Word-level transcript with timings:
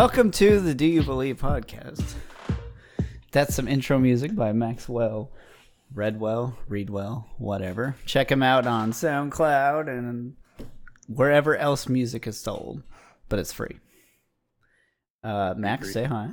Welcome 0.00 0.30
to 0.30 0.60
the 0.60 0.74
Do 0.74 0.86
You 0.86 1.02
Believe 1.02 1.42
podcast. 1.42 2.14
That's 3.32 3.54
some 3.54 3.68
intro 3.68 3.98
music 3.98 4.34
by 4.34 4.50
Maxwell 4.54 5.30
Redwell, 5.94 6.54
Readwell, 6.68 7.28
whatever. 7.36 7.94
Check 8.06 8.32
him 8.32 8.42
out 8.42 8.66
on 8.66 8.92
SoundCloud 8.92 9.88
and 9.88 10.36
wherever 11.06 11.54
else 11.54 11.86
music 11.86 12.26
is 12.26 12.40
sold, 12.40 12.82
but 13.28 13.38
it's 13.38 13.52
free. 13.52 13.78
Uh, 15.22 15.52
Max, 15.58 15.92
say 15.92 16.04
hi. 16.04 16.30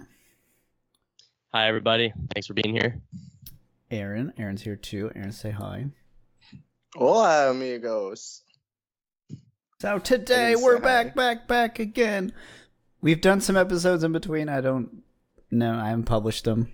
Hi, 1.54 1.68
everybody. 1.68 2.14
Thanks 2.34 2.48
for 2.48 2.54
being 2.54 2.74
here. 2.74 3.02
Aaron, 3.92 4.32
Aaron's 4.38 4.62
here 4.62 4.78
too. 4.78 5.12
Aaron, 5.14 5.34
say 5.34 5.52
hi. 5.52 5.88
Hola, 6.96 7.52
amigos. 7.52 8.44
So 9.82 10.00
today 10.00 10.56
we're 10.56 10.80
back, 10.80 11.08
hi. 11.08 11.14
back, 11.14 11.48
back 11.50 11.80
again. 11.80 12.32
We've 13.02 13.22
done 13.22 13.42
some 13.42 13.58
episodes 13.58 14.04
in 14.04 14.12
between. 14.12 14.50
I 14.50 14.62
don't 14.62 15.04
know. 15.52 15.74
I 15.78 15.90
haven't 15.90 16.06
published 16.06 16.46
them. 16.46 16.72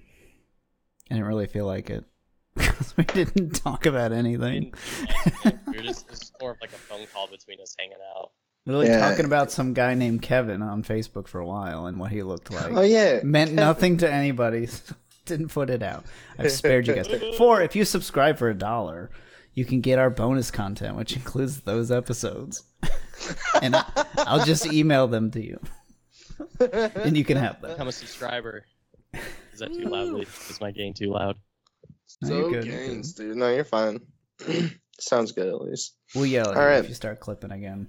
I 1.12 1.16
didn't 1.16 1.28
really 1.28 1.48
feel 1.48 1.66
like 1.66 1.90
it 1.90 2.06
because 2.56 2.96
we 2.98 3.04
didn't 3.04 3.52
talk 3.52 3.86
about 3.86 4.12
anything. 4.12 4.74
we 5.46 5.78
were 5.78 5.84
just, 5.84 6.08
this 6.10 6.22
is 6.22 6.32
more 6.42 6.52
of 6.52 6.58
like 6.62 6.72
a 6.72 6.76
phone 6.76 7.06
call 7.14 7.28
between 7.28 7.60
us 7.62 7.76
hanging 7.78 7.98
out. 8.16 8.32
Really 8.66 8.88
Yeah. 8.88 9.00
talking 9.10 9.26
about 9.26 9.52
some 9.52 9.74
guy 9.74 9.94
named 9.94 10.22
Kevin 10.22 10.62
on 10.62 10.84
Facebook 10.84 11.28
for 11.28 11.40
a 11.42 11.46
while 11.46 11.86
and 11.88 12.00
what 12.00 12.12
he 12.12 12.24
looked 12.24 12.52
like. 12.52 12.72
Oh 12.72 12.82
yeah, 12.82 13.20
Meant 13.24 13.52
nothing 13.54 13.98
to 13.98 14.10
anybody. 14.12 14.66
so 14.68 14.96
Didn't 15.26 15.50
put 15.50 15.70
it 15.70 15.84
out. 15.84 16.06
I've 16.40 16.52
spared 16.52 16.88
you 16.88 16.96
guys. 16.96 17.10
For 17.38 17.62
if 17.62 17.76
you 17.76 17.84
subscribe 17.84 18.38
for 18.38 18.50
a 18.50 18.54
dollar, 18.56 19.10
you 19.54 19.66
can 19.66 19.82
get 19.82 20.00
our 20.00 20.10
bonus 20.10 20.50
content, 20.50 20.96
which 20.96 21.16
includes 21.16 21.62
those 21.62 21.92
episodes. 21.92 22.64
and 23.62 23.76
I'll 24.18 24.46
just 24.46 24.66
email 24.72 25.08
them 25.08 25.30
to 25.32 25.42
you, 25.46 25.60
and 26.96 27.18
you 27.18 27.24
can 27.24 27.38
have 27.38 27.62
them. 27.62 27.72
Become 27.72 27.88
a 27.88 27.92
subscriber. 27.92 28.66
Is 29.54 29.60
that 29.60 29.74
too 29.74 29.86
loudly? 29.86 30.24
Is 30.50 30.60
my 30.60 30.72
gain 30.72 30.94
too 30.94 31.12
loud? 31.12 31.38
No, 32.22 32.28
so 32.28 32.38
you're 32.38 32.50
good, 32.50 32.66
you're 32.66 32.88
gains, 32.88 33.14
dude. 33.14 33.38
No, 33.38 33.54
you're 33.54 33.64
fine. 33.64 34.00
Sounds 35.00 35.32
good 35.32 35.48
at 35.48 35.62
least. 35.62 35.96
We'll 36.16 36.26
yell 36.26 36.50
at 36.50 36.58
All 36.58 36.64
you 36.64 36.68
right. 36.70 36.80
if 36.84 36.90
you 36.90 36.96
start 36.96 37.20
clipping 37.20 37.52
again. 37.52 37.88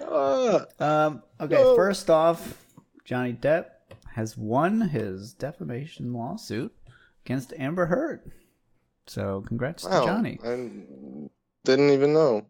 Uh, 0.00 0.64
Um, 0.78 1.22
okay, 1.40 1.54
No. 1.54 1.74
first 1.76 2.10
off, 2.10 2.64
Johnny 3.04 3.32
Depp 3.32 3.66
has 4.14 4.36
won 4.36 4.80
his 4.80 5.32
defamation 5.32 6.12
lawsuit 6.12 6.74
against 7.24 7.52
Amber 7.58 7.86
Heard. 7.86 8.30
So 9.06 9.42
congrats 9.46 9.84
wow, 9.84 10.00
to 10.00 10.06
Johnny. 10.06 10.38
I 10.44 11.28
didn't 11.64 11.90
even 11.90 12.12
know. 12.12 12.46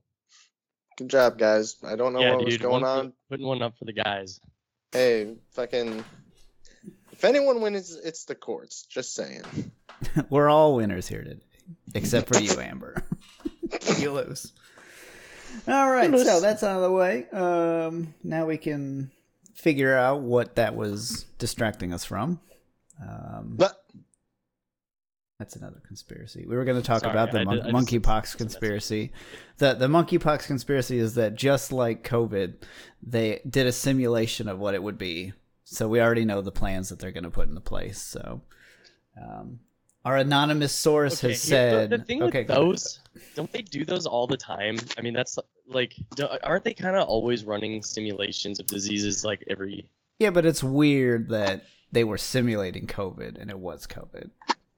Good 0.98 1.08
job, 1.08 1.38
guys. 1.38 1.76
I 1.84 1.96
don't 1.96 2.12
know 2.12 2.20
yeah, 2.20 2.30
what 2.32 2.40
dude. 2.40 2.46
was 2.46 2.56
going 2.58 2.82
one, 2.82 2.84
on. 2.84 3.12
Putting 3.30 3.46
one 3.46 3.62
up 3.62 3.78
for 3.78 3.84
the 3.84 3.92
guys. 3.92 4.40
Hey, 4.92 5.36
fucking. 5.52 6.04
If 7.12 7.24
anyone 7.24 7.60
wins, 7.60 7.96
it's 7.96 8.24
the 8.24 8.34
courts. 8.34 8.82
Just 8.82 9.14
saying. 9.14 9.42
We're 10.30 10.48
all 10.48 10.74
winners 10.74 11.08
here 11.08 11.22
today, 11.22 11.40
except 11.94 12.28
for 12.34 12.40
you, 12.40 12.60
Amber. 12.60 13.02
you 13.98 14.12
lose. 14.12 14.52
All 15.68 15.90
right, 15.90 16.10
lose. 16.10 16.26
so 16.26 16.40
that's 16.40 16.62
out 16.62 16.76
of 16.76 16.82
the 16.82 16.90
way. 16.90 17.26
Um, 17.30 18.14
now 18.22 18.46
we 18.46 18.58
can 18.58 19.10
figure 19.54 19.96
out 19.96 20.20
what 20.22 20.56
that 20.56 20.74
was 20.74 21.24
distracting 21.38 21.92
us 21.92 22.04
from. 22.04 22.40
Um, 23.00 23.54
But 23.56 23.81
That's 25.42 25.56
another 25.56 25.82
conspiracy. 25.84 26.46
We 26.46 26.54
were 26.54 26.64
going 26.64 26.80
to 26.80 26.86
talk 26.86 27.00
Sorry, 27.00 27.10
about 27.10 27.32
the 27.32 27.44
mon- 27.44 27.56
did- 27.56 27.66
I 27.66 27.70
just 27.72 27.88
did 27.88 28.00
monkeypox 28.04 28.36
conspiracy. 28.36 29.10
The 29.58 29.74
the 29.74 29.88
monkeypox 29.88 30.46
conspiracy 30.46 30.98
is 30.98 31.14
that 31.16 31.34
just 31.34 31.72
like 31.72 32.06
COVID, 32.08 32.54
they 33.02 33.40
did 33.50 33.66
a 33.66 33.72
simulation 33.72 34.46
of 34.48 34.60
what 34.60 34.74
it 34.74 34.82
would 34.84 34.98
be. 34.98 35.32
So 35.64 35.88
we 35.88 36.00
already 36.00 36.24
know 36.24 36.42
the 36.42 36.52
plans 36.52 36.90
that 36.90 37.00
they're 37.00 37.10
going 37.10 37.24
to 37.24 37.30
put 37.30 37.48
into 37.48 37.60
place. 37.60 38.00
So 38.00 38.42
um, 39.20 39.58
our 40.04 40.16
anonymous 40.16 40.72
source 40.72 41.18
Okay, 41.24 41.32
has 41.32 41.42
the- 41.42 41.48
said, 41.48 41.90
the, 41.90 41.98
thing 41.98 42.22
"Okay, 42.22 42.40
with 42.42 42.46
those, 42.46 43.00
don't 43.34 43.50
they 43.50 43.62
do 43.62 43.84
those 43.84 44.06
all 44.06 44.28
the 44.28 44.36
time? 44.36 44.76
I 44.96 45.00
mean, 45.02 45.12
that's 45.12 45.40
like, 45.66 45.96
aren't 46.44 46.62
they 46.62 46.74
kind 46.74 46.94
of 46.94 47.08
always 47.08 47.44
running 47.44 47.82
simulations 47.82 48.60
of 48.60 48.68
diseases 48.68 49.24
like 49.24 49.42
every? 49.50 49.88
Yeah, 50.20 50.30
but 50.30 50.46
it's 50.46 50.62
weird 50.62 51.30
that 51.30 51.64
they 51.90 52.04
were 52.04 52.16
simulating 52.16 52.86
COVID 52.86 53.38
and 53.38 53.50
it 53.50 53.58
was 53.58 53.86
COVID. 53.86 54.30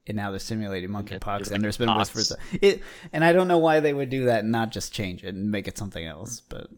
And 0.06 0.16
now 0.16 0.30
they're 0.30 0.38
simulating 0.38 0.90
then 0.90 1.02
monkeypox, 1.04 1.36
there's, 1.36 1.50
and 1.50 1.64
there's 1.64 1.76
been 1.78 1.88
pox. 1.88 2.14
whispers. 2.14 2.38
It, 2.60 2.82
and 3.12 3.24
I 3.24 3.32
don't 3.32 3.48
know 3.48 3.58
why 3.58 3.80
they 3.80 3.94
would 3.94 4.10
do 4.10 4.26
that 4.26 4.40
and 4.40 4.52
not 4.52 4.70
just 4.70 4.92
change 4.92 5.24
it 5.24 5.34
and 5.34 5.50
make 5.50 5.66
it 5.66 5.78
something 5.78 6.04
else. 6.04 6.42
But 6.46 6.68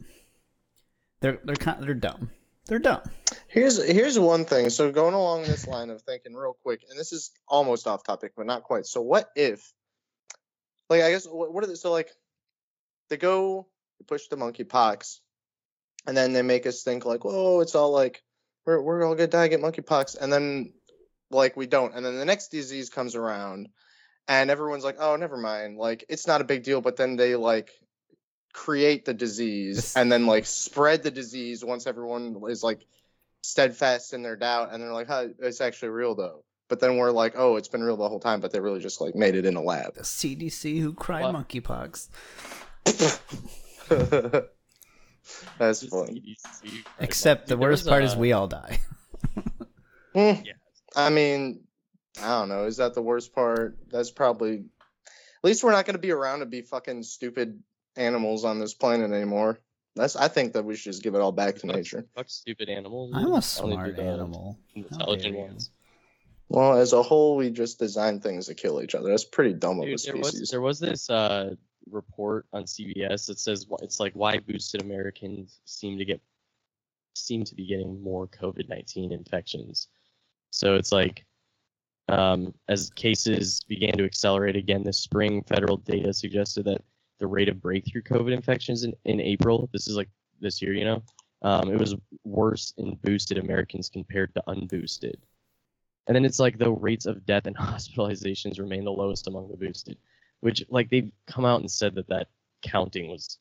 they're 1.20 1.40
they're 1.44 1.56
kind 1.56 1.82
they're 1.82 1.94
dumb. 1.94 2.30
They're 2.66 2.78
dumb. 2.78 3.02
here's 3.48 3.82
here's 3.84 4.18
one 4.18 4.44
thing. 4.44 4.70
So 4.70 4.90
going 4.90 5.14
along 5.14 5.42
this 5.42 5.66
line 5.66 5.90
of 5.90 6.02
thinking 6.02 6.34
real 6.34 6.56
quick, 6.62 6.84
and 6.88 6.98
this 6.98 7.12
is 7.12 7.30
almost 7.48 7.86
off 7.86 8.04
topic, 8.04 8.32
but 8.36 8.46
not 8.46 8.64
quite. 8.64 8.86
So 8.86 9.00
what 9.00 9.30
if, 9.36 9.72
like, 10.90 11.02
I 11.02 11.10
guess 11.10 11.26
what, 11.26 11.52
what 11.52 11.62
are 11.64 11.68
they? 11.68 11.74
So 11.74 11.92
like, 11.92 12.10
they 13.08 13.16
go 13.16 13.66
they 13.98 14.04
push 14.04 14.26
the 14.28 14.36
monkeypox, 14.36 15.18
and 16.06 16.16
then 16.16 16.32
they 16.32 16.42
make 16.42 16.66
us 16.66 16.82
think 16.82 17.04
like, 17.04 17.24
whoa, 17.24 17.60
it's 17.60 17.74
all 17.74 17.92
like 17.92 18.22
we're 18.64 18.80
we're 18.80 19.06
all 19.06 19.14
gonna 19.14 19.28
die 19.28 19.48
get 19.48 19.60
monkeypox, 19.60 20.16
and 20.20 20.32
then 20.32 20.72
like 21.30 21.56
we 21.56 21.66
don't, 21.66 21.94
and 21.94 22.04
then 22.04 22.16
the 22.18 22.24
next 22.24 22.48
disease 22.48 22.90
comes 22.90 23.14
around, 23.14 23.68
and 24.28 24.50
everyone's 24.50 24.84
like, 24.84 24.96
oh, 24.98 25.16
never 25.16 25.36
mind, 25.36 25.76
like 25.78 26.04
it's 26.08 26.26
not 26.26 26.40
a 26.40 26.44
big 26.44 26.62
deal, 26.62 26.80
but 26.80 26.96
then 26.96 27.16
they 27.16 27.34
like 27.36 27.70
create 28.52 29.04
the 29.04 29.12
disease 29.12 29.94
and 29.96 30.10
then 30.10 30.24
like 30.24 30.46
spread 30.46 31.02
the 31.02 31.10
disease 31.10 31.62
once 31.62 31.86
everyone 31.86 32.34
is 32.48 32.62
like 32.62 32.86
steadfast 33.42 34.14
in 34.14 34.22
their 34.22 34.34
doubt 34.34 34.70
and 34.72 34.82
they're 34.82 34.94
like 34.94 35.06
huh, 35.08 35.26
it's 35.40 35.60
actually 35.60 35.90
real 35.90 36.14
though 36.14 36.42
but 36.70 36.80
then 36.80 36.96
we're 36.96 37.10
like 37.10 37.34
oh 37.36 37.56
it's 37.56 37.68
been 37.68 37.82
real 37.82 37.98
the 37.98 38.08
whole 38.08 38.18
time 38.18 38.40
but 38.40 38.50
they 38.52 38.58
really 38.58 38.80
just 38.80 38.98
like 38.98 39.14
made 39.14 39.34
it 39.34 39.44
in 39.44 39.56
a 39.56 39.62
lab 39.62 39.94
The 39.94 40.00
CDC 40.04 40.80
who 40.80 40.94
cried 40.94 41.22
What? 41.34 41.34
monkeypox. 41.48 42.08
that's 45.58 45.80
the 45.80 45.88
fun 45.88 46.06
CDC? 46.08 46.84
Except 46.98 47.48
the 47.48 47.56
Dude, 47.56 47.60
worst 47.62 47.86
part 47.86 48.02
a- 48.02 48.06
is 48.06 48.16
we 48.16 48.32
all 48.32 48.46
die. 48.48 48.80
Hmm, 50.14 50.42
Yeah. 50.46 50.52
I 50.96 51.10
mean 51.10 51.60
i 52.22 52.28
don't 52.28 52.48
know 52.48 52.64
is 52.64 52.78
that 52.78 52.94
the 52.94 53.02
worst 53.02 53.32
part 53.34 53.76
that's 53.90 54.10
probably 54.10 54.64
at 55.06 55.44
least 55.44 55.62
we're 55.62 55.70
not 55.72 55.84
going 55.84 55.94
to 55.94 56.00
be 56.00 56.10
around 56.10 56.40
to 56.40 56.46
be 56.46 56.62
fucking 56.62 57.02
stupid 57.02 57.62
animals 57.96 58.44
on 58.44 58.58
this 58.58 58.74
planet 58.74 59.12
anymore 59.12 59.60
that's 59.94 60.16
i 60.16 60.26
think 60.28 60.52
that 60.52 60.64
we 60.64 60.74
should 60.74 60.92
just 60.92 61.02
give 61.02 61.14
it 61.14 61.20
all 61.20 61.32
back 61.32 61.54
to 61.56 61.66
nature 61.66 62.06
Fuck 62.14 62.28
stupid 62.28 62.68
animals. 62.68 63.12
I'm 63.14 63.32
a 63.32 63.42
smart 63.42 63.98
animal. 63.98 64.58
Intelligent 64.74 65.34
dare 65.36 65.44
ones. 65.44 65.70
well 66.48 66.76
as 66.76 66.92
a 66.92 67.02
whole 67.02 67.36
we 67.36 67.50
just 67.50 67.78
design 67.78 68.20
things 68.20 68.46
to 68.46 68.54
kill 68.54 68.82
each 68.82 68.94
other 68.94 69.08
that's 69.10 69.24
pretty 69.24 69.52
dumb 69.52 69.78
of 69.78 69.84
a 69.84 69.96
Dude, 69.96 70.00
there 70.00 70.22
species 70.22 70.40
was 70.40 70.50
there 70.50 70.60
was 70.60 70.80
this 70.80 71.08
uh, 71.10 71.54
report 71.90 72.46
on 72.52 72.64
CBS 72.64 73.26
that 73.26 73.38
says 73.38 73.66
it's 73.80 74.00
like 74.00 74.12
why 74.14 74.38
boosted 74.38 74.82
Americans 74.82 75.60
seem 75.66 75.98
to 75.98 76.04
get 76.04 76.20
seem 77.14 77.44
to 77.44 77.54
be 77.54 77.66
getting 77.66 78.02
more 78.02 78.26
COVID 78.26 78.68
nineteen 78.68 79.12
infections. 79.12 79.88
So 80.56 80.74
it's 80.74 80.90
like 80.90 81.24
um, 82.08 82.54
as 82.68 82.90
cases 82.90 83.60
began 83.68 83.92
to 83.98 84.04
accelerate 84.04 84.56
again 84.56 84.82
this 84.82 84.98
spring, 84.98 85.42
federal 85.42 85.76
data 85.76 86.14
suggested 86.14 86.64
that 86.64 86.82
the 87.18 87.26
rate 87.26 87.48
of 87.48 87.60
breakthrough 87.60 88.02
COVID 88.02 88.32
infections 88.32 88.82
in, 88.82 88.94
in 89.04 89.20
April, 89.20 89.68
this 89.72 89.86
is 89.86 89.96
like 89.96 90.08
this 90.40 90.62
year, 90.62 90.72
you 90.72 90.84
know, 90.84 91.02
um, 91.42 91.70
it 91.70 91.78
was 91.78 91.94
worse 92.24 92.72
in 92.78 92.94
boosted 93.02 93.38
Americans 93.38 93.90
compared 93.90 94.34
to 94.34 94.42
unboosted. 94.48 95.16
And 96.06 96.14
then 96.14 96.24
it's 96.24 96.38
like 96.38 96.56
the 96.56 96.70
rates 96.70 97.04
of 97.04 97.26
death 97.26 97.46
and 97.46 97.56
hospitalizations 97.58 98.58
remain 98.58 98.84
the 98.84 98.92
lowest 98.92 99.26
among 99.26 99.48
the 99.48 99.56
boosted, 99.56 99.98
which 100.40 100.64
like 100.70 100.88
they've 100.88 101.12
come 101.26 101.44
out 101.44 101.60
and 101.60 101.70
said 101.70 101.94
that 101.96 102.08
that 102.08 102.28
counting 102.62 103.10
was 103.10 103.38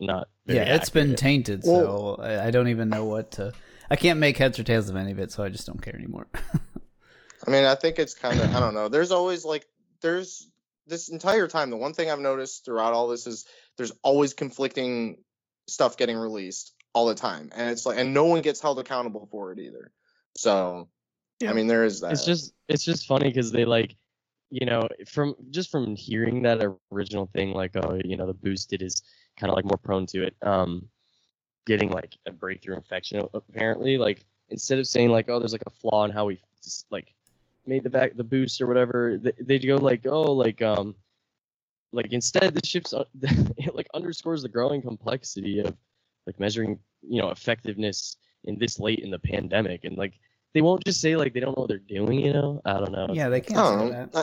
not. 0.00 0.28
Very 0.46 0.58
yeah, 0.58 0.74
it's 0.74 0.90
been 0.90 1.14
tainted, 1.14 1.64
so 1.64 2.18
I, 2.20 2.46
I 2.46 2.50
don't 2.50 2.68
even 2.68 2.88
know 2.88 3.04
what 3.04 3.30
to. 3.32 3.52
I 3.90 3.96
can't 3.96 4.18
make 4.18 4.36
heads 4.36 4.58
or 4.58 4.64
tails 4.64 4.88
of 4.88 4.96
any 4.96 5.12
of 5.12 5.18
it, 5.18 5.32
so 5.32 5.42
I 5.42 5.48
just 5.48 5.66
don't 5.66 5.82
care 5.82 5.94
anymore. 5.94 6.26
I 7.46 7.50
mean, 7.50 7.64
I 7.64 7.74
think 7.74 7.98
it's 7.98 8.14
kind 8.14 8.40
of 8.40 8.54
I 8.54 8.60
don't 8.60 8.74
know. 8.74 8.88
There's 8.88 9.10
always 9.10 9.44
like 9.44 9.66
there's 10.00 10.48
this 10.86 11.08
entire 11.08 11.48
time 11.48 11.70
the 11.70 11.76
one 11.76 11.94
thing 11.94 12.10
I've 12.10 12.20
noticed 12.20 12.64
throughout 12.64 12.92
all 12.92 13.08
this 13.08 13.26
is 13.26 13.46
there's 13.76 13.92
always 14.02 14.34
conflicting 14.34 15.18
stuff 15.66 15.96
getting 15.96 16.16
released 16.16 16.74
all 16.94 17.06
the 17.06 17.14
time, 17.14 17.50
and 17.54 17.70
it's 17.70 17.84
like 17.84 17.98
and 17.98 18.14
no 18.14 18.24
one 18.24 18.42
gets 18.42 18.60
held 18.60 18.78
accountable 18.78 19.28
for 19.30 19.52
it 19.52 19.58
either. 19.58 19.92
So, 20.36 20.88
Yeah. 21.40 21.50
I 21.50 21.52
mean, 21.52 21.66
there 21.66 21.84
is 21.84 22.00
that. 22.00 22.12
It's 22.12 22.24
just 22.24 22.52
it's 22.68 22.84
just 22.84 23.06
funny 23.06 23.28
because 23.28 23.52
they 23.52 23.64
like, 23.64 23.94
you 24.50 24.66
know, 24.66 24.88
from 25.06 25.34
just 25.50 25.70
from 25.70 25.94
hearing 25.96 26.42
that 26.42 26.62
original 26.90 27.28
thing, 27.34 27.52
like 27.52 27.72
oh, 27.76 28.00
you 28.04 28.16
know, 28.16 28.26
the 28.26 28.34
boosted 28.34 28.82
is 28.82 29.02
kind 29.38 29.50
of 29.50 29.56
like 29.56 29.64
more 29.64 29.78
prone 29.78 30.06
to 30.06 30.24
it. 30.24 30.34
Um, 30.42 30.88
getting 31.66 31.90
like 31.90 32.16
a 32.26 32.32
breakthrough 32.32 32.76
infection 32.76 33.26
apparently 33.34 33.96
like 33.96 34.24
instead 34.50 34.78
of 34.78 34.86
saying 34.86 35.10
like 35.10 35.28
oh 35.28 35.38
there's 35.38 35.52
like 35.52 35.62
a 35.66 35.70
flaw 35.70 36.04
in 36.04 36.10
how 36.10 36.26
we 36.26 36.38
just 36.62 36.86
like 36.90 37.14
made 37.66 37.82
the 37.82 37.90
back 37.90 38.14
the 38.16 38.24
boost 38.24 38.60
or 38.60 38.66
whatever 38.66 39.18
they, 39.20 39.32
they 39.40 39.58
go 39.58 39.76
like 39.76 40.06
oh 40.06 40.32
like 40.32 40.60
um 40.60 40.94
like 41.92 42.12
instead 42.12 42.54
the 42.54 42.66
shifts 42.66 42.92
uh, 42.92 43.04
it 43.22 43.74
like 43.74 43.86
underscores 43.94 44.42
the 44.42 44.48
growing 44.48 44.82
complexity 44.82 45.60
of 45.60 45.74
like 46.26 46.38
measuring 46.38 46.78
you 47.02 47.20
know 47.20 47.30
effectiveness 47.30 48.16
in 48.44 48.58
this 48.58 48.78
late 48.78 49.00
in 49.00 49.10
the 49.10 49.18
pandemic, 49.18 49.84
and 49.84 49.96
like 49.96 50.14
they 50.52 50.60
won't 50.60 50.84
just 50.84 51.00
say 51.00 51.16
like 51.16 51.32
they 51.32 51.40
don't 51.40 51.56
know 51.56 51.62
what 51.62 51.68
they're 51.68 51.78
doing. 51.78 52.20
You 52.20 52.32
know, 52.32 52.62
I 52.64 52.74
don't 52.74 52.92
know. 52.92 53.08
Yeah, 53.12 53.28
they 53.28 53.40
can't 53.40 53.80
say 53.80 53.90
that. 53.90 54.10
I, 54.14 54.20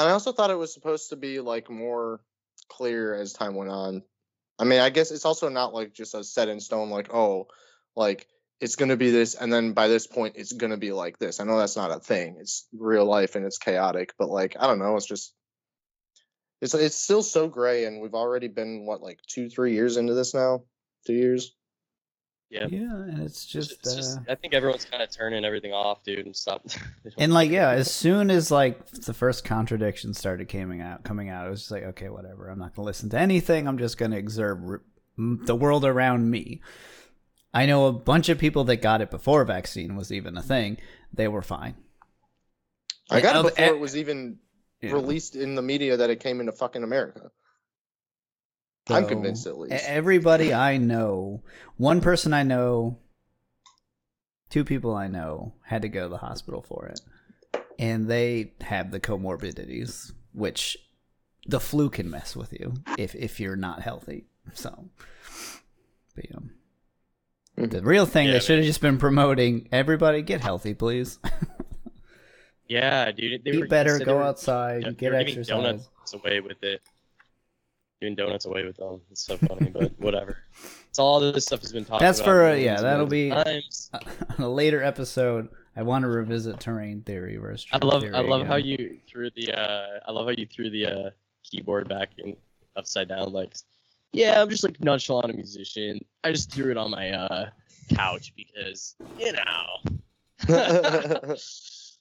and 0.00 0.08
I 0.08 0.10
also 0.12 0.32
thought 0.32 0.50
it 0.50 0.58
was 0.58 0.72
supposed 0.72 1.10
to 1.10 1.16
be 1.16 1.40
like 1.40 1.70
more 1.70 2.20
clear 2.68 3.14
as 3.14 3.32
time 3.32 3.54
went 3.54 3.70
on. 3.70 4.02
I 4.58 4.64
mean, 4.64 4.80
I 4.80 4.90
guess 4.90 5.10
it's 5.10 5.24
also 5.24 5.48
not 5.48 5.74
like 5.74 5.94
just 5.94 6.14
a 6.14 6.24
set 6.24 6.48
in 6.48 6.60
stone, 6.60 6.90
like, 6.90 7.12
oh, 7.14 7.46
like 7.94 8.26
it's 8.60 8.76
gonna 8.76 8.96
be 8.96 9.10
this, 9.10 9.34
and 9.34 9.52
then 9.52 9.72
by 9.72 9.88
this 9.88 10.06
point 10.06 10.34
it's 10.36 10.52
gonna 10.52 10.76
be 10.76 10.92
like 10.92 11.18
this. 11.18 11.40
I 11.40 11.44
know 11.44 11.58
that's 11.58 11.76
not 11.76 11.92
a 11.92 12.00
thing. 12.00 12.38
It's 12.40 12.66
real 12.76 13.04
life 13.04 13.36
and 13.36 13.44
it's 13.44 13.58
chaotic, 13.58 14.14
but 14.18 14.28
like 14.28 14.56
I 14.58 14.66
don't 14.66 14.80
know, 14.80 14.96
it's 14.96 15.06
just 15.06 15.32
it's 16.60 16.74
it's 16.74 16.96
still 16.96 17.22
so 17.22 17.48
gray, 17.48 17.84
and 17.84 18.00
we've 18.00 18.14
already 18.14 18.48
been 18.48 18.84
what 18.84 19.00
like 19.02 19.20
two, 19.26 19.48
three 19.48 19.74
years 19.74 19.96
into 19.96 20.14
this 20.14 20.34
now, 20.34 20.64
two 21.06 21.14
years. 21.14 21.54
Yeah. 22.50 22.66
Yeah, 22.70 22.78
and 22.94 23.18
it's 23.20 23.44
It's 23.44 23.46
just, 23.46 23.84
just- 23.84 24.18
uh, 24.18 24.22
I 24.30 24.34
think 24.34 24.54
everyone's 24.54 24.84
kind 24.84 25.02
of 25.02 25.10
turning 25.10 25.44
everything 25.44 25.72
off, 25.72 26.02
dude, 26.04 26.26
and 26.26 26.34
stop. 26.34 26.66
and 27.18 27.32
like 27.32 27.50
yeah, 27.50 27.70
as 27.70 27.90
soon 27.90 28.30
as 28.30 28.50
like 28.50 28.86
the 28.86 29.12
first 29.14 29.44
contradiction 29.44 30.14
started 30.14 30.48
coming 30.48 30.80
out, 30.80 31.04
coming 31.04 31.28
out, 31.28 31.46
it 31.46 31.50
was 31.50 31.60
just 31.60 31.70
like 31.70 31.84
okay, 31.84 32.08
whatever. 32.08 32.48
I'm 32.48 32.58
not 32.58 32.74
gonna 32.74 32.86
listen 32.86 33.10
to 33.10 33.18
anything. 33.18 33.66
I'm 33.68 33.78
just 33.78 33.98
gonna 33.98 34.18
observe 34.18 34.58
r- 34.64 34.82
m- 35.18 35.40
the 35.44 35.54
world 35.56 35.84
around 35.84 36.30
me. 36.30 36.60
I 37.54 37.66
know 37.66 37.86
a 37.86 37.92
bunch 37.92 38.28
of 38.28 38.38
people 38.38 38.64
that 38.64 38.76
got 38.76 39.00
it 39.00 39.10
before 39.10 39.44
vaccine 39.44 39.96
was 39.96 40.12
even 40.12 40.36
a 40.36 40.42
thing. 40.42 40.76
They 41.12 41.28
were 41.28 41.42
fine. 41.42 41.74
I 43.10 43.20
got 43.22 43.36
it 43.44 43.54
before 43.56 43.74
it 43.74 43.80
was 43.80 43.96
even 43.96 44.38
Yeah. 44.82 44.92
released 44.92 45.34
in 45.34 45.54
the 45.54 45.62
media 45.62 45.96
that 45.96 46.10
it 46.10 46.20
came 46.20 46.40
into 46.40 46.52
fucking 46.52 46.82
America. 46.84 47.30
I'm 48.90 49.06
convinced 49.06 49.46
at 49.46 49.58
least. 49.58 49.84
Everybody 49.86 50.52
I 50.54 50.76
know, 50.78 51.42
one 51.76 52.00
person 52.00 52.32
I 52.32 52.42
know, 52.42 52.98
two 54.50 54.64
people 54.64 54.94
I 54.94 55.08
know 55.08 55.54
had 55.62 55.82
to 55.82 55.88
go 55.88 56.04
to 56.04 56.08
the 56.08 56.18
hospital 56.18 56.62
for 56.62 56.86
it. 56.86 57.00
And 57.78 58.08
they 58.08 58.52
have 58.62 58.90
the 58.90 59.00
comorbidities, 59.00 60.12
which 60.32 60.76
the 61.46 61.60
flu 61.60 61.90
can 61.90 62.10
mess 62.10 62.34
with 62.34 62.52
you 62.52 62.74
if, 62.98 63.14
if 63.14 63.38
you're 63.40 63.56
not 63.56 63.82
healthy. 63.82 64.24
So, 64.54 64.88
but, 66.14 66.24
yeah. 66.30 66.36
Mhm. 67.58 67.70
the 67.70 67.82
real 67.82 68.06
thing 68.06 68.26
Yeah, 68.28 68.34
they 68.34 68.40
should 68.40 68.58
have 68.58 68.66
just 68.66 68.80
been 68.80 68.98
promoting 68.98 69.68
everybody 69.72 70.22
get 70.22 70.40
healthy, 70.40 70.74
please. 70.74 71.18
yeah, 72.68 73.10
dude. 73.12 73.44
They 73.44 73.58
were, 73.58 73.64
Eat 73.64 73.70
better, 73.70 73.98
go 73.98 74.22
outside, 74.22 74.82
yeah, 74.84 74.90
get 74.92 75.12
were 75.12 75.18
giving 75.18 75.38
exercise. 75.38 75.48
donuts 75.48 76.14
away 76.14 76.40
with 76.40 76.62
it. 76.62 76.80
Giving 78.00 78.14
donuts 78.14 78.44
away 78.44 78.64
with 78.64 78.76
them. 78.76 79.00
It's 79.10 79.22
so 79.22 79.36
funny, 79.36 79.70
but 79.70 79.92
whatever. 79.98 80.38
It's 80.88 80.98
all 80.98 81.18
this 81.20 81.44
stuff 81.46 81.60
has 81.62 81.72
been 81.72 81.84
talked 81.84 82.00
That's 82.00 82.20
about. 82.20 82.26
for, 82.26 82.46
uh, 82.50 82.54
yeah, 82.54 82.80
that'll 82.80 83.06
be- 83.06 83.30
times. 83.30 83.90
On 84.38 84.44
a 84.44 84.48
later 84.48 84.82
episode, 84.82 85.48
I 85.76 85.82
want 85.82 86.02
to 86.02 86.08
revisit 86.08 86.58
terrain 86.58 87.02
theory 87.02 87.36
versus 87.36 87.66
I 87.72 87.78
love 87.84 88.02
theory 88.02 88.14
I 88.14 88.20
love 88.20 88.46
how 88.46 88.56
you 88.56 88.98
threw 89.08 89.30
the 89.36 89.52
uh 89.52 90.00
I 90.06 90.10
love 90.10 90.26
how 90.26 90.32
you 90.36 90.44
threw 90.46 90.70
the 90.70 90.86
uh 90.86 91.10
keyboard 91.44 91.88
back 91.88 92.10
in 92.18 92.36
upside 92.74 93.08
down 93.08 93.32
like 93.32 93.54
yeah 94.12 94.42
I'm 94.42 94.50
just 94.50 94.64
like 94.64 94.80
nonchalant 94.82 95.30
a 95.30 95.34
musician 95.36 96.04
I 96.24 96.32
just 96.32 96.52
threw 96.52 96.72
it 96.72 96.76
on 96.76 96.90
my 96.90 97.10
uh 97.10 97.50
couch 97.94 98.32
because 98.36 98.96
you 99.20 99.32
know 100.48 101.34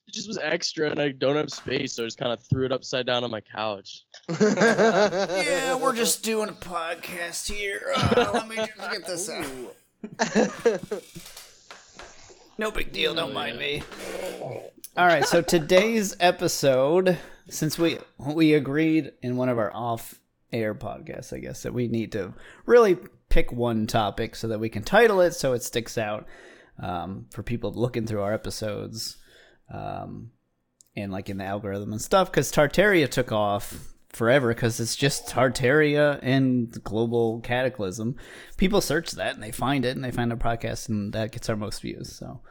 it 0.08 0.14
just 0.14 0.28
was 0.28 0.38
extra 0.38 0.90
and 0.90 1.00
I 1.00 1.10
don't 1.10 1.36
have 1.36 1.52
space 1.52 1.94
so 1.94 2.04
I 2.04 2.08
just 2.08 2.18
kind 2.18 2.32
of 2.32 2.42
threw 2.42 2.66
it 2.66 2.72
upside 2.72 3.06
down 3.06 3.24
on 3.24 3.32
my 3.32 3.42
couch 3.42 4.04
Yeah, 4.40 5.76
we're 5.76 5.96
just 5.96 6.24
doing 6.24 6.50
a 6.50 6.54
podcast 6.54 7.52
here. 7.52 7.92
Uh, 7.96 8.32
let 8.34 8.48
me 8.48 8.56
just 8.56 8.92
get 8.92 9.06
this 9.06 9.30
out. 9.30 11.04
No 12.60 12.72
big 12.72 12.92
deal, 12.92 13.14
don't 13.14 13.36
mind 13.36 13.60
me. 13.60 13.84
All 14.98 15.06
right, 15.06 15.24
so 15.24 15.44
today's 15.44 16.16
episode, 16.20 17.20
since 17.50 17.78
we 17.78 18.00
we 18.18 18.56
agreed 18.56 19.12
in 19.22 19.38
one 19.38 19.50
of 19.50 19.60
our 19.60 19.72
off-air 19.76 20.74
podcasts, 20.74 21.32
I 21.34 21.38
guess 21.38 21.62
that 21.62 21.74
we 21.76 21.88
need 21.88 22.12
to 22.14 22.34
really 22.66 22.98
pick 23.30 23.52
one 23.52 23.86
topic 23.86 24.36
so 24.36 24.48
that 24.48 24.60
we 24.60 24.70
can 24.70 24.82
title 24.82 25.22
it 25.22 25.34
so 25.36 25.54
it 25.54 25.62
sticks 25.62 26.00
out 26.00 26.26
um, 26.82 27.28
for 27.30 27.44
people 27.44 27.72
looking 27.72 28.08
through 28.08 28.22
our 28.22 28.34
episodes, 28.34 29.18
um, 29.72 30.32
and 30.96 31.12
like 31.12 31.30
in 31.30 31.38
the 31.38 31.46
algorithm 31.46 31.92
and 31.92 32.02
stuff. 32.02 32.32
Because 32.32 32.52
Tartaria 32.52 33.10
took 33.10 33.32
off 33.32 33.94
forever 34.10 34.50
because 34.50 34.80
it's 34.80 34.96
just 34.96 35.28
Tartaria 35.28 36.20
and 36.22 36.72
global 36.84 37.40
cataclysm. 37.42 38.16
People 38.58 38.82
search 38.82 39.12
that 39.12 39.36
and 39.36 39.44
they 39.44 39.52
find 39.52 39.86
it 39.86 39.96
and 39.96 40.04
they 40.04 40.12
find 40.12 40.32
our 40.32 40.38
podcast 40.38 40.90
and 40.90 41.14
that 41.14 41.32
gets 41.32 41.50
our 41.50 41.56
most 41.56 41.82
views. 41.82 42.14
So 42.16 42.42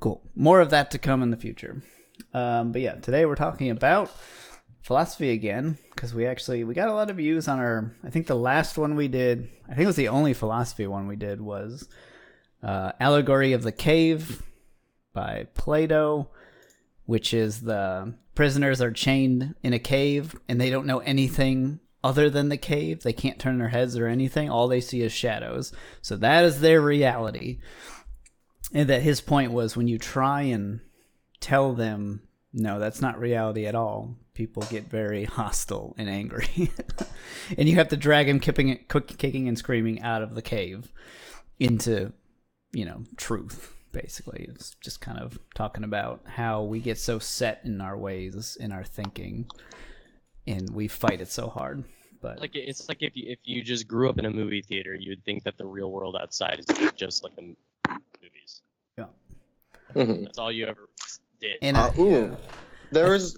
cool. 0.00 0.22
More 0.34 0.60
of 0.60 0.70
that 0.70 0.90
to 0.92 0.98
come 0.98 1.22
in 1.22 1.30
the 1.30 1.36
future. 1.36 1.82
Um, 2.32 2.72
but 2.72 2.80
yeah, 2.80 2.94
today 2.94 3.26
we're 3.26 3.34
talking 3.34 3.70
about 3.70 4.10
philosophy 4.82 5.30
again 5.30 5.78
because 5.94 6.14
we 6.14 6.26
actually 6.26 6.62
we 6.62 6.74
got 6.74 6.88
a 6.88 6.94
lot 6.94 7.10
of 7.10 7.16
views 7.16 7.48
on 7.48 7.58
our. 7.58 7.92
I 8.04 8.10
think 8.10 8.26
the 8.26 8.36
last 8.36 8.78
one 8.78 8.94
we 8.94 9.08
did, 9.08 9.48
I 9.64 9.74
think 9.74 9.84
it 9.84 9.86
was 9.86 9.96
the 9.96 10.08
only 10.08 10.34
philosophy 10.34 10.86
one 10.86 11.08
we 11.08 11.16
did 11.16 11.40
was 11.40 11.88
uh, 12.62 12.92
allegory 13.00 13.52
of 13.52 13.62
the 13.62 13.72
cave 13.72 14.42
by 15.12 15.46
Plato 15.54 16.30
which 17.06 17.34
is 17.34 17.62
the 17.62 18.14
prisoners 18.34 18.80
are 18.80 18.90
chained 18.90 19.54
in 19.62 19.72
a 19.72 19.78
cave 19.78 20.34
and 20.48 20.60
they 20.60 20.70
don't 20.70 20.86
know 20.86 20.98
anything 21.00 21.80
other 22.02 22.28
than 22.28 22.48
the 22.48 22.56
cave. 22.56 23.02
They 23.02 23.12
can't 23.12 23.38
turn 23.38 23.58
their 23.58 23.68
heads 23.68 23.96
or 23.96 24.06
anything. 24.06 24.50
All 24.50 24.68
they 24.68 24.80
see 24.80 25.02
is 25.02 25.12
shadows. 25.12 25.72
So 26.02 26.16
that 26.16 26.44
is 26.44 26.60
their 26.60 26.80
reality. 26.80 27.60
And 28.72 28.88
that 28.88 29.02
his 29.02 29.20
point 29.20 29.52
was 29.52 29.76
when 29.76 29.88
you 29.88 29.98
try 29.98 30.42
and 30.42 30.80
tell 31.40 31.74
them, 31.74 32.22
no, 32.52 32.78
that's 32.78 33.00
not 33.00 33.20
reality 33.20 33.66
at 33.66 33.74
all, 33.74 34.16
people 34.32 34.62
get 34.64 34.90
very 34.90 35.24
hostile 35.24 35.94
and 35.98 36.08
angry. 36.08 36.70
and 37.58 37.68
you 37.68 37.76
have 37.76 37.88
to 37.88 37.96
drag 37.96 38.28
him 38.28 38.40
kicking, 38.40 38.78
kicking 38.88 39.48
and 39.48 39.58
screaming 39.58 40.02
out 40.02 40.22
of 40.22 40.34
the 40.34 40.42
cave 40.42 40.92
into, 41.58 42.12
you 42.72 42.84
know, 42.84 43.04
truth 43.16 43.73
basically. 43.94 44.44
It's 44.50 44.76
just 44.82 45.00
kind 45.00 45.18
of 45.18 45.38
talking 45.54 45.84
about 45.84 46.20
how 46.26 46.62
we 46.62 46.80
get 46.80 46.98
so 46.98 47.18
set 47.18 47.62
in 47.64 47.80
our 47.80 47.96
ways, 47.96 48.58
in 48.60 48.72
our 48.72 48.84
thinking, 48.84 49.46
and 50.46 50.68
we 50.70 50.88
fight 50.88 51.20
it 51.22 51.28
so 51.30 51.48
hard. 51.48 51.84
But 52.20 52.40
like 52.40 52.54
it's 52.54 52.88
like 52.88 52.98
if 53.02 53.16
you 53.16 53.24
if 53.32 53.38
you 53.44 53.62
just 53.62 53.86
grew 53.88 54.08
up 54.10 54.18
in 54.18 54.24
a 54.24 54.30
movie 54.30 54.62
theater 54.62 54.94
you 54.94 55.10
would 55.10 55.22
think 55.26 55.44
that 55.44 55.58
the 55.58 55.66
real 55.66 55.90
world 55.90 56.16
outside 56.18 56.58
is 56.58 56.92
just 56.96 57.22
like 57.22 57.36
the 57.36 57.42
movies 58.22 58.62
yeah, 58.96 59.04
Mhm. 59.94 60.24
that's 60.24 60.38
all 60.38 60.50
you 60.50 60.64
ever 60.66 60.88
did 61.40 61.56
and 61.60 61.76
Uh, 61.76 61.90
I- 61.94 62.00
ooh. 62.00 62.10
yeah. 62.30 62.36
There 62.92 63.10
was 63.10 63.36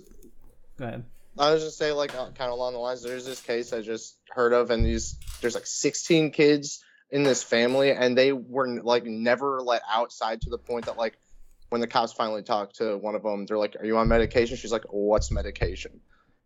go 0.76 0.84
ahead. 0.86 1.04
I 1.36 1.52
was 1.52 1.64
just 1.64 1.78
say 1.78 1.90
like 1.90 2.14
uh, 2.14 2.26
kind 2.26 2.42
of 2.42 2.52
along 2.52 2.74
the 2.74 2.78
lines. 2.78 3.02
There's 3.02 3.26
this 3.26 3.42
case 3.42 3.72
I 3.72 3.80
just 3.82 4.18
heard 4.30 4.52
of, 4.52 4.70
and 4.70 4.86
these 4.86 5.16
there's 5.40 5.54
like 5.56 5.66
16 5.66 6.30
kids 6.30 6.84
in 7.10 7.22
this 7.22 7.42
family, 7.42 7.92
and 7.92 8.16
they 8.16 8.32
were 8.32 8.80
like 8.82 9.04
never 9.04 9.60
let 9.60 9.82
outside 9.88 10.40
to 10.42 10.50
the 10.50 10.58
point 10.58 10.86
that 10.86 10.96
like 10.96 11.18
when 11.68 11.80
the 11.80 11.86
cops 11.86 12.12
finally 12.12 12.42
talked 12.42 12.76
to 12.76 12.96
one 12.96 13.14
of 13.14 13.22
them, 13.22 13.46
they're 13.46 13.58
like, 13.58 13.76
"Are 13.78 13.84
you 13.84 13.96
on 13.98 14.08
medication?" 14.08 14.56
She's 14.56 14.72
like, 14.72 14.84
"What's 14.90 15.30
medication?" 15.30 16.00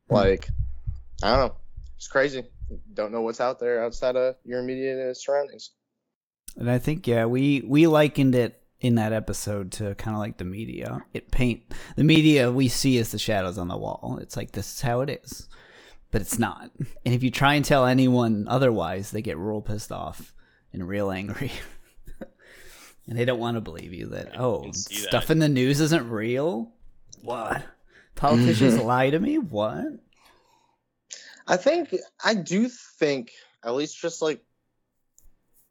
Hmm. 0.09 0.15
Like, 0.15 0.49
I 1.23 1.31
don't 1.31 1.49
know. 1.49 1.57
It's 1.97 2.09
crazy. 2.09 2.45
Don't 2.95 3.13
know 3.13 3.23
what's 3.23 3.41
out 3.41 3.59
there 3.59 3.85
outside 3.85 4.17
of 4.17 4.37
your 4.45 4.61
immediate 4.61 5.11
uh, 5.11 5.15
surroundings. 5.15 5.71
And 6.57 6.71
I 6.71 6.79
think 6.79 7.07
yeah, 7.07 7.27
we 7.27 7.63
we 7.67 7.87
likened 7.87 8.35
it 8.35 8.63
in 8.81 8.95
that 8.95 9.13
episode 9.13 9.73
to 9.73 9.95
kind 9.97 10.15
of 10.15 10.21
like 10.21 10.39
the 10.39 10.45
media. 10.45 11.05
It 11.13 11.31
paint 11.31 11.63
the 11.97 12.05
media 12.05 12.51
we 12.51 12.69
see 12.69 12.99
as 12.99 13.13
the 13.13 13.19
shadows 13.19 13.59
on 13.59 13.69
the 13.69 13.77
wall. 13.77 14.19
It's 14.21 14.37
like 14.37 14.53
this 14.53 14.75
is 14.75 14.81
how 14.81 15.01
it 15.03 15.11
is, 15.11 15.49
but 16.11 16.21
it's 16.23 16.39
not. 16.39 16.71
And 17.05 17.15
if 17.15 17.23
you 17.23 17.31
try 17.31 17.55
and 17.55 17.65
tell 17.65 17.87
anyone 17.87 18.47
otherwise, 18.49 19.11
they 19.11 19.23
get 19.23 19.37
real 19.39 19.61
pissed 19.61 19.93
off 19.93 20.35
and 20.73 20.87
real 20.87 21.11
angry. 21.11 21.53
and 23.07 23.19
they 23.19 23.25
don't 23.25 23.41
want 23.41 23.57
to 23.57 23.61
believe 23.61 23.93
you 23.93 24.07
that 24.07 24.39
oh 24.39 24.71
stuff 24.73 25.27
that. 25.27 25.33
in 25.33 25.39
the 25.39 25.49
news 25.49 25.81
isn't 25.81 26.09
real. 26.09 26.73
What 27.23 27.63
politicians 28.15 28.75
mm-hmm. 28.75 28.87
lie 28.87 29.11
to 29.11 29.19
me? 29.19 29.39
What? 29.39 29.87
I 31.47 31.57
think 31.57 31.95
I 32.25 32.35
do 32.35 32.69
think 32.69 33.33
at 33.65 33.75
least 33.75 34.01
just 34.01 34.23
like 34.23 34.43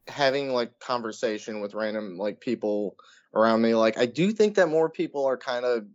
having 0.07 0.51
like 0.51 0.79
conversation 0.79 1.61
with 1.61 1.75
random 1.75 2.17
like 2.17 2.41
people 2.41 2.97
around 3.33 3.61
me 3.61 3.75
like 3.75 3.97
I 3.97 4.07
do 4.07 4.31
think 4.31 4.55
that 4.55 4.67
more 4.67 4.89
people 4.89 5.25
are 5.25 5.37
kind 5.37 5.63
of 5.63 5.85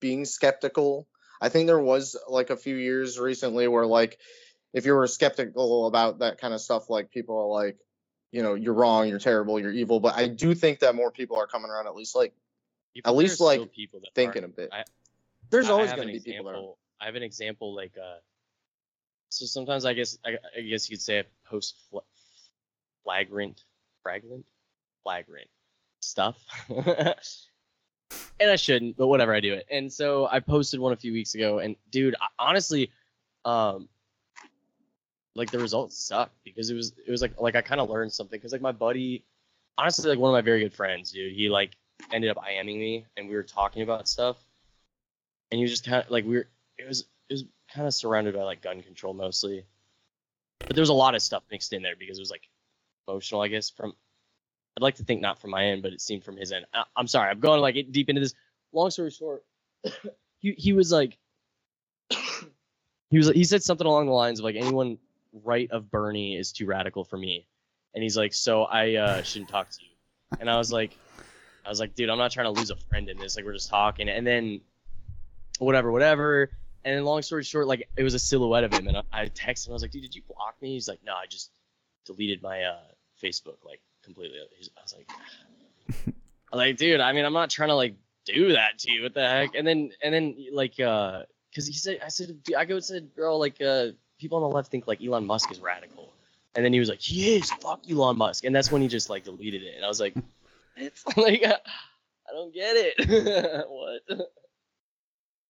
being 0.00 0.24
skeptical. 0.24 1.08
I 1.40 1.48
think 1.48 1.66
there 1.66 1.80
was 1.80 2.16
like 2.28 2.50
a 2.50 2.56
few 2.56 2.76
years 2.76 3.18
recently 3.18 3.66
where 3.66 3.86
like 3.86 4.18
if 4.72 4.84
you 4.84 4.94
were 4.94 5.06
skeptical 5.06 5.86
about 5.86 6.18
that 6.20 6.38
kind 6.38 6.52
of 6.52 6.60
stuff 6.60 6.90
like 6.90 7.10
people 7.10 7.38
are 7.38 7.62
like 7.62 7.78
you 8.36 8.42
know 8.42 8.52
you're 8.52 8.74
wrong, 8.74 9.08
you're 9.08 9.18
terrible, 9.18 9.58
you're 9.58 9.72
evil, 9.72 9.98
but 9.98 10.14
I 10.14 10.28
do 10.28 10.54
think 10.54 10.80
that 10.80 10.94
more 10.94 11.10
people 11.10 11.38
are 11.38 11.46
coming 11.46 11.70
around 11.70 11.86
at 11.86 11.94
least 11.94 12.14
like 12.14 12.34
at 13.04 13.14
least, 13.14 13.40
like, 13.40 13.72
people 13.72 14.00
that 14.00 14.14
thinking 14.14 14.44
a 14.44 14.48
bit. 14.48 14.68
I- 14.72 14.84
There's 15.50 15.68
I- 15.68 15.72
always 15.72 15.92
going 15.92 16.08
to 16.08 16.12
be 16.12 16.20
people 16.20 16.44
that. 16.52 17.02
I 17.02 17.06
have 17.06 17.14
an 17.14 17.22
example 17.22 17.74
like 17.74 17.92
uh 17.96 18.18
so 19.30 19.46
sometimes 19.46 19.86
I 19.86 19.94
guess 19.94 20.18
I, 20.24 20.36
I 20.56 20.60
guess 20.60 20.88
you 20.88 20.96
could 20.96 21.02
say 21.02 21.20
I 21.20 21.24
post 21.48 21.76
fl- 21.90 21.98
flagrant 23.04 23.64
flagrant 24.02 24.44
flagrant 25.02 25.48
stuff. 26.00 26.36
and 26.68 28.50
I 28.50 28.56
shouldn't, 28.56 28.96
but 28.98 29.06
whatever, 29.06 29.34
I 29.34 29.40
do 29.40 29.54
it. 29.54 29.66
And 29.70 29.90
so 29.92 30.26
I 30.30 30.40
posted 30.40 30.78
one 30.78 30.92
a 30.92 30.96
few 30.96 31.12
weeks 31.12 31.34
ago, 31.34 31.58
and 31.60 31.74
dude, 31.90 32.14
I, 32.20 32.26
honestly, 32.38 32.90
um, 33.46 33.88
like 35.36 35.50
the 35.50 35.58
results 35.58 35.96
sucked 35.98 36.36
because 36.44 36.70
it 36.70 36.74
was 36.74 36.94
it 37.06 37.10
was 37.10 37.20
like 37.20 37.38
like 37.40 37.54
I 37.54 37.60
kind 37.60 37.80
of 37.80 37.90
learned 37.90 38.12
something 38.12 38.38
because 38.38 38.52
like 38.52 38.62
my 38.62 38.72
buddy, 38.72 39.24
honestly, 39.76 40.08
like 40.08 40.18
one 40.18 40.30
of 40.30 40.32
my 40.32 40.40
very 40.40 40.60
good 40.60 40.72
friends, 40.72 41.12
dude, 41.12 41.32
he 41.32 41.48
like 41.48 41.76
ended 42.12 42.30
up 42.30 42.38
IMing 42.38 42.78
me, 42.78 43.06
and 43.16 43.28
we 43.28 43.34
were 43.34 43.42
talking 43.42 43.82
about 43.82 44.08
stuff, 44.08 44.38
and 45.50 45.58
he 45.58 45.62
was 45.62 45.70
just 45.70 45.84
kind 45.84 46.02
of 46.02 46.10
like 46.10 46.24
we 46.24 46.36
were 46.36 46.48
it 46.78 46.88
was 46.88 47.02
it 47.28 47.34
was 47.34 47.44
kind 47.72 47.86
of 47.86 47.94
surrounded 47.94 48.34
by 48.34 48.42
like 48.42 48.62
gun 48.62 48.82
control 48.82 49.12
mostly, 49.12 49.64
but 50.66 50.74
there 50.74 50.82
was 50.82 50.88
a 50.88 50.94
lot 50.94 51.14
of 51.14 51.22
stuff 51.22 51.42
mixed 51.50 51.72
in 51.72 51.82
there 51.82 51.96
because 51.96 52.18
it 52.18 52.22
was 52.22 52.30
like 52.30 52.48
emotional, 53.06 53.42
I 53.42 53.48
guess. 53.48 53.68
From 53.68 53.94
I'd 54.76 54.82
like 54.82 54.96
to 54.96 55.04
think 55.04 55.20
not 55.20 55.38
from 55.38 55.50
my 55.50 55.66
end, 55.66 55.82
but 55.82 55.92
it 55.92 56.00
seemed 56.00 56.24
from 56.24 56.36
his 56.36 56.50
end. 56.50 56.64
I, 56.72 56.84
I'm 56.96 57.06
sorry, 57.06 57.30
I'm 57.30 57.40
going 57.40 57.60
like 57.60 57.74
deep 57.92 58.08
into 58.08 58.20
this. 58.20 58.34
Long 58.72 58.90
story 58.90 59.10
short, 59.10 59.44
he 60.38 60.52
he 60.52 60.72
was 60.72 60.90
like 60.90 61.18
he 63.10 63.18
was 63.18 63.28
he 63.28 63.44
said 63.44 63.62
something 63.62 63.86
along 63.86 64.06
the 64.06 64.12
lines 64.12 64.38
of 64.38 64.44
like 64.44 64.56
anyone 64.56 64.98
right 65.44 65.70
of 65.70 65.90
Bernie 65.90 66.36
is 66.36 66.52
too 66.52 66.66
radical 66.66 67.04
for 67.04 67.16
me, 67.16 67.46
and 67.94 68.02
he's 68.02 68.16
like, 68.16 68.34
so 68.34 68.64
I 68.64 68.94
uh, 68.94 69.22
shouldn't 69.22 69.50
talk 69.50 69.70
to 69.70 69.78
you. 69.80 70.38
And 70.40 70.50
I 70.50 70.58
was 70.58 70.72
like, 70.72 70.96
I 71.64 71.68
was 71.68 71.80
like, 71.80 71.94
dude, 71.94 72.10
I'm 72.10 72.18
not 72.18 72.30
trying 72.30 72.46
to 72.46 72.58
lose 72.58 72.70
a 72.70 72.76
friend 72.76 73.08
in 73.08 73.18
this. 73.18 73.36
Like 73.36 73.44
we're 73.44 73.52
just 73.52 73.68
talking, 73.68 74.08
and 74.08 74.26
then 74.26 74.60
whatever, 75.58 75.90
whatever. 75.90 76.50
And 76.84 76.96
then 76.96 77.04
long 77.04 77.20
story 77.22 77.42
short, 77.42 77.66
like 77.66 77.88
it 77.96 78.04
was 78.04 78.14
a 78.14 78.18
silhouette 78.18 78.64
of 78.64 78.72
him, 78.72 78.86
and 78.86 78.96
I, 78.96 79.02
I 79.12 79.26
texted 79.26 79.66
him. 79.66 79.72
I 79.72 79.74
was 79.74 79.82
like, 79.82 79.90
dude, 79.90 80.02
did 80.02 80.14
you 80.14 80.22
block 80.28 80.54
me? 80.62 80.74
He's 80.74 80.88
like, 80.88 81.00
no, 81.04 81.14
I 81.14 81.26
just 81.26 81.50
deleted 82.04 82.42
my 82.42 82.62
uh, 82.62 82.78
Facebook 83.22 83.64
like 83.64 83.80
completely. 84.04 84.38
He's, 84.56 84.70
I 84.76 84.82
was 84.82 84.94
like, 84.94 85.10
I 86.06 86.56
was 86.56 86.58
like, 86.58 86.76
dude, 86.76 87.00
I 87.00 87.12
mean, 87.12 87.24
I'm 87.24 87.32
not 87.32 87.50
trying 87.50 87.70
to 87.70 87.74
like 87.74 87.96
do 88.24 88.52
that 88.52 88.78
to 88.80 88.92
you. 88.92 89.02
What 89.02 89.14
the 89.14 89.28
heck? 89.28 89.54
And 89.54 89.66
then 89.66 89.90
and 90.02 90.14
then 90.14 90.36
like 90.52 90.78
uh, 90.78 91.22
cause 91.54 91.66
he 91.66 91.72
said, 91.72 92.00
I 92.04 92.08
said, 92.08 92.38
I 92.56 92.64
go 92.64 92.76
and 92.76 92.84
said, 92.84 93.14
bro, 93.14 93.36
like 93.36 93.60
uh, 93.60 93.88
people 94.18 94.42
on 94.42 94.48
the 94.48 94.54
left 94.54 94.70
think 94.70 94.86
like 94.86 95.02
Elon 95.02 95.26
Musk 95.26 95.50
is 95.50 95.60
radical. 95.60 96.12
And 96.54 96.64
then 96.64 96.72
he 96.72 96.78
was 96.78 96.88
like, 96.88 97.00
he 97.00 97.36
is, 97.36 97.50
fuck 97.50 97.82
Elon 97.90 98.16
Musk. 98.16 98.44
And 98.44 98.54
that's 98.54 98.72
when 98.72 98.80
he 98.82 98.88
just 98.88 99.10
like 99.10 99.24
deleted 99.24 99.62
it. 99.62 99.74
And 99.76 99.84
I 99.84 99.88
was 99.88 100.00
like, 100.00 100.14
it's 100.76 101.04
like, 101.16 101.44
I 101.44 102.32
don't 102.32 102.52
get 102.52 102.76
it. 102.76 103.66
what? 103.68 104.28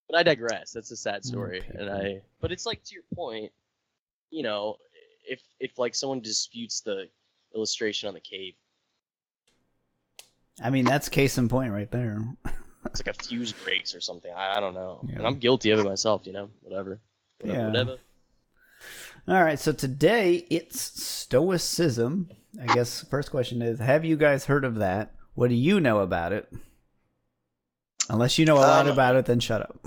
But 0.09 0.17
I 0.17 0.23
digress. 0.23 0.73
That's 0.73 0.91
a 0.91 0.97
sad 0.97 1.25
story. 1.25 1.61
Okay. 1.61 1.79
And 1.79 1.91
I, 1.91 2.23
but 2.41 2.53
it's 2.53 2.67
like 2.67 2.83
to 2.85 2.95
your 2.95 3.05
point, 3.15 3.53
you 4.31 4.43
know, 4.43 4.77
if, 5.29 5.43
if 5.59 5.79
like 5.79 5.95
someone 5.95 6.21
disputes 6.21 6.81
the 6.81 7.09
illustration 7.55 8.09
on 8.09 8.15
the 8.15 8.21
cave, 8.21 8.55
I 10.63 10.71
mean, 10.71 10.85
that's 10.85 11.09
case 11.09 11.37
in 11.39 11.49
point 11.49 11.73
right 11.73 11.91
there. 11.91 12.19
it's 12.87 13.05
like 13.05 13.15
a 13.15 13.25
fuse 13.25 13.53
breaks 13.53 13.95
or 13.95 14.01
something. 14.01 14.33
I, 14.35 14.57
I 14.57 14.61
don't 14.61 14.75
know. 14.75 15.01
Yeah. 15.07 15.17
And 15.17 15.27
I'm 15.27 15.39
guilty 15.39 15.71
of 15.71 15.81
it 15.81 15.85
myself, 15.85 16.27
you 16.27 16.33
know, 16.33 16.49
whatever. 16.63 17.01
Whatever. 17.41 17.59
Yeah. 17.61 17.67
whatever. 17.67 17.97
All 19.29 19.43
right, 19.43 19.59
so 19.59 19.73
today 19.73 20.47
it's 20.51 20.81
Stoicism. 21.03 22.29
I 22.63 22.73
guess 22.73 23.03
first 23.03 23.33
question 23.33 23.61
is 23.61 23.81
Have 23.81 24.05
you 24.05 24.17
guys 24.17 24.45
heard 24.45 24.65
of 24.65 24.77
that? 24.77 25.15
What 25.35 25.49
do 25.49 25.57
you 25.57 25.81
know 25.81 25.99
about 25.99 26.33
it? 26.33 26.49
Unless 28.09 28.39
you 28.39 28.45
know 28.45 28.57
a 28.57 28.61
lot 28.61 28.87
Um, 28.87 28.93
about 28.93 29.17
it, 29.17 29.27
then 29.27 29.41
shut 29.41 29.63
up. 29.63 29.85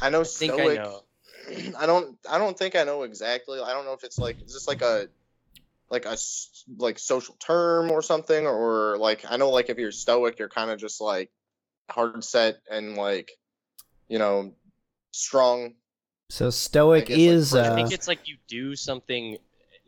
I 0.00 0.10
know 0.10 0.22
I 0.22 0.24
think 0.24 0.54
Stoic. 0.54 0.80
I 0.80 0.82
know. 0.82 1.00
I 1.78 1.86
don't. 1.86 2.18
I 2.28 2.38
don't 2.38 2.58
think 2.58 2.74
I 2.74 2.82
know 2.82 3.04
exactly. 3.04 3.60
I 3.60 3.72
don't 3.72 3.84
know 3.84 3.92
if 3.92 4.02
it's 4.02 4.18
like 4.18 4.42
is 4.42 4.54
this 4.54 4.66
like 4.66 4.82
a 4.82 5.06
like 5.88 6.04
a 6.04 6.16
like 6.78 6.98
social 6.98 7.36
term 7.36 7.92
or 7.92 8.02
something, 8.02 8.44
or 8.44 8.96
like 8.98 9.24
I 9.30 9.36
know 9.36 9.50
like 9.50 9.70
if 9.70 9.78
you're 9.78 9.92
Stoic, 9.92 10.40
you're 10.40 10.48
kind 10.48 10.70
of 10.70 10.80
just 10.80 11.00
like 11.00 11.30
hard 11.88 12.24
set 12.24 12.56
and 12.68 12.96
like 12.96 13.30
you 14.08 14.18
know 14.18 14.52
strong. 15.12 15.74
So 16.30 16.50
Stoic 16.50 17.04
I 17.04 17.06
guess, 17.06 17.16
like, 17.16 17.18
is. 17.18 17.54
I 17.54 17.68
Uh, 17.68 17.74
think 17.74 17.92
it's 17.92 18.08
like 18.08 18.28
you 18.28 18.36
do 18.46 18.76
something 18.76 19.38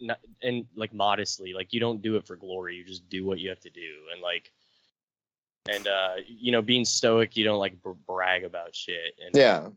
not, 0.00 0.18
and 0.42 0.64
like 0.75 0.94
modestly, 0.94 1.52
like 1.52 1.73
you 1.73 1.80
don't 1.80 2.00
do 2.00 2.16
it 2.16 2.26
for 2.26 2.37
glory. 2.37 2.76
You 2.76 2.85
just 2.85 3.09
do 3.11 3.25
what 3.26 3.38
you 3.38 3.50
have 3.50 3.61
to 3.61 3.70
do, 3.70 3.90
and 4.12 4.23
like, 4.23 4.50
and 5.68 5.87
uh, 5.87 6.14
you 6.26 6.50
know, 6.52 6.62
being 6.62 6.85
stoic, 6.87 7.37
you 7.37 7.44
don't 7.44 7.59
like 7.59 7.80
br- 7.82 7.90
brag 8.06 8.44
about 8.44 8.75
shit 8.75 9.14
and 9.25 9.37
Yeah. 9.37 9.68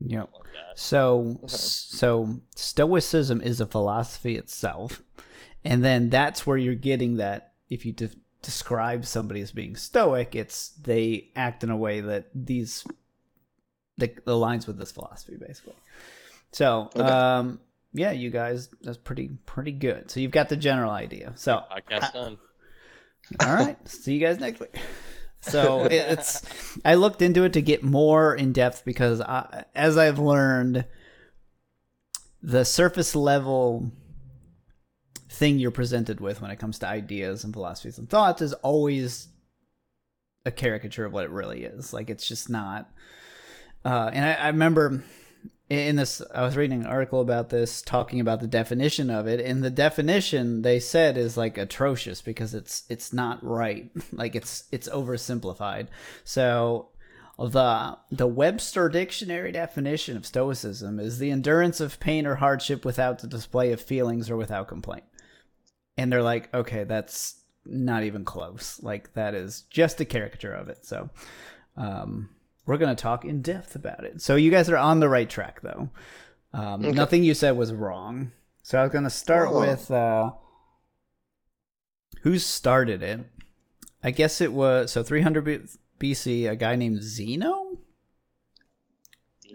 yep. 0.00 0.30
like. 0.32 0.42
So, 0.76 1.36
Okay. 1.44 1.46
so 1.48 2.40
Stoicism 2.56 3.40
is 3.40 3.60
a 3.60 3.66
philosophy 3.66 4.36
itself, 4.36 5.02
and 5.64 5.84
then 5.84 6.10
that's 6.10 6.46
where 6.46 6.56
you're 6.56 6.74
getting 6.76 7.16
that. 7.16 7.54
If 7.68 7.84
you 7.84 7.92
de- 7.92 8.10
describe 8.42 9.04
somebody 9.04 9.40
as 9.40 9.50
being 9.50 9.74
Stoic, 9.74 10.36
it's 10.36 10.68
they 10.70 11.30
act 11.34 11.64
in 11.64 11.70
a 11.70 11.76
way 11.76 12.00
that 12.00 12.26
these 12.34 12.84
that 13.98 14.24
aligns 14.26 14.66
with 14.66 14.78
this 14.78 14.92
philosophy, 14.92 15.36
basically. 15.36 15.74
So, 16.52 16.90
Okay. 16.96 17.00
um, 17.08 17.60
yeah, 17.92 18.10
you 18.12 18.30
guys, 18.30 18.68
that's 18.82 18.98
pretty 18.98 19.30
pretty 19.46 19.72
good. 19.72 20.10
So 20.10 20.20
you've 20.20 20.30
got 20.32 20.48
the 20.48 20.56
general 20.56 20.90
idea. 20.90 21.32
So, 21.36 21.62
I 21.70 21.80
Podcast 21.80 22.12
done. 22.14 22.38
all 23.40 23.54
right. 23.54 23.76
See 23.88 24.14
you 24.14 24.20
guys 24.20 24.38
next 24.40 24.60
week. 24.60 24.74
So 25.40 25.84
it's. 25.90 26.42
I 26.84 26.94
looked 26.94 27.22
into 27.22 27.44
it 27.44 27.52
to 27.54 27.62
get 27.62 27.82
more 27.82 28.34
in 28.34 28.52
depth 28.52 28.84
because, 28.84 29.20
I, 29.20 29.64
as 29.74 29.96
I've 29.96 30.18
learned, 30.18 30.84
the 32.42 32.64
surface 32.64 33.14
level 33.14 33.90
thing 35.30 35.58
you're 35.58 35.70
presented 35.70 36.20
with 36.20 36.40
when 36.40 36.50
it 36.50 36.58
comes 36.58 36.78
to 36.78 36.86
ideas 36.86 37.42
and 37.44 37.52
philosophies 37.52 37.98
and 37.98 38.08
thoughts 38.08 38.40
is 38.42 38.52
always 38.54 39.28
a 40.46 40.50
caricature 40.50 41.04
of 41.04 41.12
what 41.12 41.24
it 41.24 41.30
really 41.30 41.64
is. 41.64 41.92
Like 41.92 42.10
it's 42.10 42.26
just 42.26 42.48
not. 42.50 42.90
Uh, 43.84 44.10
and 44.12 44.24
I, 44.24 44.32
I 44.34 44.46
remember 44.48 45.02
in 45.70 45.96
this, 45.96 46.22
I 46.34 46.42
was 46.42 46.56
reading 46.56 46.82
an 46.82 46.86
article 46.86 47.20
about 47.20 47.48
this, 47.48 47.80
talking 47.82 48.20
about 48.20 48.40
the 48.40 48.46
definition 48.46 49.10
of 49.10 49.26
it, 49.26 49.40
and 49.40 49.62
the 49.62 49.70
definition 49.70 50.62
they 50.62 50.78
said 50.78 51.16
is 51.16 51.36
like 51.36 51.56
atrocious 51.56 52.20
because 52.20 52.54
it's 52.54 52.84
it's 52.88 53.12
not 53.12 53.42
right. 53.42 53.90
like 54.12 54.34
it's 54.34 54.64
it's 54.70 54.88
oversimplified. 54.88 55.88
So 56.22 56.90
the 57.38 57.98
the 58.10 58.26
Webster 58.26 58.88
dictionary 58.88 59.52
definition 59.52 60.16
of 60.16 60.26
stoicism 60.26 61.00
is 61.00 61.18
the 61.18 61.30
endurance 61.30 61.80
of 61.80 61.98
pain 61.98 62.26
or 62.26 62.36
hardship 62.36 62.84
without 62.84 63.20
the 63.20 63.26
display 63.26 63.72
of 63.72 63.80
feelings 63.80 64.30
or 64.30 64.36
without 64.36 64.68
complaint. 64.68 65.04
And 65.96 66.12
they're 66.12 66.22
like, 66.22 66.52
okay, 66.52 66.84
that's 66.84 67.40
not 67.64 68.02
even 68.02 68.24
close. 68.24 68.78
Like 68.82 69.14
that 69.14 69.34
is 69.34 69.62
just 69.70 70.00
a 70.00 70.04
caricature 70.04 70.52
of 70.52 70.68
it. 70.68 70.84
So 70.84 71.08
um 71.76 72.28
we're 72.66 72.78
going 72.78 72.94
to 72.94 73.00
talk 73.02 73.24
in 73.24 73.42
depth 73.42 73.74
about 73.76 74.04
it. 74.04 74.20
So 74.22 74.36
you 74.36 74.50
guys 74.50 74.68
are 74.70 74.76
on 74.76 75.00
the 75.00 75.08
right 75.08 75.28
track, 75.28 75.60
though. 75.62 75.90
Um, 76.52 76.84
Okay. 76.84 76.92
Nothing 76.92 77.24
you 77.24 77.34
said 77.34 77.56
was 77.56 77.72
wrong. 77.72 78.32
So 78.62 78.78
I 78.78 78.82
was 78.82 78.92
going 78.92 79.04
to 79.04 79.10
start 79.10 79.48
Oh. 79.50 79.60
with 79.60 79.90
uh, 79.90 80.30
who 82.22 82.38
started 82.38 83.02
it. 83.02 83.20
I 84.02 84.10
guess 84.10 84.40
it 84.40 84.52
was 84.52 84.92
so 84.92 85.02
300 85.02 85.44
B- 85.44 85.60
BC. 86.12 86.48
A 86.50 86.56
guy 86.56 86.76
named 86.76 87.02
Zeno. 87.02 87.78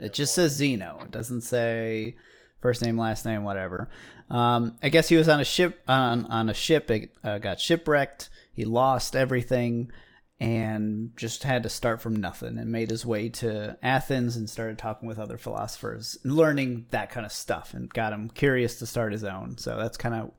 It 0.02 0.14
just 0.14 0.34
says 0.34 0.54
Zeno. 0.54 1.00
It 1.04 1.12
doesn't 1.12 1.42
say 1.42 2.16
first 2.62 2.82
name, 2.82 2.98
last 2.98 3.26
name, 3.26 3.44
whatever. 3.44 3.90
Um, 4.30 4.78
I 4.84 4.90
guess 4.90 5.10
he 5.10 5.16
was 5.18 5.28
on 5.28 5.40
a 5.40 5.46
ship 5.46 5.82
on 5.88 6.26
on 6.28 6.50
a 6.50 6.54
ship. 6.54 6.90
It 6.92 7.12
uh, 7.24 7.40
got 7.40 7.60
shipwrecked. 7.60 8.30
He 8.54 8.66
lost 8.66 9.16
everything 9.16 9.92
and 10.40 11.12
just 11.18 11.44
had 11.44 11.64
to 11.64 11.70
start 11.70 12.02
from 12.02 12.16
nothing 12.16 12.58
and 12.58 12.72
made 12.72 12.90
his 12.90 13.06
way 13.06 13.28
to 13.28 13.78
Athens 13.84 14.38
and 14.38 14.50
started 14.50 14.78
talking 14.78 15.08
with 15.08 15.20
other 15.20 15.38
philosophers, 15.38 16.18
and 16.24 16.34
learning 16.34 16.86
that 16.92 17.10
kind 17.10 17.26
of 17.26 17.32
stuff, 17.32 17.74
and 17.74 17.90
got 17.94 18.14
him 18.14 18.30
curious 18.30 18.80
to 18.80 18.86
start 18.86 19.12
his 19.12 19.24
own. 19.24 19.58
So 19.58 19.78
that's 19.78 19.98
kind 19.98 20.16
of 20.16 20.32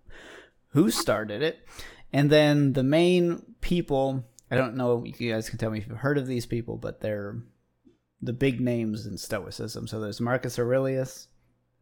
who 0.68 0.90
started 0.90 1.42
it. 1.42 1.66
And 2.12 2.30
then 2.30 2.72
the 2.72 2.82
main 2.82 3.42
people, 3.60 4.24
I 4.50 4.56
don't 4.56 4.76
know, 4.76 5.04
you 5.04 5.32
guys 5.32 5.48
can 5.50 5.58
tell 5.58 5.70
me 5.70 5.78
if 5.78 5.86
you've 5.86 5.98
heard 5.98 6.18
of 6.18 6.26
these 6.26 6.46
people, 6.46 6.76
but 6.76 7.00
they're 7.00 7.36
the 8.22 8.32
big 8.32 8.60
names 8.60 9.06
in 9.06 9.16
Stoicism. 9.18 9.86
So 9.86 10.00
there's 10.00 10.20
Marcus 10.20 10.58
Aurelius. 10.58 11.28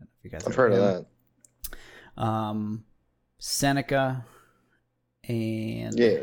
if 0.00 0.06
you 0.22 0.30
guys 0.30 0.44
I've 0.46 0.54
heard 0.54 0.72
of 0.72 0.78
him. 0.78 1.06
that. 2.16 2.22
Um, 2.22 2.84
Seneca 3.38 4.24
and 5.28 5.98
Yeah. 5.98 6.18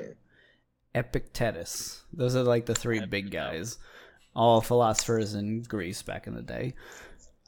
Epictetus. 0.95 2.03
Those 2.13 2.35
are 2.35 2.43
like 2.43 2.65
the 2.65 2.73
three 2.73 3.05
big 3.05 3.29
guys, 3.29 3.77
all 4.35 4.61
philosophers 4.61 5.35
in 5.35 5.61
Greece 5.63 6.01
back 6.01 6.25
in 6.25 6.33
the 6.33 6.41
day. 6.41 6.73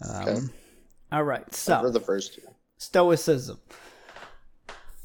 Um, 0.07 0.27
Okay. 0.27 0.39
All 1.11 1.23
right, 1.23 1.43
I've 1.47 1.55
so 1.55 1.75
heard 1.77 1.93
the 1.93 2.01
first 2.01 2.35
two. 2.35 2.41
Stoicism. 2.77 3.59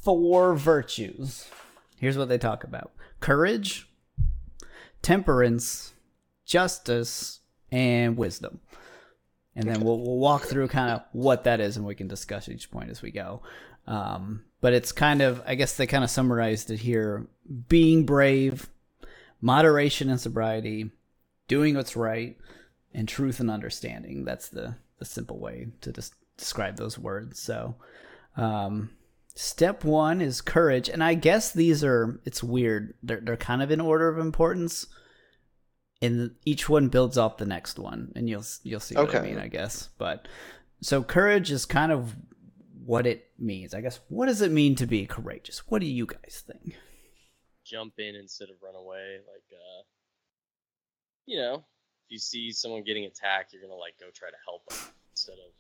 Four 0.03 0.57
virtues. 0.57 1.47
Here's 1.99 2.19
what 2.19 2.29
they 2.29 2.39
talk 2.39 2.65
about 2.65 2.91
courage, 3.21 3.89
temperance, 5.01 5.95
justice, 6.45 7.39
and 7.71 8.17
wisdom. 8.17 8.59
And 9.55 9.69
then 9.69 9.83
we'll, 9.83 9.99
we'll 9.99 10.19
walk 10.19 10.43
through 10.43 10.69
kind 10.69 10.91
of 10.91 11.03
what 11.13 11.45
that 11.45 11.61
is 11.61 11.77
and 11.77 11.87
we 11.87 11.95
can 11.95 12.09
discuss 12.09 12.49
each 12.49 12.71
point 12.71 12.91
as 12.91 13.03
we 13.03 13.11
go. 13.13 13.43
Um, 13.87 14.45
but 14.61 14.73
it's 14.73 14.93
kind 14.93 15.21
of, 15.21 15.43
I 15.47 15.55
guess 15.55 15.77
they 15.77 15.87
kind 15.87 16.03
of 16.03 16.11
summarized 16.11 16.71
it 16.71 16.81
here: 16.81 17.27
being 17.69 18.07
brave, 18.07 18.69
moderation 19.41 20.09
and 20.11 20.21
sobriety, 20.21 20.91
doing 21.49 21.75
what's 21.75 21.97
right, 21.97 22.37
and 22.95 23.09
truth 23.09 23.41
and 23.41 23.51
understanding. 23.51 24.25
That's 24.25 24.49
the 24.49 24.77
the 24.99 25.05
simple 25.05 25.39
way 25.39 25.67
to 25.81 25.93
just 25.93 26.15
describe 26.37 26.77
those 26.77 26.99
words. 26.99 27.41
So, 27.41 27.75
um, 28.37 28.91
step 29.35 29.85
one 29.85 30.21
is 30.21 30.41
courage, 30.41 30.89
and 30.89 31.03
I 31.03 31.15
guess 31.15 31.53
these 31.53 31.83
are. 31.85 32.21
It's 32.25 32.43
weird. 32.43 32.95
They're 33.03 33.21
they're 33.21 33.37
kind 33.37 33.63
of 33.63 33.71
in 33.71 33.81
order 33.81 34.09
of 34.09 34.19
importance, 34.19 34.87
and 36.01 36.33
each 36.45 36.69
one 36.69 36.89
builds 36.89 37.19
off 37.19 37.39
the 37.39 37.47
next 37.47 37.79
one, 37.79 38.13
and 38.15 38.29
you'll 38.29 38.45
you'll 38.63 38.81
see 38.81 38.95
what 38.95 39.15
I 39.15 39.23
mean. 39.23 39.39
I 39.39 39.49
guess, 39.49 39.89
but 39.99 40.29
so 40.81 41.03
courage 41.03 41.51
is 41.51 41.65
kind 41.65 41.93
of 41.93 42.15
what 42.85 43.07
it 43.07 43.29
means. 43.39 43.75
I 43.75 43.81
guess. 43.81 44.01
What 44.09 44.27
does 44.27 44.43
it 44.43 44.53
mean 44.53 44.75
to 44.77 44.87
be 44.87 45.07
courageous? 45.07 45.63
What 45.69 45.81
do 45.81 45.87
you 45.87 46.07
guys 46.07 46.45
think? 46.47 46.77
Jump 47.73 47.95
in 47.99 48.15
instead 48.15 48.51
of 48.51 48.57
run 48.63 48.75
away. 48.75 49.19
Like, 49.27 49.49
uh, 49.51 49.83
you 51.25 51.39
know, 51.39 51.65
if 52.05 52.11
you 52.11 52.19
see 52.19 52.53
someone 52.53 52.83
getting 52.85 53.07
attacked, 53.07 53.53
you're 53.53 53.63
gonna 53.63 53.75
like 53.75 53.99
go 53.99 54.07
try 54.15 54.29
to 54.29 54.37
help 54.45 54.67
them 54.69 54.79
instead 55.13 55.39
of 55.41 55.53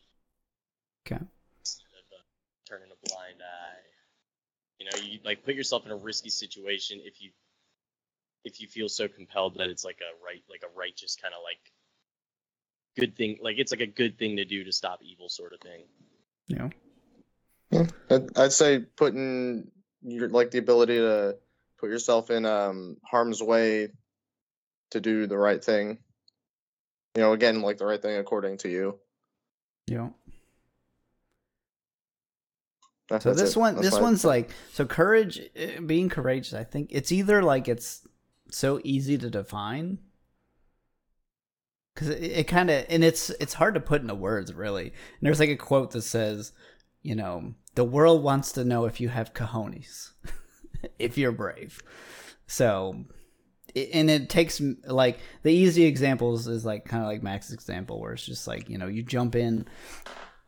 Okay. 1.07 1.25
instead 1.61 1.88
of 1.99 2.04
uh, 2.12 2.23
turning 2.69 2.88
a 2.92 3.09
blind 3.09 3.40
eye. 3.40 3.81
You 4.78 4.87
know, 4.87 4.99
you 5.02 5.21
like 5.25 5.42
put 5.42 5.54
yourself 5.54 5.87
in 5.87 5.92
a 5.92 5.97
risky 5.97 6.28
situation 6.28 7.00
if 7.02 7.23
you 7.23 7.31
if 8.45 8.61
you 8.61 8.69
feel 8.69 8.88
so 8.88 9.09
compelled 9.09 9.57
that 9.57 9.69
it's 9.69 9.85
like 9.85 10.00
a 10.00 10.25
right 10.25 10.42
like 10.50 10.62
a 10.64 10.78
righteous 10.78 11.16
kind 11.16 11.33
of 11.33 11.40
like 11.42 11.73
good 12.97 13.16
thing 13.16 13.38
like 13.40 13.57
it's 13.59 13.73
like 13.73 13.81
a 13.81 13.87
good 13.87 14.19
thing 14.19 14.37
to 14.37 14.45
do 14.45 14.64
to 14.64 14.73
stop 14.73 15.00
evil 15.02 15.28
sort 15.31 15.54
of 15.54 15.61
thing. 15.61 15.85
Yeah. 16.49 16.69
Yeah, 17.71 17.87
I'd, 18.11 18.38
I'd 18.38 18.52
say 18.52 18.81
putting 18.81 19.71
your 20.02 20.28
like 20.28 20.50
the 20.50 20.59
ability 20.59 20.97
to 20.97 21.38
put 21.83 21.91
yourself 21.91 22.31
in 22.31 22.47
um 22.47 22.97
harm's 23.05 23.43
way 23.43 23.89
to 24.93 25.01
do 25.01 25.27
the 25.27 25.37
right 25.37 25.62
thing. 25.62 25.99
You 27.17 27.23
know, 27.23 27.33
again, 27.33 27.61
like 27.61 27.79
the 27.79 27.87
right 27.87 28.01
thing 28.01 28.17
according 28.17 28.59
to 28.59 28.69
you. 28.69 28.99
You 29.89 29.97
know. 29.99 30.15
So 33.11 33.19
that's 33.19 33.41
this 33.43 33.57
it. 33.57 33.59
one, 33.59 33.75
That's 33.75 33.91
this 33.91 34.01
one's 34.01 34.25
like 34.25 34.51
so 34.73 34.87
courage. 34.87 35.41
uh, 35.61 35.83
Being 35.83 36.09
courageous, 36.09 36.55
I 36.55 36.65
think 36.65 36.89
it's 36.93 37.12
either 37.12 37.43
like 37.43 37.69
it's 37.69 38.07
so 38.51 38.81
easy 38.85 39.19
to 39.19 39.29
define 39.29 39.99
because 41.95 42.09
it, 42.09 42.23
it 42.23 42.45
kind 42.45 42.71
of 42.71 42.87
and 42.89 43.05
it's 43.05 43.29
it's 43.31 43.55
hard 43.55 43.75
to 43.75 43.81
put 43.81 44.01
into 44.01 44.15
words 44.15 44.55
really. 44.55 44.87
And 44.87 44.95
there's 45.21 45.41
like 45.41 45.51
a 45.51 45.57
quote 45.57 45.91
that 45.91 46.03
says, 46.03 46.53
you 47.03 47.15
know, 47.15 47.55
the 47.75 47.85
world 47.85 48.23
wants 48.23 48.53
to 48.53 48.65
know 48.65 48.87
if 48.87 48.99
you 49.01 49.11
have 49.11 49.35
cojones, 49.35 50.12
if 50.99 51.19
you're 51.19 51.33
brave. 51.33 51.83
So. 52.47 53.05
And 53.75 54.11
it 54.11 54.29
takes 54.29 54.61
like 54.85 55.19
the 55.45 55.51
easy 55.51 55.85
examples 55.85 56.47
is 56.47 56.62
like 56.62 56.85
kind 56.85 57.03
of 57.03 57.09
like 57.09 57.23
Max's 57.23 57.55
example 57.55 58.01
where 58.03 58.12
it's 58.12 58.27
just 58.27 58.47
like 58.47 58.69
you 58.69 58.77
know 58.77 58.87
you 58.87 59.03
jump 59.03 59.35
in 59.35 59.67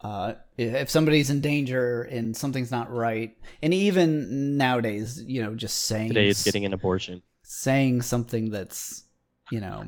uh, 0.05 0.35
if 0.59 0.91
somebody's 0.91 1.31
in 1.31 1.41
danger 1.41 2.03
and 2.03 2.37
something's 2.37 2.71
not 2.71 2.93
right, 2.93 3.35
and 3.63 3.73
even 3.73 4.59
nowadays, 4.59 5.25
you 5.27 5.43
know, 5.43 5.55
just 5.55 5.87
saying 5.87 6.09
Today 6.09 6.29
it's 6.29 6.45
getting 6.45 6.67
an 6.67 6.75
abortion. 6.75 7.23
saying 7.43 8.03
something 8.03 8.51
that's, 8.51 9.05
you 9.51 9.63
know, 9.63 9.87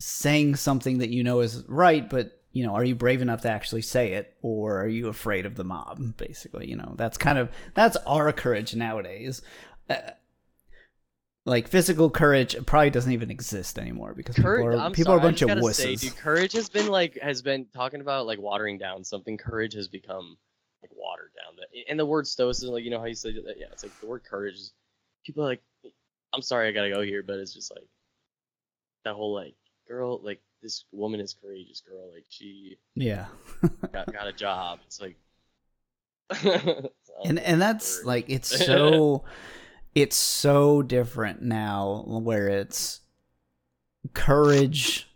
saying 0.00 0.56
something 0.56 0.98
that 0.98 1.08
you 1.08 1.24
know 1.24 1.40
is 1.40 1.64
right, 1.66 2.10
but 2.10 2.39
you 2.52 2.66
know, 2.66 2.74
are 2.74 2.84
you 2.84 2.94
brave 2.94 3.22
enough 3.22 3.42
to 3.42 3.50
actually 3.50 3.82
say 3.82 4.12
it, 4.14 4.36
or 4.42 4.80
are 4.80 4.88
you 4.88 5.08
afraid 5.08 5.46
of 5.46 5.54
the 5.54 5.64
mob? 5.64 6.16
Basically, 6.16 6.68
you 6.68 6.76
know, 6.76 6.94
that's 6.96 7.16
kind 7.16 7.38
of 7.38 7.50
that's 7.74 7.96
our 8.06 8.32
courage 8.32 8.74
nowadays. 8.74 9.42
Uh, 9.88 9.96
like 11.46 11.68
physical 11.68 12.10
courage 12.10 12.54
probably 12.66 12.90
doesn't 12.90 13.12
even 13.12 13.30
exist 13.30 13.78
anymore 13.78 14.14
because 14.14 14.36
Courage, 14.36 14.64
people 14.66 14.80
are 14.80 14.84
I'm 14.84 14.92
people 14.92 15.10
sorry, 15.10 15.16
are 15.16 15.20
a 15.20 15.22
bunch 15.22 15.42
of 15.42 15.48
wusses. 15.50 15.74
Say, 15.74 15.96
dude, 15.96 16.16
courage 16.16 16.52
has 16.52 16.68
been 16.68 16.88
like 16.88 17.18
has 17.20 17.40
been 17.40 17.66
talking 17.74 18.00
about 18.00 18.26
like 18.26 18.38
watering 18.38 18.78
down 18.78 19.04
something. 19.04 19.38
Courage 19.38 19.74
has 19.74 19.88
become 19.88 20.36
like 20.82 20.90
watered 20.94 21.30
down. 21.34 21.56
And 21.88 21.98
the 21.98 22.06
word 22.06 22.26
stoicism, 22.26 22.74
like 22.74 22.84
you 22.84 22.90
know 22.90 22.98
how 22.98 23.06
you 23.06 23.14
say 23.14 23.32
that. 23.32 23.56
Yeah, 23.58 23.66
it's 23.72 23.82
like 23.82 23.98
the 24.00 24.06
word 24.06 24.22
courage. 24.24 24.54
Is, 24.54 24.72
people 25.24 25.44
are 25.44 25.48
like, 25.48 25.62
I'm 26.32 26.42
sorry, 26.42 26.68
I 26.68 26.72
gotta 26.72 26.90
go 26.90 27.00
here, 27.00 27.22
but 27.22 27.38
it's 27.38 27.54
just 27.54 27.70
like 27.74 27.88
that 29.04 29.14
whole 29.14 29.34
like 29.34 29.54
girl, 29.88 30.20
like 30.22 30.40
this 30.62 30.84
woman 30.92 31.20
is 31.20 31.34
courageous, 31.34 31.80
girl. 31.80 32.10
Like 32.12 32.24
she 32.28 32.78
yeah. 32.94 33.26
got, 33.92 34.12
got 34.12 34.26
a 34.26 34.32
job. 34.32 34.80
It's 34.86 35.00
like, 35.00 35.16
and 37.24 37.38
and 37.38 37.60
that's 37.60 38.04
like 38.04 38.26
it's 38.28 38.48
so 38.66 39.24
it's 39.94 40.16
so 40.16 40.82
different 40.82 41.42
now 41.42 42.04
where 42.06 42.48
it's 42.48 43.00
courage 44.14 45.08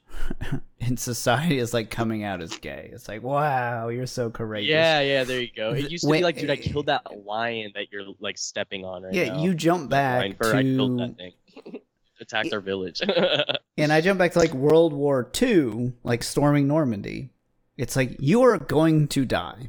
in 0.81 0.97
society 0.97 1.59
is 1.59 1.73
like 1.73 1.91
coming 1.91 2.25
out 2.25 2.43
as 2.43 2.57
gay 2.59 2.91
it's 2.93 3.09
like 3.09 3.23
wow 3.23 3.89
you're 3.89 4.07
so 4.07 4.31
courageous 4.31 4.71
yeah, 4.71 5.01
yeah. 5.01 5.25
There 5.25 5.41
you 5.41 5.49
go. 5.55 5.71
It 5.71 5.91
used 5.91 6.05
to 6.05 6.11
when- 6.11 6.21
be 6.21 6.25
like, 6.25 6.37
dude, 6.37 6.51
I 6.51 6.55
eh, 6.55 6.57
killed 6.57 6.87
that 6.87 7.03
lion 7.25 7.73
that 7.75 7.93
you're 7.93 8.05
like 8.21 8.39
stepping 8.39 8.85
on 8.85 9.05
right 9.05 9.15
yeah 9.15 9.35
now. 9.35 9.43
you 9.43 9.55
jump 9.55 9.91
back 9.91 10.37
fur, 10.37 10.55
I 10.55 10.63
killed 10.63 10.99
to 10.99 11.07
that 11.07 11.17
thing. 11.17 11.81
Attacked 12.25 12.53
our 12.55 12.61
village. 12.61 13.01
and 13.79 13.93
i 13.93 14.01
jump 14.01 14.19
back 14.19 14.33
to 14.33 14.39
like 14.39 14.53
world 14.55 14.93
war 14.93 15.31
ii 15.43 15.93
like 16.03 16.23
storming 16.23 16.67
normandy 16.67 17.31
it's 17.77 17.97
like 17.97 18.17
you 18.19 18.43
are 18.43 18.59
going 18.59 19.07
to 19.09 19.25
die 19.25 19.69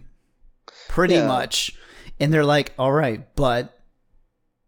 pretty 0.88 1.16
Yeah. 1.16 1.28
much 1.28 1.72
and 2.20 2.34
they're 2.34 2.46
like 2.46 2.72
all 2.80 2.92
right 2.94 3.36
but 3.36 3.78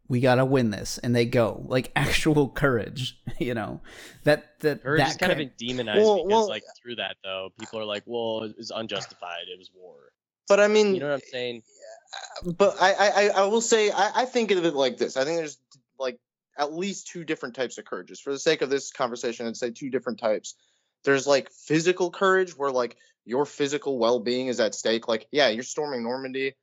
we 0.09 0.19
gotta 0.21 0.43
win 0.45 0.69
this 0.71 0.97
and 0.99 1.15
they 1.15 1.25
go 1.25 1.63
like 1.67 1.91
actual 1.95 2.49
courage 2.49 3.19
you 3.39 3.53
know 3.53 3.79
that 4.23 4.59
that 4.61 4.83
Courage 4.83 4.99
that 4.99 5.09
is 5.11 5.17
kind 5.17 5.31
of 5.31 5.37
been 5.37 5.51
demonized 5.57 5.99
Well- 5.99 6.15
because, 6.25 6.31
well- 6.31 6.49
like, 6.49 6.63
through 6.81 6.95
that 6.95 7.15
though, 7.23 7.49
people 7.59 7.79
are 7.79 7.85
like, 7.85 8.03
"Well, 8.05 8.43
it 8.43 8.57
was 8.57 8.71
unjustified. 8.71 9.45
It 9.53 9.57
was 9.57 9.69
war." 9.75 9.95
But 10.49 10.59
I 10.59 10.67
mean, 10.67 10.93
You 10.95 11.01
know 11.01 11.07
what 11.09 11.15
I'm 11.15 11.29
saying? 11.31 11.61
but 12.57 12.75
I, 12.81 12.93
I, 12.93 13.07
I- 13.09 13.31
I 13.35 13.45
will 13.45 13.61
say 13.61 13.91
I, 13.91 14.11
I 14.21 14.25
think 14.25 14.51
of 14.51 14.65
it 14.65 14.73
like 14.73 14.97
this. 14.97 15.15
I 15.17 15.23
think 15.25 15.37
there's 15.37 15.57
like 15.99 16.17
at 16.57 16.73
least 16.73 17.07
two 17.07 17.23
different 17.23 17.55
types 17.55 17.77
of 17.77 17.85
courages. 17.85 18.19
For 18.19 18.31
the 18.31 18.39
sake 18.39 18.61
of 18.61 18.69
this 18.69 18.91
conversation, 18.91 19.47
I'd 19.47 19.57
say 19.57 19.71
two 19.71 19.89
different 19.89 20.19
types. 20.19 20.55
There's 21.03 21.27
like 21.27 21.51
physical 21.51 22.11
courage 22.11 22.57
where 22.57 22.71
like 22.71 22.97
your 23.25 23.45
physical 23.45 23.97
well 23.99 24.19
being 24.19 24.47
is 24.47 24.59
at 24.59 24.75
stake. 24.75 25.07
Like, 25.07 25.27
yeah, 25.31 25.49
you're 25.49 25.63
storming 25.63 26.03
Normandy. 26.03 26.55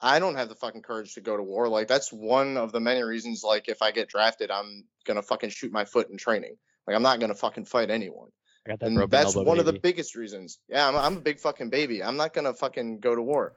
I 0.00 0.18
don't 0.18 0.36
have 0.36 0.48
the 0.48 0.54
fucking 0.54 0.82
courage 0.82 1.14
to 1.14 1.20
go 1.20 1.36
to 1.36 1.42
war. 1.42 1.68
Like 1.68 1.88
that's 1.88 2.12
one 2.12 2.56
of 2.56 2.72
the 2.72 2.80
many 2.80 3.02
reasons 3.02 3.42
like 3.44 3.68
if 3.68 3.82
I 3.82 3.90
get 3.90 4.08
drafted, 4.08 4.50
I'm 4.50 4.84
gonna 5.04 5.22
fucking 5.22 5.50
shoot 5.50 5.72
my 5.72 5.84
foot 5.84 6.08
in 6.10 6.16
training. 6.16 6.56
Like 6.86 6.96
I'm 6.96 7.02
not 7.02 7.20
gonna 7.20 7.34
fucking 7.34 7.66
fight 7.66 7.90
anyone 7.90 8.30
I 8.66 8.70
got 8.70 8.80
that 8.80 8.86
and 8.86 9.10
that's 9.10 9.34
one 9.34 9.58
of 9.58 9.66
the 9.66 9.72
biggest 9.72 10.14
reasons. 10.16 10.58
Yeah, 10.68 10.88
I'm, 10.88 10.96
I'm 10.96 11.16
a 11.16 11.20
big 11.20 11.40
fucking 11.40 11.70
baby. 11.70 12.02
I'm 12.02 12.16
not 12.16 12.32
gonna 12.32 12.54
fucking 12.54 13.00
go 13.00 13.14
to 13.14 13.22
war. 13.22 13.54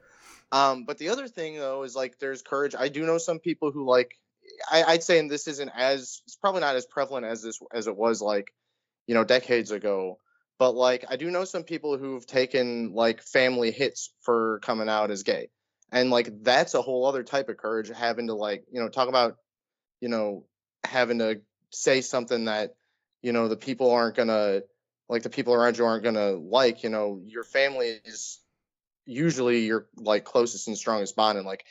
Um, 0.52 0.84
but 0.84 0.98
the 0.98 1.10
other 1.10 1.28
thing 1.28 1.56
though 1.56 1.82
is 1.82 1.94
like 1.94 2.18
there's 2.18 2.42
courage. 2.42 2.74
I 2.78 2.88
do 2.88 3.04
know 3.04 3.18
some 3.18 3.38
people 3.38 3.70
who 3.70 3.84
like. 3.88 4.18
I, 4.70 4.82
I'd 4.84 5.02
say, 5.02 5.18
and 5.18 5.30
this 5.30 5.48
isn't 5.48 5.70
as 5.74 6.22
it's 6.26 6.36
probably 6.36 6.60
not 6.60 6.76
as 6.76 6.86
prevalent 6.86 7.26
as 7.26 7.42
this 7.42 7.60
as 7.72 7.86
it 7.86 7.96
was 7.96 8.20
like, 8.20 8.52
you 9.06 9.14
know, 9.14 9.24
decades 9.24 9.70
ago. 9.70 10.18
But 10.58 10.74
like, 10.74 11.04
I 11.08 11.16
do 11.16 11.30
know 11.30 11.44
some 11.44 11.64
people 11.64 11.98
who've 11.98 12.26
taken 12.26 12.94
like 12.94 13.22
family 13.22 13.70
hits 13.70 14.12
for 14.22 14.60
coming 14.60 14.88
out 14.88 15.10
as 15.10 15.22
gay, 15.22 15.48
and 15.90 16.10
like 16.10 16.42
that's 16.42 16.74
a 16.74 16.82
whole 16.82 17.06
other 17.06 17.22
type 17.22 17.48
of 17.48 17.56
courage. 17.56 17.90
Having 17.90 18.28
to 18.28 18.34
like, 18.34 18.64
you 18.70 18.80
know, 18.80 18.88
talk 18.88 19.08
about, 19.08 19.36
you 20.00 20.08
know, 20.08 20.44
having 20.84 21.18
to 21.18 21.40
say 21.70 22.00
something 22.00 22.44
that, 22.44 22.74
you 23.22 23.32
know, 23.32 23.48
the 23.48 23.56
people 23.56 23.90
aren't 23.90 24.16
gonna 24.16 24.62
like 25.08 25.22
the 25.22 25.30
people 25.30 25.54
around 25.54 25.78
you 25.78 25.84
aren't 25.84 26.04
gonna 26.04 26.32
like 26.32 26.82
you 26.82 26.90
know 26.90 27.20
your 27.24 27.44
family 27.44 28.00
is 28.04 28.40
usually 29.06 29.66
your 29.66 29.86
like 29.96 30.24
closest 30.24 30.68
and 30.68 30.78
strongest 30.78 31.14
bond 31.16 31.36
and 31.38 31.46
like 31.46 31.64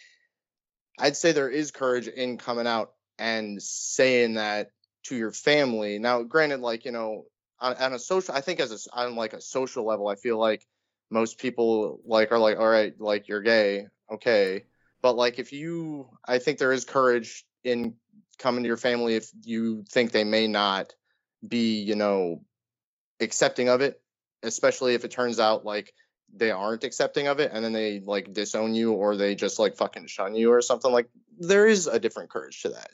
i'd 1.00 1.18
say 1.18 1.32
there 1.32 1.50
is 1.50 1.72
courage 1.72 2.08
in 2.08 2.38
coming 2.38 2.68
out 2.68 2.94
and 3.20 3.62
saying 3.62 4.36
that 4.36 4.70
to 5.04 5.16
your 5.16 5.32
family. 5.32 6.00
Now 6.00 6.24
granted 6.24 6.62
like 6.62 6.86
you 6.86 6.92
know 6.92 7.26
on, 7.60 7.76
on 7.76 7.94
a 7.94 8.00
social 8.00 8.34
i 8.34 8.42
think 8.42 8.60
as 8.60 8.72
a 8.72 8.98
on 8.98 9.16
like 9.16 9.34
a 9.34 9.42
social 9.42 9.86
level 9.86 10.08
i 10.08 10.16
feel 10.16 10.38
like 10.38 10.66
most 11.12 11.38
people 11.38 12.00
like 12.06 12.32
are 12.32 12.40
like 12.40 12.58
all 12.58 12.68
right 12.68 12.94
like 13.00 13.28
you're 13.28 13.42
gay 13.42 13.88
okay. 14.12 14.64
But 15.02 15.16
like 15.18 15.40
if 15.40 15.52
you 15.52 16.10
i 16.26 16.40
think 16.40 16.58
there 16.58 16.72
is 16.72 16.86
courage 16.86 17.46
in 17.64 17.96
coming 18.40 18.64
to 18.64 18.68
your 18.68 18.78
family 18.78 19.16
if 19.16 19.30
you 19.44 19.84
think 19.90 20.12
they 20.12 20.24
may 20.24 20.48
not 20.48 20.94
be 21.46 21.82
you 21.82 21.96
know 21.96 22.42
accepting 23.20 23.70
of 23.70 23.82
it, 23.82 24.02
especially 24.44 24.94
if 24.96 25.06
it 25.06 25.12
turns 25.12 25.40
out 25.40 25.66
like 25.66 25.94
they 26.36 26.52
aren't 26.52 26.84
accepting 26.84 27.28
of 27.28 27.40
it 27.40 27.52
and 27.54 27.64
then 27.64 27.74
they 27.74 28.00
like 28.00 28.34
disown 28.34 28.74
you 28.74 28.92
or 28.94 29.16
they 29.16 29.36
just 29.36 29.60
like 29.60 29.76
fucking 29.76 30.08
shun 30.08 30.34
you 30.36 30.52
or 30.52 30.62
something 30.62 30.92
like 30.92 31.08
there 31.40 31.68
is 31.68 31.88
a 31.88 32.00
different 32.00 32.30
courage 32.30 32.62
to 32.64 32.70
that. 32.70 32.90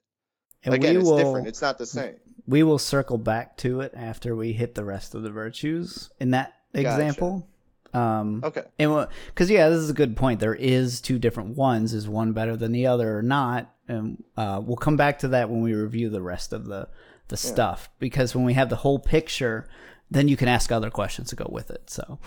and 0.63 0.73
Again, 0.73 0.97
it's 0.97 1.05
will 1.05 1.17
different. 1.17 1.47
It's 1.47 1.61
not 1.61 1.77
the 1.77 1.85
same. 1.85 2.15
we 2.47 2.63
will 2.63 2.79
circle 2.79 3.17
back 3.17 3.57
to 3.57 3.81
it 3.81 3.93
after 3.95 4.35
we 4.35 4.53
hit 4.53 4.75
the 4.75 4.83
rest 4.83 5.15
of 5.15 5.23
the 5.23 5.29
virtues 5.31 6.09
in 6.19 6.31
that 6.31 6.53
Gotcha. 6.73 6.81
example 6.81 7.47
Um, 7.93 8.41
Okay. 8.43 8.63
and 8.77 9.07
because 9.27 9.49
yeah, 9.49 9.67
this 9.69 9.79
is 9.79 9.89
a 9.89 9.93
good 9.93 10.15
point. 10.15 10.39
There 10.39 10.53
is 10.55 11.01
two 11.01 11.17
different 11.17 11.55
ones. 11.57 11.93
Is 11.93 12.07
one 12.07 12.33
better 12.33 12.55
than 12.55 12.71
the 12.71 12.85
other 12.87 13.17
or 13.17 13.21
not? 13.23 13.73
And 13.87 14.23
uh, 14.37 14.61
we'll 14.63 14.77
come 14.77 14.95
back 14.97 15.17
to 15.19 15.29
that 15.29 15.49
when 15.49 15.61
we 15.63 15.73
review 15.73 16.09
the 16.09 16.21
rest 16.21 16.53
of 16.53 16.65
the 16.65 16.87
the 17.29 17.37
stuff. 17.37 17.89
Because 17.99 18.35
when 18.35 18.45
we 18.45 18.53
have 18.53 18.69
the 18.69 18.75
whole 18.75 18.99
picture, 18.99 19.67
then 20.11 20.27
you 20.27 20.37
can 20.37 20.47
ask 20.47 20.71
other 20.71 20.91
questions 20.91 21.29
to 21.29 21.35
go 21.35 21.47
with 21.49 21.71
it. 21.71 21.89
So 21.89 22.19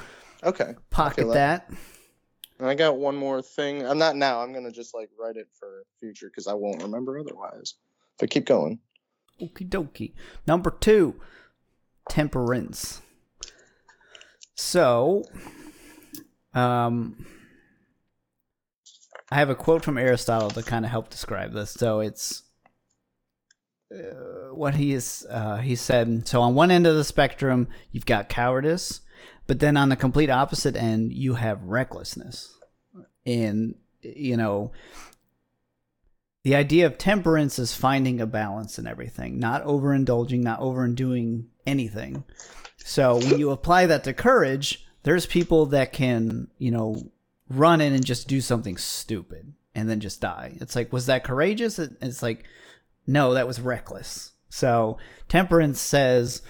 Okay. 0.42 0.74
pocket 0.90 1.22
feel 1.22 1.32
that. 1.32 1.70
And 2.58 2.68
I 2.68 2.74
got 2.74 2.96
one 2.96 3.16
more 3.16 3.42
thing. 3.42 3.86
I'm 3.86 3.98
not 3.98 4.16
now. 4.16 4.40
I'm 4.40 4.52
gonna 4.52 4.72
just 4.72 4.94
like 4.94 5.10
write 5.18 5.36
it 5.36 5.48
for 5.58 5.84
future 6.00 6.28
because 6.28 6.46
I 6.46 6.54
won't 6.54 6.82
remember 6.82 7.18
otherwise. 7.18 7.74
But 8.18 8.30
keep 8.30 8.46
going. 8.46 8.78
Okie 9.40 9.68
dokie. 9.68 10.12
Number 10.46 10.70
two, 10.70 11.20
temperance. 12.08 13.00
So, 14.54 15.24
um, 16.54 17.26
I 19.30 19.36
have 19.36 19.50
a 19.50 19.54
quote 19.54 19.82
from 19.82 19.98
Aristotle 19.98 20.50
to 20.50 20.62
kind 20.62 20.84
of 20.84 20.90
help 20.90 21.08
describe 21.08 21.52
this. 21.52 21.70
So 21.70 22.00
it's 22.00 22.42
uh, 23.92 24.54
what 24.54 24.74
he 24.74 24.92
is. 24.92 25.26
Uh, 25.28 25.56
he 25.56 25.74
said. 25.74 26.28
So 26.28 26.42
on 26.42 26.54
one 26.54 26.70
end 26.70 26.86
of 26.86 26.96
the 26.96 27.04
spectrum, 27.04 27.68
you've 27.90 28.06
got 28.06 28.28
cowardice, 28.28 29.00
but 29.46 29.60
then 29.60 29.76
on 29.76 29.88
the 29.88 29.96
complete 29.96 30.30
opposite 30.30 30.76
end, 30.76 31.12
you 31.12 31.34
have 31.34 31.62
recklessness. 31.62 32.56
And 33.24 33.74
you 34.02 34.36
know, 34.36 34.72
the 36.44 36.56
idea 36.56 36.86
of 36.86 36.98
temperance 36.98 37.58
is 37.58 37.74
finding 37.74 38.20
a 38.20 38.26
balance 38.26 38.78
in 38.78 38.86
everything, 38.86 39.38
not 39.38 39.64
overindulging, 39.64 40.40
not 40.40 40.60
overdoing 40.60 41.48
anything. 41.66 42.24
So 42.78 43.16
when 43.16 43.38
you 43.38 43.50
apply 43.50 43.86
that 43.86 44.04
to 44.04 44.12
courage, 44.12 44.84
there's 45.04 45.26
people 45.26 45.66
that 45.66 45.92
can, 45.92 46.48
you 46.58 46.70
know, 46.70 47.12
run 47.48 47.80
in 47.80 47.92
and 47.92 48.04
just 48.04 48.26
do 48.26 48.40
something 48.40 48.76
stupid 48.76 49.52
and 49.74 49.88
then 49.88 50.00
just 50.00 50.20
die. 50.20 50.56
It's 50.60 50.74
like, 50.74 50.92
was 50.92 51.06
that 51.06 51.24
courageous? 51.24 51.78
It's 51.78 52.22
like, 52.22 52.44
no, 53.06 53.34
that 53.34 53.46
was 53.46 53.60
reckless. 53.60 54.32
So 54.48 54.98
temperance 55.28 55.80
says, 55.80 56.42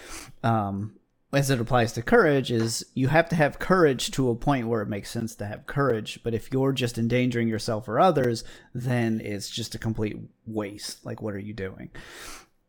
um, 0.43 0.97
as 1.33 1.49
it 1.51 1.61
applies 1.61 1.93
to 1.95 2.03
courage, 2.03 2.51
is 2.53 2.85
you 2.95 3.09
have 3.09 3.29
to 3.31 3.37
have 3.37 3.59
courage 3.59 4.11
to 4.13 4.29
a 4.31 4.35
point 4.35 4.69
where 4.69 4.83
it 4.83 4.89
makes 4.89 5.11
sense 5.11 5.35
to 5.37 5.47
have 5.47 5.67
courage. 5.67 6.21
But 6.23 6.35
if 6.35 6.53
you're 6.53 6.73
just 6.73 6.99
endangering 6.99 7.49
yourself 7.49 7.89
or 7.89 7.99
others, 7.99 8.45
then 8.75 9.21
it's 9.25 9.49
just 9.49 9.75
a 9.75 9.79
complete 9.79 10.17
waste. 10.47 11.05
Like, 11.07 11.23
what 11.23 11.35
are 11.35 11.39
you 11.39 11.55
doing? 11.55 11.91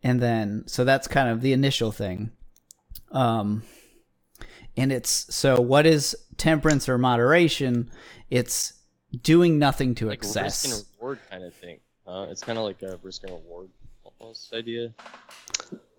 And 0.01 0.21
then, 0.21 0.63
so 0.67 0.83
that's 0.85 1.07
kind 1.07 1.29
of 1.29 1.41
the 1.41 1.53
initial 1.53 1.91
thing. 1.91 2.31
Um, 3.11 3.63
and 4.75 4.91
it's 4.91 5.33
so 5.33 5.61
what 5.61 5.85
is 5.85 6.15
temperance 6.37 6.89
or 6.89 6.97
moderation? 6.97 7.91
It's 8.29 8.73
doing 9.21 9.59
nothing 9.59 9.93
to 9.95 10.07
Like 10.07 10.21
risk 10.23 10.35
excess. 10.37 10.65
and 10.65 10.85
reward 10.99 11.19
kind 11.29 11.43
of 11.43 11.53
thing. 11.53 11.79
Uh, 12.07 12.25
it's 12.29 12.41
kind 12.41 12.57
of 12.57 12.63
like 12.65 12.81
a 12.81 12.99
risk 13.03 13.23
and 13.23 13.31
reward 13.33 13.69
almost 14.23 14.53
idea. 14.53 14.93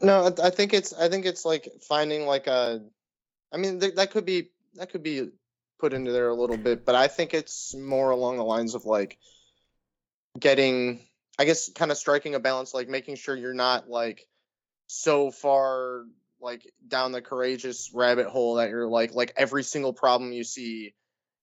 No, 0.00 0.24
I, 0.24 0.46
I 0.46 0.50
think 0.50 0.74
it's 0.74 0.92
I 0.92 1.08
think 1.08 1.26
it's 1.26 1.44
like 1.44 1.68
finding 1.86 2.26
like 2.26 2.46
a. 2.46 2.82
I 3.52 3.56
mean, 3.56 3.80
th- 3.80 3.94
that 3.94 4.10
could 4.10 4.24
be 4.24 4.50
that 4.74 4.90
could 4.90 5.02
be 5.02 5.28
put 5.78 5.92
into 5.92 6.10
there 6.10 6.28
a 6.28 6.34
little 6.34 6.56
bit, 6.56 6.84
but 6.84 6.94
I 6.94 7.08
think 7.08 7.34
it's 7.34 7.74
more 7.74 8.10
along 8.10 8.38
the 8.38 8.44
lines 8.44 8.74
of 8.74 8.84
like 8.84 9.18
getting, 10.38 11.00
I 11.38 11.44
guess, 11.44 11.70
kind 11.72 11.90
of 11.90 11.98
striking 11.98 12.34
a 12.34 12.40
balance, 12.40 12.74
like 12.74 12.88
making 12.88 13.16
sure 13.16 13.36
you're 13.36 13.54
not 13.54 13.88
like 13.88 14.26
so 14.86 15.30
far 15.30 16.04
like 16.40 16.72
down 16.86 17.12
the 17.12 17.22
courageous 17.22 17.90
rabbit 17.94 18.26
hole 18.26 18.56
that 18.56 18.68
you're 18.68 18.88
like 18.88 19.14
like 19.14 19.32
every 19.36 19.62
single 19.62 19.92
problem 19.92 20.32
you 20.32 20.44
see 20.44 20.94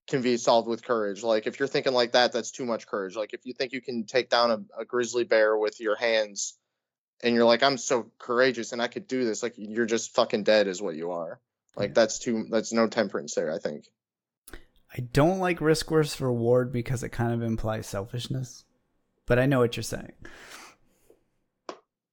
can 0.08 0.22
be 0.22 0.38
solved 0.38 0.67
with 0.67 0.84
courage. 0.84 1.24
Like 1.24 1.48
if 1.48 1.60
you're 1.60 1.67
thinking 1.67 1.94
like 1.94 2.12
that, 2.13 2.34
that's 2.34 2.52
too 2.52 2.65
much 2.65 2.86
courage. 2.88 3.15
Like 3.15 3.34
if 3.34 3.46
you 3.46 3.54
think 3.54 3.72
you 3.72 3.82
can 3.82 4.06
take 4.06 4.30
down 4.30 4.52
a, 4.52 4.82
a 4.82 4.86
grizzly 4.86 5.24
bear 5.24 5.58
with 5.58 5.80
your 5.80 5.96
hands 5.96 6.56
and 7.23 7.36
you're 7.36 7.45
like, 7.45 7.63
I'm 7.63 7.77
so 7.77 8.07
courageous 8.19 8.71
and 8.71 8.81
I 8.81 8.88
could 8.88 9.07
do 9.07 9.25
this, 9.25 9.43
like 9.43 9.53
you're 9.57 9.86
just 9.86 10.13
fucking 10.15 10.43
dead 10.43 10.67
is 10.67 10.81
what 10.81 10.95
you 10.95 11.12
are. 11.12 11.39
Like 11.75 11.89
Yeah. 11.89 11.93
that's 11.93 12.19
too 12.19 12.45
that's 12.49 12.73
no 12.73 12.88
temperance 12.88 13.36
there, 13.36 13.51
I 13.51 13.60
think. 13.60 13.86
I 14.93 14.99
don't 15.13 15.39
like 15.39 15.62
risk 15.62 15.89
versus 15.89 16.19
reward 16.19 16.73
because 16.73 17.01
it 17.03 17.10
kind 17.10 17.34
of 17.34 17.41
implies 17.41 17.88
selfishness. 17.88 18.65
But 19.25 19.39
I 19.39 19.45
know 19.45 19.60
what 19.60 19.77
you're 19.77 19.84
saying. 19.84 20.12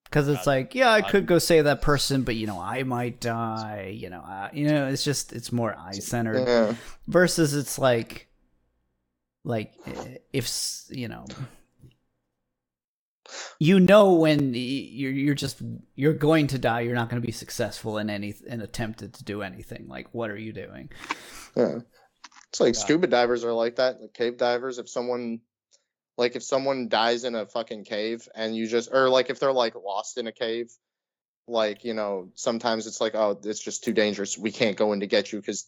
Because 0.05 0.29
it's 0.29 0.45
God. 0.45 0.47
like, 0.47 0.75
yeah, 0.75 0.91
I 0.91 1.01
God. 1.01 1.11
could 1.11 1.27
go 1.27 1.39
save 1.39 1.65
that 1.65 1.83
person, 1.83 2.23
but 2.23 2.37
you 2.37 2.47
know, 2.47 2.61
I 2.61 2.83
might 2.85 3.21
die. 3.21 3.93
You 3.95 4.09
know, 4.11 4.21
uh, 4.21 4.49
you 4.53 4.69
know, 4.69 4.87
it's 4.89 5.05
just 5.05 5.33
it's 5.33 5.51
more 5.53 5.75
I 5.77 5.93
centered. 5.93 6.47
Yeah. 6.47 6.75
Versus, 7.09 7.53
it's 7.55 7.79
like, 7.79 8.29
like 9.45 9.75
eh, 9.87 10.19
if 10.33 10.49
you 10.89 11.09
know, 11.09 11.27
you 13.59 13.81
know 13.81 14.13
when 14.15 14.53
you're 14.55 15.13
you're 15.13 15.35
just 15.35 15.61
you're 15.95 16.15
going 16.15 16.47
to 16.49 16.59
die. 16.59 16.81
You're 16.81 16.95
not 16.95 17.09
going 17.11 17.21
to 17.21 17.27
be 17.27 17.33
successful 17.33 17.99
in 17.99 18.11
any 18.11 18.35
in 18.47 18.61
attempted 18.61 19.15
to 19.15 19.25
do 19.25 19.43
anything. 19.43 19.87
Like, 19.89 20.09
what 20.13 20.31
are 20.31 20.37
you 20.39 20.53
doing? 20.53 20.91
Yeah. 21.57 21.81
It's 22.51 22.61
like 22.61 22.75
Yeah. 22.75 22.81
scuba 22.81 23.07
divers 23.07 23.45
are 23.45 23.53
like 23.53 23.77
that, 23.77 24.01
like 24.01 24.15
cave 24.15 24.37
divers. 24.37 24.79
If 24.79 24.89
someone 24.89 25.41
like 26.17 26.35
if 26.37 26.43
someone 26.43 26.89
dies 26.89 27.25
in 27.25 27.35
a 27.35 27.47
fucking 27.47 27.85
cave 27.85 28.29
and 28.35 28.57
you 28.57 28.67
just 28.67 28.91
or 28.93 29.09
like 29.09 29.31
if 29.31 29.39
they're 29.41 29.53
like 29.53 29.75
lost 29.75 30.19
in 30.19 30.27
a 30.27 30.33
cave, 30.33 30.71
like, 31.47 31.85
you 31.85 31.95
know, 31.95 32.31
sometimes 32.35 32.87
it's 32.87 33.01
like, 33.01 33.15
oh, 33.15 33.39
it's 33.45 33.63
just 33.63 33.85
too 33.85 33.93
dangerous. 33.93 34.37
We 34.37 34.51
can't 34.51 34.77
go 34.77 34.93
in 34.93 35.01
to 35.01 35.07
get 35.07 35.33
you 35.33 35.41
because 35.41 35.67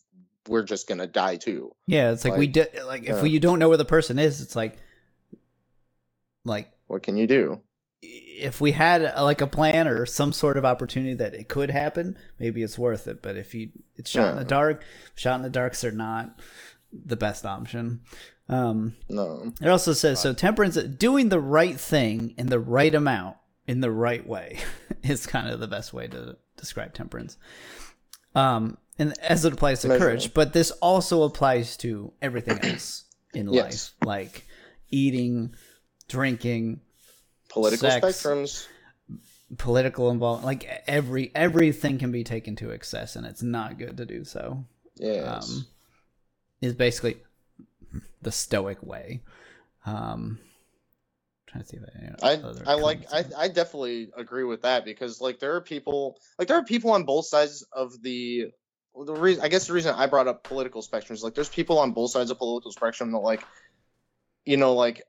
we're 0.49 0.63
just 0.65 0.89
gonna 0.89 1.07
die 1.07 1.37
too. 1.37 1.73
Yeah, 1.87 2.13
it's 2.13 2.25
like, 2.25 2.37
we 2.37 2.47
Like, 2.47 2.53
did. 2.53 2.69
Like 2.85 3.03
if 3.03 3.09
yeah. 3.09 3.23
we, 3.23 3.31
you 3.31 3.41
don't 3.41 3.59
know 3.59 3.69
where 3.69 3.79
the 3.79 3.85
person 3.85 4.19
is, 4.19 4.41
it's 4.41 4.57
like, 4.57 4.77
like 6.45 6.71
What 6.91 7.03
can 7.05 7.17
you 7.17 7.27
do? 7.27 7.61
if 8.03 8.59
we 8.63 8.73
had 8.73 9.03
a, 9.03 9.23
like 9.23 9.43
a 9.43 9.47
plan 9.47 9.87
or 9.87 10.07
some 10.07 10.33
sort 10.33 10.57
of 10.57 10.65
opportunity 10.65 11.13
that 11.13 11.35
it 11.35 11.47
could 11.49 11.71
happen, 11.71 12.17
maybe 12.39 12.63
it's 12.63 12.79
worth 12.79 13.07
it. 13.07 13.21
But 13.21 13.37
if 13.37 13.55
you 13.55 13.69
it's 13.97 14.09
shot 14.09 14.31
in 14.33 14.37
the 14.39 14.45
dark, 14.45 14.83
shot 15.15 15.37
in 15.37 15.43
the 15.43 15.51
darks 15.51 15.85
are 15.85 15.93
not 15.93 16.41
the 16.91 17.17
best 17.17 17.45
option. 17.45 18.01
Um, 18.49 18.97
No. 19.11 19.53
it 19.61 19.69
also 19.69 19.93
says 19.93 20.19
so 20.19 20.33
temperance 20.33 20.77
doing 20.77 21.29
the 21.29 21.39
right 21.39 21.79
thing 21.79 22.35
in 22.39 22.47
the 22.47 22.59
right 22.59 22.95
amount 22.95 23.37
in 23.67 23.81
the 23.83 23.91
right 23.91 24.27
way 24.27 24.59
is 25.03 25.27
kind 25.27 25.49
of 25.51 25.61
the 25.61 25.69
best 25.69 25.93
way 25.93 26.09
to 26.09 26.39
describe 26.57 26.95
temperance. 26.95 27.37
Um, 28.35 28.79
and 28.99 29.13
as 29.21 29.45
it 29.45 29.53
applies 29.53 29.83
to 29.83 29.89
Measurable. 29.89 30.07
courage, 30.13 30.33
but 30.35 30.53
this 30.55 30.71
also 30.81 31.23
applies 31.25 31.77
to 31.79 32.13
everything 32.23 32.59
else 32.65 33.05
in 33.35 33.53
Yes. 33.53 33.93
life, 34.01 34.07
like 34.09 34.47
eating, 34.91 35.55
drinking, 36.11 36.81
Political 37.49 37.91
Sex. 37.91 38.07
spectrums. 38.07 38.67
political 39.57 40.11
involvement. 40.11 40.45
Like 40.45 40.83
every 40.87 41.31
everything 41.35 41.99
can 41.99 42.13
be 42.13 42.25
taken 42.25 42.57
to 42.57 42.71
excess, 42.71 43.17
and 43.17 43.25
it's 43.27 43.43
not 43.43 43.79
good 43.79 43.97
to 43.97 44.05
do 44.05 44.25
so. 44.25 44.65
Yeah, 44.97 45.39
Um, 45.41 45.67
is 46.61 46.75
basically 46.75 47.17
the 48.23 48.33
stoic 48.33 48.83
way. 48.83 49.23
Um, 49.87 50.39
trying 51.47 51.63
to 51.65 51.69
see 51.69 51.79
if 51.79 51.83
I, 52.23 52.33
I 52.33 52.35
other 52.37 52.63
I 52.67 52.75
like 52.75 53.13
I. 53.13 53.25
I 53.37 53.49
definitely 53.49 54.11
agree 54.17 54.45
with 54.45 54.63
that 54.63 54.85
because 54.85 55.21
like 55.21 55.39
there 55.39 55.57
are 55.57 55.61
people 55.61 56.19
like 56.39 56.49
there 56.49 56.59
are 56.59 56.65
people 56.65 56.91
on 56.91 57.05
both 57.05 57.27
sides 57.27 57.65
of 57.73 58.01
the 58.03 58.53
the 59.07 59.15
reason 59.15 59.43
I 59.43 59.49
guess 59.49 59.67
the 59.67 59.73
reason 59.73 59.95
I 59.95 60.07
brought 60.07 60.29
up 60.29 60.43
political 60.45 60.83
spectrums 60.83 61.23
like 61.23 61.35
there's 61.35 61.49
people 61.49 61.79
on 61.79 61.93
both 61.93 62.11
sides 62.11 62.31
of 62.31 62.39
political 62.39 62.73
spectrum 62.73 63.13
that 63.13 63.19
like 63.19 63.43
you 64.45 64.57
know 64.59 64.75
like 64.75 65.03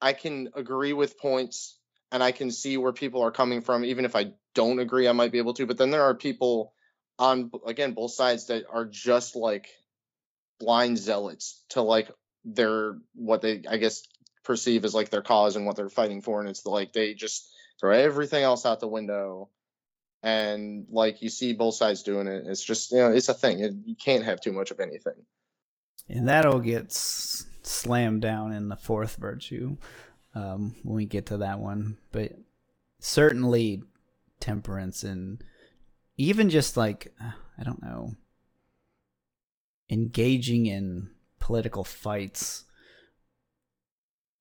I 0.00 0.12
can 0.12 0.50
agree 0.54 0.92
with 0.92 1.18
points 1.18 1.78
and 2.10 2.22
I 2.22 2.32
can 2.32 2.50
see 2.50 2.76
where 2.76 2.92
people 2.92 3.22
are 3.22 3.30
coming 3.30 3.60
from 3.60 3.84
even 3.84 4.04
if 4.04 4.16
I 4.16 4.32
don't 4.54 4.78
agree 4.78 5.08
I 5.08 5.12
might 5.12 5.32
be 5.32 5.38
able 5.38 5.54
to 5.54 5.66
but 5.66 5.78
then 5.78 5.90
there 5.90 6.04
are 6.04 6.14
people 6.14 6.72
on 7.18 7.50
again 7.66 7.92
both 7.92 8.12
sides 8.12 8.46
that 8.46 8.64
are 8.70 8.84
just 8.84 9.36
like 9.36 9.68
blind 10.60 10.98
zealots 10.98 11.64
to 11.70 11.82
like 11.82 12.10
their 12.44 12.96
what 13.14 13.42
they 13.42 13.62
I 13.68 13.76
guess 13.76 14.02
perceive 14.44 14.84
as 14.84 14.94
like 14.94 15.10
their 15.10 15.22
cause 15.22 15.56
and 15.56 15.66
what 15.66 15.76
they're 15.76 15.88
fighting 15.88 16.22
for 16.22 16.40
and 16.40 16.48
it's 16.48 16.64
like 16.64 16.92
they 16.92 17.14
just 17.14 17.50
throw 17.80 17.92
everything 17.92 18.42
else 18.42 18.64
out 18.64 18.80
the 18.80 18.88
window 18.88 19.50
and 20.22 20.86
like 20.90 21.22
you 21.22 21.28
see 21.28 21.52
both 21.52 21.74
sides 21.74 22.02
doing 22.02 22.26
it 22.26 22.44
it's 22.46 22.64
just 22.64 22.90
you 22.92 22.98
know 22.98 23.12
it's 23.12 23.28
a 23.28 23.34
thing 23.34 23.82
you 23.84 23.94
can't 23.94 24.24
have 24.24 24.40
too 24.40 24.52
much 24.52 24.70
of 24.70 24.80
anything. 24.80 25.14
And 26.08 26.28
that 26.28 26.46
all 26.46 26.60
get 26.60 26.86
s- 26.86 27.44
slammed 27.68 28.22
down 28.22 28.52
in 28.52 28.68
the 28.68 28.76
fourth 28.76 29.16
virtue 29.16 29.76
um, 30.34 30.74
when 30.82 30.96
we 30.96 31.06
get 31.06 31.26
to 31.26 31.38
that 31.38 31.58
one. 31.58 31.98
But 32.12 32.32
certainly 33.00 33.82
temperance 34.40 35.02
and 35.02 35.42
even 36.16 36.50
just 36.50 36.76
like 36.76 37.12
I 37.20 37.62
don't 37.64 37.82
know, 37.82 38.14
engaging 39.90 40.66
in 40.66 41.10
political 41.40 41.84
fights 41.84 42.64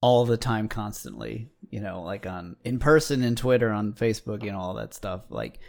all 0.02 0.26
the 0.26 0.38
time 0.38 0.68
constantly 0.68 1.50
you 1.72 1.80
know 1.80 2.04
like 2.04 2.28
on 2.28 2.56
in 2.64 2.78
person 2.78 3.24
in 3.24 3.36
twitter 3.36 3.72
on 3.72 3.94
facebook 3.94 4.44
you 4.44 4.52
know 4.52 4.60
all 4.60 4.76
that 4.76 4.94
stuff 4.94 5.22
like 5.30 5.60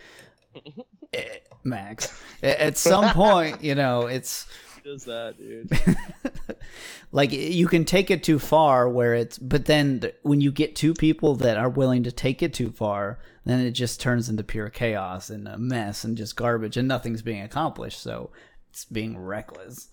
eh, 1.14 1.38
max 1.64 2.22
at 2.42 2.76
some 2.76 3.08
point 3.14 3.64
you 3.64 3.74
know 3.74 4.06
it's 4.06 4.46
does 4.88 5.04
that, 5.04 5.36
dude? 5.36 5.70
like 7.12 7.32
you 7.32 7.66
can 7.66 7.84
take 7.84 8.10
it 8.10 8.22
too 8.22 8.38
far 8.38 8.88
where 8.88 9.14
it's 9.14 9.38
but 9.38 9.66
then 9.66 10.00
th- 10.00 10.14
when 10.22 10.40
you 10.40 10.52
get 10.52 10.76
two 10.76 10.94
people 10.94 11.34
that 11.36 11.56
are 11.56 11.68
willing 11.68 12.02
to 12.02 12.12
take 12.12 12.42
it 12.42 12.54
too 12.54 12.70
far 12.70 13.18
then 13.48 13.60
it 13.60 13.70
just 13.70 13.98
turns 13.98 14.28
into 14.28 14.44
pure 14.44 14.68
chaos 14.68 15.30
and 15.30 15.48
a 15.48 15.56
mess 15.56 16.04
and 16.04 16.18
just 16.18 16.36
garbage 16.36 16.76
and 16.76 16.86
nothing's 16.86 17.22
being 17.22 17.40
accomplished. 17.40 17.98
So 17.98 18.30
it's 18.68 18.84
being 18.84 19.16
reckless 19.16 19.88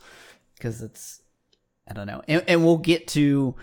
because 0.58 0.82
it's 0.82 1.22
i 1.90 1.94
don't 1.94 2.06
know. 2.06 2.22
And, 2.28 2.44
and 2.48 2.66
we'll 2.66 2.78
get 2.78 3.08
to 3.10 3.56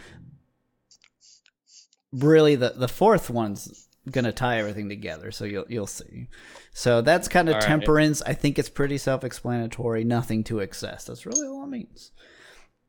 really 2.10 2.56
the 2.56 2.70
the 2.70 2.88
fourth 2.88 3.28
one's 3.28 3.86
gonna 4.10 4.32
tie 4.32 4.58
everything 4.58 4.88
together 4.88 5.30
so 5.30 5.44
you'll 5.44 5.66
you'll 5.68 5.86
see. 5.86 6.28
So 6.72 7.02
that's 7.02 7.28
kind 7.28 7.50
of 7.50 7.56
All 7.56 7.60
right. 7.60 7.68
temperance. 7.68 8.22
I 8.22 8.32
think 8.32 8.58
it's 8.58 8.70
pretty 8.70 8.96
self-explanatory. 8.96 10.04
Nothing 10.04 10.42
to 10.44 10.60
excess. 10.60 11.04
That's 11.04 11.26
really 11.26 11.46
all 11.46 11.64
it 11.64 11.68
means 11.68 12.12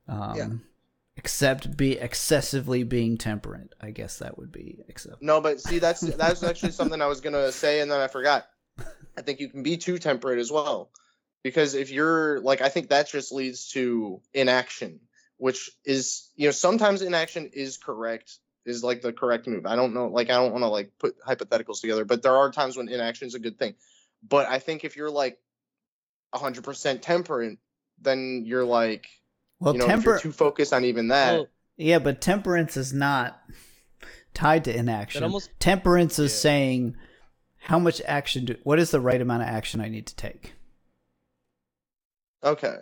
um 0.08 0.36
Yeah. 0.38 0.48
except 1.18 1.78
be 1.78 1.98
excessively 1.98 2.84
being 2.84 3.18
temperate 3.18 3.74
i 3.82 3.92
guess 3.92 4.18
that 4.20 4.38
would 4.38 4.52
be 4.52 4.84
acceptable 4.90 5.26
No, 5.26 5.42
but 5.42 5.62
see, 5.62 5.80
that's 5.80 6.02
that's 6.02 6.44
actually 6.44 6.72
something 6.72 7.02
I 7.02 7.08
was 7.08 7.22
gonna 7.22 7.52
say, 7.52 7.80
and 7.82 7.90
then 7.92 8.00
I 8.00 8.08
forgot. 8.08 8.46
I 9.16 9.22
think 9.22 9.40
you 9.40 9.48
can 9.50 9.64
be 9.64 9.78
too 9.78 10.00
temperate 10.00 10.40
as 10.40 10.52
well, 10.52 10.90
because 11.44 11.76
if 11.76 11.92
you're 11.92 12.40
like, 12.42 12.62
I 12.62 12.70
think 12.70 12.90
that 12.90 13.10
just 13.10 13.32
leads 13.32 13.70
to 13.70 14.22
inaction, 14.34 15.00
which 15.38 15.70
is 15.86 16.30
you 16.36 16.48
know 16.48 16.52
sometimes 16.52 17.02
inaction 17.02 17.52
is 17.54 17.78
correct, 17.78 18.40
is 18.66 18.84
like 18.84 19.02
the 19.02 19.14
correct 19.14 19.48
move. 19.48 19.66
I 19.66 19.76
don't 19.76 19.94
know, 19.94 20.08
like 20.08 20.30
I 20.30 20.34
don't 20.36 20.52
want 20.52 20.64
to 20.64 20.68
like 20.70 20.92
put 21.00 21.16
hypotheticals 21.22 21.80
together, 21.80 22.06
but 22.06 22.24
there 22.24 22.36
are 22.36 22.52
times 22.52 22.76
when 22.76 22.90
inaction 22.90 23.28
is 23.28 23.36
a 23.36 23.40
good 23.40 23.60
thing. 23.60 23.76
But 24.28 24.48
I 24.50 24.60
think 24.60 24.84
if 24.84 24.98
you're 24.98 25.12
like 25.12 25.38
100% 26.34 27.02
temperate, 27.02 27.60
then 28.02 28.44
you're 28.46 28.66
like, 28.66 29.08
well 29.64 29.74
you 29.74 29.80
know, 29.80 29.86
if 29.86 29.92
temper 29.92 30.10
you're 30.12 30.20
too 30.20 30.32
focused 30.32 30.74
on 30.74 30.86
even 30.86 31.08
that. 31.10 31.34
Well, 31.34 31.48
yeah 31.78 32.00
but 32.00 32.22
temperance 32.22 32.78
is 32.78 32.94
not 32.94 33.42
tied 34.34 34.64
to 34.66 34.76
inaction 34.76 35.24
almost- 35.24 35.50
temperance 35.60 36.20
is 36.20 36.32
Yeah. 36.32 36.38
saying 36.40 36.98
how 37.60 37.80
much 37.80 38.02
action 38.06 38.46
do 38.46 38.56
what 38.64 38.80
is 38.80 38.92
the 38.92 39.00
right 39.00 39.22
amount 39.22 39.44
of 39.44 39.48
action 39.50 39.80
i 39.82 39.88
need 39.88 40.06
to 40.08 40.16
take 40.16 40.54
okay. 42.44 42.78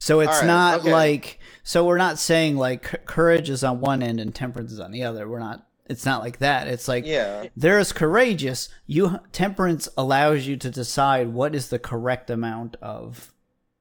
So 0.00 0.20
it's 0.20 0.32
Alright, 0.32 0.46
not 0.46 0.80
okay. 0.80 0.92
like 0.92 1.38
so 1.62 1.84
we're 1.86 1.98
not 1.98 2.18
saying 2.18 2.56
like 2.56 3.06
courage 3.06 3.48
is 3.50 3.64
on 3.64 3.80
one 3.80 4.02
end 4.02 4.20
and 4.20 4.34
temperance 4.34 4.72
is 4.72 4.80
on 4.80 4.90
the 4.92 5.02
other. 5.04 5.28
We're 5.28 5.38
not. 5.38 5.66
It's 5.86 6.06
not 6.06 6.22
like 6.22 6.38
that. 6.38 6.66
It's 6.68 6.88
like 6.88 7.04
Yeah. 7.06 7.46
there's 7.56 7.92
courageous. 7.92 8.68
You 8.86 9.18
temperance 9.32 9.88
allows 9.98 10.46
you 10.46 10.56
to 10.56 10.70
decide 10.70 11.28
what 11.34 11.54
is 11.54 11.68
the 11.68 11.78
correct 11.78 12.30
amount 12.30 12.76
of 12.80 13.32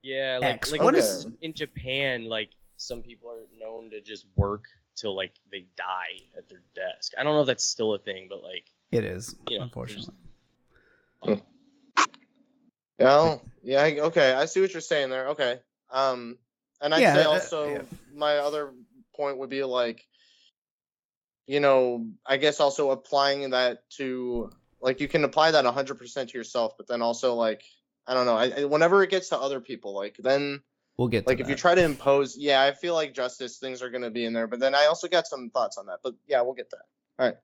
yeah, 0.03 0.39
like, 0.41 0.55
X. 0.55 0.71
like 0.71 0.81
What 0.81 0.95
Okay. 0.95 1.03
is 1.03 1.27
in 1.41 1.53
Japan, 1.53 2.25
like 2.25 2.49
some 2.77 3.01
people 3.01 3.29
are 3.31 3.47
known 3.59 3.89
to 3.91 4.01
just 4.01 4.25
work 4.35 4.65
till 4.95 5.15
like 5.15 5.33
they 5.51 5.65
die 5.75 6.19
at 6.37 6.47
their 6.49 6.61
desk. 6.75 7.13
I 7.17 7.23
don't 7.23 7.33
know 7.33 7.41
if 7.41 7.47
that's 7.47 7.63
still 7.65 7.93
a 7.93 7.99
thing, 7.99 8.27
but 8.29 8.43
like 8.43 8.69
it 8.91 9.03
is 9.05 9.35
Yeah, 9.49 9.63
unfortunately. 9.63 10.13
Yeah, 12.99 13.37
yeah, 13.63 13.83
okay. 14.03 14.33
I 14.33 14.45
see 14.45 14.61
what 14.61 14.71
you're 14.73 14.81
saying 14.81 15.09
there. 15.09 15.29
Okay. 15.29 15.59
Um, 15.89 16.37
and 16.79 16.93
I'd 16.93 17.01
Yeah, 17.01 17.13
say 17.13 17.23
uh, 17.23 17.29
also 17.29 17.69
yeah. 17.71 17.81
my 18.13 18.37
other 18.37 18.73
point 19.15 19.37
would 19.39 19.49
be 19.49 19.63
like, 19.63 20.05
you 21.47 21.59
know, 21.59 22.07
I 22.25 22.37
guess 22.37 22.59
also 22.59 22.91
applying 22.91 23.49
that 23.51 23.89
to 23.97 24.51
like 24.79 24.99
you 24.99 25.07
can 25.07 25.23
apply 25.23 25.51
that 25.51 25.65
100% 25.65 26.29
to 26.29 26.37
yourself, 26.37 26.73
but 26.77 26.87
then 26.87 27.01
also 27.01 27.35
like 27.35 27.63
I 28.07 28.13
don't 28.13 28.25
know. 28.25 28.35
I, 28.35 28.61
I- 28.61 28.65
whenever 28.65 29.01
it 29.03 29.09
gets 29.09 29.29
to 29.29 29.37
other 29.39 29.59
people, 29.59 29.93
like 29.95 30.17
then 30.17 30.61
We'll 30.97 31.07
get 31.07 31.25
to 31.25 31.29
like 31.31 31.39
if 31.39 31.49
you 31.49 31.55
try 31.55 31.73
to 31.73 31.83
impose, 31.83 32.37
yeah, 32.37 32.61
I 32.61 32.71
feel 32.71 32.93
like 32.93 33.15
justice 33.15 33.57
things 33.57 33.81
are 33.81 33.89
gonna 33.89 34.11
be 34.11 34.25
in 34.25 34.33
there. 34.33 34.45
But 34.47 34.59
then 34.59 34.75
I 34.75 34.85
also 34.85 35.07
got 35.07 35.25
some 35.25 35.49
thoughts 35.49 35.77
on 35.79 35.87
that. 35.87 35.99
But 36.03 36.13
yeah, 36.27 36.41
we'll 36.41 36.53
get 36.53 36.69
that. 36.69 36.81
All 37.17 37.25
right. 37.27 37.37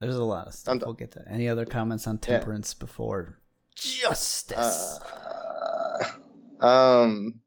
There's 0.00 0.16
a 0.16 0.24
lot 0.24 0.46
of 0.46 0.54
stuff. 0.54 0.72
I'm. 0.74 0.80
We'll 0.84 0.94
get 0.94 1.12
to. 1.12 1.24
Any 1.28 1.48
other 1.48 1.66
comments 1.66 2.06
on 2.06 2.14
Yeah. 2.22 2.38
temperance 2.38 2.72
before 2.74 3.38
justice? 3.76 4.98
Uh, 6.60 6.64
um, 6.64 7.40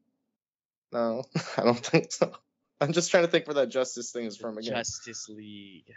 no, 0.92 1.24
I 1.56 1.62
don't 1.64 1.84
think 1.84 2.12
so. 2.12 2.32
I'm 2.80 2.92
just 2.92 3.10
trying 3.10 3.24
to 3.24 3.30
think 3.30 3.46
where 3.46 3.54
that 3.54 3.68
justice 3.70 4.12
thing 4.12 4.26
is 4.26 4.36
from 4.36 4.58
again. 4.58 4.74
Justice 4.74 5.28
League. 5.28 5.90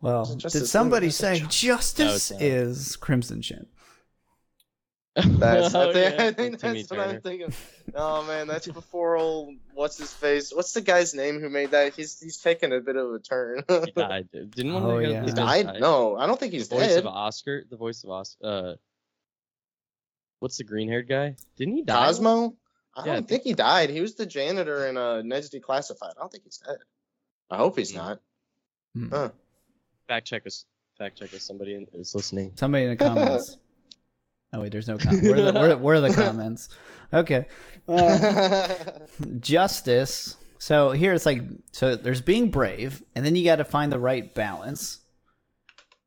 well, 0.00 0.24
Justice 0.34 0.62
did 0.62 0.66
somebody 0.68 1.06
that's 1.08 1.20
a 1.22 1.36
say 1.36 1.46
justice 1.48 2.30
not. 2.32 2.42
is 2.42 2.96
Crimson 2.96 3.40
Chin? 3.42 3.66
That's, 5.38 5.74
I 5.74 5.84
Oh, 5.88 5.92
think, 5.94 6.14
yeah, 6.18 6.24
I 6.26 6.32
think 6.32 6.58
Timmy 6.58 6.82
that's 6.82 6.90
what 6.90 7.00
I'm 7.00 7.20
thinking. 7.20 7.52
Oh 7.94 8.22
man, 8.26 8.46
that's 8.46 8.66
before 8.68 9.16
old 9.16 9.54
what's 9.72 9.96
his 9.96 10.12
face? 10.12 10.52
What's 10.54 10.74
the 10.74 10.82
guy's 10.82 11.14
name 11.14 11.40
who 11.40 11.48
made 11.48 11.70
that? 11.70 11.94
He's 11.94 12.20
he's 12.20 12.36
taking 12.38 12.72
a 12.74 12.80
bit 12.80 12.96
of 12.96 13.14
a 13.14 13.18
turn. 13.20 13.62
He 13.68 13.92
died. 13.96 14.28
dude. 14.30 14.50
Didn't 14.50 14.74
one 14.74 14.82
Oh, 14.82 14.90
of 14.98 15.02
the 15.02 15.08
yeah. 15.10 15.24
he 15.24 15.32
die? 15.32 15.62
died? 15.62 15.80
No, 15.80 16.16
I 16.16 16.26
don't 16.26 16.38
think 16.38 16.52
he's 16.52 16.68
the 16.68 16.74
voice 16.74 16.88
dead. 16.88 16.98
of 16.98 17.06
Oscar. 17.06 17.64
The 17.70 17.76
voice 17.78 18.04
of 18.04 18.10
Oscar. 18.10 18.44
Uh, 18.44 18.74
what's 20.40 20.58
the 20.58 20.64
green 20.64 20.88
haired 20.88 21.08
guy? 21.08 21.36
Didn't 21.56 21.76
he 21.76 21.82
die? 21.84 22.06
Cosmo? 22.06 22.54
I 22.94 23.06
Yeah, 23.06 23.14
don't 23.14 23.28
think 23.28 23.44
he 23.44 23.54
died. 23.54 23.88
He 23.90 24.00
was 24.02 24.14
the 24.16 24.26
janitor 24.26 24.86
in 24.88 24.96
uh, 24.98 25.22
Ned's 25.22 25.48
Declassified. 25.50 26.10
I 26.16 26.20
don't 26.20 26.30
think 26.30 26.44
he's 26.44 26.58
dead. 26.58 26.78
I 27.50 27.56
hope 27.56 27.78
he's 27.78 27.92
Hmm. 27.92 27.96
not. 27.98 28.20
Hmm. 28.94 29.08
Huh. 29.10 29.28
Fact 30.08 30.26
check 30.26 30.46
us. 30.46 30.64
Fact 30.98 31.16
check 31.18 31.32
us. 31.32 31.42
Somebody 31.42 31.86
is 31.94 32.14
listening. 32.14 32.52
Somebody 32.56 32.84
in 32.84 32.90
the 32.90 32.96
comments. 32.96 33.56
Oh 34.56 34.62
wait, 34.62 34.72
there's 34.72 34.88
no 34.88 34.98
comments. 34.98 35.28
Where 35.28 35.38
are 35.38 35.52
the, 35.52 35.52
where, 35.52 35.76
where 35.76 35.96
are 35.96 36.00
the 36.00 36.14
comments? 36.14 36.68
Okay. 37.12 37.46
Uh, 37.86 38.74
justice. 39.40 40.36
So 40.58 40.90
here 40.90 41.12
it's 41.12 41.26
like 41.26 41.42
so 41.72 41.94
there's 41.94 42.22
being 42.22 42.50
brave, 42.50 43.02
and 43.14 43.24
then 43.24 43.36
you 43.36 43.44
got 43.44 43.56
to 43.56 43.64
find 43.64 43.92
the 43.92 43.98
right 43.98 44.34
balance. 44.34 45.00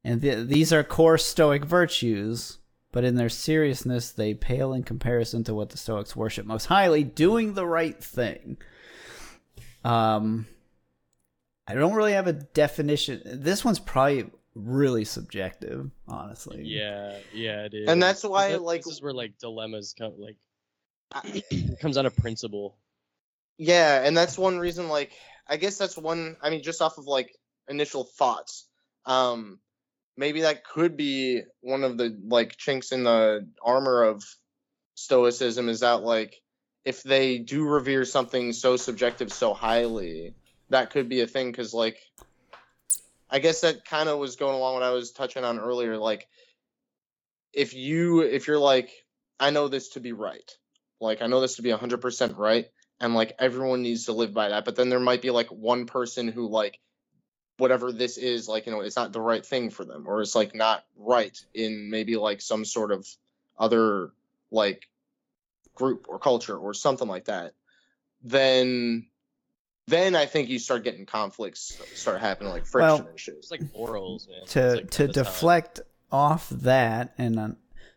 And 0.03 0.21
th- 0.21 0.47
these 0.47 0.73
are 0.73 0.83
core 0.83 1.17
Stoic 1.17 1.63
virtues, 1.65 2.57
but 2.91 3.03
in 3.03 3.15
their 3.15 3.29
seriousness, 3.29 4.11
they 4.11 4.33
pale 4.33 4.73
in 4.73 4.83
comparison 4.83 5.43
to 5.43 5.53
what 5.53 5.69
the 5.69 5.77
Stoics 5.77 6.15
worship 6.15 6.45
most 6.45 6.65
highly: 6.65 7.03
doing 7.03 7.53
the 7.53 7.67
right 7.67 8.01
thing. 8.03 8.57
Um, 9.83 10.47
I 11.67 11.75
don't 11.75 11.93
really 11.93 12.13
have 12.13 12.27
a 12.27 12.33
definition. 12.33 13.21
This 13.23 13.63
one's 13.63 13.79
probably 13.79 14.31
really 14.55 15.05
subjective, 15.05 15.89
honestly. 16.07 16.63
Yeah, 16.63 17.17
yeah, 17.33 17.65
it 17.65 17.73
is. 17.73 17.89
And 17.89 18.01
that's 18.01 18.23
why, 18.23 18.51
That- 18.53 18.61
like- 18.61 18.83
this 18.83 18.93
is 18.95 19.01
where 19.01 19.13
like 19.13 19.37
dilemmas 19.39 19.93
come. 19.97 20.13
Like, 20.17 20.37
I- 21.11 21.43
it 21.51 21.79
comes 21.81 21.97
out 21.97 22.05
of 22.05 22.15
principle. 22.15 22.77
Yeah, 23.57 24.03
and 24.05 24.15
that's 24.15 24.37
one 24.37 24.57
reason. 24.57 24.87
Like, 24.87 25.11
I 25.47 25.57
guess 25.57 25.77
that's 25.77 25.97
one. 25.97 26.37
I 26.41 26.49
mean, 26.49 26.63
just 26.63 26.81
off 26.81 26.97
of 26.97 27.05
like 27.05 27.35
initial 27.67 28.03
thoughts, 28.03 28.67
um, 29.05 29.59
maybe 30.15 30.41
that 30.41 30.63
could 30.63 30.95
be 30.95 31.41
one 31.61 31.83
of 31.83 31.97
the 31.97 32.17
like 32.27 32.55
chinks 32.57 32.91
in 32.91 33.03
the 33.03 33.47
armor 33.63 34.03
of 34.03 34.23
stoicism 34.95 35.69
is 35.69 35.79
that 35.81 36.01
like 36.03 36.41
if 36.85 37.03
they 37.03 37.37
do 37.37 37.63
revere 37.65 38.05
something 38.05 38.51
so 38.53 38.77
subjective 38.77 39.31
so 39.31 39.53
highly, 39.53 40.33
that 40.69 40.89
could 40.91 41.09
be 41.09 41.21
a 41.21 41.27
thing. 41.27 41.51
Because 41.51 41.73
like, 41.73 41.97
I 43.29 43.39
guess 43.39 43.61
that 43.61 43.85
kind 43.85 44.09
of 44.09 44.19
was 44.19 44.35
going 44.35 44.55
along 44.55 44.75
what 44.75 44.83
I 44.83 44.91
was 44.91 45.11
touching 45.11 45.43
on 45.43 45.59
earlier. 45.59 45.97
Like, 45.97 46.27
if 47.53 47.73
you 47.73 48.21
if 48.21 48.47
you're 48.47 48.59
like, 48.59 48.91
I 49.39 49.49
know 49.51 49.67
this 49.67 49.89
to 49.89 49.99
be 49.99 50.13
right. 50.13 50.51
Like, 50.99 51.21
I 51.21 51.27
know 51.27 51.41
this 51.41 51.55
to 51.57 51.61
be 51.61 51.71
hundred 51.71 52.01
percent 52.01 52.37
right 52.37 52.67
and 52.99 53.15
like 53.15 53.35
everyone 53.39 53.81
needs 53.81 54.05
to 54.05 54.13
live 54.13 54.33
by 54.33 54.49
that 54.49 54.65
but 54.65 54.75
then 54.75 54.89
there 54.89 54.99
might 54.99 55.21
be 55.21 55.31
like 55.31 55.47
one 55.47 55.85
person 55.85 56.27
who 56.27 56.47
like 56.47 56.79
whatever 57.57 57.91
this 57.91 58.17
is 58.17 58.47
like 58.47 58.65
you 58.65 58.71
know 58.71 58.81
it's 58.81 58.95
not 58.95 59.11
the 59.11 59.21
right 59.21 59.45
thing 59.45 59.69
for 59.69 59.85
them 59.85 60.05
or 60.07 60.21
it's 60.21 60.35
like 60.35 60.55
not 60.55 60.83
right 60.97 61.37
in 61.53 61.89
maybe 61.89 62.15
like 62.15 62.41
some 62.41 62.65
sort 62.65 62.91
of 62.91 63.07
other 63.57 64.11
like 64.51 64.87
group 65.75 66.05
or 66.09 66.19
culture 66.19 66.57
or 66.57 66.73
something 66.73 67.07
like 67.07 67.25
that 67.25 67.53
then 68.23 69.05
then 69.89 70.15
i 70.15 70.25
think 70.25 70.49
you 70.49 70.59
start 70.59 70.83
getting 70.83 71.05
conflicts 71.05 71.79
start 71.95 72.19
happening 72.19 72.51
like 72.51 72.65
friction 72.65 72.99
Well, 73.03 73.07
and 73.09 73.19
shit 73.19 73.35
It's 73.37 73.51
like 73.51 73.61
morals, 73.75 74.27
man. 74.27 74.45
To 74.47 74.75
like 74.75 74.89
to 74.91 75.03
all 75.03 75.07
the 75.07 75.13
time. 75.13 75.23
deflect 75.23 75.81
off 76.11 76.49
that 76.49 77.13
and 77.17 77.39
uh, 77.39 77.47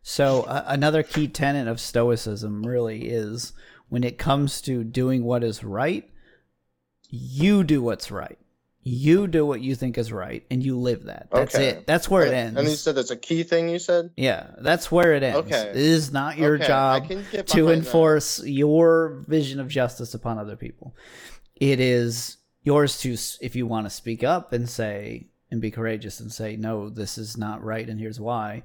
so 0.02 0.42
uh, 0.42 0.64
another 0.66 1.02
key 1.02 1.28
tenet 1.28 1.68
of 1.68 1.80
stoicism 1.80 2.66
really 2.66 3.08
is 3.08 3.52
when 3.88 4.04
it 4.04 4.18
comes 4.18 4.60
to 4.62 4.84
doing 4.84 5.24
what 5.24 5.42
is 5.44 5.62
right 5.64 6.08
you 7.08 7.62
do 7.64 7.82
what's 7.82 8.10
right 8.10 8.38
you 8.84 9.28
do 9.28 9.46
what 9.46 9.60
you 9.60 9.74
think 9.76 9.96
is 9.96 10.12
right 10.12 10.44
and 10.50 10.62
you 10.64 10.76
live 10.76 11.04
that 11.04 11.28
that's 11.30 11.54
Okay. 11.54 11.68
it 11.68 11.86
that's 11.86 12.10
where 12.10 12.24
it 12.24 12.34
ends 12.34 12.58
and 12.58 12.68
you 12.68 12.74
said 12.74 12.94
that's 12.96 13.10
a 13.12 13.16
key 13.16 13.44
thing 13.44 13.68
you 13.68 13.78
said 13.78 14.10
yeah 14.16 14.48
that's 14.60 14.90
where 14.90 15.12
it 15.14 15.22
ends 15.22 15.46
Okay. 15.46 15.70
it 15.70 15.76
is 15.76 16.12
not 16.12 16.36
your 16.36 16.56
Okay, 16.56 16.66
job 16.66 17.08
to 17.08 17.14
behind 17.14 17.46
that. 17.46 17.72
enforce 17.72 18.42
your 18.44 19.24
vision 19.28 19.60
of 19.60 19.68
justice 19.68 20.14
upon 20.14 20.38
other 20.38 20.56
people. 20.56 20.94
It 21.62 21.78
is 21.78 22.38
yours 22.64 22.98
to, 23.02 23.16
if 23.40 23.54
you 23.54 23.68
want 23.68 23.86
to 23.86 23.90
speak 23.90 24.24
up 24.24 24.52
and 24.52 24.68
say, 24.68 25.28
and 25.48 25.60
be 25.60 25.70
courageous 25.70 26.18
and 26.18 26.32
say, 26.32 26.56
no, 26.56 26.88
this 26.88 27.16
is 27.16 27.36
not 27.36 27.62
right, 27.62 27.88
and 27.88 28.00
here's 28.00 28.18
why. 28.18 28.64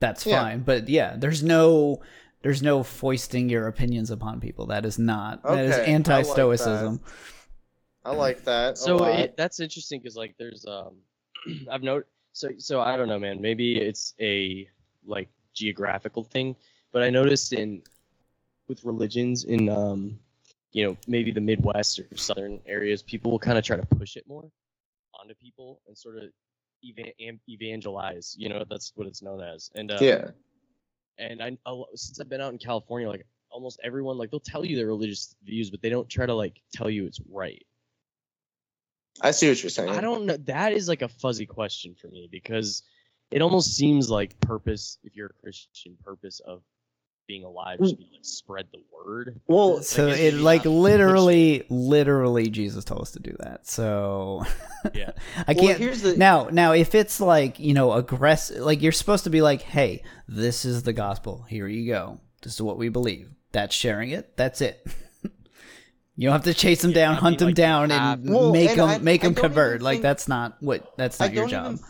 That's 0.00 0.24
Yeah. 0.24 0.40
fine. 0.40 0.60
But 0.60 0.88
yeah, 0.88 1.16
there's 1.18 1.42
no 1.42 2.00
there's 2.40 2.62
no 2.62 2.82
foisting 2.82 3.50
your 3.50 3.66
opinions 3.66 4.10
upon 4.10 4.40
people. 4.40 4.64
That 4.66 4.86
is 4.86 4.98
not. 4.98 5.42
that 5.42 5.66
is 5.66 5.72
Okay, 5.72 5.80
I 5.80 5.80
like 5.80 5.88
anti-stoicism. 5.88 7.00
I 8.02 8.14
like 8.14 8.44
that. 8.44 8.78
So 8.78 9.04
it, 9.04 9.36
that's 9.36 9.60
interesting 9.60 10.00
because 10.00 10.16
like 10.16 10.34
there's 10.38 10.64
um 10.64 10.96
I've 11.70 11.82
noted 11.82 12.06
so 12.32 12.48
so 12.56 12.80
I 12.80 12.96
don't 12.96 13.08
know 13.08 13.18
man 13.18 13.42
maybe 13.42 13.76
it's 13.76 14.14
a 14.20 14.66
like 15.04 15.28
geographical 15.52 16.24
thing 16.24 16.56
but 16.92 17.02
I 17.02 17.10
noticed 17.10 17.52
in 17.52 17.82
with 18.68 18.84
religions 18.84 19.44
in 19.44 19.68
um 19.68 20.18
you 20.74 20.84
know 20.84 20.96
maybe 21.06 21.30
the 21.30 21.40
Midwest 21.40 21.98
or 21.98 22.06
southern 22.16 22.60
areas 22.66 23.02
people 23.02 23.30
will 23.30 23.38
kind 23.38 23.56
of 23.56 23.64
try 23.64 23.76
to 23.76 23.86
push 23.86 24.16
it 24.16 24.24
more 24.28 24.50
onto 25.18 25.34
people 25.36 25.80
and 25.86 25.96
sort 25.96 26.18
of 26.18 26.24
eva- 26.82 27.12
evangelize 27.48 28.34
you 28.38 28.50
know 28.50 28.62
that's 28.68 28.92
what 28.96 29.06
it's 29.06 29.22
known 29.22 29.40
as 29.40 29.70
and 29.74 29.90
uh, 29.90 29.98
yeah. 30.00 30.28
and 31.16 31.42
I 31.42 31.56
since 31.94 32.20
I've 32.20 32.28
been 32.28 32.42
out 32.42 32.52
in 32.52 32.58
California 32.58 33.08
like 33.08 33.24
almost 33.50 33.80
everyone 33.82 34.18
like 34.18 34.30
they'll 34.30 34.40
tell 34.40 34.64
you 34.64 34.76
their 34.76 34.88
religious 34.88 35.34
views 35.44 35.70
but 35.70 35.80
they 35.80 35.88
don't 35.88 36.08
try 36.08 36.26
to 36.26 36.34
like 36.34 36.60
tell 36.74 36.90
you 36.90 37.06
it's 37.06 37.20
right 37.30 37.64
I 39.20 39.30
see 39.30 39.48
what 39.48 39.62
you're 39.62 39.70
saying. 39.70 39.90
I 39.90 40.00
don't 40.00 40.26
know. 40.26 40.36
That 40.38 40.72
is 40.72 40.88
like 40.88 41.02
a 41.02 41.08
fuzzy 41.08 41.46
question 41.46 41.94
for 41.94 42.08
me 42.08 42.28
because 42.30 42.82
it 43.30 43.42
almost 43.42 43.76
seems 43.76 44.10
like 44.10 44.38
purpose, 44.40 44.98
if 45.04 45.14
you're 45.14 45.28
a 45.28 45.40
Christian, 45.40 45.96
purpose 46.04 46.40
of 46.40 46.62
being 47.26 47.44
alive 47.44 47.78
should 47.84 47.98
be 47.98 48.08
like 48.12 48.20
spread 48.24 48.66
the 48.72 48.78
word. 48.92 49.40
Well, 49.46 49.82
So 49.82 50.08
it 50.08 50.34
like 50.34 50.64
not 50.64 50.72
literally, 50.72 51.64
literally, 51.70 52.48
Jesus 52.50 52.84
told 52.84 53.02
us 53.02 53.12
to 53.12 53.20
do 53.20 53.34
that. 53.40 53.66
So 53.66 54.44
Yeah. 54.94 55.12
I 55.46 55.54
can't. 55.54 55.78
here's 55.78 56.02
the 56.02 56.16
Now, 56.16 56.48
now, 56.50 56.72
if 56.72 56.94
it's 56.94 57.20
like 57.20 57.58
you 57.58 57.74
know 57.74 57.92
aggressive, 57.92 58.58
like 58.58 58.82
you're 58.82 58.92
supposed 58.92 59.24
to 59.24 59.30
be 59.30 59.42
like, 59.42 59.62
"Hey, 59.62 60.02
this 60.28 60.64
is 60.64 60.82
the 60.82 60.92
gospel. 60.92 61.44
Here 61.48 61.66
you 61.66 61.90
go. 61.90 62.20
This 62.42 62.54
is 62.54 62.62
what 62.62 62.78
we 62.78 62.88
believe." 62.88 63.30
That's 63.52 63.74
sharing 63.74 64.10
it. 64.10 64.36
That's 64.36 64.60
it. 64.60 64.84
you 66.16 66.26
don't 66.28 66.32
have 66.32 66.44
to 66.44 66.54
chase 66.54 66.82
them 66.82 66.90
Yeah, 66.90 66.94
down, 67.06 67.14
I 67.14 67.20
hunt 67.20 67.32
mean, 67.34 67.38
them 67.38 67.48
like, 67.48 67.54
down, 67.54 67.90
have- 67.90 68.18
and 68.20 68.34
Well, 68.34 68.52
make 68.52 68.70
and 68.70 68.80
them 68.80 68.88
I- 68.88 68.98
make 68.98 69.22
I 69.22 69.28
them 69.28 69.34
don't 69.34 69.44
convert. 69.44 69.80
Like 69.82 69.94
think- 69.96 70.02
that's 70.02 70.28
not 70.28 70.56
what. 70.60 70.92
That's 70.96 71.20
I 71.20 71.26
not 71.26 71.34
your 71.34 71.48
job. 71.48 71.74
even 71.74 71.84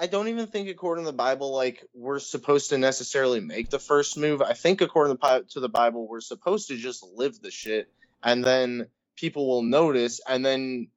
I 0.00 0.06
don't 0.06 0.28
even 0.28 0.46
think 0.46 0.70
according 0.70 1.04
to 1.04 1.10
the 1.10 1.16
Bible 1.16 1.54
like 1.54 1.84
we're 1.92 2.20
supposed 2.20 2.70
to 2.70 2.78
necessarily 2.78 3.40
make 3.40 3.68
the 3.68 3.78
first 3.78 4.16
move. 4.16 4.40
I 4.40 4.54
think 4.54 4.80
according 4.80 5.14
to 5.18 5.44
the 5.54 5.60
the 5.60 5.68
Bible 5.68 6.08
we're 6.08 6.22
supposed 6.22 6.68
to 6.68 6.76
just 6.76 7.04
live 7.14 7.38
the 7.42 7.50
shit 7.50 7.92
and 8.22 8.42
then 8.42 8.86
people 9.16 9.46
will 9.46 9.62
notice 9.62 10.22
and 10.26 10.44
then 10.44 10.88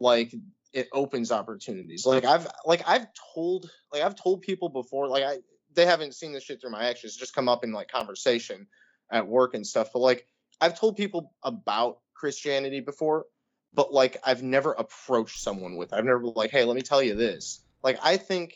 like 0.00 0.34
it 0.72 0.88
opens 0.92 1.30
opportunities. 1.30 2.04
Like 2.04 2.24
I've 2.24 2.48
like 2.66 2.82
I've 2.88 3.06
told 3.32 3.70
like 3.92 4.02
I've 4.02 4.16
told 4.16 4.42
people 4.42 4.70
before 4.70 5.06
like 5.06 5.22
I 5.22 5.38
they 5.74 5.86
haven't 5.86 6.14
seen 6.14 6.32
this 6.32 6.42
shit 6.42 6.60
through 6.60 6.72
my 6.72 6.88
actions 6.88 7.16
just 7.16 7.36
come 7.36 7.48
up 7.48 7.62
in 7.62 7.70
like 7.70 7.88
conversation 7.88 8.66
at 9.08 9.28
work 9.28 9.54
and 9.54 9.64
stuff 9.64 9.90
but 9.92 10.00
like 10.00 10.26
I've 10.60 10.76
told 10.76 10.96
people 10.96 11.32
about 11.44 12.00
Christianity 12.14 12.80
before 12.80 13.26
but 13.72 13.92
like 13.92 14.16
I've 14.24 14.42
never 14.42 14.72
approached 14.72 15.38
someone 15.38 15.76
with. 15.76 15.92
I've 15.92 16.04
never 16.04 16.24
like, 16.24 16.50
hey, 16.50 16.64
let 16.64 16.74
me 16.74 16.82
tell 16.82 17.02
you 17.02 17.14
this. 17.14 17.62
Like 17.82 17.98
I 18.02 18.16
think, 18.16 18.54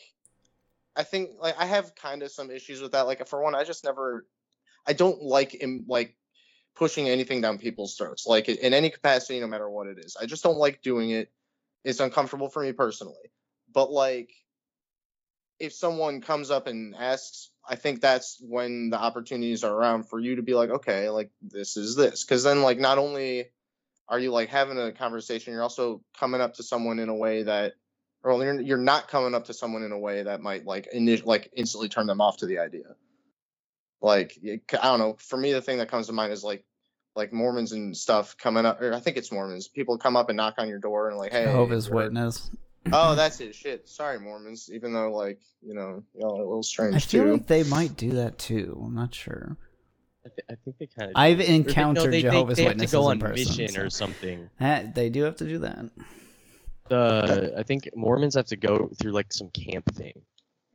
I 0.95 1.03
think 1.03 1.31
like 1.39 1.55
I 1.57 1.65
have 1.65 1.95
kind 1.95 2.23
of 2.23 2.31
some 2.31 2.51
issues 2.51 2.81
with 2.81 2.91
that. 2.91 3.07
Like 3.07 3.27
for 3.27 3.41
one, 3.41 3.55
I 3.55 3.63
just 3.63 3.83
never, 3.83 4.25
I 4.85 4.93
don't 4.93 5.21
like 5.21 5.55
im- 5.61 5.85
like 5.87 6.15
pushing 6.75 7.09
anything 7.09 7.41
down 7.41 7.57
people's 7.57 7.95
throats, 7.95 8.25
like 8.25 8.49
in 8.49 8.73
any 8.73 8.89
capacity, 8.89 9.39
no 9.39 9.47
matter 9.47 9.69
what 9.69 9.87
it 9.87 9.99
is. 9.99 10.17
I 10.19 10.25
just 10.25 10.43
don't 10.43 10.57
like 10.57 10.81
doing 10.81 11.11
it. 11.11 11.31
It's 11.83 11.99
uncomfortable 11.99 12.49
for 12.49 12.63
me 12.63 12.71
personally. 12.71 13.31
But 13.73 13.91
like, 13.91 14.31
if 15.59 15.73
someone 15.73 16.21
comes 16.21 16.51
up 16.51 16.67
and 16.67 16.95
asks, 16.95 17.51
I 17.67 17.75
think 17.75 18.01
that's 18.01 18.37
when 18.41 18.89
the 18.89 18.99
opportunities 18.99 19.63
are 19.63 19.73
around 19.73 20.09
for 20.09 20.19
you 20.19 20.35
to 20.35 20.41
be 20.41 20.53
like, 20.53 20.69
okay, 20.69 21.09
like 21.09 21.31
this 21.41 21.77
is 21.77 21.95
this, 21.95 22.23
because 22.23 22.43
then 22.43 22.61
like 22.61 22.79
not 22.79 22.97
only 22.97 23.45
are 24.09 24.19
you 24.19 24.31
like 24.31 24.49
having 24.49 24.77
a 24.77 24.91
conversation 24.91 25.53
you're 25.53 25.63
also 25.63 26.03
coming 26.19 26.41
up 26.41 26.55
to 26.55 26.63
someone 26.63 26.99
in 26.99 27.07
a 27.07 27.15
way 27.15 27.43
that 27.43 27.73
or 28.23 28.43
you're, 28.43 28.61
you're 28.61 28.77
not 28.77 29.07
coming 29.07 29.33
up 29.35 29.45
to 29.45 29.53
someone 29.53 29.83
in 29.83 29.91
a 29.91 29.99
way 29.99 30.23
that 30.23 30.41
might 30.41 30.65
like 30.65 30.87
init- 30.95 31.25
like 31.25 31.49
instantly 31.55 31.89
turn 31.89 32.07
them 32.07 32.21
off 32.21 32.37
to 32.37 32.45
the 32.45 32.59
idea 32.59 32.95
like 34.01 34.37
it- 34.41 34.61
i 34.81 34.83
don't 34.83 34.99
know 34.99 35.15
for 35.19 35.37
me 35.37 35.53
the 35.53 35.61
thing 35.61 35.77
that 35.77 35.89
comes 35.89 36.07
to 36.07 36.13
mind 36.13 36.31
is 36.33 36.43
like 36.43 36.63
like 37.15 37.31
mormons 37.31 37.71
and 37.73 37.95
stuff 37.95 38.35
coming 38.37 38.65
up 38.65 38.81
or 38.81 38.93
i 38.93 38.99
think 38.99 39.17
it's 39.17 39.31
mormons 39.31 39.67
people 39.67 39.97
come 39.97 40.15
up 40.15 40.29
and 40.29 40.37
knock 40.37 40.55
on 40.57 40.67
your 40.67 40.79
door 40.79 41.09
and 41.09 41.17
like 41.17 41.31
hey 41.31 41.43
Jehovah's 41.45 41.87
you're- 41.87 42.03
Witness. 42.03 42.49
oh 42.91 43.15
that's 43.21 43.39
it 43.39 43.53
shit 43.55 43.87
sorry 43.87 44.19
mormons 44.19 44.69
even 44.73 44.93
though 44.93 45.11
like 45.11 45.39
you 45.61 45.73
know 45.73 46.03
y'all 46.15 46.37
are 46.39 46.43
a 46.43 46.47
little 46.47 46.63
strange 46.63 46.95
I 46.95 46.99
feel 46.99 47.23
too 47.23 47.31
like 47.33 47.47
they 47.47 47.63
might 47.63 47.95
do 47.95 48.11
that 48.11 48.37
too. 48.37 48.81
I'm 48.85 48.93
not 48.95 49.13
sure. 49.15 49.55
I, 50.25 50.29
th- 50.29 50.45
I 50.49 50.55
think 50.63 50.77
they 50.77 50.87
kind 50.87 51.09
of. 51.11 51.17
I've 51.17 51.39
encountered 51.41 52.11
they, 52.13 52.21
Jehovah's 52.21 52.55
they, 52.57 52.63
they 52.63 52.69
Witnesses 52.69 52.91
have 52.93 52.99
to 53.01 53.05
go 53.05 53.09
in 53.11 53.15
on 53.15 53.19
person. 53.19 53.57
mission 53.63 53.75
so- 53.75 53.81
or 53.81 53.89
something. 53.89 54.49
Eh, 54.59 54.87
they 54.93 55.09
do 55.09 55.23
have 55.23 55.35
to 55.37 55.45
do 55.45 55.59
that. 55.59 55.85
The 56.89 57.53
I 57.57 57.63
think 57.63 57.89
Mormons 57.95 58.35
have 58.35 58.47
to 58.47 58.55
go 58.57 58.89
through 58.99 59.11
like 59.11 59.31
some 59.31 59.49
camp 59.49 59.93
thing. 59.95 60.21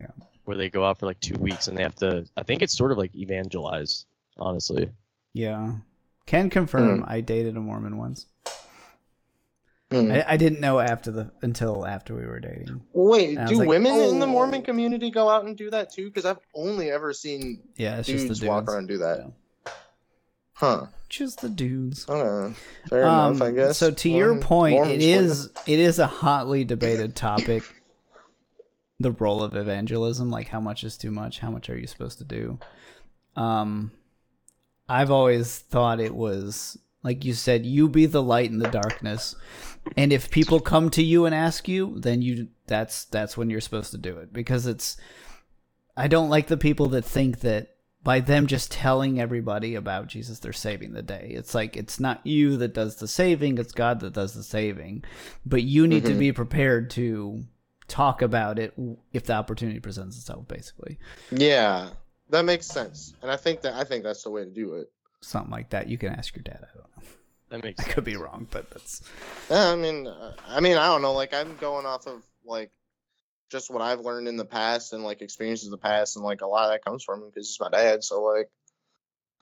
Yeah. 0.01 0.07
Where 0.45 0.57
they 0.57 0.71
go 0.71 0.85
out 0.85 0.99
for 0.99 1.07
like 1.07 1.21
two 1.21 1.39
weeks 1.39 1.69
and 1.69 1.77
they 1.77 1.83
have 1.83 1.97
to. 1.97 2.27
I 2.37 2.43
think 2.43 2.63
it's 2.63 2.77
sort 2.77 2.93
of 2.93 2.99
like 2.99 3.15
evangelize. 3.15 4.07
Honestly. 4.39 4.91
Yeah. 5.35 5.73
Can 6.27 6.49
confirm 6.51 7.01
Hmm. 7.01 7.05
I 7.09 7.21
dated 7.21 7.57
a 7.57 7.61
Mormon 7.61 7.97
once. 7.99 8.27
Hmm. 9.91 10.13
I, 10.13 10.33
I 10.33 10.37
didn't 10.37 10.61
know 10.61 10.79
after 10.81 11.11
the 11.11 11.31
until 11.41 11.87
after 11.87 12.15
we 12.15 12.27
were 12.27 12.41
dating. 12.41 12.83
wait 12.93 13.39
do 13.47 13.55
like, 13.57 13.69
women 13.69 13.93
in 13.95 14.19
the 14.19 14.27
"Oh." 14.27 14.31
mormon 14.31 14.61
community 14.61 15.11
go 15.11 15.31
out 15.31 15.47
and 15.47 15.57
do 15.57 15.71
that 15.71 15.91
too 15.91 16.09
because 16.11 16.27
i've 16.27 16.37
only 16.55 16.91
ever 16.91 17.15
seen 17.15 17.63
Yeah, 17.77 17.97
it's 17.99 18.07
dudes, 18.07 18.25
just 18.29 18.41
the 18.43 18.49
walk 18.49 18.69
around 18.69 18.81
and 18.81 18.89
do 18.89 18.99
that 18.99 19.19
Yeah. 19.21 19.27
Huh 20.59 20.87
Just 21.09 21.41
the 21.41 21.49
dudes. 21.49 22.05
Fair 22.89 23.03
enough, 23.03 23.41
I 23.41 23.51
guess. 23.53 23.69
Um, 23.69 23.89
So 23.89 23.91
to 23.93 24.09
your 24.11 24.39
point, 24.41 24.87
it 24.87 25.03
is 25.03 25.51
it 25.67 25.79
is 25.79 25.99
a 25.99 26.07
hotly 26.07 26.65
debated 26.65 27.15
topic. 27.17 27.63
The 29.01 29.13
role 29.13 29.43
of 29.45 29.55
evangelism, 29.55 30.31
like 30.31 30.49
how 30.49 30.61
much 30.61 30.83
is 30.83 30.97
too 30.99 31.13
much, 31.13 31.39
how 31.39 31.51
much 31.51 31.71
are 31.71 31.79
you 31.79 31.87
supposed 31.87 32.19
to 32.19 32.25
do? 32.25 32.59
Um, 33.37 33.93
I've 34.89 35.13
always 35.13 35.59
thought 35.59 36.01
it 36.01 36.15
was 36.15 36.77
like 37.05 37.25
you 37.25 37.33
said, 37.33 37.65
you 37.65 37.89
be 37.89 38.07
the 38.07 38.23
light 38.23 38.51
in 38.51 38.59
the 38.59 38.69
darkness, 38.69 39.37
and 39.97 40.13
if 40.13 40.31
people 40.31 40.59
come 40.59 40.91
to 40.91 41.03
you 41.03 41.27
and 41.27 41.35
ask 41.35 41.69
you, 41.69 41.95
then 42.01 42.23
you 42.23 42.49
that's 42.67 43.05
that's 43.05 43.37
when 43.37 43.49
you're 43.49 43.61
supposed 43.61 43.93
to 43.93 43.99
do 43.99 44.19
it 44.19 44.33
because 44.33 44.67
it's. 44.67 44.97
I 45.97 46.07
don't 46.07 46.29
like 46.29 46.47
the 46.47 46.57
people 46.57 46.89
that 46.91 47.05
think 47.05 47.41
that 47.41 47.75
by 48.05 48.21
them 48.21 48.47
just 48.47 48.71
telling 48.71 49.21
everybody 49.21 49.75
about 49.75 50.07
Jesus, 50.07 50.39
they're 50.39 50.53
saving 50.53 50.93
the 50.93 51.03
day. 51.03 51.33
It's 51.35 51.55
like 51.55 51.77
it's 51.77 51.99
not 52.01 52.27
you 52.27 52.57
that 52.59 52.73
does 52.75 52.97
the 52.97 53.09
saving, 53.09 53.59
it's 53.59 53.73
God 53.73 54.01
that 54.01 54.13
does 54.15 54.35
the 54.35 54.43
saving. 54.43 55.05
But 55.45 55.63
you 55.65 55.87
need 55.87 56.05
to 56.05 56.15
Mhm. 56.15 56.19
be 56.19 56.33
prepared 56.33 56.91
to 56.91 57.45
talk 57.89 58.23
about 58.23 58.59
it 58.59 58.75
if 59.13 59.25
the 59.25 59.33
opportunity 59.35 59.81
presents 59.81 60.17
itself, 60.17 60.47
basically. 60.49 60.99
Yeah, 61.31 61.91
that 62.31 62.45
makes 62.45 62.67
sense, 62.67 63.15
and 63.23 63.31
I 63.31 63.37
think 63.37 63.63
that 63.63 63.75
I 63.75 63.85
think 63.85 64.05
that's 64.05 64.23
the 64.23 64.31
way 64.31 64.45
to 64.45 64.51
do 64.51 64.75
it. 64.75 64.91
Something 65.21 65.51
like 65.51 65.71
that. 65.71 65.89
You 65.89 65.99
can 65.99 66.11
ask 66.13 66.37
your 66.37 66.45
dad. 66.45 66.61
I 66.63 66.75
don't 66.77 66.97
know. 66.97 67.03
That 67.51 67.65
makes. 67.65 67.81
I 67.81 67.83
sense. 67.85 67.95
could 67.95 68.05
be 68.05 68.17
wrong, 68.17 68.47
but 68.51 68.71
that's 68.71 69.03
Yeah, 69.51 69.73
I 69.73 69.77
mean, 69.77 70.07
uh, 70.07 70.35
I 70.47 70.61
mean, 70.61 70.77
I 70.77 70.87
don't 70.87 71.03
know. 71.03 71.13
Like, 71.15 71.35
I'm 71.35 71.57
going 71.57 71.85
off 71.87 72.07
of 72.07 72.23
like 72.45 72.71
just 73.51 73.71
what 73.71 73.83
I've 73.83 74.01
learned 74.01 74.29
in 74.29 74.37
the 74.37 74.45
past 74.45 74.93
and 74.93 75.03
like 75.05 75.23
experiences 75.23 75.67
in 75.67 75.71
the 75.71 75.79
past, 75.79 76.17
and 76.17 76.25
like 76.25 76.41
a 76.41 76.47
lot 76.47 76.65
of 76.67 76.73
that 76.73 76.85
comes 76.85 77.03
from 77.05 77.23
him 77.23 77.29
because 77.31 77.49
he's 77.49 77.61
my 77.61 77.71
dad. 77.71 78.05
So 78.05 78.23
like, 78.23 78.51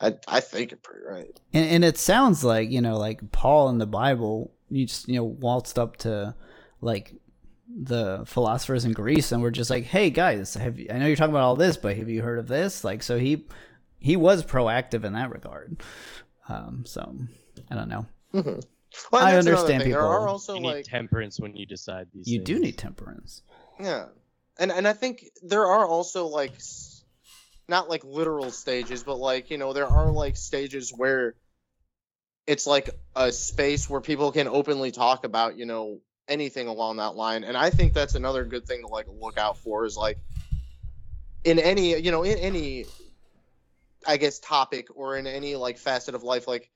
I 0.01 0.15
I 0.29 0.41
think 0.41 0.73
it's 0.73 0.81
pretty 0.83 1.05
right. 1.07 1.41
and, 1.53 1.69
and 1.71 1.85
it 1.85 1.99
sounds 1.99 2.45
like 2.45 2.71
you 2.71 2.81
know, 2.81 2.97
like 2.99 3.33
Paul 3.33 3.69
in 3.71 3.79
the 3.79 3.87
Bible, 3.87 4.53
you 4.71 4.87
just 4.87 5.09
you 5.09 5.17
know 5.17 5.25
waltzed 5.25 5.79
up 5.79 5.97
to 5.99 6.35
like 6.81 7.15
the 7.69 8.23
philosophers 8.27 8.85
in 8.85 8.93
Greece 8.93 9.33
and 9.33 9.43
we're 9.43 9.51
just 9.51 9.71
like, 9.71 9.85
hey 9.85 10.09
guys, 10.09 10.55
have 10.55 10.79
you, 10.79 10.87
I 10.89 10.99
know 10.99 11.07
you're 11.07 11.17
talking 11.17 11.33
about 11.35 11.43
all 11.45 11.57
this, 11.57 11.77
but 11.77 11.97
have 11.97 12.09
you 12.09 12.23
heard 12.23 12.39
of 12.39 12.47
this? 12.47 12.85
Like, 12.85 13.03
so 13.03 13.19
he 13.19 13.47
he 13.99 14.17
was 14.17 14.45
proactive 14.45 15.05
in 15.05 15.15
that 15.15 15.31
regard. 15.31 15.83
Um, 16.49 16.85
so 16.87 17.17
I 17.71 17.75
don't 17.75 17.89
know. 17.89 18.07
Mhm. 18.33 18.63
I 18.63 19.09
Well, 19.11 19.27
and 19.27 19.37
that's 19.37 19.47
another 19.47 19.57
understand 19.57 19.67
thing. 19.83 19.91
There 19.91 19.99
people- 20.01 20.07
are 20.09 20.29
also 20.29 20.55
You 20.55 20.61
need 20.61 20.69
like 20.69 20.85
temperance 20.85 21.41
when 21.41 21.57
you 21.57 21.67
decide 21.67 22.07
these. 22.15 22.29
You 22.29 22.39
do 22.41 22.59
need 22.61 22.79
temperance. 22.79 23.43
Yeah, 23.79 24.07
and 24.59 24.73
and 24.73 24.89
I 24.89 24.93
think 24.93 25.25
there 25.43 25.67
are 25.67 25.87
also 25.87 26.27
like 26.27 26.55
not 27.69 27.89
like 27.89 28.05
literal 28.05 28.51
stages, 28.51 29.05
but 29.05 29.17
like 29.19 29.51
you 29.51 29.59
know 29.59 29.73
there 29.73 29.89
are 29.89 30.11
like 30.11 30.37
stages 30.37 30.93
where 30.95 31.35
it's 32.47 32.67
like 32.67 32.91
a 33.15 33.33
space 33.33 33.89
where 33.91 34.01
people 34.01 34.33
can 34.33 34.49
openly 34.49 34.93
talk 34.93 35.25
about 35.25 35.57
you 35.59 35.67
know 35.67 36.01
anything 36.29 36.69
along 36.69 36.97
that 36.97 37.17
line, 37.17 37.45
and 37.45 37.57
I 37.57 37.71
think 37.71 37.93
that's 37.93 38.15
another 38.15 38.45
good 38.45 38.67
thing 38.67 38.83
to 38.83 38.89
like 38.89 39.07
look 39.09 39.39
out 39.39 39.59
for 39.59 39.85
is 39.85 39.97
like 39.97 40.19
in 41.45 41.59
any 41.59 41.99
you 42.01 42.11
know 42.11 42.23
in 42.23 42.39
any 42.39 42.87
I 44.07 44.17
guess 44.17 44.39
topic 44.39 44.89
or 44.95 45.17
in 45.17 45.27
any 45.27 45.57
like 45.57 45.79
facet 45.79 46.15
of 46.15 46.23
life 46.23 46.49
like 46.49 46.71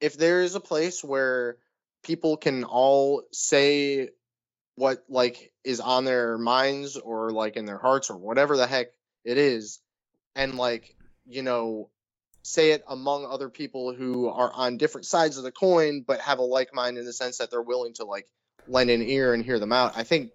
if 0.00 0.16
there 0.16 0.42
is 0.42 0.54
a 0.54 0.60
place 0.60 1.02
where 1.04 1.56
people 2.02 2.36
can 2.36 2.64
all 2.64 3.22
say 3.32 4.10
what 4.80 5.04
like 5.10 5.52
is 5.62 5.78
on 5.80 6.04
their 6.06 6.38
minds 6.38 6.96
or 6.96 7.30
like 7.30 7.56
in 7.56 7.66
their 7.66 7.76
hearts 7.78 8.08
or 8.08 8.16
whatever 8.16 8.56
the 8.56 8.66
heck 8.66 8.86
it 9.24 9.36
is 9.36 9.78
and 10.34 10.54
like 10.54 10.96
you 11.26 11.42
know 11.42 11.90
say 12.42 12.70
it 12.70 12.82
among 12.88 13.26
other 13.26 13.50
people 13.50 13.92
who 13.92 14.26
are 14.28 14.50
on 14.54 14.78
different 14.78 15.06
sides 15.06 15.36
of 15.36 15.44
the 15.44 15.52
coin 15.52 16.02
but 16.06 16.18
have 16.20 16.38
a 16.38 16.42
like 16.42 16.72
mind 16.72 16.96
in 16.96 17.04
the 17.04 17.12
sense 17.12 17.36
that 17.38 17.50
they're 17.50 17.60
willing 17.60 17.92
to 17.92 18.04
like 18.04 18.26
lend 18.66 18.88
an 18.88 19.02
ear 19.02 19.34
and 19.34 19.44
hear 19.44 19.58
them 19.58 19.72
out. 19.72 19.92
I 19.96 20.02
think 20.04 20.30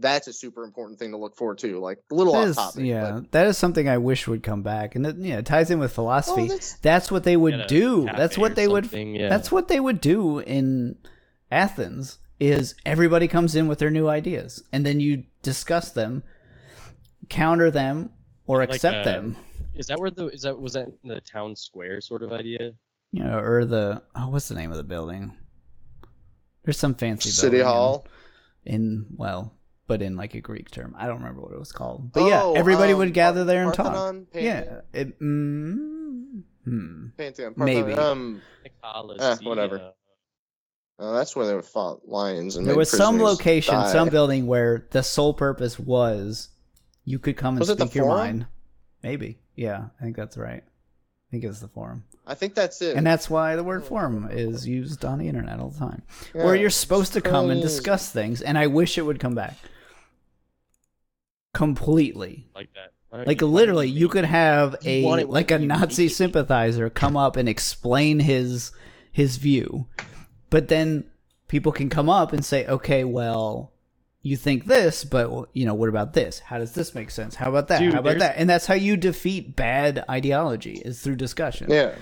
that's 0.00 0.28
a 0.28 0.32
super 0.32 0.64
important 0.64 0.98
thing 0.98 1.10
to 1.12 1.18
look 1.18 1.36
forward 1.36 1.58
to. 1.58 1.78
Like 1.78 1.98
a 2.10 2.14
little 2.14 2.32
That 2.32 2.38
off 2.42 2.48
is- 2.48 2.56
topic. 2.56 2.84
yeah, 2.86 3.10
but- 3.12 3.32
that 3.32 3.46
is 3.48 3.58
something 3.58 3.88
I 3.88 3.98
wish 3.98 4.26
would 4.26 4.42
come 4.42 4.62
back, 4.62 4.94
and 4.96 5.06
it, 5.06 5.16
yeah, 5.18 5.38
it 5.38 5.46
ties 5.46 5.70
in 5.70 5.78
with 5.78 5.92
philosophy. 5.92 6.42
Well, 6.42 6.48
that's- 6.48 6.78
that's 6.82 7.10
what 7.10 7.24
they 7.24 7.36
would 7.36 7.66
do. 7.68 8.04
That's 8.06 8.36
what 8.38 8.54
they 8.56 8.66
would. 8.66 8.90
Yeah. 8.92 9.28
That's 9.28 9.52
what 9.52 9.68
they 9.68 9.78
would 9.80 10.00
do 10.00 10.38
in 10.40 10.96
Athens. 11.50 12.18
Is 12.40 12.74
everybody 12.84 13.28
comes 13.28 13.54
in 13.54 13.68
with 13.68 13.78
their 13.78 13.90
new 13.90 14.08
ideas, 14.08 14.62
and 14.72 14.84
then 14.84 14.98
you 15.00 15.24
discuss 15.42 15.92
them, 15.92 16.22
counter 17.28 17.70
them, 17.70 18.10
or 18.46 18.58
Like, 18.58 18.70
accept 18.74 19.06
uh, 19.06 19.10
them. 19.10 19.36
Is 19.74 19.86
that 19.86 19.98
where 20.00 20.10
the 20.10 20.26
is 20.28 20.42
that 20.42 20.58
was 20.60 20.72
that 20.74 20.88
the 21.04 21.20
town 21.20 21.54
square 21.56 22.00
sort 22.00 22.22
of 22.22 22.32
idea? 22.32 22.72
You 23.12 23.24
know, 23.24 23.38
or 23.38 23.64
the 23.64 24.02
oh, 24.16 24.28
what's 24.30 24.48
the 24.48 24.54
name 24.56 24.70
of 24.72 24.76
the 24.76 24.82
building? 24.84 25.36
There's 26.64 26.78
some 26.78 26.94
fancy 26.94 27.30
City 27.30 27.58
building 27.58 27.60
in- 27.60 27.66
Hall. 27.66 28.06
in 28.64 29.06
well, 29.16 29.54
but 29.86 30.02
in 30.02 30.16
like 30.16 30.34
a 30.34 30.40
Greek 30.40 30.70
term. 30.70 30.94
I 30.98 31.06
don't 31.06 31.18
remember 31.18 31.40
what 31.42 31.52
it 31.52 31.58
was 31.58 31.72
called. 31.72 32.12
But 32.12 32.26
yeah, 32.26 32.42
Oh, 32.42 32.54
everybody 32.54 32.92
um, 32.92 32.98
would 32.98 33.14
gather 33.14 33.44
there 33.44 33.62
and 33.64 33.74
talk. 33.74 33.94
Parthenon? 33.94 34.26
Pantheon? 34.32 34.64
Yeah, 34.92 35.00
it, 35.00 35.20
mm, 35.20 36.42
hmm. 36.64 37.06
Pantheon. 37.16 37.54
Maybe. 37.56 37.92
Um, 37.92 38.40
Nicolas, 38.64 39.20
Eh, 39.40 39.44
whatever. 39.48 39.92
Uh, 40.98 41.12
that's 41.12 41.34
where 41.34 41.46
they 41.46 41.54
would 41.54 41.64
fought 41.64 42.06
lions 42.08 42.56
and 42.56 42.66
There 42.66 42.76
was 42.76 42.90
some 42.90 43.20
location, 43.20 43.74
die. 43.74 43.92
some 43.92 44.08
building 44.08 44.46
where 44.46 44.86
the 44.90 45.02
sole 45.02 45.34
purpose 45.34 45.78
was 45.78 46.48
you 47.04 47.18
could 47.18 47.36
come 47.36 47.54
and 47.56 47.60
Was 47.60 47.70
speak 47.70 47.94
your 47.94 48.04
forum? 48.06 48.18
mind. 48.18 48.46
Maybe, 49.02 49.38
yeah, 49.56 49.86
I 50.00 50.04
think 50.04 50.16
that's 50.16 50.36
right. 50.36 50.62
I 50.64 51.30
think 51.30 51.44
it's 51.44 51.60
the 51.60 51.68
forum, 51.68 52.04
I 52.26 52.34
think 52.34 52.54
that's 52.54 52.80
it. 52.80 52.96
and 52.96 53.04
that's 53.06 53.28
why 53.28 53.56
the 53.56 53.64
word 53.64 53.84
forum 53.84 54.28
is 54.30 54.66
used 54.68 55.04
on 55.04 55.18
the 55.18 55.26
internet 55.28 55.58
all 55.58 55.70
the 55.70 55.78
time, 55.78 56.02
where 56.32 56.54
you're 56.54 56.70
supposed 56.70 57.12
to 57.14 57.20
come 57.20 57.50
and 57.50 57.60
discuss 57.60 58.10
things. 58.10 58.40
And 58.40 58.56
I 58.56 58.68
wish 58.68 58.96
it 58.96 59.02
would 59.02 59.18
come 59.18 59.34
back 59.34 59.56
completely. 61.52 62.46
like 62.54 62.70
that. 62.74 63.26
Like 63.26 63.40
you- 63.40 63.46
literally, 63.46 63.88
you 63.88 64.00
you 64.00 64.08
could 64.08 64.24
have 64.24 64.74
a 64.84 65.24
like 65.24 65.50
a 65.52 65.58
Nazi 65.58 66.08
sympathizer 66.08 66.90
come 66.90 67.16
up 67.16 67.36
and 67.36 67.48
explain 67.48 68.18
his 68.20 68.72
his 69.12 69.36
view, 69.36 69.86
but 70.50 70.68
then 70.68 71.04
people 71.48 71.72
can 71.72 71.88
come 71.88 72.08
up 72.08 72.32
and 72.32 72.44
say, 72.44 72.66
"Okay, 72.66 73.04
well, 73.04 73.72
you 74.22 74.36
think 74.36 74.66
this, 74.66 75.04
but 75.04 75.48
you 75.52 75.66
know, 75.66 75.74
what 75.74 75.88
about 75.88 76.12
this? 76.14 76.40
How 76.40 76.58
does 76.58 76.72
this 76.72 76.94
make 76.94 77.10
sense? 77.10 77.34
How 77.34 77.48
about 77.48 77.68
that? 77.68 77.78
Dude, 77.80 77.94
how 77.94 78.00
about 78.00 78.18
that?" 78.18 78.36
And 78.36 78.48
that's 78.48 78.66
how 78.66 78.74
you 78.74 78.96
defeat 78.96 79.56
bad 79.56 80.04
ideology 80.08 80.74
is 80.74 81.00
through 81.00 81.16
discussion. 81.16 81.70
Yeah. 81.70 81.94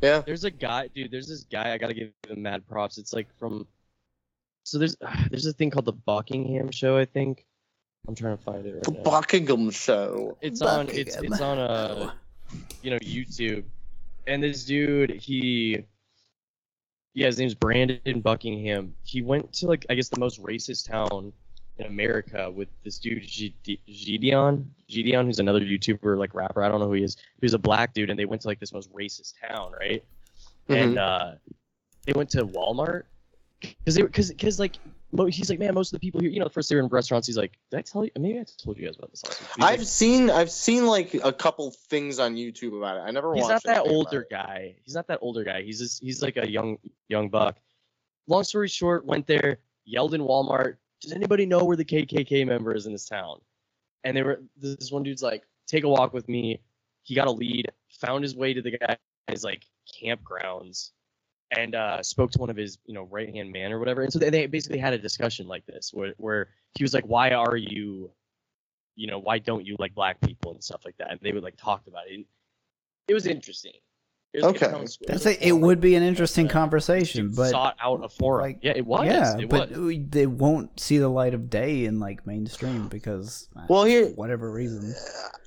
Yeah. 0.00 0.22
There's 0.24 0.44
a 0.44 0.50
guy, 0.50 0.88
dude. 0.94 1.10
There's 1.10 1.28
this 1.28 1.44
guy. 1.44 1.72
I 1.72 1.78
gotta 1.78 1.94
give 1.94 2.10
him 2.28 2.42
mad 2.42 2.66
props. 2.66 2.98
It's 2.98 3.12
like 3.12 3.28
from. 3.38 3.66
So 4.64 4.78
there's 4.78 4.96
there's 5.30 5.46
a 5.46 5.52
thing 5.52 5.70
called 5.70 5.84
the 5.84 5.92
Buckingham 5.92 6.70
Show. 6.70 6.96
I 6.96 7.04
think. 7.04 7.46
I'm 8.08 8.14
trying 8.14 8.36
to 8.38 8.42
find 8.42 8.64
it 8.64 8.82
The 8.82 8.92
now. 8.92 9.02
Buckingham 9.02 9.70
Show. 9.70 10.38
It's 10.40 10.62
on. 10.62 10.88
It's 10.88 11.16
it's 11.16 11.40
on 11.40 11.58
uh, 11.58 12.12
you 12.82 12.90
know, 12.90 12.98
YouTube, 12.98 13.64
and 14.26 14.42
this 14.42 14.64
dude 14.64 15.10
he. 15.10 15.84
Yeah, 17.14 17.26
his 17.26 17.38
name's 17.38 17.54
Brandon 17.54 18.20
Buckingham. 18.20 18.94
He 19.02 19.22
went 19.22 19.52
to 19.54 19.66
like 19.66 19.84
I 19.90 19.94
guess 19.94 20.08
the 20.08 20.20
most 20.20 20.42
racist 20.42 20.88
town 20.88 21.32
in 21.78 21.86
America 21.86 22.50
with 22.50 22.68
this 22.84 22.98
dude 22.98 23.24
Gideon. 23.86 24.70
Gideon, 24.88 25.26
who's 25.26 25.38
another 25.38 25.60
YouTuber 25.60 26.18
like 26.18 26.34
rapper. 26.34 26.62
I 26.62 26.68
don't 26.68 26.80
know 26.80 26.86
who 26.86 26.94
he 26.94 27.02
is. 27.02 27.16
He 27.16 27.44
was 27.44 27.54
a 27.54 27.58
black 27.58 27.94
dude, 27.94 28.10
and 28.10 28.18
they 28.18 28.26
went 28.26 28.42
to 28.42 28.48
like 28.48 28.60
this 28.60 28.72
most 28.72 28.92
racist 28.92 29.34
town, 29.40 29.72
right? 29.78 30.04
and 30.68 30.98
uh, 30.98 31.32
they 32.04 32.12
went 32.12 32.30
to 32.30 32.46
Walmart 32.46 33.04
because 33.60 33.94
they 33.94 34.02
because 34.02 34.30
because 34.30 34.58
like 34.58 34.76
he's 35.28 35.50
like 35.50 35.58
man 35.58 35.74
most 35.74 35.92
of 35.92 36.00
the 36.00 36.04
people 36.04 36.20
here 36.20 36.30
you 36.30 36.38
know 36.38 36.44
the 36.44 36.50
first 36.50 36.70
were 36.72 36.78
in 36.78 36.86
restaurants 36.86 37.26
he's 37.26 37.36
like 37.36 37.58
did 37.70 37.78
I 37.78 37.82
tell 37.82 38.04
you 38.04 38.10
maybe 38.18 38.38
I 38.38 38.44
told 38.62 38.78
you 38.78 38.86
guys 38.86 38.96
about 38.96 39.10
this 39.10 39.24
last 39.24 39.40
week. 39.40 39.48
He's, 39.56 39.64
I've 39.64 39.78
like, 39.80 39.88
seen 39.88 40.30
I've 40.30 40.50
seen 40.50 40.86
like 40.86 41.14
a 41.14 41.32
couple 41.32 41.70
things 41.70 42.18
on 42.18 42.36
YouTube 42.36 42.76
about 42.76 42.96
it. 42.96 43.00
I 43.00 43.10
never 43.10 43.34
he's 43.34 43.48
not 43.48 43.62
that 43.64 43.86
older 43.86 44.26
guy 44.30 44.76
he's 44.84 44.94
not 44.94 45.06
that 45.08 45.18
older 45.20 45.44
guy 45.44 45.62
he's 45.62 45.78
just, 45.78 46.02
he's 46.02 46.22
like 46.22 46.36
a 46.36 46.48
young 46.48 46.78
young 47.08 47.28
buck. 47.28 47.56
Long 48.26 48.44
story 48.44 48.68
short, 48.68 49.04
went 49.04 49.26
there 49.26 49.58
yelled 49.84 50.14
in 50.14 50.20
Walmart. 50.20 50.76
Does 51.00 51.12
anybody 51.12 51.46
know 51.46 51.64
where 51.64 51.76
the 51.76 51.84
KKK 51.84 52.46
member 52.46 52.74
is 52.74 52.86
in 52.86 52.92
this 52.92 53.06
town? 53.06 53.40
And 54.04 54.16
they 54.16 54.22
were 54.22 54.42
this 54.56 54.92
one 54.92 55.02
dude's 55.02 55.22
like 55.22 55.42
take 55.66 55.84
a 55.84 55.88
walk 55.88 56.12
with 56.12 56.28
me. 56.28 56.60
He 57.02 57.14
got 57.14 57.26
a 57.26 57.32
lead, 57.32 57.66
found 57.88 58.22
his 58.22 58.36
way 58.36 58.54
to 58.54 58.62
the 58.62 58.78
guy's 58.78 59.42
like 59.42 59.64
campgrounds 60.00 60.90
and 61.56 61.74
uh, 61.74 62.02
spoke 62.02 62.30
to 62.32 62.38
one 62.38 62.50
of 62.50 62.56
his, 62.56 62.78
you 62.86 62.94
know, 62.94 63.04
right 63.04 63.32
hand 63.34 63.52
man 63.52 63.72
or 63.72 63.78
whatever. 63.78 64.02
And 64.02 64.12
so 64.12 64.18
they, 64.18 64.30
they 64.30 64.46
basically 64.46 64.78
had 64.78 64.92
a 64.92 64.98
discussion 64.98 65.46
like 65.48 65.66
this, 65.66 65.92
where, 65.92 66.14
where 66.18 66.48
he 66.74 66.84
was 66.84 66.94
like, 66.94 67.04
"Why 67.04 67.30
are 67.32 67.56
you, 67.56 68.10
you 68.96 69.06
know, 69.06 69.18
why 69.18 69.38
don't 69.38 69.66
you 69.66 69.76
like 69.78 69.94
black 69.94 70.20
people 70.20 70.52
and 70.52 70.62
stuff 70.62 70.82
like 70.84 70.96
that?" 70.98 71.10
And 71.10 71.20
they 71.22 71.32
would 71.32 71.42
like 71.42 71.56
talked 71.56 71.88
about 71.88 72.06
it. 72.08 72.14
And 72.14 72.24
it 73.08 73.14
was 73.14 73.26
interesting. 73.26 73.72
It 74.32 74.44
was 74.44 74.54
Okay. 74.54 74.68
town 74.70 74.86
square. 74.86 75.06
That's 75.08 75.24
was 75.24 75.36
a, 75.36 75.48
it 75.48 75.52
would 75.52 75.80
be 75.80 75.96
an 75.96 76.04
interesting 76.04 76.46
Yeah. 76.46 76.52
conversation, 76.52 77.32
but 77.34 77.50
sought 77.50 77.76
out 77.82 78.04
a 78.04 78.08
forum. 78.08 78.42
like, 78.42 78.58
yeah, 78.62 78.74
it 78.76 78.86
was. 78.86 79.04
yeah, 79.04 79.38
it 79.40 79.48
but 79.48 79.72
was. 79.72 80.04
they 80.08 80.26
won't 80.28 80.78
see 80.78 80.98
the 80.98 81.08
light 81.08 81.34
of 81.34 81.50
day 81.50 81.84
in 81.84 81.98
like 81.98 82.24
mainstream 82.26 82.86
because 82.88 83.48
uh, 83.56 83.62
Well, 83.68 83.84
here 83.84 84.10
whatever 84.10 84.50
reason. 84.52 84.94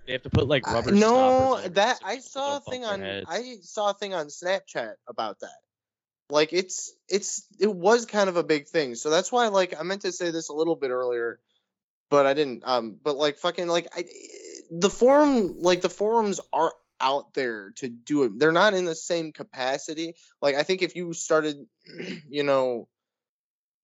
They 0.06 0.12
have 0.12 0.24
to 0.24 0.30
put 0.30 0.50
like 0.50 0.68
Uh, 0.68 0.74
rubber. 0.74 0.92
no, 0.92 1.62
that 1.70 2.02
I 2.04 2.20
saw 2.20 2.58
a 2.58 2.60
thing 2.60 2.84
on. 2.84 3.02
I 3.02 3.56
saw 3.62 3.92
a 3.92 3.94
thing 3.94 4.14
on 4.14 4.28
Snapchat 4.28 4.96
about 5.08 5.40
that. 5.40 5.63
Like 6.34 6.52
it's 6.52 6.92
it's 7.08 7.46
it 7.60 7.72
was 7.72 8.08
kind 8.08 8.28
of 8.28 8.38
a 8.38 8.44
big 8.44 8.68
thing. 8.68 8.96
So 8.96 9.12
that's 9.12 9.32
why 9.32 9.50
like 9.50 9.80
I 9.80 9.84
meant 9.84 10.02
to 10.02 10.12
say 10.12 10.32
this 10.32 10.50
a 10.50 10.54
little 10.54 10.76
bit 10.76 10.90
earlier, 10.90 11.40
but 12.10 12.26
I 12.26 12.34
didn't. 12.34 12.64
Um, 12.66 12.98
but 13.04 13.16
like 13.16 13.38
fucking 13.38 13.68
like 13.68 13.88
I 13.96 14.06
the 14.72 14.90
forum 14.90 15.58
like 15.60 15.82
the 15.82 15.92
forums 15.92 16.40
are 16.52 16.74
out 17.00 17.36
there 17.36 17.70
to 17.76 17.88
do 17.88 18.24
it. 18.24 18.40
They're 18.40 18.52
not 18.52 18.74
in 18.74 18.86
the 18.86 18.96
same 18.96 19.32
capacity. 19.32 20.16
Like 20.42 20.56
I 20.56 20.64
think 20.64 20.82
if 20.82 20.96
you 20.96 21.14
started, 21.14 21.68
you 22.28 22.42
know, 22.42 22.88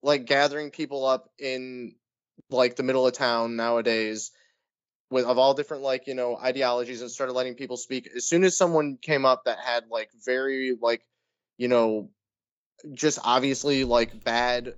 like 0.02 0.24
gathering 0.24 0.72
people 0.72 1.06
up 1.06 1.30
in 1.38 1.94
like 2.50 2.74
the 2.74 2.82
middle 2.82 3.06
of 3.06 3.12
town 3.12 3.54
nowadays 3.54 4.32
with 5.08 5.24
of 5.24 5.38
all 5.38 5.54
different 5.54 5.84
like 5.84 6.08
you 6.08 6.14
know 6.14 6.36
ideologies 6.36 7.00
and 7.00 7.12
started 7.12 7.34
letting 7.34 7.54
people 7.54 7.76
speak 7.76 8.08
as 8.16 8.26
soon 8.26 8.42
as 8.42 8.58
someone 8.58 8.98
came 9.00 9.24
up 9.24 9.44
that 9.44 9.58
had 9.64 9.84
like 9.88 10.10
very 10.24 10.76
like 10.82 11.02
you 11.56 11.68
know 11.68 12.10
just 12.92 13.18
obviously 13.24 13.84
like 13.84 14.24
bad 14.24 14.74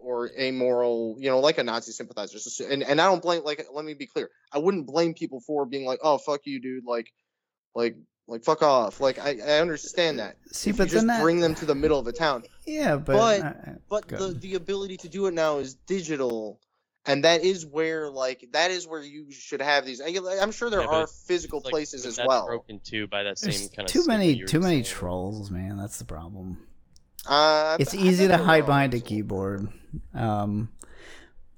or 0.00 0.30
amoral 0.38 1.16
you 1.18 1.30
know 1.30 1.38
like 1.40 1.58
a 1.58 1.62
nazi 1.62 1.92
sympathizer. 1.92 2.38
And, 2.68 2.82
and 2.82 3.00
i 3.00 3.04
don't 3.06 3.22
blame 3.22 3.44
like 3.44 3.66
let 3.72 3.84
me 3.84 3.94
be 3.94 4.06
clear. 4.06 4.30
I 4.52 4.58
wouldn't 4.58 4.86
blame 4.86 5.14
people 5.14 5.40
for 5.40 5.64
being 5.66 5.84
like 5.86 6.00
oh 6.02 6.18
fuck 6.18 6.40
you 6.44 6.60
dude 6.60 6.84
like 6.84 7.12
like 7.74 7.96
like 8.28 8.44
fuck 8.44 8.62
off. 8.62 9.00
Like 9.00 9.18
i, 9.18 9.36
I 9.44 9.60
understand 9.60 10.18
that. 10.18 10.36
See, 10.52 10.70
if 10.70 10.76
but 10.78 10.84
you 10.88 10.92
just 10.94 11.06
that, 11.06 11.22
bring 11.22 11.40
them 11.40 11.54
to 11.56 11.66
the 11.66 11.74
middle 11.74 11.98
of 11.98 12.06
a 12.06 12.12
town. 12.12 12.44
Yeah, 12.66 12.96
but, 12.96 13.16
but- 13.16 13.40
uh, 13.42 13.52
but 13.88 14.08
the 14.08 14.28
the 14.40 14.54
ability 14.54 14.96
to 14.98 15.08
do 15.08 15.26
it 15.26 15.34
now 15.34 15.58
is 15.58 15.74
digital 15.74 16.60
and 17.04 17.24
that 17.24 17.42
is 17.44 17.66
where 17.66 18.08
like 18.10 18.44
that 18.52 18.70
is 18.70 18.86
where 18.86 19.02
you 19.02 19.30
should 19.32 19.60
have 19.60 19.84
these 19.84 20.00
I, 20.00 20.08
i'm 20.40 20.52
sure 20.52 20.70
there 20.70 20.82
Yeah, 20.82 20.86
are 21.02 21.06
physical 21.08 21.60
like- 21.64 21.72
places 21.72 22.06
as 22.06 22.16
that's 22.16 22.28
well. 22.28 22.46
Broken 22.46 22.80
too 22.84 23.06
by 23.08 23.24
that 23.24 23.38
There's 23.40 23.58
same 23.60 23.68
kind 23.70 23.88
of 23.88 23.92
too 23.92 24.04
many 24.06 24.44
too 24.44 24.60
many 24.60 24.82
saying. 24.82 24.84
trolls, 24.84 25.50
man. 25.50 25.76
That's 25.76 25.98
the 25.98 26.04
problem. 26.04 26.58
Uh, 27.26 27.76
It's 27.80 27.94
easy 27.94 28.28
to 28.28 28.36
hide 28.36 28.66
behind 28.66 28.94
a 28.94 29.00
keyboard. 29.00 29.68
Um, 30.14 30.70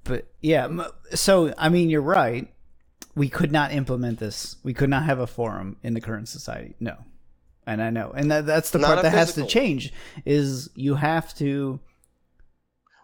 but 0.03 0.27
yeah, 0.41 0.87
so 1.13 1.53
I 1.57 1.69
mean, 1.69 1.89
you're 1.89 2.01
right. 2.01 2.51
We 3.15 3.29
could 3.29 3.51
not 3.51 3.71
implement 3.71 4.19
this. 4.19 4.57
We 4.63 4.73
could 4.73 4.89
not 4.89 5.03
have 5.03 5.19
a 5.19 5.27
forum 5.27 5.77
in 5.83 5.93
the 5.93 6.01
current 6.01 6.27
society. 6.27 6.75
No, 6.79 6.97
and 7.65 7.81
I 7.81 7.89
know, 7.89 8.11
and 8.15 8.29
that, 8.31 8.45
that's 8.45 8.71
the 8.71 8.79
Not 8.79 8.87
part 8.87 9.01
that 9.03 9.11
has 9.11 9.33
to 9.35 9.45
change. 9.45 9.93
Is 10.25 10.69
you 10.75 10.95
have 10.95 11.33
to. 11.35 11.79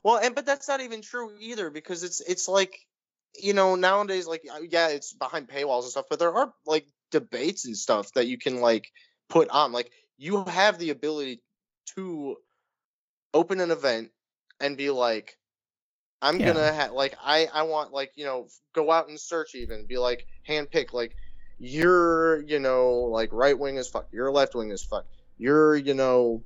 well 0.03 0.17
and 0.17 0.35
but 0.35 0.45
that's 0.45 0.67
not 0.67 0.81
even 0.81 1.01
true 1.01 1.31
either 1.39 1.69
because 1.69 2.03
it's 2.03 2.21
it's 2.21 2.47
like 2.47 2.77
you 3.39 3.53
know 3.53 3.75
nowadays 3.75 4.27
like 4.27 4.43
uh, 4.53 4.59
yeah 4.69 4.89
it's 4.89 5.13
behind 5.13 5.47
paywalls 5.47 5.83
and 5.83 5.91
stuff 5.91 6.05
but 6.09 6.19
there 6.19 6.33
are 6.33 6.53
like 6.65 6.85
debates 7.11 7.65
and 7.65 7.77
stuff 7.77 8.11
that 8.13 8.27
you 8.27 8.37
can 8.37 8.59
like 8.61 8.91
put 9.29 9.47
on 9.49 9.71
like 9.71 9.91
you 10.17 10.43
have 10.45 10.77
the 10.77 10.89
ability 10.89 11.41
to 11.95 12.35
open 13.33 13.59
an 13.61 13.71
event 13.71 14.11
and 14.59 14.77
be 14.77 14.89
like 14.89 15.37
i'm 16.21 16.39
Yeah. 16.39 16.43
gonna 16.43 16.71
have 16.73 16.91
like 16.91 17.15
i 17.23 17.47
i 17.53 17.63
want 17.63 17.93
like 17.93 18.11
you 18.15 18.25
know 18.25 18.47
go 18.73 18.91
out 18.91 19.09
and 19.09 19.19
search 19.19 19.55
even 19.55 19.85
be 19.87 19.97
like 19.97 20.25
hand 20.43 20.69
pick 20.71 20.93
like 20.93 21.15
you're 21.59 22.41
you 22.43 22.59
know 22.59 22.91
like 23.11 23.31
right 23.33 23.57
wing 23.59 23.77
as 23.77 23.89
fuck 23.89 24.07
you're 24.11 24.31
left 24.31 24.55
wing 24.55 24.71
as 24.71 24.83
fuck 24.83 25.05
you're 25.37 25.75
you 25.75 25.93
know 25.93 26.43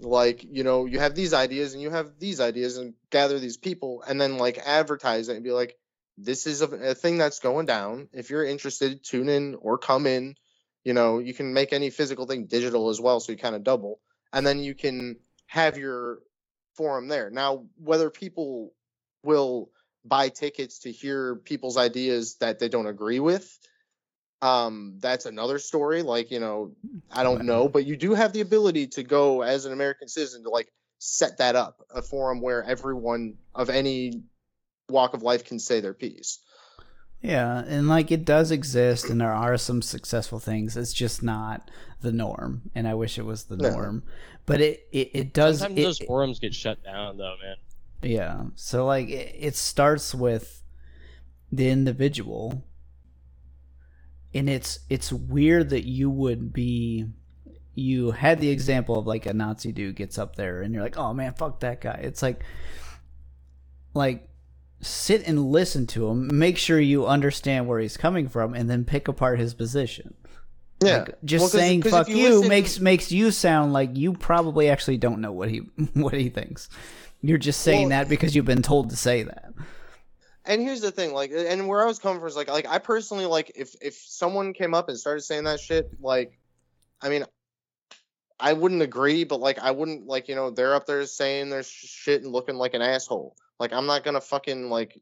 like 0.00 0.42
you 0.44 0.64
know 0.64 0.86
you 0.86 0.98
have 0.98 1.14
these 1.14 1.32
ideas 1.32 1.72
and 1.72 1.82
you 1.82 1.90
have 1.90 2.18
these 2.18 2.40
ideas 2.40 2.78
and 2.78 2.94
gather 3.10 3.38
these 3.38 3.56
people 3.56 4.02
and 4.06 4.20
then 4.20 4.38
like 4.38 4.58
advertise 4.58 5.28
it 5.28 5.36
and 5.36 5.44
be 5.44 5.52
like 5.52 5.76
this 6.18 6.46
is 6.46 6.62
a, 6.62 6.66
a 6.90 6.94
thing 6.94 7.18
that's 7.18 7.38
going 7.38 7.66
down 7.66 8.08
if 8.12 8.30
you're 8.30 8.44
interested 8.44 9.04
tune 9.04 9.28
in 9.28 9.54
or 9.54 9.78
come 9.78 10.06
in 10.06 10.34
You 10.84 10.92
know, 10.92 11.18
you 11.18 11.32
can 11.32 11.54
make 11.54 11.72
any 11.72 11.90
physical 11.90 12.26
thing 12.26 12.46
digital 12.46 12.90
as 12.90 13.00
well, 13.00 13.18
so 13.20 13.32
you 13.32 13.38
kind 13.38 13.54
of 13.56 13.64
double, 13.64 14.00
and 14.32 14.46
then 14.46 14.62
you 14.62 14.74
can 14.74 15.16
have 15.54 15.78
your 15.78 16.18
forum 16.74 17.06
there. 17.06 17.30
Now, 17.30 17.66
whether 17.76 18.10
people 18.10 18.74
will 19.22 19.70
buy 20.04 20.28
tickets 20.28 20.80
to 20.80 20.90
hear 20.90 21.36
people's 21.36 21.76
ideas 21.76 22.34
that 22.40 22.58
they 22.58 22.68
don't 22.68 22.88
agree 22.88 23.20
with, 23.20 23.56
um, 24.42 24.96
that's 24.98 25.26
another 25.26 25.60
story. 25.60 26.02
Like, 26.02 26.32
you 26.32 26.40
know, 26.40 26.72
I 27.12 27.22
don't 27.22 27.44
know, 27.44 27.68
but 27.68 27.86
you 27.86 27.96
do 27.96 28.14
have 28.14 28.32
the 28.32 28.40
ability 28.40 28.88
to 28.88 29.04
go 29.04 29.42
as 29.42 29.64
an 29.64 29.72
American 29.72 30.08
citizen 30.08 30.42
to 30.42 30.50
like 30.50 30.72
set 30.98 31.38
that 31.38 31.54
up, 31.54 31.86
a 31.94 32.02
forum 32.02 32.40
where 32.40 32.64
everyone 32.64 33.34
of 33.54 33.70
any 33.70 34.24
walk 34.88 35.14
of 35.14 35.22
life 35.22 35.44
can 35.44 35.60
say 35.60 35.78
their 35.78 35.94
piece. 35.94 36.40
Yeah, 37.24 37.64
and 37.66 37.88
like 37.88 38.10
it 38.12 38.26
does 38.26 38.50
exist, 38.50 39.08
and 39.08 39.18
there 39.20 39.32
are 39.32 39.56
some 39.56 39.80
successful 39.80 40.38
things. 40.38 40.76
It's 40.76 40.92
just 40.92 41.22
not 41.22 41.70
the 42.02 42.12
norm, 42.12 42.70
and 42.74 42.86
I 42.86 42.92
wish 42.94 43.18
it 43.18 43.24
was 43.24 43.44
the 43.44 43.56
No. 43.56 43.70
norm. 43.70 44.02
But 44.44 44.60
it 44.60 44.86
it, 44.92 45.10
it 45.14 45.32
does. 45.32 45.60
Sometimes 45.60 45.78
it- 45.78 45.82
those 45.84 45.98
forums 46.00 46.38
get 46.38 46.54
shut 46.54 46.84
down, 46.84 47.16
though, 47.16 47.34
man. 47.42 47.56
Yeah. 48.02 48.42
So 48.56 48.84
like 48.84 49.08
it, 49.08 49.34
it 49.38 49.56
starts 49.56 50.14
with 50.14 50.62
the 51.50 51.70
individual 51.70 52.62
and 54.34 54.50
it's 54.50 54.80
it's 54.90 55.10
weird 55.12 55.70
that 55.70 55.86
you 55.86 56.10
would 56.10 56.52
be 56.52 57.06
you 57.74 58.10
had 58.10 58.40
the 58.40 58.50
example 58.50 58.98
of 58.98 59.06
like 59.06 59.24
a 59.24 59.32
Nazi 59.32 59.72
dude 59.72 59.96
gets 59.96 60.18
up 60.18 60.36
there 60.36 60.60
and 60.60 60.74
you're 60.74 60.82
like, 60.82 60.98
"Oh 60.98 61.14
man, 61.14 61.32
fuck 61.32 61.60
that 61.60 61.80
guy." 61.80 62.00
It's 62.02 62.20
like 62.22 62.42
like 63.94 64.28
sit 64.84 65.26
and 65.26 65.50
listen 65.50 65.86
to 65.88 66.08
him, 66.08 66.28
make 66.38 66.58
sure 66.58 66.78
you 66.78 67.06
understand 67.06 67.66
where 67.66 67.80
he's 67.80 67.96
coming 67.96 68.28
from 68.28 68.54
and 68.54 68.68
then 68.70 68.84
pick 68.84 69.08
apart 69.08 69.38
his 69.38 69.54
position. 69.54 70.14
Yeah, 70.82 70.98
Like, 70.98 71.14
just 71.24 71.42
Well, 71.42 71.48
saying 71.48 71.80
'cause 71.82 71.92
fuck 71.92 72.08
you 72.08 72.16
you, 72.16 72.28
listen- 72.36 72.48
makes 72.48 72.80
makes 72.80 73.10
you 73.12 73.30
sound 73.30 73.72
like 73.72 73.96
you 73.96 74.12
probably 74.12 74.68
actually 74.68 74.98
don't 74.98 75.20
know 75.20 75.32
what 75.32 75.48
he 75.50 75.58
what 75.94 76.14
he 76.14 76.28
thinks. 76.28 76.68
You're 77.22 77.38
just 77.38 77.60
saying 77.62 77.88
Well- 77.88 78.00
that 78.00 78.08
because 78.08 78.34
you've 78.36 78.44
been 78.44 78.62
told 78.62 78.90
to 78.90 78.96
say 78.96 79.22
that. 79.22 79.52
and 80.44 80.60
here's 80.60 80.82
the 80.82 80.90
thing 80.90 81.14
like 81.14 81.30
and 81.34 81.66
where 81.68 81.82
i 81.82 81.86
was 81.86 81.98
coming 81.98 82.18
from 82.18 82.28
is 82.28 82.36
like 82.36 82.48
like 82.48 82.66
i 82.66 82.78
personally 82.78 83.24
like 83.24 83.50
if 83.54 83.74
if 83.80 83.94
someone 83.94 84.52
came 84.52 84.74
up 84.74 84.90
and 84.90 84.98
started 84.98 85.22
saying 85.22 85.44
that 85.44 85.58
shit 85.58 85.88
like 86.02 86.38
i 87.00 87.08
mean 87.08 87.24
i 88.38 88.52
wouldn't 88.52 88.82
agree 88.82 89.24
but 89.24 89.40
like 89.40 89.58
i 89.60 89.70
wouldn't 89.70 90.06
like 90.06 90.28
you 90.28 90.34
know 90.34 90.50
they're 90.50 90.74
up 90.74 90.84
there 90.84 91.06
saying 91.06 91.48
their 91.48 91.62
sh- 91.62 91.86
shit 91.86 92.22
and 92.22 92.30
looking 92.30 92.56
like 92.56 92.74
an 92.74 92.82
asshole 92.82 93.34
like 93.58 93.72
i'm 93.72 93.86
not 93.86 94.04
gonna 94.04 94.20
fucking 94.20 94.70
like 94.70 95.00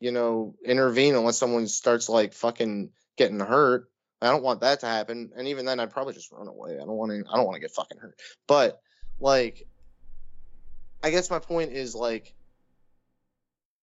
you 0.00 0.12
know 0.12 0.54
intervene 0.64 1.14
unless 1.14 1.38
someone 1.38 1.66
starts 1.68 2.08
like 2.08 2.32
fucking 2.32 2.90
getting 3.16 3.40
hurt. 3.40 3.90
I 4.22 4.30
don't 4.30 4.42
want 4.42 4.60
that 4.60 4.80
to 4.80 4.86
happen 4.86 5.30
and 5.36 5.48
even 5.48 5.64
then 5.64 5.80
i'd 5.80 5.90
probably 5.90 6.14
just 6.14 6.32
run 6.32 6.48
away. 6.48 6.74
I 6.74 6.84
don't 6.84 6.88
want 6.88 7.12
to 7.12 7.24
i 7.30 7.36
don't 7.36 7.46
want 7.46 7.54
to 7.54 7.60
get 7.60 7.72
fucking 7.72 7.98
hurt. 7.98 8.18
But 8.46 8.80
like 9.18 9.66
i 11.02 11.10
guess 11.10 11.30
my 11.30 11.38
point 11.38 11.72
is 11.72 11.94
like 11.94 12.34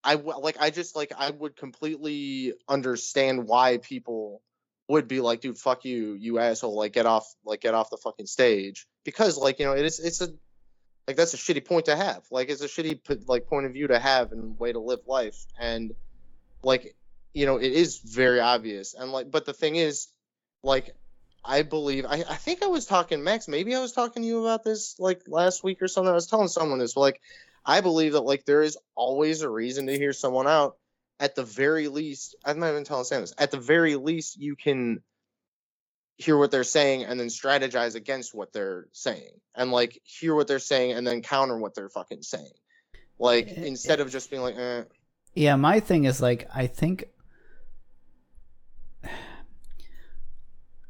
I 0.04 0.14
like 0.14 0.56
I 0.60 0.70
just 0.70 0.96
like 0.96 1.12
I 1.16 1.30
would 1.30 1.56
completely 1.56 2.54
understand 2.68 3.46
why 3.46 3.78
people 3.78 4.42
would 4.88 5.06
be 5.06 5.20
like, 5.20 5.40
dude, 5.40 5.58
fuck 5.58 5.84
you, 5.84 6.14
you 6.14 6.38
asshole, 6.38 6.74
like 6.74 6.92
get 6.92 7.04
off, 7.04 7.34
like 7.44 7.60
get 7.60 7.74
off 7.74 7.90
the 7.90 7.98
fucking 7.98 8.26
stage, 8.26 8.86
because 9.04 9.36
like 9.36 9.58
you 9.58 9.66
know 9.66 9.72
it 9.72 9.84
is 9.84 9.98
it's 9.98 10.20
a 10.20 10.28
like 11.08 11.16
that's 11.16 11.32
a 11.32 11.38
shitty 11.38 11.64
point 11.64 11.86
to 11.86 11.96
have, 11.96 12.22
like 12.30 12.50
it's 12.50 12.60
a 12.60 12.68
shitty 12.68 13.00
like 13.26 13.46
point 13.46 13.64
of 13.64 13.72
view 13.72 13.86
to 13.86 13.98
have 13.98 14.30
and 14.30 14.58
way 14.58 14.72
to 14.72 14.78
live 14.78 15.00
life, 15.06 15.46
and 15.58 15.94
like 16.62 16.94
you 17.32 17.46
know 17.46 17.56
it 17.56 17.72
is 17.72 17.98
very 17.98 18.40
obvious, 18.40 18.92
and 18.92 19.10
like 19.10 19.30
but 19.30 19.46
the 19.46 19.54
thing 19.54 19.76
is, 19.76 20.08
like 20.62 20.94
I 21.42 21.62
believe 21.62 22.04
I 22.04 22.24
I 22.28 22.34
think 22.34 22.62
I 22.62 22.66
was 22.66 22.84
talking 22.84 23.24
Max, 23.24 23.48
maybe 23.48 23.74
I 23.74 23.80
was 23.80 23.92
talking 23.92 24.22
to 24.22 24.28
you 24.28 24.44
about 24.44 24.64
this 24.64 24.96
like 24.98 25.22
last 25.26 25.64
week 25.64 25.80
or 25.80 25.88
something. 25.88 26.10
I 26.10 26.14
was 26.14 26.26
telling 26.26 26.48
someone 26.48 26.78
this, 26.78 26.92
but 26.92 27.00
like 27.00 27.22
I 27.64 27.80
believe 27.80 28.12
that 28.12 28.20
like 28.20 28.44
there 28.44 28.60
is 28.60 28.76
always 28.94 29.40
a 29.40 29.48
reason 29.48 29.86
to 29.86 29.96
hear 29.96 30.12
someone 30.12 30.46
out. 30.46 30.76
At 31.20 31.34
the 31.34 31.42
very 31.42 31.88
least, 31.88 32.36
I'm 32.44 32.58
not 32.58 32.68
even 32.68 32.84
telling 32.84 33.04
Sam 33.04 33.22
this. 33.22 33.34
At 33.38 33.50
the 33.50 33.58
very 33.58 33.96
least, 33.96 34.38
you 34.38 34.56
can 34.56 35.02
hear 36.18 36.36
what 36.36 36.50
they're 36.50 36.64
saying 36.64 37.04
and 37.04 37.18
then 37.18 37.28
strategize 37.28 37.94
against 37.94 38.34
what 38.34 38.52
they're 38.52 38.88
saying, 38.92 39.30
and 39.54 39.70
like 39.70 40.00
hear 40.04 40.34
what 40.34 40.48
they're 40.48 40.58
saying 40.58 40.92
and 40.92 41.06
then 41.06 41.22
counter 41.22 41.56
what 41.56 41.74
they're 41.74 41.88
fucking 41.88 42.22
saying. 42.22 42.52
Like 43.18 43.48
Eh, 43.48 43.64
instead 43.64 44.00
of 44.00 44.10
just 44.10 44.30
being 44.30 44.42
like, 44.42 44.56
eh. 44.56 44.84
Yeah, 45.34 45.56
my 45.56 45.80
thing 45.80 46.04
is 46.04 46.20
like 46.20 46.48
I 46.54 46.66
think 46.66 47.08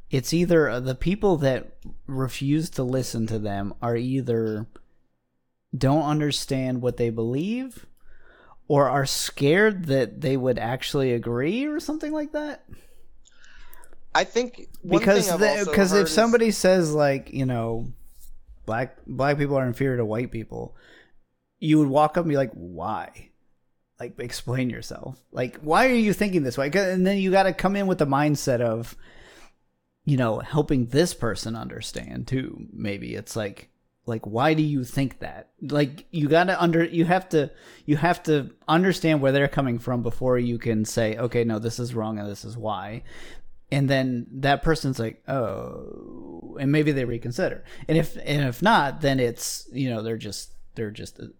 it's 0.09 0.33
either 0.33 0.79
the 0.79 0.95
people 0.95 1.37
that 1.37 1.77
refuse 2.07 2.71
to 2.71 2.83
listen 2.83 3.27
to 3.27 3.37
them 3.37 3.75
are 3.81 3.95
either 3.95 4.65
don't 5.77 6.03
understand 6.03 6.81
what 6.81 6.97
they 6.97 7.11
believe 7.11 7.85
or 8.67 8.89
are 8.89 9.05
scared 9.05 9.85
that 9.85 10.21
they 10.21 10.35
would 10.35 10.57
actually 10.57 11.13
agree 11.13 11.65
or 11.65 11.79
something 11.79 12.11
like 12.11 12.31
that 12.31 12.65
I 14.13 14.23
think 14.23 14.67
one 14.81 14.99
because 14.99 15.25
thing 15.25 15.33
I've 15.33 15.39
the- 15.39 15.49
also 15.49 15.65
because 15.71 15.93
if 15.93 16.07
is- 16.07 16.13
somebody 16.13 16.51
says 16.51 16.93
like 16.93 17.31
you 17.31 17.45
know 17.45 17.87
black 18.65 18.97
black 19.07 19.37
people 19.37 19.57
are 19.57 19.65
inferior 19.65 19.97
to 19.97 20.05
white 20.05 20.31
people 20.31 20.75
you 21.59 21.77
would 21.79 21.89
walk 21.89 22.11
up 22.11 22.23
and 22.23 22.29
be 22.29 22.37
like 22.37 22.51
why? 22.53 23.29
Like 23.99 24.17
explain 24.19 24.69
yourself. 24.69 25.21
Like 25.31 25.57
why 25.57 25.87
are 25.87 25.93
you 25.93 26.13
thinking 26.13 26.43
this 26.43 26.57
way? 26.57 26.71
and 26.73 27.05
then 27.05 27.17
you 27.17 27.31
got 27.31 27.43
to 27.43 27.53
come 27.53 27.75
in 27.75 27.87
with 27.87 27.97
the 27.97 28.07
mindset 28.07 28.61
of 28.61 28.95
you 30.05 30.17
know 30.17 30.39
helping 30.39 30.85
this 30.87 31.13
person 31.13 31.55
understand 31.55 32.27
too 32.27 32.67
maybe. 32.71 33.13
It's 33.15 33.35
like 33.35 33.69
like 34.05 34.25
why 34.25 34.53
do 34.53 34.63
you 34.63 34.83
think 34.85 35.19
that? 35.19 35.49
Like 35.61 36.05
you 36.11 36.29
got 36.29 36.45
to 36.45 36.61
under 36.61 36.83
you 36.83 37.05
have 37.05 37.27
to 37.29 37.51
you 37.85 37.97
have 37.97 38.23
to 38.23 38.49
understand 38.67 39.21
where 39.21 39.31
they're 39.33 39.47
coming 39.49 39.79
from 39.79 40.01
before 40.01 40.39
you 40.39 40.57
can 40.57 40.85
say 40.85 41.17
okay 41.17 41.43
no 41.43 41.59
this 41.59 41.77
is 41.79 41.93
wrong 41.93 42.17
and 42.19 42.29
this 42.29 42.45
is 42.45 42.57
why 42.57 43.03
and 43.71 43.89
then 43.89 44.27
that 44.31 44.61
person's 44.63 44.99
like 44.99 45.21
oh 45.27 46.57
and 46.59 46.71
maybe 46.71 46.91
they 46.91 47.05
reconsider 47.05 47.63
and 47.87 47.97
if 47.97 48.15
and 48.25 48.47
if 48.47 48.61
not 48.61 49.01
then 49.01 49.19
it's 49.19 49.67
you 49.71 49.89
know 49.89 50.01
they're 50.01 50.17
just 50.17 50.51
they're 50.75 50.91
just 50.91 51.19
an 51.19 51.33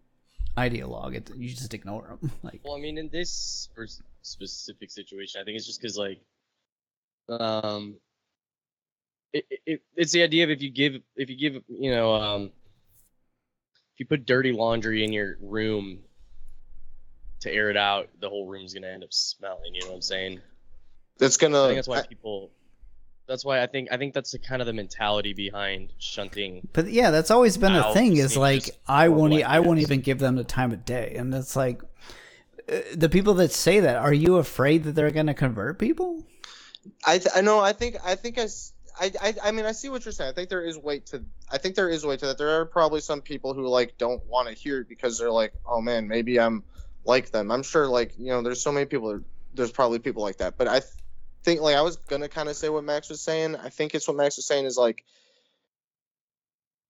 ideologue 0.58 1.16
it, 1.16 1.30
you 1.36 1.50
just 1.50 1.74
ignore 1.74 2.18
them 2.22 2.32
like 2.44 2.62
Well, 2.64 2.76
I 2.76 2.80
mean, 2.80 2.98
in 2.98 3.10
this 3.10 3.70
specific 4.22 4.92
situation, 4.92 5.40
I 5.42 5.46
think 5.46 5.56
it's 5.56 5.66
just 5.66 5.80
because 5.82 5.98
like, 5.98 6.20
um, 7.30 7.96
it- 9.32 9.46
it 9.66 9.82
it's 9.96 10.12
the 10.12 10.24
idea 10.24 10.44
of 10.44 10.50
if 10.50 10.62
you 10.62 10.70
give 10.72 10.96
if 11.16 11.30
you 11.30 11.38
give 11.38 11.64
you 11.70 11.92
know 11.92 12.14
um, 12.14 12.44
if 13.94 14.00
you 14.00 14.06
put 14.06 14.26
dirty 14.26 14.52
laundry 14.52 15.04
in 15.04 15.14
your 15.14 15.38
room 15.42 16.00
to 17.42 17.52
air 17.54 17.70
it 17.70 17.78
out, 17.78 18.10
the 18.20 18.28
whole 18.30 18.46
room's 18.48 18.74
gonna 18.74 18.88
end 18.88 19.04
up 19.04 19.14
smelling. 19.14 19.74
You 19.76 19.82
know 19.82 19.90
what 19.90 19.96
I'm 19.96 20.02
saying? 20.02 20.42
That's 21.20 21.38
I 21.38 21.42
gonna 21.42 21.68
think 21.68 21.78
that's 21.78 21.88
why 21.88 22.02
people. 22.02 22.50
That's 23.28 23.46
why 23.46 23.62
I 23.62 23.68
think 23.68 23.90
I 23.92 23.98
think 23.98 24.16
that's 24.16 24.32
the 24.32 24.40
kind 24.40 24.60
of 24.60 24.66
the 24.66 24.74
mentality 24.74 25.34
behind 25.34 25.94
shunting. 26.00 26.68
but 26.74 26.90
yeah 26.90 27.12
that's 27.12 27.30
always 27.30 27.58
been 27.58 27.76
a 27.76 27.94
thing 27.94 28.18
is 28.18 28.36
like 28.36 28.72
i 28.88 29.08
won't 29.10 29.34
e- 29.34 29.44
i 29.44 29.60
won't 29.60 29.80
even 29.80 30.02
give 30.02 30.18
them 30.18 30.36
the 30.36 30.44
time 30.44 30.72
of 30.72 30.84
day 30.84 31.14
and 31.16 31.32
it's 31.36 31.56
like 31.56 31.84
uh, 32.72 32.80
the 32.96 33.08
people 33.08 33.36
that 33.36 33.52
say 33.52 33.80
that 33.82 33.98
are 33.98 34.14
you 34.14 34.38
afraid 34.38 34.84
that 34.84 34.96
they're 34.96 35.12
going 35.12 35.28
to 35.28 35.36
convert 35.36 35.78
people 35.78 36.24
I 37.06 37.20
th- 37.20 37.30
I 37.36 37.42
know 37.42 37.60
I 37.60 37.74
think 37.74 37.98
I 38.04 38.16
think 38.16 38.40
I. 38.40 38.48
I. 39.00 39.36
I 39.44 39.52
mean 39.52 39.66
I 39.66 39.74
see 39.74 39.90
what 39.90 40.04
you're 40.06 40.12
saying. 40.12 40.32
I 40.32 40.34
think 40.34 40.50
there 40.50 40.64
is 40.64 40.78
weight 40.78 41.06
to 41.08 41.24
I 41.52 41.58
think 41.58 41.76
there 41.76 41.90
is 41.90 42.06
weight 42.06 42.20
to 42.20 42.28
that. 42.28 42.38
There 42.38 42.50
are 42.60 42.66
probably 42.66 43.02
some 43.02 43.22
people 43.22 43.54
who 43.54 43.68
like 43.68 43.98
don't 43.98 44.26
want 44.26 44.48
to 44.48 44.54
hear 44.54 44.80
it 44.82 44.90
because 44.90 45.20
they're 45.20 45.32
like, 45.32 45.54
oh 45.68 45.82
man, 45.82 46.08
maybe 46.08 46.40
I'm 46.40 46.64
like 47.06 47.32
them. 47.32 47.52
I'm 47.52 47.64
sure 47.64 47.86
like 47.86 48.14
you 48.18 48.28
know 48.28 48.42
there's 48.42 48.62
so 48.62 48.72
many 48.72 48.86
people. 48.88 49.14
That, 49.14 49.24
there's 49.54 49.72
probably 49.72 50.00
people 50.00 50.24
like 50.24 50.38
that. 50.38 50.58
But 50.58 50.68
I 50.68 50.80
th- 50.80 50.94
think 51.44 51.62
like 51.62 51.76
I 51.76 51.82
was 51.82 51.96
gonna 51.98 52.30
kind 52.30 52.50
of 52.50 52.56
say 52.56 52.70
what 52.70 52.84
Max 52.84 53.10
was 53.10 53.22
saying. 53.22 53.56
I 53.56 53.70
think 53.70 53.96
it's 53.96 54.08
what 54.08 54.18
Max 54.18 54.38
was 54.38 54.46
saying 54.46 54.66
is 54.66 54.78
like 54.78 55.04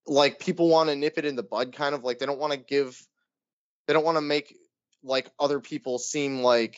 like 0.06 0.40
people 0.40 0.70
want 0.70 0.90
to 0.90 0.96
nip 0.96 1.18
it 1.18 1.26
in 1.26 1.36
the 1.36 1.44
bud, 1.44 1.74
kind 1.74 1.94
of 1.94 2.04
like 2.04 2.20
they 2.20 2.26
don't 2.26 2.40
want 2.40 2.54
to 2.54 2.58
give, 2.60 3.00
they 3.88 3.94
don't 3.94 4.04
want 4.06 4.18
to 4.18 4.22
make 4.22 4.56
like 5.04 5.30
other 5.40 5.60
people 5.60 6.00
seem 6.00 6.42
like 6.42 6.78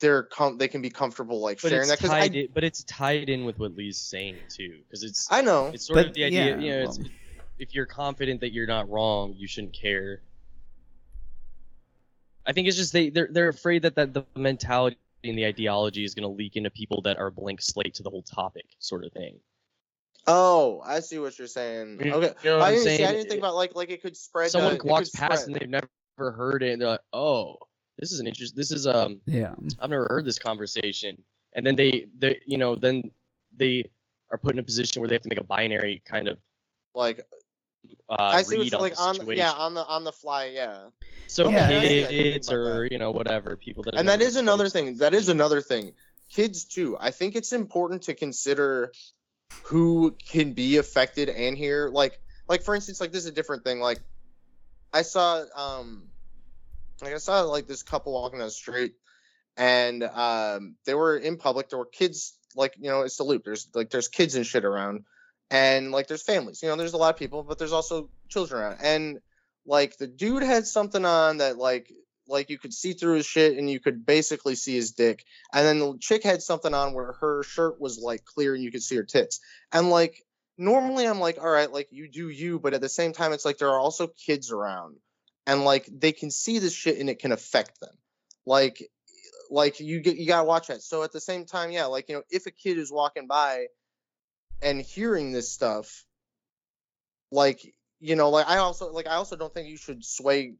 they're 0.00 0.22
com- 0.24 0.58
they 0.58 0.68
can 0.68 0.82
be 0.82 0.90
comfortable 0.90 1.40
like 1.40 1.60
But 1.60 1.68
sharing 1.70 1.88
that 1.88 1.98
because 1.98 2.10
I 2.10 2.20
tied. 2.20 2.34
in, 2.36 2.48
but 2.52 2.64
it's 2.64 2.82
tied 2.84 3.28
in 3.28 3.44
with 3.44 3.58
what 3.58 3.76
Lee's 3.76 3.98
saying 3.98 4.38
too, 4.48 4.80
because 4.86 5.02
it's 5.02 5.28
I 5.30 5.42
know 5.42 5.70
it's 5.72 5.86
sort 5.86 5.98
But, 5.98 6.06
of 6.08 6.14
the 6.14 6.24
idea. 6.24 6.56
yeah, 6.56 6.58
you 6.60 6.70
know, 6.70 6.82
it's, 6.88 6.98
well- 6.98 7.08
if 7.58 7.74
you're 7.74 7.86
confident 7.86 8.40
that 8.40 8.52
you're 8.52 8.66
not 8.66 8.88
wrong, 8.90 9.34
you 9.36 9.46
shouldn't 9.46 9.74
care. 9.74 10.22
I 12.46 12.52
think 12.52 12.68
it's 12.68 12.76
just 12.76 12.92
they 12.92 13.10
they're 13.10 13.28
they're 13.30 13.48
afraid 13.48 13.82
that 13.82 13.94
that 13.94 14.12
the 14.12 14.26
mentality 14.34 14.96
and 14.96 15.03
the 15.32 15.46
ideology 15.46 16.04
is 16.04 16.14
going 16.14 16.22
to 16.28 16.28
leak 16.34 16.56
into 16.56 16.70
people 16.70 17.00
that 17.02 17.18
are 17.18 17.30
blank 17.30 17.60
slate 17.62 17.94
to 17.94 18.02
the 18.02 18.10
whole 18.10 18.22
topic, 18.22 18.66
sort 18.78 19.04
of 19.04 19.12
thing. 19.12 19.40
Oh, 20.26 20.80
I 20.84 21.00
see 21.00 21.18
what 21.18 21.38
you're 21.38 21.48
saying. 21.48 22.00
You 22.00 22.12
Okay, 22.12 22.32
know 22.44 22.58
what 22.58 22.62
I 22.66 22.70
didn't 22.72 22.84
see. 22.84 23.04
I 23.04 23.12
didn't 23.12 23.28
think 23.28 23.40
about 23.40 23.54
like 23.54 23.74
like 23.74 23.90
it 23.90 24.02
could 24.02 24.16
spread. 24.16 24.50
Someone 24.50 24.78
walks 24.84 25.10
past 25.10 25.46
spread. 25.46 25.46
and 25.46 25.54
they've 25.56 25.70
never 26.18 26.32
heard 26.32 26.62
it, 26.62 26.72
and 26.72 26.82
they're 26.82 26.88
like, 26.88 27.00
"Oh, 27.12 27.56
this 27.98 28.12
is 28.12 28.20
an 28.20 28.26
interest. 28.26 28.56
This 28.56 28.72
is 28.72 28.86
um, 28.86 29.20
yeah 29.26 29.54
I've 29.80 29.90
never 29.90 30.06
heard 30.10 30.24
this 30.24 30.38
conversation." 30.38 31.22
And 31.54 31.66
then 31.66 31.76
they 31.76 32.06
they 32.18 32.40
you 32.46 32.58
know 32.58 32.74
then 32.74 33.10
they 33.56 33.90
are 34.30 34.38
put 34.38 34.54
in 34.54 34.58
a 34.58 34.62
position 34.62 35.00
where 35.00 35.08
they 35.08 35.14
have 35.14 35.22
to 35.22 35.28
make 35.28 35.40
a 35.40 35.44
binary 35.44 36.02
kind 36.06 36.28
of 36.28 36.38
Like 36.94 37.26
uh, 38.08 38.16
I 38.18 38.42
see 38.42 38.56
read 38.58 38.72
what's 38.72 38.74
on 38.74 38.80
like 38.80 38.94
the 38.94 39.00
on 39.00 39.14
situation. 39.16 39.38
yeah 39.38 39.52
on 39.52 39.74
the 39.74 39.84
on 39.86 40.04
the 40.04 40.12
fly 40.12 40.46
yeah. 40.46 40.84
so 41.26 41.48
Yeah. 41.48 41.68
kids 41.68 42.48
Yeah. 42.50 42.54
or 42.56 42.84
you 42.90 42.98
know 42.98 43.10
whatever 43.10 43.56
people 43.56 43.82
that 43.84 43.94
and 43.94 44.08
that 44.08 44.20
is 44.20 44.36
another 44.36 44.68
thing 44.68 44.98
that 44.98 45.14
is 45.14 45.28
another 45.28 45.60
thing 45.60 45.92
kids 46.30 46.64
too 46.64 46.96
i 47.00 47.10
think 47.10 47.36
it's 47.36 47.52
important 47.52 48.02
to 48.02 48.14
consider 48.14 48.92
who 49.64 50.14
can 50.28 50.52
be 50.52 50.76
affected 50.78 51.28
and 51.28 51.56
here 51.56 51.88
like 51.92 52.18
like 52.48 52.62
for 52.62 52.74
instance 52.74 53.00
like 53.00 53.12
this 53.12 53.22
is 53.24 53.30
a 53.30 53.32
different 53.32 53.64
thing 53.64 53.80
like 53.80 54.00
i 54.92 55.02
saw 55.02 55.42
um 55.56 56.04
like 57.02 57.14
i 57.14 57.18
saw 57.18 57.42
like 57.42 57.66
this 57.66 57.82
couple 57.82 58.12
walking 58.12 58.38
down 58.38 58.48
the 58.48 58.50
street 58.52 58.94
and 59.56 60.02
um 60.02 60.74
they 60.84 60.94
were 60.94 61.16
in 61.16 61.36
public 61.36 61.68
there 61.68 61.78
were 61.78 61.84
kids 61.86 62.34
like 62.56 62.74
you 62.78 62.90
know 62.90 63.02
it's 63.02 63.16
the 63.16 63.22
loop 63.24 63.44
there's 63.44 63.68
like 63.74 63.90
there's 63.90 64.08
kids 64.08 64.34
and 64.34 64.46
shit 64.46 64.64
around 64.64 65.04
and 65.54 65.92
like 65.92 66.08
there's 66.08 66.22
families 66.22 66.60
you 66.62 66.68
know 66.68 66.76
there's 66.76 66.94
a 66.94 66.98
lot 66.98 67.14
of 67.14 67.18
people 67.18 67.42
but 67.42 67.58
there's 67.58 67.72
also 67.72 68.10
children 68.28 68.60
around 68.60 68.78
and 68.82 69.18
like 69.66 69.96
the 69.96 70.06
dude 70.06 70.42
had 70.42 70.66
something 70.66 71.04
on 71.04 71.38
that 71.38 71.56
like 71.56 71.90
like 72.28 72.50
you 72.50 72.58
could 72.58 72.72
see 72.72 72.92
through 72.92 73.16
his 73.16 73.26
shit 73.26 73.56
and 73.56 73.70
you 73.70 73.80
could 73.80 74.06
basically 74.06 74.54
see 74.54 74.74
his 74.74 74.92
dick. 74.92 75.24
And 75.52 75.66
then 75.66 75.78
the 75.78 75.98
chick 76.00 76.22
had 76.22 76.42
something 76.42 76.72
on 76.72 76.94
where 76.94 77.12
her 77.20 77.42
shirt 77.42 77.80
was 77.80 77.98
like 77.98 78.24
clear 78.24 78.54
and 78.54 78.64
you 78.64 78.72
could 78.72 78.82
see 78.82 78.96
her 78.96 79.02
tits. 79.02 79.40
And 79.72 79.90
like 79.90 80.22
normally 80.56 81.06
I'm 81.06 81.20
like, 81.20 81.38
all 81.38 81.50
right, 81.50 81.70
like 81.70 81.88
you 81.90 82.08
do 82.08 82.28
you, 82.28 82.58
but 82.58 82.74
at 82.74 82.80
the 82.80 82.88
same 82.88 83.12
time 83.12 83.32
it's 83.32 83.44
like 83.44 83.58
there 83.58 83.70
are 83.70 83.78
also 83.78 84.06
kids 84.06 84.50
around 84.50 84.96
and 85.46 85.64
like 85.64 85.86
they 85.92 86.12
can 86.12 86.30
see 86.30 86.58
this 86.58 86.74
shit 86.74 86.98
and 86.98 87.10
it 87.10 87.18
can 87.18 87.32
affect 87.32 87.80
them. 87.80 87.94
Like 88.46 88.88
like 89.50 89.80
you 89.80 90.00
get 90.00 90.16
you 90.16 90.26
gotta 90.26 90.44
watch 90.44 90.68
that. 90.68 90.82
So 90.82 91.02
at 91.02 91.12
the 91.12 91.20
same 91.20 91.44
time, 91.44 91.70
yeah, 91.70 91.84
like 91.84 92.08
you 92.08 92.16
know, 92.16 92.22
if 92.30 92.46
a 92.46 92.50
kid 92.50 92.78
is 92.78 92.90
walking 92.90 93.26
by 93.26 93.66
and 94.62 94.80
hearing 94.80 95.32
this 95.32 95.52
stuff, 95.52 96.04
like 97.30 97.60
you 98.00 98.16
know, 98.16 98.30
like 98.30 98.48
I 98.48 98.58
also 98.58 98.92
like 98.92 99.06
I 99.06 99.14
also 99.14 99.36
don't 99.36 99.52
think 99.52 99.68
you 99.68 99.76
should 99.76 100.04
sway 100.04 100.54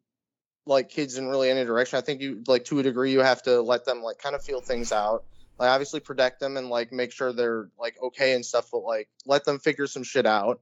like 0.66 0.88
kids 0.88 1.18
in 1.18 1.28
really 1.28 1.50
any 1.50 1.64
direction. 1.64 1.98
I 1.98 2.02
think 2.02 2.20
you 2.20 2.42
like 2.46 2.64
to 2.66 2.78
a 2.78 2.82
degree 2.82 3.12
you 3.12 3.20
have 3.20 3.42
to 3.42 3.60
let 3.60 3.84
them 3.84 4.02
like 4.02 4.18
kind 4.18 4.34
of 4.34 4.42
feel 4.42 4.60
things 4.60 4.92
out. 4.92 5.24
Like 5.58 5.70
obviously 5.70 6.00
protect 6.00 6.40
them 6.40 6.56
and 6.56 6.68
like 6.68 6.92
make 6.92 7.12
sure 7.12 7.32
they're 7.32 7.68
like 7.78 7.96
okay 8.02 8.34
and 8.34 8.44
stuff, 8.44 8.68
but 8.72 8.82
like 8.82 9.08
let 9.26 9.44
them 9.44 9.58
figure 9.58 9.86
some 9.86 10.02
shit 10.02 10.26
out. 10.26 10.60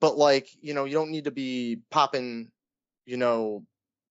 But 0.00 0.16
like, 0.16 0.48
you 0.60 0.74
know, 0.74 0.84
you 0.84 0.94
don't 0.94 1.12
need 1.12 1.24
to 1.24 1.30
be 1.30 1.78
popping, 1.90 2.50
you 3.06 3.16
know, 3.16 3.64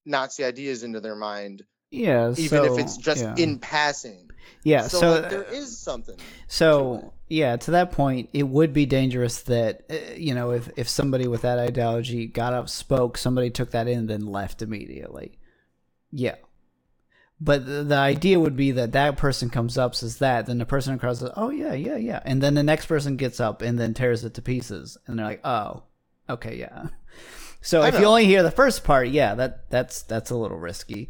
Nazi 0.06 0.44
ideas 0.46 0.84
into 0.84 1.02
their 1.02 1.16
mind, 1.16 1.64
Yeah. 1.92 2.32
even 2.32 2.66
so, 2.66 2.74
if 2.74 2.80
it's 2.80 2.98
just 2.98 3.22
yeah. 3.22 3.36
in 3.38 3.60
passing. 3.60 4.32
Yeah. 4.64 4.88
so, 4.88 5.00
So, 5.00 5.12
like, 5.22 5.30
there 5.30 5.44
is 5.44 5.78
something. 5.78 6.18
So 6.48 7.14
yeah, 7.28 7.56
to 7.58 7.72
that 7.72 7.92
point, 7.92 8.30
it 8.34 8.44
would 8.44 8.74
be 8.74 8.86
dangerous 8.86 9.42
that 9.44 9.84
uh, 9.90 10.16
you 10.16 10.34
know 10.34 10.52
if 10.52 10.70
if 10.76 10.90
somebody 10.90 11.28
with 11.28 11.42
that 11.44 11.60
ideology 11.60 12.28
got 12.28 12.54
up, 12.54 12.70
spoke, 12.70 13.18
somebody 13.18 13.50
took 13.50 13.72
that 13.72 13.88
in, 13.88 14.00
and 14.00 14.10
then 14.10 14.26
left 14.26 14.62
immediately. 14.62 15.38
Yeah, 16.12 16.36
but 17.40 17.66
the, 17.66 17.84
the 17.84 17.96
idea 17.96 18.40
would 18.40 18.56
be 18.56 18.72
that 18.72 18.92
that 18.92 19.18
person 19.18 19.50
comes 19.50 19.78
up, 19.78 19.96
says 19.96 20.18
that, 20.18 20.46
then 20.46 20.60
the 20.60 20.66
person 20.66 20.94
across 20.94 21.20
says, 21.20 21.32
"Oh 21.36 21.50
yeah, 21.50 21.74
yeah, 21.74 21.96
yeah," 21.96 22.20
and 22.24 22.42
then 22.42 22.54
the 22.54 22.64
next 22.64 22.86
person 22.86 23.16
gets 23.16 23.40
up 23.40 23.62
and 23.62 23.80
then 23.80 23.94
tears 23.94 24.24
it 24.24 24.36
to 24.36 24.42
pieces, 24.42 24.98
and 25.08 25.18
they're 25.18 25.26
like, 25.26 25.46
"Oh, 25.46 25.84
okay, 26.30 26.58
yeah." 26.58 26.88
So 27.64 27.84
I 27.84 27.90
if 27.90 28.00
you 28.00 28.06
only 28.06 28.26
hear 28.26 28.42
the 28.42 28.50
first 28.50 28.84
part, 28.84 29.10
yeah, 29.10 29.36
that 29.36 29.70
that's 29.70 30.02
that's 30.02 30.32
a 30.32 30.36
little 30.36 30.58
risky. 30.58 31.10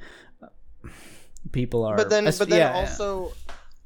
People 1.52 1.86
are, 1.86 1.98
but 1.98 2.10
then 2.10 2.26
but 2.26 2.38
then 2.38 2.50
yeah, 2.50 2.72
yeah. 2.72 2.80
also 2.80 3.34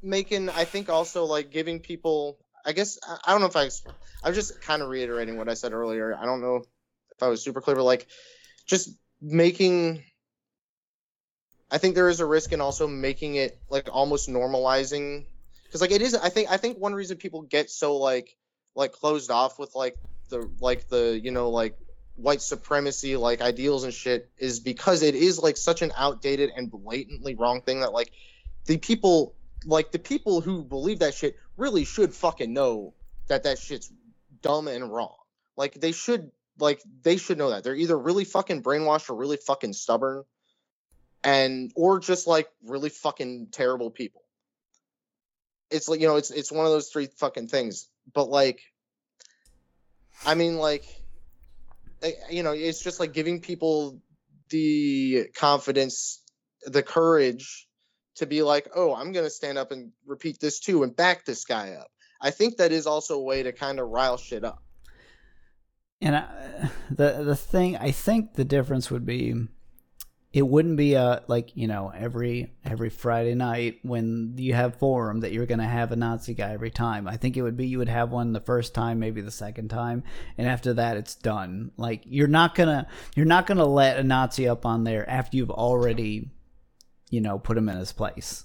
making 0.02 0.48
i 0.50 0.64
think 0.64 0.88
also 0.88 1.24
like 1.24 1.50
giving 1.50 1.80
people 1.80 2.38
i 2.64 2.72
guess 2.72 2.98
i, 3.06 3.18
I 3.26 3.32
don't 3.32 3.40
know 3.40 3.46
if 3.48 3.56
i 3.56 3.68
I'm 4.26 4.34
just 4.34 4.60
kind 4.62 4.82
of 4.82 4.88
reiterating 4.88 5.36
what 5.36 5.48
i 5.48 5.54
said 5.54 5.72
earlier 5.72 6.14
i 6.14 6.24
don't 6.24 6.40
know 6.40 6.56
if 6.56 7.22
i 7.22 7.28
was 7.28 7.42
super 7.42 7.60
clear 7.60 7.76
but 7.76 7.84
like 7.84 8.06
just 8.66 8.90
making 9.20 10.02
i 11.70 11.78
think 11.78 11.94
there 11.94 12.08
is 12.08 12.20
a 12.20 12.26
risk 12.26 12.52
in 12.52 12.60
also 12.60 12.86
making 12.86 13.36
it 13.36 13.58
like 13.68 13.88
almost 13.92 14.28
normalizing 14.28 15.26
because 15.64 15.80
like 15.80 15.92
it 15.92 16.02
is 16.02 16.14
i 16.14 16.28
think 16.28 16.50
i 16.50 16.56
think 16.56 16.78
one 16.78 16.94
reason 16.94 17.16
people 17.16 17.42
get 17.42 17.70
so 17.70 17.96
like 17.96 18.36
like 18.74 18.92
closed 18.92 19.30
off 19.30 19.58
with 19.58 19.74
like 19.74 19.96
the 20.28 20.48
like 20.60 20.88
the 20.88 21.18
you 21.22 21.30
know 21.30 21.50
like 21.50 21.76
white 22.16 22.40
supremacy 22.40 23.16
like 23.16 23.40
ideals 23.40 23.84
and 23.84 23.92
shit 23.92 24.30
is 24.38 24.60
because 24.60 25.02
it 25.02 25.14
is 25.14 25.38
like 25.38 25.56
such 25.56 25.82
an 25.82 25.92
outdated 25.96 26.50
and 26.56 26.70
blatantly 26.70 27.34
wrong 27.34 27.60
thing 27.60 27.80
that 27.80 27.92
like 27.92 28.10
the 28.64 28.78
people 28.78 29.34
like 29.66 29.92
the 29.92 29.98
people 29.98 30.40
who 30.40 30.62
believe 30.62 31.00
that 31.00 31.14
shit 31.14 31.36
really 31.56 31.84
should 31.84 32.14
fucking 32.14 32.52
know 32.52 32.94
that 33.28 33.44
that 33.44 33.58
shit's 33.58 33.90
dumb 34.42 34.68
and 34.68 34.92
wrong. 34.92 35.16
Like 35.56 35.74
they 35.74 35.92
should 35.92 36.30
like 36.58 36.80
they 37.02 37.16
should 37.16 37.38
know 37.38 37.50
that. 37.50 37.64
They're 37.64 37.74
either 37.74 37.98
really 37.98 38.24
fucking 38.24 38.62
brainwashed 38.62 39.10
or 39.10 39.16
really 39.16 39.36
fucking 39.36 39.72
stubborn 39.72 40.24
and 41.24 41.72
or 41.74 41.98
just 41.98 42.26
like 42.26 42.48
really 42.64 42.88
fucking 42.88 43.48
terrible 43.52 43.90
people. 43.90 44.22
It's 45.70 45.88
like 45.88 46.00
you 46.00 46.06
know 46.06 46.16
it's 46.16 46.30
it's 46.30 46.52
one 46.52 46.64
of 46.66 46.72
those 46.72 46.88
three 46.88 47.06
fucking 47.06 47.48
things. 47.48 47.88
But 48.12 48.30
like 48.30 48.60
i 50.24 50.34
mean 50.34 50.56
like 50.56 50.86
you 52.30 52.42
know 52.42 52.52
it's 52.52 52.82
just 52.82 53.00
like 53.00 53.12
giving 53.12 53.40
people 53.40 54.00
the 54.50 55.26
confidence 55.34 56.22
the 56.64 56.82
courage 56.82 57.66
to 58.14 58.26
be 58.26 58.42
like 58.42 58.68
oh 58.74 58.94
i'm 58.94 59.12
going 59.12 59.24
to 59.24 59.30
stand 59.30 59.58
up 59.58 59.72
and 59.72 59.92
repeat 60.06 60.38
this 60.40 60.60
too 60.60 60.82
and 60.82 60.94
back 60.94 61.24
this 61.24 61.44
guy 61.44 61.72
up. 61.72 61.88
I 62.20 62.30
think 62.30 62.56
that 62.56 62.72
is 62.72 62.86
also 62.86 63.18
a 63.18 63.22
way 63.22 63.42
to 63.42 63.52
kind 63.52 63.78
of 63.78 63.88
rile 63.88 64.16
shit 64.16 64.44
up. 64.44 64.62
And 66.00 66.16
I, 66.16 66.70
the 66.90 67.22
the 67.24 67.36
thing 67.36 67.76
I 67.76 67.90
think 67.90 68.34
the 68.34 68.44
difference 68.44 68.90
would 68.90 69.06
be, 69.06 69.34
it 70.36 70.46
wouldn't 70.46 70.76
be 70.76 70.92
a 70.92 71.22
like 71.28 71.56
you 71.56 71.66
know 71.66 71.90
every 71.96 72.52
every 72.62 72.90
Friday 72.90 73.34
night 73.34 73.78
when 73.82 74.34
you 74.36 74.52
have 74.52 74.76
forum 74.76 75.20
that 75.20 75.32
you're 75.32 75.46
gonna 75.46 75.66
have 75.66 75.92
a 75.92 75.96
Nazi 75.96 76.34
guy 76.34 76.52
every 76.52 76.70
time. 76.70 77.08
I 77.08 77.16
think 77.16 77.38
it 77.38 77.42
would 77.42 77.56
be 77.56 77.66
you 77.66 77.78
would 77.78 77.88
have 77.88 78.10
one 78.10 78.34
the 78.34 78.40
first 78.40 78.74
time, 78.74 78.98
maybe 78.98 79.22
the 79.22 79.30
second 79.30 79.68
time, 79.68 80.04
and 80.36 80.46
after 80.46 80.74
that 80.74 80.98
it's 80.98 81.14
done. 81.14 81.70
Like 81.78 82.02
you're 82.04 82.28
not 82.28 82.54
gonna 82.54 82.86
you're 83.14 83.24
not 83.24 83.46
gonna 83.46 83.64
let 83.64 83.96
a 83.96 84.02
Nazi 84.02 84.46
up 84.46 84.66
on 84.66 84.84
there 84.84 85.08
after 85.08 85.38
you've 85.38 85.50
already, 85.50 86.28
you 87.08 87.22
know, 87.22 87.38
put 87.38 87.56
him 87.56 87.70
in 87.70 87.78
his 87.78 87.92
place. 87.92 88.44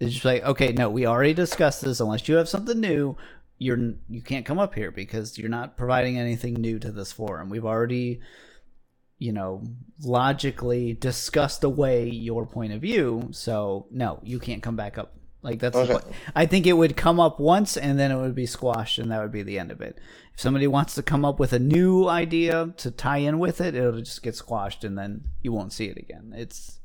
It's 0.00 0.14
just 0.14 0.24
like 0.24 0.42
okay, 0.42 0.72
no, 0.72 0.90
we 0.90 1.06
already 1.06 1.32
discussed 1.32 1.82
this. 1.82 2.00
Unless 2.00 2.26
you 2.26 2.34
have 2.34 2.48
something 2.48 2.80
new, 2.80 3.16
you're 3.56 3.78
you 4.08 4.20
can't 4.20 4.44
come 4.46 4.58
up 4.58 4.74
here 4.74 4.90
because 4.90 5.38
you're 5.38 5.48
not 5.48 5.76
providing 5.76 6.18
anything 6.18 6.54
new 6.54 6.80
to 6.80 6.90
this 6.90 7.12
forum. 7.12 7.50
We've 7.50 7.64
already, 7.64 8.20
you 9.20 9.32
know, 9.32 9.62
logically 10.02 10.94
discussed 10.94 11.62
away 11.62 12.08
your 12.08 12.46
point 12.46 12.72
of 12.72 12.80
view. 12.80 13.28
So 13.30 13.86
no, 13.92 14.18
you 14.24 14.40
can't 14.40 14.62
come 14.62 14.74
back 14.74 14.98
up. 14.98 15.14
Like 15.42 15.60
that's. 15.60 15.76
Okay. 15.76 15.98
I 16.34 16.46
think 16.46 16.66
it 16.66 16.72
would 16.72 16.96
come 16.96 17.20
up 17.20 17.38
once 17.38 17.76
and 17.76 17.98
then 17.98 18.10
it 18.10 18.16
would 18.16 18.34
be 18.34 18.46
squashed 18.46 18.98
and 18.98 19.12
that 19.12 19.20
would 19.20 19.30
be 19.30 19.42
the 19.42 19.58
end 19.58 19.70
of 19.70 19.82
it. 19.82 19.98
If 20.34 20.40
somebody 20.40 20.66
wants 20.66 20.94
to 20.94 21.02
come 21.02 21.24
up 21.24 21.38
with 21.38 21.52
a 21.52 21.58
new 21.58 22.08
idea 22.08 22.72
to 22.78 22.90
tie 22.90 23.18
in 23.18 23.38
with 23.38 23.60
it, 23.60 23.74
it'll 23.74 24.00
just 24.00 24.22
get 24.22 24.34
squashed 24.34 24.84
and 24.84 24.98
then 24.98 25.24
you 25.42 25.52
won't 25.52 25.74
see 25.74 25.86
it 25.86 25.98
again. 25.98 26.32
It's 26.34 26.78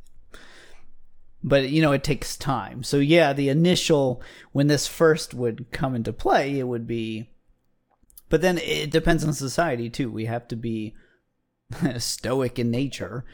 but 1.41 1.69
you 1.69 1.81
know 1.81 1.91
it 1.91 2.03
takes 2.03 2.35
time 2.35 2.81
so 2.81 2.97
yeah 2.97 3.31
the 3.31 3.49
initial 3.49 4.19
when 4.51 4.65
this 4.65 4.87
first 4.87 5.33
would 5.35 5.71
come 5.71 5.93
into 5.93 6.11
play 6.11 6.57
it 6.57 6.67
would 6.67 6.87
be 6.87 7.29
but 8.29 8.41
then 8.41 8.57
it 8.57 8.89
depends 8.89 9.23
on 9.23 9.31
society 9.31 9.87
too 9.87 10.09
we 10.09 10.25
have 10.25 10.47
to 10.47 10.55
be 10.55 10.95
stoic 11.97 12.59
in 12.59 12.69
nature 12.71 13.25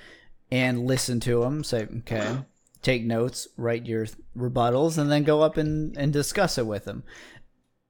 and 0.51 0.85
listen 0.85 1.19
to 1.19 1.41
them 1.41 1.63
say 1.63 1.87
okay 1.99 2.39
take 2.81 3.03
notes 3.03 3.47
write 3.57 3.85
your 3.85 4.07
rebuttals 4.35 4.97
and 4.97 5.11
then 5.11 5.23
go 5.23 5.41
up 5.41 5.57
and, 5.57 5.95
and 5.97 6.11
discuss 6.13 6.57
it 6.57 6.65
with 6.65 6.85
them 6.85 7.03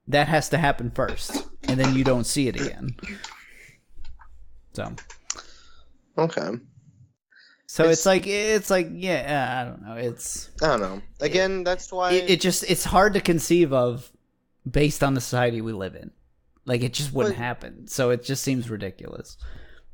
that 0.08 0.28
has 0.28 0.48
to 0.48 0.58
happen 0.58 0.90
first 0.90 1.46
and 1.68 1.78
then 1.78 1.94
you 1.94 2.02
don't 2.04 2.24
see 2.24 2.48
it 2.48 2.56
again. 2.60 2.96
So. 4.74 4.92
Okay. 6.18 6.50
So 7.66 7.84
it's, 7.84 8.00
It's- 8.00 8.06
like 8.06 8.26
it's 8.26 8.68
like 8.68 8.88
yeah 8.92 9.60
i 9.62 9.64
don't 9.64 9.82
know 9.82 9.94
it's 9.94 10.50
i 10.60 10.66
don't 10.66 10.80
know. 10.80 11.00
Again 11.20 11.62
that's 11.64 11.90
why 11.92 12.12
it, 12.12 12.30
it 12.30 12.40
just 12.40 12.64
it's 12.68 12.84
hard 12.84 13.14
to 13.14 13.20
conceive 13.20 13.72
of 13.72 14.10
based 14.70 15.02
on 15.04 15.14
the 15.14 15.20
society 15.20 15.60
we 15.62 15.72
live 15.72 15.94
in. 15.94 16.10
Like 16.66 16.82
it 16.82 16.92
just 16.92 17.12
wouldn't 17.14 17.36
But- 17.36 17.42
happen. 17.42 17.86
So 17.88 18.10
it 18.10 18.24
just 18.24 18.42
seems 18.42 18.68
ridiculous 18.68 19.36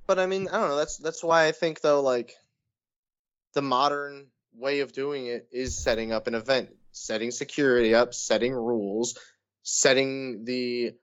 but 0.08 0.18
I 0.18 0.26
mean, 0.26 0.48
I 0.48 0.58
don't 0.58 0.70
know. 0.70 0.76
That's 0.76 0.96
that's 0.96 1.22
why 1.22 1.46
I 1.46 1.52
think 1.52 1.80
though, 1.80 2.00
like 2.00 2.32
the 3.54 3.62
modern 3.62 4.26
way 4.54 4.80
of 4.80 4.92
doing 4.92 5.26
it 5.26 5.46
is 5.52 5.78
setting 5.78 6.10
up 6.10 6.26
an 6.26 6.34
event, 6.34 6.70
setting 6.90 7.30
security 7.30 7.94
up, 7.94 8.14
setting 8.14 8.52
rules, 8.52 9.16
setting 9.62 10.44
the 10.44 10.94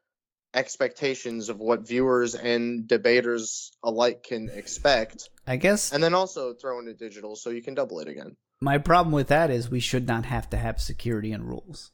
expectations 0.54 1.50
of 1.50 1.60
what 1.60 1.88
viewers 1.88 2.34
and 2.34 2.88
debaters 2.88 3.72
alike 3.84 4.24
can 4.24 4.50
expect, 4.54 5.30
i 5.46 5.58
guess 5.58 5.92
and 5.92 6.02
then 6.02 6.14
also 6.14 6.54
throw 6.54 6.80
in 6.80 6.88
it 6.88 6.98
digital 6.98 7.36
so 7.36 7.50
you 7.50 7.62
can 7.62 7.74
double 7.74 8.00
it 8.00 8.08
again. 8.08 8.38
my 8.62 8.78
problem 8.78 9.12
with 9.12 9.28
that 9.28 9.52
is 9.52 9.70
we 9.70 9.82
should 9.82 10.08
not 10.08 10.24
have 10.24 10.50
to 10.50 10.56
have 10.56 10.80
security 10.80 11.34
and 11.34 11.44
rules 11.44 11.92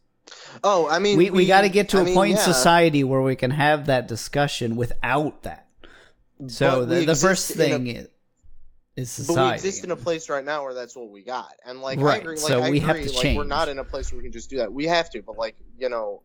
Oh, 0.64 0.88
I 0.88 1.00
mean, 1.00 1.18
we, 1.18 1.32
we, 1.32 1.48
got 1.48 1.62
to 1.62 1.70
get 1.70 1.90
to 1.90 1.98
a 1.98 2.06
a 2.06 2.14
point 2.14 2.34
in 2.34 2.38
society 2.38 3.04
where 3.04 3.22
we 3.22 3.36
can 3.36 3.52
have 3.52 3.88
that 3.88 4.08
discussion 4.08 4.76
without 4.76 5.42
that. 5.44 5.68
So 6.48 6.86
the, 6.86 7.06
the 7.06 7.16
first 7.16 7.56
thing 7.56 7.88
a, 7.88 8.08
is, 8.96 9.20
is 9.20 9.28
but 9.28 9.34
we 9.36 9.50
exist 9.50 9.84
in 9.84 9.92
a 9.92 9.96
place 9.96 10.30
right 10.30 10.44
now 10.44 10.64
where 10.64 10.74
that's 10.74 10.96
what 10.96 11.10
we 11.10 11.24
got, 11.24 11.52
and 11.66 11.82
like 11.82 12.00
I 12.00 12.04
Right, 12.04 12.22
agree, 12.22 12.38
like 12.40 12.50
so 12.50 12.62
I 12.62 12.68
we 12.70 12.80
agree, 12.80 12.88
have 12.88 13.02
to 13.02 13.12
like 13.12 13.36
we're 13.36 13.44
not 13.46 13.70
in 13.70 13.80
a 13.80 13.84
place 13.84 14.12
where 14.12 14.18
we 14.18 14.24
can 14.24 14.32
just 14.32 14.50
do 14.50 14.58
that. 14.58 14.74
We 14.74 14.86
have 14.88 15.10
to, 15.12 15.22
but 15.22 15.38
like 15.38 15.56
you 15.78 15.90
know, 15.90 16.24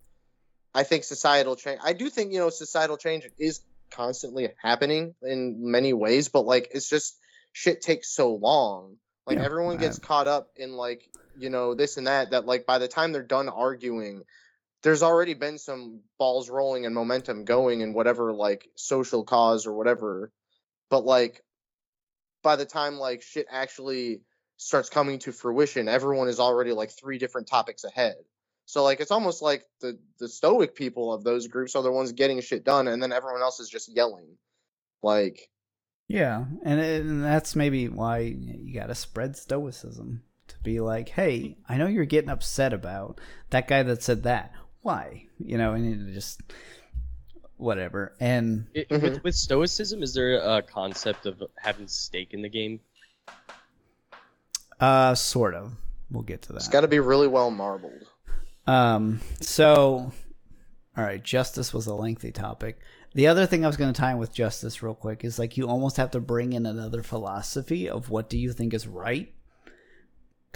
I 0.75 0.83
think 0.85 1.05
societal 1.05 1.57
change. 1.57 1.81
I 1.85 1.93
do 1.93 2.09
think 2.11 2.33
you 2.33 2.39
know 2.39 2.51
societal 2.51 2.97
change 2.97 3.29
is 3.39 3.61
constantly 3.91 4.49
happening 4.63 5.15
in 5.23 5.71
many 5.71 5.93
ways, 5.93 6.29
but 6.29 6.47
like 6.47 6.69
it's 6.73 6.89
just 6.89 7.19
shit 7.53 7.83
takes 7.83 8.09
so 8.15 8.35
long. 8.35 8.97
Like 9.27 9.39
Yeah, 9.39 9.45
everyone 9.45 9.77
gets 9.79 9.99
caught 9.99 10.29
up 10.29 10.49
in 10.57 10.73
like 10.73 11.03
you 11.37 11.51
know 11.51 11.75
this 11.75 11.97
and 11.99 12.07
that 12.07 12.31
that 12.31 12.47
like 12.47 12.67
by 12.67 12.79
the 12.79 12.89
time 12.89 13.13
they're 13.13 13.23
done 13.23 13.49
arguing 13.49 14.23
there's 14.87 15.03
already 15.03 15.35
been 15.35 15.59
some 15.59 15.99
balls 16.17 16.49
rolling 16.49 16.87
and 16.87 16.95
momentum 16.95 17.45
going 17.45 17.81
in 17.81 17.93
whatever 17.93 18.33
like 18.33 18.69
social 18.77 19.25
cause 19.25 19.67
or 19.67 19.73
whatever 19.73 20.31
but 20.91 21.05
like 21.05 21.43
by 22.45 22.55
the 22.55 22.65
time 22.65 22.97
like 22.97 23.21
shit 23.21 23.47
actually 23.51 24.21
starts 24.59 24.89
coming 24.89 25.19
to 25.19 25.33
fruition 25.33 25.89
everyone 25.89 26.29
is 26.29 26.39
already 26.39 26.71
like 26.71 26.93
three 26.93 27.19
different 27.19 27.49
topics 27.49 27.83
ahead 27.83 28.15
so 28.65 28.85
like 28.85 29.01
it's 29.01 29.11
almost 29.11 29.43
like 29.43 29.65
the 29.81 29.99
the 30.21 30.29
stoic 30.29 30.77
people 30.77 31.13
of 31.13 31.25
those 31.25 31.49
groups 31.49 31.75
are 31.75 31.83
the 31.83 31.91
ones 31.91 32.13
getting 32.13 32.41
shit 32.41 32.65
done 32.65 32.87
and 32.87 33.03
then 33.03 33.13
everyone 33.13 33.43
else 33.43 33.59
is 33.59 33.69
just 33.69 33.93
yelling 33.93 34.37
like 35.03 35.51
Yeah, 36.09 36.45
and, 36.63 36.79
it, 36.79 37.03
and 37.03 37.25
that's 37.25 37.57
maybe 37.57 37.89
why 37.89 38.19
you 38.19 38.73
got 38.73 38.87
to 38.87 38.95
spread 38.95 39.37
stoicism 39.37 40.23
to 40.47 40.57
be 40.63 40.79
like, 40.81 41.09
hey, 41.09 41.57
I 41.69 41.77
know 41.77 41.89
you're 41.89 42.05
getting 42.05 42.31
upset 42.31 42.73
about 42.73 43.21
that 43.51 43.67
guy 43.67 43.83
that 43.83 44.05
said 44.05 44.23
that. 44.23 44.53
Why? 44.87 45.25
You 45.45 45.59
know, 45.59 45.73
and 45.73 45.85
you 45.85 46.15
just 46.15 46.41
whatever. 47.57 48.13
And 48.21 48.69
It, 48.73 48.89
Mhm. 48.89 49.03
with, 49.03 49.25
with 49.25 49.35
stoicism, 49.35 50.01
is 50.01 50.15
there 50.15 50.37
a 50.39 50.63
concept 50.63 51.27
of 51.27 51.43
having 51.57 51.89
stake 51.89 52.33
in 52.35 52.41
the 52.41 52.49
game? 52.49 52.79
uh, 54.79 55.17
sort 55.17 55.55
of, 55.57 55.73
we'll 56.09 56.23
get 56.23 56.43
to 56.43 56.53
that. 56.53 56.59
It's 56.59 56.69
got 56.69 56.83
to 56.83 56.89
be 56.89 57.01
really 57.01 57.27
well 57.27 57.51
marbled 57.51 58.07
Um, 58.69 59.21
so, 59.41 60.13
all 60.97 61.05
right, 61.05 61.21
justice 61.21 61.75
was 61.75 61.89
a 61.89 61.95
lengthy 61.95 62.31
topic. 62.31 62.79
The 63.15 63.27
other 63.27 63.45
thing 63.45 63.65
I 63.65 63.67
was 63.67 63.77
going 63.77 63.93
to 63.93 63.99
tie 64.01 64.13
in 64.13 64.19
with 64.19 64.33
justice 64.33 64.85
real 64.85 64.95
quick 64.95 65.25
is 65.25 65.37
like 65.37 65.57
you 65.57 65.67
almost 65.69 65.97
have 65.97 66.13
to 66.13 66.21
bring 66.21 66.53
in 66.53 66.65
another 66.65 67.03
philosophy 67.03 67.89
of 67.89 68.09
what 68.11 68.29
do 68.31 68.39
you 68.39 68.53
think 68.53 68.73
is 68.73 68.87
right. 68.87 69.33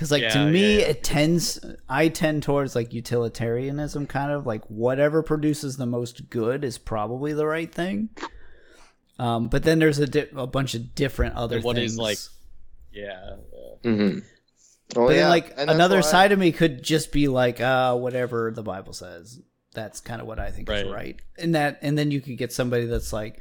Because 0.00 0.10
like 0.10 0.32
to 0.32 0.46
me, 0.46 0.76
yeah, 0.76 0.78
yeah. 0.80 0.86
it 0.86 1.02
tends. 1.04 1.60
I 1.86 2.08
tend 2.08 2.42
towards 2.42 2.74
like 2.74 2.94
utilitarianism, 2.94 4.06
kind 4.06 4.32
of 4.32 4.46
like 4.46 4.64
whatever 4.70 5.22
produces 5.22 5.76
the 5.76 5.84
most 5.84 6.30
good 6.30 6.64
is 6.64 6.78
probably 6.78 7.34
the 7.34 7.44
right 7.46 7.70
thing. 7.70 8.08
Um, 9.18 9.48
but 9.48 9.62
then 9.62 9.78
there's 9.78 9.98
a, 9.98 10.06
di- 10.06 10.28
a 10.34 10.46
bunch 10.46 10.72
of 10.74 10.94
different 10.94 11.34
other 11.36 11.56
And 11.56 11.64
what 11.66 11.76
things. 11.76 11.92
is, 11.92 11.98
like, 11.98 12.16
Yeah. 12.90 13.36
yeah. 13.84 13.90
mm-hmm. 13.90 14.18
well, 14.96 15.06
But 15.06 15.08
then, 15.08 15.16
yeah, 15.18 15.28
like 15.28 15.52
and 15.58 15.68
another 15.68 15.96
why- 15.96 16.00
side 16.00 16.32
of 16.32 16.38
me 16.38 16.50
could 16.52 16.82
just 16.82 17.12
be 17.12 17.28
like, 17.28 17.60
uh, 17.60 17.94
whatever 17.94 18.50
the 18.50 18.62
Bible 18.62 18.94
says. 18.94 19.38
That's 19.74 20.00
kind 20.00 20.22
of 20.22 20.26
what 20.26 20.38
I 20.38 20.50
think 20.50 20.70
is 20.70 20.84
Right. 20.84 20.90
right. 20.90 21.20
And 21.38 21.54
that, 21.54 21.78
and 21.82 21.98
then 21.98 22.10
you 22.10 22.22
could 22.22 22.38
get 22.38 22.54
somebody 22.54 22.86
that's 22.86 23.12
like, 23.12 23.38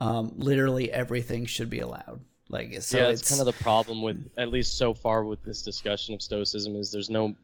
um, 0.00 0.32
literally 0.36 0.90
everything 0.90 1.44
should 1.44 1.68
be 1.68 1.80
allowed. 1.80 2.22
Like, 2.50 2.82
so 2.82 2.98
yeah, 2.98 3.08
it's 3.08 3.20
it's 3.22 3.30
kind 3.30 3.40
of 3.40 3.46
the 3.46 3.62
problem 3.62 4.02
with 4.02 4.28
at 4.36 4.48
least 4.48 4.76
so 4.76 4.92
far 4.92 5.24
with 5.24 5.42
this 5.44 5.62
discussion 5.62 6.14
of 6.14 6.20
stoicism 6.20 6.74
is 6.74 6.90
there's 6.90 7.08
no 7.08 7.34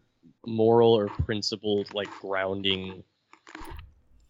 moral 0.45 0.93
or 0.93 1.07
principled 1.07 1.95
like 1.95 2.11
grounding 2.21 3.05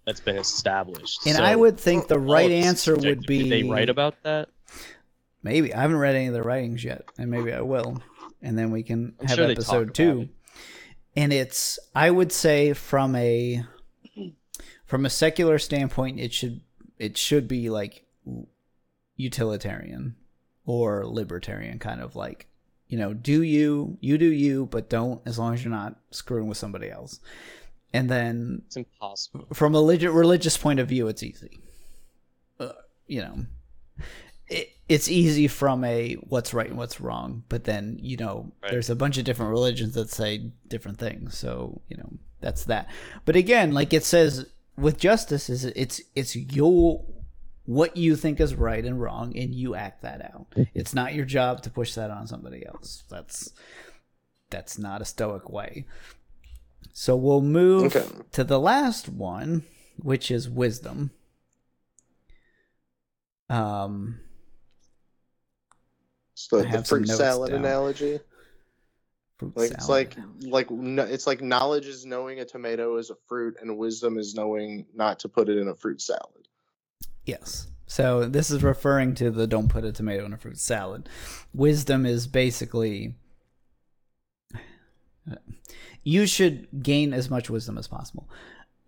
that's 0.04 0.20
been 0.20 0.36
established. 0.36 1.26
And 1.26 1.36
So 1.36 1.42
I 1.42 1.56
would 1.56 1.80
think 1.80 2.08
the 2.08 2.18
right 2.18 2.50
answer 2.50 2.94
would 2.94 3.26
be 3.26 3.44
Did 3.44 3.52
they 3.52 3.62
write 3.62 3.88
about 3.88 4.22
that? 4.22 4.50
maybe 5.42 5.72
I 5.72 5.80
haven't 5.80 5.96
read 5.96 6.14
any 6.14 6.26
of 6.26 6.34
the 6.34 6.42
writings 6.42 6.84
yet, 6.84 7.04
and 7.18 7.30
maybe 7.30 7.52
I 7.52 7.62
will, 7.62 8.02
and 8.42 8.58
then 8.58 8.70
we 8.70 8.82
can 8.82 9.14
I'm 9.20 9.28
have 9.28 9.36
sure 9.36 9.50
episode 9.50 9.94
two. 9.94 10.20
it. 10.22 10.28
And 11.16 11.32
it's 11.32 11.78
I 11.94 12.10
would 12.10 12.32
say 12.32 12.74
from 12.74 13.16
a 13.16 13.64
from 14.84 15.06
a 15.06 15.10
secular 15.10 15.58
standpoint, 15.58 16.20
it 16.20 16.34
should 16.34 16.60
it 16.98 17.16
should 17.16 17.48
be 17.48 17.70
like 17.70 18.04
utilitarian 19.16 20.16
or 20.66 21.06
libertarian, 21.06 21.78
kind 21.78 22.00
of 22.00 22.14
like 22.16 22.46
you 22.88 22.98
know, 22.98 23.12
do 23.14 23.42
you 23.42 23.96
you 24.00 24.18
do 24.18 24.26
you, 24.26 24.66
but 24.66 24.88
don't 24.88 25.20
as 25.26 25.38
long 25.38 25.54
as 25.54 25.64
you're 25.64 25.72
not 25.72 25.96
screwing 26.10 26.46
with 26.48 26.58
somebody 26.58 26.90
else. 26.90 27.18
And 27.92 28.10
then 28.10 28.62
It's 28.66 28.76
impossible. 28.76 29.46
from 29.54 29.74
a 29.74 29.80
legit 29.80 30.10
religious 30.12 30.56
point 30.56 30.78
of 30.80 30.88
view, 30.88 31.08
it's 31.08 31.22
easy. 31.22 31.58
Uh, 32.60 32.72
you 33.06 33.22
know, 33.22 33.46
it, 34.48 34.70
it's 34.88 35.08
easy 35.08 35.48
from 35.48 35.82
a 35.84 36.14
what's 36.14 36.52
right 36.54 36.68
and 36.68 36.76
what's 36.78 37.00
wrong, 37.00 37.42
but 37.48 37.64
then 37.64 37.98
you 38.02 38.16
know, 38.16 38.52
Right. 38.62 38.70
there's 38.72 38.90
a 38.90 38.94
bunch 38.96 39.18
of 39.18 39.24
different 39.24 39.50
religions 39.50 39.94
that 39.94 40.10
say 40.10 40.50
different 40.68 40.98
things. 40.98 41.36
So 41.36 41.80
you 41.88 41.96
know, 41.96 42.10
that's 42.40 42.64
that. 42.64 42.88
But 43.24 43.34
again, 43.36 43.72
like 43.72 43.92
it 43.92 44.04
says 44.04 44.46
with 44.76 44.98
justice, 44.98 45.48
is 45.48 45.64
it's 45.64 46.00
it's 46.14 46.36
your 46.36 47.02
what 47.66 47.96
you 47.96 48.16
think 48.16 48.40
is 48.40 48.54
right 48.54 48.84
and 48.84 49.00
wrong, 49.00 49.36
and 49.36 49.54
you 49.54 49.74
act 49.74 50.02
that 50.02 50.22
out. 50.22 50.46
It's 50.74 50.94
not 50.94 51.14
your 51.14 51.24
job 51.26 51.62
to 51.62 51.70
push 51.70 51.94
that 51.94 52.10
on 52.10 52.26
somebody 52.26 52.64
else. 52.66 53.04
That's 53.10 53.52
that's 54.50 54.78
not 54.78 55.02
a 55.02 55.04
stoic 55.04 55.50
way. 55.50 55.84
So 56.92 57.14
we'll 57.16 57.42
move 57.42 57.94
Okay. 57.96 58.06
to 58.32 58.44
the 58.44 58.58
last 58.60 59.08
one, 59.08 59.64
which 59.98 60.30
is 60.30 60.48
wisdom. 60.48 61.10
Um, 63.50 64.20
so 66.34 66.56
the, 66.58 66.62
I 66.62 66.64
the 66.64 66.68
have 66.76 66.86
some 66.86 66.98
fruit 67.04 67.08
salad 67.08 67.50
down. 67.50 67.60
analogy. 67.60 68.20
fruit 69.38 69.56
Like 69.56 69.70
it's 69.72 69.88
like 69.88 70.16
like 70.40 70.68
kn- 70.68 70.98
it's 71.00 71.26
like 71.26 71.42
knowledge 71.42 71.86
is 71.86 72.06
knowing 72.06 72.40
a 72.40 72.44
tomato 72.44 72.96
is 72.96 73.10
a 73.10 73.16
fruit, 73.28 73.56
and 73.60 73.76
wisdom 73.76 74.18
is 74.18 74.34
knowing 74.34 74.86
not 74.94 75.18
to 75.20 75.28
put 75.28 75.48
it 75.48 75.58
in 75.58 75.68
a 75.68 75.74
fruit 75.74 76.00
salad. 76.00 76.45
Yes. 77.26 77.66
So 77.86 78.26
this 78.28 78.50
is 78.50 78.62
referring 78.62 79.14
to 79.16 79.30
the 79.30 79.46
don't 79.46 79.68
put 79.68 79.84
a 79.84 79.92
tomato 79.92 80.24
in 80.24 80.32
a 80.32 80.38
fruit 80.38 80.58
salad. 80.58 81.08
Wisdom 81.52 82.06
is 82.06 82.26
basically 82.26 83.14
you 86.02 86.26
should 86.26 86.68
gain 86.82 87.12
as 87.12 87.28
much 87.28 87.50
wisdom 87.50 87.76
as 87.78 87.88
possible. 87.88 88.28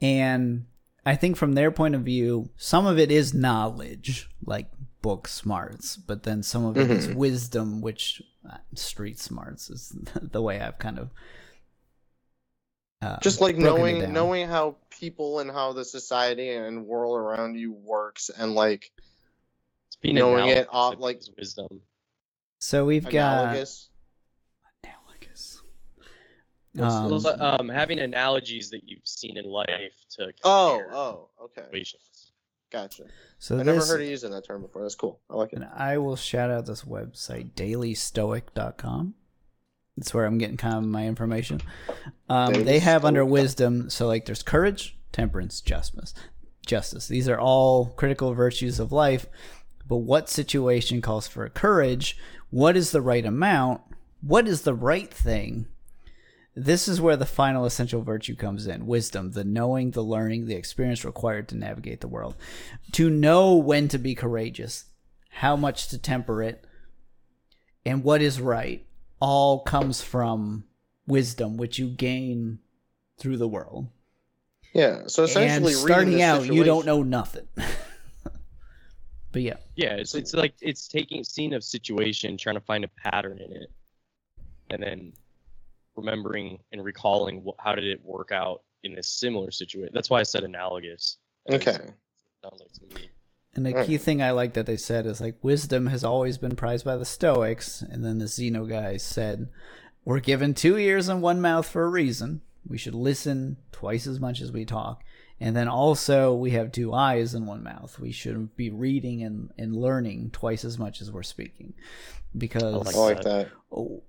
And 0.01 0.66
I 1.05 1.16
think 1.16 1.36
from 1.36 1.53
their 1.55 1.70
point 1.70 1.95
of 1.95 2.03
view, 2.03 2.51
some 2.57 2.86
of 2.86 2.99
it 2.99 3.11
is 3.11 3.34
knowledge, 3.34 4.28
like 4.45 4.70
book 5.03 5.26
smarts, 5.26 5.97
but 5.97 6.22
then 6.22 6.43
some 6.43 6.64
of 6.64 6.76
it 6.76 6.91
is 6.91 7.09
Mhm. 7.09 7.14
wisdom, 7.16 7.80
which 7.80 8.22
uh, 8.49 8.59
street 8.74 9.18
smarts 9.18 9.68
is 9.68 9.97
the 10.22 10.41
way 10.43 10.61
I've 10.61 10.78
kind 10.78 10.99
of 10.99 11.11
uh, 13.03 13.19
Just 13.21 13.41
like 13.41 13.57
knowing 13.57 14.13
knowing 14.13 14.49
how 14.49 14.77
people 14.91 15.39
and 15.41 15.51
how 15.51 15.73
the 15.73 15.85
society 15.85 16.51
and 16.51 16.85
world 16.87 17.17
around 17.19 17.57
you 17.57 17.73
works, 17.73 18.31
and 18.37 18.55
like 18.55 18.91
It's 19.89 19.97
being 19.97 20.17
Knowing 20.17 20.49
it 20.49 20.67
off, 20.71 20.97
like- 20.99 21.23
wisdom. 21.37 21.81
So 22.59 22.85
we've 22.85 23.05
got 23.09 23.45
analogous. 23.45 23.89
analogous. 24.85 25.63
Um, 26.79 27.11
what's- 27.11 27.25
Well, 27.25 27.43
um, 27.61 27.69
having 27.69 28.01
analogies 28.01 28.71
that 28.71 28.83
you've 28.85 29.07
seen 29.07 29.37
in 29.37 29.45
life 29.45 29.95
to 30.17 30.33
Oh, 30.45 30.83
oh, 30.93 31.29
okay, 31.45 31.63
situations. 31.63 32.33
gotcha. 32.71 33.05
so 33.39 33.59
I 33.59 33.63
never 33.63 33.85
heard 33.85 34.01
of 34.01 34.09
using 34.09 34.33
that 34.33 34.45
term 34.45 34.63
before. 34.63 34.83
That's 34.83 34.97
cool. 34.97 35.21
I 35.31 35.35
like 35.37 35.53
it. 35.53 35.57
and 35.57 35.67
I 35.67 35.99
will 35.99 36.17
shout 36.17 36.51
out 36.51 36.67
this 36.67 36.83
website, 36.83 37.53
dailystoic.com. 37.55 39.15
It's 39.99 40.15
where 40.15 40.25
I'm 40.25 40.39
getting 40.39 40.57
kind 40.57 40.77
of 40.77 40.85
my 40.85 41.07
information. 41.07 41.61
Um, 42.29 42.53
they 42.65 42.79
have 42.79 43.05
under 43.05 43.25
wisdom, 43.25 43.91
so 43.91 44.07
like 44.07 44.25
there's 44.25 44.43
courage, 44.43 44.97
temperance, 45.13 45.61
justice. 45.61 46.15
Justice. 46.67 47.09
These 47.09 47.29
are 47.29 47.39
all 47.39 47.87
critical 47.97 48.35
virtues 48.35 48.79
of 48.79 48.93
life. 48.93 49.27
But 49.87 49.99
what 49.99 50.29
situation 50.29 51.01
calls 51.01 51.27
for 51.27 51.49
courage? 51.49 52.17
What 52.51 52.77
is 52.77 52.91
the 52.91 53.01
right 53.01 53.25
amount? 53.25 53.81
What 54.21 54.47
is 54.47 54.63
the 54.63 54.75
right 54.75 55.13
thing? 55.13 55.67
This 56.55 56.89
is 56.89 57.01
where 57.01 57.17
the 57.17 57.25
final 57.25 57.65
essential 57.65 58.03
virtue 58.03 58.35
comes 58.35 58.67
in 58.67 58.87
wisdom, 58.87 59.31
the 59.31 59.45
knowing, 59.45 59.93
the 59.93 60.03
learning, 60.03 60.47
the 60.47 60.57
experience 60.57 61.05
required 61.05 61.49
to 61.49 61.57
navigate 61.57 62.01
the 62.01 62.09
world. 62.09 62.35
To 62.93 63.09
know 63.09 63.55
when 63.55 63.89
to 63.89 63.99
be 63.99 64.15
courageous, 64.15 64.87
how 65.31 65.57
much 65.57 65.89
to 65.89 65.99
temper 65.99 66.43
it, 66.43 66.65
and 67.87 68.03
what 68.03 68.21
is 68.21 68.41
right 68.41 68.88
all 69.21 69.61
comes 69.61 70.03
from 70.03 70.64
wisdom, 71.07 71.57
which 71.57 71.79
you 71.79 71.89
gain 71.89 72.59
through 73.19 73.37
the 73.37 73.49
world. 73.49 73.89
Yeah. 74.75 75.07
So 75.07 75.25
essentially, 75.25 75.73
and 75.73 75.83
starting 75.83 76.12
this 76.12 76.23
out, 76.23 76.47
you 76.47 76.64
don't 76.64 76.87
know 76.87 77.03
nothing. 77.03 77.49
but 79.33 79.43
yeah, 79.43 79.57
Yeah, 79.77 79.95
it's 79.95 80.14
it's 80.14 80.35
like 80.35 80.55
it's 80.61 80.89
taking 80.89 81.25
seeing 81.25 81.55
a 81.55 81.61
situation, 81.61 82.37
trying 82.37 82.57
to 82.57 82.61
find 82.61 82.85
a 82.85 82.89
pattern 82.89 83.39
in 83.39 83.53
it, 83.53 83.71
and 84.71 84.83
then 84.83 85.12
remembering 85.97 86.59
and 86.73 86.85
recalling 86.85 87.43
wh- 87.45 87.62
how 87.62 87.75
did 87.75 87.85
it 87.85 88.01
work 88.05 88.31
out 88.31 88.62
in 88.85 88.95
this 88.95 89.09
similar 89.09 89.51
situation. 89.51 89.91
That's 89.93 90.11
why 90.11 90.21
I 90.21 90.23
said 90.23 90.45
analogous. 90.45 91.19
Okay. 91.51 91.79
Sounds 92.43 92.61
like 92.61 92.73
to 92.73 92.95
me. 92.95 93.11
And 93.55 93.67
the 93.67 93.85
key 93.85 93.97
hmm. 93.97 94.03
thing 94.03 94.23
I 94.23 94.31
like 94.31 94.55
that 94.55 94.67
they 94.67 94.77
said 94.77 95.07
is 95.07 95.21
like 95.21 95.43
wisdom 95.43 95.87
has 95.87 96.05
always 96.05 96.39
been 96.39 96.55
prized 96.55 96.85
by 96.85 96.97
the 96.97 97.05
Stoics, 97.05 97.83
and 97.83 98.05
then 98.05 98.19
the 98.19 98.29
Zeno 98.29 98.67
guys 98.67 99.03
said, 99.03 99.49
"We're 100.05 100.21
given 100.21 100.55
two 100.55 100.79
ears 100.79 101.09
and 101.09 101.23
one 101.23 101.41
mouth 101.41 101.67
for 101.67 101.83
a 101.85 101.89
reason. 101.89 102.43
We 102.67 102.79
should 102.79 102.95
listen 102.95 103.57
twice 103.73 104.07
as 104.07 104.21
much 104.21 104.41
as 104.41 104.53
we 104.53 104.65
talk." 104.65 105.03
And 105.41 105.57
then 105.57 105.69
also 105.69 106.35
we 106.35 106.51
have 106.53 106.73
two 106.73 106.93
eyes 106.93 107.35
and 107.35 107.47
one 107.47 107.63
mouth. 107.63 107.99
We 107.99 108.11
should 108.11 108.57
be 108.57 108.71
reading 108.71 109.23
and, 109.23 109.51
and 109.57 109.75
learning 109.75 110.31
twice 110.33 110.65
as 110.65 110.79
much 110.79 111.01
as 111.01 111.13
we're 111.13 111.23
speaking, 111.23 111.75
because 112.37 112.63
I 112.63 112.99
like 112.99 113.23
that. 113.23 113.49
oh, 113.73 114.03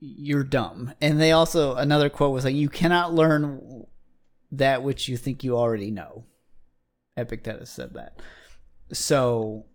you're 0.00 0.44
dumb. 0.44 0.94
And 1.00 1.20
they 1.20 1.32
also 1.32 1.74
another 1.76 2.08
quote 2.08 2.32
was 2.32 2.44
like, 2.44 2.54
"You 2.54 2.68
cannot 2.68 3.14
learn 3.14 3.86
that 4.52 4.82
which 4.82 5.08
you 5.08 5.16
think 5.16 5.44
you 5.44 5.56
already 5.56 5.90
know." 5.90 6.24
Epictetus 7.18 7.70
said 7.70 7.94
that. 7.94 8.20
So, 8.92 9.66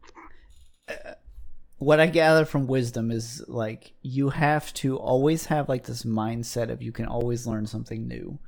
uh, 0.88 1.14
what 1.78 2.00
I 2.00 2.08
gather 2.08 2.46
from 2.46 2.68
wisdom 2.68 3.12
is 3.12 3.44
like 3.48 3.94
you 4.02 4.30
have 4.30 4.74
to 4.76 4.98
always 4.98 5.48
have 5.48 5.68
like 5.68 5.84
this 5.84 6.04
mindset 6.04 6.70
of 6.70 6.82
you 6.82 6.92
can 6.92 7.06
always 7.06 7.46
learn 7.46 7.66
something 7.66 8.08
new, 8.08 8.40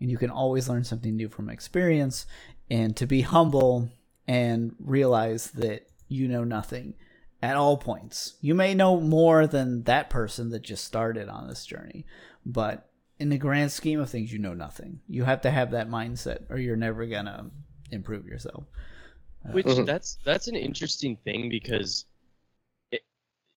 and 0.00 0.10
you 0.10 0.16
can 0.16 0.30
always 0.30 0.68
learn 0.68 0.84
something 0.84 1.14
new 1.14 1.28
from 1.28 1.50
experience, 1.50 2.26
and 2.70 2.96
to 2.96 3.06
be 3.06 3.20
humble 3.20 3.90
and 4.26 4.74
realize 4.78 5.50
that 5.52 5.86
you 6.08 6.26
know 6.26 6.44
nothing 6.44 6.94
at 7.42 7.56
all 7.56 7.76
points. 7.76 8.34
You 8.40 8.54
may 8.54 8.74
know 8.74 9.00
more 9.00 9.46
than 9.46 9.84
that 9.84 10.10
person 10.10 10.50
that 10.50 10.62
just 10.62 10.84
started 10.84 11.28
on 11.28 11.48
this 11.48 11.66
journey, 11.66 12.06
but 12.44 12.90
in 13.18 13.28
the 13.28 13.38
grand 13.38 13.70
scheme 13.70 14.00
of 14.00 14.08
things, 14.08 14.32
you 14.32 14.38
know 14.38 14.54
nothing. 14.54 15.00
You 15.06 15.24
have 15.24 15.42
to 15.42 15.50
have 15.50 15.70
that 15.72 15.90
mindset, 15.90 16.44
or 16.48 16.56
you're 16.56 16.76
never 16.76 17.04
gonna 17.06 17.50
improve 17.92 18.26
yourself. 18.26 18.64
Which 19.52 19.66
Mhm. 19.66 19.86
that's 19.86 20.18
that's 20.24 20.48
an 20.48 20.56
interesting 20.56 21.16
thing 21.16 21.48
because 21.48 22.06
it, 22.92 23.02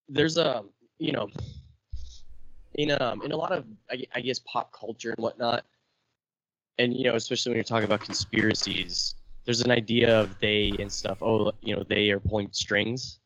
there's 0.08 0.38
a 0.38 0.64
you 0.98 1.12
know 1.12 1.30
in 2.76 2.92
um 3.02 3.22
in 3.22 3.32
a 3.32 3.38
lot 3.38 3.52
of 3.52 3.66
I, 3.90 4.06
I 4.16 4.22
guess 4.22 4.40
pop 4.40 4.72
culture 4.72 5.12
and 5.12 5.20
whatnot, 5.24 5.66
and 6.78 6.96
you 6.96 7.04
know 7.04 7.16
especially 7.16 7.52
when 7.52 7.58
you're 7.58 7.64
talking 7.64 7.86
about 7.86 8.02
conspiracies, 8.02 9.16
there's 9.46 9.62
an 9.62 9.72
idea 9.72 10.20
of 10.20 10.40
they 10.40 10.72
and 10.80 10.92
stuff. 10.92 11.22
Oh, 11.22 11.52
you 11.62 11.76
know 11.76 11.84
they 11.88 12.10
are 12.12 12.20
pulling 12.20 12.50
strings, 12.52 13.20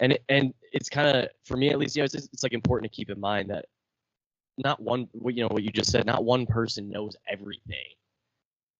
and 0.00 0.12
it, 0.12 0.24
and 0.28 0.54
it's 0.72 0.88
kind 0.88 1.16
of 1.16 1.28
for 1.44 1.56
me 1.56 1.70
at 1.70 1.78
least 1.78 1.96
you 1.96 2.00
know 2.02 2.04
it's, 2.04 2.14
it's 2.14 2.42
like 2.42 2.52
important 2.52 2.90
to 2.90 2.96
keep 2.96 3.10
in 3.10 3.20
mind 3.20 3.50
that 3.50 3.66
not 4.58 4.80
one 4.80 5.08
you 5.26 5.42
know 5.42 5.48
what 5.48 5.62
you 5.62 5.70
just 5.70 5.90
said 5.90 6.06
not 6.06 6.24
one 6.24 6.46
person 6.46 6.88
knows 6.88 7.16
everything 7.28 7.94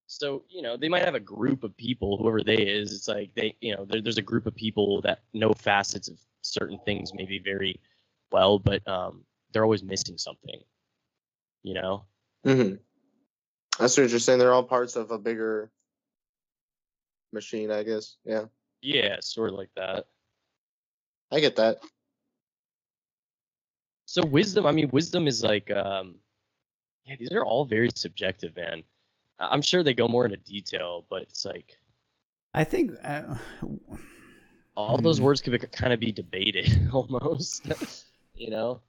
so 0.07 0.45
you 0.49 0.63
know 0.63 0.77
they 0.77 0.89
might 0.89 1.05
have 1.05 1.15
a 1.15 1.21
group 1.21 1.65
of 1.65 1.77
people 1.77 2.17
whoever 2.19 2.43
they 2.43 2.57
is 2.57 2.93
it's 2.93 3.09
like 3.09 3.35
they 3.35 3.57
you 3.61 3.75
know 3.75 3.85
there, 3.87 4.01
there's 4.03 4.19
a 4.19 4.23
group 4.23 4.47
of 4.47 4.55
people 4.55 5.01
that 5.01 5.21
know 5.33 5.53
facets 5.53 6.09
of 6.09 6.19
certain 6.43 6.79
things 6.85 7.15
maybe 7.15 7.39
very 7.39 7.81
well 8.31 8.59
but 8.59 8.87
um 8.87 9.25
they're 9.53 9.65
always 9.65 9.83
missing 9.83 10.19
something 10.19 10.61
you 11.63 11.75
know 11.75 12.05
Mm-hmm. 12.47 12.75
That's 13.79 13.97
what 13.97 14.11
you're 14.11 14.19
saying. 14.19 14.39
They're 14.39 14.53
all 14.53 14.63
parts 14.63 14.97
of 14.97 15.11
a 15.11 15.19
bigger 15.19 15.71
machine, 17.33 17.71
I 17.71 17.83
guess. 17.83 18.17
Yeah, 18.25 18.45
yeah 18.83 19.17
sort 19.21 19.51
of 19.51 19.57
like 19.57 19.71
that 19.77 20.05
I 21.33 21.41
get 21.41 21.57
that. 21.57 21.79
so 24.05 24.25
wisdom 24.27 24.67
i 24.67 24.71
mean 24.71 24.89
wisdom 24.93 25.27
is 25.27 25.43
like 25.43 25.71
um 25.71 26.15
yeah 27.07 27.17
these 27.19 27.33
are 27.33 27.45
all 27.45 27.65
very 27.65 27.89
subjective 27.95 28.55
man 28.55 28.83
i'm 29.39 29.63
sure 29.63 29.83
they 29.83 29.95
go 29.95 30.09
more 30.09 30.25
into 30.25 30.37
detail 30.39 31.05
but 31.11 31.23
it's 31.23 31.45
like 31.45 31.79
I 32.57 32.63
think 32.63 32.93
uh, 33.03 33.35
all 34.77 34.99
those 34.99 35.19
Hmm. 35.19 35.25
words 35.25 35.41
could 35.41 35.53
be, 35.53 35.59
kind 35.59 35.93
of 35.93 35.99
be 36.01 36.13
debated 36.13 36.89
almost 36.93 37.69
you 38.35 38.51
know 38.51 38.81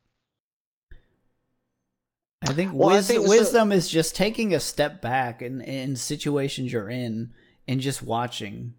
I 2.42 2.54
think, 2.54 2.74
Well, 2.74 2.90
I 2.90 2.98
wis- 2.98 3.08
think 3.08 3.22
so- 3.22 3.30
wisdom 3.30 3.72
is 3.72 3.90
just 3.90 4.16
taking 4.16 4.54
a 4.54 4.60
step 4.60 5.02
back 5.02 5.42
in, 5.42 5.62
in 5.62 5.96
situations 5.96 6.72
you're 6.72 6.90
in 6.90 7.34
and 7.68 7.82
just 7.82 8.04
watching 8.04 8.76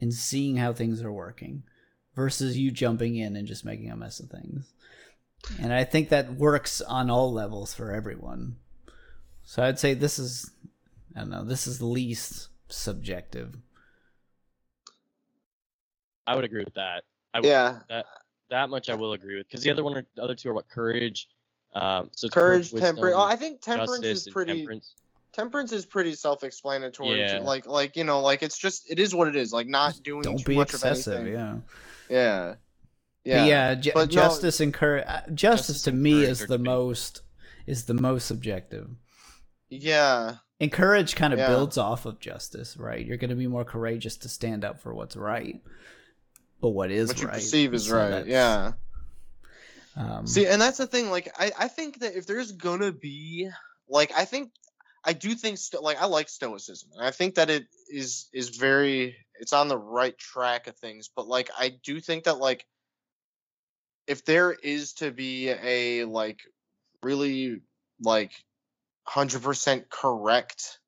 and 0.00 0.12
seeing 0.12 0.56
how 0.56 0.72
things 0.72 1.02
are 1.02 1.12
working 1.12 1.62
versus 2.14 2.58
you 2.58 2.70
jumping 2.70 3.16
in 3.16 3.36
and 3.36 3.46
just 3.46 3.64
making 3.64 3.90
a 3.90 3.96
mess 3.96 4.18
of 4.18 4.28
things. 4.30 4.72
And 5.60 5.72
I 5.72 5.84
think 5.84 6.08
that 6.08 6.34
works 6.34 6.80
on 6.80 7.08
all 7.10 7.32
levels 7.32 7.72
for 7.74 7.92
everyone. 7.92 8.56
So 9.44 9.62
I'd 9.62 9.78
say 9.78 9.94
this 9.94 10.18
is, 10.18 10.50
I 11.16 11.20
don't 11.20 11.30
know, 11.30 11.44
this 11.44 11.66
is 11.66 11.78
the 11.78 11.86
least 11.86 12.48
subjective. 12.68 13.56
i 16.26 16.34
would 16.34 16.44
agree 16.44 16.64
with 16.64 16.74
that 16.74 17.04
I 17.34 17.40
would, 17.40 17.46
Yeah, 17.46 17.78
that 17.88 18.04
that 18.50 18.70
much 18.70 18.88
I 18.90 18.94
will 18.94 19.12
agree 19.12 19.36
with 19.38 19.48
because 19.48 19.62
the 19.62 19.70
other 19.70 19.82
one, 19.84 19.96
are, 19.96 20.06
the 20.14 20.22
other 20.22 20.34
two 20.34 20.50
are 20.50 20.54
what 20.54 20.68
courage. 20.68 21.28
Um, 21.74 22.10
so 22.14 22.26
it's 22.26 22.34
courage, 22.34 22.72
wisdom, 22.72 22.80
temperance. 22.96 23.16
Oh, 23.18 23.22
I 23.22 23.36
think 23.36 23.60
temperance 23.60 24.04
is 24.04 24.28
pretty. 24.28 24.58
temperance. 24.58 24.94
Temperance 25.32 25.72
is 25.72 25.84
pretty 25.84 26.14
self-explanatory. 26.14 27.20
Yeah. 27.20 27.40
Like, 27.40 27.66
like 27.66 27.94
you 27.96 28.04
know, 28.04 28.20
like 28.20 28.42
it's 28.42 28.56
just 28.56 28.90
it 28.90 28.98
is 28.98 29.14
what 29.14 29.28
it 29.28 29.36
is. 29.36 29.52
Like 29.52 29.66
not 29.66 30.00
doing 30.02 30.22
Don't 30.22 30.38
too 30.38 30.44
be 30.44 30.56
much 30.56 30.70
excessive, 30.72 31.12
of 31.14 31.20
anything. 31.26 31.34
yeah. 31.38 31.56
Yeah, 32.08 32.54
Yeah, 33.24 33.44
yeah. 33.44 33.46
yeah 33.46 33.74
ju- 33.74 33.90
But 33.92 34.08
no- 34.08 34.14
justice 34.14 34.60
and 34.60 34.72
courage. 34.72 35.04
Justice, 35.06 35.34
Justice 35.34 35.82
to 35.82 35.92
me 35.92 36.22
is 36.22 36.46
the 36.46 36.58
most 36.58 37.20
is 37.66 37.84
the 37.84 37.94
most 37.94 38.26
subjective. 38.26 38.88
yeah. 39.68 40.36
And 40.58 40.72
courage 40.72 41.14
kind 41.16 41.32
of 41.32 41.38
Yeah. 41.38 41.48
builds 41.48 41.76
off 41.76 42.06
of 42.06 42.18
justice, 42.18 42.76
right? 42.76 43.04
You're 43.04 43.18
going 43.18 43.30
to 43.30 43.36
be 43.36 43.46
more 43.46 43.64
courageous 43.64 44.16
to 44.18 44.28
stand 44.28 44.64
up 44.64 44.80
for 44.80 44.94
what's 44.94 45.14
right, 45.16 45.60
but 46.60 46.70
what 46.70 46.90
is 46.90 47.08
What 47.08 47.20
you 47.20 47.26
right. 47.26 47.34
perceive 47.34 47.74
is 47.74 47.86
So 47.88 47.96
right. 47.98 48.26
Yeah. 48.26 48.72
Um, 49.96 50.26
See, 50.26 50.46
and 50.46 50.60
that's 50.60 50.78
the 50.78 50.86
thing. 50.86 51.10
Like, 51.10 51.28
I, 51.38 51.52
I 51.58 51.68
think 51.68 52.00
that 52.00 52.16
if 52.16 52.26
there's 52.26 52.52
gonna 52.52 52.92
be, 52.92 53.50
like, 53.88 54.12
I 54.14 54.24
think, 54.26 54.52
I 55.04 55.12
do 55.12 55.34
think, 55.34 55.58
sto- 55.58 55.80
like, 55.80 56.00
I 56.00 56.06
like 56.06 56.28
stoicism, 56.28 56.90
and 56.96 57.06
I 57.06 57.10
think 57.10 57.36
that 57.36 57.48
it 57.48 57.66
is 57.88 58.28
is 58.32 58.50
very, 58.50 59.16
it's 59.40 59.52
on 59.52 59.68
the 59.68 59.78
right 59.78 60.16
track 60.18 60.66
of 60.66 60.76
things. 60.76 61.08
But 61.14 61.28
like, 61.28 61.48
I 61.58 61.78
do 61.82 62.00
think 62.00 62.24
that 62.24 62.38
like, 62.38 62.66
if 64.06 64.24
there 64.24 64.52
is 64.52 64.94
to 64.94 65.10
be 65.12 65.48
a 65.48 66.04
like, 66.04 66.40
really 67.02 67.60
like, 68.00 68.32
hundred 69.06 69.42
percent 69.42 69.88
correct 69.88 70.78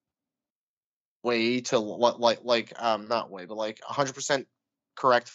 way 1.23 1.61
to 1.61 1.79
li- 1.79 2.15
like 2.19 2.41
like 2.43 2.73
um 2.77 3.09
not 3.09 3.31
way 3.31 3.45
but 3.45 3.57
like 3.57 3.81
hundred 3.83 4.15
percent 4.15 4.47
correct 4.97 5.31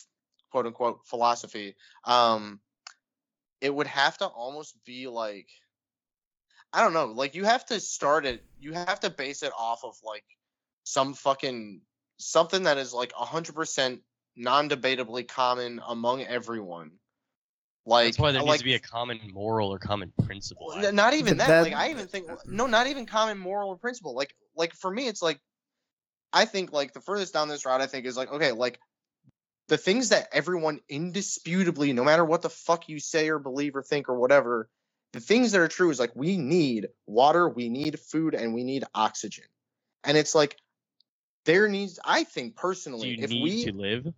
quote 0.52 0.66
unquote 0.66 1.00
philosophy 1.06 1.76
um 2.06 2.60
it 3.62 3.74
would 3.74 3.88
have 3.88 4.18
to 4.18 4.26
almost 4.26 4.76
be 4.86 5.08
like 5.08 5.48
I 6.74 6.82
don't 6.82 6.94
know, 6.94 7.06
like 7.06 7.36
you 7.36 7.44
have 7.44 7.66
to 7.68 7.80
start 7.80 8.26
it 8.26 8.44
you 8.60 8.74
have 8.74 9.00
to 9.02 9.10
base 9.12 9.44
it 9.44 9.54
off 9.58 9.84
of 9.84 9.96
like 10.04 10.26
some 10.84 11.14
fucking 11.14 11.82
something 12.18 12.64
that 12.64 12.78
is 12.78 12.94
like 12.94 13.14
100% 13.14 14.00
non-debatably 14.36 15.28
common 15.28 15.82
among 15.88 16.24
everyone. 16.24 16.92
Like 17.86 18.06
That's 18.06 18.20
why 18.20 18.32
there 18.32 18.42
like, 18.42 18.48
needs 18.48 18.60
to 18.60 18.66
be 18.66 18.76
a 18.76 18.80
common 18.80 19.20
moral 19.34 19.74
or 19.74 19.78
common 19.80 20.14
principle. 20.26 20.72
I- 20.76 20.86
N- 20.86 20.96
not 20.96 21.14
even 21.14 21.38
that, 21.38 21.48
that- 21.48 21.62
like 21.64 21.74
i 21.74 21.90
even 21.90 22.08
think 22.08 22.30
uh, 22.30 22.36
no 22.48 22.66
not 22.66 22.88
even 22.88 23.06
common 23.06 23.38
moral 23.38 23.70
or 23.70 23.78
principle 23.78 24.16
like 24.16 24.34
like 24.56 24.74
for 24.74 24.90
me 24.90 25.08
it's 25.08 25.22
like 25.22 25.40
i 26.32 26.46
think 26.46 26.72
like 26.72 26.94
the 26.94 27.02
furthest 27.02 27.34
down 27.34 27.50
this 27.50 27.66
route 27.66 27.82
i 27.82 27.88
think 27.88 28.06
is 28.06 28.16
like 28.16 28.32
okay 28.32 28.52
like 28.54 28.80
the 29.68 29.78
things 29.78 30.10
that 30.10 30.28
everyone 30.32 30.80
indisputably 30.90 31.94
no 31.94 32.04
matter 32.04 32.24
what 32.24 32.42
the 32.42 32.50
fuck 32.50 32.88
you 32.88 33.00
say 33.00 33.30
or 33.30 33.40
believe 33.40 33.76
or 33.76 33.84
think 33.84 34.08
or 34.10 34.18
whatever 34.18 34.70
the 35.12 35.20
things 35.20 35.52
that 35.52 35.62
are 35.62 35.68
true 35.68 35.90
is 35.90 36.00
like 36.00 36.16
we 36.16 36.38
need 36.38 36.88
water 37.06 37.50
we 37.50 37.70
need 37.70 38.00
food 38.00 38.34
and 38.34 38.54
we 38.54 38.64
need 38.64 38.84
oxygen 38.96 39.46
and 40.06 40.18
it's 40.18 40.34
like 40.36 40.58
there 41.46 41.68
needs 41.68 42.00
i 42.06 42.24
think 42.24 42.56
Do 42.56 42.62
personally 42.62 43.10
you 43.10 43.18
if 43.24 43.30
need 43.30 43.44
we 43.44 43.64
to 43.66 43.74
live? 43.74 44.14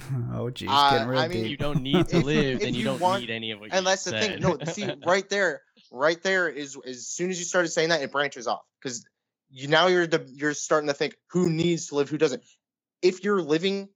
oh, 0.34 0.50
geez, 0.50 0.68
Uh, 0.70 0.90
getting 0.92 1.08
real 1.08 1.20
I 1.20 1.28
mean, 1.28 1.42
deep. 1.42 1.50
You 1.50 1.56
don't 1.56 1.82
need 1.82 2.08
to 2.08 2.18
live, 2.24 2.62
and 2.62 2.74
you, 2.74 2.80
you 2.80 2.84
don't 2.84 3.00
want- 3.00 3.20
need 3.22 3.30
any 3.30 3.50
of 3.50 3.60
what 3.60 3.70
and 3.72 3.80
you 3.84 3.90
that's 3.90 4.04
the 4.04 4.10
said. 4.10 4.22
thing. 4.22 4.40
No, 4.40 4.58
see, 4.72 4.90
right 5.06 5.28
there, 5.28 5.62
right 5.90 6.22
there 6.22 6.48
is 6.48 6.76
as 6.86 7.06
soon 7.08 7.30
as 7.30 7.38
you 7.38 7.44
started 7.44 7.68
saying 7.68 7.88
that, 7.90 8.02
it 8.02 8.12
branches 8.12 8.46
off 8.46 8.62
because 8.82 9.04
you 9.50 9.68
now 9.68 9.88
you're 9.88 10.06
the, 10.06 10.24
you're 10.32 10.54
starting 10.54 10.88
to 10.88 10.94
think 10.94 11.16
who 11.30 11.50
needs 11.50 11.88
to 11.88 11.96
live, 11.96 12.08
who 12.08 12.18
doesn't. 12.18 12.42
If 13.02 13.24
you're 13.24 13.40
living, 13.42 13.88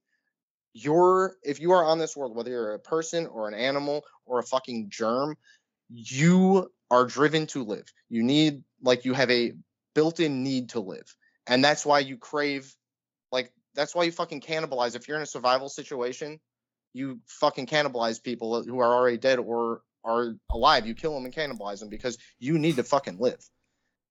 you're 0.73 1.35
if 1.43 1.59
you 1.59 1.71
are 1.71 1.83
on 1.85 1.99
this 1.99 2.15
world, 2.17 2.35
whether 2.35 2.49
you're 2.49 2.73
a 2.73 2.79
person 2.79 3.27
or 3.27 3.47
an 3.47 3.53
animal 3.53 4.03
or 4.25 4.39
a 4.39 4.43
fucking 4.43 4.89
germ, 4.89 5.37
you 5.89 6.69
are 6.91 7.05
driven 7.05 7.47
to 7.47 7.63
live. 7.63 7.85
You 8.09 8.23
need 8.23 8.63
like 8.81 9.05
you 9.05 9.13
have 9.13 9.31
a 9.31 9.53
built-in 9.93 10.43
need 10.43 10.69
to 10.69 10.79
live, 10.81 11.15
and 11.47 11.63
that's 11.63 11.85
why 11.85 11.99
you 11.99 12.17
crave, 12.17 12.75
like 13.31 13.51
that's 13.75 13.93
why 13.93 14.03
you 14.03 14.11
fucking 14.11 14.41
cannibalize. 14.41 14.95
If 14.95 15.07
you're 15.07 15.17
in 15.17 15.23
a 15.23 15.27
survival 15.27 15.69
situation, 15.69 16.39
you 16.93 17.19
fucking 17.27 17.67
cannibalize 17.67 18.23
people 18.23 18.63
who 18.63 18.79
are 18.79 18.93
already 18.93 19.17
dead 19.17 19.39
or 19.39 19.81
are 20.03 20.35
alive. 20.49 20.87
You 20.87 20.95
kill 20.95 21.13
them 21.13 21.25
and 21.25 21.33
cannibalize 21.33 21.79
them 21.79 21.89
because 21.89 22.17
you 22.39 22.57
need 22.57 22.77
to 22.77 22.83
fucking 22.83 23.17
live. 23.19 23.43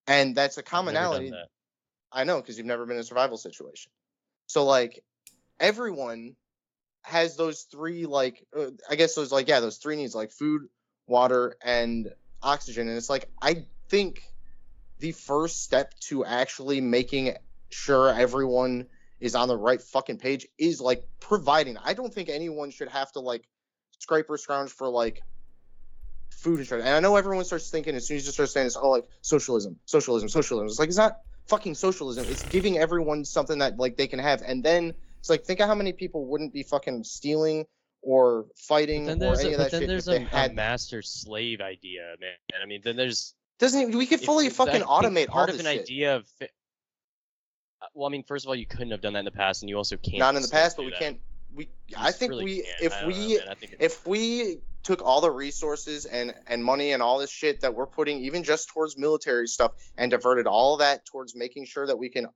and 0.07 0.35
that's 0.35 0.59
a 0.59 0.61
I've 0.61 0.65
never 0.65 0.77
done 0.77 0.85
commonality. 0.85 1.31
that. 1.31 1.49
I 2.13 2.25
know 2.25 2.41
because 2.41 2.59
you've 2.59 2.67
never 2.67 2.87
been 2.87 2.97
in 2.97 3.01
a 3.01 3.05
survival 3.05 3.37
situation. 3.37 3.91
So 4.47 4.65
like 4.65 5.03
everyone 5.59 6.37
has 7.03 7.37
those 7.37 7.63
three 7.63 8.07
like 8.07 8.45
uh, 8.57 8.71
I 8.89 8.97
guess 8.97 9.15
those 9.15 9.33
like 9.33 9.49
yeah 9.49 9.61
those 9.61 9.79
three 9.79 9.97
needs 9.97 10.15
like 10.15 10.31
food, 10.31 10.63
water, 11.07 11.57
and 11.63 12.13
oxygen. 12.43 12.89
And 12.89 12.97
it's 12.97 13.11
like 13.11 13.29
I 13.41 13.67
think 13.89 14.21
the 14.99 15.13
first 15.13 15.63
step 15.63 15.95
to 16.09 16.25
actually 16.25 16.81
making 16.81 17.35
sure 17.71 18.09
everyone 18.13 18.87
is 19.21 19.35
on 19.35 19.49
the 19.49 19.57
right 19.57 19.81
fucking 19.81 20.19
page 20.19 20.47
is 20.59 20.81
like 20.81 21.05
providing. 21.21 21.77
I 21.83 21.95
don't 21.95 22.13
think 22.13 22.29
anyone 22.29 22.71
should 22.71 22.89
have 22.89 23.11
to 23.13 23.21
like 23.21 23.49
scrape 23.99 24.29
or 24.29 24.37
scrounge 24.37 24.71
for 24.71 24.89
like 24.89 25.23
food 26.31 26.59
and 26.59 26.67
shit. 26.69 26.81
And 26.81 26.89
I 26.89 27.01
know 27.01 27.17
everyone 27.17 27.45
starts 27.45 27.71
thinking 27.71 27.95
as 27.95 28.07
soon 28.07 28.19
as 28.19 28.27
you 28.27 28.33
start 28.33 28.51
saying 28.51 28.67
this, 28.67 28.77
oh 28.77 28.91
like 28.91 29.07
socialism, 29.23 29.79
socialism, 29.87 30.29
socialism. 30.29 30.67
It's 30.67 30.79
like 30.79 30.89
it's 30.89 30.99
not 30.99 31.19
fucking 31.49 31.75
socialism. 31.75 32.27
It's 32.29 32.45
giving 32.45 32.79
everyone 32.79 33.25
something 33.25 33.59
that 33.59 33.79
like 33.79 33.97
they 33.97 34.07
can 34.07 34.19
have. 34.19 34.43
And 34.43 34.63
then 34.63 34.95
it's 35.21 35.31
like 35.31 35.45
think 35.45 35.61
of 35.61 35.69
how 35.69 35.75
many 35.75 35.93
people 35.93 36.27
wouldn't 36.27 36.53
be 36.53 36.63
fucking 36.63 37.05
stealing 37.05 37.67
or 38.03 38.47
fighting 38.57 39.09
or 39.09 39.41
any 39.41 39.51
a, 39.51 39.53
of 39.53 39.59
that 39.59 39.59
but 39.59 39.71
then 39.71 39.81
shit 39.83 39.89
there's 39.89 40.09
if 40.09 40.23
a, 40.23 40.29
they 40.31 40.47
a 40.47 40.53
master 40.53 41.03
slave 41.03 41.61
idea, 41.61 42.15
man. 42.21 42.61
I 42.63 42.67
mean, 42.67 42.83
then 42.85 42.97
there's 42.97 43.35
doesn't 43.59 43.97
we 43.97 44.07
could 44.07 44.21
fully 44.21 44.47
if 44.47 44.57
fucking 44.57 44.83
automate 44.83 45.29
part 45.29 45.49
all 45.49 45.55
of 45.55 45.59
this 45.59 45.67
an 45.67 45.73
shit. 45.73 45.83
idea 45.83 46.17
of. 46.17 46.29
Uh, 47.85 47.89
Well, 47.95 48.09
I 48.09 48.11
mean, 48.11 48.25
first 48.25 48.45
of 48.45 48.49
all, 48.49 48.55
you 48.55 48.67
couldn't 48.67 48.91
have 48.91 49.01
done 49.01 49.13
that 49.15 49.21
in 49.21 49.25
the 49.25 49.31
past, 49.31 49.63
and 49.63 49.69
you 49.71 49.77
also 49.77 49.97
can't. 49.97 50.19
Not 50.19 50.37
in 50.37 50.43
the 50.43 50.49
past, 50.49 50.77
but 50.77 50.85
we 50.85 50.91
that. 50.93 50.99
can't. 51.01 51.21
We 51.55 51.69
You 51.87 51.97
I 51.99 52.11
think 52.13 52.31
really 52.31 52.45
we 52.45 52.63
can't. 52.63 52.83
if 52.83 53.01
know, 53.03 53.09
we 53.09 53.39
man. 53.39 53.49
I 53.49 53.55
think 53.55 53.73
it's- 53.75 53.93
if 53.93 54.07
we 54.07 54.59
took 54.83 55.01
all 55.03 55.21
the 55.21 55.31
resources 55.31 56.05
and 56.05 56.35
and 56.47 56.63
money 56.65 56.93
and 56.93 57.03
all 57.03 57.19
this 57.19 57.31
shit 57.31 57.61
that 57.61 57.75
we're 57.75 57.87
putting 57.87 58.19
even 58.25 58.43
just 58.45 58.69
towards 58.69 58.99
military 58.99 59.47
stuff 59.47 59.73
and 59.97 60.11
diverted 60.11 60.47
all 60.47 60.77
that 60.79 61.07
towards 61.07 61.35
making 61.35 61.65
sure 61.65 61.87
that 61.87 61.97
we 61.97 62.09
can 62.11 62.27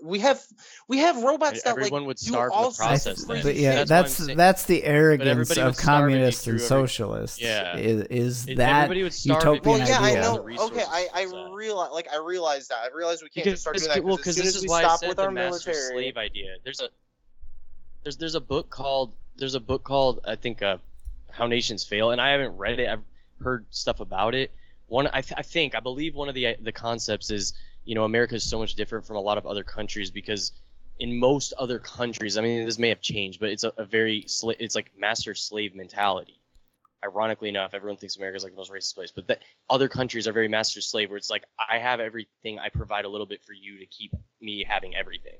we 0.00 0.20
have 0.20 0.40
we 0.86 0.98
have 0.98 1.16
robots 1.24 1.62
that 1.64 1.70
like 1.76 1.78
everyone 1.86 2.04
would 2.06 2.18
do 2.18 2.26
starve 2.26 2.52
in 2.52 2.56
all 2.58 2.68
the 2.70 2.74
sorts 2.76 3.04
process. 3.04 3.24
th- 3.24 3.42
but 3.42 3.56
yeah, 3.56 3.78
shit. 3.78 3.88
that's 3.88 4.34
that's 4.36 4.64
the 4.64 4.84
arrogance 4.84 5.30
of 5.30 5.38
would 5.38 5.46
starve 5.48 5.74
if 5.74 5.80
you 5.80 5.84
communists 5.86 6.46
and 6.46 6.58
threw 6.58 6.64
every- 6.64 6.86
socialists. 6.86 7.40
Yeah. 7.40 7.76
is, 7.76 8.02
is 8.04 8.48
It- 8.48 8.56
that 8.58 8.84
everybody 8.84 9.02
would 9.02 9.12
starve 9.14 9.38
if 9.38 9.44
utopian 9.66 9.78
well, 9.80 9.88
yeah, 9.88 9.98
idea. 10.00 10.18
I 10.18 10.22
know. 10.22 10.66
Okay, 10.66 10.84
I 10.88 11.08
I 11.14 11.24
to 11.24 11.50
realize 11.52 11.90
like 11.92 12.06
I 12.12 12.18
realize 12.18 12.68
that. 12.68 12.78
I 12.78 12.96
realize 12.96 13.22
we 13.22 13.28
can't 13.28 13.44
Because, 13.44 13.52
just 13.54 13.62
start 13.62 13.76
doing 13.76 13.88
that 13.88 14.04
well, 14.04 14.16
because 14.16 14.36
because 14.36 14.38
as 14.38 14.44
this 14.44 14.54
soon 14.54 14.58
as 14.58 14.62
is 14.62 14.62
we 14.62 14.68
why 14.68 14.78
I 14.78 14.82
stop 14.82 15.00
said 15.00 15.08
with 15.08 15.16
the 15.16 15.22
our 15.24 15.30
master 15.32 15.70
military, 15.70 15.92
slave 15.94 16.16
idea. 16.16 16.56
There's 16.62 16.80
a 16.80 16.88
there's 18.04 18.16
there's 18.16 18.34
a 18.36 18.40
book 18.40 18.70
called 18.70 19.12
there's 19.36 19.54
a 19.56 19.60
book 19.60 19.82
called 19.82 20.20
I 20.26 20.36
think 20.36 20.62
uh, 20.62 20.76
How 21.30 21.46
Nations 21.48 21.82
Fail, 21.84 22.12
and 22.12 22.20
I 22.20 22.30
haven't 22.30 22.56
read 22.56 22.78
it. 22.78 22.88
I've 22.88 23.02
heard 23.42 23.66
stuff 23.70 23.98
about 24.00 24.34
it. 24.36 24.52
One 24.86 25.08
I, 25.12 25.20
th- 25.22 25.34
I 25.36 25.42
think 25.42 25.74
I 25.74 25.80
believe 25.80 26.14
one 26.14 26.28
of 26.28 26.34
the 26.36 26.56
the 26.62 26.72
concepts 26.72 27.30
is 27.30 27.52
you 27.88 27.94
know 27.94 28.04
America 28.04 28.34
is 28.34 28.44
so 28.44 28.58
much 28.58 28.74
different 28.74 29.06
from 29.06 29.16
a 29.16 29.20
lot 29.20 29.38
of 29.38 29.46
other 29.46 29.64
countries 29.64 30.10
because 30.10 30.52
in 30.98 31.18
most 31.18 31.54
other 31.58 31.78
countries, 31.78 32.36
I 32.36 32.42
mean 32.42 32.66
this 32.66 32.78
may 32.78 32.90
have 32.90 33.00
changed, 33.00 33.40
but 33.40 33.48
it's 33.48 33.64
a, 33.64 33.72
a 33.78 33.84
very 33.86 34.26
it's 34.26 34.74
like 34.74 34.90
master 34.96 35.34
slave 35.34 35.74
mentality. 35.74 36.38
Ironically 37.02 37.48
enough, 37.48 37.72
everyone 37.72 37.96
thinks 37.96 38.16
America 38.16 38.36
is 38.36 38.44
like 38.44 38.52
the 38.52 38.58
most 38.58 38.70
racist 38.70 38.94
place, 38.94 39.10
but 39.10 39.26
that 39.28 39.42
other 39.70 39.88
countries 39.88 40.28
are 40.28 40.32
very 40.32 40.48
master 40.48 40.82
slave, 40.82 41.08
where 41.08 41.16
it's 41.16 41.30
like 41.30 41.44
I 41.58 41.78
have 41.78 41.98
everything, 41.98 42.58
I 42.58 42.68
provide 42.68 43.06
a 43.06 43.08
little 43.08 43.26
bit 43.26 43.42
for 43.42 43.54
you 43.54 43.78
to 43.78 43.86
keep 43.86 44.12
me 44.42 44.66
having 44.68 44.94
everything. 44.94 45.38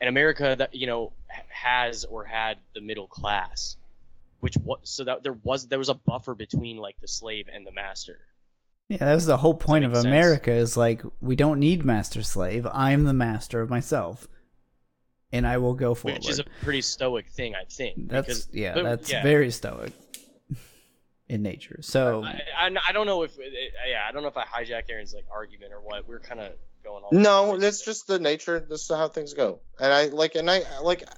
And 0.00 0.08
America, 0.08 0.54
that 0.56 0.76
you 0.76 0.86
know, 0.86 1.12
has 1.48 2.04
or 2.04 2.24
had 2.24 2.58
the 2.76 2.80
middle 2.80 3.08
class, 3.08 3.76
which 4.38 4.56
was 4.58 4.78
so 4.84 5.02
that 5.02 5.24
there 5.24 5.36
was 5.42 5.66
there 5.66 5.80
was 5.80 5.88
a 5.88 5.94
buffer 5.94 6.36
between 6.36 6.76
like 6.76 7.00
the 7.00 7.08
slave 7.08 7.48
and 7.52 7.66
the 7.66 7.72
master. 7.72 8.20
Yeah, 8.92 9.06
that 9.06 9.14
was 9.14 9.24
the 9.24 9.38
whole 9.38 9.54
point 9.54 9.86
of 9.86 9.92
make 9.92 9.96
sense? 10.02 10.06
America 10.06 10.52
is 10.52 10.76
like 10.76 11.02
we 11.22 11.34
don't 11.34 11.58
need 11.58 11.82
master 11.82 12.22
slave. 12.22 12.66
I'm 12.70 13.04
the 13.04 13.14
master 13.14 13.62
of 13.62 13.70
myself, 13.70 14.28
and 15.32 15.46
I 15.46 15.56
will 15.56 15.72
go 15.72 15.94
forward. 15.94 16.18
which 16.18 16.28
is 16.28 16.38
a 16.38 16.44
pretty 16.62 16.82
stoic 16.82 17.30
thing, 17.30 17.54
I 17.54 17.64
think. 17.64 18.10
that's 18.10 18.26
because, 18.26 18.48
yeah, 18.52 18.74
but- 18.74 18.82
that's 18.82 19.10
yeah. 19.10 19.22
very 19.22 19.50
stoic 19.50 19.94
in 21.28 21.42
nature. 21.42 21.78
So 21.80 22.22
I, 22.22 22.42
I, 22.58 22.76
I 22.88 22.92
don't 22.92 23.06
know 23.06 23.22
if 23.22 23.38
it, 23.38 23.72
yeah 23.88 24.04
I 24.06 24.12
don't 24.12 24.20
know 24.22 24.28
if 24.28 24.36
I 24.36 24.44
hijacked 24.44 24.90
Aaron's 24.90 25.14
like 25.14 25.24
argument 25.34 25.72
or 25.72 25.80
what. 25.80 26.06
We're 26.06 26.20
kind 26.20 26.40
of 26.40 26.52
going 26.84 27.02
all 27.02 27.08
No, 27.12 27.46
over 27.52 27.58
that's 27.58 27.82
just 27.82 28.06
the 28.06 28.18
nature. 28.18 28.60
This 28.60 28.82
is 28.82 28.88
how 28.94 29.08
things 29.08 29.32
go. 29.32 29.60
And 29.80 29.90
I 29.90 30.06
like, 30.08 30.34
and 30.34 30.50
I 30.50 30.60
like, 30.82 31.08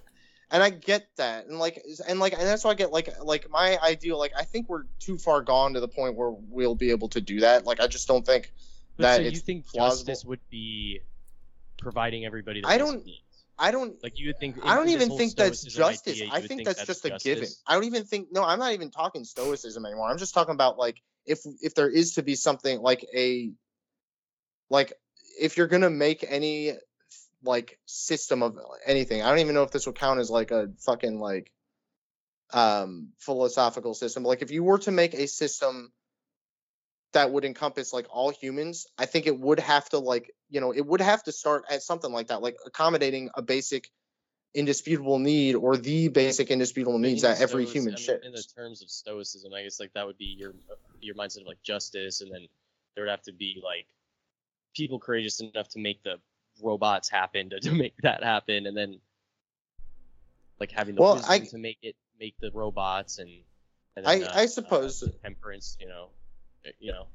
and 0.55 0.63
I 0.63 0.71
get 0.71 1.09
that, 1.17 1.47
and 1.49 1.59
like, 1.59 1.85
and 2.07 2.21
like, 2.21 2.33
and 2.33 2.43
that's 2.43 2.63
why 2.63 2.71
I 2.71 2.75
get 2.75 2.93
like, 2.93 3.11
like 3.21 3.51
my 3.51 3.77
ideal. 3.83 4.19
Like, 4.19 4.33
I 4.39 4.45
think 4.45 4.69
we're 4.69 4.85
too 5.01 5.19
far 5.19 5.43
gone 5.43 5.75
to 5.75 5.81
the 5.81 5.89
point 5.89 6.15
where 6.15 6.31
we'll 6.31 6.77
be 6.77 6.91
able 6.93 7.09
to 7.09 7.21
do 7.21 7.41
that. 7.41 7.67
Like, 7.67 7.81
I 7.81 7.89
just 7.89 8.07
don't 8.07 8.25
think 8.25 8.53
But 8.97 9.03
that 9.03 9.17
so 9.17 9.23
you 9.23 9.31
think 9.33 9.67
plausible. 9.67 10.07
justice 10.07 10.25
would 10.25 10.39
be 10.51 11.01
providing 11.79 12.25
everybody? 12.25 12.61
The 12.61 12.69
I 12.69 12.79
don't- 12.79 13.05
needs? 13.05 13.19
I 13.59 13.73
don't. 13.73 14.01
Like 14.03 14.19
you 14.19 14.29
would 14.29 14.39
think. 14.39 14.57
I 14.65 14.77
don't 14.77 14.89
even 14.91 15.17
think 15.17 15.35
that's 15.35 15.63
justice. 15.63 16.15
idea, 16.21 16.29
I 16.33 16.39
would 16.41 16.49
think 16.49 16.65
that's, 16.65 16.87
just 16.87 17.05
a 17.05 17.19
given. 17.19 17.49
I 17.67 17.75
don't 17.75 17.85
even 17.85 18.05
think. 18.05 18.29
No, 18.33 18.45
I'm 18.45 18.59
not 18.61 18.73
even 18.73 18.91
talking 18.91 19.25
stoicism 19.25 19.85
anymore. 19.87 20.09
I'm 20.09 20.19
just 20.19 20.35
talking 20.35 20.55
about 20.55 20.79
like 20.79 21.01
if 21.27 21.41
if 21.63 21.75
there 21.75 21.89
is 21.89 22.15
to 22.15 22.23
be 22.23 22.35
something 22.37 22.81
like 22.81 23.05
a 23.15 23.53
like 24.71 24.93
if 25.41 25.57
you're 25.57 25.69
gonna 25.69 25.91
make 25.91 26.25
any 26.29 26.73
like 27.45 27.78
system 27.86 28.42
of 28.42 28.59
anything. 28.86 29.22
I 29.22 29.28
don't 29.28 29.40
even 29.40 29.55
know 29.55 29.62
if 29.62 29.70
this 29.70 29.86
would 29.86 29.97
count 29.97 30.20
as 30.20 30.30
like 30.30 30.51
a 30.51 30.70
fucking 30.80 31.18
like 31.20 31.53
um 32.53 33.09
philosophical 33.18 33.95
system. 33.95 34.22
Like 34.22 34.42
if 34.42 34.51
you 34.51 34.62
were 34.62 34.78
to 34.78 34.90
make 34.90 35.14
a 35.14 35.26
system 35.26 35.92
that 37.12 37.30
would 37.30 37.45
encompass 37.45 37.92
like 37.92 38.07
all 38.11 38.30
humans, 38.30 38.86
I 38.99 39.07
think 39.07 39.26
it 39.26 39.38
would 39.38 39.61
have 39.61 39.88
to 39.90 39.99
like, 39.99 40.32
you 40.51 40.61
know, 40.61 40.72
it 40.72 40.84
would 40.84 41.01
have 41.01 41.22
to 41.24 41.32
start 41.32 41.64
at 41.70 41.82
something 41.82 42.12
like 42.12 42.28
that, 42.28 42.42
like 42.42 42.57
accommodating 42.66 43.30
a 43.34 43.42
basic 43.42 43.88
indisputable 44.55 45.18
need 45.18 45.55
or 45.55 45.76
the 45.76 46.09
basic 46.09 46.51
indisputable 46.51 46.99
needs 46.99 47.22
that 47.22 47.40
every 47.40 47.66
human 47.66 47.95
I 47.95 47.97
mean, 47.97 48.05
shares. 48.05 48.24
In 48.24 48.32
the 48.32 48.45
terms 48.57 48.82
of 48.82 48.90
stoicism, 48.90 49.53
I 49.53 49.62
guess 49.62 49.80
like 49.80 49.92
that 49.95 50.07
would 50.07 50.18
be 50.18 50.36
your 50.38 50.55
your 51.01 51.14
mindset 51.14 51.40
of 51.42 51.47
like 51.47 51.62
justice, 51.62 52.20
and 52.20 52.32
then 52.32 52.47
there 52.95 53.05
would 53.05 53.11
have 53.11 53.22
to 53.22 53.32
be 53.32 53.61
like 53.64 53.86
people 54.74 54.99
courageous 54.99 55.40
enough 55.40 55.68
to 55.70 55.78
make 55.78 56.03
the 56.03 56.16
robots 56.63 57.09
happen 57.09 57.51
to, 57.51 57.61
to 57.61 57.73
make 57.73 57.97
that 58.03 58.23
happen, 58.23 58.67
and 58.67 58.77
then 58.77 59.01
like 60.61 60.71
having 60.71 60.95
the 60.95 61.03
Well, 61.03 61.15
wisdom 61.17 61.33
I- 61.33 61.47
to 61.47 61.59
make 61.59 61.79
it 61.83 61.97
make 62.19 62.35
the 62.41 62.51
robots 62.53 63.19
and. 63.19 63.31
and 63.97 64.07
I- 64.07 64.23
uh, 64.23 64.33
I 64.35 64.47
suppose- 64.47 65.03
uh, 65.03 65.09
temperance, 65.23 65.77
you 65.81 65.89
know, 65.89 66.11
uh, 66.67 66.71
you 66.79 66.93
know, 66.93 67.07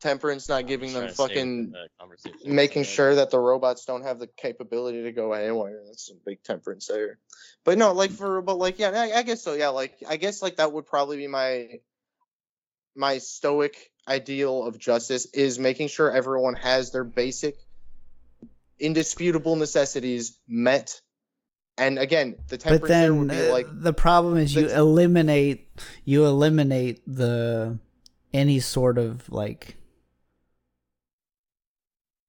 Temperance 0.00 0.48
not 0.48 0.60
I'm 0.60 0.66
giving 0.66 0.94
them 0.94 1.02
trying 1.02 1.08
to 1.08 1.14
stay 1.14 1.24
fucking 1.28 1.72
the 1.72 2.50
making 2.50 2.84
sure 2.84 3.16
that 3.16 3.30
the 3.30 3.38
robots 3.38 3.84
don't 3.84 4.00
have 4.00 4.18
the 4.18 4.26
capability 4.26 5.02
to 5.02 5.12
go 5.12 5.34
anywhere. 5.34 5.82
That's 5.86 6.06
some 6.06 6.16
big 6.24 6.42
temperance 6.42 6.86
there. 6.86 7.18
But 7.64 7.76
no, 7.76 7.92
like 7.92 8.10
for 8.10 8.40
but 8.40 8.56
like 8.56 8.78
yeah, 8.78 8.92
I, 8.92 9.18
I 9.18 9.22
guess 9.22 9.42
so. 9.42 9.52
Yeah, 9.52 9.68
like 9.68 10.02
I 10.08 10.16
guess 10.16 10.40
like 10.40 10.56
that 10.56 10.72
would 10.72 10.86
probably 10.86 11.18
be 11.18 11.26
my 11.26 11.80
my 12.96 13.18
stoic 13.18 13.90
ideal 14.08 14.64
of 14.66 14.78
justice 14.78 15.26
is 15.34 15.58
making 15.58 15.88
sure 15.88 16.10
everyone 16.10 16.54
has 16.54 16.92
their 16.92 17.04
basic 17.04 17.58
indisputable 18.80 19.56
necessities 19.56 20.38
met. 20.48 21.00
And 21.78 21.98
again, 21.98 22.36
the 22.48 22.58
but 22.58 22.60
temperance 22.60 22.88
then 22.88 23.18
would 23.18 23.28
be 23.28 23.48
uh, 23.48 23.52
like 23.52 23.66
the 23.70 23.92
problem 23.92 24.36
is 24.36 24.54
you 24.54 24.68
eliminate 24.68 25.68
you 26.04 26.26
eliminate 26.26 27.00
the 27.06 27.78
any 28.34 28.60
sort 28.60 28.98
of 28.98 29.30
like 29.30 29.76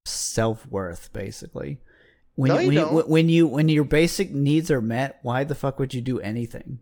self 0.06 0.66
worth 0.68 1.12
basically. 1.14 1.80
When 2.36 2.49
No, 2.49 2.60
you 2.60 2.68
when, 2.68 2.76
don't. 2.76 3.10
when 3.10 3.30
you 3.30 3.47
when 3.47 3.68
your 3.68 3.84
basic 3.84 4.32
needs 4.32 4.72
are 4.72 4.82
met, 4.82 5.20
why 5.22 5.43
the 5.43 5.56
fuck 5.56 5.80
would 5.80 5.93
you 5.93 6.02
do 6.02 6.20
anything? 6.22 6.80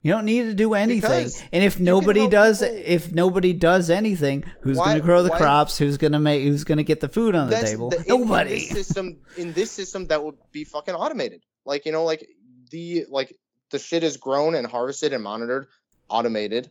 You 0.00 0.12
don't 0.12 0.24
need 0.26 0.42
to 0.42 0.54
do 0.54 0.74
anything. 0.74 1.00
Because 1.24 1.42
and 1.52 1.64
if 1.64 1.80
nobody 1.80 2.28
does 2.28 2.60
people. 2.60 2.82
if 2.84 3.12
nobody 3.12 3.52
does 3.52 3.90
anything, 3.90 4.44
who's 4.60 4.76
going 4.76 4.96
to 4.96 5.02
grow 5.02 5.22
the 5.24 5.30
why- 5.30 5.38
crops? 5.38 5.76
Who's 5.76 5.96
going 5.98 6.12
to 6.12 6.20
make 6.20 6.42
who's 6.44 6.64
going 6.64 6.78
to 6.78 6.84
get 6.84 7.00
the 7.00 7.08
food 7.08 7.34
on 7.34 7.50
the 7.50 7.56
table? 7.60 7.90
the- 7.90 7.96
in- 7.98 8.02
In 8.02 8.20
nobody. 8.20 8.50
this 8.60 8.68
system, 8.68 9.16
in 9.36 9.52
this 9.52 9.70
system, 9.72 10.06
that 10.06 10.22
would 10.22 10.36
be 10.52 10.62
fucking 10.64 10.94
automated. 10.94 11.42
Like 11.64 11.84
you 11.84 11.92
know, 11.92 12.04
like 12.04 12.28
the 12.70 13.06
like 13.10 13.36
the 13.70 13.78
shit 13.78 14.04
is 14.04 14.16
grown 14.16 14.54
and 14.54 14.66
harvested 14.66 15.12
and 15.12 15.22
monitored, 15.24 15.66
automated. 16.08 16.70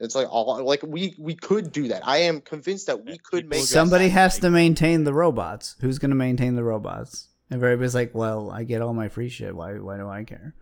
It's 0.00 0.16
like 0.16 0.26
all 0.28 0.62
like 0.64 0.82
we 0.82 1.14
we 1.18 1.36
could 1.36 1.70
do 1.70 1.88
that. 1.88 2.06
I 2.06 2.18
am 2.18 2.40
convinced 2.40 2.88
that 2.88 3.04
we 3.04 3.18
could 3.18 3.48
make 3.48 3.60
Somebody 3.62 4.06
that, 4.06 4.10
has 4.10 4.34
like- 4.34 4.42
to 4.42 4.50
maintain 4.50 5.04
the 5.04 5.14
robots. 5.14 5.76
Who's 5.80 6.00
going 6.00 6.10
to 6.10 6.16
maintain 6.16 6.56
the 6.56 6.64
robots? 6.64 7.28
And 7.50 7.62
everybody's 7.62 7.94
like, 7.94 8.14
"Well, 8.14 8.50
I 8.50 8.64
get 8.64 8.82
all 8.82 8.94
my 8.94 9.08
free 9.08 9.28
shit. 9.28 9.54
Why? 9.54 9.74
Why 9.74 9.96
do 9.96 10.08
I 10.08 10.24
care?" 10.24 10.54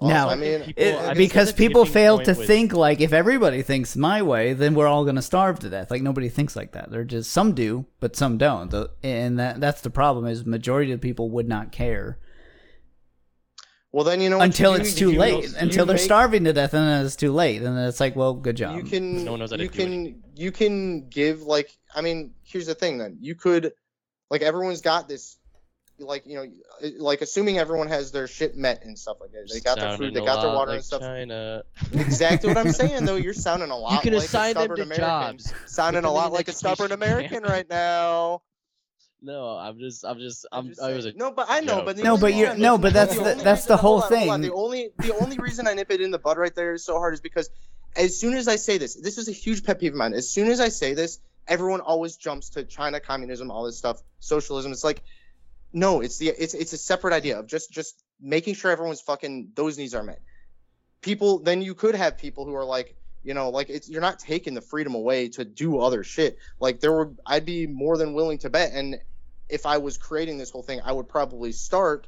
Also, 0.00 0.12
Now, 0.12 0.28
I 0.28 0.34
mean, 0.34 0.62
People- 0.62 0.82
It- 0.82 0.96
I 0.96 1.14
because 1.14 1.52
people 1.52 1.84
fail 1.84 2.18
to 2.18 2.32
was- 2.34 2.46
think 2.46 2.72
like 2.72 3.00
if 3.00 3.12
everybody 3.12 3.62
thinks 3.62 3.94
my 3.96 4.22
way, 4.22 4.52
then 4.52 4.74
we're 4.74 4.88
all 4.88 5.04
going 5.04 5.14
to 5.16 5.22
starve 5.22 5.60
to 5.60 5.70
death. 5.70 5.90
Like 5.90 6.02
nobody 6.02 6.28
thinks 6.28 6.56
like 6.56 6.72
that. 6.72 6.90
They're 6.90 7.04
just 7.04 7.30
some 7.30 7.52
do, 7.54 7.86
but 8.00 8.16
some 8.16 8.36
don't. 8.36 8.74
And 9.04 9.38
that 9.38 9.60
that's 9.60 9.82
the 9.82 9.90
problem 9.90 10.26
is 10.26 10.44
majority 10.44 10.90
of 10.92 11.00
the 11.00 11.06
people 11.08 11.30
would 11.30 11.48
not 11.48 11.70
care. 11.70 12.18
Well, 13.92 14.02
then 14.02 14.20
you 14.20 14.28
know 14.28 14.38
what 14.38 14.44
you 14.44 14.46
until 14.48 14.74
it's 14.74 14.94
too 14.96 15.12
you 15.12 15.18
late. 15.20 15.52
make- 15.52 15.62
until 15.62 15.86
they're 15.86 15.94
make- 15.94 16.04
starving 16.04 16.42
to 16.44 16.52
death, 16.52 16.74
and 16.74 16.84
then 16.88 17.06
it's 17.06 17.14
too 17.14 17.32
late. 17.32 17.62
And 17.62 17.76
then 17.76 17.86
it's 17.86 18.00
like, 18.00 18.16
well, 18.16 18.34
good 18.34 18.56
job. 18.56 18.76
You 18.76 18.82
can 18.82 19.24
No 19.24 19.30
one 19.32 19.40
knows 19.40 19.52
how 19.52 19.56
you 19.58 19.68
do 19.68 19.78
can 19.78 20.22
you 20.34 20.50
can 20.50 21.08
give 21.08 21.42
like 21.42 21.70
I 21.94 22.00
mean 22.00 22.34
here's 22.42 22.66
the 22.66 22.74
thing 22.74 22.98
then 22.98 23.18
you 23.20 23.36
could 23.36 23.72
like 24.28 24.42
everyone's 24.42 24.80
got 24.80 25.08
this 25.08 25.36
like 26.06 26.24
you 26.26 26.34
know 26.36 26.44
uh, 26.82 26.88
like 26.98 27.20
assuming 27.22 27.58
everyone 27.58 27.88
has 27.88 28.12
their 28.12 28.26
shit 28.26 28.56
met 28.56 28.84
and 28.84 28.98
stuff 28.98 29.16
like 29.20 29.32
that 29.32 29.48
they 29.52 29.60
got 29.60 29.78
their 29.78 29.96
food 29.96 30.14
they 30.14 30.20
got 30.24 30.40
their 30.42 30.50
water 30.52 30.70
like 30.72 30.76
and 30.76 30.84
stuff 30.84 31.00
China. 31.02 31.62
exactly 31.92 32.48
what 32.48 32.58
I'm 32.58 32.72
saying 32.82 33.04
though 33.04 33.16
you're 33.16 33.34
sounding 33.34 33.70
a 33.70 33.76
lot 33.76 33.92
You 33.92 34.00
can 34.00 34.14
like 34.14 34.24
assign 34.24 34.50
a 34.52 34.54
them 34.54 34.62
stubborn 34.64 34.76
to 34.76 34.82
American 34.82 35.38
jobs. 35.38 35.54
sounding 35.66 36.04
a 36.04 36.10
lot 36.10 36.32
like 36.32 36.48
a 36.48 36.52
stubborn 36.52 36.92
education 36.92 37.12
American 37.18 37.42
right 37.44 37.68
now 37.70 38.42
No, 39.22 39.56
I'm 39.56 39.78
just, 39.78 40.04
I'm 40.04 40.18
just, 40.18 40.44
I'm 40.52 40.64
I'm. 40.64 40.68
just 40.68 40.82
I 40.82 40.92
was 40.92 41.06
a, 41.06 41.12
no, 41.14 41.30
but 41.30 41.46
I 41.48 41.60
know, 41.60 41.76
joke. 41.76 41.84
but 41.86 41.96
No, 41.96 42.18
but 42.18 42.34
you're- 42.34 42.58
no, 42.58 42.76
but 42.76 42.92
that's 42.92 43.16
the 43.16 43.24
the- 43.24 43.42
that's 43.42 43.64
the 43.64 43.74
whole 43.74 44.00
hold 44.00 44.12
on, 44.12 44.28
on. 44.28 44.42
thing. 44.42 44.50
The 44.50 44.54
only 44.54 44.90
the 44.98 45.14
only 45.16 45.38
reason 45.38 45.66
I 45.66 45.72
nip 45.72 45.90
it 45.90 46.02
in 46.02 46.10
the 46.10 46.18
bud 46.18 46.36
right 46.36 46.54
there 46.54 46.76
so 46.76 46.98
hard 46.98 47.14
is 47.14 47.22
because 47.22 47.48
as 47.96 48.20
soon 48.20 48.34
as 48.34 48.48
I 48.48 48.56
say 48.56 48.76
this, 48.76 48.94
this 48.96 49.16
is 49.16 49.28
a 49.28 49.32
huge 49.32 49.64
pet 49.64 49.80
peeve 49.80 49.92
of 49.92 49.98
mine. 49.98 50.12
As 50.12 50.28
soon 50.30 50.48
as 50.50 50.60
I 50.60 50.68
say 50.68 50.92
this, 50.92 51.20
everyone 51.48 51.80
always 51.80 52.16
jumps 52.16 52.50
to 52.50 52.64
China, 52.64 53.00
communism, 53.00 53.50
all 53.50 53.64
this 53.64 53.78
stuff, 53.78 54.02
socialism. 54.20 54.72
It's 54.72 54.84
like, 54.84 55.02
no, 55.74 56.00
it's 56.00 56.18
the 56.18 56.28
it's 56.28 56.54
it's 56.54 56.72
a 56.72 56.78
separate 56.78 57.12
idea 57.12 57.38
of 57.38 57.46
just 57.46 57.70
just 57.70 58.02
making 58.20 58.54
sure 58.54 58.70
everyone's 58.70 59.02
fucking 59.02 59.50
those 59.54 59.76
needs 59.76 59.94
are 59.94 60.02
met. 60.02 60.20
People, 61.02 61.40
then 61.40 61.60
you 61.60 61.74
could 61.74 61.94
have 61.94 62.16
people 62.16 62.46
who 62.46 62.54
are 62.54 62.64
like. 62.64 62.96
You 63.26 63.32
know, 63.32 63.48
like 63.48 63.70
it's 63.70 63.88
you're 63.88 64.02
not 64.02 64.18
taking 64.18 64.52
the 64.52 64.60
freedom 64.60 64.94
away 64.94 65.30
to 65.30 65.46
do 65.46 65.80
other 65.80 66.04
shit. 66.04 66.36
Like 66.60 66.80
there 66.80 66.92
were, 66.92 67.14
I'd 67.24 67.46
be 67.46 67.66
more 67.66 67.96
than 67.96 68.12
willing 68.12 68.36
to 68.40 68.50
bet, 68.50 68.72
and 68.74 69.00
if 69.48 69.64
I 69.64 69.78
was 69.78 69.96
creating 69.96 70.36
this 70.36 70.50
whole 70.50 70.62
thing, 70.62 70.82
I 70.84 70.92
would 70.92 71.08
probably 71.08 71.52
start 71.52 72.06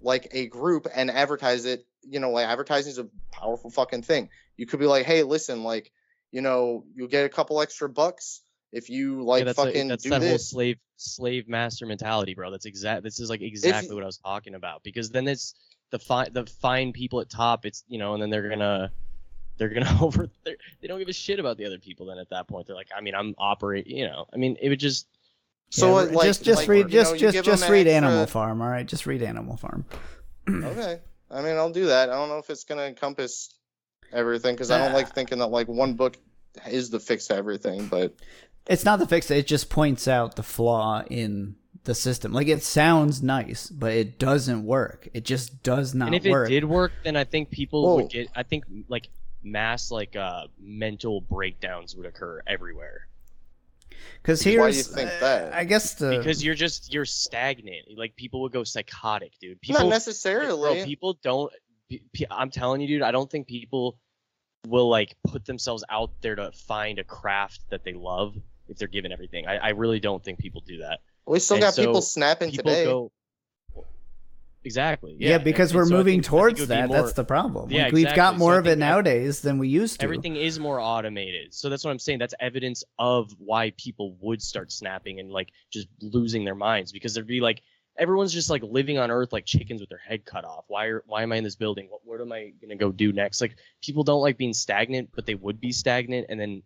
like 0.00 0.28
a 0.32 0.46
group 0.46 0.86
and 0.94 1.10
advertise 1.10 1.66
it. 1.66 1.84
You 2.00 2.18
know, 2.18 2.30
like 2.30 2.46
advertising 2.46 2.92
is 2.92 2.98
a 2.98 3.08
powerful 3.30 3.68
fucking 3.68 4.04
thing. 4.04 4.30
You 4.56 4.64
could 4.64 4.80
be 4.80 4.86
like, 4.86 5.04
hey, 5.04 5.22
listen, 5.22 5.64
like, 5.64 5.92
you 6.32 6.40
know, 6.40 6.84
you'll 6.94 7.08
get 7.08 7.26
a 7.26 7.28
couple 7.28 7.60
extra 7.60 7.90
bucks 7.90 8.40
if 8.74 8.90
you 8.90 9.22
like 9.22 9.40
yeah, 9.40 9.44
that's, 9.46 9.58
a- 9.58 9.64
fucking 9.64 9.88
that's 9.88 10.02
do 10.02 10.10
that 10.10 10.20
whole 10.22 10.36
slave, 10.38 10.78
slave 10.96 11.48
master 11.48 11.86
mentality, 11.86 12.34
bro. 12.34 12.50
That's 12.50 12.66
exact. 12.66 13.02
This 13.04 13.20
is 13.20 13.30
like 13.30 13.40
exactly 13.40 13.88
you- 13.88 13.94
what 13.94 14.02
I 14.02 14.06
was 14.06 14.18
talking 14.18 14.54
about. 14.54 14.82
Because 14.82 15.10
then 15.10 15.26
it's 15.28 15.54
the 15.90 15.98
fine, 15.98 16.32
the 16.32 16.44
fine 16.44 16.92
people 16.92 17.20
at 17.20 17.30
top. 17.30 17.64
It's 17.64 17.84
you 17.88 17.98
know, 17.98 18.14
and 18.14 18.22
then 18.22 18.30
they're 18.30 18.48
gonna, 18.48 18.90
they're 19.56 19.68
gonna 19.68 19.96
over. 20.02 20.28
They're, 20.44 20.56
they 20.80 20.88
don't 20.88 20.98
give 20.98 21.08
a 21.08 21.12
shit 21.12 21.38
about 21.38 21.56
the 21.56 21.64
other 21.66 21.78
people. 21.78 22.06
Then 22.06 22.18
at 22.18 22.28
that 22.30 22.48
point, 22.48 22.66
they're 22.66 22.76
like, 22.76 22.88
I 22.96 23.00
mean, 23.00 23.14
I'm 23.14 23.34
operate. 23.38 23.86
You 23.86 24.06
know, 24.06 24.26
I 24.32 24.36
mean, 24.36 24.56
it 24.60 24.68
would 24.68 24.80
just. 24.80 25.06
So 25.70 25.88
Yeah, 25.88 26.10
like, 26.12 26.26
just 26.26 26.44
just 26.44 26.60
like, 26.62 26.68
read 26.68 26.88
just 26.88 27.12
know, 27.12 27.18
just 27.18 27.44
just 27.44 27.68
read 27.68 27.86
extra- 27.86 27.94
Animal 28.08 28.26
Farm. 28.26 28.60
All 28.60 28.68
right, 28.68 28.86
just 28.86 29.06
read 29.06 29.22
Animal 29.22 29.56
Farm. 29.56 29.84
Okay, 30.48 31.00
I 31.30 31.40
mean, 31.42 31.56
I'll 31.56 31.72
do 31.72 31.86
that. 31.86 32.10
I 32.10 32.12
don't 32.14 32.28
know 32.28 32.38
if 32.38 32.50
it's 32.50 32.64
gonna 32.64 32.82
encompass 32.82 33.54
everything 34.12 34.54
because 34.54 34.70
I 34.70 34.78
don't 34.78 34.90
Uh, 34.92 34.94
like 34.94 35.14
thinking 35.14 35.38
that 35.38 35.46
like 35.46 35.68
one 35.68 35.94
book 35.94 36.16
is 36.68 36.90
the 36.90 37.00
fix 37.00 37.26
to 37.28 37.34
everything. 37.34 37.86
But 37.88 38.14
It's 38.66 38.84
not 38.84 38.98
the 38.98 39.06
fix. 39.06 39.30
It 39.30 39.46
just 39.46 39.68
points 39.68 40.08
out 40.08 40.36
the 40.36 40.42
flaw 40.42 41.04
in 41.10 41.56
the 41.84 41.94
system. 41.94 42.32
Like 42.32 42.48
it 42.48 42.62
sounds 42.62 43.22
nice, 43.22 43.68
but 43.68 43.92
it 43.92 44.18
doesn't 44.18 44.64
work. 44.64 45.08
It 45.12 45.24
just 45.24 45.62
does 45.62 45.94
not 45.94 46.06
work. 46.06 46.14
and 46.14 46.26
if 46.26 46.30
work. 46.30 46.48
it 46.48 46.52
did 46.52 46.64
work, 46.64 46.92
then 47.02 47.16
I 47.16 47.24
think 47.24 47.50
people 47.50 47.82
Whoa. 47.84 47.96
would 47.96 48.10
get. 48.10 48.28
I 48.34 48.42
think 48.42 48.64
like 48.88 49.08
mass 49.42 49.90
like 49.90 50.16
uh 50.16 50.46
mental 50.58 51.20
breakdowns 51.20 51.94
would 51.94 52.06
occur 52.06 52.40
everywhere 52.46 53.06
Because 54.22 54.40
here's 54.40 54.58
Why 54.58 54.70
do 54.70 54.76
you 54.78 54.82
think 54.82 55.10
uh, 55.10 55.20
that? 55.20 55.52
I 55.52 55.64
guess 55.64 55.94
the 55.94 56.16
because 56.16 56.42
you're 56.42 56.54
just 56.54 56.92
you're 56.92 57.04
stagnant. 57.04 57.86
Like 57.94 58.16
people 58.16 58.40
would 58.42 58.52
go 58.52 58.64
psychotic, 58.64 59.38
dude. 59.38 59.60
People, 59.60 59.74
not 59.74 59.78
People 59.80 59.90
necessarily. 59.90 60.76
Bro, 60.76 60.84
people 60.86 61.18
don't. 61.22 61.52
pe- 61.90 62.00
pe- 62.14 62.24
I'm 62.30 62.50
telling 62.50 62.80
you, 62.80 62.88
dude. 62.88 63.02
I 63.02 63.10
don't 63.10 63.30
think 63.30 63.46
people 63.46 63.98
will 64.66 64.88
like 64.88 65.14
put 65.26 65.44
themselves 65.44 65.84
out 65.90 66.10
there 66.22 66.34
to 66.34 66.50
find 66.52 66.98
a 66.98 67.04
craft 67.04 67.60
that 67.68 67.84
they 67.84 67.92
love 67.92 68.34
if 68.68 68.76
they're 68.78 68.88
given 68.88 69.12
everything. 69.12 69.46
I, 69.46 69.56
I 69.56 69.68
really 69.70 70.00
don't 70.00 70.22
think 70.24 70.38
people 70.38 70.62
do 70.66 70.78
that. 70.78 71.00
we 71.26 71.38
still 71.38 71.56
and 71.56 71.62
got 71.62 71.74
so 71.74 71.84
people 71.84 72.00
snapping 72.02 72.50
People 72.50 72.70
today. 72.72 72.84
go. 72.84 73.12
Exactly. 74.66 75.14
yeah, 75.18 75.30
Yeah, 75.30 75.38
because 75.38 75.72
and 75.72 75.78
we're 75.80 75.84
so 75.86 75.90
moving 75.92 76.14
think- 76.14 76.24
think 76.24 76.30
towards 76.30 76.66
that. 76.68 76.88
more- 76.88 76.96
That's 76.96 77.12
the 77.12 77.24
problem. 77.24 77.70
Yeah, 77.70 77.84
like, 77.84 77.92
we've 77.92 78.04
got 78.06 78.12
exactly. 78.12 78.34
So 78.36 78.38
more 78.38 78.58
of 78.58 78.66
it 78.66 78.78
nowadays 78.78 79.42
than 79.42 79.58
we 79.58 79.68
used 79.68 80.00
to. 80.00 80.04
Everything 80.04 80.36
is 80.36 80.58
more 80.58 80.80
automated, 80.80 81.52
so 81.52 81.68
that's 81.68 81.84
what 81.84 81.90
I'm 81.90 81.98
saying. 81.98 82.18
That's 82.18 82.32
evidence 82.40 82.82
of 82.98 83.30
why 83.38 83.72
people 83.76 84.16
would 84.22 84.40
start 84.40 84.72
snapping 84.72 85.20
and 85.20 85.30
like 85.30 85.50
just 85.70 85.88
losing 86.00 86.44
their 86.46 86.54
minds 86.54 86.92
because 86.92 87.12
there'd 87.12 87.26
be 87.26 87.40
like 87.42 87.60
everyone's 87.98 88.32
just 88.32 88.48
like 88.48 88.62
living 88.62 88.96
on 88.98 89.10
Earth 89.10 89.32
like 89.34 89.44
chickens 89.44 89.80
with 89.82 89.90
their 89.90 89.98
head 89.98 90.24
cut 90.24 90.46
off. 90.46 90.64
Why 90.68 90.86
are 90.86 91.04
why 91.06 91.22
am 91.22 91.32
I 91.32 91.36
in 91.36 91.44
this 91.44 91.56
building? 91.56 91.88
What 91.90 92.00
what 92.04 92.22
am 92.22 92.32
I 92.32 92.52
gonna 92.62 92.74
go 92.76 92.90
do 92.90 93.12
next? 93.12 93.42
Like 93.42 93.56
people 93.82 94.02
don't 94.02 94.22
like 94.22 94.38
being 94.38 94.54
stagnant, 94.54 95.10
but 95.14 95.26
they 95.26 95.34
would 95.34 95.60
be 95.60 95.72
stagnant, 95.72 96.26
and 96.30 96.40
then 96.40 96.62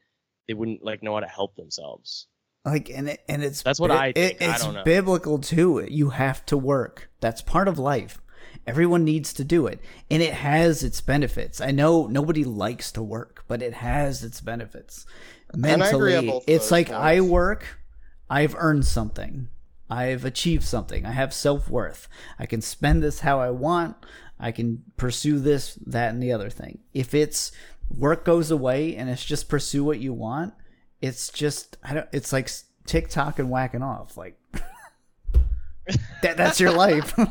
they 0.48 0.54
wouldn't 0.54 0.82
like 0.84 1.02
know 1.02 1.14
how 1.14 1.20
to 1.20 1.26
help 1.26 1.54
themselves. 1.54 2.26
like 2.64 2.90
and 2.90 3.10
it, 3.10 3.22
and 3.28 3.44
it's 3.44 3.62
That's 3.62 3.78
what 3.78 3.88
bi- 3.88 4.08
I 4.08 4.12
think. 4.12 4.40
It, 4.40 4.48
I 4.48 4.54
it's 4.54 4.64
don't 4.64 4.74
know. 4.74 4.84
biblical 4.84 5.38
too. 5.38 5.86
You 5.88 6.10
have 6.10 6.44
to 6.46 6.56
work. 6.56 7.10
That's 7.20 7.42
part 7.42 7.68
of 7.68 7.78
life. 7.78 8.20
Everyone 8.66 9.04
needs 9.04 9.32
to 9.34 9.44
do 9.44 9.66
it, 9.66 9.80
and 10.10 10.22
it 10.22 10.34
has 10.34 10.82
its 10.82 11.00
benefits. 11.00 11.60
I 11.60 11.70
know 11.70 12.06
nobody 12.06 12.44
likes 12.44 12.90
to 12.92 13.02
work, 13.02 13.44
but 13.46 13.62
it 13.62 13.74
has 13.74 14.24
its 14.24 14.40
benefits. 14.40 15.06
Mentally, 15.54 15.90
agree 15.94 16.16
on 16.16 16.26
both 16.26 16.44
it's 16.46 16.64
those 16.66 16.72
like 16.72 16.90
I 16.90 17.20
work, 17.20 17.78
I've 18.28 18.54
earned 18.58 18.84
something, 18.84 19.48
I've 19.88 20.24
achieved 20.24 20.64
something, 20.64 21.06
I 21.06 21.12
have 21.12 21.32
self 21.32 21.70
worth. 21.70 22.08
I 22.38 22.46
can 22.46 22.60
spend 22.60 23.02
this 23.02 23.20
how 23.20 23.40
I 23.40 23.50
want. 23.50 23.96
I 24.40 24.52
can 24.52 24.84
pursue 24.96 25.40
this, 25.40 25.74
that, 25.86 26.10
and 26.10 26.22
the 26.22 26.32
other 26.32 26.50
thing. 26.50 26.78
If 26.94 27.12
it's 27.14 27.50
work 27.96 28.24
goes 28.24 28.50
away 28.50 28.96
and 28.96 29.08
it's 29.08 29.24
just 29.24 29.48
pursue 29.48 29.84
what 29.84 29.98
you 30.00 30.12
want, 30.12 30.54
it's 31.00 31.30
just 31.30 31.76
I 31.82 31.94
don't. 31.94 32.08
It's 32.12 32.32
like 32.32 32.50
TikTok 32.86 33.38
and 33.38 33.50
whacking 33.50 33.82
off. 33.82 34.16
Like 34.16 34.38
that. 36.22 36.36
That's 36.36 36.60
your 36.60 36.72
life. 36.72 37.14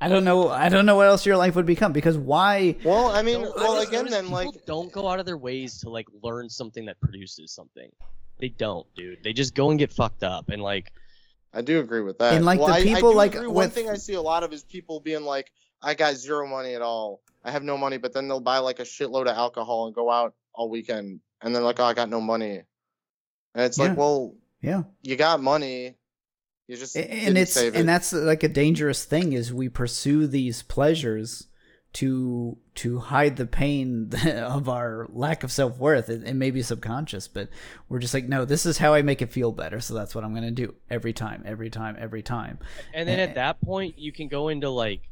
I 0.00 0.08
don't 0.08 0.24
know. 0.24 0.48
I 0.50 0.68
don't 0.68 0.84
know 0.84 0.96
what 0.96 1.06
else 1.06 1.24
your 1.24 1.36
life 1.36 1.56
would 1.56 1.64
become 1.64 1.92
because 1.92 2.18
why? 2.18 2.76
well, 2.84 3.06
I 3.08 3.22
mean, 3.22 3.40
Don't- 3.42 3.58
I 3.58 3.62
well, 3.62 3.76
just 3.76 3.88
again, 3.88 4.06
then 4.10 4.30
like 4.30 4.48
don't 4.66 4.92
go 4.92 5.08
out 5.08 5.18
of 5.18 5.24
their 5.26 5.38
ways 5.38 5.78
to 5.80 5.88
like 5.88 6.06
learn 6.22 6.50
something 6.50 6.84
that 6.86 7.00
produces 7.00 7.52
something. 7.52 7.90
They 8.38 8.48
don't, 8.50 8.86
dude. 8.96 9.22
They 9.22 9.32
just 9.32 9.54
go 9.54 9.70
and 9.70 9.78
get 9.78 9.92
fucked 9.92 10.22
up 10.22 10.50
and 10.50 10.60
like 10.60 10.92
I 11.56 11.62
do 11.62 11.78
agree 11.78 12.00
with 12.02 12.18
that. 12.18 12.34
And, 12.34 12.44
like, 12.44 12.58
well, 12.58 12.66
the 12.66 12.74
I- 12.74 12.78
I 12.78 12.82
people, 12.82 13.14
like, 13.14 13.36
agree. 13.36 13.46
one 13.46 13.66
with- 13.66 13.72
thing 13.72 13.88
I 13.88 13.94
see 13.94 14.14
a 14.14 14.20
lot 14.20 14.42
of 14.42 14.52
is 14.52 14.64
people 14.64 14.98
being 14.98 15.22
like, 15.22 15.52
"I 15.84 15.94
got 15.94 16.14
zero 16.16 16.46
money 16.48 16.74
at 16.74 16.82
all. 16.82 17.20
I 17.44 17.50
have 17.50 17.62
no 17.62 17.76
money," 17.76 17.98
but 17.98 18.12
then 18.12 18.26
they'll 18.28 18.40
buy 18.40 18.58
like 18.58 18.80
a 18.80 18.84
shitload 18.84 19.22
of 19.22 19.36
alcohol 19.36 19.86
and 19.86 19.94
go 19.94 20.10
out 20.10 20.34
all 20.54 20.68
weekend, 20.70 21.20
and 21.42 21.54
then 21.54 21.62
like, 21.62 21.78
"Oh, 21.80 21.84
I 21.84 21.94
got 21.94 22.08
no 22.08 22.20
money," 22.20 22.62
and 23.54 23.64
it's 23.64 23.78
Yeah. 23.78 23.88
like, 23.88 23.96
well, 23.98 24.34
Yeah. 24.60 24.84
you 25.02 25.16
got 25.16 25.40
money, 25.42 25.96
you 26.68 26.76
just 26.76 26.96
and 26.96 27.08
didn't 27.10 27.36
it's 27.36 27.52
save 27.52 27.74
it. 27.74 27.78
and 27.80 27.88
that's 27.88 28.12
like 28.12 28.42
a 28.42 28.48
dangerous 28.48 29.04
thing 29.04 29.32
is 29.34 29.52
we 29.52 29.68
pursue 29.68 30.26
these 30.26 30.62
pleasures 30.62 31.48
to 31.94 32.56
to 32.74 32.98
hide 32.98 33.36
the 33.36 33.46
pain 33.46 34.10
of 34.26 34.68
our 34.68 35.06
lack 35.12 35.44
of 35.44 35.52
self-worth 35.52 36.08
it, 36.08 36.24
it 36.26 36.34
may 36.34 36.50
be 36.50 36.60
subconscious 36.60 37.28
but 37.28 37.48
we're 37.88 38.00
just 38.00 38.12
like 38.14 38.26
no 38.28 38.44
this 38.44 38.66
is 38.66 38.78
how 38.78 38.92
i 38.94 39.00
make 39.02 39.22
it 39.22 39.30
feel 39.30 39.52
better 39.52 39.78
so 39.78 39.94
that's 39.94 40.12
what 40.12 40.24
i'm 40.24 40.32
going 40.34 40.42
to 40.42 40.50
do 40.50 40.74
every 40.90 41.12
time 41.12 41.40
every 41.46 41.70
time 41.70 41.94
every 42.00 42.22
time 42.22 42.58
And 42.92 43.08
then 43.08 43.20
Eh. 43.20 43.22
at 43.22 43.34
that 43.36 43.60
point, 43.60 43.96
you 43.96 44.10
can 44.10 44.26
go 44.26 44.48
into 44.48 44.70
like, 44.70 45.02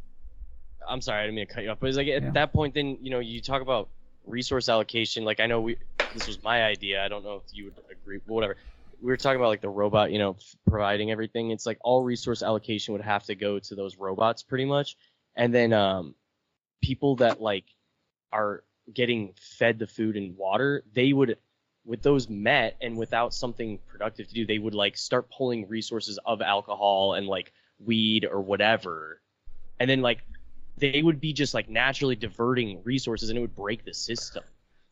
I'm 0.89 1.01
sorry, 1.01 1.21
I 1.21 1.23
didn't 1.25 1.37
mean 1.37 1.47
to 1.47 1.55
cut 1.55 1.65
you 1.65 1.71
off, 1.71 1.79
but 1.81 1.89
it's 1.89 1.97
like 1.97 2.09
at 2.09 2.23
Yeah. 2.23 2.31
that 2.33 2.53
point, 2.53 2.75
then 2.75 2.99
you 3.01 3.11
know 3.11 3.21
you 3.21 3.41
talk 3.41 3.63
about 3.63 3.91
resource 4.25 4.69
allocation. 4.69 5.25
Like 5.25 5.41
I 5.41 5.47
know 5.47 5.61
we, 5.61 5.77
this 6.13 6.27
was 6.27 6.43
my 6.43 6.65
idea. 6.65 7.05
I 7.05 7.09
don't 7.09 7.25
know 7.25 7.37
if 7.37 7.45
you 7.53 7.67
would 7.67 7.77
agree, 7.91 8.19
but 8.27 8.33
whatever. 8.33 8.57
We 9.01 9.11
were 9.11 9.17
talking 9.17 9.37
about 9.37 9.49
like 9.49 9.61
the 9.63 9.69
robot, 9.69 10.13
you 10.13 10.19
know, 10.19 10.33
f- 10.33 10.57
providing 10.69 11.11
everything. 11.11 11.51
It's 11.51 11.67
like 11.67 11.79
all 11.81 12.03
resource 12.05 12.43
allocation 12.43 12.93
would 12.93 13.03
have 13.03 13.25
to 13.25 13.35
go 13.35 13.59
to 13.59 13.75
those 13.75 13.97
robots, 13.99 14.43
pretty 14.43 14.65
much. 14.65 14.97
And 15.35 15.53
then 15.53 15.73
um, 15.73 16.15
people 16.83 17.17
that 17.17 17.41
like 17.41 17.65
are 18.33 18.63
getting 18.93 19.35
fed 19.39 19.79
the 19.79 19.87
food 19.87 20.17
and 20.17 20.37
water, 20.37 20.85
they 20.93 21.13
would 21.13 21.39
with 21.85 22.03
those 22.03 22.29
met 22.29 22.77
and 22.81 22.97
without 22.97 23.35
something 23.35 23.79
productive 23.89 24.29
to 24.29 24.35
do, 24.35 24.47
they 24.47 24.59
would 24.59 24.75
like 24.75 24.97
start 24.97 25.31
pulling 25.31 25.69
resources 25.69 26.19
of 26.25 26.41
alcohol 26.41 27.15
and 27.15 27.27
like 27.27 27.53
weed 27.79 28.25
or 28.31 28.41
whatever. 28.41 29.21
And 29.81 29.91
then 29.91 30.01
like 30.01 30.23
they 30.79 31.03
would 31.03 31.21
be 31.21 31.33
just 31.33 31.55
like 31.55 31.69
naturally 31.69 32.17
diverting 32.17 32.81
resources 32.85 33.29
and 33.29 33.39
it 33.39 33.41
would 33.41 33.55
break 33.55 33.85
the 33.85 33.95
system. 33.95 34.43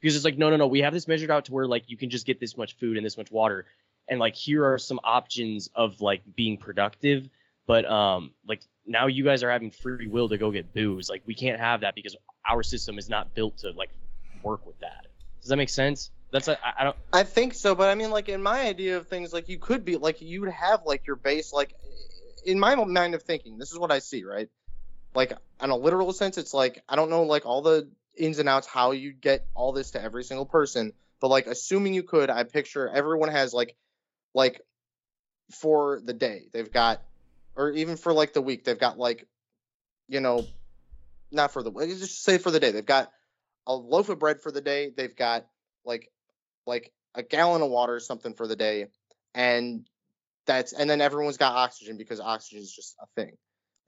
Because 0.00 0.16
it's 0.16 0.24
like, 0.24 0.38
no, 0.38 0.50
no, 0.50 0.56
no, 0.56 0.66
we 0.66 0.80
have 0.80 0.92
this 0.92 1.06
measured 1.08 1.30
out 1.30 1.46
to 1.46 1.52
where 1.52 1.66
like 1.66 1.84
you 1.88 1.96
can 1.96 2.10
just 2.10 2.26
get 2.26 2.40
this 2.40 2.56
much 2.56 2.76
food 2.76 2.96
and 2.96 3.04
this 3.04 3.16
much 3.16 3.30
water. 3.30 3.66
And 4.08 4.18
like 4.18 4.34
here 4.34 4.64
are 4.64 4.78
some 4.78 5.00
options 5.04 5.70
of 5.74 6.00
like 6.00 6.22
being 6.34 6.56
productive. 6.56 7.28
But 7.66 7.84
um 7.84 8.32
like 8.46 8.62
now 8.86 9.06
you 9.06 9.24
guys 9.24 9.42
are 9.42 9.50
having 9.50 9.70
free 9.70 10.06
will 10.06 10.28
to 10.28 10.38
go 10.38 10.50
get 10.50 10.72
booze. 10.74 11.08
Like 11.08 11.22
we 11.26 11.34
can't 11.34 11.60
have 11.60 11.82
that 11.82 11.94
because 11.94 12.16
our 12.48 12.62
system 12.62 12.98
is 12.98 13.08
not 13.08 13.34
built 13.34 13.58
to 13.58 13.70
like 13.70 13.90
work 14.42 14.66
with 14.66 14.78
that. 14.80 15.06
Does 15.40 15.48
that 15.48 15.56
make 15.56 15.68
sense? 15.68 16.10
That's 16.32 16.48
I, 16.48 16.84
don't 16.84 16.96
I 17.12 17.24
think 17.24 17.54
so, 17.54 17.74
but 17.74 17.88
I 17.88 17.94
mean, 17.96 18.10
like 18.10 18.28
in 18.28 18.42
my 18.42 18.60
idea 18.60 18.96
of 18.96 19.08
things, 19.08 19.32
like 19.32 19.48
you 19.48 19.58
could 19.58 19.84
be 19.84 19.96
like 19.96 20.20
you 20.20 20.40
would 20.40 20.50
have 20.50 20.82
like 20.86 21.06
your 21.06 21.16
base, 21.16 21.52
like 21.52 21.74
in 22.44 22.58
my 22.58 22.76
mind 22.76 23.14
of 23.14 23.22
thinking. 23.22 23.58
This 23.58 23.72
is 23.72 23.78
what 23.78 23.90
I 23.90 23.98
see, 23.98 24.24
right? 24.24 24.48
Like 25.14 25.32
on 25.60 25.70
a 25.70 25.76
literal 25.76 26.12
sense, 26.12 26.38
it's 26.38 26.54
like 26.54 26.82
I 26.88 26.96
don't 26.96 27.10
know 27.10 27.22
like 27.22 27.46
all 27.46 27.62
the 27.62 27.88
ins 28.16 28.38
and 28.38 28.48
outs 28.48 28.66
how 28.66 28.92
you 28.92 29.12
get 29.12 29.46
all 29.54 29.72
this 29.72 29.92
to 29.92 30.02
every 30.02 30.24
single 30.24 30.46
person, 30.46 30.92
but 31.20 31.28
like 31.28 31.46
assuming 31.46 31.94
you 31.94 32.02
could, 32.02 32.30
I 32.30 32.44
picture 32.44 32.88
everyone 32.88 33.30
has 33.30 33.52
like 33.52 33.76
like 34.34 34.60
for 35.50 36.00
the 36.04 36.12
day 36.12 36.44
they've 36.52 36.72
got 36.72 37.02
or 37.56 37.70
even 37.70 37.96
for 37.96 38.12
like 38.12 38.32
the 38.32 38.40
week 38.40 38.64
they've 38.64 38.78
got 38.78 38.98
like 38.98 39.26
you 40.08 40.20
know 40.20 40.46
not 41.32 41.52
for 41.52 41.62
the 41.62 41.70
week 41.70 41.88
just 41.90 42.22
say 42.22 42.38
for 42.38 42.50
the 42.50 42.60
day 42.60 42.70
they've 42.70 42.86
got 42.86 43.10
a 43.66 43.74
loaf 43.74 44.08
of 44.08 44.18
bread 44.18 44.40
for 44.40 44.52
the 44.52 44.60
day 44.60 44.92
they've 44.96 45.16
got 45.16 45.46
like 45.84 46.10
like 46.66 46.92
a 47.14 47.22
gallon 47.22 47.62
of 47.62 47.70
water 47.70 47.94
or 47.94 48.00
something 48.00 48.34
for 48.34 48.46
the 48.46 48.56
day 48.56 48.86
and 49.34 49.88
that's 50.46 50.72
and 50.72 50.88
then 50.88 51.00
everyone's 51.00 51.36
got 51.36 51.54
oxygen 51.54 51.96
because 51.96 52.20
oxygen 52.20 52.62
is 52.62 52.72
just 52.72 52.96
a 53.02 53.06
thing 53.20 53.36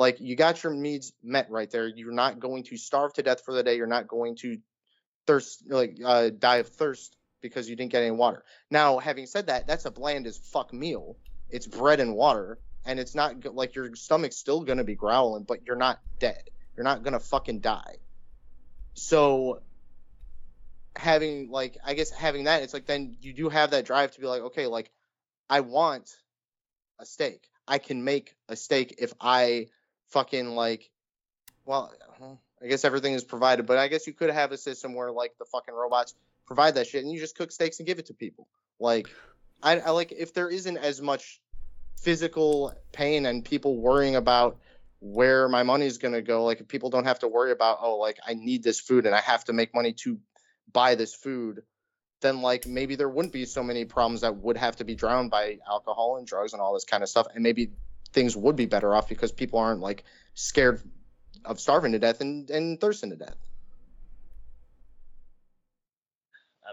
like 0.02 0.20
you 0.20 0.34
got 0.34 0.64
your 0.64 0.74
needs 0.74 1.12
met 1.22 1.48
right 1.48 1.70
there. 1.70 1.86
You're 1.86 2.12
not 2.12 2.40
going 2.40 2.64
to 2.64 2.76
starve 2.76 3.12
to 3.14 3.22
death 3.22 3.44
for 3.44 3.54
the 3.54 3.62
day. 3.62 3.76
You're 3.76 3.86
not 3.86 4.08
going 4.08 4.34
to 4.38 4.58
thirst 5.28 5.62
like 5.68 5.96
uh, 6.04 6.30
die 6.36 6.56
of 6.56 6.68
thirst 6.68 7.16
because 7.40 7.70
you 7.70 7.76
didn't 7.76 7.92
get 7.92 8.02
any 8.02 8.10
water. 8.10 8.42
Now 8.68 8.98
having 8.98 9.26
said 9.26 9.46
that 9.46 9.68
that's 9.68 9.84
a 9.84 9.92
bland 9.92 10.26
as 10.26 10.36
fuck 10.36 10.72
meal. 10.72 11.16
It's 11.50 11.68
bread 11.68 12.00
and 12.00 12.16
water 12.16 12.58
and 12.84 12.98
it's 12.98 13.14
not 13.14 13.54
like 13.54 13.76
your 13.76 13.94
stomach's 13.94 14.36
still 14.36 14.62
gonna 14.64 14.82
be 14.82 14.96
growling 14.96 15.44
but 15.44 15.64
you're 15.64 15.76
not 15.76 16.00
dead. 16.18 16.50
You're 16.76 16.84
not 16.84 17.04
gonna 17.04 17.20
fucking 17.20 17.60
die. 17.60 17.98
So 18.94 19.62
having 20.94 21.48
like 21.48 21.78
i 21.86 21.94
guess 21.94 22.10
having 22.10 22.44
that 22.44 22.62
it's 22.62 22.74
like 22.74 22.84
then 22.84 23.16
you 23.22 23.32
do 23.32 23.48
have 23.48 23.70
that 23.70 23.86
drive 23.86 24.10
to 24.12 24.20
be 24.20 24.26
like 24.26 24.42
okay 24.42 24.66
like 24.66 24.90
i 25.48 25.60
want 25.60 26.14
a 26.98 27.06
steak. 27.06 27.48
I 27.66 27.78
can 27.78 28.04
make 28.04 28.34
a 28.48 28.56
steak 28.56 28.96
if 28.98 29.14
i 29.20 29.68
fucking 30.12 30.54
like 30.54 30.90
well 31.64 31.92
i 32.62 32.66
guess 32.66 32.84
everything 32.84 33.14
is 33.14 33.24
provided 33.24 33.66
but 33.66 33.78
i 33.78 33.88
guess 33.88 34.06
you 34.06 34.12
could 34.12 34.30
have 34.30 34.52
a 34.52 34.58
system 34.58 34.94
where 34.94 35.10
like 35.10 35.32
the 35.38 35.44
fucking 35.46 35.74
robots 35.74 36.14
provide 36.46 36.74
that 36.74 36.86
shit 36.86 37.02
and 37.02 37.12
you 37.12 37.18
just 37.18 37.36
cook 37.36 37.50
steaks 37.50 37.78
and 37.78 37.86
give 37.86 37.98
it 37.98 38.06
to 38.06 38.14
people. 38.14 38.46
Like 38.78 39.08
i, 39.62 39.78
I 39.78 39.90
like 39.90 40.12
if 40.12 40.34
there 40.34 40.48
isn't 40.48 40.76
as 40.76 41.00
much 41.00 41.40
physical 41.98 42.74
pain 42.92 43.26
and 43.26 43.44
people 43.44 43.76
worrying 43.76 44.16
about 44.16 44.58
where 45.00 45.48
my 45.48 45.62
money 45.62 45.86
is 45.86 45.98
going 45.98 46.14
to 46.14 46.22
go 46.22 46.44
like 46.44 46.60
if 46.60 46.68
people 46.68 46.90
don't 46.90 47.04
have 47.04 47.18
to 47.20 47.28
worry 47.28 47.52
about 47.52 47.78
oh 47.80 47.96
like 47.96 48.18
i 48.26 48.34
need 48.34 48.62
this 48.62 48.80
food 48.80 49.06
and 49.06 49.14
i 49.14 49.20
have 49.20 49.44
to 49.44 49.52
make 49.52 49.74
money 49.74 49.92
to 49.92 50.18
buy 50.72 50.94
this 50.94 51.14
food 51.14 51.62
then 52.20 52.40
like 52.40 52.66
maybe 52.66 52.94
there 52.96 53.08
wouldn't 53.08 53.32
be 53.32 53.44
so 53.44 53.62
many 53.62 53.84
problems 53.84 54.20
that 54.20 54.36
would 54.36 54.56
have 54.56 54.76
to 54.76 54.84
be 54.84 54.94
drowned 54.94 55.30
by 55.30 55.58
alcohol 55.68 56.16
and 56.16 56.26
drugs 56.26 56.52
and 56.52 56.62
all 56.62 56.72
this 56.74 56.84
kind 56.84 57.02
of 57.02 57.08
stuff 57.08 57.26
and 57.34 57.42
maybe 57.42 57.70
things 58.12 58.36
would 58.36 58.56
be 58.56 58.66
better 58.66 58.94
off 58.94 59.08
because 59.08 59.32
people 59.32 59.58
aren't 59.58 59.80
like 59.80 60.04
scared 60.34 60.80
of 61.44 61.58
starving 61.58 61.92
to 61.92 61.98
death 61.98 62.20
and, 62.20 62.48
and 62.50 62.80
thirsting 62.80 63.10
to 63.10 63.16
death 63.16 63.36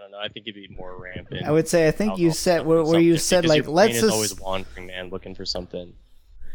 don't 0.00 0.12
know. 0.12 0.18
I 0.18 0.28
think 0.28 0.46
it'd 0.46 0.54
be 0.54 0.74
more 0.74 0.96
rampant. 0.96 1.44
I 1.44 1.50
would 1.50 1.68
say 1.68 1.86
I 1.86 1.90
think 1.90 2.18
you 2.18 2.30
said 2.30 2.64
where, 2.64 2.82
where 2.82 3.00
you 3.00 3.18
said 3.18 3.42
because 3.42 3.56
like 3.56 3.64
your 3.64 3.74
let's 3.74 3.96
is 3.96 4.02
just 4.02 4.14
always 4.14 4.40
wandering, 4.40 4.86
man, 4.86 5.10
looking 5.10 5.34
for 5.34 5.44
something. 5.44 5.92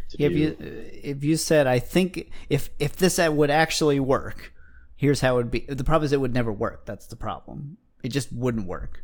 To 0.09 0.23
if 0.23 0.31
do. 0.31 0.37
you 0.37 0.57
if 0.59 1.23
you 1.23 1.37
said 1.37 1.67
I 1.67 1.79
think 1.79 2.31
if 2.49 2.69
if 2.79 2.95
this 2.95 3.19
would 3.19 3.51
actually 3.51 3.99
work, 3.99 4.53
here's 4.95 5.21
how 5.21 5.35
it 5.35 5.37
would 5.37 5.51
be. 5.51 5.59
The 5.67 5.83
problem 5.83 6.05
is 6.05 6.11
it 6.11 6.21
would 6.21 6.33
never 6.33 6.51
work. 6.51 6.85
That's 6.85 7.07
the 7.07 7.15
problem. 7.15 7.77
It 8.03 8.09
just 8.09 8.31
wouldn't 8.31 8.67
work. 8.67 9.03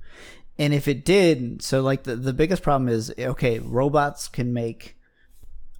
And 0.58 0.74
if 0.74 0.88
it 0.88 1.06
did, 1.06 1.62
so 1.62 1.82
like 1.82 2.04
the 2.04 2.16
the 2.16 2.34
biggest 2.34 2.64
problem 2.64 2.90
is 2.90 3.14
okay, 3.18 3.60
robots 3.60 4.28
can 4.28 4.54
make 4.54 4.98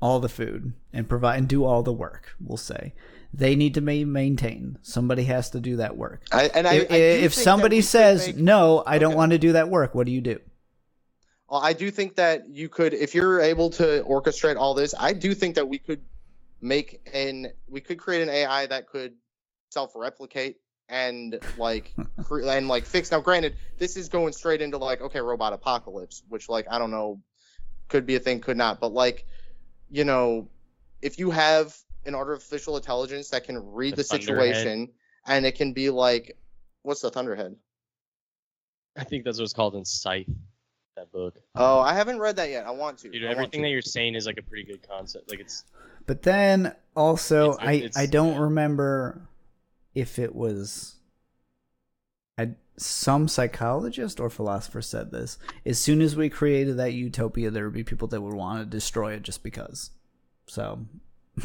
all 0.02 0.20
the 0.20 0.30
food 0.30 0.74
and 0.92 1.08
provide 1.08 1.38
and 1.38 1.48
do 1.48 1.64
all 1.64 1.84
the 1.84 1.94
work. 1.94 2.36
We'll 2.40 2.58
say 2.58 2.94
they 3.34 3.56
need 3.56 3.76
to 3.76 3.82
be 3.82 4.04
maintained. 4.04 4.80
Somebody 4.82 5.24
has 5.26 5.50
to 5.52 5.60
do 5.60 5.78
that 5.78 5.96
work. 5.96 6.24
I, 6.32 6.50
and 6.54 6.68
I, 6.68 6.74
if 6.74 6.92
I 6.92 6.96
if 6.96 7.34
somebody 7.34 7.82
says 7.82 8.28
make- 8.28 8.38
no, 8.38 8.84
I 8.86 8.98
don't 8.98 9.16
want 9.16 9.32
to 9.32 9.38
do 9.38 9.54
that 9.54 9.70
work, 9.70 9.96
what 9.96 10.06
do 10.06 10.12
you 10.12 10.22
do? 10.22 10.40
Well, 11.50 11.62
I 11.62 11.74
do 11.74 11.92
think 11.92 12.16
that 12.16 12.50
you 12.50 12.70
could, 12.70 12.94
if 12.94 13.14
you're 13.14 13.42
able 13.42 13.70
to 13.72 14.04
orchestrate 14.04 14.56
all 14.56 14.74
this, 14.74 14.96
I 14.98 15.12
do 15.14 15.34
think 15.34 15.56
that 15.56 15.68
we 15.68 15.78
could 15.80 16.02
make 16.62 17.02
an, 17.14 17.48
we 17.68 17.82
could 17.82 17.98
create 17.98 18.22
an 18.22 18.30
AI 18.30 18.68
that 18.68 18.88
could 18.88 19.14
self-replicate 19.70 20.58
and 20.88 21.40
like, 21.58 21.94
cre- 22.24 22.44
and 22.44 22.70
like 22.70 22.86
fix. 22.86 23.12
Now, 23.12 23.20
granted, 23.20 23.56
this 23.78 23.98
is 23.98 24.08
going 24.08 24.32
straight 24.32 24.62
into 24.62 24.78
like, 24.78 25.02
okay, 25.02 25.20
robot 25.20 25.52
apocalypse, 25.52 26.24
which 26.30 26.48
like 26.48 26.68
I 26.72 26.80
don't 26.80 26.92
know, 26.92 27.22
could 27.90 28.06
be 28.06 28.16
a 28.16 28.20
thing, 28.20 28.40
could 28.40 28.58
not, 28.58 28.80
but 28.80 28.94
like, 28.94 29.26
you 29.92 30.04
know, 30.06 30.48
if 31.02 31.20
you 31.20 31.30
have 31.30 31.76
an 32.06 32.16
artificial 32.16 32.78
intelligence 32.78 33.30
that 33.30 33.44
can 33.44 33.58
read 33.74 33.92
The 33.94 33.98
the, 33.98 34.04
situation 34.06 34.90
and 35.28 35.46
it 35.46 35.56
can 35.56 35.74
be 35.74 35.90
like, 35.90 36.38
what's 36.84 37.02
the 37.02 37.12
Thunderhead? 37.12 37.56
I 38.98 39.04
think 39.04 39.24
that's 39.24 39.38
what 39.38 39.44
it's 39.44 39.54
called 39.54 39.76
in 39.76 39.86
Scythe, 39.86 40.28
that 40.96 41.12
book. 41.12 41.36
Oh, 41.56 41.80
I 41.80 41.94
haven't 41.94 42.20
read 42.20 42.36
that 42.38 42.50
yet. 42.50 42.66
I 42.66 42.72
want 42.72 42.98
to. 43.00 43.10
Dude, 43.10 43.26
I 43.26 43.30
everything 43.32 43.62
to. 43.62 43.68
that 43.68 43.70
you're 43.70 43.82
saying 43.82 44.16
is 44.16 44.26
like 44.26 44.38
a 44.38 44.42
pretty 44.42 44.64
good 44.64 44.88
concept. 44.88 45.30
Like 45.30 45.40
it's 45.40 45.66
But 46.08 46.24
then 46.24 46.76
also, 46.96 47.52
It's- 47.54 47.68
I 47.68 47.72
it's- 47.74 47.98
I 47.98 48.06
don't 48.06 48.34
yeah. 48.34 48.40
remember 48.42 49.22
if 49.94 50.18
it 50.20 50.34
was 50.36 50.96
I, 52.38 52.52
some 52.82 53.28
psychologist 53.28 54.20
or 54.20 54.30
philosopher 54.30 54.82
said 54.82 55.12
this. 55.12 55.38
As 55.66 55.80
soon 55.80 56.02
as 56.02 56.16
we 56.16 56.30
created 56.30 56.78
that 56.78 56.94
utopia, 56.94 57.52
there 57.52 57.66
would 57.66 57.74
be 57.74 57.84
people 57.84 58.08
that 58.10 58.22
would 58.22 58.34
want 58.34 58.60
to 58.60 58.66
destroy 58.66 59.14
it 59.14 59.24
just 59.24 59.44
because. 59.44 59.92
So 60.48 60.80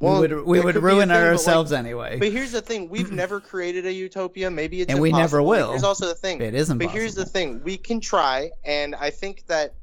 Well, 0.00 0.20
we 0.20 0.28
would 0.28 0.46
we 0.46 0.60
would 0.60 0.74
could 0.74 0.80
be 0.82 0.86
a 0.86 0.92
ruin 0.92 1.08
thing, 1.08 1.08
but, 1.08 1.20
like- 1.20 1.30
ourselves 1.30 1.72
anyway. 1.72 2.18
But 2.18 2.32
here's 2.32 2.52
the 2.52 2.60
thing: 2.60 2.88
we've 2.88 3.12
never 3.22 3.40
created 3.40 3.86
a 3.86 3.92
utopia. 3.92 4.50
Maybe 4.50 4.80
it's 4.80 4.90
And 4.90 5.00
we 5.00 5.12
never 5.12 5.42
will. 5.42 5.70
Here's 5.70 5.84
also 5.84 6.06
the 6.06 6.14
thing. 6.14 6.40
it 6.40 6.54
isn't. 6.54 6.78
But 6.78 6.90
here's 6.90 7.14
the 7.14 7.24
thing: 7.24 7.62
we 7.62 7.76
can 7.76 8.00
try, 8.00 8.50
and 8.64 8.94
I 8.94 9.10
think 9.10 9.46
that 9.46 9.74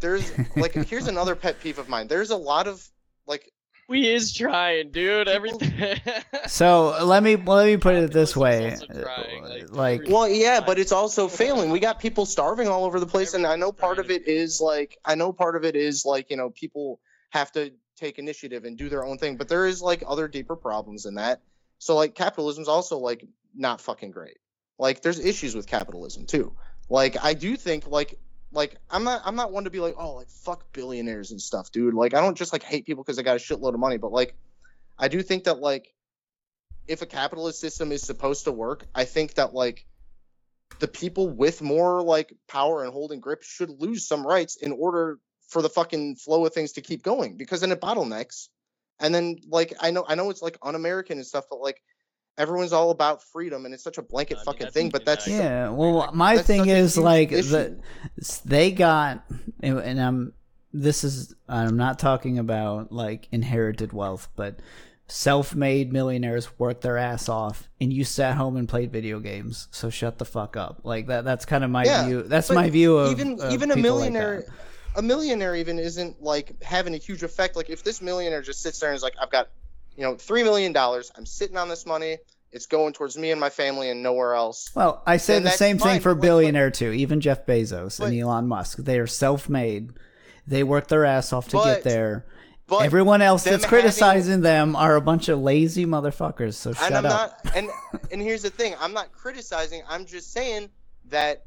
there's 0.00 0.32
like 0.56 0.72
here's 0.88 1.08
another 1.08 1.34
pet 1.34 1.60
peeve 1.60 1.78
of 1.78 1.88
mine. 1.88 2.08
There's 2.08 2.30
a 2.30 2.36
lot 2.36 2.66
of 2.66 2.86
like 3.26 3.52
we 3.88 4.08
is 4.08 4.32
trying, 4.32 4.90
dude. 4.90 5.28
Everything. 5.28 6.00
So 6.46 7.04
let 7.04 7.22
me 7.22 7.36
let 7.36 7.66
me 7.66 7.78
put 7.78 7.94
it 7.96 8.12
this 8.12 8.36
way, 8.36 8.76
trying, 8.86 9.42
like, 9.42 9.62
uh, 9.62 9.66
like 9.70 10.02
well, 10.08 10.28
yeah, 10.28 10.60
but 10.60 10.78
it's 10.78 10.92
also 10.92 11.26
failing. 11.26 11.70
We 11.70 11.80
got 11.80 11.98
people 11.98 12.26
starving 12.26 12.68
all 12.68 12.84
over 12.84 13.00
the 13.00 13.06
place, 13.06 13.32
and 13.34 13.46
I 13.46 13.56
know 13.56 13.72
part 13.72 13.98
of 13.98 14.10
it 14.10 14.28
is 14.28 14.60
like 14.60 14.98
I 15.04 15.14
know 15.14 15.32
part 15.32 15.56
of 15.56 15.64
it 15.64 15.74
is 15.74 16.04
like 16.04 16.30
you 16.30 16.36
know 16.36 16.50
people 16.50 17.00
have 17.30 17.50
to 17.52 17.72
take 17.96 18.18
initiative 18.18 18.64
and 18.64 18.76
do 18.76 18.88
their 18.88 19.04
own 19.04 19.16
thing, 19.18 19.36
but 19.36 19.48
there 19.48 19.66
is 19.66 19.80
like 19.80 20.02
other 20.06 20.28
deeper 20.28 20.54
problems 20.54 21.06
in 21.06 21.14
that. 21.14 21.40
So 21.78 21.96
like 21.96 22.14
capitalism's 22.14 22.68
also 22.68 22.98
like 22.98 23.24
not 23.54 23.80
fucking 23.80 24.10
great. 24.10 24.38
Like 24.78 25.00
there's 25.00 25.18
issues 25.18 25.54
with 25.54 25.66
capitalism 25.66 26.26
too. 26.26 26.54
Like 26.88 27.16
I 27.24 27.34
do 27.34 27.56
think 27.56 27.86
like 27.86 28.18
like 28.54 28.76
I'm 28.90 29.04
not 29.04 29.22
I'm 29.24 29.36
not 29.36 29.52
one 29.52 29.64
to 29.64 29.70
be 29.70 29.80
like 29.80 29.94
oh 29.98 30.14
like 30.14 30.28
fuck 30.28 30.72
billionaires 30.72 31.30
and 31.30 31.40
stuff, 31.40 31.70
dude. 31.72 31.94
Like 31.94 32.14
I 32.14 32.20
don't 32.20 32.38
just 32.38 32.52
like 32.52 32.62
hate 32.62 32.86
people 32.86 33.02
because 33.02 33.16
they 33.16 33.22
got 33.22 33.36
a 33.36 33.40
shitload 33.40 33.74
of 33.74 33.80
money, 33.80 33.98
but 33.98 34.12
like 34.12 34.34
I 34.98 35.08
do 35.08 35.22
think 35.22 35.44
that 35.44 35.58
like 35.58 35.92
if 36.86 37.02
a 37.02 37.06
capitalist 37.06 37.60
system 37.60 37.92
is 37.92 38.02
supposed 38.02 38.44
to 38.44 38.52
work, 38.52 38.86
I 38.94 39.04
think 39.04 39.34
that 39.34 39.54
like 39.54 39.84
the 40.78 40.88
people 40.88 41.28
with 41.28 41.62
more 41.62 42.02
like 42.02 42.32
power 42.48 42.84
and 42.84 42.92
holding 42.92 43.20
grip 43.20 43.42
should 43.42 43.70
lose 43.70 44.06
some 44.06 44.26
rights 44.26 44.56
in 44.56 44.72
order 44.72 45.18
for 45.48 45.62
the 45.62 45.68
fucking 45.68 46.16
flow 46.16 46.44
of 46.44 46.52
things 46.52 46.72
to 46.72 46.80
keep 46.80 47.02
going 47.02 47.36
because 47.36 47.60
then 47.60 47.72
it 47.72 47.80
bottlenecks. 47.80 48.48
And 49.00 49.14
then 49.14 49.38
like 49.48 49.74
I 49.80 49.90
know 49.90 50.04
I 50.06 50.14
know 50.14 50.30
it's 50.30 50.42
like 50.42 50.58
un-American 50.62 51.18
and 51.18 51.26
stuff, 51.26 51.46
but 51.50 51.60
like 51.60 51.82
everyone's 52.36 52.72
all 52.72 52.90
about 52.90 53.22
freedom 53.22 53.64
and 53.64 53.74
it's 53.74 53.82
such 53.82 53.98
a 53.98 54.02
blanket 54.02 54.36
I 54.36 54.40
mean, 54.40 54.44
fucking 54.44 54.64
that's 54.64 54.74
thing. 54.74 54.90
But 54.90 55.04
that's 55.04 55.28
my- 55.28 55.34
yeah. 55.34 55.68
Well, 55.70 56.10
my 56.12 56.38
thing 56.38 56.68
is 56.68 56.96
like 56.98 57.32
issue. 57.32 57.50
the 57.50 57.80
they 58.44 58.70
got 58.72 59.24
and, 59.60 59.78
and 59.78 60.00
I'm 60.00 60.32
this 60.72 61.04
is 61.04 61.34
I'm 61.48 61.76
not 61.76 61.98
talking 61.98 62.38
about 62.38 62.90
like 62.92 63.28
inherited 63.30 63.92
wealth, 63.92 64.28
but 64.36 64.60
self-made 65.06 65.92
millionaires 65.92 66.58
worked 66.58 66.80
their 66.80 66.96
ass 66.96 67.28
off 67.28 67.68
and 67.80 67.92
you 67.92 68.04
sat 68.04 68.36
home 68.36 68.56
and 68.56 68.68
played 68.68 68.90
video 68.90 69.20
games. 69.20 69.68
So 69.70 69.90
shut 69.90 70.18
the 70.18 70.24
fuck 70.24 70.56
up. 70.56 70.80
Like 70.82 71.06
that 71.08 71.24
that's 71.24 71.44
kind 71.44 71.62
of 71.62 71.70
my 71.70 71.84
Yeah, 71.84 72.06
view. 72.06 72.22
That's 72.22 72.50
my 72.50 72.70
view 72.70 72.96
of 72.96 73.12
even 73.12 73.40
of 73.40 73.52
even 73.52 73.70
a 73.70 73.74
people 73.76 73.90
like 73.96 74.12
millionaire 74.12 74.44
a 74.96 75.02
millionaire 75.02 75.56
even 75.56 75.78
isn't 75.78 76.22
like 76.22 76.62
having 76.62 76.94
a 76.94 76.98
huge 76.98 77.22
effect 77.22 77.56
like 77.56 77.68
if 77.68 77.82
this 77.82 78.00
millionaire 78.00 78.42
just 78.42 78.62
sits 78.62 78.78
there 78.78 78.90
and 78.90 78.96
is 78.96 79.02
like 79.02 79.14
i've 79.20 79.30
got 79.30 79.48
you 79.96 80.02
know 80.02 80.14
three 80.16 80.42
million 80.42 80.72
dollars 80.72 81.10
i'm 81.16 81.26
sitting 81.26 81.56
on 81.56 81.68
this 81.68 81.86
money 81.86 82.18
it's 82.52 82.66
going 82.66 82.92
towards 82.92 83.16
me 83.18 83.30
and 83.32 83.40
my 83.40 83.50
family 83.50 83.90
and 83.90 84.02
nowhere 84.02 84.34
else 84.34 84.70
Well, 84.76 85.02
I 85.06 85.16
say 85.16 85.40
the 85.40 85.50
same 85.50 85.76
thing 85.78 85.88
fine, 85.94 86.00
for 86.00 86.10
but, 86.14 86.20
like, 86.20 86.22
billionaire 86.22 86.70
too. 86.70 86.92
Even 86.92 87.20
Jeff 87.20 87.44
Bezos 87.46 87.98
But- 87.98 88.10
and 88.12 88.20
Elon 88.20 88.46
Musk, 88.46 88.78
they 88.78 89.00
are 89.00 89.08
self-made. 89.08 89.90
They 90.46 90.62
work 90.62 90.86
their 90.86 91.04
ass 91.04 91.32
off 91.32 91.48
to 91.48 91.56
But- 91.56 91.64
get 91.64 91.82
there. 91.82 92.26
but 92.68 92.84
Everyone 92.84 93.22
else 93.22 93.42
that's 93.42 93.64
having- 93.64 93.68
criticizing 93.68 94.40
them 94.42 94.76
are 94.76 94.94
a 94.94 95.00
bunch 95.00 95.28
of 95.28 95.40
lazy 95.40 95.84
motherfuckers. 95.84 96.54
So 96.54 96.72
shut 96.72 96.86
and 96.86 96.96
i'm 96.98 97.06
up. 97.06 97.12
not 97.44 97.56
and 97.56 97.68
and 98.12 98.22
here's 98.22 98.42
the 98.42 98.50
thing 98.50 98.74
i'm 98.80 98.92
not 98.92 99.10
criticizing 99.12 99.82
i'm 99.88 100.06
just 100.06 100.32
saying 100.32 100.70
that 101.06 101.44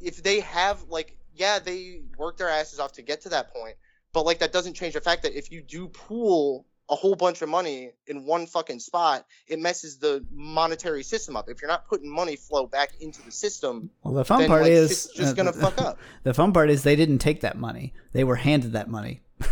if 0.00 0.22
they 0.22 0.40
have 0.40 0.82
like 0.88 1.14
yeah 1.34 1.58
they 1.58 2.00
work 2.16 2.38
their 2.38 2.48
asses 2.48 2.80
off 2.80 2.92
to 2.92 3.02
get 3.02 3.20
to 3.20 3.28
that 3.28 3.52
point 3.52 3.76
but 4.14 4.24
like 4.24 4.38
that 4.38 4.50
doesn't 4.52 4.72
change 4.74 4.94
the 4.94 5.00
fact 5.00 5.22
that 5.24 5.36
if 5.36 5.52
you 5.52 5.60
do 5.60 5.88
pool 5.88 6.64
a 6.88 6.94
whole 6.94 7.16
bunch 7.16 7.42
of 7.42 7.48
money 7.48 7.90
in 8.06 8.24
one 8.24 8.46
fucking 8.46 8.78
spot, 8.78 9.26
it 9.48 9.58
messes 9.58 9.98
the 9.98 10.24
monetary 10.30 11.02
system 11.02 11.36
up. 11.36 11.48
If 11.48 11.60
you're 11.60 11.68
not 11.70 11.88
putting 11.88 12.08
money 12.08 12.36
flow 12.36 12.66
back 12.66 12.90
into 13.00 13.20
the 13.22 13.32
system, 13.32 13.90
Well, 14.04 14.14
the 14.14 14.24
fun 14.24 14.38
then 14.40 14.48
part 14.48 14.62
like, 14.62 14.70
is 14.70 15.06
just 15.14 15.32
uh, 15.32 15.34
gonna 15.34 15.52
the- 15.52 15.60
fuck 15.60 15.80
up. 15.80 15.98
The 16.22 16.32
fun 16.34 16.52
part 16.52 16.70
is 16.70 16.82
they 16.84 16.94
didn't 16.96 17.18
take 17.18 17.40
that 17.40 17.56
money; 17.58 17.92
they 18.12 18.22
were 18.24 18.36
handed 18.36 18.72
that 18.74 18.88
money 18.88 19.22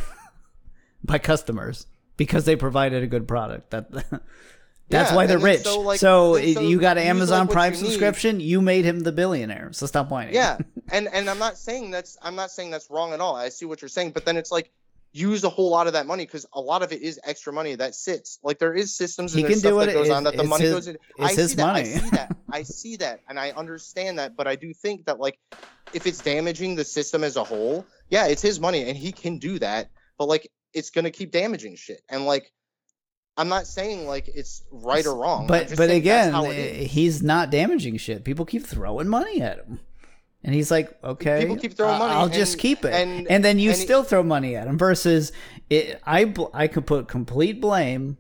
by 1.05 1.19
customers 1.19 1.87
because 2.17 2.45
they 2.45 2.57
provided 2.57 3.03
a 3.03 3.07
good 3.07 3.27
product. 3.29 3.71
That 3.71 3.91
that's 4.89 5.11
Yeah, 5.11 5.15
why 5.17 5.27
they're 5.27 5.39
rich. 5.39 5.63
so, 5.63 5.81
like- 5.81 5.99
so 6.01 6.35
so 6.35 6.61
you 6.61 6.79
got 6.81 6.97
an 6.99 7.03
use, 7.03 7.07
like, 7.07 7.11
Amazon 7.11 7.49
Prime 7.49 7.75
you 7.75 7.81
need. 7.81 7.87
subscription. 7.87 8.41
You 8.41 8.61
made 8.61 8.85
him 8.85 9.01
the 9.01 9.13
billionaire. 9.13 9.71
So 9.73 9.87
stop 9.87 10.11
whining. 10.11 10.35
Yeah, 10.35 10.59
and 10.93 11.09
and 11.13 11.29
I'm 11.29 11.39
not 11.39 11.59
saying 11.59 11.91
that's 11.91 12.17
I'm 12.23 12.37
not 12.37 12.51
saying 12.51 12.71
that's 12.71 12.91
wrong 12.91 13.13
at 13.13 13.21
all. 13.21 13.35
I 13.37 13.49
see 13.49 13.67
what 13.67 13.83
you're 13.83 13.89
saying, 13.89 14.13
but 14.13 14.25
then 14.25 14.37
it's 14.37 14.53
like 14.53 14.71
use 15.17 15.45
a 15.45 15.49
whole 15.49 15.71
lot 15.71 15.87
of 15.87 15.93
that 15.95 16.07
money 16.07 16.27
because 16.27 16.45
a 16.53 16.61
lot 16.61 16.83
of 16.83 16.93
it 16.93 17.01
is 17.01 17.19
extra 17.25 17.53
money 17.53 17.77
that 17.77 17.95
sits. 17.95 18.39
Like 18.43 18.59
there 18.59 18.75
is 18.75 18.95
systems 18.97 19.33
and 19.33 19.39
He 19.39 19.43
there's 19.47 19.63
can 19.63 19.71
do 19.71 19.77
stuff 19.79 19.83
it. 19.85 19.87
that 19.87 19.93
goes 19.95 20.11
on 20.11 20.25
that 20.25 20.37
the 20.37 20.43
money 20.45 20.65
his- 20.65 20.75
goes 20.75 20.89
in. 20.89 20.97
it's 21.17 21.39
I 21.39 21.41
his 21.41 21.51
see 21.53 21.57
that. 21.57 21.67
money. 21.67 21.81
I 21.81 21.85
see 21.99 22.11
that. 22.11 22.37
I 22.53 22.63
see 22.65 22.97
that, 22.97 23.21
and 23.29 23.39
I 23.41 23.51
understand 23.53 24.19
that. 24.19 24.37
But 24.37 24.47
I 24.47 24.57
do 24.57 24.75
think 24.75 25.07
that 25.07 25.19
like 25.21 25.39
if 25.95 26.07
it's 26.07 26.21
damaging 26.21 26.75
the 26.75 26.85
system 26.85 27.25
as 27.25 27.37
a 27.37 27.45
whole, 27.45 27.87
yeah, 28.11 28.27
it's 28.27 28.43
his 28.43 28.59
money 28.61 28.89
and 28.89 28.97
he 28.99 29.13
can 29.13 29.39
do 29.39 29.59
that. 29.61 29.89
But 30.19 30.27
like 30.29 30.51
it's 30.73 30.91
gonna 30.91 31.11
keep 31.13 31.31
damaging 31.31 31.77
shit, 31.77 32.03
and 32.11 32.27
like. 32.27 32.51
I'm 33.37 33.49
not 33.49 33.67
saying 33.67 34.07
like 34.07 34.29
it's 34.33 34.63
right 34.71 35.05
or 35.05 35.17
wrong. 35.17 35.49
But 35.49 35.75
but 35.77 35.91
again, 35.91 36.31
how 36.33 36.45
it 36.45 36.57
is. 36.57 36.93
he's 36.93 37.21
not 37.21 37.51
damaging 37.51 37.97
shit. 37.97 38.23
People 38.23 38.45
keep 38.45 38.65
throwing 38.65 39.09
money 39.09 39.43
at 39.43 39.57
him. 39.59 39.81
And 40.47 40.55
he's 40.55 40.71
like, 40.71 40.97
okay, 41.03 41.41
People 41.41 41.57
keep 41.57 41.75
throwing 41.75 41.95
I- 41.95 41.99
money, 41.99 42.13
I'll 42.15 42.29
just 42.29 42.59
keep 42.59 42.85
it. 42.85 42.93
and- 42.93 43.27
And, 43.31 43.43
then 43.45 43.59
you 43.59 43.71
and 43.71 43.79
he- 43.79 43.85
still 43.85 44.05
throw 44.05 44.23
money 44.23 44.55
at 44.57 44.67
him. 44.67 44.77
Versus, 44.77 45.33
it, 45.71 46.01
I 46.05 46.27
bl- 46.27 46.53
I 46.53 46.69
could 46.69 46.87
put 46.87 47.09
complete 47.09 47.61
blame 47.63 48.19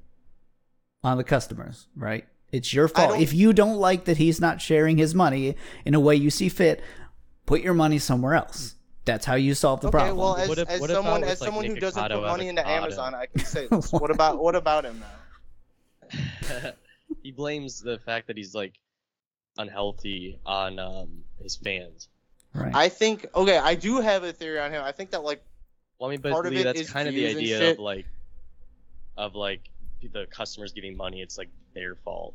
on 1.02 1.18
the 1.18 1.24
customers. 1.24 1.86
Right? 1.94 2.26
It's 2.50 2.72
your 2.72 2.88
fault 2.88 3.20
if 3.20 3.32
you 3.34 3.52
don't 3.52 3.76
like 3.76 4.04
that 4.06 4.16
he's 4.16 4.40
not 4.40 4.62
sharing 4.62 4.96
his 4.96 5.14
money 5.14 5.56
in 5.84 5.94
a 5.94 6.00
way 6.00 6.16
you 6.16 6.30
see 6.30 6.48
fit. 6.48 6.82
Put 7.46 7.60
your 7.60 7.74
money 7.74 7.98
somewhere 7.98 8.34
else. 8.34 8.76
That's 9.04 9.26
how 9.26 9.34
you 9.34 9.52
solve 9.54 9.82
the 9.82 9.88
Okay, 9.88 9.98
problem. 9.98 10.16
well, 10.16 10.36
as, 10.36 10.48
What 10.48 10.58
if- 10.58 10.70
as 10.70 10.80
what 10.80 10.88
if 10.88 10.96
someone 10.96 11.24
as 11.24 11.40
like, 11.42 11.46
someone 11.48 11.64
who 11.66 11.74
doesn't 11.76 12.02
Nikocado 12.02 12.14
put 12.20 12.22
money 12.22 12.48
into? 12.48 12.66
Amazon, 12.66 13.14
I 13.14 13.26
can 13.26 13.44
say 13.44 13.66
this. 13.70 13.92
what 13.92 14.10
about 14.10 14.38
what 14.42 14.54
about 14.54 14.86
him 14.86 14.98
now? 15.00 16.70
he 17.22 17.32
blames 17.32 17.80
the 17.82 17.98
fact 17.98 18.28
that 18.28 18.36
he's 18.38 18.54
like 18.54 18.72
unhealthy 19.58 20.38
on 20.46 20.78
um, 20.78 21.08
his 21.42 21.56
fans. 21.56 22.08
Right. 22.54 22.74
I 22.74 22.88
think 22.88 23.26
okay, 23.34 23.58
I 23.58 23.74
do 23.74 24.00
have 24.00 24.24
a 24.24 24.32
theory 24.32 24.58
on 24.60 24.70
him. 24.70 24.82
I 24.84 24.92
think 24.92 25.10
that 25.10 25.22
like 25.24 25.42
Well, 25.98 26.08
I 26.08 26.12
mean, 26.12 26.20
but 26.20 26.32
Part 26.32 26.46
of 26.46 26.52
Lee, 26.52 26.60
it 26.60 26.64
that's 26.64 26.80
is 26.80 26.90
kind 26.90 27.08
of 27.08 27.14
the 27.14 27.26
idea 27.26 27.70
of 27.72 27.78
like, 27.78 28.06
of 29.16 29.34
like 29.34 29.60
the 30.12 30.26
customers 30.26 30.72
giving 30.72 30.96
money. 30.96 31.22
It's 31.22 31.38
like 31.38 31.48
their 31.74 31.94
fault. 31.96 32.34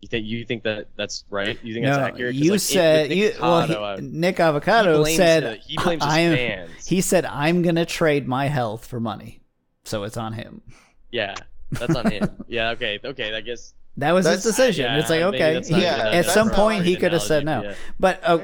You 0.00 0.08
think 0.08 0.26
you 0.26 0.44
think 0.46 0.62
that 0.62 0.88
that's 0.96 1.24
right? 1.28 1.58
You 1.62 1.74
think 1.74 1.84
no, 1.84 1.90
that's 1.96 2.12
accurate? 2.14 2.34
'Cause, 2.34 2.42
you 2.42 2.50
like, 2.52 2.56
it- 2.56 2.60
said 2.60 3.08
with 3.10 3.18
you. 3.18 3.24
Nick 3.30 3.40
Well, 3.40 3.96
he- 3.96 4.02
Nick 4.02 4.40
Avocado 4.40 4.98
blames 4.98 5.16
said, 5.16 5.42
the- 5.42 5.54
he 5.56 5.76
blames 5.76 6.02
his 6.02 6.12
I 6.12 6.18
am. 6.20 6.36
fans. 6.36 6.86
He 6.86 7.00
said, 7.02 7.24
"I'm 7.26 7.60
gonna 7.62 7.84
trade 7.84 8.26
my 8.26 8.46
health 8.46 8.86
for 8.86 8.98
money," 8.98 9.42
so 9.84 10.04
it's 10.04 10.16
on 10.16 10.32
him. 10.32 10.62
yeah, 11.10 11.34
that's 11.72 11.94
on 11.94 12.10
him. 12.10 12.30
yeah, 12.48 12.70
okay, 12.70 12.98
okay. 13.04 13.34
I 13.34 13.42
guess 13.42 13.74
That 14.00 14.12
was 14.12 14.26
his 14.26 14.42
decision. 14.42 14.84
yeah, 14.86 14.98
it's 14.98 15.10
like 15.10 15.22
okay, 15.22 15.60
he- 15.62 15.82
Yeah, 15.82 16.10
at 16.10 16.26
some 16.26 16.50
point 16.50 16.84
he 16.84 16.96
could 16.96 17.12
have 17.12 17.22
said 17.22 17.44
no. 17.44 17.62
yeah. 17.62 17.74
But 17.98 18.20
uh, 18.22 18.38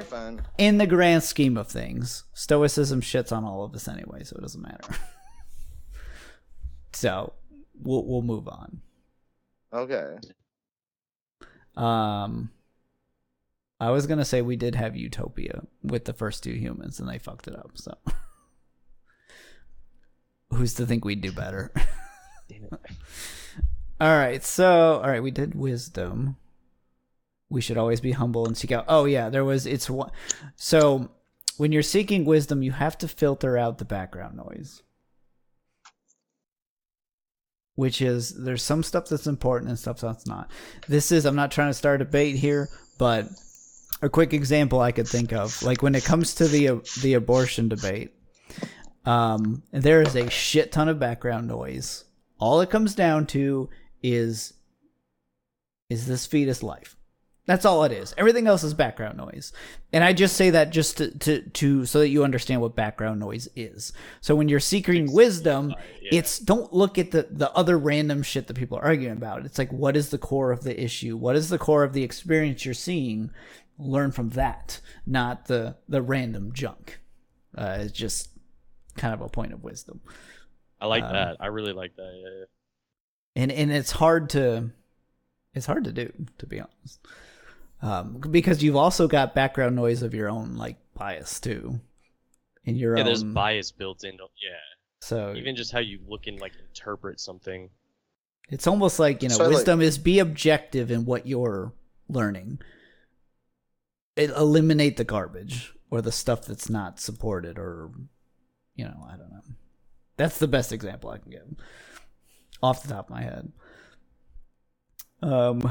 in 0.59 0.79
the 0.79 0.87
grand 0.87 1.23
scheme 1.23 1.57
of 1.57 1.69
things, 1.69 2.25
stoicism 2.35 3.01
shits 3.01 3.35
on 3.37 3.45
all 3.45 3.65
of 3.65 3.75
us 3.75 3.89
anyway, 3.89 4.23
so 4.25 4.37
it 4.37 4.43
doesn't 4.43 4.63
matter. 4.63 4.89
so 6.93 7.33
we'll 7.81 8.05
we'll 8.07 8.23
move 8.23 8.49
on. 8.49 8.81
Okay. 9.73 10.17
Um, 11.77 12.51
I 13.79 13.91
was 13.91 14.07
gonna 14.07 14.25
say 14.25 14.41
we 14.43 14.57
did 14.57 14.75
have 14.75 14.97
Utopia 14.97 15.63
with 15.83 16.05
the 16.07 16.15
first 16.15 16.43
two 16.43 16.53
humans, 16.53 16.99
and 17.01 17.09
they 17.09 17.19
fucked 17.19 17.49
it 17.49 17.57
up. 17.57 17.73
So 17.75 17.97
who's 20.51 20.75
to 20.75 20.87
think 20.87 21.05
we'd 21.05 21.21
do 21.21 21.33
better? 21.33 21.73
All 23.99 24.17
right, 24.17 24.45
so 24.45 25.01
all 25.03 25.09
right, 25.09 25.23
we 25.23 25.31
did 25.31 25.55
wisdom. 25.55 26.37
We 27.49 27.63
should 27.63 27.79
always 27.79 28.01
be 28.01 28.13
humble 28.13 28.47
and 28.47 28.57
seek 28.57 28.73
out. 28.73 28.85
Oh 28.89 29.07
yeah, 29.07 29.31
there 29.31 29.45
was. 29.45 29.67
It's 29.67 29.89
one. 29.89 30.11
So 30.55 31.11
when 31.57 31.73
you're 31.73 31.83
seeking 31.83 32.25
wisdom, 32.27 32.63
you 32.63 32.73
have 32.73 32.99
to 32.99 33.09
filter 33.09 33.57
out 33.57 33.79
the 33.79 33.87
background 33.87 34.37
noise, 34.37 34.83
which 37.75 38.03
is 38.03 38.35
there's 38.35 38.63
some 38.63 38.83
stuff 38.83 39.09
that's 39.09 39.27
important 39.27 39.71
and 39.71 39.79
stuff 39.79 40.01
that's 40.01 40.27
not. 40.27 40.51
This 40.89 41.11
is. 41.11 41.25
I'm 41.25 41.37
not 41.37 41.51
trying 41.51 41.71
to 41.71 41.75
start 41.75 42.03
a 42.03 42.05
debate 42.05 42.37
here, 42.37 42.69
but 42.99 43.27
a 44.03 44.11
quick 44.11 44.35
example 44.35 44.81
I 44.81 44.93
could 44.93 45.09
think 45.09 45.33
of, 45.33 45.63
like 45.63 45.83
when 45.83 45.95
it 45.95 46.05
comes 46.05 46.35
to 46.35 46.49
the 46.49 46.83
the 47.01 47.15
abortion 47.15 47.69
debate, 47.71 48.13
um, 49.07 49.63
there 49.71 50.03
is 50.03 50.17
a 50.17 50.29
shit 50.29 50.71
ton 50.71 50.91
of 50.91 50.99
background 50.99 51.49
noise. 51.49 52.05
All 52.39 52.61
it 52.61 52.69
comes 52.69 52.95
down 52.95 53.27
to 53.29 53.71
is 54.07 54.55
is 55.91 56.07
this 56.07 56.27
fetus 56.27 56.63
life. 56.63 56.97
That's 57.47 57.65
all 57.65 57.85
it 57.85 57.93
is. 57.93 58.13
Everything 58.19 58.49
else 58.49 58.65
is 58.65 58.75
background 58.75 59.17
noise. 59.17 59.53
And 59.93 60.03
I 60.03 60.13
just 60.13 60.37
say 60.37 60.51
that 60.51 60.71
just 60.71 60.97
to, 60.99 61.17
to, 61.19 61.43
to 61.43 61.87
so 61.87 62.01
that 62.01 62.09
you 62.09 62.25
understand 62.25 62.61
what 62.61 62.75
background 62.75 63.21
noise 63.21 63.49
is. 63.55 63.93
So 64.21 64.35
when 64.35 64.49
you're 64.49 64.59
seeking 64.59 65.13
wisdom, 65.13 65.71
yeah. 66.03 66.19
it's 66.19 66.41
don't 66.41 66.73
look 66.73 66.99
at 66.99 67.13
the, 67.13 67.29
the 67.31 67.53
other 67.53 67.79
random 67.79 68.25
shit 68.25 68.49
that 68.49 68.55
people 68.55 68.79
are 68.79 68.85
arguing 68.85 69.17
about. 69.17 69.45
It's 69.45 69.59
like 69.59 69.73
what 69.73 69.97
is 69.97 70.11
the 70.11 70.19
core 70.19 70.51
of 70.51 70.65
the 70.65 70.81
issue? 70.81 71.17
What 71.17 71.37
is 71.37 71.49
the 71.49 71.59
core 71.59 71.85
of 71.85 71.93
the 71.93 72.03
experience 72.03 72.65
you're 72.65 72.75
seeing? 72.75 73.31
Learn 73.79 74.11
from 74.11 74.31
that, 74.31 74.81
not 75.07 75.47
the 75.47 75.77
the 75.89 76.03
random 76.03 76.53
junk. 76.53 77.01
Uh, 77.57 77.79
it's 77.81 77.93
just 77.93 78.31
kind 78.97 79.15
of 79.15 79.21
a 79.21 79.29
point 79.29 79.53
of 79.53 79.63
wisdom. 79.63 80.01
I 80.81 80.87
like 80.87 81.05
Um, 81.05 81.13
that. 81.13 81.37
I 81.39 81.47
really 81.47 81.73
like 81.73 81.95
that. 81.97 82.13
Yeah, 82.23 82.39
yeah. 82.41 82.45
And 83.37 83.53
and 83.53 83.71
it's 83.71 83.93
hard 83.93 84.31
to 84.31 84.71
it's 85.55 85.67
hard 85.67 85.85
to 85.85 85.93
do 85.93 86.13
to 86.39 86.47
be 86.47 86.59
honest. 86.61 86.99
Um 87.83 88.21
because 88.31 88.63
you've 88.63 88.75
also 88.77 89.07
got 89.07 89.35
background 89.35 89.77
noise 89.77 90.03
of 90.03 90.15
your 90.15 90.29
own 90.29 90.57
like 90.57 90.77
bias 90.95 91.39
too. 91.39 91.79
In 92.65 92.75
your 92.75 92.95
Yeah, 92.97 93.03
own 93.03 93.07
there's 93.07 93.23
bias 93.23 93.71
built 93.71 94.03
into 94.03 94.25
yeah. 94.43 94.57
so 95.01 95.35
Even 95.37 95.55
just 95.55 95.71
how 95.71 95.79
you 95.79 96.01
look 96.09 96.27
and 96.27 96.41
like 96.41 96.53
interpret 96.69 97.21
something. 97.21 97.71
it's 98.49 98.67
almost 98.67 98.99
like 98.99 99.23
you 99.23 99.29
know 99.29 99.37
So, 99.37 99.45
like- 99.45 99.55
wisdom 99.55 99.81
is 99.81 99.99
be 99.99 100.19
objective 100.19 100.91
in 100.91 101.05
what 101.05 101.27
you're 101.29 101.73
learning. 102.09 102.59
It, 104.17 104.31
eliminate 104.31 104.97
the 104.97 105.05
garbage 105.05 105.75
or 105.91 106.01
the 106.01 106.11
stuff 106.13 106.43
that's 106.47 106.71
not 106.71 106.99
supported 106.99 107.59
or 107.59 107.91
you 108.75 108.85
know 108.87 109.07
i 109.07 109.17
don't 109.17 109.31
know. 109.31 109.43
That's 110.17 110.39
the 110.39 110.49
best 110.49 110.73
example 110.73 111.11
i 111.11 111.19
can 111.19 111.31
give 111.31 111.43
off 112.63 112.83
the 112.83 112.89
top 112.95 113.07
of 113.07 113.11
my 113.17 113.23
head. 113.23 113.53
Um 115.23 115.63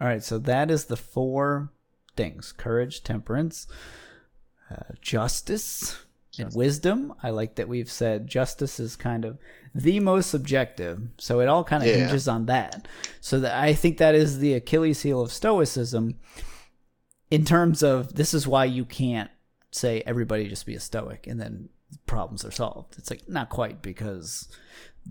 all 0.00 0.06
right 0.06 0.22
so 0.22 0.38
that 0.38 0.70
is 0.70 0.86
the 0.86 0.96
four 0.96 1.70
things. 2.16 2.52
Courage 2.52 3.02
temperance 3.02 3.66
uh, 4.70 4.94
justice 5.00 5.96
and 6.38 6.52
wisdom. 6.54 7.14
I 7.22 7.30
like 7.30 7.54
that 7.54 7.68
we've 7.68 7.90
said 7.90 8.26
justice 8.26 8.78
is 8.80 8.96
kind 8.96 9.24
of 9.24 9.38
the 9.74 10.00
most 10.00 10.30
subjective 10.30 11.00
so 11.18 11.40
it 11.40 11.48
all 11.48 11.64
kind 11.64 11.82
of 11.82 11.88
Yeah. 11.88 11.96
hinges 11.96 12.28
on 12.28 12.46
that. 12.46 12.88
So 13.20 13.40
that 13.40 13.54
i 13.56 13.72
think 13.74 13.98
that 13.98 14.14
is 14.14 14.38
the 14.38 14.54
achilles 14.54 15.02
heel 15.02 15.20
of 15.20 15.32
stoicism 15.32 16.14
in 17.30 17.44
terms 17.44 17.82
of 17.82 18.14
this 18.14 18.32
is 18.34 18.46
why 18.46 18.64
you 18.64 18.84
can't 18.84 19.30
say 19.70 20.02
everybody 20.06 20.48
just 20.48 20.64
be 20.64 20.74
a 20.74 20.80
stoic 20.80 21.26
and 21.26 21.40
then 21.40 21.68
problems 22.06 22.44
are 22.44 22.50
solved. 22.50 22.96
It's 22.98 23.10
like 23.10 23.28
not 23.28 23.48
quite 23.50 23.82
because 23.82 24.48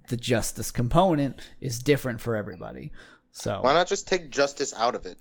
the 0.10 0.18
justice 0.18 0.72
component 0.72 1.40
is 1.62 1.80
different 1.80 2.22
for 2.22 2.36
everybody 2.36 2.92
so 3.32 3.60
Why 3.62 3.74
not 3.74 3.88
just 3.88 4.08
take 4.08 4.30
justice 4.32 4.74
out 4.74 4.96
of 4.96 5.06
it? 5.06 5.18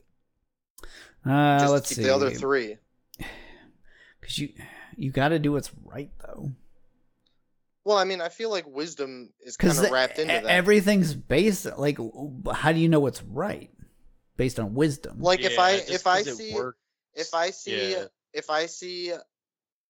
uh, 1.26 1.58
Just 1.60 1.72
let's 1.72 1.88
keep 1.88 1.96
see 1.96 2.02
the 2.04 2.14
other 2.14 2.30
three. 2.30 2.76
because 4.20 4.38
you 4.38 4.50
you 4.96 5.10
got 5.10 5.28
to 5.28 5.38
do 5.38 5.52
what's 5.52 5.70
right 5.84 6.10
though 6.20 6.52
Well, 7.84 7.98
I 7.98 8.04
mean, 8.04 8.20
I 8.20 8.28
feel 8.30 8.50
like 8.50 8.66
wisdom 8.66 9.30
is 9.40 9.56
kind 9.56 9.78
of 9.78 9.90
wrapped 9.90 10.18
into 10.18 10.32
that. 10.32 10.44
everything's 10.46 11.14
based 11.14 11.66
like 11.76 11.98
how 12.52 12.72
do 12.72 12.78
you 12.80 12.88
know 12.88 13.00
what's 13.00 13.22
right 13.22 13.70
based 14.36 14.58
on 14.58 14.74
wisdom 14.74 15.20
like 15.20 15.40
if 15.44 15.52
Yeah, 15.52 15.62
I 15.62 15.76
just 15.78 15.90
if 15.90 16.06
I 16.06 16.22
see 16.22 16.54
works. 16.54 16.78
if 17.14 17.34
I 17.34 17.50
see 17.50 17.92
Yeah. 17.92 18.04
if 18.32 18.50
I 18.50 18.66
see 18.66 19.12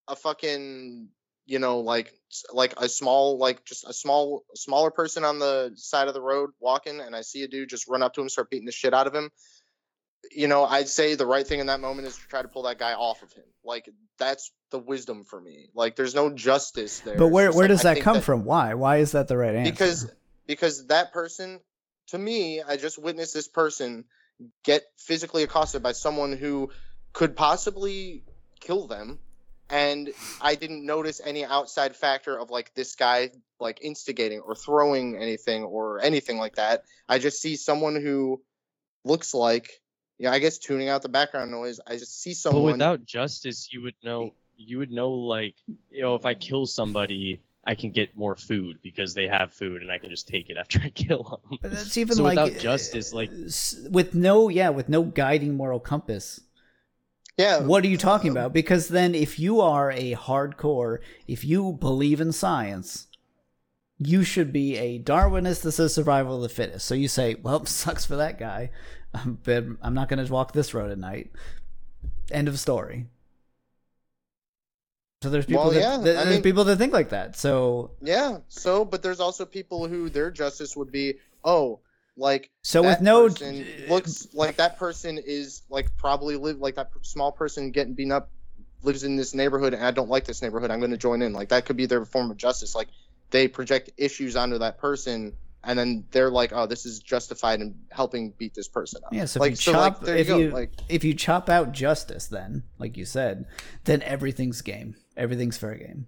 a 0.08 0.16
fucking 0.16 1.08
you 1.46 1.58
know 1.58 1.80
like 1.80 2.12
like 2.52 2.74
a 2.78 2.88
small 2.88 3.38
like 3.38 3.64
just 3.64 3.84
a 3.86 3.92
small 3.92 4.44
smaller 4.54 4.90
person 4.90 5.24
on 5.24 5.38
the 5.38 5.72
side 5.76 6.08
of 6.08 6.14
the 6.14 6.22
road 6.22 6.50
walking 6.60 7.00
and 7.00 7.14
I 7.14 7.20
see 7.20 7.42
a 7.42 7.48
dude 7.48 7.68
just 7.68 7.88
run 7.88 8.02
up 8.02 8.14
to 8.14 8.20
him 8.20 8.28
start 8.28 8.50
beating 8.50 8.66
the 8.66 8.72
shit 8.72 8.94
out 8.94 9.06
of 9.06 9.14
him 9.14 9.30
you 10.30 10.48
know 10.48 10.64
I'd 10.64 10.88
say 10.88 11.14
the 11.14 11.26
right 11.26 11.46
thing 11.46 11.60
in 11.60 11.66
that 11.66 11.80
moment 11.80 12.08
is 12.08 12.16
to 12.16 12.26
try 12.28 12.42
to 12.42 12.48
pull 12.48 12.62
that 12.62 12.78
guy 12.78 12.92
off 12.92 13.22
of 13.22 13.32
him. 13.32 13.44
Like 13.64 13.88
that's 14.18 14.52
the 14.70 14.78
wisdom 14.78 15.24
for 15.24 15.40
me. 15.40 15.68
Like 15.74 15.96
there's 15.96 16.14
no 16.14 16.30
justice 16.30 17.00
there. 17.00 17.16
But 17.18 17.28
where 17.28 17.52
where 17.52 17.62
like, 17.62 17.68
does 17.68 17.82
that 17.82 18.00
come 18.00 18.20
from? 18.20 18.44
Why? 18.44 18.74
Why 18.74 18.98
is 18.98 19.12
that 19.12 19.28
the 19.28 19.36
right 19.36 19.54
answer? 19.54 19.72
because 19.72 20.10
because 20.46 20.86
that 20.88 21.12
person, 21.12 21.60
to 22.08 22.18
me, 22.18 22.62
I 22.62 22.76
just 22.76 22.98
witnessed 22.98 23.34
this 23.34 23.48
person 23.48 24.04
get 24.64 24.82
physically 24.98 25.42
accosted 25.42 25.82
by 25.82 25.92
someone 25.92 26.32
who 26.32 26.70
could 27.12 27.36
possibly 27.36 28.24
kill 28.60 28.86
them 28.86 29.18
and 29.74 30.14
I 30.40 30.54
didn't 30.54 30.86
notice 30.86 31.20
any 31.24 31.44
outside 31.44 31.96
factor 31.96 32.38
of 32.38 32.50
like 32.50 32.72
this 32.74 32.94
guy 32.94 33.30
like 33.58 33.80
instigating 33.82 34.38
or 34.40 34.54
throwing 34.54 35.16
anything 35.16 35.64
or 35.64 36.00
anything 36.00 36.38
like 36.38 36.54
that. 36.56 36.84
I 37.08 37.18
just 37.18 37.42
see 37.42 37.56
someone 37.56 37.96
who 37.96 38.40
looks 39.04 39.34
like 39.34 39.80
yeah, 40.18 40.30
I 40.30 40.38
guess 40.38 40.58
tuning 40.58 40.88
out 40.88 41.02
the 41.02 41.08
background 41.08 41.50
noise. 41.50 41.80
I 41.86 41.96
just 41.96 42.22
see 42.22 42.30
But 42.30 42.36
someone 42.36 42.72
without 42.72 43.04
justice, 43.04 43.72
you 43.72 43.82
would 43.82 43.96
know. 44.04 44.32
You 44.56 44.78
would 44.78 44.92
know, 44.92 45.10
like, 45.10 45.56
you 45.90 46.02
know, 46.02 46.14
if 46.14 46.24
I 46.24 46.34
kill 46.34 46.66
somebody, 46.66 47.40
I 47.66 47.74
can 47.74 47.90
get 47.90 48.16
more 48.16 48.36
food 48.36 48.78
because 48.80 49.12
they 49.12 49.26
have 49.26 49.52
food, 49.52 49.82
and 49.82 49.90
I 49.90 49.98
can 49.98 50.10
just 50.10 50.28
take 50.28 50.48
it 50.50 50.56
after 50.56 50.80
I 50.80 50.90
kill 50.94 51.24
them. 51.24 51.58
But 51.60 51.72
that's 51.72 51.96
even 51.96 52.14
So 52.14 52.22
like 52.22 52.36
without 52.38 52.52
eh, 52.52 52.58
justice, 52.60 53.12
like- 53.12 53.32
with 53.90 54.14
no 54.14 54.48
yeah, 54.48 54.68
with 54.68 54.88
no 54.88 55.02
guiding 55.02 55.56
moral 55.56 55.80
compass. 55.80 56.40
Yeah, 57.36 57.60
What 57.60 57.84
are 57.84 57.88
you 57.88 57.98
talking 57.98 58.30
about? 58.30 58.52
Because 58.52 58.88
then 58.88 59.14
if 59.14 59.38
you 59.38 59.60
are 59.60 59.90
a 59.90 60.14
hardcore, 60.14 60.98
if 61.26 61.44
you 61.44 61.72
believe 61.72 62.20
in 62.20 62.30
science, 62.32 63.06
you 63.98 64.22
should 64.24 64.52
be 64.52 64.76
a 64.76 64.98
Darwinist 65.00 65.62
that 65.62 65.72
says 65.72 65.94
survival 65.94 66.36
of 66.36 66.42
the 66.42 66.48
fittest. 66.48 66.86
So 66.86 66.94
you 66.94 67.08
say, 67.08 67.34
well, 67.36 67.64
sucks 67.66 68.04
for 68.04 68.16
that 68.16 68.38
guy, 68.38 68.70
um, 69.14 69.38
but 69.44 69.64
I'm 69.82 69.94
not 69.94 70.08
going 70.08 70.24
to 70.24 70.32
walk 70.32 70.52
this 70.52 70.74
road 70.74 70.90
at 70.90 70.98
night. 70.98 71.30
End 72.30 72.48
of 72.48 72.58
story. 72.58 73.06
So 75.22 75.30
there's 75.30 75.46
people 75.46 75.64
Well, 75.64 75.72
that, 75.72 75.80
yeah, 75.80 75.96
that- 75.96 76.02
there's 76.04 76.28
mean- 76.28 76.42
people 76.42 76.64
that 76.64 76.76
think 76.76 76.92
like 76.92 77.08
that. 77.10 77.36
So 77.36 77.92
Yeah. 78.02 78.38
So, 78.48 78.84
but 78.84 79.02
there's 79.02 79.20
also 79.20 79.44
people 79.46 79.88
who 79.88 80.10
their 80.10 80.30
justice 80.30 80.76
would 80.76 80.92
be, 80.92 81.14
oh, 81.44 81.80
like 82.16 82.50
so 82.62 82.82
with 82.82 83.00
no 83.00 83.28
looks 83.88 84.28
like 84.34 84.56
that 84.56 84.78
person 84.78 85.18
is 85.18 85.62
like 85.68 85.96
probably 85.96 86.36
live 86.36 86.58
like 86.58 86.76
that 86.76 86.90
small 87.02 87.32
person 87.32 87.72
getting 87.72 87.94
beaten 87.94 88.12
up 88.12 88.30
lives 88.84 89.04
in 89.04 89.16
this 89.16 89.34
neighborhood 89.34 89.74
and 89.74 89.84
I 89.84 89.90
don't 89.90 90.10
like 90.10 90.24
this 90.24 90.42
neighborhood. 90.42 90.70
I'm 90.70 90.78
going 90.78 90.90
to 90.90 90.96
join 90.96 91.22
in. 91.22 91.32
Like 91.32 91.48
that 91.48 91.64
could 91.64 91.76
be 91.76 91.86
their 91.86 92.04
form 92.04 92.30
of 92.30 92.36
justice. 92.36 92.74
Like 92.74 92.88
they 93.30 93.48
project 93.48 93.90
issues 93.96 94.36
onto 94.36 94.58
that 94.58 94.78
person 94.78 95.34
and 95.66 95.78
then 95.78 96.04
they're 96.10 96.30
like, 96.30 96.52
oh, 96.52 96.66
this 96.66 96.84
is 96.84 97.00
justified 97.00 97.60
in 97.60 97.74
helping 97.90 98.32
beat 98.32 98.54
this 98.54 98.68
person 98.68 99.00
up. 99.04 99.14
Yeah, 99.14 99.24
so 99.24 99.38
if 99.38 99.40
like 99.40 99.50
you 99.52 99.56
so, 99.56 99.72
chop, 99.72 99.98
like, 99.98 100.06
there 100.06 100.16
if 100.16 100.28
you 100.28 100.34
go. 100.34 100.38
you 100.38 100.50
like 100.50 100.72
if 100.88 101.04
you 101.04 101.14
chop 101.14 101.48
out 101.48 101.72
justice, 101.72 102.26
then 102.26 102.64
like 102.78 102.96
you 102.96 103.04
said, 103.04 103.46
then 103.84 104.02
everything's 104.02 104.60
game. 104.60 104.96
Everything's 105.16 105.56
fair 105.56 105.76
game. 105.76 106.06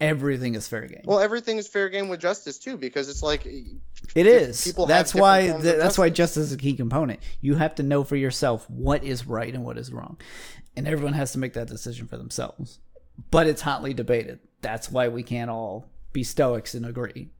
Everything 0.00 0.54
is 0.54 0.68
fair 0.68 0.86
game. 0.86 1.02
well, 1.04 1.18
everything 1.18 1.56
is 1.58 1.66
fair 1.66 1.88
game 1.88 2.08
with 2.08 2.20
justice 2.20 2.58
too 2.58 2.76
because 2.76 3.08
it's 3.08 3.22
like 3.22 3.44
it 3.46 4.26
is. 4.26 4.62
people 4.62 4.86
That's 4.86 5.12
why. 5.14 5.48
forms 5.48 5.64
th- 5.64 5.74
of 5.74 5.80
that's 5.80 5.98
why 5.98 6.08
justice. 6.08 6.44
is 6.46 6.52
a 6.52 6.56
key 6.56 6.74
component. 6.74 7.18
You 7.40 7.56
have 7.56 7.74
to 7.76 7.82
know 7.82 8.04
for 8.04 8.14
yourself 8.16 8.68
what 8.70 9.02
is 9.02 9.26
right 9.26 9.52
and 9.52 9.64
what 9.64 9.76
is 9.76 9.92
wrong, 9.92 10.16
and 10.76 10.86
everyone 10.86 11.14
has 11.14 11.32
to 11.32 11.38
make 11.38 11.54
that 11.54 11.66
decision 11.66 12.06
for 12.06 12.16
themselves. 12.16 12.78
But 13.32 13.48
it's 13.48 13.62
hotly 13.62 13.92
debated. 13.92 14.38
That's 14.60 14.90
why 14.90 15.08
we 15.08 15.24
can't 15.24 15.50
all 15.50 15.90
be 16.12 16.22
stoics 16.22 16.74
and 16.74 16.86
agree 16.86 17.30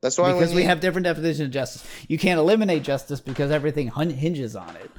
that's 0.00 0.16
why 0.18 0.32
because 0.32 0.54
we 0.54 0.62
have 0.64 0.80
different 0.80 1.04
definitions 1.04 1.46
of 1.46 1.50
justice. 1.50 1.84
You 2.06 2.18
can't 2.18 2.38
eliminate 2.38 2.82
justice 2.84 3.20
because 3.20 3.50
everything 3.50 3.88
hun- 3.88 4.10
hinges 4.10 4.54
on 4.54 4.76
it. 4.76 4.90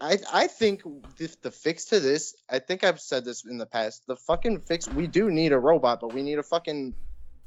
I 0.00 0.18
I 0.32 0.46
think 0.46 0.82
the, 1.18 1.34
the 1.42 1.50
fix 1.50 1.86
to 1.86 2.00
this, 2.00 2.34
I 2.48 2.58
think 2.58 2.84
I've 2.84 3.00
said 3.00 3.24
this 3.24 3.44
in 3.44 3.58
the 3.58 3.66
past. 3.66 4.06
The 4.06 4.16
fucking 4.16 4.60
fix, 4.60 4.88
we 4.88 5.06
do 5.06 5.30
need 5.30 5.52
a 5.52 5.58
robot, 5.58 6.00
but 6.00 6.12
we 6.12 6.22
need 6.22 6.38
a 6.38 6.42
fucking 6.42 6.94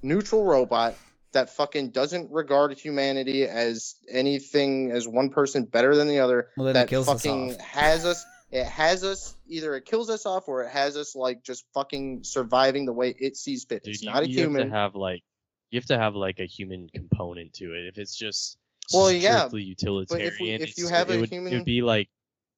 neutral 0.02 0.44
robot 0.46 0.96
that 1.32 1.50
fucking 1.50 1.90
doesn't 1.90 2.32
regard 2.32 2.78
humanity 2.78 3.44
as 3.46 3.96
anything 4.12 4.92
as 4.92 5.08
one 5.08 5.30
person 5.30 5.64
better 5.66 5.96
than 5.96 6.08
the 6.08 6.20
other. 6.20 6.50
Well, 6.58 6.66
then 6.68 6.76
it 6.76 6.80
that 6.80 6.88
kills 6.90 7.08
us 7.10 7.24
fucking 7.24 7.54
off. 7.54 7.60
has 7.62 8.06
us. 8.06 8.24
It 8.52 8.68
has 8.68 9.04
us 9.04 9.36
either 9.48 9.74
it 9.76 9.86
kills 9.86 10.12
us 10.12 10.28
off 10.28 10.48
or 10.48 10.64
it 10.64 10.70
has 10.70 10.96
us 10.96 11.16
like 11.16 11.44
just 11.44 11.66
fucking 11.74 12.24
surviving 12.24 12.86
the 12.86 12.94
way 12.94 13.16
it 13.18 13.36
sees 13.36 13.64
fit. 13.66 13.84
Dude, 13.84 13.96
it's 13.96 14.04
you, 14.04 14.12
not 14.12 14.22
a 14.24 14.30
you 14.30 14.38
human. 14.38 14.62
have 14.62 14.70
to 14.70 14.76
have 14.78 14.96
like, 14.96 15.24
you 15.72 15.80
have 15.80 15.88
to 15.88 15.98
have 15.98 16.14
like 16.14 16.40
a 16.40 16.46
human 16.46 16.88
component 16.94 17.54
to 17.54 17.74
it. 17.74 17.88
If 17.88 17.98
it's 17.98 18.16
just 18.16 18.58
Well, 18.94 19.12
yeah, 19.12 19.40
strictly 19.40 19.64
utilitarian, 19.64 20.34
we- 20.40 20.52
if 20.52 20.62
it's- 20.62 20.78
you 20.78 20.88
have 20.88 21.10
it 21.10 21.16
a 21.16 21.20
would, 21.22 21.30
human- 21.32 21.52
it 21.52 21.56
would 21.58 21.66
be 21.66 21.82
like, 21.82 22.10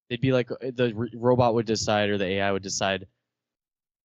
it'd 0.10 0.22
be 0.22 0.32
like 0.32 0.52
uh, 0.52 0.56
the 0.61 0.94
r- 0.98 1.07
robot 1.14 1.53
would 1.56 1.65
decide 1.65 2.10
or 2.10 2.18
the 2.18 2.26
AI 2.26 2.52
would 2.52 2.64
decide. 2.64 3.07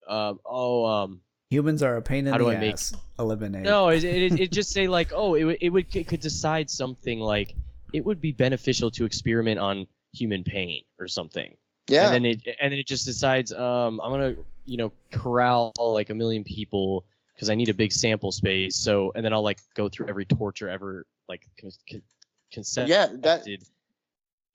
Um, 0.07 0.39
oh, 0.45 0.85
um, 0.85 1.21
Humans 1.49 1.83
are 1.83 1.97
a 1.97 2.01
pain 2.01 2.27
in 2.27 2.31
How 2.31 2.37
the 2.37 2.45
do 2.45 2.49
I 2.51 2.57
make- 2.57 2.73
ass. 2.73 2.93
Eliminate. 3.19 3.63
No, 3.63 3.89
it 3.89 4.03
it 4.03 4.39
it 4.39 4.51
just 4.59 4.71
say 4.71 4.87
like, 4.87 5.11
oh, 5.13 5.35
it 5.35 5.43
would 5.43 5.57
it 5.61 5.69
would 5.69 5.93
it 5.95 6.07
could 6.07 6.21
decide 6.21 6.69
something 6.69 7.19
like 7.19 7.55
it 7.93 8.05
would 8.05 8.21
be 8.21 8.31
beneficial 8.31 8.89
to 8.91 9.03
experiment 9.05 9.59
on 9.59 9.85
human 10.13 10.43
pain 10.45 10.81
or 10.97 11.07
something. 11.07 11.55
yeah, 11.89 12.05
And 12.05 12.13
then 12.15 12.25
it 12.25 12.47
and 12.61 12.71
then 12.71 12.79
it 12.79 12.87
just 12.87 13.05
decides, 13.05 13.51
um, 13.53 13.99
I'm 14.01 14.11
gonna 14.11 14.35
you 14.65 14.77
know 14.77 14.91
corral 15.11 15.73
like 15.77 16.09
a 16.09 16.15
million 16.15 16.43
people 16.45 17.05
because 17.35 17.49
I 17.49 17.55
need 17.55 17.67
a 17.69 17.73
big 17.73 17.91
sample 17.91 18.31
space. 18.31 18.77
So 18.77 19.11
and 19.15 19.23
then 19.25 19.33
I'll 19.33 19.43
like 19.43 19.59
go 19.75 19.89
through 19.89 20.07
every 20.07 20.25
torture 20.25 20.69
ever 20.69 21.05
like 21.27 21.47
con- 21.59 21.71
con- 21.89 22.01
concept 22.53 22.87
yeah. 22.89 23.07
That 23.19 23.45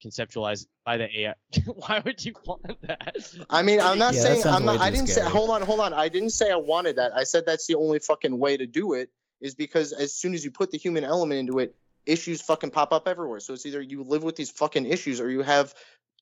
conceptualized 0.04 0.66
by 0.84 0.96
the 0.96 1.20
AI. 1.20 1.34
Why 1.66 2.00
would 2.04 2.24
you 2.24 2.34
want 2.46 2.62
that? 2.82 3.16
I 3.50 3.62
mean, 3.62 3.80
I'm 3.80 3.98
not 3.98 4.14
Yeah, 4.14 4.22
saying 4.22 4.46
I'm 4.46 4.64
not. 4.64 4.80
I 4.80 4.90
didn't 4.90 5.08
say. 5.08 5.22
Hold 5.22 5.50
on, 5.50 5.62
hold 5.62 5.80
on. 5.80 5.92
I 5.92 6.08
didn't 6.08 6.30
say 6.30 6.50
I 6.50 6.56
wanted 6.56 6.96
that. 6.96 7.12
I 7.14 7.24
said 7.24 7.44
that's 7.46 7.66
the 7.66 7.74
only 7.74 7.98
fucking 7.98 8.38
way 8.38 8.56
to 8.56 8.66
do 8.66 8.94
it. 8.94 9.10
Is 9.40 9.54
because 9.54 9.92
as 9.92 10.14
soon 10.14 10.32
as 10.32 10.44
you 10.44 10.50
put 10.50 10.70
the 10.70 10.78
human 10.78 11.04
element 11.04 11.38
into 11.38 11.58
it, 11.58 11.74
issues 12.06 12.40
fucking 12.40 12.70
pop 12.70 12.92
up 12.92 13.06
everywhere. 13.06 13.40
So 13.40 13.52
it's 13.52 13.66
either 13.66 13.82
you 13.82 14.02
live 14.02 14.22
with 14.22 14.34
these 14.36 14.50
fucking 14.50 14.86
issues 14.86 15.20
or 15.20 15.28
you 15.30 15.42
have 15.42 15.74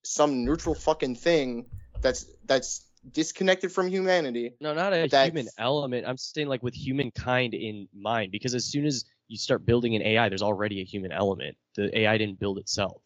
some 0.02 0.44
neutral 0.44 0.74
fucking 0.74 1.14
thing 1.16 1.66
that's 2.00 2.26
that's 2.44 2.86
disconnected 3.12 3.70
from 3.70 3.86
humanity. 3.88 4.54
No, 4.60 4.74
not 4.74 4.92
a 4.92 5.06
That's- 5.06 5.28
human 5.28 5.46
element. 5.58 6.06
I'm 6.08 6.16
saying 6.16 6.48
like 6.48 6.62
with 6.62 6.74
humankind 6.74 7.54
in 7.54 7.86
mind, 7.94 8.32
because 8.32 8.54
as 8.54 8.64
soon 8.64 8.84
as 8.86 9.04
you 9.28 9.36
start 9.38 9.64
building 9.64 9.94
an 9.94 10.02
AI, 10.02 10.28
there's 10.28 10.42
already 10.42 10.80
a 10.80 10.84
human 10.84 11.12
element. 11.12 11.56
The 11.76 11.96
AI 12.00 12.18
didn't 12.18 12.38
build 12.40 12.58
itself. 12.58 13.00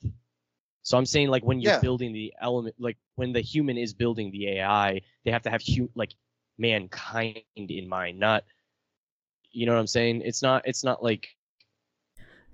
So 0.89 0.97
I'm 0.97 1.05
saying 1.05 1.29
like 1.29 1.45
when 1.45 1.61
you're 1.61 1.75
Yeah. 1.75 1.81
building 1.81 2.15
the 2.15 2.33
element, 2.41 2.75
like 2.79 2.97
when 3.17 3.35
the 3.35 3.43
human 3.43 3.77
is 3.77 3.93
building 3.93 4.31
the 4.31 4.49
AI, 4.57 5.03
they 5.23 5.31
have 5.31 5.43
to 5.43 5.51
have 5.51 5.61
hu- 5.63 5.91
like 5.95 6.15
mankind 6.57 7.41
in 7.57 7.87
mind, 7.87 8.19
not. 8.19 8.45
You 9.53 9.67
know 9.67 9.75
what 9.75 9.81
I'm 9.81 9.87
saying? 9.87 10.23
It's 10.25 10.41
not. 10.41 10.63
It's 10.67 10.83
not 10.85 11.03
like 11.05 11.29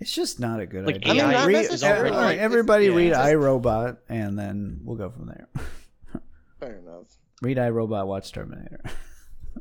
It's 0.01 0.13
just 0.13 0.41
not 0.41 0.59
a 0.59 0.67
good 0.67 0.85
Like, 0.85 0.97
idea. 0.97 1.11
I 1.11 1.15
mean, 1.15 1.31
not 1.33 1.47
Read- 1.47 1.53
necessarily. 1.55 2.11
all 2.11 2.23
right, 2.23 2.33
It's- 2.33 2.45
everybody 2.45 2.87
yeah, 2.87 2.95
read 2.97 3.07
it's 3.13 3.19
just- 3.21 3.33
iRobot, 3.35 3.99
and 4.09 4.37
then 4.37 4.81
we'll 4.83 4.97
go 4.97 5.11
from 5.11 5.27
there. 5.27 5.47
Fair 6.59 6.79
enough. 6.81 7.07
read 7.41 7.57
iRobot, 7.59 8.05
watch 8.09 8.33
Terminator. 8.33 8.81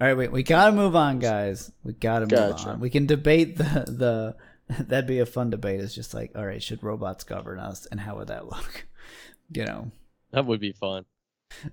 all 0.00 0.06
right, 0.06 0.16
wait, 0.16 0.32
we 0.32 0.42
gotta 0.42 0.72
move 0.74 0.96
on, 0.96 1.18
guys. 1.18 1.70
We 1.84 1.92
gotta 1.92 2.22
move 2.22 2.30
Gotcha. 2.30 2.70
on. 2.70 2.80
We 2.80 2.88
can 2.88 3.04
debate 3.04 3.58
the 3.58 3.84
the. 3.86 4.36
That'd 4.80 5.06
be 5.06 5.18
a 5.18 5.26
fun 5.26 5.50
debate. 5.50 5.80
It's 5.80 5.94
just 5.94 6.14
like, 6.14 6.32
all 6.36 6.46
right, 6.46 6.62
should 6.62 6.82
robots 6.82 7.24
govern 7.24 7.58
us, 7.58 7.86
and 7.86 8.00
how 8.00 8.16
would 8.16 8.28
that 8.28 8.46
look? 8.46 8.86
You 9.52 9.64
know. 9.64 9.90
that 10.30 10.46
would 10.46 10.60
be 10.60 10.70
fun. 10.70 11.06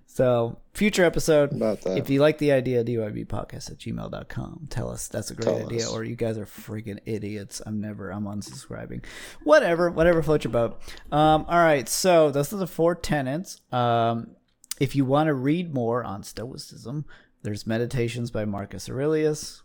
So, 0.07 0.57
future 0.73 1.03
episode. 1.05 1.51
About 1.53 1.81
that. 1.81 1.99
If 1.99 2.09
you 2.09 2.19
like 2.21 2.39
the 2.39 2.51
idea, 2.51 2.83
DYBpodcast 2.83 3.69
at 3.71 3.77
gmail.com. 3.77 4.67
Tell 4.71 4.89
us 4.89 5.07
that's 5.07 5.29
a 5.29 5.35
great 5.35 5.45
Tell 5.45 5.65
idea, 5.67 5.83
us. 5.85 5.91
or 5.93 6.03
you 6.03 6.15
guys 6.15 6.39
are 6.39 6.47
freaking 6.47 6.97
idiots. 7.05 7.61
I'm 7.63 7.79
never, 7.79 8.09
I'm 8.11 8.23
unsubscribing. 8.23 9.03
Whatever, 9.43 9.91
whatever 9.91 10.23
floats 10.23 10.43
your 10.45 10.51
boat. 10.53 10.81
Um, 11.11 11.45
all 11.47 11.59
right, 11.59 11.87
so 11.87 12.31
those 12.31 12.51
are 12.51 12.57
the 12.57 12.65
four 12.65 12.95
tenets. 12.95 13.61
Um, 13.71 14.31
if 14.79 14.95
you 14.95 15.05
want 15.05 15.27
to 15.27 15.35
read 15.35 15.71
more 15.71 16.03
on 16.03 16.23
Stoicism, 16.23 17.05
there's 17.43 17.67
Meditations 17.67 18.31
by 18.31 18.45
Marcus 18.45 18.89
Aurelius, 18.89 19.61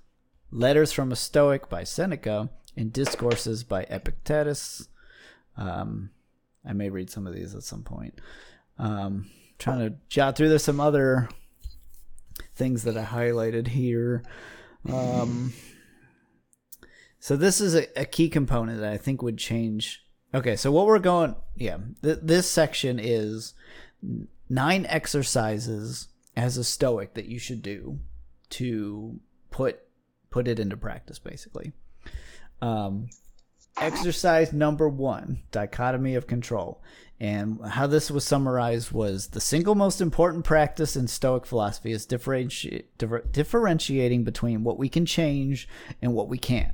Letters 0.51 0.93
from 0.93 1.11
a 1.13 1.17
Stoic 1.17 1.71
by 1.71 1.83
Seneca, 1.85 2.51
and 2.77 2.93
Discourses 2.93 3.65
by 3.65 3.83
Epictetus. 3.85 4.89
Um, 5.57 6.11
I 6.65 6.73
may 6.73 6.89
read 6.89 7.11
some 7.11 7.27
of 7.27 7.35
these 7.35 7.55
at 7.55 7.63
some 7.63 7.83
point. 7.83 8.21
Um, 8.79 9.31
trying 9.59 9.81
to 9.81 9.97
jot 10.09 10.37
through. 10.37 10.49
There's 10.49 10.65
some 10.65 10.81
other 10.81 11.29
things 12.55 12.85
that 12.85 12.97
I 12.97 13.05
highlighted 13.05 13.69
here. 13.69 14.23
Um, 14.91 15.53
so 17.19 17.37
this 17.37 17.61
is 17.61 17.75
a, 17.75 17.87
a 18.01 18.05
key 18.05 18.29
component 18.29 18.81
that 18.81 18.93
I 18.93 18.97
think 18.97 19.23
would 19.23 19.39
change. 19.39 20.05
Okay, 20.35 20.57
so 20.57 20.73
what 20.73 20.87
we're 20.87 20.99
going, 20.99 21.37
yeah, 21.55 21.79
th- 22.03 22.19
this 22.23 22.51
section 22.51 22.99
is 22.99 23.55
nine 24.49 24.87
exercises 24.89 26.09
as 26.37 26.57
a 26.57 26.65
Stoic 26.65 27.15
that 27.15 27.27
you 27.27 27.39
should 27.39 27.63
do 27.63 27.99
to 28.51 29.21
put 29.51 29.81
put 30.31 30.49
it 30.49 30.59
into 30.59 30.77
practice, 30.77 31.19
basically. 31.19 31.73
Um, 32.63 33.09
exercise 33.79 34.53
number 34.53 34.89
one: 34.89 35.43
dichotomy 35.51 36.15
of 36.15 36.27
control. 36.27 36.83
And 37.21 37.61
how 37.65 37.87
this 37.87 38.11
was 38.11 38.25
summarized 38.25 38.91
was 38.91 39.29
the 39.29 39.41
single 39.41 39.77
most 39.77 40.01
important 40.01 40.45
practice 40.45 40.97
in 40.97 41.07
Stoic 41.07 41.47
philosophy 41.47 41.93
is 41.93 42.05
differenti- 42.05 42.87
differ- 42.99 43.25
differentiating 43.31 44.25
between 44.25 44.65
what 44.65 44.77
we 44.77 44.89
can 44.89 45.07
change 45.07 45.69
and 46.01 46.15
what 46.15 46.29
we 46.29 46.39
can't. 46.39 46.73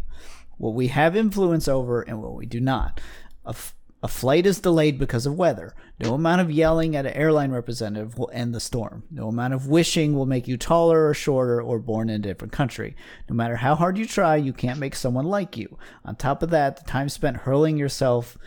what 0.56 0.74
we 0.74 0.89
have 0.89 1.15
influence 1.15 1.69
over 1.69 2.02
and 2.02 2.20
what 2.20 2.35
we 2.35 2.44
do 2.47 2.60
not. 2.60 3.01
A, 3.47 3.51
f- 3.51 3.74
a 4.03 4.09
flight 4.09 4.47
is 4.47 4.61
delayed 4.61 4.99
because 4.99 5.27
of 5.27 5.35
weather. 5.35 5.75
No 5.99 6.15
amount 6.15 6.41
of 6.41 6.51
yelling 6.51 6.95
at 6.95 7.07
an 7.07 7.15
airline 7.15 7.51
representative 7.51 8.16
will 8.16 8.31
end 8.33 8.55
the 8.55 8.61
storm. 8.61 9.03
No 9.11 9.29
amount 9.29 9.55
of 9.55 9.66
wishing 9.66 10.15
will 10.15 10.27
make 10.27 10.47
you 10.47 10.57
taller 10.57 11.09
or 11.09 11.15
shorter 11.15 11.61
or 11.61 11.81
born 11.81 12.09
in 12.09 12.16
a 12.16 12.19
different 12.29 12.53
country. 12.53 12.95
No 13.29 13.35
matter 13.35 13.57
how 13.57 13.75
hard 13.75 13.99
you 13.99 14.07
try, 14.07 14.37
you 14.37 14.53
can't 14.53 14.79
make 14.79 14.95
someone 14.95 15.27
like 15.27 15.57
you. 15.57 15.79
On 16.05 16.15
top 16.15 16.45
of 16.45 16.51
that, 16.51 16.77
the 16.77 16.85
time 16.85 17.09
spent 17.09 17.39
hurling 17.39 17.77
yourself 17.77 18.39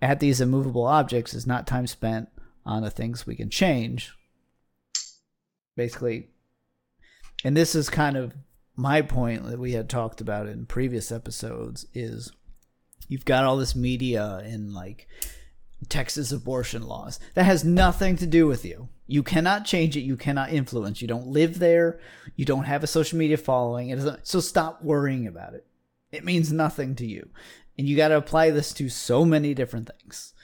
at 0.00 0.20
these 0.20 0.40
immovable 0.40 0.86
objects 0.86 1.34
is 1.34 1.46
not 1.46 1.66
time 1.66 1.88
spent 1.88 2.28
on 2.64 2.82
the 2.82 2.90
things 2.90 3.26
we 3.26 3.34
can 3.34 3.50
change. 3.50 4.12
Basically, 5.76 6.28
and 7.44 7.56
this 7.56 7.74
is 7.74 7.90
kind 7.90 8.16
of 8.16 8.34
my 8.76 9.02
point 9.02 9.46
that 9.46 9.58
we 9.58 9.72
had 9.72 9.88
talked 9.88 10.20
about 10.20 10.46
in 10.46 10.66
previous 10.66 11.10
episodes 11.10 11.86
is 11.92 12.32
you've 13.08 13.24
got 13.24 13.44
all 13.44 13.56
this 13.56 13.74
media 13.74 14.42
and 14.44 14.72
like 14.72 15.08
Texas 15.88 16.32
abortion 16.32 16.82
laws 16.82 17.18
that 17.34 17.44
has 17.44 17.64
nothing 17.64 18.16
to 18.16 18.26
do 18.26 18.46
with 18.46 18.64
you. 18.64 18.88
You 19.06 19.22
cannot 19.22 19.64
change 19.64 19.96
it. 19.96 20.02
You 20.02 20.16
cannot 20.16 20.52
influence. 20.52 21.02
You 21.02 21.08
don't 21.08 21.26
live 21.26 21.58
there. 21.58 22.00
You 22.36 22.44
don't 22.44 22.64
have 22.64 22.82
a 22.82 22.86
social 22.86 23.18
media 23.18 23.36
following. 23.36 23.90
It 23.90 23.96
doesn't, 23.96 24.26
so 24.26 24.40
stop 24.40 24.82
worrying 24.82 25.26
about 25.26 25.54
it. 25.54 25.66
It 26.10 26.24
means 26.24 26.52
nothing 26.52 26.94
to 26.96 27.06
you, 27.06 27.30
and 27.78 27.88
you 27.88 27.96
got 27.96 28.08
to 28.08 28.16
apply 28.16 28.50
this 28.50 28.74
to 28.74 28.90
so 28.90 29.24
many 29.24 29.54
different 29.54 29.90
things, 29.98 30.34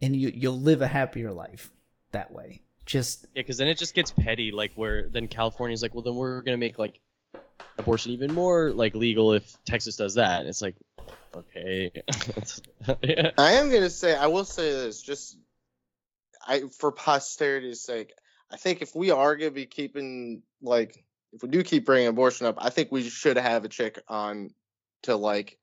and 0.00 0.16
you 0.16 0.32
you'll 0.34 0.58
live 0.58 0.80
a 0.80 0.86
happier 0.86 1.32
life 1.32 1.70
that 2.12 2.32
way. 2.32 2.62
Just 2.86 3.26
Yeah, 3.34 3.42
because 3.42 3.58
then 3.58 3.68
it 3.68 3.76
just 3.76 3.94
gets 3.94 4.10
petty. 4.10 4.52
Like 4.52 4.72
where 4.74 5.08
then 5.10 5.28
California's 5.28 5.82
like, 5.82 5.94
well, 5.94 6.02
then 6.02 6.14
we're 6.14 6.40
gonna 6.40 6.56
make 6.56 6.78
like 6.78 7.00
abortion 7.78 8.12
even 8.12 8.32
more 8.32 8.72
like 8.72 8.94
legal 8.94 9.32
if 9.32 9.56
Texas 9.66 9.96
does 9.96 10.14
that. 10.14 10.40
And 10.40 10.48
it's 10.48 10.62
like, 10.62 10.76
okay, 11.36 11.90
yeah. 13.02 13.30
I 13.38 13.52
am 13.52 13.70
gonna 13.70 13.90
say 13.90 14.14
I 14.14 14.26
will 14.26 14.44
say 14.44 14.70
this 14.70 15.02
just 15.02 15.36
I 16.46 16.62
for 16.78 16.92
posterity's 16.92 17.80
sake. 17.80 18.12
I 18.50 18.56
think 18.56 18.82
if 18.82 18.94
we 18.94 19.10
are 19.10 19.36
gonna 19.36 19.50
be 19.50 19.66
keeping 19.66 20.42
like 20.62 21.04
if 21.32 21.42
we 21.42 21.48
do 21.48 21.62
keep 21.62 21.84
bringing 21.84 22.08
abortion 22.08 22.46
up, 22.46 22.56
I 22.58 22.70
think 22.70 22.90
we 22.90 23.02
should 23.02 23.36
have 23.36 23.64
a 23.64 23.68
chick 23.68 24.00
on 24.08 24.50
to 25.02 25.16
like 25.16 25.58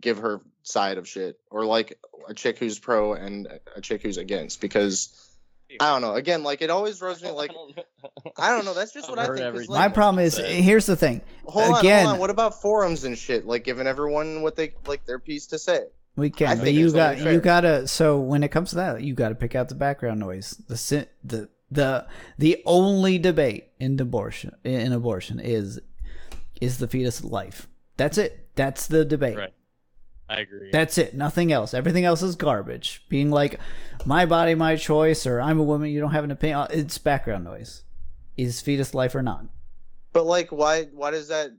give 0.00 0.18
her 0.18 0.40
side 0.62 0.98
of 0.98 1.08
shit 1.08 1.38
or 1.50 1.64
like 1.64 1.98
a 2.28 2.34
chick 2.34 2.58
who's 2.58 2.78
pro 2.78 3.14
and 3.14 3.48
a 3.74 3.80
chick 3.80 4.02
who's 4.02 4.18
against 4.18 4.60
because 4.60 5.25
I 5.80 5.90
don't 5.92 6.00
know. 6.02 6.14
Again, 6.14 6.42
like 6.42 6.62
it 6.62 6.70
always 6.70 7.00
rose 7.00 7.22
me 7.22 7.30
like 7.30 7.50
I 8.38 8.50
don't 8.50 8.64
know. 8.64 8.74
That's 8.74 8.92
just 8.92 9.08
what 9.08 9.18
I 9.18 9.22
I've 9.22 9.28
heard 9.28 9.38
think. 9.38 9.46
'cause, 9.52 9.54
everything. 9.54 9.74
my 9.74 9.88
problem 9.88 10.24
is 10.24 10.36
here's 10.36 10.86
the 10.86 10.96
thing. 10.96 11.20
hold 11.44 11.74
on, 11.74 11.78
again- 11.80 12.04
hold 12.04 12.14
on. 12.14 12.20
What 12.20 12.30
about 12.30 12.60
forums 12.60 13.04
and 13.04 13.16
shit? 13.16 13.46
Like 13.46 13.64
giving 13.64 13.86
everyone 13.86 14.42
what 14.42 14.56
they 14.56 14.74
like 14.86 15.04
their 15.06 15.18
piece 15.18 15.46
to 15.48 15.58
say. 15.58 15.84
We 16.16 16.28
I 16.28 16.30
can, 16.30 16.58
but 16.60 16.72
you 16.72 16.90
got 16.92 17.18
you 17.18 17.40
gotta. 17.40 17.86
So 17.86 18.18
when 18.18 18.42
it 18.42 18.48
comes 18.48 18.70
to 18.70 18.76
that, 18.76 19.02
you 19.02 19.12
got 19.14 19.28
to 19.28 19.34
pick 19.34 19.54
out 19.54 19.68
the 19.68 19.74
background 19.74 20.18
noise. 20.18 20.50
The 20.68 21.06
the 21.22 21.48
the 21.70 22.06
the 22.38 22.62
only 22.64 23.18
debate 23.18 23.68
in 23.78 24.00
abortion 24.00 24.52
in 24.64 24.92
abortion 24.92 25.40
is 25.40 25.78
is 26.60 26.78
the 26.78 26.88
fetus 26.88 27.22
life. 27.22 27.68
That's 27.98 28.16
it. 28.16 28.48
That's 28.54 28.86
the 28.86 29.04
debate. 29.04 29.36
Right. 29.36 29.52
I 30.28 30.40
agree. 30.40 30.70
That's 30.72 30.98
it. 30.98 31.14
Nothing 31.14 31.52
else. 31.52 31.72
Everything 31.72 32.04
else 32.04 32.22
is 32.22 32.34
garbage. 32.34 33.04
Being 33.08 33.30
like, 33.30 33.60
my 34.04 34.26
body, 34.26 34.54
my 34.54 34.76
choice, 34.76 35.26
or 35.26 35.40
I'm 35.40 35.58
a 35.58 35.62
woman, 35.62 35.90
you 35.90 36.00
don't 36.00 36.10
have 36.12 36.24
an 36.24 36.30
opinion. 36.30 36.58
Uh, 36.58 36.66
it's 36.70 36.98
background 36.98 37.44
noise. 37.44 37.82
Is 38.36 38.60
fetus 38.60 38.92
life 38.92 39.14
or 39.14 39.22
not? 39.22 39.46
But 40.12 40.26
like, 40.26 40.50
why? 40.50 40.84
Why 40.92 41.10
does 41.10 41.28
that? 41.28 41.50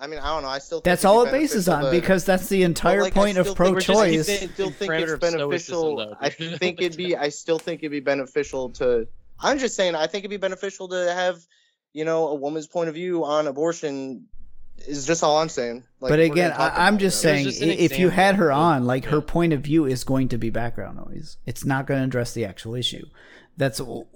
I 0.00 0.06
mean, 0.06 0.20
I 0.20 0.28
don't 0.34 0.42
know. 0.42 0.48
I 0.48 0.58
still. 0.58 0.78
Think 0.78 0.84
That's 0.84 1.04
all 1.04 1.24
it 1.24 1.32
bases 1.32 1.68
on 1.68 1.84
to- 1.84 1.90
because 1.90 2.24
that's 2.24 2.48
the 2.48 2.62
entire 2.62 3.02
like, 3.02 3.14
point 3.14 3.38
of 3.38 3.46
still 3.46 3.54
think 3.54 3.74
we're 3.74 3.80
just 3.80 3.86
keep 3.86 3.94
pro-choice. 3.96 4.28
it- 4.28 4.50
still 4.52 4.70
think 4.70 4.92
it's 4.92 5.18
beneficial. 5.18 6.16
I 6.20 6.28
think 6.30 6.80
it'd 6.80 6.96
be. 6.96 7.16
I 7.16 7.28
still 7.28 7.58
think 7.58 7.80
it'd 7.80 7.90
be 7.90 8.00
beneficial 8.00 8.70
to. 8.70 9.06
I'm 9.40 9.58
just 9.58 9.74
saying. 9.76 9.94
I 9.94 10.06
think 10.06 10.22
it'd 10.22 10.30
be 10.30 10.36
beneficial 10.36 10.88
to 10.88 11.12
have, 11.12 11.40
you 11.92 12.04
know, 12.04 12.28
a 12.28 12.34
woman's 12.34 12.66
point 12.66 12.88
of 12.88 12.94
view 12.94 13.24
on 13.24 13.46
abortion. 13.46 14.26
Is 14.86 15.06
just 15.06 15.22
all 15.22 15.38
I'm 15.38 15.48
saying. 15.48 15.84
Like, 16.00 16.10
but 16.10 16.20
again, 16.20 16.52
I, 16.52 16.86
I'm 16.86 16.98
just 16.98 17.22
that. 17.22 17.28
Saying, 17.28 17.44
just 17.46 17.62
if 17.62 17.98
you 17.98 18.08
had 18.10 18.36
her 18.36 18.50
on, 18.52 18.84
like 18.86 19.06
her 19.06 19.20
point 19.20 19.52
of 19.52 19.60
view 19.60 19.84
is 19.86 20.04
going 20.04 20.28
to 20.28 20.38
be 20.38 20.50
background 20.50 20.96
noise. 20.96 21.36
It's 21.46 21.64
not 21.64 21.86
going 21.86 22.00
to 22.00 22.04
address 22.04 22.32
the 22.34 22.44
actual 22.44 22.74
issue. 22.74 23.04
That's 23.56 23.78
so 23.78 24.06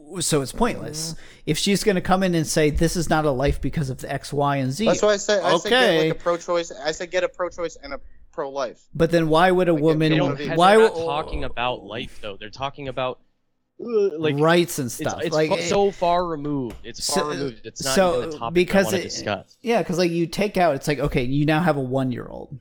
it's 0.41 0.53
pointless. 0.53 1.13
Mm-hmm. 1.13 1.21
If 1.47 1.59
she's 1.59 1.85
going 1.85 1.97
to 1.97 2.01
come 2.01 2.23
in 2.23 2.35
and 2.35 2.47
say 2.47 2.71
this 2.71 2.97
is 2.97 3.11
not 3.11 3.25
a 3.27 3.31
life 3.31 3.61
because 3.61 3.91
of 3.91 3.99
the 3.99 4.11
X, 4.13 4.33
Y, 4.33 4.57
and 4.57 4.73
Z, 4.73 4.87
That's 4.87 5.03
why 5.03 5.13
I 5.13 5.17
said. 5.19 5.43
I 5.43 5.57
said 5.59 5.69
get 5.71 5.83
Okay. 5.83 6.09
like 6.09 6.19
a 6.19 6.23
pro-choice. 6.23 6.73
I 6.73 6.93
said 6.93 7.11
get 7.11 7.23
a 7.25 7.29
pro-choice 7.29 7.77
and 7.83 7.93
a 7.93 8.01
pro-life. 8.33 8.83
but 8.95 9.11
then 9.11 9.29
why 9.29 9.51
would 9.51 9.69
a 9.69 9.73
Like, 9.75 9.83
woman? 9.83 9.99
they 9.99 10.09
They 10.11 10.17
don't 10.17 10.29
don't, 10.31 10.39
be- 10.39 10.47
have- 10.49 10.59
why 10.59 10.77
they're 10.77 10.89
not 10.89 10.95
talking 10.97 11.45
about 11.45 11.85
life 11.85 12.19
though. 12.23 12.37
They're 12.39 12.51
talking 12.51 12.89
about 12.89 13.21
like 13.79 14.37
rights 14.39 14.79
and 14.79 14.91
stuff? 14.91 15.21
it's 15.23 15.35
like 15.35 15.51
fu- 15.51 15.57
eh. 15.59 15.67
so 15.67 15.91
far 15.91 16.27
removed. 16.27 16.77
It's 16.85 17.07
far 17.15 17.25
So- 17.25 17.29
removed. 17.31 17.61
It's 17.67 17.85
not 17.85 17.95
so, 17.95 18.19
even 18.23 18.29
a 18.35 18.39
topic 18.39 18.55
because 18.55 18.95
I 18.95 18.97
it- 18.97 19.03
to 19.03 19.09
discuss. 19.09 19.57
Yeah, 19.61 19.83
because 19.83 19.99
like 19.99 20.11
you 20.11 20.27
take 20.27 20.57
out, 20.57 20.75
it's 20.77 20.89
like 20.89 20.99
okay, 20.99 21.25
you 21.25 21.45
now 21.47 21.61
have 21.61 21.77
a 21.77 21.81
one 21.81 22.13
year 22.13 22.27
old. 22.27 22.59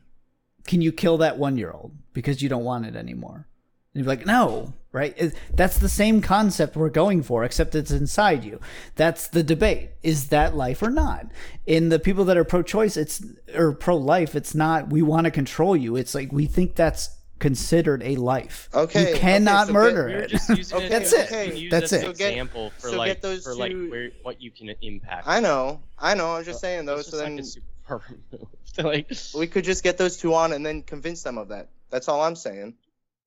Can 0.68 0.82
you 0.82 0.92
kill 0.92 1.18
that 1.20 1.38
one 1.38 1.58
year 1.58 1.72
old 1.72 1.94
because 2.14 2.42
you 2.42 2.50
don't 2.50 2.64
want 2.64 2.86
it 2.86 2.96
anymore? 2.96 3.48
And 3.94 4.04
you're 4.04 4.10
like, 4.14 4.26
no, 4.26 4.74
right? 4.92 5.14
It- 5.16 5.36
That's 5.54 5.78
the 5.78 5.88
same 5.88 6.22
concept 6.22 6.76
we're 6.76 6.90
going 6.90 7.24
for, 7.24 7.46
except 7.46 7.76
it's 7.76 7.92
inside 7.92 8.44
you. 8.44 8.60
That's 8.96 9.28
the 9.30 9.44
debate: 9.44 9.92
is 10.04 10.28
that 10.30 10.56
life 10.56 10.82
or 10.82 10.90
not? 10.90 11.28
In 11.66 11.90
the 11.90 12.00
people 12.00 12.26
that 12.26 12.36
are 12.36 12.44
pro-choice, 12.44 12.98
it's 12.98 13.24
or 13.54 13.72
pro-life, 13.72 14.36
it's 14.36 14.54
not. 14.54 14.90
We 14.90 15.02
want 15.02 15.26
to 15.26 15.32
control 15.32 15.78
you. 15.78 15.96
It's 15.96 16.14
like 16.14 16.34
we 16.34 16.46
think 16.46 16.76
that's 16.76 17.10
considered 17.40 18.02
a 18.04 18.16
life. 18.16 18.70
Okay, 18.74 19.02
you 19.02 19.08
okay, 19.10 19.20
cannot 19.20 19.68
so 19.68 19.74
murder 19.74 20.06
We 20.08 20.14
were 20.14 20.20
it. 20.20 20.30
just 20.30 20.50
Okay, 20.74 20.86
it. 20.86 20.90
That's 20.90 21.14
it. 21.14 21.30
can 21.30 21.58
use 21.58 21.72
That's 21.72 21.92
it. 21.94 21.98
an 21.98 22.02
So 22.02 22.14
get- 22.14 22.30
example 22.32 22.72
for 22.78 22.90
so 22.90 22.98
like 22.98 23.08
get 23.08 23.22
those 23.22 23.44
for 23.44 23.56
like 23.56 23.74
where 23.74 24.12
what 24.24 24.42
you 24.42 24.52
can 24.52 24.70
impact. 24.82 25.28
I 25.28 25.40
know. 25.40 25.82
I 26.00 26.14
know. 26.14 26.36
I'm 26.36 26.44
just 26.44 26.58
uh, 26.58 26.68
saying 26.68 26.86
though. 26.86 26.98
It's 26.98 27.10
So 27.10 27.18
then 27.18 27.36
like 27.36 27.44
a 27.44 27.48
super 27.48 27.66
far 27.88 28.02
removed. 28.10 28.52
like 28.84 29.12
we 29.38 29.48
could 29.48 29.64
just 29.66 29.84
get 29.84 29.98
those 29.98 30.18
two 30.18 30.34
on 30.34 30.54
and 30.54 30.66
then 30.66 30.82
convince 30.82 31.24
them 31.24 31.38
of 31.38 31.50
that. 31.50 31.70
That's 31.90 32.08
all 32.08 32.22
I'm 32.22 32.36
saying. 32.36 32.76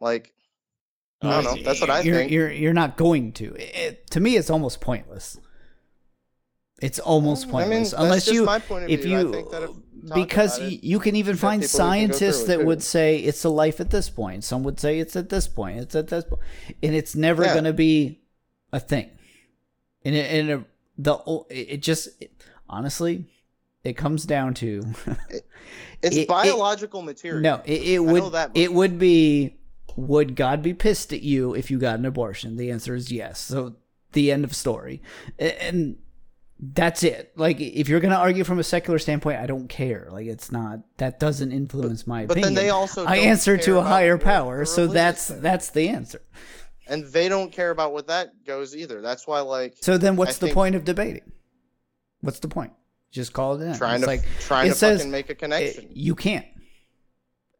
Like, 0.01 0.33
I 1.23 1.27
oh, 1.39 1.43
don't 1.43 1.57
know. 1.57 1.63
That's 1.63 1.81
what 1.81 1.91
I 1.91 2.01
you're, 2.01 2.17
think. 2.17 2.31
You're 2.31 2.51
you're 2.51 2.73
not 2.75 2.97
going 2.97 3.33
to. 3.35 3.55
It, 3.57 4.09
to 4.13 4.21
me, 4.21 4.37
it's 4.37 4.51
almost 4.51 4.81
pointless. 4.81 5.39
It's 6.81 6.99
almost 6.99 7.45
I 7.45 7.47
mean, 7.47 7.53
pointless 7.53 7.93
unless 7.93 8.29
you 8.31 8.45
my 8.45 8.59
point 8.61 8.85
of 8.85 8.91
if 8.91 9.05
you 9.05 9.35
if 9.35 9.71
because 10.15 10.59
y- 10.61 10.67
it, 10.67 10.85
you 10.85 10.99
can 11.01 11.17
even 11.17 11.37
find 11.37 11.61
people 11.63 11.79
we 11.79 11.99
can 11.99 12.09
go 12.09 12.13
scientists 12.15 12.45
that 12.45 12.65
would 12.65 12.83
say 12.83 13.19
it's 13.19 13.45
a 13.45 13.49
life 13.49 13.81
at 13.81 13.91
this 13.91 14.09
point. 14.09 14.45
Some 14.45 14.63
would 14.63 14.79
say 14.79 14.99
it's 15.01 15.17
at 15.17 15.29
this 15.29 15.49
point. 15.49 15.79
It's 15.79 15.95
at 15.95 16.07
this 16.09 16.25
point, 16.25 16.41
and 16.83 16.95
it's 16.95 17.15
never 17.17 17.45
Yeah. 17.45 17.53
going 17.53 17.65
to 17.65 17.73
be 17.73 18.21
a 18.73 18.79
thing. 18.81 19.11
And 20.05 20.15
it, 20.15 20.31
and 20.33 20.51
it, 20.51 20.61
the 20.97 21.19
it 21.51 21.83
just 21.83 22.09
it, 22.23 22.31
honestly, 22.69 23.25
it 23.83 23.95
comes 23.95 24.25
down 24.25 24.55
to 24.55 24.83
it's 26.03 26.17
it- 26.17 26.21
it- 26.21 26.29
biological 26.29 27.03
material. 27.03 27.41
no. 27.43 27.63
It, 27.65 27.83
it 27.83 27.99
would 28.05 28.33
it 28.55 28.73
would 28.73 28.99
be 29.01 29.57
would 29.97 30.37
God 30.37 30.63
be 30.63 30.75
pissed 30.75 31.13
at 31.13 31.23
you 31.23 31.55
if 31.55 31.73
you 31.73 31.79
got 31.81 31.99
an 31.99 32.05
abortion? 32.07 32.57
The 32.57 32.71
answer 32.71 32.95
is 32.95 33.11
yes. 33.11 33.41
So 33.41 33.75
the 34.13 34.31
end 34.31 34.45
of 34.45 34.55
story, 34.55 35.03
and 35.41 35.97
that's 36.61 37.03
it. 37.05 37.33
Like 37.37 37.61
if 37.61 37.89
you're 37.89 38.01
gonna 38.01 38.17
argue 38.17 38.45
from 38.45 38.59
a 38.59 38.65
secular 38.65 38.99
standpoint, 38.99 39.39
I 39.41 39.47
don't 39.47 39.69
care. 39.69 40.09
Like 40.11 40.27
it's 40.27 40.51
not 40.51 40.81
that 40.97 41.21
doesn't 41.21 41.53
influence 41.53 42.07
my 42.07 42.27
but 42.27 42.33
opinion. 42.39 42.55
then 42.55 42.65
they 42.65 42.71
also 42.71 43.05
I 43.07 43.17
answer 43.19 43.57
to 43.57 43.79
a 43.79 43.83
higher 43.83 44.19
power, 44.19 44.65
so 44.65 44.87
that's 44.87 45.29
thing. 45.29 45.41
that's 45.41 45.71
the 45.71 45.89
answer. 45.89 46.21
and 46.89 47.05
they 47.07 47.29
don't 47.29 47.53
care 47.53 47.71
about 47.71 47.93
what 47.93 48.07
that 48.09 48.45
goes 48.45 48.75
either. 48.75 49.01
That's 49.03 49.27
why, 49.27 49.41
like, 49.41 49.75
So 49.81 49.99
then, 49.99 50.17
what's 50.17 50.33
I 50.39 50.41
the 50.41 50.47
think- 50.47 50.55
point 50.55 50.75
of 50.75 50.85
debating? 50.85 51.31
What's 52.23 52.39
the 52.41 52.49
point? 52.49 52.73
Just 53.13 53.33
call 53.33 53.61
it 53.61 53.65
in. 53.65 53.75
trying 53.77 53.97
It's 53.97 54.03
to 54.05 54.07
like 54.09 54.23
trying 54.41 54.67
it 54.67 54.71
to 54.71 54.75
says- 54.77 54.99
fucking 55.01 55.11
make 55.13 55.29
a 55.29 55.33
it- 55.33 55.39
connection. 55.39 55.89
you 55.93 56.15
can't. 56.15 56.47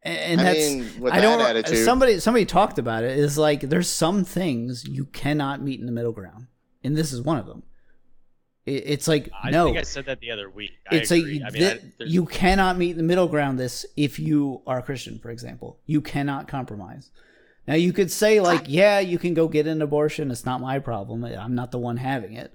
And, 0.03 0.17
and 0.19 0.41
I 0.41 0.45
that's 0.45 0.59
mean, 0.71 1.01
with 1.01 1.13
I 1.13 1.21
don't. 1.21 1.39
that 1.39 1.57
attitude, 1.57 1.85
Somebody 1.85 2.21
somebody 2.21 2.47
talked 2.47 2.79
about 2.79 3.05
it. 3.05 3.19
Is 3.19 3.37
like 3.37 3.61
there's 3.61 3.89
some 3.89 4.25
things 4.25 4.85
you 4.89 5.07
cannot 5.07 5.61
meet 5.63 5.79
in 5.81 5.87
the 5.87 5.93
middle 5.93 6.13
ground, 6.13 6.47
and 6.83 6.97
this 6.97 7.13
is 7.13 7.21
one 7.23 7.37
of 7.39 7.47
them. 7.47 7.63
It, 8.69 8.85
it's 8.87 9.09
like 9.09 9.31
I 9.43 9.51
no, 9.51 9.67
think 9.67 9.79
I 9.79 9.83
said 9.83 10.07
that 10.07 10.21
the 10.21 10.31
other 10.31 10.49
week. 10.51 10.73
I 10.91 10.97
it's 10.97 11.11
agree. 11.11 11.41
like 11.41 11.55
I 11.55 11.59
mean, 11.59 11.63
thi- 11.99 12.05
I, 12.05 12.07
you 12.07 12.27
cannot 12.27 12.77
meet 12.77 12.97
the 12.97 13.03
middle 13.03 13.29
ground. 13.29 13.59
This 13.59 13.87
if 13.97 14.19
you 14.19 14.63
are 14.67 14.79
a 14.79 14.83
Christian, 14.83 15.19
for 15.19 15.31
example, 15.31 15.79
you 15.87 16.01
cannot 16.01 16.49
compromise. 16.49 17.11
Now 17.67 17.75
you 17.75 17.93
could 17.93 18.11
say 18.11 18.41
like, 18.41 18.65
yeah, 18.67 18.99
you 19.01 19.19
can 19.19 19.35
go 19.35 19.49
get 19.49 19.67
an 19.67 19.83
abortion. 19.83 20.31
It's 20.31 20.47
not 20.47 20.61
my 20.61 20.79
problem. 20.79 21.25
I'm 21.25 21.55
not 21.55 21.71
the 21.71 21.79
one 21.79 21.99
having 21.99 22.35
it. 22.35 22.53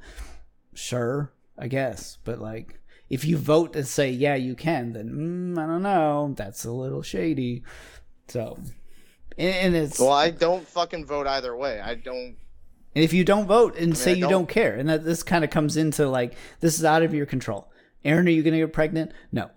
Sure, 0.73 1.31
I 1.57 1.67
guess, 1.67 2.17
but 2.23 2.39
like. 2.39 2.79
If 3.09 3.25
you 3.25 3.37
vote 3.37 3.75
and 3.75 3.85
say 3.85 4.09
yeah 4.09 4.33
you 4.33 4.55
can, 4.55 4.93
then 4.93 5.53
mm, 5.55 5.61
I 5.61 5.67
don't 5.67 5.83
know. 5.83 6.33
That's 6.35 6.65
a 6.65 6.71
little 6.71 7.03
shady. 7.03 7.61
So, 8.27 8.57
and, 9.37 9.55
and 9.55 9.75
it's 9.75 9.99
well, 9.99 10.13
I 10.13 10.31
don't 10.31 10.67
fucking 10.67 11.05
vote 11.05 11.27
either 11.27 11.55
way. 11.55 11.79
I 11.79 11.93
don't. 11.93 12.37
And 12.95 13.03
if 13.03 13.13
you 13.13 13.23
don't 13.23 13.45
vote 13.47 13.77
and 13.77 13.97
say 13.97 14.11
I 14.11 14.15
you 14.15 14.21
don't- 14.21 14.31
don't 14.31 14.49
care, 14.49 14.75
and 14.75 14.87
that 14.89 15.03
this 15.03 15.23
kind 15.23 15.43
of 15.43 15.49
comes 15.49 15.77
into 15.77 16.07
like 16.07 16.33
this 16.59 16.77
is 16.77 16.85
out 16.85 17.03
of 17.03 17.13
your 17.13 17.25
control. 17.25 17.71
Aaron, 18.05 18.27
are 18.27 18.31
you 18.31 18.43
going 18.43 18.53
to 18.53 18.59
get 18.59 18.73
pregnant? 18.73 19.11
No. 19.31 19.49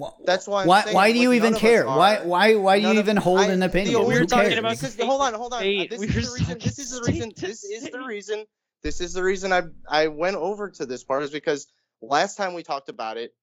Wh- 0.00 0.10
That's 0.24 0.46
why. 0.46 0.62
I'm 0.62 0.68
why 0.68 0.82
saying, 0.82 0.94
why 0.94 1.12
do 1.12 1.18
you 1.18 1.32
even 1.32 1.52
none 1.52 1.52
of 1.52 1.56
us 1.56 1.60
care? 1.60 1.88
are. 1.88 1.96
Why 1.98 2.20
why 2.24 2.54
why 2.54 2.76
do 2.80 2.84
you 2.86 2.90
of- 2.92 2.96
even 2.98 3.16
hold 3.16 3.40
I- 3.40 3.46
an 3.46 3.62
opinion? 3.62 3.96
only- 3.96 4.08
We 4.08 4.14
were 4.14 4.20
Who 4.20 4.26
talking 4.26 4.48
cares? 4.50 4.58
about 4.58 4.70
because 4.76 4.92
state 4.92 5.06
hold 5.06 5.20
on, 5.22 5.34
hold 5.34 5.52
on. 5.52 5.60
state. 5.60 5.90
This 5.90 5.98
We 6.00 6.06
is 6.08 6.14
were 6.14 6.20
the 6.22 6.30
reason. 6.34 6.58
This 6.58 6.78
is 6.78 6.90
the 6.90 7.02
reason. 7.12 7.32
This 7.36 7.64
is 7.64 7.90
the 7.90 8.00
reason. 8.00 8.44
This 8.82 9.00
is 9.00 9.12
the 9.12 9.22
reason 9.22 9.52
I 9.52 9.62
I 9.88 10.06
went 10.08 10.36
over 10.36 10.70
to 10.70 10.86
this 10.86 11.02
part 11.04 11.22
is 11.24 11.30
because 11.30 11.66
last 12.00 12.36
time 12.36 12.54
we 12.54 12.62
talked 12.62 12.88
about 12.88 13.16
it, 13.16 13.34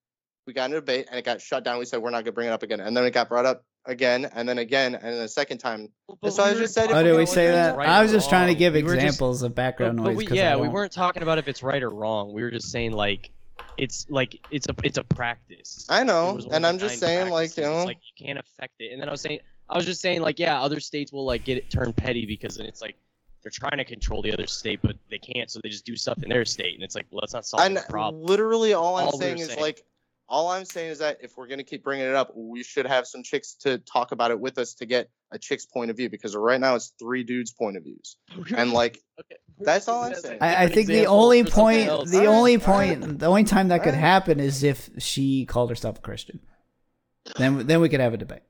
we 0.46 0.54
got 0.54 0.70
in 0.70 0.72
a 0.72 0.80
debate 0.80 1.08
and 1.10 1.18
it 1.18 1.24
got 1.26 1.42
shut 1.42 1.62
down. 1.62 1.78
We 1.78 1.84
said 1.84 2.00
we're 2.00 2.10
not 2.10 2.24
gonna 2.24 2.32
bring 2.32 2.48
it 2.48 2.52
up 2.52 2.62
again, 2.62 2.80
and 2.80 2.96
then 2.96 3.04
it 3.04 3.10
got 3.12 3.28
brought 3.28 3.44
up 3.46 3.64
again, 3.86 4.28
and 4.34 4.48
then 4.48 4.58
again, 4.58 4.94
and 4.94 5.04
then 5.04 5.22
a 5.22 5.28
second 5.28 5.58
time. 5.58 5.88
But 6.20 6.32
so 6.32 6.42
I 6.42 6.48
we 6.50 6.54
were 6.56 6.60
just 6.62 6.74
said 6.74 6.90
if 6.90 6.96
Oh, 6.96 7.02
did 7.02 7.16
we 7.16 7.26
say 7.26 7.48
that? 7.50 7.76
right 7.76 7.88
I 7.88 8.02
was 8.02 8.12
just 8.12 8.28
trying 8.28 8.48
to 8.48 8.54
give 8.54 8.74
We 8.74 8.82
were 8.82 8.94
just- 8.94 9.04
examples 9.04 9.42
of 9.42 9.54
background 9.54 9.98
but 9.98 10.04
noise. 10.10 10.16
we, 10.16 10.26
'cause 10.26 10.38
I 10.38 10.42
yeah, 10.42 10.56
we 10.56 10.68
weren't 10.68 10.92
talking 10.92 11.22
about 11.22 11.38
if 11.38 11.48
it's 11.48 11.62
right 11.62 11.82
or 11.82 11.90
wrong. 11.90 12.32
We 12.32 12.42
were 12.42 12.50
just 12.50 12.70
saying 12.70 12.92
like 12.92 13.30
it's 13.78 14.06
like 14.08 14.40
it's 14.50 14.66
a 14.68 14.74
it's 14.82 14.98
a 14.98 15.04
practice. 15.04 15.86
I 15.88 16.02
know, 16.04 16.38
and 16.50 16.66
I'm 16.66 16.78
just 16.78 17.00
nine 17.02 17.08
saying, 17.10 17.30
like 17.30 17.56
you 17.56 17.62
know, 17.62 17.76
It's 17.78 17.86
like 17.86 17.98
you 18.18 18.26
can't 18.26 18.38
affect 18.38 18.74
it. 18.80 18.92
And 18.92 19.00
then 19.00 19.08
I 19.08 19.12
was 19.12 19.20
saying, 19.20 19.40
I 19.68 19.76
was 19.76 19.84
just 19.84 20.00
saying, 20.00 20.20
like, 20.22 20.38
yeah, 20.38 20.60
other 20.60 20.80
states 20.80 21.12
will 21.12 21.24
like 21.26 21.44
get 21.44 21.58
it 21.58 21.70
turned 21.70 21.96
petty 21.96 22.24
because 22.26 22.56
then 22.56 22.66
it's 22.66 22.80
like 22.80 22.96
they're 23.42 23.50
trying 23.50 23.78
to 23.78 23.84
control 23.84 24.22
the 24.22 24.32
other 24.32 24.46
state, 24.46 24.80
but 24.82 24.96
they 25.10 25.18
can't, 25.18 25.50
so 25.50 25.60
they 25.62 25.68
just 25.68 25.84
do 25.84 25.94
stuff 25.94 26.20
in 26.22 26.28
their 26.28 26.44
state, 26.44 26.74
and 26.74 26.82
it's 26.82 26.96
like, 26.96 27.06
well, 27.12 27.20
that's 27.20 27.32
not 27.34 27.46
solving 27.46 27.66
and 27.66 27.76
the 27.76 27.82
problem. 27.88 28.24
literally 28.24 28.72
all 28.72 28.96
I'm 28.96 29.06
All 29.06 29.18
saying 29.18 29.38
is 29.38 29.48
saying. 29.48 29.60
like, 29.60 29.84
all 30.28 30.48
I'm 30.48 30.64
saying 30.64 30.90
is 30.90 30.98
that 30.98 31.18
if 31.20 31.36
we're 31.36 31.46
gonna 31.46 31.64
keep 31.64 31.84
bringing 31.84 32.06
it 32.06 32.14
up, 32.14 32.32
we 32.34 32.62
should 32.62 32.86
have 32.86 33.06
some 33.06 33.22
chicks 33.22 33.54
to 33.60 33.78
talk 33.78 34.12
about 34.12 34.30
it 34.30 34.38
with 34.40 34.58
us 34.58 34.74
to 34.74 34.86
get 34.86 35.08
a 35.32 35.38
chick's 35.38 35.66
point 35.66 35.90
of 35.90 35.96
view 35.96 36.08
because 36.08 36.34
right 36.36 36.60
now 36.60 36.74
it's 36.74 36.92
three 36.98 37.24
dudes' 37.24 37.52
point 37.52 37.76
of 37.76 37.84
views, 37.84 38.16
and 38.56 38.72
like 38.72 39.00
Okay. 39.18 39.36
That's 39.58 39.88
all 39.88 40.04
I'm 40.04 40.14
saying. 40.14 40.38
I, 40.42 40.64
I 40.64 40.68
think 40.68 40.88
the 40.88 41.06
only 41.06 41.42
point, 41.44 41.86
the 41.86 41.92
Alright, 41.92 42.26
only 42.26 42.56
alright. 42.58 43.00
point, 43.00 43.18
the 43.18 43.26
only 43.26 43.44
time 43.44 43.68
that 43.68 43.78
could 43.78 43.94
Alright. 43.94 44.00
happen 44.00 44.40
is 44.40 44.62
if 44.62 44.90
she 44.98 45.46
called 45.46 45.70
herself 45.70 45.98
a 45.98 46.00
Christian. 46.02 46.40
Then, 47.38 47.66
then 47.66 47.80
we 47.80 47.88
could 47.88 48.00
have 48.00 48.12
a 48.14 48.18
debate. 48.18 48.42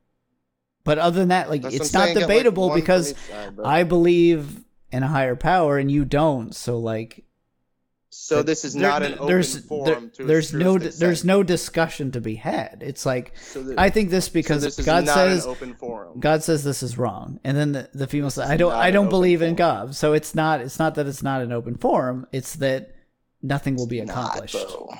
But 0.85 0.99
other 0.99 1.19
than 1.19 1.29
that, 1.29 1.49
like 1.49 1.63
that's 1.63 1.77
it's 1.77 1.93
not 1.93 2.05
saying, 2.05 2.15
get, 2.15 2.21
like, 2.23 2.29
debatable 2.29 2.75
because 2.75 3.17
side. 3.17 3.59
Uh, 3.59 3.63
I 3.65 3.85
believe 3.85 4.65
in 4.91 5.03
a 5.03 5.09
higher 5.09 5.37
power 5.37 5.79
and 5.79 5.91
you 5.91 6.05
don't. 6.05 6.55
So 6.55 6.79
like, 6.79 7.25
so 8.19 8.43
this 8.43 8.65
is 8.65 8.73
there- 8.75 8.83
not 8.83 9.03
an 9.03 9.15
open 9.15 9.27
there's 9.27 9.59
forum 9.61 9.87
there- 9.87 10.11
to 10.11 10.25
there's 10.25 10.53
no 10.53 10.79
there's 10.79 11.25
no 11.25 11.43
discussion 11.43 12.11
to 12.13 12.21
be 12.21 12.35
had. 12.37 12.83
It's 12.85 13.05
like 13.07 13.37
So 13.39 13.63
th- 13.63 13.75
I 13.79 13.91
think 13.91 14.11
this 14.11 14.27
so 14.27 14.33
because 14.33 14.63
this 14.63 14.79
is 14.79 14.87
God 14.87 15.05
not 15.07 15.15
says 15.15 15.45
an 15.45 15.51
open 15.51 15.75
forum. 15.75 16.19
God 16.21 16.43
says 16.43 16.65
this 16.65 16.83
is 16.83 16.97
wrong, 16.99 17.39
and 17.45 17.57
then 17.57 17.73
the, 17.73 17.89
the 17.95 18.07
female 18.07 18.31
says, 18.31 18.49
"I 18.49 18.57
don't, 18.57 18.73
I 18.73 18.91
don't 18.91 19.07
open 19.07 19.11
believe 19.11 19.43
in. 19.43 19.55
God." 19.55 19.95
So 19.95 20.13
it's 20.13 20.35
not, 20.35 20.61
it's 20.61 20.79
not 20.79 20.95
that 20.97 21.07
it's 21.07 21.23
not 21.23 21.43
an 21.43 21.53
open 21.53 21.77
forum; 21.77 22.27
it's 22.33 22.57
that 22.57 22.95
nothing 23.43 23.77
will 23.77 23.87
be 23.87 24.01
Not, 24.01 24.11
accomplished. 24.11 24.55
though. 24.55 24.91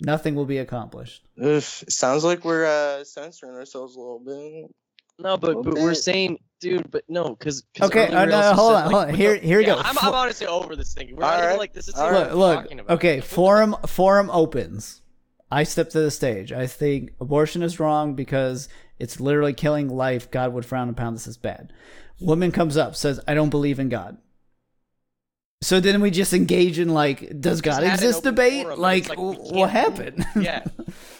nothing 0.00 0.34
will 0.34 0.46
be 0.46 0.58
accomplished. 0.58 1.24
Ugh, 1.40 1.46
it 1.56 1.62
sounds 1.92 2.24
like 2.24 2.44
we're 2.44 2.64
uh, 2.66 3.04
censoring 3.04 3.54
ourselves 3.54 3.96
a 3.96 3.98
little 4.00 4.18
bit. 4.20 4.70
No, 5.18 5.36
but, 5.36 5.48
Little 5.56 5.62
but 5.64 5.74
we're 5.74 5.94
saying, 5.94 6.38
dude, 6.62 6.90
but 6.90 7.04
no, 7.08 7.30
because 7.36 7.64
Okay, 7.80 8.06
uh, 8.08 8.24
no, 8.24 8.54
hold 8.54 8.74
on, 8.74 8.82
hold 8.90 8.94
on. 9.08 9.14
Here- 9.14 9.36
here 9.36 9.58
we 9.58 9.66
yeah, 9.66 9.74
go. 9.74 9.80
I'm, 9.80 9.94
For- 9.94 10.06
I'm 10.06 10.14
honestly 10.14 10.46
over 10.46 10.74
this 10.74 10.94
thing. 10.94 11.14
We're 11.14 11.24
All 11.24 11.30
not 11.30 11.38
even 11.38 11.48
right, 11.50 11.58
like 11.58 11.72
this. 11.74 11.88
Is 11.88 11.94
all 11.94 12.10
what 12.10 12.26
right. 12.28 12.34
Look, 12.34 12.60
talking 12.62 12.76
look. 12.78 12.86
about. 12.86 12.94
Okay, 12.94 13.20
forum, 13.20 13.76
forum 13.86 14.30
opens. 14.30 15.02
I 15.50 15.64
step 15.64 15.90
to 15.90 16.00
the 16.00 16.10
stage. 16.10 16.50
I 16.52 16.66
think 16.66 17.10
abortion 17.20 17.62
is 17.62 17.78
wrong 17.78 18.14
because 18.14 18.70
it's 18.98 19.20
literally 19.20 19.52
killing 19.52 19.88
life. 19.88 20.30
God 20.30 20.54
would 20.54 20.64
frown 20.64 20.88
upon 20.88 21.12
this 21.12 21.26
as 21.26 21.36
bad. 21.36 21.72
Woman 22.20 22.52
comes 22.52 22.76
up, 22.78 22.96
says, 22.96 23.20
"I 23.28 23.34
don't 23.34 23.50
believe 23.50 23.78
in 23.78 23.90
God." 23.90 24.16
So 25.62 25.78
then 25.78 26.00
we 26.00 26.10
just 26.10 26.32
engage 26.32 26.78
in 26.80 26.88
like, 26.88 27.40
does 27.40 27.60
God 27.60 27.84
exist 27.84 28.24
debate? 28.24 28.64
forum, 28.64 28.80
Like, 28.80 29.08
like, 29.10 29.18
we 29.18 29.24
w- 29.34 29.42
can't 29.44 29.56
what 29.56 29.70
happened? 29.70 30.26
yeah. 30.40 30.64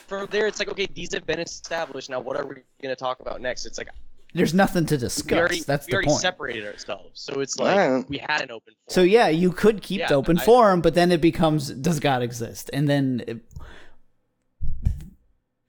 From 0.09 0.27
there, 0.33 0.47
it's 0.49 0.59
like, 0.59 0.69
okay, 0.69 0.89
these 0.95 1.13
have 1.15 1.25
been 1.27 1.39
established. 1.39 2.11
Now, 2.11 2.19
what 2.19 2.37
are 2.37 2.45
we 2.45 2.57
going 2.83 2.93
to 2.93 2.97
talk 2.97 3.21
about 3.21 3.41
next? 3.41 3.67
It's 3.67 3.79
like, 3.79 3.89
There's 4.35 4.55
nothing 4.55 4.87
to 4.87 4.95
we 4.95 4.99
discuss. 5.01 5.39
already, 5.39 5.61
That's 5.61 5.87
we 5.87 5.91
the 5.91 5.97
already 5.97 6.09
point. 6.09 6.21
separated 6.21 6.67
ourselves. 6.67 7.21
So 7.21 7.41
it's 7.41 7.59
like, 7.59 7.77
Alright. 7.79 8.09
we 8.09 8.19
had 8.19 8.41
an 8.41 8.51
open 8.51 8.73
forum. 8.75 8.89
So 8.89 9.03
yeah, 9.03 9.29
you 9.29 9.53
could 9.53 9.83
keep 9.83 10.01
Yeah, 10.01 10.09
the 10.09 10.15
open 10.15 10.39
I- 10.39 10.45
forum, 10.45 10.81
but 10.81 10.95
then 10.95 11.13
it 11.13 11.21
becomes 11.21 11.69
does 11.71 12.01
God 12.01 12.23
exist? 12.23 12.71
And 12.73 12.89
then 12.89 13.23
it, 13.27 13.39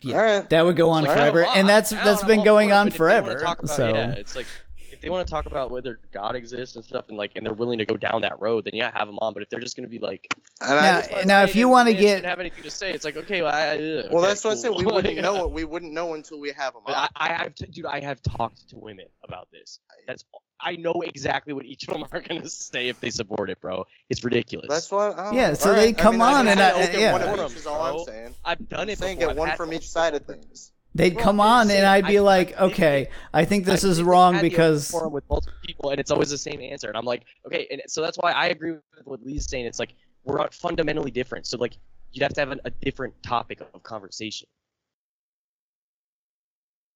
yeah, 0.01 0.15
All 0.17 0.21
right. 0.23 0.49
that 0.49 0.65
would 0.65 0.75
go 0.75 0.89
on 0.89 1.05
forever, 1.05 1.45
and 1.45 1.67
that's 1.67 1.89
that's 1.91 2.23
been 2.25 2.43
going 2.43 2.73
on 2.73 2.87
if 2.89 2.97
they 2.97 3.03
wanna 3.05 3.21
forever. 3.39 3.67
So 3.67 3.87
yeah, 3.93 4.11
it's 4.11 4.35
like 4.35 4.45
if 4.45 4.62
they 5.03 5.09
want 5.09 5.27
to 5.27 5.31
talk 5.31 5.45
about 5.45 5.69
whether 5.69 5.99
God 6.11 6.35
exists 6.35 6.75
and 6.75 6.83
stuff, 6.83 7.09
and 7.09 7.17
like, 7.17 7.33
and 7.35 7.45
they're 7.45 7.53
willing 7.53 7.77
to 7.77 7.85
go 7.85 7.97
down 7.97 8.21
that 8.21 8.39
road, 8.39 8.63
then 8.65 8.71
yeah, 8.73 8.89
have 8.97 9.07
them 9.07 9.19
on. 9.19 9.33
But 9.33 9.43
if 9.43 9.49
they're 9.49 9.59
just 9.59 9.75
going 9.75 9.83
to 9.83 9.89
be 9.89 9.99
like, 9.99 10.27
And 10.61 10.79
I 10.79 10.81
now, 10.81 11.01
just- 11.01 11.25
now 11.27 11.43
if 11.43 11.55
you 11.55 11.67
want 11.69 11.89
to 11.89 11.93
get 11.93 12.23
have 12.25 12.39
anything 12.39 12.63
to 12.63 12.71
say, 12.71 12.91
it's 12.93 13.03
like, 13.05 13.17
okay, 13.17 13.41
well, 13.41 13.53
I, 13.53 13.75
ugh, 13.77 14.05
well, 14.11 14.19
okay, 14.23 14.27
that's 14.29 14.43
what 14.43 14.53
I 14.53 14.55
said. 14.55 14.71
We 14.75 14.85
wouldn't 14.85 15.13
Yeah. 15.15 15.21
know 15.21 15.43
it. 15.45 15.51
We 15.51 15.65
wouldn't 15.65 15.91
know 15.93 16.13
until 16.13 16.39
we 16.39 16.51
have 16.53 16.73
them. 16.73 16.83
But 16.85 16.95
I, 16.95 17.07
I 17.17 17.33
have, 17.33 17.53
to, 17.55 17.67
dude, 17.67 17.85
I 17.85 17.99
have 17.99 18.21
talked 18.21 18.67
to 18.69 18.77
women 18.77 19.05
about 19.23 19.49
this. 19.51 19.79
That's 20.07 20.23
I 20.65 20.77
know 20.77 21.03
exactly 21.05 21.51
what 21.51 21.65
each 21.65 21.85
of 21.89 21.93
them 21.95 22.05
are 22.13 22.21
gonna 22.21 22.47
say 22.47 22.87
if 22.87 22.97
they 23.01 23.09
support 23.09 23.49
it, 23.49 23.59
bro. 23.59 23.85
It's 24.09 24.23
ridiculous. 24.23 24.67
That's 24.69 24.89
what. 24.89 25.19
I 25.19 25.33
Yeah, 25.33 25.53
so 25.55 25.71
All 25.71 25.75
they 25.75 25.91
come 25.91 26.21
I 26.21 26.27
mean, 26.27 26.37
on 26.37 26.47
I 26.47 26.51
and 26.51 26.59
just 26.59 26.75
I- 26.75 26.79
said 26.85 26.89
open 26.89 26.99
yeah. 27.01 27.11
one 27.11 27.21
of 27.21 27.27
Forums, 27.35 27.51
each 27.51 27.57
is 27.57 27.67
all 27.67 27.81
I'm 27.81 27.93
bro. 27.95 28.05
saying. 28.05 28.35
I've 28.45 28.69
done 28.69 28.79
I'm 28.81 28.89
it. 28.89 28.97
saying 28.99 29.17
before. 29.19 29.33
get 29.33 29.37
one 29.39 29.57
from 29.57 29.73
each 29.73 29.89
side 29.89 30.13
of 30.15 30.21
open- 30.21 30.41
things. 30.41 30.71
They'd 30.95 31.15
Well, 31.15 31.23
come 31.23 31.39
on, 31.39 31.71
and 31.71 31.85
I'd 31.85 32.05
be 32.07 32.17
I- 32.19 32.21
like, 32.21 32.53
I- 32.59 32.65
okay, 32.65 33.09
I 33.33 33.45
think 33.45 33.65
this 33.65 33.83
I've 33.83 33.91
is 33.91 34.03
wrong 34.03 34.33
had 34.35 34.43
the 34.43 34.47
open 34.47 34.49
because 34.49 34.91
forum 34.91 35.13
with 35.13 35.23
multiple 35.29 35.57
people, 35.65 35.89
and 35.91 35.99
it's 35.99 36.11
always 36.11 36.29
the 36.29 36.37
same 36.37 36.61
answer. 36.61 36.87
And 36.87 36.97
I'm 36.97 37.05
like, 37.05 37.23
okay, 37.47 37.67
and 37.71 37.81
so 37.87 38.01
that's 38.01 38.17
why 38.17 38.31
I 38.31 38.47
agree 38.47 38.71
with 38.73 38.81
what 39.05 39.23
Lee's 39.25 39.47
saying. 39.49 39.65
It's 39.65 39.79
like 39.79 39.93
we're 40.23 40.37
not 40.37 40.53
fundamentally 40.53 41.11
different. 41.11 41.47
So 41.47 41.57
like 41.57 41.77
you'd 42.11 42.21
have 42.23 42.33
to 42.33 42.41
have 42.41 42.51
an, 42.51 42.61
a 42.65 42.69
different 42.69 43.13
topic 43.23 43.59
of 43.73 43.81
conversation. 43.83 44.47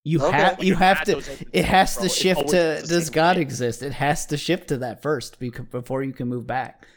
you 0.04 0.22
Okay. 0.24 0.38
have 0.38 0.64
you 0.64 0.76
have 0.76 1.04
to. 1.06 1.22
It 1.52 1.66
has 1.66 1.98
to 1.98 2.08
shift 2.08 2.50
to 2.50 2.82
does 2.86 3.10
God 3.10 3.36
way. 3.36 3.42
exist? 3.42 3.82
It 3.84 3.94
has 3.94 4.26
to 4.28 4.38
shift 4.38 4.70
to 4.70 4.78
that 4.78 5.02
first 5.02 5.40
before 5.40 6.04
you 6.04 6.14
can 6.14 6.28
move 6.30 6.48
back. 6.48 6.88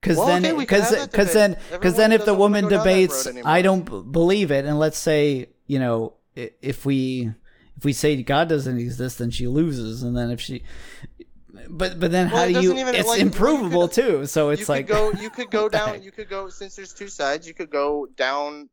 Because 0.00 0.18
Well, 0.18 0.26
then, 0.26 0.44
okay, 0.46 0.56
because 0.58 0.90
that 0.90 1.10
because 1.10 1.32
then, 1.32 1.56
because 1.72 1.96
then, 1.96 2.12
if 2.12 2.24
the 2.26 2.34
woman 2.34 2.64
go 2.64 2.70
down 2.70 2.78
that 2.78 2.84
debates. 2.84 3.28
I 3.44 3.62
don't 3.62 3.84
b- 3.90 4.02
believe 4.10 4.50
it, 4.50 4.64
and 4.66 4.78
let's 4.78 4.98
say, 4.98 5.48
you 5.66 5.78
know, 5.78 6.14
if 6.34 6.84
we 6.84 7.32
if 7.76 7.84
we 7.84 7.92
say 7.92 8.22
God 8.22 8.48
doesn't 8.48 8.78
exist, 8.78 9.18
then 9.18 9.30
she 9.30 9.46
loses, 9.48 10.02
and 10.02 10.16
then 10.16 10.30
if 10.30 10.40
she, 10.40 10.62
but 11.68 11.98
but 12.00 12.10
then 12.10 12.30
Well, 12.30 12.40
how 12.52 12.60
do 12.60 12.62
you? 12.66 12.72
even- 12.74 12.94
it's 12.94 13.08
like, 13.08 13.18
well, 13.18 13.26
improvable 13.26 13.88
could- 13.88 13.94
too. 14.04 14.26
So 14.26 14.50
it's 14.50 14.60
you 14.62 14.66
like 14.68 14.86
could 14.86 14.94
go. 14.94 15.12
You 15.12 15.30
could 15.30 15.50
go 15.50 15.68
down. 15.80 16.02
You 16.02 16.12
could 16.12 16.28
go 16.28 16.48
since 16.48 16.76
there's 16.76 16.92
two 16.92 17.08
sides. 17.08 17.46
You 17.48 17.54
could 17.54 17.70
go 17.70 18.06
down 18.16 18.68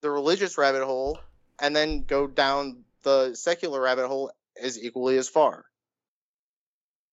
the 0.00 0.10
religious 0.10 0.56
rabbit 0.56 0.84
hole 0.84 1.18
and 1.60 1.74
then 1.76 2.04
go 2.04 2.26
down 2.26 2.84
the 3.02 3.34
secular 3.34 3.80
rabbit 3.80 4.08
hole 4.08 4.30
as 4.62 4.82
equally 4.82 5.18
as 5.18 5.28
far. 5.28 5.64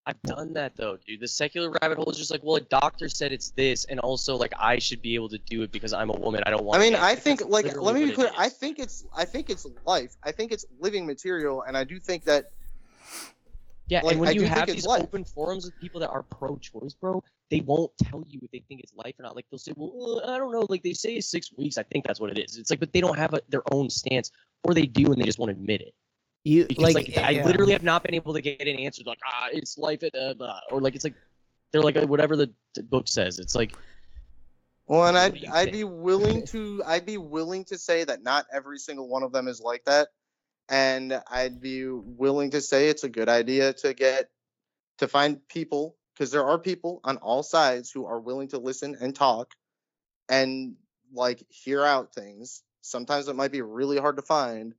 I've 0.08 0.22
done 0.22 0.54
that 0.54 0.78
though, 0.78 0.98
dude. 1.06 1.20
The 1.20 1.28
secular 1.28 1.70
rabbit 1.82 1.98
hole 1.98 2.10
is 2.10 2.18
just 2.18 2.32
like, 2.32 2.42
well, 2.42 2.56
a 2.56 2.62
doctor 2.62 3.10
said 3.10 3.34
it's 3.34 3.52
this, 3.52 3.84
and 3.86 4.00
also 4.00 4.38
like 4.38 4.54
I 4.58 4.80
should 4.80 5.02
be 5.02 5.16
able 5.16 5.28
to 5.28 5.38
do 5.38 5.64
it 5.64 5.72
because 5.74 5.92
I'm 5.92 6.10
a 6.10 6.14
woman. 6.14 6.42
I 6.46 6.50
don't 6.50 6.64
want. 6.64 6.80
I 6.80 6.84
mean. 6.84 6.96
I 6.96 7.14
think 7.14 7.42
like 7.46 7.76
let 7.76 7.94
me 7.94 8.06
be 8.06 8.14
clear. 8.14 8.32
I 8.38 8.48
think 8.48 8.80
it's 8.80 9.06
I 9.16 9.26
think 9.26 9.50
it's 9.50 9.68
life. 9.86 10.16
I 10.24 10.32
think 10.32 10.54
it's 10.54 10.66
living 10.80 11.06
material, 11.06 11.64
and 11.64 11.76
I 11.76 11.84
do 11.84 12.00
think 12.00 12.24
that 12.24 12.52
Yeah, 13.90 14.00
Like, 14.02 14.14
and 14.14 14.22
when 14.22 14.30
I 14.30 14.32
you 14.32 14.44
have 14.44 14.68
these 14.68 14.86
life. 14.86 15.04
open 15.04 15.26
forums 15.26 15.66
with 15.66 15.78
people 15.78 16.00
that 16.00 16.10
are 16.10 16.24
pro-choice, 16.24 16.94
bro, 16.94 17.22
they 17.52 17.60
won't 17.60 17.92
tell 18.02 18.24
you 18.30 18.40
if 18.42 18.52
they 18.52 18.64
think 18.70 18.80
it's 18.80 18.94
life 18.96 19.16
or 19.20 19.24
not. 19.24 19.36
Like 19.36 19.46
they'll 19.52 19.58
say, 19.60 19.74
"Well, 19.76 20.22
uh, 20.24 20.32
I 20.32 20.38
don't 20.38 20.54
know." 20.54 20.66
Like 20.70 20.84
they 20.84 20.94
say 20.94 21.20
six 21.20 21.52
weeks. 21.52 21.78
I 21.78 21.84
think 21.84 22.06
that's 22.08 22.22
what 22.22 22.32
it 22.32 22.40
is. 22.40 22.58
It's 22.58 22.70
like, 22.70 22.80
but 22.80 22.94
they 22.94 23.02
don't 23.02 23.18
have 23.18 23.34
a, 23.34 23.42
their 23.50 23.64
own 23.74 23.90
stance, 23.90 24.32
or 24.64 24.74
they 24.74 24.86
do 24.86 25.12
and 25.12 25.18
they 25.22 25.26
just 25.26 25.38
won't 25.38 25.52
admit 25.52 25.82
it. 25.82 25.94
You 26.48 26.66
Because 26.66 26.84
like, 26.84 26.96
like, 26.96 27.18
I 27.18 27.32
yeah. 27.32 27.46
literally 27.46 27.74
have 27.74 27.84
not 27.84 28.04
been 28.04 28.14
able 28.14 28.34
to 28.34 28.42
get 28.42 28.62
an 28.62 28.80
answer. 28.80 29.04
Like, 29.06 29.20
ah, 29.26 29.50
it's 29.52 29.78
life 29.78 30.04
at 30.04 30.16
uh, 30.16 30.34
blah," 30.34 30.60
or 30.72 30.82
like 30.82 30.96
it's 30.96 31.04
like 31.04 31.16
they're 31.72 31.82
like 31.82 31.98
uh, 31.98 32.08
whatever 32.08 32.36
the, 32.36 32.52
the 32.76 32.84
book 32.84 33.08
says. 33.08 33.40
It's 33.40 33.56
like 33.56 33.74
Well, 34.88 35.06
and 35.08 35.18
I'd 35.18 35.46
I'd 35.46 35.72
be 35.72 35.84
willing 35.84 36.46
to 36.48 36.82
I'd 36.86 37.06
be 37.06 37.18
willing 37.18 37.66
to 37.66 37.78
say 37.78 38.04
that 38.06 38.24
not 38.24 38.46
every 38.52 38.80
single 38.80 39.08
one 39.10 39.24
of 39.24 39.32
them 39.32 39.48
is 39.48 39.62
like 39.62 39.84
that, 39.86 40.08
and 40.70 41.22
I'd 41.30 41.60
be 41.60 41.88
willing 41.88 42.52
to 42.52 42.62
say 42.62 42.90
it's 42.90 43.04
a 43.04 43.10
good 43.10 43.30
idea 43.30 43.74
to 43.74 43.94
get 43.94 44.30
to 45.00 45.08
find 45.08 45.46
people 45.48 45.96
because 46.14 46.32
there 46.32 46.46
are 46.46 46.58
people 46.58 47.02
on 47.04 47.18
all 47.18 47.44
sides 47.44 47.92
who 47.92 48.06
are 48.06 48.20
willing 48.20 48.48
to 48.50 48.58
listen 48.58 48.96
and 49.00 49.14
talk, 49.14 49.54
and 50.30 50.76
like 51.14 51.46
hear 51.50 51.84
out 51.84 52.14
things. 52.14 52.64
Sometimes 52.82 53.28
it 53.28 53.36
might 53.36 53.52
be 53.52 53.62
really 53.62 53.98
hard 53.98 54.16
to 54.16 54.22
find, 54.22 54.74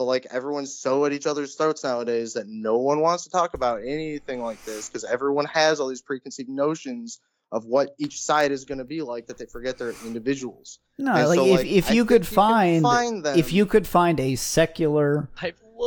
but 0.00 0.06
like 0.06 0.26
everyone's 0.30 0.72
so 0.72 1.04
at 1.04 1.12
each 1.12 1.26
other's 1.26 1.54
throats 1.56 1.84
nowadays 1.84 2.32
that 2.32 2.48
no 2.48 2.78
one 2.78 3.00
wants 3.00 3.24
to 3.24 3.28
talk 3.28 3.52
about 3.52 3.82
anything 3.84 4.42
like 4.42 4.64
this 4.64 4.88
because 4.88 5.04
everyone 5.04 5.44
has 5.44 5.78
all 5.78 5.88
these 5.88 6.00
preconceived 6.00 6.48
notions 6.48 7.20
of 7.52 7.66
what 7.66 7.94
each 7.98 8.18
side 8.18 8.50
is 8.50 8.64
going 8.64 8.78
to 8.78 8.84
be 8.84 9.02
like 9.02 9.26
that 9.26 9.36
they 9.36 9.44
forget 9.44 9.76
they're 9.76 9.92
individuals. 10.06 10.78
no, 10.96 11.12
like 11.12 11.36
so, 11.36 11.44
if 11.44 11.58
like, 11.58 11.66
if 11.66 11.90
I 11.90 11.92
you 11.92 12.06
think 12.06 12.08
could 12.08 12.22
can 12.22 12.34
find 12.34 12.82
find 12.82 13.24
them, 13.24 13.38
if 13.38 13.52
you 13.52 13.66
could 13.66 13.86
find 13.86 14.18
a 14.18 14.36
secular 14.36 15.28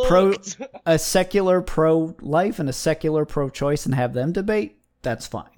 Pro- 0.05 0.35
a 0.85 0.99
secular 0.99 1.63
pro 1.63 2.15
life 2.21 2.59
and 2.59 2.69
a 2.69 2.73
secular 2.73 3.25
pro 3.25 3.49
choice 3.49 3.87
and 3.87 3.95
have 3.95 4.13
them 4.13 4.31
debate, 4.31 4.77
that's 5.01 5.25
fine. 5.25 5.57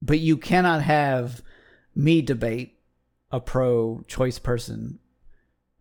But 0.00 0.18
you 0.18 0.38
cannot 0.38 0.80
have 0.80 1.42
me 1.94 2.22
debate 2.22 2.78
a 3.30 3.38
pro 3.38 4.02
choice 4.08 4.38
person 4.38 4.98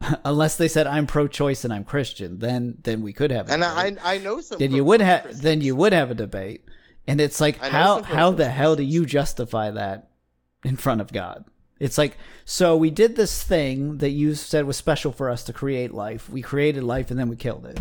Unless 0.25 0.57
they 0.57 0.67
said 0.67 0.87
I'm 0.87 1.07
pro-choice 1.07 1.63
and 1.63 1.73
I'm 1.73 1.83
Christian, 1.83 2.39
then 2.39 2.77
then 2.83 3.01
we 3.01 3.13
could 3.13 3.31
have. 3.31 3.49
A 3.49 3.53
And 3.53 3.61
debate. 3.61 3.99
I 4.03 4.15
I 4.15 4.17
know 4.17 4.41
some. 4.41 4.59
then 4.59 4.71
you 4.71 4.83
would 4.83 5.01
have 5.01 5.41
then 5.41 5.61
you 5.61 5.75
would 5.75 5.93
have 5.93 6.11
a 6.11 6.15
debate, 6.15 6.65
and 7.07 7.21
it's 7.21 7.39
like 7.39 7.57
how 7.57 8.01
how 8.03 8.31
the 8.31 8.49
hell 8.49 8.75
do 8.75 8.83
you 8.83 9.05
justify 9.05 9.71
that 9.71 10.09
in 10.63 10.75
front 10.77 11.01
of 11.01 11.11
God? 11.11 11.45
It's 11.79 11.97
like 11.97 12.17
so 12.45 12.77
we 12.77 12.89
did 12.91 13.15
this 13.15 13.43
thing 13.43 13.97
that 13.97 14.11
you 14.11 14.35
said 14.35 14.65
was 14.65 14.77
special 14.77 15.11
for 15.11 15.29
us 15.29 15.43
to 15.45 15.53
create 15.53 15.93
life. 15.93 16.29
We 16.29 16.41
created 16.41 16.83
life 16.83 17.09
and 17.11 17.19
then 17.19 17.27
we 17.29 17.35
killed 17.35 17.65
it. 17.65 17.79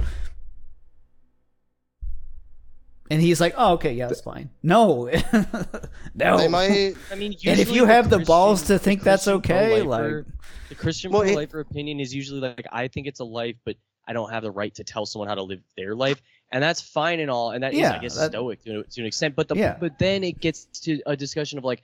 And 3.10 3.20
he's 3.20 3.40
like, 3.40 3.54
"Oh, 3.56 3.72
okay, 3.74 3.92
yeah, 3.94 4.06
that's 4.06 4.20
fine." 4.20 4.50
No, 4.62 5.10
no. 6.14 6.38
They 6.38 6.48
might. 6.48 6.94
I 7.10 7.16
mean, 7.16 7.32
and 7.32 7.58
if 7.58 7.68
usually 7.68 7.76
you 7.76 7.84
have 7.86 8.08
the 8.08 8.20
balls 8.20 8.62
to 8.68 8.78
think 8.78 9.02
that's 9.02 9.26
okay, 9.26 9.80
pro-lifer- 9.82 10.24
like 10.28 10.34
the 10.68 10.74
Christian 10.76 11.10
Well, 11.10 11.22
it- 11.22 11.26
pro-lifer 11.26 11.60
opinion 11.60 11.98
is 12.00 12.14
usually 12.14 12.40
like, 12.40 12.64
I 12.70 12.86
think 12.88 13.08
it's 13.08 13.18
a 13.20 13.24
life, 13.24 13.56
but 13.64 13.76
I 14.06 14.12
don't 14.12 14.30
have 14.30 14.44
the 14.44 14.50
right 14.52 14.72
to 14.76 14.84
tell 14.84 15.06
someone 15.06 15.28
how 15.28 15.34
to 15.34 15.42
live 15.42 15.60
their 15.76 15.94
life, 15.96 16.22
and 16.52 16.62
that's 16.62 16.80
fine 16.80 17.18
and 17.20 17.30
all, 17.30 17.50
and 17.50 17.64
that 17.64 17.72
is, 17.72 17.80
Yeah, 17.80 17.94
I 17.96 17.98
guess, 17.98 18.16
that- 18.16 18.30
stoic 18.30 18.62
to, 18.64 18.84
to 18.84 19.00
an 19.00 19.06
extent. 19.06 19.34
But 19.34 19.48
the 19.48 19.56
Yeah. 19.56 19.76
but 19.80 19.98
then 19.98 20.22
it 20.22 20.40
gets 20.40 20.66
to 20.82 21.00
a 21.06 21.16
discussion 21.16 21.58
of 21.58 21.64
like, 21.64 21.82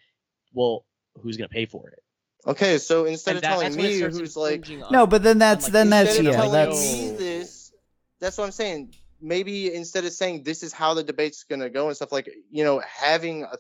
well, 0.55 0.85
who's 1.21 1.37
gonna 1.37 1.49
pay 1.49 1.67
for 1.67 1.89
it? 1.91 2.03
Okay, 2.47 2.79
so 2.79 3.05
instead 3.07 3.33
And 3.33 3.37
of 3.39 3.43
that- 3.43 3.49
telling 3.49 3.65
that's 3.65 3.77
when 3.77 3.85
it 3.87 3.89
me 3.89 3.99
starts 3.99 4.19
who's 4.19 4.37
like, 4.37 4.69
no, 4.93 5.09
but 5.09 5.25
then 5.25 5.39
that's 5.39 5.65
like, 5.65 5.73
then 5.73 5.91
that's 5.91 6.21
yeah, 6.21 6.49
that's 6.49 6.81
me 6.93 7.11
this, 7.11 7.73
that's 8.21 8.39
what 8.39 8.45
I'm 8.45 8.53
saying. 8.53 8.95
Maybe 9.21 9.73
instead 9.73 10.05
of 10.05 10.13
saying 10.13 10.43
this 10.43 10.63
is 10.63 10.73
how 10.73 10.95
the 10.95 11.03
debate's 11.03 11.45
gonna 11.45 11.71
go 11.71 11.89
and 11.89 11.97
stuff 11.97 12.13
like 12.13 12.29
you 12.51 12.65
know 12.65 12.81
having 12.81 13.45
a 13.45 13.57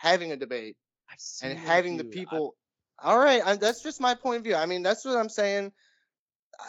having 0.00 0.32
a 0.32 0.36
debate 0.36 0.76
and 1.42 1.58
having 1.58 1.96
the 1.96 2.04
people. 2.04 2.54
All 3.02 3.18
right, 3.18 3.42
I, 3.44 3.56
that's 3.56 3.82
just 3.82 4.00
my 4.00 4.14
point 4.14 4.38
of 4.38 4.44
view. 4.44 4.54
I 4.54 4.66
mean, 4.66 4.82
that's 4.82 5.04
what 5.04 5.16
I'm 5.16 5.28
saying. 5.28 5.72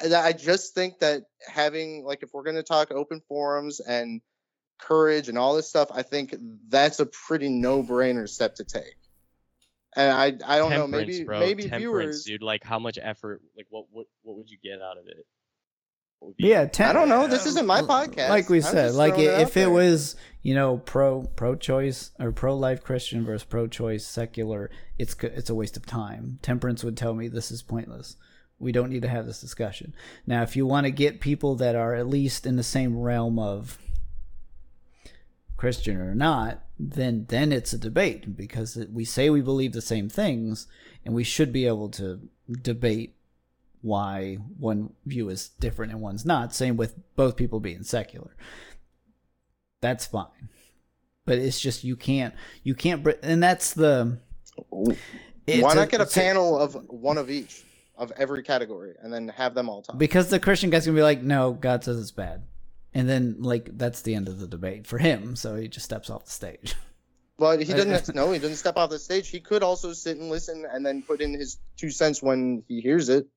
I, 0.04 0.16
I 0.16 0.32
just 0.34 0.74
think 0.74 1.00
that 1.00 1.24
having 1.48 2.04
like 2.04 2.24
if 2.24 2.34
we're 2.34 2.44
gonna 2.44 2.64
talk 2.64 2.92
open 2.92 3.22
forums 3.28 3.80
and 3.80 4.22
courage 4.80 5.30
and 5.30 5.38
all 5.38 5.56
this 5.56 5.70
stuff, 5.70 5.90
I 5.94 6.02
think 6.02 6.36
that's 6.68 7.00
a 7.00 7.06
pretty 7.06 7.50
no-brainer 7.50 8.28
step 8.28 8.56
to 8.56 8.64
take. 8.64 8.98
And 9.96 10.12
I 10.12 10.26
I 10.46 10.58
don't 10.58 10.72
know, 10.72 10.88
maybe 10.88 11.24
bro. 11.24 11.40
maybe 11.40 11.68
viewers. 11.68 12.26
dude. 12.26 12.42
Like, 12.42 12.64
how 12.64 12.80
much 12.80 13.00
effort? 13.02 13.42
Like, 13.56 13.68
what 13.70 13.86
what 13.92 14.08
what 14.24 14.38
would 14.38 14.50
you 14.50 14.58
get 14.62 14.82
out 14.82 14.98
of 14.98 15.08
it? 15.08 15.26
What 16.20 16.28
would 16.30 16.38
be- 16.38 16.48
Yeah, 16.48 16.66
ten, 16.66 16.90
I 16.90 16.94
don't 16.94 17.10
know, 17.10 17.28
this 17.28 17.46
isn't 17.46 17.66
my 17.66 17.80
um, 17.80 17.88
podcast. 17.88 18.30
Like 18.30 18.50
we 18.50 18.62
said, 18.62 18.94
like 18.94 19.18
it 19.18 19.42
if 19.42 19.58
out 19.58 19.64
it 19.64 19.68
was, 19.68 20.16
you 20.42 20.56
know, 20.56 20.78
pro 20.78 21.24
pro 21.36 21.56
choice 21.56 22.12
or 22.20 22.32
pro 22.32 22.56
life 22.56 22.84
Christian 22.84 23.26
versus 23.26 23.44
pro 23.44 23.68
choice 23.68 24.06
secular, 24.06 24.70
it's 24.98 25.16
it's 25.22 25.50
a 25.50 25.56
waste 25.56 25.78
of 25.78 25.86
time. 25.86 26.40
Temperance 26.42 26.84
would 26.84 26.98
tell 26.98 27.14
me 27.14 27.28
this 27.28 27.52
is 27.52 27.62
pointless. 27.62 28.16
We 28.58 28.72
don't 28.72 28.90
need 28.90 29.02
to 29.02 29.10
have 29.10 29.26
this 29.26 29.42
discussion. 29.42 29.94
Now, 30.26 30.42
if 30.42 30.56
you 30.56 30.66
want 30.66 30.86
to 30.86 30.92
get 30.92 31.20
people 31.20 31.56
that 31.56 31.76
are 31.76 31.94
at 31.94 32.08
least 32.08 32.46
in 32.46 32.56
the 32.56 32.64
same 32.64 32.98
realm 32.98 33.38
of 33.38 33.78
Christian 35.58 35.98
or 35.98 36.16
not, 36.16 36.64
then 36.80 37.26
then 37.30 37.52
it's 37.52 37.74
a 37.74 37.78
debate 37.78 38.36
because 38.38 38.78
we 38.92 39.04
say 39.06 39.30
we 39.30 39.42
believe 39.42 39.74
the 39.74 39.82
same 39.82 40.10
things, 40.10 40.68
and 41.04 41.14
we 41.14 41.24
should 41.24 41.52
be 41.52 41.68
able 41.68 41.90
to 41.90 42.22
debate 42.62 43.15
why 43.86 44.36
one 44.58 44.90
view 45.06 45.30
is 45.30 45.50
different 45.60 45.92
and 45.92 46.02
one's 46.02 46.26
not. 46.26 46.54
Same 46.54 46.76
with 46.76 46.96
both 47.16 47.36
people 47.36 47.60
being 47.60 47.84
secular. 47.84 48.36
That's 49.80 50.08
fine, 50.08 50.50
but 51.26 51.38
it's 51.38 51.60
just 51.60 51.84
you 51.84 51.96
can't 51.96 52.34
you 52.64 52.74
can't 52.74 53.06
and 53.22 53.42
that's 53.42 53.74
the. 53.74 54.18
Why 54.66 55.76
not 55.76 55.90
get 55.90 56.02
a 56.02 56.06
panel 56.08 56.58
of 56.58 56.74
one 56.90 57.20
of 57.20 57.30
each 57.30 57.64
of 57.96 58.12
every 58.18 58.42
category 58.42 58.96
and 59.02 59.14
then 59.14 59.28
have 59.28 59.54
them 59.54 59.70
all 59.70 59.84
talk? 59.84 59.98
because 59.98 60.30
the 60.30 60.40
Christian 60.40 60.72
guy's 60.72 60.86
gonna 60.86 60.98
be 60.98 61.04
like, 61.04 61.22
no, 61.22 61.54
God 61.54 61.84
says 61.84 62.00
it's 62.00 62.12
bad, 62.12 62.44
and 62.94 63.08
then 63.08 63.38
like 63.40 63.78
that's 63.78 64.02
the 64.02 64.16
end 64.16 64.28
of 64.28 64.40
the 64.40 64.48
debate 64.48 64.88
for 64.88 64.98
him. 64.98 65.36
So 65.36 65.56
he 65.56 65.68
just 65.68 65.86
steps 65.86 66.10
off 66.10 66.26
the 66.26 66.32
stage. 66.32 66.74
But 67.38 67.62
he 67.62 67.74
doesn't. 67.74 68.16
no, 68.16 68.32
he 68.32 68.40
doesn't 68.40 68.56
step 68.56 68.78
off 68.78 68.90
the 68.90 68.98
stage. 68.98 69.28
He 69.28 69.42
could 69.42 69.62
also 69.62 69.92
sit 69.92 70.18
and 70.18 70.30
listen 70.30 70.66
and 70.72 70.86
then 70.86 71.02
put 71.02 71.20
in 71.20 71.34
his 71.34 71.58
two 71.76 71.90
cents 71.90 72.24
when 72.24 72.64
he 72.70 72.80
hears 72.80 73.10
it. 73.10 73.28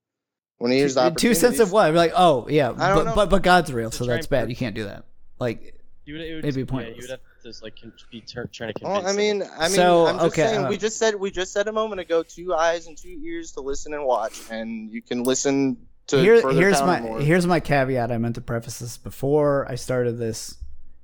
When 0.58 0.72
he 0.72 0.78
hears 0.78 0.94
the 0.94 1.10
Two 1.10 1.34
cents 1.34 1.60
of 1.60 1.70
what? 1.72 1.86
I'd 1.86 1.92
be 1.92 1.96
like, 1.98 2.12
oh 2.16 2.46
yeah, 2.50 2.70
I 2.76 2.88
don't 2.88 2.96
but, 2.98 3.04
know. 3.04 3.14
but 3.14 3.30
but 3.30 3.42
God's 3.42 3.72
real, 3.72 3.90
so 3.90 4.04
that's 4.04 4.26
bad. 4.26 4.44
per- 4.44 4.50
You 4.50 4.56
can't 4.56 4.74
do 4.74 4.84
that. 4.84 5.04
Like 5.38 5.74
You 6.04 6.14
would, 6.14 6.22
it 6.22 6.34
would, 6.34 6.44
It'd 6.44 6.66
be 6.66 6.74
Yeah, 6.76 6.88
you 6.88 6.94
would 7.02 7.10
have 7.10 7.20
to 7.44 7.52
like 7.62 7.74
be 8.10 8.20
tur- 8.22 8.48
trying 8.52 8.72
to 8.72 8.80
convince. 8.80 9.04
Well. 9.04 9.12
I 9.12 9.16
mean, 9.16 9.42
I 9.56 9.62
mean, 9.68 9.70
So, 9.70 10.06
I'm 10.06 10.16
just 10.16 10.26
okay, 10.26 10.46
saying. 10.48 10.64
uh, 10.64 10.68
we 10.68 10.76
just 10.76 10.96
said 10.98 11.14
we 11.14 11.30
just 11.30 11.52
said 11.52 11.68
a 11.68 11.72
moment 11.72 12.00
ago, 12.00 12.22
two 12.24 12.54
eyes 12.54 12.86
and 12.88 12.96
two 12.98 13.20
ears 13.24 13.52
to 13.52 13.60
listen 13.60 13.94
and 13.94 14.04
watch, 14.04 14.40
and 14.50 14.90
you 14.90 15.00
can 15.00 15.22
listen 15.22 15.76
to 16.08 16.18
Here, 16.20 16.50
here's 16.50 16.80
my 16.82 17.00
more. 17.00 17.20
here's 17.20 17.46
my 17.46 17.60
caveat. 17.60 18.10
I 18.10 18.18
meant 18.18 18.34
to 18.34 18.40
preface 18.40 18.80
this 18.80 18.96
before 18.98 19.70
I 19.70 19.76
started 19.76 20.18
this. 20.18 20.56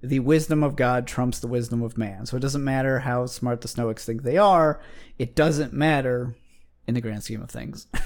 The 0.03 0.19
wisdom 0.19 0.63
of 0.65 0.75
God 0.77 1.07
trumps 1.07 1.39
the 1.39 1.47
wisdom 1.47 1.81
of 1.83 1.97
man. 1.97 2.27
So 2.27 2.37
it 2.37 2.41
doesn't 2.41 2.63
matter 2.65 2.99
how 2.99 3.25
smart 3.27 3.61
the 3.63 3.69
Stoics 3.69 4.05
think 4.05 4.23
they 4.23 4.37
are. 4.37 4.81
It 5.19 5.35
doesn't 5.35 5.73
matter 5.73 6.35
in 6.87 6.95
the 6.95 7.01
grand 7.01 7.23
scheme 7.23 7.41
of 7.41 7.51
things. 7.51 7.87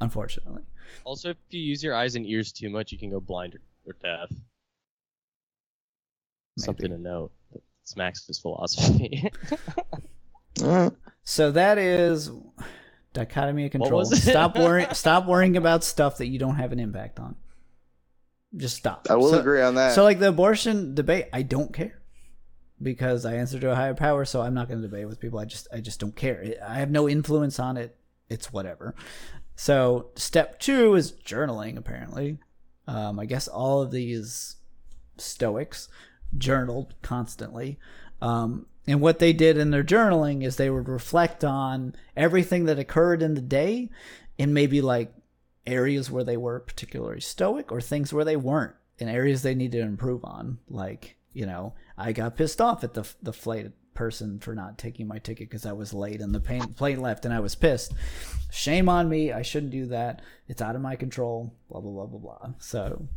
Unfortunately. 0.00 0.62
also, 1.04 1.30
if 1.30 1.36
you 1.50 1.60
use 1.60 1.82
your 1.82 1.94
eyes 1.94 2.16
and 2.16 2.26
ears 2.26 2.52
too 2.52 2.68
much, 2.70 2.92
you 2.92 2.98
can 2.98 3.10
go 3.10 3.20
blind 3.20 3.54
or, 3.54 3.60
or 3.86 3.96
deaf. 4.02 4.30
Something 6.58 6.90
to 6.90 6.98
note. 6.98 7.32
It's 7.82 7.96
Max's 7.96 8.38
philosophy. 8.38 9.30
So 11.28 11.50
that 11.50 11.76
is 11.76 12.30
dichotomy 13.12 13.64
of 13.66 13.72
control. 13.72 13.98
was 13.98 14.12
it? 14.12 14.30
Stop 14.30 14.56
worrying. 14.56 14.86
Stop 14.94 15.26
worrying 15.26 15.56
about 15.56 15.82
stuff 15.82 16.18
that 16.18 16.26
you 16.28 16.38
don't 16.38 16.54
have 16.54 16.70
an 16.70 16.78
impact 16.78 17.18
on. 17.18 17.34
Just 18.56 18.76
stop. 18.76 19.08
I 19.10 19.16
will 19.16 19.30
So- 19.30 19.40
agree 19.40 19.60
on 19.60 19.74
that. 19.74 19.94
So 19.94 20.04
like 20.04 20.20
the 20.20 20.28
abortion 20.28 20.94
debate, 20.94 21.26
I 21.32 21.42
don't 21.42 21.72
care 21.74 22.00
because 22.80 23.26
I 23.26 23.34
answer 23.34 23.58
to 23.58 23.72
a 23.72 23.74
higher 23.74 23.94
power, 23.94 24.24
so 24.24 24.40
I'm 24.40 24.54
not 24.54 24.68
going 24.68 24.80
to 24.80 24.86
debate 24.86 25.08
with 25.08 25.18
people. 25.18 25.40
I 25.40 25.46
just 25.46 25.66
I 25.72 25.80
just 25.80 25.98
don't 25.98 26.14
care. 26.14 26.54
I 26.66 26.74
have 26.76 26.90
no 26.92 27.08
influence 27.08 27.58
on 27.58 27.76
it. 27.76 27.96
It's 28.28 28.52
whatever. 28.52 28.94
So 29.56 30.10
step 30.14 30.60
two 30.60 30.94
is 30.94 31.12
journaling. 31.12 31.76
Apparently, 31.76 32.38
um, 32.86 33.18
I 33.18 33.24
guess 33.24 33.48
all 33.48 33.82
of 33.82 33.90
these 33.90 34.56
Stoics 35.16 35.88
journaled 36.36 36.94
constantly. 37.02 37.78
Um, 38.20 38.66
and 38.86 39.00
what 39.00 39.18
they 39.18 39.32
did 39.32 39.56
in 39.56 39.70
their 39.70 39.82
journaling 39.82 40.44
is 40.44 40.56
they 40.56 40.70
would 40.70 40.88
reflect 40.88 41.42
on 41.44 41.94
everything 42.16 42.66
that 42.66 42.78
occurred 42.78 43.22
in 43.22 43.34
the 43.34 43.40
day 43.40 43.90
and 44.38 44.54
maybe 44.54 44.80
like 44.80 45.12
areas 45.66 46.10
where 46.10 46.24
they 46.24 46.36
were 46.36 46.60
particularly 46.60 47.20
stoic 47.20 47.72
or 47.72 47.80
things 47.80 48.12
where 48.12 48.24
they 48.24 48.36
weren't 48.36 48.74
and 49.00 49.10
areas 49.10 49.42
they 49.42 49.54
need 49.54 49.72
to 49.72 49.80
improve 49.80 50.24
on 50.24 50.58
like 50.68 51.16
you 51.32 51.44
know 51.44 51.74
i 51.98 52.12
got 52.12 52.36
pissed 52.36 52.60
off 52.60 52.84
at 52.84 52.94
the 52.94 53.04
the 53.20 53.32
flight 53.32 53.72
person 53.96 54.38
for 54.38 54.54
not 54.54 54.78
taking 54.78 55.08
my 55.08 55.18
ticket 55.18 55.48
because 55.48 55.66
i 55.66 55.72
was 55.72 55.92
late 55.92 56.20
and 56.20 56.34
the 56.34 56.40
plane, 56.40 56.74
plane 56.74 57.00
left 57.00 57.24
and 57.24 57.34
i 57.34 57.40
was 57.40 57.54
pissed. 57.54 57.92
Shame 58.50 58.88
on 58.88 59.08
me. 59.08 59.32
I 59.32 59.42
shouldn't 59.42 59.72
do 59.72 59.86
that. 59.86 60.22
It's 60.46 60.62
out 60.62 60.76
of 60.76 60.82
my 60.82 60.96
control. 60.96 61.54
Blah 61.68 61.80
blah 61.80 61.92
blah 61.92 62.06
blah 62.06 62.18
blah. 62.18 62.54
So 62.58 63.08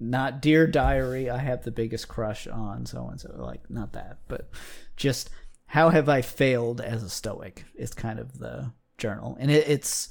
not 0.00 0.40
dear 0.40 0.66
diary. 0.66 1.28
I 1.28 1.38
have 1.38 1.62
the 1.62 1.70
biggest 1.70 2.08
crush 2.08 2.46
on 2.46 2.86
so 2.86 3.08
and 3.08 3.20
so 3.20 3.34
like 3.36 3.68
not 3.68 3.92
that 3.92 4.18
but 4.28 4.48
just 4.96 5.30
how 5.66 5.90
have 5.90 6.08
i 6.08 6.22
failed 6.22 6.80
as 6.80 7.02
a 7.02 7.10
stoic 7.10 7.64
is 7.74 7.92
kind 7.92 8.18
of 8.18 8.38
the 8.38 8.72
journal. 8.98 9.36
And 9.38 9.50
it, 9.50 9.68
it's 9.68 10.10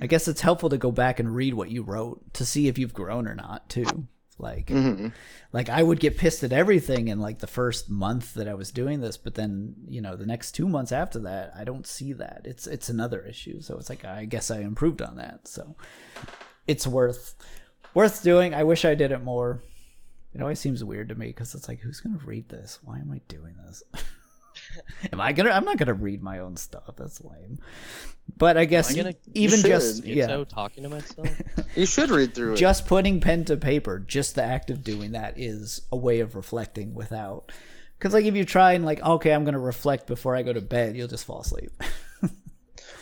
I 0.00 0.06
guess 0.06 0.28
it's 0.28 0.42
helpful 0.42 0.68
to 0.68 0.78
go 0.78 0.90
back 0.90 1.20
and 1.20 1.34
read 1.34 1.54
what 1.54 1.70
you 1.70 1.82
wrote 1.82 2.34
to 2.34 2.44
see 2.44 2.68
if 2.68 2.78
you've 2.78 2.92
grown 2.92 3.26
or 3.26 3.34
not 3.34 3.68
too. 3.68 4.06
Like 4.38 4.66
Mhm. 4.66 5.12
like 5.52 5.68
I 5.70 5.82
would 5.82 5.98
get 5.98 6.18
pissed 6.18 6.44
at 6.44 6.52
everything 6.52 7.08
in 7.08 7.20
like 7.20 7.38
the 7.38 7.46
first 7.46 7.88
month 7.88 8.34
that 8.34 8.46
I 8.48 8.54
was 8.54 8.70
doing 8.70 9.00
this, 9.00 9.16
but 9.16 9.34
then, 9.34 9.74
you 9.88 10.00
know, 10.02 10.14
the 10.14 10.26
next 10.26 10.52
2 10.52 10.68
months 10.68 10.92
after 10.92 11.18
that, 11.20 11.52
I 11.56 11.64
don't 11.64 11.86
see 11.86 12.12
that. 12.14 12.42
It's 12.44 12.66
it's 12.66 12.88
another 12.90 13.22
issue. 13.22 13.60
So 13.62 13.78
it's 13.78 13.88
like 13.88 14.04
I 14.04 14.26
guess 14.26 14.50
I 14.50 14.58
improved 14.60 15.00
on 15.00 15.16
that. 15.16 15.48
So 15.48 15.74
it's 16.66 16.86
worth 16.86 17.34
worth 17.94 18.22
doing. 18.22 18.52
I 18.54 18.62
wish 18.64 18.84
I 18.84 18.94
did 18.94 19.10
it 19.12 19.22
more. 19.24 19.62
It 20.34 20.42
always 20.42 20.60
seems 20.60 20.84
weird 20.84 21.08
to 21.08 21.14
me 21.14 21.32
cuz 21.32 21.54
it's 21.54 21.66
like 21.68 21.80
who's 21.80 22.00
going 22.00 22.18
to 22.18 22.26
read 22.26 22.50
this? 22.50 22.78
Why 22.82 22.98
am 22.98 23.10
I 23.10 23.22
doing 23.28 23.54
this? 23.66 23.82
am 25.12 25.20
I 25.20 25.32
going 25.32 25.46
to 25.46 25.54
I'm 25.54 25.64
not 25.64 25.76
going 25.78 25.88
to 25.88 25.94
read 25.94 26.22
my 26.22 26.38
own 26.40 26.56
stuff. 26.56 26.94
That's 26.96 27.20
lame. 27.22 27.58
But 28.36 28.56
I 28.56 28.64
guess 28.64 28.94
gonna- 28.94 29.14
even 29.34 29.60
You 29.60 29.64
just 29.66 29.96
should. 29.98 30.04
yeah 30.06 30.26
So 30.26 30.44
talking 30.44 30.82
to 30.82 30.88
myself. 30.88 31.28
you 31.76 31.86
should 31.86 32.10
read 32.10 32.34
through 32.34 32.54
it. 32.54 32.56
just 32.56 32.86
putting 32.86 33.20
pen 33.20 33.44
to 33.46 33.56
paper 33.56 33.98
just 34.00 34.34
the 34.34 34.42
act 34.42 34.70
of 34.70 34.82
doing 34.82 35.12
that 35.12 35.38
is 35.38 35.82
a 35.92 35.96
way 35.96 36.20
of 36.20 36.34
reflecting 36.34 36.94
without 36.94 37.52
because 37.98 38.12
like 38.14 38.24
if 38.24 38.34
you 38.34 38.44
try 38.44 38.72
and 38.72 38.84
like 38.84 39.00
okay 39.02 39.32
i'm 39.32 39.44
gonna 39.44 39.58
reflect 39.58 40.06
before 40.06 40.34
i 40.36 40.42
go 40.42 40.52
to 40.52 40.60
bed 40.60 40.96
you'll 40.96 41.06
just 41.08 41.24
fall 41.24 41.40
asleep 41.40 41.70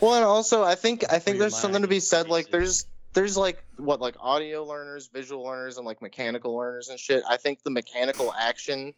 Well, 0.01 0.15
and 0.15 0.25
also 0.25 0.63
I 0.63 0.75
think 0.75 1.11
I 1.11 1.19
think 1.19 1.39
there's 1.39 1.57
something 1.57 1.83
to 1.83 1.89
be 1.89 2.01
said. 2.01 2.29
Like 2.29 2.51
there's 2.51 2.87
there's 3.15 3.37
like 3.37 3.65
what 3.79 4.01
like 4.01 4.17
audio 4.21 4.65
learners, 4.65 5.07
visual 5.07 5.45
learners, 5.45 5.79
and 5.79 5.87
like 5.87 6.03
mechanical 6.03 6.55
learners 6.57 6.89
and 6.89 6.99
shit. 6.99 7.23
I 7.29 7.37
think 7.39 7.63
the 7.63 7.71
mechanical 7.71 8.35
action 8.39 8.93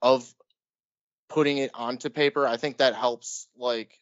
of 0.00 0.32
putting 1.32 1.58
it 1.58 1.70
onto 1.74 2.10
paper, 2.10 2.46
I 2.46 2.56
think 2.56 2.78
that 2.78 2.94
helps 2.94 3.48
like 3.56 3.98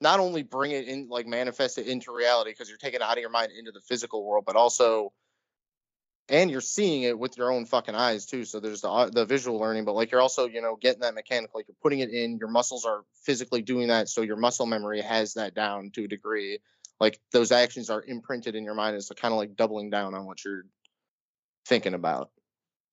not 0.00 0.20
only 0.20 0.42
bring 0.42 0.70
it 0.72 0.88
in 0.88 1.08
like 1.08 1.26
manifest 1.26 1.78
it 1.78 1.86
into 1.86 2.12
reality 2.12 2.50
because 2.50 2.68
you're 2.68 2.78
taking 2.78 3.00
it 3.00 3.02
out 3.02 3.16
of 3.16 3.20
your 3.20 3.30
mind 3.30 3.52
into 3.56 3.72
the 3.72 3.80
physical 3.80 4.24
world, 4.24 4.44
but 4.46 4.56
also 4.56 5.12
and 6.28 6.48
you're 6.50 6.60
seeing 6.60 7.02
it 7.02 7.18
with 7.18 7.36
your 7.36 7.52
own 7.52 7.66
fucking 7.66 7.94
eyes 7.94 8.24
too. 8.24 8.44
So 8.44 8.60
there's 8.60 8.82
the 8.82 8.88
uh, 8.90 9.10
the 9.10 9.26
visual 9.26 9.58
learning, 9.58 9.84
but 9.84 9.94
like 9.94 10.10
you're 10.12 10.20
also 10.20 10.46
you 10.46 10.62
know 10.62 10.76
getting 10.80 11.00
that 11.00 11.14
mechanical, 11.14 11.58
like 11.58 11.68
you're 11.68 11.76
putting 11.82 11.98
it 11.98 12.10
in. 12.10 12.38
Your 12.38 12.48
muscles 12.48 12.84
are 12.84 13.02
physically 13.24 13.62
doing 13.62 13.88
that, 13.88 14.08
so 14.08 14.22
your 14.22 14.36
muscle 14.36 14.66
memory 14.66 15.00
has 15.02 15.34
that 15.34 15.54
down 15.54 15.90
to 15.94 16.04
a 16.04 16.08
degree. 16.08 16.60
Like 17.00 17.18
those 17.32 17.50
actions 17.50 17.90
are 17.90 18.02
imprinted 18.02 18.54
in 18.54 18.64
your 18.64 18.74
mind. 18.74 18.94
It's 18.96 19.10
kind 19.10 19.32
of 19.32 19.38
like 19.38 19.56
doubling 19.56 19.90
down 19.90 20.14
on 20.14 20.24
what 20.26 20.44
you're 20.44 20.64
thinking 21.66 21.94
about. 21.94 22.30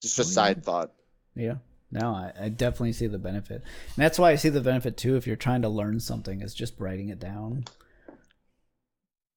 Just 0.01 0.17
a 0.19 0.21
Oh, 0.21 0.25
yeah. 0.25 0.31
side 0.31 0.63
thought. 0.65 0.91
Yeah. 1.35 1.55
No, 1.91 2.09
I, 2.09 2.33
I 2.39 2.49
definitely 2.49 2.93
see 2.93 3.07
the 3.07 3.17
benefit. 3.17 3.63
And 3.63 4.03
that's 4.03 4.19
why 4.19 4.31
I 4.31 4.35
see 4.35 4.49
the 4.49 4.61
benefit 4.61 4.97
too 4.97 5.15
if 5.15 5.25
you're 5.25 5.35
trying 5.35 5.61
to 5.61 5.69
learn 5.69 5.99
something 5.99 6.41
is 6.41 6.53
just 6.53 6.79
writing 6.79 7.09
it 7.09 7.19
down. 7.19 7.65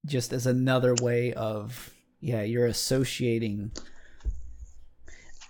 Just 0.06 0.32
as 0.32 0.46
another 0.46 0.94
way 1.00 1.32
of 1.34 1.92
yeah, 2.20 2.42
you're 2.42 2.66
associating 2.66 3.72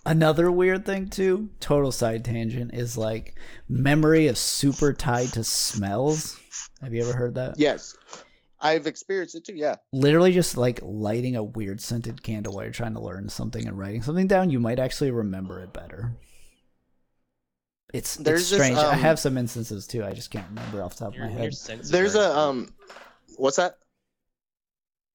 another 0.06 0.50
weird 0.50 0.86
thing 0.86 1.08
too, 1.08 1.50
total 1.60 1.92
side 1.92 2.24
tangent, 2.24 2.74
is 2.74 2.96
like 2.96 3.34
memory 3.68 4.26
is 4.26 4.38
super 4.38 4.92
tied 4.92 5.28
to 5.28 5.44
smells. 5.44 6.38
Have 6.80 6.94
you 6.94 7.02
ever 7.02 7.16
heard 7.16 7.34
that? 7.34 7.58
Yes, 7.58 7.96
I've 8.60 8.86
experienced 8.86 9.34
it 9.34 9.44
too. 9.44 9.54
Yeah. 9.54 9.76
literally 9.92 10.32
just 10.32 10.56
like 10.56 10.80
lighting 10.82 11.36
a 11.36 11.42
weird 11.42 11.80
scented 11.80 12.22
candle 12.22 12.54
while 12.54 12.64
you're 12.64 12.72
trying 12.72 12.94
to 12.94 13.00
learn 13.00 13.28
something 13.28 13.66
and 13.66 13.78
writing 13.78 14.02
something 14.02 14.26
down, 14.26 14.50
you 14.50 14.60
might 14.60 14.78
actually 14.78 15.10
remember 15.10 15.60
it 15.62 15.72
better. 15.72 16.16
It's, 17.92 18.16
There's 18.16 18.42
it's 18.42 18.50
this, 18.50 18.58
strange. 18.60 18.78
I 18.78 18.92
um, 18.92 18.98
have 18.98 19.18
some 19.18 19.36
instances 19.36 19.86
too. 19.86 20.04
I 20.04 20.12
just 20.12 20.30
can't 20.30 20.46
remember 20.48 20.82
off 20.82 20.96
the 20.96 21.04
top 21.06 21.14
of 21.14 21.20
my 21.20 21.28
head. 21.28 21.52
There's 21.84 22.14
a 22.14 22.36
um, 22.38 22.72
what's 23.36 23.56
that? 23.56 23.76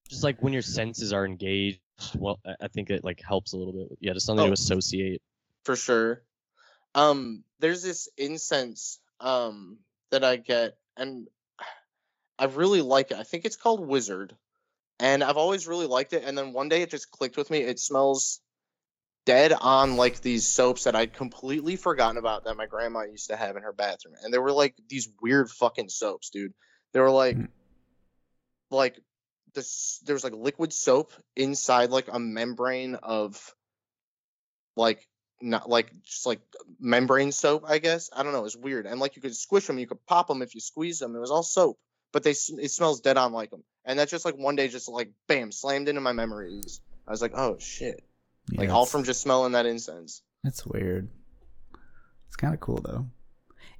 just 0.09 0.23
like 0.23 0.39
when 0.43 0.53
your 0.53 0.61
senses 0.61 1.11
are 1.13 1.25
engaged. 1.25 1.79
Well, 2.15 2.39
I- 2.45 2.55
I 2.65 2.67
think 2.67 2.89
it 2.91 3.03
like 3.03 3.21
helps 3.21 3.53
a 3.53 3.57
little 3.57 3.73
bit. 3.73 3.97
Yeah, 4.01 4.13
just 4.13 4.25
something 4.25 4.43
Oh. 4.43 4.47
to 4.47 4.53
associate. 4.53 5.21
for 5.63 5.75
sure. 5.75 6.21
Um, 6.93 7.43
there's 7.59 7.81
this 7.81 8.07
incense 8.17 8.99
um 9.19 9.79
that 10.11 10.23
I 10.23 10.35
get, 10.35 10.77
and 10.97 11.27
I 12.37 12.45
really 12.45 12.81
like 12.81 13.11
it. 13.11 13.17
I 13.17 13.23
think 13.23 13.45
it's 13.45 13.55
called 13.55 13.79
Wizard, 13.87 14.35
and 14.99 15.23
I've 15.23 15.37
always 15.37 15.67
really 15.67 15.87
liked 15.87 16.13
it. 16.13 16.23
And 16.23 16.37
then 16.37 16.53
one 16.53 16.69
day 16.69 16.81
it 16.83 16.91
just 16.91 17.09
clicked 17.11 17.35
with 17.37 17.49
me. 17.49 17.59
It 17.59 17.79
smells 17.79 18.41
dead 19.25 19.53
on 19.59 19.97
like 19.97 20.21
these 20.21 20.47
soaps 20.47 20.83
that 20.85 20.95
I'd 20.95 21.13
completely 21.13 21.75
forgotten 21.75 22.17
about 22.17 22.45
that 22.45 22.57
my 22.57 22.67
grandma 22.67 23.03
used 23.03 23.29
to 23.29 23.35
have 23.35 23.55
in 23.57 23.63
her 23.63 23.73
bathroom, 23.73 24.15
and 24.21 24.33
they 24.33 24.37
were 24.37 24.51
like 24.51 24.75
these 24.87 25.09
weird 25.21 25.49
fucking 25.49 25.89
soaps, 25.89 26.29
dude. 26.29 26.53
They 26.93 26.99
were 26.99 27.11
like, 27.11 27.35
Mm. 27.37 27.49
like 28.71 28.99
this. 29.53 29.99
There 30.05 30.13
was 30.15 30.23
like 30.23 30.33
liquid 30.33 30.71
soap 30.73 31.11
inside 31.35 31.89
like 31.89 32.07
a 32.11 32.19
membrane 32.19 32.95
of 32.95 33.53
like 34.75 35.07
not 35.41 35.69
like 35.69 35.91
just 36.03 36.25
like 36.25 36.41
membrane 36.79 37.31
soap, 37.31 37.63
I 37.67 37.79
guess. 37.79 38.09
I 38.13 38.23
don't 38.23 38.33
know. 38.33 38.45
It's 38.45 38.55
weird. 38.55 38.85
And 38.85 38.99
like 38.99 39.15
you 39.15 39.21
could 39.21 39.35
squish 39.35 39.67
them, 39.67 39.79
you 39.79 39.87
could 39.87 40.05
pop 40.05 40.27
them 40.27 40.41
if 40.41 40.55
you 40.55 40.61
squeeze 40.61 40.99
them. 40.99 41.15
It 41.15 41.19
was 41.19 41.31
all 41.31 41.43
soap, 41.43 41.77
but 42.13 42.23
they 42.23 42.31
it 42.31 42.71
smells 42.71 43.01
dead 43.01 43.17
on 43.17 43.33
like 43.33 43.51
them. 43.51 43.63
And 43.83 43.99
that's 43.99 44.11
just 44.11 44.25
like 44.25 44.35
one 44.37 44.55
day, 44.55 44.67
just 44.67 44.89
like 44.89 45.11
bam, 45.27 45.51
slammed 45.51 45.89
into 45.89 46.01
my 46.01 46.13
memories. 46.13 46.81
I 47.07 47.11
was 47.11 47.21
like, 47.21 47.33
oh 47.35 47.57
shit, 47.59 48.03
Yeah, 48.51 48.61
like 48.61 48.69
all 48.69 48.85
from 48.85 49.03
just 49.03 49.21
smelling 49.21 49.53
that 49.53 49.65
incense. 49.65 50.21
That's 50.43 50.65
weird. 50.65 51.09
It's 52.27 52.35
kind 52.35 52.53
of 52.53 52.59
cool 52.59 52.77
though. 52.83 53.07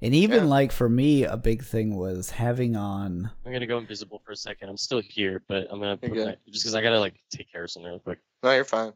And 0.02 0.14
even 0.14 0.44
Yeah. 0.44 0.50
like 0.50 0.72
for 0.72 0.88
me, 0.88 1.24
a 1.24 1.36
big 1.36 1.62
thing 1.64 1.96
was 1.96 2.30
having 2.30 2.76
on. 2.76 3.30
I'm 3.44 3.52
gonna 3.52 3.66
go 3.66 3.78
invisible 3.78 4.20
for 4.24 4.32
a 4.32 4.36
second. 4.36 4.68
I'm 4.68 4.76
still 4.76 5.00
here, 5.00 5.42
but 5.48 5.68
I'm 5.70 5.78
gonna 5.80 5.98
You're 6.02 6.10
put 6.14 6.24
my, 6.26 6.36
just 6.50 6.64
because 6.64 6.74
I 6.74 6.82
gotta 6.82 7.00
like 7.00 7.14
take 7.30 7.50
care 7.50 7.64
of 7.64 7.70
something 7.70 7.90
real 7.90 8.00
quick. 8.00 8.18
No, 8.42 8.52
you're 8.52 8.64
fine. 8.64 8.92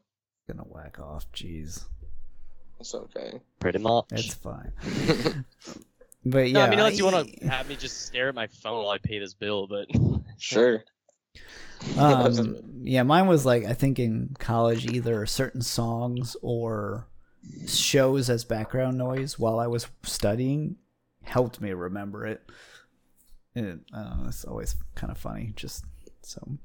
Gonna 0.48 0.62
whack 0.64 0.98
off. 0.98 1.30
Jeez, 1.32 1.84
It's 2.80 2.94
okay. 2.94 3.40
Pretty 3.60 3.78
much. 3.78 4.08
that's 4.10 4.34
fine. 4.34 4.72
But 6.22 6.48
yeah, 6.50 6.52
no, 6.52 6.60
I 6.60 6.70
mean 6.70 6.78
unless 6.80 6.98
you 6.98 7.04
want 7.06 7.32
to 7.32 7.48
have 7.48 7.66
me 7.66 7.76
just 7.76 8.02
stare 8.02 8.28
at 8.28 8.34
my 8.34 8.46
phone 8.48 8.78
while 8.84 8.90
I 8.90 8.98
pay 8.98 9.18
this 9.18 9.32
bill, 9.32 9.66
but 9.66 9.86
sure. 10.38 10.84
um, 11.98 12.56
yeah, 12.82 13.02
mine 13.02 13.26
was 13.26 13.46
like 13.46 13.64
I 13.64 13.74
think 13.74 13.98
in 13.98 14.36
college 14.38 14.86
either 14.86 15.24
certain 15.26 15.62
songs 15.62 16.36
or 16.42 17.06
shows 17.66 18.28
as 18.28 18.44
background 18.44 18.98
noise 18.98 19.38
while 19.38 19.58
I 19.58 19.66
was 19.66 19.86
studying 20.02 20.76
helped 21.22 21.60
me 21.60 21.72
remember 21.72 22.26
it. 22.26 22.42
And 23.54 23.84
I 23.92 24.02
don't 24.02 24.22
know, 24.22 24.28
it's 24.28 24.44
always 24.44 24.74
kind 24.94 25.10
of 25.10 25.18
funny. 25.18 25.52
Just 25.56 25.84
so 26.22 26.58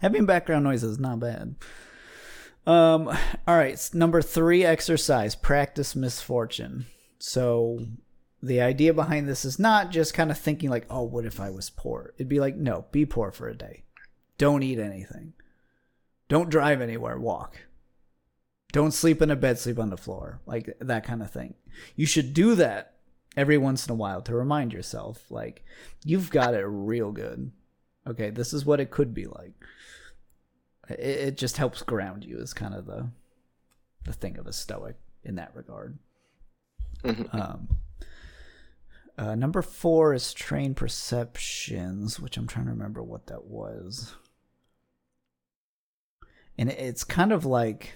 having 0.00 0.26
background 0.26 0.64
noise 0.64 0.82
is 0.82 0.98
not 0.98 1.20
bad. 1.20 1.56
Um, 2.66 3.08
all 3.46 3.56
right, 3.56 3.90
number 3.92 4.22
three 4.22 4.64
exercise 4.64 5.34
practice 5.34 5.96
misfortune. 5.96 6.86
So 7.18 7.86
the 8.42 8.60
idea 8.60 8.94
behind 8.94 9.28
this 9.28 9.44
is 9.44 9.58
not 9.58 9.90
just 9.90 10.14
kind 10.14 10.30
of 10.30 10.38
thinking 10.38 10.70
like, 10.70 10.86
oh, 10.90 11.02
what 11.02 11.24
if 11.24 11.40
I 11.40 11.50
was 11.50 11.70
poor? 11.70 12.12
It'd 12.16 12.28
be 12.28 12.40
like, 12.40 12.56
no, 12.56 12.86
be 12.92 13.04
poor 13.06 13.30
for 13.30 13.48
a 13.48 13.56
day. 13.56 13.84
Don't 14.42 14.64
eat 14.64 14.80
anything. 14.80 15.34
Don't 16.26 16.50
drive 16.50 16.80
anywhere. 16.80 17.16
Walk. 17.16 17.58
Don't 18.72 18.90
sleep 18.90 19.22
in 19.22 19.30
a 19.30 19.36
bed. 19.36 19.56
Sleep 19.56 19.78
on 19.78 19.90
the 19.90 19.96
floor. 19.96 20.40
Like 20.46 20.76
that 20.80 21.04
kind 21.04 21.22
of 21.22 21.30
thing. 21.30 21.54
You 21.94 22.06
should 22.06 22.34
do 22.34 22.56
that 22.56 22.94
every 23.36 23.56
once 23.56 23.86
in 23.86 23.92
a 23.92 23.94
while 23.94 24.20
to 24.22 24.34
remind 24.34 24.72
yourself, 24.72 25.30
like, 25.30 25.64
you've 26.04 26.30
got 26.30 26.54
it 26.54 26.64
real 26.66 27.12
good. 27.12 27.52
Okay, 28.04 28.30
this 28.30 28.52
is 28.52 28.64
what 28.66 28.80
it 28.80 28.90
could 28.90 29.14
be 29.14 29.26
like. 29.26 29.52
It, 30.88 30.98
it 30.98 31.36
just 31.36 31.56
helps 31.56 31.82
ground 31.82 32.24
you. 32.24 32.38
Is 32.38 32.52
kind 32.52 32.74
of 32.74 32.86
the 32.86 33.10
the 34.02 34.12
thing 34.12 34.38
of 34.38 34.48
a 34.48 34.52
stoic 34.52 34.96
in 35.22 35.36
that 35.36 35.54
regard. 35.54 36.00
Mhm. 37.04 37.32
Um, 37.32 37.68
uh, 39.16 39.36
number 39.36 39.62
four 39.62 40.12
is 40.14 40.34
train 40.34 40.74
perceptions, 40.74 42.18
which 42.18 42.36
I'm 42.36 42.48
trying 42.48 42.64
to 42.64 42.72
remember 42.72 43.04
what 43.04 43.28
that 43.28 43.44
was. 43.44 44.16
And 46.62 46.70
it's 46.70 47.02
kind 47.02 47.32
of 47.32 47.44
like 47.44 47.94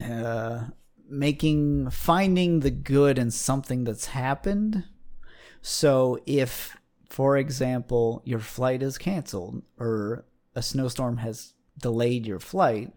uh, 0.00 0.66
making 1.08 1.90
finding 1.90 2.60
the 2.60 2.70
good 2.70 3.18
in 3.18 3.32
something 3.32 3.82
that's 3.82 4.06
happened. 4.06 4.84
So 5.60 6.20
if, 6.24 6.76
for 7.10 7.36
example, 7.36 8.22
your 8.24 8.38
flight 8.38 8.80
is 8.80 8.96
canceled 8.96 9.64
or 9.76 10.24
a 10.54 10.62
snowstorm 10.62 11.16
has 11.16 11.52
delayed 11.76 12.28
your 12.28 12.38
flight, 12.38 12.92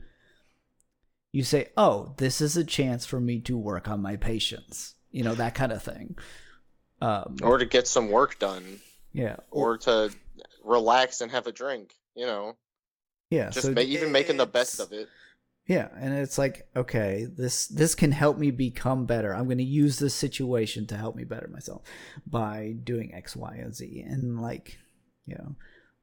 you 1.32 1.44
say, 1.44 1.70
"Oh, 1.76 2.14
this 2.18 2.40
is 2.40 2.56
a 2.56 2.64
chance 2.64 3.08
for 3.08 3.20
me 3.20 3.40
to 3.40 3.58
work 3.58 3.88
on 3.88 4.00
my 4.00 4.16
patience." 4.16 4.94
You 5.10 5.24
know 5.24 5.34
that 5.34 5.56
kind 5.56 5.72
of 5.72 5.82
thing. 5.82 6.20
Um, 7.02 7.38
or 7.42 7.58
to 7.58 7.66
get 7.66 7.88
some 7.88 8.12
work 8.12 8.38
done, 8.38 8.80
yeah, 9.12 9.38
or 9.50 9.80
to 9.80 10.14
relax 10.64 11.22
and 11.22 11.32
have 11.32 11.48
a 11.48 11.52
drink. 11.52 11.96
You 12.14 12.28
know, 12.28 12.58
yeah. 13.32 13.50
just 13.50 13.66
so 13.66 13.74
ma- 13.74 13.82
even 13.82 14.12
making 14.12 14.38
the 14.38 14.46
best 14.46 14.80
of 14.80 14.92
it. 14.92 15.10
Yeah, 15.66 15.88
and 15.98 16.14
it's 16.14 16.38
like, 16.38 16.68
okay, 16.76 17.26
this 17.26 17.68
this 17.68 17.96
can 17.96 18.12
help 18.12 18.38
me 18.38 18.52
become 18.52 19.06
better. 19.06 19.34
I'm 19.34 19.46
going 19.46 19.58
to 19.60 19.64
use 19.64 20.00
this 20.00 20.14
situation 20.14 20.86
to 20.88 20.98
help 20.98 21.16
me 21.16 21.24
better 21.24 21.48
myself 21.48 21.82
by 22.28 22.76
doing 22.84 23.14
X, 23.14 23.36
Y, 23.36 23.56
and 23.56 23.74
Z. 23.74 24.04
And 24.06 24.42
like, 24.42 24.80
you 25.26 25.36
know, 25.36 25.56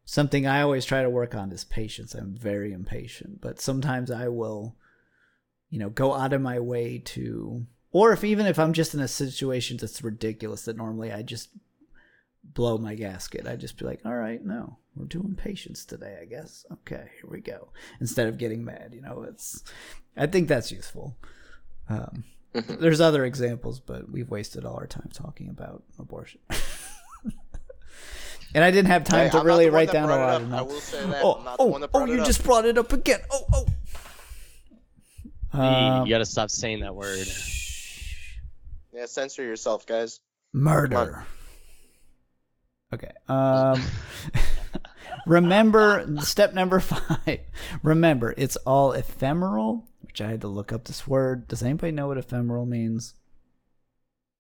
something 0.05 0.47
I 0.47 0.63
always 0.63 0.87
try 0.87 1.03
to 1.03 1.11
work 1.11 1.35
on 1.35 1.53
is 1.53 1.65
patience. 1.65 2.15
I'm 2.15 2.35
very 2.35 2.73
impatient, 2.73 3.43
but 3.43 3.61
sometimes 3.61 4.11
I 4.11 4.29
will, 4.29 4.75
you 5.69 5.79
know, 5.79 5.91
go 5.91 6.15
out 6.15 6.33
of 6.33 6.41
my 6.41 6.61
way 6.61 6.99
to, 6.99 7.67
or 7.91 8.13
if 8.13 8.25
even 8.25 8.47
if 8.47 8.59
I'm 8.59 8.73
just 8.73 8.95
in 8.95 9.01
a 9.01 9.09
situation 9.09 9.77
that's 9.77 10.03
ridiculous 10.03 10.65
that 10.65 10.79
normally 10.79 11.13
I 11.13 11.23
just 11.23 11.51
blow 12.45 12.79
my 12.79 12.95
gasket, 12.95 13.47
I'd 13.47 13.61
just 13.61 13.79
be 13.79 13.85
like, 13.85 14.01
all 14.05 14.15
right, 14.15 14.45
no, 14.45 14.79
we're 14.97 15.07
doing 15.07 15.35
patience 15.37 15.85
today, 15.85 16.19
I 16.21 16.25
guess. 16.25 16.65
Okay, 16.73 17.09
here 17.21 17.31
we 17.31 17.41
go. 17.41 17.69
Instead 18.01 18.29
of 18.29 18.39
getting 18.39 18.65
mad, 18.65 18.93
you 18.95 19.03
know, 19.03 19.25
it's. 19.29 19.63
I 20.17 20.27
think 20.27 20.49
that's 20.49 20.73
useful. 20.73 21.17
Um, 21.89 22.25
Mhm. 22.55 22.81
there's 22.81 23.01
other 23.01 23.25
examples, 23.25 23.79
but 23.81 24.11
we've 24.11 24.31
wasted 24.31 24.65
all 24.65 24.77
our 24.77 24.87
time 24.87 25.11
talking 25.13 25.49
about 25.51 25.83
abortion. 25.99 26.41
and 28.55 28.65
I 28.65 28.71
didn't 28.71 28.91
have 28.91 29.05
time 29.05 29.31
Hey, 29.31 29.39
to 29.39 29.45
really 29.45 29.69
write 29.71 29.93
down 29.93 30.09
a 30.09 30.17
lot 30.17 30.31
up. 30.31 30.43
of 30.43 30.53
I 30.53 30.57
notes. 30.57 30.73
will 30.73 30.81
say 30.81 31.07
that. 31.11 31.23
Oh, 31.23 31.35
I'm 31.35 31.45
not 31.45 31.59
the 31.59 31.65
one 31.67 31.83
oh, 31.83 31.87
that 31.87 31.91
oh! 31.95 32.05
You 32.07 32.25
just 32.25 32.43
brought 32.45 32.65
it 32.65 32.79
up 32.79 32.93
again. 32.93 33.21
Oh, 33.31 33.45
oh. 33.53 33.67
Um, 35.53 36.07
you 36.07 36.15
gotta 36.15 36.27
stop 36.27 36.51
saying 36.51 36.81
that 36.81 36.95
word. 36.95 37.27
Yeah, 38.93 39.07
censor 39.07 39.43
yourself, 39.43 39.87
guys. 39.87 40.21
murder. 40.53 41.27
Okay. 42.93 43.11
Um 43.29 43.83
remember 45.27 46.07
step 46.21 46.55
number 46.55 46.81
5. 46.81 47.41
Remember, 47.83 48.35
it's 48.37 48.57
all 48.57 48.93
ephemeral, 48.93 49.87
which 50.03 50.21
I 50.21 50.29
had 50.31 50.41
to 50.43 50.49
look 50.49 50.73
up 50.73 50.85
this 50.85 51.07
word. 51.07 51.49
Does 51.49 51.63
anybody 51.63 51.93
know 51.93 52.09
what 52.09 52.19
ephemeral 52.19 52.67
means? 52.67 53.15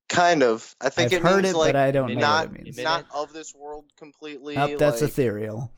Kind 0.09 0.43
of. 0.43 0.75
I 0.81 0.89
think 0.89 1.13
I've 1.13 1.19
it 1.19 1.23
heard 1.23 1.43
means 1.45 1.55
it, 1.55 1.59
like 1.59 1.69
but 1.75 1.77
I 1.77 1.91
don't 1.91 2.15
know 2.15 2.21
not 2.21 2.49
what 2.51 2.61
it 2.61 2.65
means. 2.65 2.79
not 2.79 3.05
of 3.15 3.33
this 3.33 3.55
world 3.55 3.85
completely. 3.99 4.57
Oh, 4.57 4.77
that's 4.77 5.03
like- 5.03 5.11
ethereal. 5.11 5.73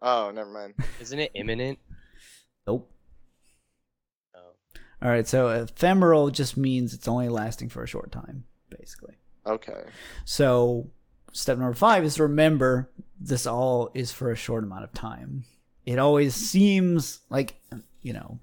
Oh, 0.00 0.30
never 0.32 0.50
mind. 0.50 0.74
Isn't 1.00 1.18
it 1.18 1.32
imminent? 1.34 1.78
Nope. 2.66 2.90
Oh. 4.36 4.52
All 5.02 5.08
right, 5.08 5.26
so 5.26 5.48
ephemeral 5.48 6.30
just 6.30 6.56
means 6.56 6.94
it's 6.94 7.08
only 7.08 7.28
lasting 7.28 7.70
for 7.70 7.82
a 7.82 7.86
short 7.88 8.12
time, 8.12 8.44
basically. 8.70 9.16
Okay. 9.46 9.82
So 10.24 10.90
step 11.34 11.58
number 11.58 11.74
five 11.74 12.04
is 12.04 12.14
to 12.14 12.22
remember 12.22 12.90
this 13.20 13.46
all 13.46 13.90
is 13.92 14.12
for 14.12 14.30
a 14.30 14.36
short 14.36 14.64
amount 14.64 14.84
of 14.84 14.92
time. 14.94 15.44
It 15.84 15.98
always 15.98 16.34
seems 16.34 17.20
like 17.28 17.56
you 18.02 18.14
know, 18.14 18.38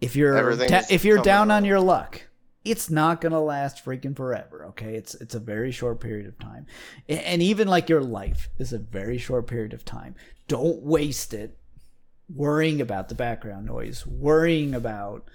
if 0.00 0.16
you're 0.16 0.34
da- 0.68 0.86
if 0.90 1.04
you're 1.04 1.18
down 1.22 1.50
on 1.52 1.64
your 1.64 1.80
luck, 1.80 2.22
it's 2.64 2.90
not 2.90 3.20
gonna 3.20 3.40
last 3.40 3.84
freaking 3.84 4.16
forever. 4.16 4.66
Okay, 4.70 4.96
it's 4.96 5.14
it's 5.16 5.34
a 5.34 5.40
very 5.40 5.70
short 5.70 6.00
period 6.00 6.26
of 6.26 6.38
time, 6.38 6.66
and 7.08 7.42
even 7.42 7.68
like 7.68 7.88
your 7.88 8.02
life 8.02 8.48
is 8.58 8.72
a 8.72 8.78
very 8.78 9.18
short 9.18 9.46
period 9.46 9.72
of 9.72 9.84
time. 9.84 10.16
Don't 10.48 10.82
waste 10.82 11.32
it 11.32 11.56
worrying 12.34 12.80
about 12.80 13.08
the 13.08 13.14
background 13.14 13.66
noise, 13.66 14.06
worrying 14.06 14.74
about 14.74 15.28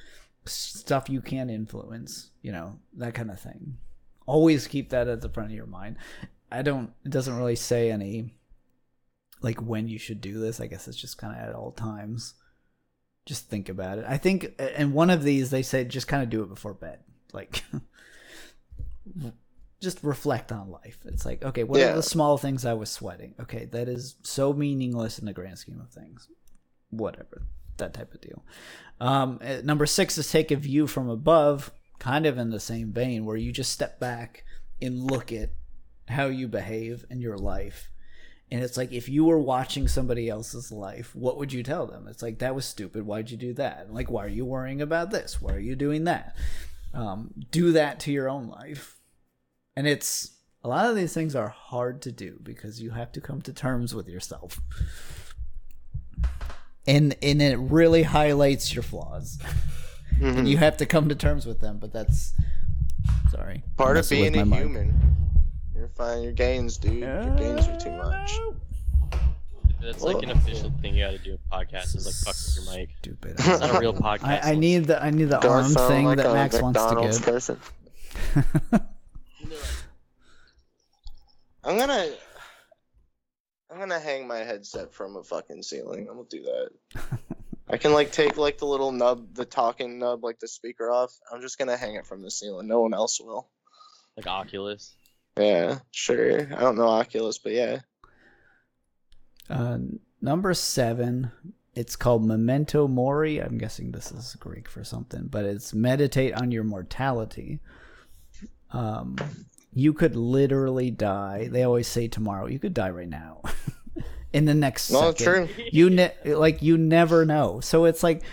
stuff 0.45 1.10
you 1.10 1.22
can't 1.22 1.49
influence, 1.49 2.32
you 2.41 2.52
know, 2.52 2.80
that 2.98 3.14
kind 3.14 3.32
of 3.32 3.40
thing. 3.40 3.77
Always 4.26 4.68
keep 4.68 4.90
that 4.90 5.07
at 5.07 5.22
the 5.22 5.30
front 5.30 5.49
of 5.49 5.56
your 5.56 5.65
mind. 5.65 5.98
I 6.51 6.61
don't 6.61 6.91
it 7.03 7.11
doesn't 7.11 7.35
really 7.38 7.55
say 7.55 7.91
any 7.91 8.34
like 9.41 9.61
when 9.61 9.88
you 9.88 9.99
should 9.99 10.22
do 10.22 10.39
this. 10.39 10.59
I 10.59 10.67
guess 10.67 10.88
it's 10.88 10.97
just 10.97 11.17
kind 11.17 11.35
of 11.39 11.49
at 11.49 11.55
all 11.55 11.72
times. 11.72 12.34
Just 13.26 13.49
think 13.49 13.69
about 13.69 13.97
it. 13.99 14.05
I 14.07 14.17
think 14.17 14.53
and 14.59 14.93
one 14.93 15.09
of 15.09 15.23
these 15.23 15.49
they 15.49 15.61
say 15.63 15.84
just 15.85 16.07
kind 16.07 16.23
of 16.23 16.30
do 16.30 16.43
it 16.43 16.49
before 16.49 16.73
bed. 16.73 16.99
Like 17.34 17.63
just 19.81 20.03
reflect 20.03 20.51
on 20.51 20.72
life. 20.72 20.97
It's 21.05 21.26
like, 21.26 21.43
okay, 21.43 21.63
what 21.63 21.80
Yeah. 21.80 21.91
are 21.91 21.95
the 21.95 22.03
small 22.03 22.38
things 22.38 22.65
I 22.65 22.73
was 22.73 22.89
sweating? 22.89 23.35
Okay, 23.39 23.65
that 23.65 23.88
is 23.88 24.15
so 24.23 24.53
meaningless 24.53 25.19
in 25.19 25.26
the 25.26 25.34
grand 25.34 25.59
scheme 25.59 25.80
of 25.80 25.89
things. 25.91 26.27
Whatever, 26.89 27.43
that 27.77 27.93
type 27.93 28.13
of 28.13 28.22
deal. 28.22 28.43
Um, 29.01 29.39
uh, 29.43 29.57
number 29.63 29.85
six 29.85 30.17
is 30.17 30.31
take 30.31 30.49
a 30.51 30.55
view 30.55 30.88
from 30.88 31.09
above, 31.09 31.72
kind 31.99 32.26
of 32.26 32.38
in 32.38 32.49
the 32.49 32.59
same 32.59 32.93
vein, 32.93 33.26
where 33.26 33.35
you 33.38 33.51
just 33.51 33.72
step 33.72 33.99
back 33.99 34.43
and 34.81 35.03
look 35.11 35.31
at 35.34 35.49
how 36.07 36.26
you 36.27 36.48
behave 36.48 37.06
in 37.10 37.22
your 37.22 37.38
life. 37.38 37.90
And 38.52 38.64
it's 38.64 38.77
like 38.77 38.91
if 38.91 39.10
you 39.10 39.26
were 39.26 39.40
watching 39.40 39.88
somebody 39.88 40.30
else's 40.30 40.72
life, 40.72 41.15
what 41.15 41.38
would 41.38 41.52
you 41.52 41.64
tell 41.64 41.88
them? 41.88 42.07
It's 42.07 42.22
like 42.22 42.40
that 42.40 42.53
was 42.53 42.65
stupid. 42.65 43.06
Why'd 43.06 43.32
you 43.32 43.38
do 43.38 43.53
that? 43.53 43.91
Like, 43.91 44.11
why 44.11 44.26
are 44.26 44.30
you 44.30 44.45
worrying 44.45 44.82
about 44.82 45.10
this? 45.10 45.41
Why 45.41 45.53
are 45.53 45.60
you 45.60 45.76
doing 45.76 46.03
that? 46.03 46.36
Um, 46.94 47.34
do 47.52 47.72
that 47.72 47.99
to 48.02 48.11
your 48.11 48.30
own 48.30 48.48
life. 48.48 48.98
And 49.76 49.88
it's 49.88 50.32
a 50.64 50.69
lot 50.69 50.86
of 50.86 50.95
these 50.95 51.14
things 51.14 51.36
are 51.36 51.49
hard 51.49 52.02
to 52.03 52.11
do 52.11 52.40
because 52.41 52.82
you 52.82 52.91
have 52.91 53.11
to 53.14 53.22
come 53.22 53.41
to 53.41 53.53
terms 53.53 53.94
with 53.95 54.07
yourself. 54.07 54.60
And 56.88 57.15
and 57.22 57.41
it 57.41 57.57
really 57.57 58.03
highlights 58.03 58.73
your 58.73 58.84
flaws. 58.84 59.40
Mhm. 60.19 60.38
And 60.38 60.48
you 60.49 60.57
have 60.57 60.77
to 60.77 60.86
come 60.86 61.10
to 61.10 61.15
terms 61.15 61.45
with 61.45 61.60
them, 61.60 61.77
but 61.80 61.91
that's 61.91 62.34
sorry. 63.32 63.64
Part 63.76 63.98
of 63.98 64.07
being 64.10 64.38
a 64.38 64.45
human. 64.45 65.14
You're 65.86 65.91
fine. 66.07 66.24
Your 66.24 66.32
gains, 66.32 66.78
dude. 66.78 66.94
Your 66.95 67.36
gains 67.36 67.68
are 67.68 67.78
too 67.78 67.91
much. 67.91 68.40
That's 69.80 70.02
like 70.02 70.24
an 70.24 70.32
official 70.32 70.74
thing 70.82 70.95
you 70.95 71.06
gotta 71.06 71.20
do 71.20 71.34
in 71.34 71.38
podcasts 71.53 71.95
is 71.95 72.07
like 72.07 72.16
fuck 72.16 72.34
with 72.34 72.66
your 72.66 72.76
mic. 72.76 72.90
Stupid. 72.98 73.36
It's 73.38 73.48
not 73.48 73.76
a 73.76 73.80
real 73.80 73.94
podcast. 73.94 74.24
I, 74.44 74.53
I 74.53 74.56
need 74.56 74.86
the 74.86 75.03
I 75.03 75.12
need 75.12 75.26
the 75.26 75.38
Don't 75.38 75.52
arm 75.52 75.66
sound 75.66 75.94
thing 75.94 76.06
like 76.07 76.18
that 76.18 76.26
a 76.26 76.34
Max 76.34 76.60
wants 76.60 76.80
McDonald's 76.80 77.20
to 77.20 77.24
person. 77.24 77.60
get. 78.34 78.82
I'm 81.64 81.78
gonna. 81.78 82.10
I'm 83.70 83.78
gonna 83.78 83.99
hang 83.99 84.28
my 84.28 84.38
headset 84.40 84.91
from 84.91 85.18
a 85.18 85.24
fucking 85.24 85.62
ceiling. 85.62 86.07
I'm 86.10 86.16
gonna 86.16 86.28
do 86.32 86.41
that. 86.45 86.70
I 87.70 87.78
can 87.78 87.94
like 87.94 88.12
take 88.12 88.38
like 88.38 88.57
the 88.57 88.66
little 88.66 88.91
nub, 88.91 89.36
the 89.36 89.45
talking 89.45 89.99
nub, 89.99 90.24
like 90.24 90.40
the 90.40 90.48
speaker 90.48 90.90
off. 90.90 91.14
I'm 91.32 91.41
just 91.41 91.60
gonna 91.60 91.78
hang 91.78 91.94
it 91.94 92.07
from 92.07 92.24
the 92.24 92.32
ceiling. 92.32 92.68
No 92.68 92.82
one 92.82 92.95
else 92.95 93.22
will. 93.22 93.49
Like 94.18 94.26
Oculus. 94.26 94.95
Yeah, 95.38 95.80
sure. 95.91 96.41
I 96.56 96.62
don't 96.62 96.78
know 96.78 96.88
Oculus, 96.88 97.38
but 97.38 97.52
yeah. 97.53 97.80
Uh, 99.49 99.80
number 100.22 100.53
seven, 100.53 101.32
it's 101.76 101.95
called 101.95 102.26
Memento 102.26 102.88
Mori. 102.88 103.40
I'm 103.40 103.57
guessing 103.57 103.91
this 103.91 104.12
is 104.12 104.36
Greek 104.40 104.70
for 104.70 104.84
something, 104.84 105.28
but 105.28 105.45
it's 105.45 105.74
meditate 105.74 106.34
on 106.34 106.52
your 106.52 106.64
mortality. 106.64 107.60
Um, 108.72 109.18
you 109.74 109.94
could 109.94 110.16
literally 110.16 110.90
die. 110.90 111.49
They 111.52 111.64
always 111.64 111.88
say 111.88 112.07
tomorrow. 112.07 112.48
You 112.48 112.60
could 112.60 112.74
die 112.74 112.90
right 112.91 113.10
now. 113.10 113.41
In 114.34 114.45
the 114.45 114.53
next 114.53 114.90
No, 114.91 115.12
second. 115.12 115.26
true. 115.48 115.66
You 115.72 115.90
ne- 115.90 116.14
like 116.26 116.62
you 116.62 116.78
never 116.78 117.26
know. 117.26 117.60
So 117.62 117.86
it's 117.86 118.03
like, 118.03 118.24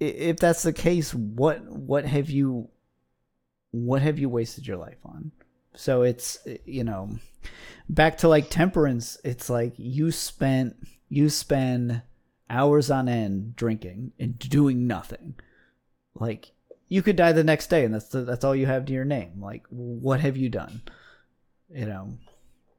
if 0.00 0.36
that's 0.38 0.62
the 0.62 0.72
case, 0.72 1.12
what 1.14 1.62
what 1.66 2.04
have 2.06 2.30
you, 2.30 2.68
what 3.72 4.00
have 4.02 4.18
you 4.18 4.28
wasted 4.28 4.66
your 4.66 4.76
life 4.76 4.98
on? 5.04 5.32
So 5.78 6.02
it's 6.02 6.38
you 6.64 6.82
know, 6.82 7.08
back 7.88 8.18
to 8.18 8.28
like 8.28 8.50
temperance. 8.50 9.16
It's 9.22 9.48
like 9.48 9.74
you 9.76 10.10
spent 10.10 10.74
you 11.08 11.30
spend 11.30 12.02
hours 12.50 12.90
on 12.90 13.08
end 13.08 13.54
drinking 13.54 14.10
and 14.18 14.36
doing 14.38 14.88
nothing. 14.88 15.36
Like 16.16 16.50
you 16.88 17.00
could 17.00 17.14
die 17.14 17.30
the 17.30 17.44
next 17.44 17.68
day, 17.68 17.84
and 17.84 17.94
that's 17.94 18.08
the, 18.08 18.22
that's 18.22 18.44
all 18.44 18.56
you 18.56 18.66
have 18.66 18.86
to 18.86 18.92
your 18.92 19.04
name. 19.04 19.40
Like 19.40 19.62
what 19.70 20.18
have 20.18 20.36
you 20.36 20.48
done? 20.48 20.82
You 21.72 21.86
know, 21.86 22.18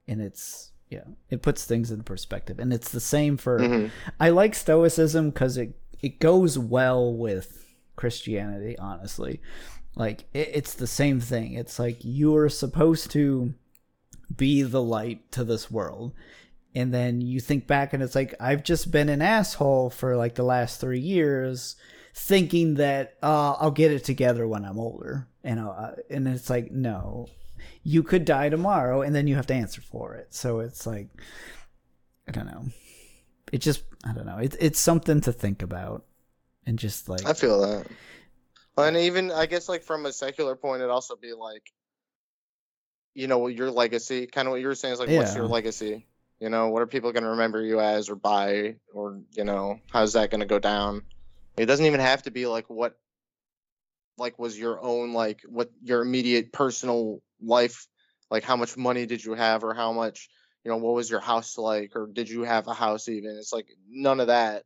and 0.05 0.21
it's 0.21 0.71
yeah, 0.89 1.05
it 1.29 1.41
puts 1.41 1.63
things 1.63 1.91
in 1.91 2.03
perspective, 2.03 2.59
and 2.59 2.73
it's 2.73 2.91
the 2.91 2.99
same 2.99 3.37
for. 3.37 3.59
Mhm. 3.59 3.91
I 4.19 4.29
like 4.31 4.55
Stoicism 4.55 5.29
because 5.29 5.55
it 5.55 5.73
it 6.01 6.19
goes 6.19 6.59
well 6.59 7.13
with 7.13 7.65
Christianity. 7.95 8.77
Honestly, 8.77 9.39
like 9.99 10.25
it, 10.33 10.49
it's 10.53 10.73
the 10.73 10.87
same 10.87 11.19
thing. 11.19 11.53
It's 11.53 11.77
like 11.77 11.97
you're 12.01 12.49
supposed 12.49 13.11
to 13.11 13.53
be 14.35 14.63
the 14.63 14.81
light 14.81 15.31
to 15.33 15.43
this 15.43 15.69
world, 15.69 16.13
and 16.73 16.91
then 16.91 17.21
you 17.21 17.39
think 17.39 17.67
back 17.67 17.93
and 17.93 18.01
it's 18.01 18.15
like 18.15 18.33
I've 18.39 18.63
just 18.63 18.89
been 18.91 19.09
an 19.09 19.21
asshole 19.21 19.91
for 19.91 20.17
like 20.17 20.33
the 20.33 20.43
last 20.43 20.81
three 20.81 20.99
years, 20.99 21.75
thinking 22.15 22.75
that 22.75 23.17
uh, 23.21 23.51
I'll 23.59 23.69
get 23.69 23.91
it 23.91 24.03
together 24.03 24.47
when 24.47 24.65
I'm 24.65 24.79
older, 24.79 25.27
and 25.43 25.59
uh, 25.59 25.91
and 26.09 26.27
it's 26.27 26.49
like 26.49 26.71
no. 26.71 27.27
You 27.83 28.03
could 28.03 28.25
die 28.25 28.49
tomorrow, 28.49 29.01
and 29.01 29.13
then 29.13 29.27
you 29.27 29.35
have 29.35 29.47
to 29.47 29.53
answer 29.53 29.81
for 29.81 30.15
it. 30.15 30.33
So 30.33 30.59
it's 30.59 30.87
like, 30.87 31.09
I 32.27 32.31
don't 32.31 32.45
know 32.45 32.65
it 33.51 33.59
just 33.59 33.83
I 34.05 34.13
don't 34.13 34.25
know. 34.25 34.37
It's 34.37 34.55
it's 34.59 34.79
something 34.79 35.21
to 35.21 35.31
think 35.31 35.61
about, 35.61 36.05
and 36.65 36.79
just 36.79 37.09
like 37.09 37.25
I 37.25 37.33
feel 37.33 37.61
that. 37.61 37.87
And 38.87 38.97
even 38.97 39.31
I 39.31 39.45
guess 39.45 39.69
like 39.69 39.83
from 39.83 40.05
a 40.05 40.13
secular 40.13 40.55
point, 40.55 40.81
it'd 40.81 40.91
also 40.91 41.15
be 41.15 41.33
like, 41.33 41.63
you 43.13 43.27
know, 43.27 43.47
your 43.47 43.71
legacy. 43.71 44.27
Kind 44.27 44.47
of 44.47 44.51
what 44.51 44.61
you 44.61 44.67
were 44.67 44.75
saying 44.75 44.93
is 44.93 44.99
like, 44.99 45.09
what's 45.09 45.35
your 45.35 45.47
legacy? 45.47 46.07
You 46.39 46.49
know, 46.49 46.69
what 46.69 46.81
are 46.81 46.87
people 46.87 47.11
going 47.11 47.23
to 47.23 47.31
remember 47.31 47.61
you 47.61 47.81
as 47.81 48.09
or 48.09 48.15
by, 48.15 48.75
or 48.93 49.19
you 49.35 49.43
know, 49.43 49.79
how's 49.91 50.13
that 50.13 50.31
going 50.31 50.39
to 50.39 50.45
go 50.45 50.59
down? 50.59 51.03
It 51.57 51.65
doesn't 51.65 51.85
even 51.85 51.99
have 51.99 52.23
to 52.23 52.31
be 52.31 52.47
like 52.47 52.69
what, 52.69 52.97
like 54.17 54.39
was 54.39 54.57
your 54.57 54.81
own 54.81 55.13
like 55.13 55.41
what 55.47 55.69
your 55.83 56.01
immediate 56.01 56.53
personal 56.53 57.21
life, 57.41 57.87
like 58.31 58.43
how 58.43 58.55
much 58.55 58.77
money 58.77 59.05
did 59.05 59.23
you 59.23 59.33
have 59.33 59.63
or 59.63 59.73
how 59.73 59.91
much, 59.91 60.29
you 60.63 60.71
know, 60.71 60.77
what 60.77 60.93
was 60.93 61.09
your 61.09 61.19
house 61.19 61.57
like 61.57 61.95
or 61.95 62.07
did 62.07 62.29
you 62.29 62.43
have 62.43 62.67
a 62.67 62.73
house 62.73 63.09
even? 63.09 63.31
It's 63.31 63.51
like 63.51 63.67
none 63.89 64.19
of 64.19 64.27
that. 64.27 64.63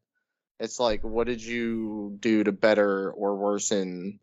It's 0.63 0.79
like, 0.79 1.03
what 1.03 1.27
did 1.27 1.43
you 1.43 2.15
do 2.21 2.41
to 2.45 2.53
better 2.53 3.11
or 3.11 3.35
worsen 3.35 4.21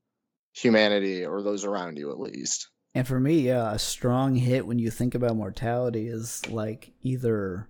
humanity 0.54 1.26
or 1.26 1.42
those 1.42 1.66
around 1.66 1.98
you, 1.98 2.10
at 2.12 2.18
least? 2.18 2.68
And 2.94 3.06
for 3.06 3.20
me, 3.20 3.40
yeah, 3.40 3.74
a 3.74 3.78
strong 3.78 4.34
hit 4.34 4.66
when 4.66 4.78
you 4.78 4.90
think 4.90 5.14
about 5.14 5.36
mortality 5.36 6.08
is 6.08 6.48
like 6.48 6.92
either 7.02 7.68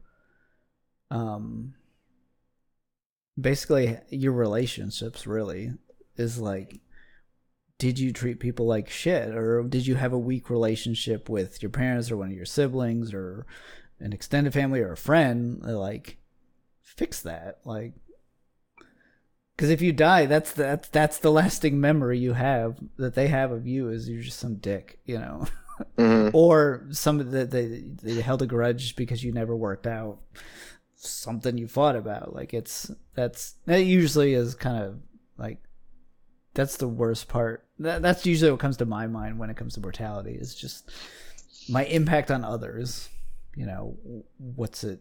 um 1.10 1.74
basically 3.38 3.98
your 4.10 4.32
relationships 4.32 5.26
really 5.26 5.72
is 6.16 6.38
like 6.38 6.78
did 7.78 7.98
you 7.98 8.12
treat 8.12 8.38
people 8.38 8.66
like 8.66 8.88
shit 8.88 9.34
or 9.34 9.64
did 9.64 9.84
you 9.84 9.97
have 9.97 10.12
a 10.12 10.18
weak 10.18 10.48
relationship 10.48 11.28
with 11.28 11.60
your 11.60 11.70
parents 11.70 12.12
or 12.12 12.16
one 12.16 12.28
of 12.28 12.36
your 12.36 12.44
siblings 12.44 13.12
or 13.12 13.44
an 13.98 14.12
extended 14.12 14.52
family 14.52 14.80
or 14.80 14.92
a 14.92 14.97
friend 14.97 15.60
like 15.62 16.18
fix 16.80 17.22
that 17.22 17.59
like 17.64 17.94
because 19.61 19.70
if 19.70 19.82
you 19.82 19.93
die 19.93 20.24
that's 20.24 20.53
the, 20.53 20.62
that's 20.62 20.89
that's 20.89 21.19
the 21.19 21.31
lasting 21.31 21.81
memory 21.81 22.19
you 22.19 22.32
have 22.32 22.78
that 22.97 23.15
they 23.15 23.28
have 23.28 23.53
of 23.53 23.66
you 23.66 23.91
is 23.91 24.09
you're 24.09 24.23
just 24.23 24.39
some 24.39 24.57
dick 24.57 24.99
you 25.05 25.19
know 25.19 25.47
Mm-hmm. 25.97 26.28
or 26.37 26.87
some 26.91 27.31
that 27.31 27.51
they, 27.51 27.85
they 28.03 28.20
held 28.20 28.43
a 28.43 28.47
grudge 28.47 28.97
because 28.97 29.24
you 29.24 29.32
never 29.32 29.57
worked 29.57 29.87
out 29.87 30.19
something 30.95 31.57
you 31.57 31.66
fought 31.66 31.97
about 31.97 32.35
like 32.35 32.53
it's 32.53 32.91
that's 33.15 33.55
that 33.65 33.85
usually 33.85 34.35
is 34.35 34.55
kind 34.55 34.85
of 34.85 34.99
like 35.39 35.57
that's 36.55 36.77
the 36.77 36.89
worst 36.89 37.28
part. 37.28 37.66
That, 37.78 38.03
that's 38.03 38.27
usually 38.27 38.51
what 38.51 38.61
comes 38.61 38.77
to 38.78 38.85
my 38.85 39.07
mind 39.07 39.39
when 39.39 39.51
it 39.51 39.57
comes 39.57 39.74
to 39.74 39.81
mortality. 39.81 40.37
Is 40.39 40.55
just 40.55 40.91
my 41.69 41.85
impact 41.85 42.31
on 42.31 42.45
others. 42.45 43.09
You 43.57 43.66
know, 43.66 43.97
what's 44.39 44.85
it? 44.85 45.01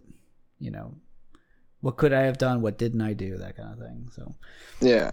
You 0.60 0.72
know, 0.72 0.95
what 1.81 1.97
could 1.97 2.14
I 2.14 2.22
have 2.23 2.38
done? 2.38 2.61
What 2.61 2.77
didn't 2.77 3.01
I 3.01 3.14
do? 3.14 3.38
That 3.38 3.56
kind 3.57 3.73
of 3.73 3.80
thing. 3.80 4.10
So, 4.14 4.35
Yeah. 4.81 5.11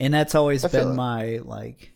and 0.00 0.12
that's 0.14 0.34
always 0.34 0.64
I 0.64 0.68
been 0.68 0.96
my 0.96 1.40
like. 1.44 1.92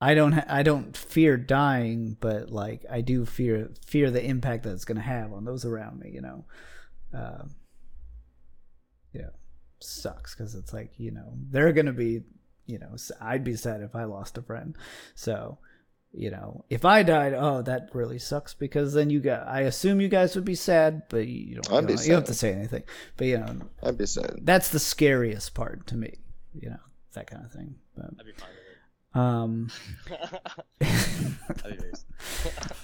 I 0.00 0.14
don't. 0.14 0.32
Ha- 0.32 0.44
I 0.48 0.62
don't 0.62 0.94
fear 0.96 1.36
dying, 1.38 2.16
but 2.20 2.50
like 2.50 2.84
I 2.90 3.00
do 3.00 3.24
fear 3.24 3.70
fear 3.86 4.10
the 4.10 4.22
impact 4.24 4.64
that 4.64 4.72
it's 4.72 4.84
going 4.84 4.96
to 4.96 5.02
have 5.02 5.32
on 5.32 5.44
those 5.44 5.64
around 5.64 6.00
me. 6.00 6.10
You 6.10 6.20
know. 6.20 6.44
Uh, 7.14 7.44
yeah, 9.14 9.30
sucks 9.80 10.34
because 10.34 10.54
it's 10.54 10.74
like 10.74 10.92
you 10.98 11.12
know 11.12 11.32
they're 11.50 11.72
going 11.72 11.86
to 11.86 11.92
be. 11.92 12.22
You 12.66 12.80
know, 12.80 12.96
I'd 13.20 13.44
be 13.44 13.54
sad 13.54 13.80
if 13.80 13.94
I 13.94 14.04
lost 14.04 14.36
a 14.38 14.42
friend. 14.42 14.76
So, 15.14 15.58
you 16.16 16.30
know, 16.30 16.64
if 16.70 16.84
I 16.84 17.02
died, 17.02 17.34
oh, 17.34 17.62
that 17.62 17.90
really 17.92 18.18
sucks 18.18 18.54
because 18.54 18.94
then 18.94 19.10
you 19.10 19.20
got. 19.20 19.46
I 19.46 19.60
assume 19.62 20.00
you 20.00 20.08
guys 20.08 20.34
would 20.34 20.44
be 20.44 20.54
sad, 20.54 21.02
but 21.08 21.26
you 21.26 21.56
don't. 21.56 21.70
You 21.70 21.76
I'd 21.76 21.86
be 21.86 21.94
don't, 21.94 22.04
you 22.04 22.12
don't 22.12 22.20
have 22.20 22.28
to 22.28 22.34
say 22.34 22.52
anything. 22.52 22.82
But 23.16 23.26
you 23.26 23.38
know, 23.38 23.56
I'd 23.82 23.98
be 23.98 24.06
sad. 24.06 24.40
that's 24.42 24.70
the 24.70 24.78
scariest 24.78 25.54
part 25.54 25.86
to 25.88 25.96
me. 25.96 26.14
You 26.54 26.70
know, 26.70 26.80
that 27.12 27.26
kind 27.26 27.44
of 27.44 27.52
thing. 27.52 27.76
But, 27.96 28.06
I'd 28.18 28.26
be 28.26 28.32
fine 28.32 28.48
um, 29.16 29.70
with 30.08 30.32
it. 30.32 30.40
I'd 31.64 31.70
be 31.70 31.76
very- 31.76 31.92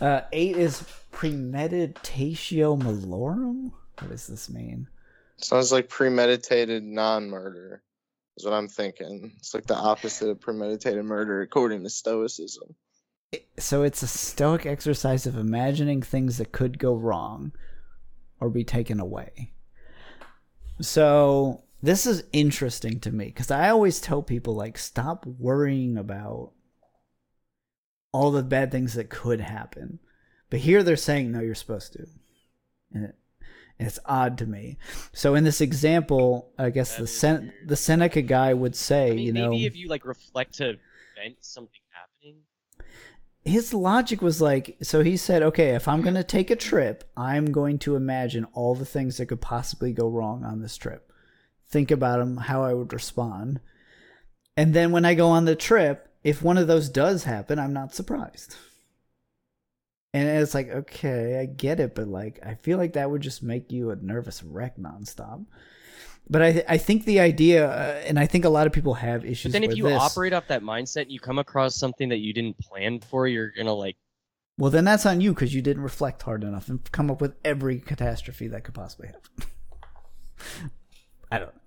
uh, 0.01 0.23
eight 0.33 0.57
is 0.57 0.83
premeditatio 1.13 2.81
malorum. 2.81 3.73
What 3.99 4.11
does 4.11 4.27
this 4.27 4.51
mean? 4.51 4.89
Sounds 5.37 5.73
like 5.73 5.89
premeditated 5.89 6.83
non-murder. 6.83 7.83
Is 8.37 8.45
what 8.45 8.55
I'm 8.55 8.69
thinking. 8.69 9.33
It's 9.39 9.53
like 9.53 9.67
the 9.67 9.77
opposite 9.77 10.29
of 10.29 10.41
premeditated 10.41 11.05
murder, 11.05 11.43
according 11.43 11.85
to 11.85 11.91
Stoicism. 11.91 12.75
So 13.59 13.83
it's 13.83 14.03
a 14.03 14.07
stoic 14.09 14.67
exercise 14.67 15.27
of 15.27 15.37
imagining 15.37 16.03
things 16.03 16.39
that 16.39 16.53
could 16.53 16.79
go 16.79 16.95
wrong 16.95 17.53
or 18.41 18.51
be 18.51 18.65
taken 18.65 19.01
away. 19.01 19.53
So 20.81 21.63
this 21.83 22.07
is 22.07 22.25
interesting 22.33 23.01
to 23.01 23.11
me 23.13 23.27
because 23.27 23.51
I 23.51 23.69
always 23.69 24.01
tell 24.01 24.23
people 24.23 24.55
like 24.55 24.77
stop 24.79 25.25
worrying 25.27 25.97
about 25.97 26.53
all 28.13 28.31
the 28.31 28.43
bad 28.43 28.71
things 28.71 28.95
that 28.95 29.11
could 29.11 29.41
happen. 29.41 29.99
But 30.51 30.61
here 30.61 30.83
they're 30.83 30.97
saying 30.97 31.33
no, 31.33 31.41
you're 31.41 31.55
supposed 31.55 31.95
to, 31.95 32.07
and, 32.93 33.05
it, 33.07 33.15
and 33.79 33.89
it's 33.89 33.99
odd 34.05 34.37
to 34.39 34.47
me. 34.47 34.77
So 35.13 35.35
in 35.35 35.45
this 35.45 35.61
example, 35.63 36.53
I 36.59 36.71
guess 36.71 36.97
That 36.97 37.03
the 37.03 37.07
Sen- 37.07 37.41
weird. 37.43 37.69
the 37.69 37.77
Seneca 37.77 38.23
guy 38.23 38.53
would 38.53 38.77
say, 38.77 39.13
I 39.13 39.15
mean, 39.15 39.27
you 39.27 39.33
know, 39.33 39.51
maybe 39.51 39.67
if 39.67 39.77
you 39.77 39.89
like 39.89 40.05
reflect 40.05 40.55
to 40.55 40.77
prevent 41.15 41.37
something. 41.41 41.79
His 43.45 43.75
logic 43.75 44.23
was 44.23 44.41
like 44.41 44.77
so 44.83 45.03
he 45.03 45.17
said 45.17 45.43
okay 45.43 45.71
if 45.71 45.89
i'm 45.89 46.01
going 46.01 46.15
to 46.15 46.23
take 46.23 46.51
a 46.51 46.57
trip 46.57 47.11
i'm 47.17 47.51
going 47.51 47.79
to 47.79 47.97
imagine 47.97 48.47
all 48.53 48.75
the 48.75 48.85
things 48.85 49.17
that 49.17 49.27
could 49.27 49.41
possibly 49.41 49.93
go 49.93 50.09
wrong 50.09 50.45
on 50.45 50.61
this 50.61 50.77
trip. 50.77 51.13
Think 51.69 51.91
about 51.91 52.19
them 52.19 52.37
how 52.37 52.63
i 52.63 52.75
would 52.75 52.93
respond. 52.93 53.61
And 54.57 54.75
then 54.75 54.93
when 54.93 55.05
i 55.05 55.15
go 55.15 55.29
on 55.29 55.45
the 55.45 55.57
trip 55.57 56.09
if 56.23 56.43
one 56.43 56.59
of 56.59 56.69
those 56.69 56.89
does 56.89 57.25
happen 57.25 57.59
i'm 57.59 57.73
not 57.73 57.95
surprised. 57.95 58.57
And 60.15 60.29
it's 60.29 60.55
like 60.55 60.69
okay 60.69 61.41
i 61.41 61.47
get 61.47 61.81
it 61.81 61.95
but 61.95 62.07
like 62.07 62.39
i 62.45 62.55
feel 62.55 62.79
like 62.79 62.93
that 62.93 63.11
would 63.11 63.23
just 63.23 63.43
make 63.43 63.73
you 63.73 63.91
a 63.91 63.97
nervous 63.97 64.43
wreck 64.43 64.77
nonstop 64.77 65.45
but 66.29 66.43
I, 66.43 66.65
I 66.69 66.79
think 66.79 67.05
the 67.05 67.21
idea, 67.21 67.69
uh, 67.69 68.03
and 68.07 68.19
I 68.19 68.27
think 68.27 68.45
a 68.45 68.49
lot 68.49 68.67
of 68.67 68.73
people 68.73 68.95
have 68.95 69.25
issues. 69.25 69.53
But 69.53 69.61
then 69.61 69.71
if 69.71 69.77
you 69.77 69.85
this. 69.85 70.01
operate 70.01 70.33
off 70.33 70.47
that 70.49 70.63
mindset, 70.63 71.03
and 71.03 71.13
you 71.13 71.21
come 71.21 71.39
across 71.39 71.77
something 71.77 72.09
that 72.09 72.19
you 72.19 72.33
didn't 72.33 72.59
plan 72.59 73.01
for, 73.01 73.27
you're 73.27 73.51
gonna 73.57 73.75
like 73.75 73.97
Well, 74.59 74.71
then 74.71 74.85
that's 74.85 75.07
on 75.07 75.21
you 75.21 75.35
because 75.35 75.55
you 75.55 75.63
didn't 75.63 75.83
reflect 75.83 76.23
hard 76.23 76.45
enough 76.45 76.69
and 76.69 76.91
come 76.93 77.11
up 77.11 77.21
with 77.21 77.35
every 77.45 77.81
catastrophe 77.81 78.49
that 78.49 78.65
could 78.65 78.75
possibly 78.75 79.09
happen. 79.09 80.71
I 81.31 81.39
don't 81.39 81.55
know. 81.55 81.61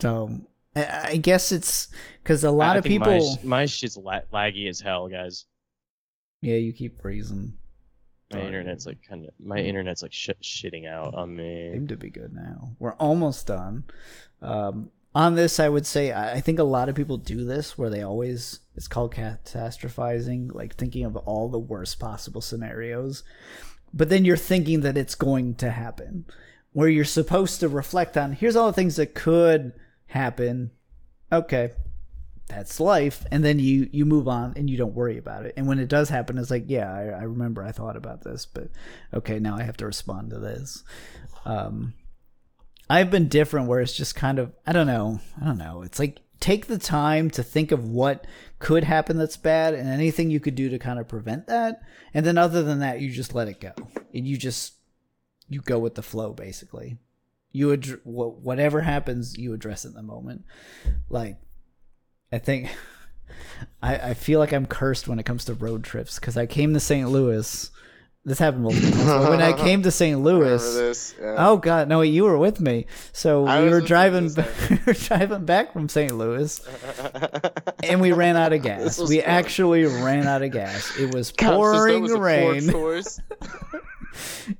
So 0.00 0.40
I 0.76 1.16
guess 1.16 1.50
it's 1.52 1.88
because 2.22 2.44
a 2.44 2.50
lot 2.50 2.76
I 2.76 2.78
of 2.78 2.84
people. 2.84 3.36
My, 3.42 3.60
my 3.60 3.66
shit's 3.66 3.96
la- 3.96 4.20
laggy 4.32 4.68
as 4.68 4.80
hell, 4.80 5.08
guys. 5.08 5.46
Yeah, 6.40 6.56
you 6.56 6.72
keep 6.72 7.00
freezing. 7.00 7.54
My 8.32 8.40
internet's 8.40 8.84
like 8.84 8.98
kind 9.08 9.24
of 9.24 9.32
my 9.38 9.58
internet's 9.58 10.02
like 10.02 10.12
sh- 10.12 10.30
shitting 10.42 10.86
out 10.86 11.14
on 11.14 11.34
me. 11.34 11.70
Seem 11.72 11.88
to 11.88 11.96
be 11.96 12.10
good 12.10 12.34
now. 12.34 12.72
We're 12.78 12.94
almost 12.94 13.46
done. 13.46 13.84
Um, 14.42 14.90
on 15.14 15.34
this, 15.34 15.58
I 15.58 15.68
would 15.68 15.86
say 15.86 16.12
I 16.12 16.34
I 16.34 16.40
think 16.40 16.58
a 16.58 16.64
lot 16.64 16.88
of 16.88 16.94
people 16.94 17.16
do 17.16 17.44
this 17.44 17.78
where 17.78 17.88
they 17.88 18.02
always 18.02 18.60
it's 18.76 18.88
called 18.88 19.14
catastrophizing, 19.14 20.54
like 20.54 20.74
thinking 20.74 21.04
of 21.04 21.16
all 21.16 21.48
the 21.48 21.58
worst 21.58 21.98
possible 21.98 22.40
scenarios, 22.40 23.24
but 23.94 24.10
then 24.10 24.24
you're 24.24 24.36
thinking 24.36 24.82
that 24.82 24.98
it's 24.98 25.14
going 25.14 25.54
to 25.56 25.70
happen. 25.70 26.26
Where 26.72 26.88
you're 26.88 27.04
supposed 27.04 27.60
to 27.60 27.68
reflect 27.68 28.16
on 28.18 28.32
here's 28.32 28.56
all 28.56 28.66
the 28.66 28.74
things 28.74 28.96
that 28.96 29.14
could 29.14 29.72
happen. 30.08 30.70
Okay, 31.32 31.72
that's 32.48 32.80
life, 32.80 33.24
and 33.30 33.44
then 33.44 33.58
you 33.58 33.88
you 33.92 34.04
move 34.04 34.26
on 34.26 34.54
and 34.56 34.68
you 34.68 34.76
don't 34.76 34.94
worry 34.94 35.18
about 35.18 35.46
it. 35.46 35.54
And 35.56 35.66
when 35.66 35.78
it 35.78 35.88
does 35.88 36.08
happen, 36.08 36.38
it's 36.38 36.50
like 36.50 36.64
yeah, 36.66 36.92
I, 36.92 37.20
I 37.20 37.22
remember 37.22 37.62
I 37.62 37.72
thought 37.72 37.96
about 37.96 38.24
this, 38.24 38.46
but 38.46 38.68
okay, 39.12 39.38
now 39.38 39.56
I 39.56 39.62
have 39.62 39.76
to 39.78 39.86
respond 39.86 40.30
to 40.30 40.38
this. 40.38 40.82
Um, 41.44 41.94
I've 42.90 43.10
been 43.10 43.28
different 43.28 43.68
where 43.68 43.80
it's 43.80 43.96
just 43.96 44.14
kind 44.14 44.38
of 44.38 44.52
I 44.66 44.72
don't 44.72 44.86
know 44.86 45.20
I 45.40 45.44
don't 45.44 45.58
know. 45.58 45.82
It's 45.82 45.98
like 45.98 46.20
take 46.40 46.66
the 46.66 46.78
time 46.78 47.30
to 47.30 47.42
think 47.42 47.72
of 47.72 47.84
what 47.84 48.26
could 48.58 48.84
happen 48.84 49.18
that's 49.18 49.36
bad 49.36 49.74
and 49.74 49.88
anything 49.88 50.30
you 50.30 50.40
could 50.40 50.54
do 50.54 50.68
to 50.70 50.78
kind 50.78 50.98
of 50.98 51.08
prevent 51.08 51.46
that, 51.48 51.82
and 52.14 52.24
then 52.24 52.38
other 52.38 52.62
than 52.62 52.80
that, 52.80 53.00
you 53.00 53.10
just 53.10 53.34
let 53.34 53.48
it 53.48 53.60
go 53.60 53.72
and 54.14 54.26
you 54.26 54.36
just 54.36 54.74
you 55.48 55.60
go 55.60 55.78
with 55.78 55.94
the 55.94 56.02
flow 56.02 56.32
basically. 56.32 56.98
You 57.50 57.72
ad- 57.72 58.00
whatever 58.04 58.82
happens, 58.82 59.38
you 59.38 59.54
address 59.54 59.84
it 59.84 59.88
in 59.88 59.94
the 59.94 60.02
moment. 60.02 60.44
Like 61.08 61.38
I 62.32 62.38
think 62.38 62.68
I, 63.82 63.96
I 64.10 64.14
feel 64.14 64.38
like 64.38 64.52
I'm 64.52 64.66
cursed 64.66 65.08
when 65.08 65.18
it 65.18 65.24
comes 65.24 65.44
to 65.46 65.54
road 65.54 65.84
trips 65.84 66.18
because 66.18 66.36
I 66.36 66.46
came 66.46 66.74
to 66.74 66.80
St. 66.80 67.08
Louis. 67.08 67.70
This 68.24 68.38
happened 68.40 68.64
multiple 68.64 68.90
times. 68.90 69.04
but 69.06 69.30
when 69.30 69.40
I 69.40 69.52
came 69.64 69.82
to 69.84 69.90
St. 69.90 70.20
Louis, 70.20 70.62
this? 70.74 71.14
Yeah. 71.18 71.36
oh 71.38 71.56
god, 71.56 71.88
no, 71.88 72.02
you 72.02 72.24
were 72.24 72.36
with 72.36 72.60
me. 72.60 72.84
So 73.12 73.46
I 73.46 73.62
we 73.62 73.70
were 73.70 73.80
driving, 73.80 74.30
we 74.70 74.78
were 74.86 74.92
driving 74.92 75.46
back 75.46 75.72
from 75.72 75.88
St. 75.88 76.12
Louis, 76.12 76.60
and 77.84 78.02
we 78.02 78.12
ran 78.12 78.36
out 78.36 78.52
of 78.52 78.60
gas. 78.62 78.98
We 78.98 79.20
fun. 79.20 79.30
actually 79.30 79.84
ran 79.84 80.26
out 80.26 80.42
of 80.42 80.50
gas. 80.50 80.98
It 80.98 81.14
was 81.14 81.32
God, 81.32 81.54
pouring 81.54 82.02
was 82.02 82.12
rain, 82.12 82.70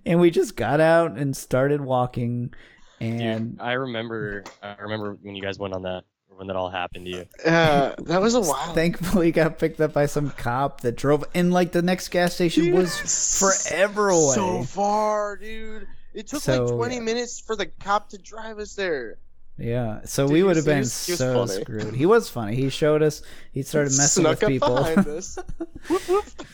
and 0.07 0.20
we 0.20 0.31
just 0.31 0.57
got 0.57 0.81
out 0.81 1.19
and 1.19 1.36
started 1.36 1.81
walking. 1.82 2.55
Dude, 3.01 3.20
And 3.20 3.61
I 3.61 3.73
remember 3.73 4.45
I 4.62 4.77
remember 4.81 5.19
when 5.20 5.36
you 5.36 5.43
guys 5.43 5.59
went 5.59 5.74
on 5.74 5.82
that 5.82 6.05
when 6.39 6.47
that 6.47 6.56
all 6.56 6.70
happened 6.70 7.05
to 7.06 7.10
you. 7.10 7.24
Yeah, 7.44 7.94
that 7.98 8.20
was 8.20 8.35
a 8.35 8.40
while. 8.40 8.73
thankfully 8.74 9.32
got 9.32 9.59
picked 9.59 9.81
up 9.81 9.93
by 9.93 10.06
some 10.06 10.31
cop 10.31 10.81
that 10.82 10.97
drove 10.97 11.24
and 11.35 11.52
like 11.52 11.73
the 11.73 11.82
next 11.82 12.09
gas 12.09 12.35
station 12.35 12.73
was 12.74 12.97
forever 13.39 14.09
away. 14.10 14.35
So 14.35 14.62
far, 14.62 15.36
dude. 15.36 15.86
It 16.15 16.28
took 16.28 16.40
So, 16.43 16.65
like 16.65 16.74
20 16.74 16.94
yeah. 16.94 17.01
minutes 17.02 17.40
for 17.40 17.55
the 17.56 17.66
cop 17.66 18.09
to 18.10 18.19
drive 18.19 18.59
us 18.59 18.74
there. 18.74 19.19
Yeah, 19.60 20.02
so 20.05 20.24
Dude, 20.27 20.32
we 20.35 20.43
would 20.44 20.55
have 20.56 20.65
been 20.65 20.78
was- 20.78 20.93
so 20.93 21.44
funny. 21.47 21.60
screwed. 21.62 21.94
He 21.94 22.06
was 22.06 22.28
funny. 22.31 22.55
He 22.55 22.69
showed 22.70 23.02
us. 23.02 23.23
He 23.52 23.62
started 23.62 23.90
messing 23.97 24.23
Snuck 24.23 24.36
with 24.36 24.44
up 24.44 24.48
people. 24.51 24.74
behind 24.77 25.06
us. 25.09 25.36
Whoop, 25.89 26.02
whoop. 26.09 26.24
Oh, 26.39 26.44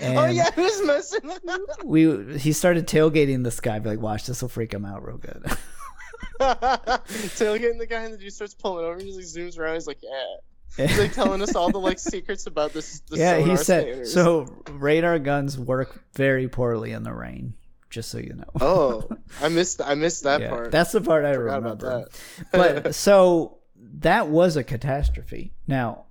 and 0.00 0.18
oh 0.18 0.26
yeah, 0.26 0.50
who's 0.50 0.84
messing? 0.84 1.20
we 1.84 2.36
he 2.38 2.52
started 2.52 2.88
tailgating 2.88 3.44
this 3.44 3.60
guy. 3.60 3.78
Be 3.78 3.90
like, 3.90 4.00
watch, 4.00 4.26
this 4.26 4.42
will 4.42 4.48
freak 4.48 4.74
him 4.74 4.84
out 4.84 5.06
real 5.06 5.18
good. 5.18 5.44
Tailgating 6.40 7.78
the 7.78 7.86
guy 7.88 8.02
and 8.02 8.14
the 8.14 8.18
he 8.18 8.30
starts 8.30 8.54
pulling 8.54 8.84
over. 8.84 8.98
He 8.98 9.06
just 9.06 9.16
like 9.16 9.26
zooms 9.26 9.58
around. 9.58 9.74
He's 9.74 9.86
like, 9.86 9.98
yeah. 10.02 10.86
He's 10.86 10.98
like 10.98 11.12
telling 11.14 11.40
us 11.42 11.54
all 11.54 11.70
the 11.70 11.78
like 11.78 11.98
secrets 11.98 12.46
about 12.46 12.72
this. 12.72 13.00
The 13.08 13.16
yeah, 13.18 13.38
he 13.38 13.56
said. 13.56 13.84
scanners. 13.84 14.12
So 14.12 14.62
radar 14.70 15.18
guns 15.18 15.58
work 15.58 16.02
very 16.14 16.48
poorly 16.48 16.92
in 16.92 17.02
the 17.04 17.12
rain. 17.12 17.54
Just 17.90 18.10
so 18.10 18.18
you 18.18 18.34
know. 18.34 18.50
Oh, 18.60 19.08
I 19.40 19.48
missed. 19.48 19.80
I 19.80 19.94
missed 19.94 20.24
that 20.24 20.40
Yeah, 20.40 20.48
part. 20.50 20.70
That's 20.72 20.90
the 20.92 21.00
part 21.00 21.24
I 21.24 21.30
about 21.30 21.62
remember. 21.62 22.06
that. 22.50 22.82
but 22.82 22.94
so 22.96 23.58
that 24.00 24.28
was 24.28 24.56
a 24.56 24.64
catastrophe. 24.64 25.52
Now, 25.68 26.06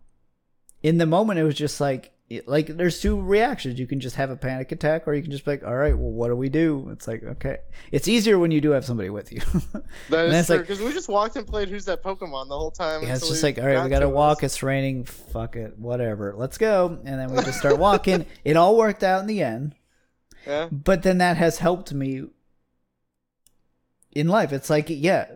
in 0.81 0.98
the 0.98 1.06
moment, 1.06 1.40
it 1.40 1.44
was 1.44 1.56
just 1.56 1.81
like 1.81 2.12
like 2.48 2.68
there's 2.68 3.00
two 3.00 3.22
reactions. 3.22 3.80
You 3.80 3.86
can 3.86 4.00
just 4.00 4.16
have 4.16 4.30
a 4.32 4.36
panic 4.36 4.72
attack, 4.72 5.08
or 5.08 5.14
you 5.14 5.22
can 5.22 5.32
just 5.32 5.45
be 5.45 5.52
like, 5.52 5.64
all 5.64 5.76
right, 5.76 5.95
well, 5.98 6.10
what 6.12 6.30
do 6.30 6.36
we 6.36 6.50
do? 6.50 6.90
It's 6.91 7.08
like 7.08 7.24
okay, 7.24 7.58
it's 7.91 8.08
easier 8.08 8.40
when 8.40 8.50
you 8.52 8.60
do 8.62 8.72
have 8.72 8.86
somebody 8.86 9.10
with 9.10 9.32
you. 9.32 9.41
That 10.10 10.30
is 10.34 10.48
because 10.48 10.80
we 10.82 10.91
just 10.94 11.10
walked 11.10 11.36
and 11.36 11.45
played 11.45 11.70
Who's 11.70 11.86
That 11.86 12.02
Pokemon 12.04 12.50
the 12.50 12.58
whole 12.58 12.72
time. 12.72 13.04
Yeah, 13.04 13.16
it's 13.16 13.28
just 13.28 13.44
like, 13.44 13.58
all 13.60 13.66
right, 13.66 13.76
got 13.76 13.84
we 13.84 13.90
got 13.90 14.00
to 14.00 14.10
walk. 14.10 14.40
us. 14.40 14.54
It's 14.54 14.64
raining. 14.64 15.04
Fuck 15.06 15.56
it, 15.56 15.78
whatever. 15.78 16.34
Let's 16.36 16.58
go. 16.58 17.00
And 17.06 17.20
then 17.20 17.32
we 17.32 17.41
just 17.44 17.60
start 17.60 17.78
walking. 17.78 18.26
it 18.44 18.58
all 18.58 18.78
worked 18.78 19.04
out 19.04 19.22
in 19.22 19.28
the 19.28 19.41
end. 19.44 19.76
Yeah. 20.48 20.70
But 20.72 21.04
then 21.04 21.20
that 21.20 21.38
has 21.38 21.60
helped 21.60 21.94
me 21.94 22.24
in 24.12 24.28
life. 24.28 24.52
It's 24.52 24.70
like, 24.70 24.86
yeah, 24.90 25.28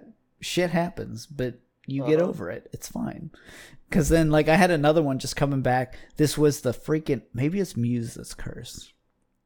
shit 0.41 0.69
happens, 0.71 1.25
but 1.25 1.55
you 1.85 2.05
get 2.05 2.19
Uh-huh. 2.19 2.29
over 2.29 2.49
it. 2.51 2.69
It's 2.73 2.87
fine. 2.87 3.31
Because 3.89 4.09
then, 4.09 4.29
like, 4.31 4.49
I 4.49 4.55
had 4.55 4.71
another 4.71 5.01
one 5.01 5.19
just 5.19 5.35
coming 5.35 5.61
back. 5.61 5.95
This 6.17 6.37
was 6.37 6.61
the 6.61 6.71
freaking 6.73 7.21
maybe 7.33 7.59
it's 7.59 7.77
Muse 7.77 8.15
that's 8.15 8.33
cursed. 8.33 8.93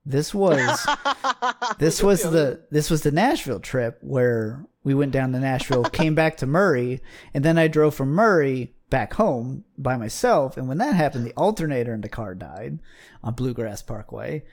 This 0.03 0.34
was 0.34 0.88
this 1.77 2.01
was 2.01 2.23
the 2.23 2.61
this 2.72 2.89
was 2.89 3.03
the 3.03 3.11
Nashville 3.11 3.59
trip 3.59 3.99
where 4.01 4.65
we 4.84 4.95
went 4.95 5.11
down 5.11 5.31
to 5.34 5.39
Nashville, 5.39 5.84
came 5.84 6.15
back 6.15 6.38
to 6.38 6.47
Murray, 6.47 7.01
and 7.35 7.45
then 7.45 7.57
I 7.59 7.68
drove 7.68 7.93
from 7.93 8.09
Murray 8.09 8.73
back 8.89 9.13
home 9.13 9.63
by 9.77 9.95
myself. 9.97 10.57
And 10.57 10.68
when 10.68 10.80
that 10.80 10.95
happened, 10.95 11.26
the 11.26 11.34
alternator 11.35 11.93
in 11.93 12.01
the 12.01 12.09
car 12.09 12.34
died 12.34 12.80
on 13.23 13.35
Bluegrass 13.35 13.84
Parkway, 13.84 14.43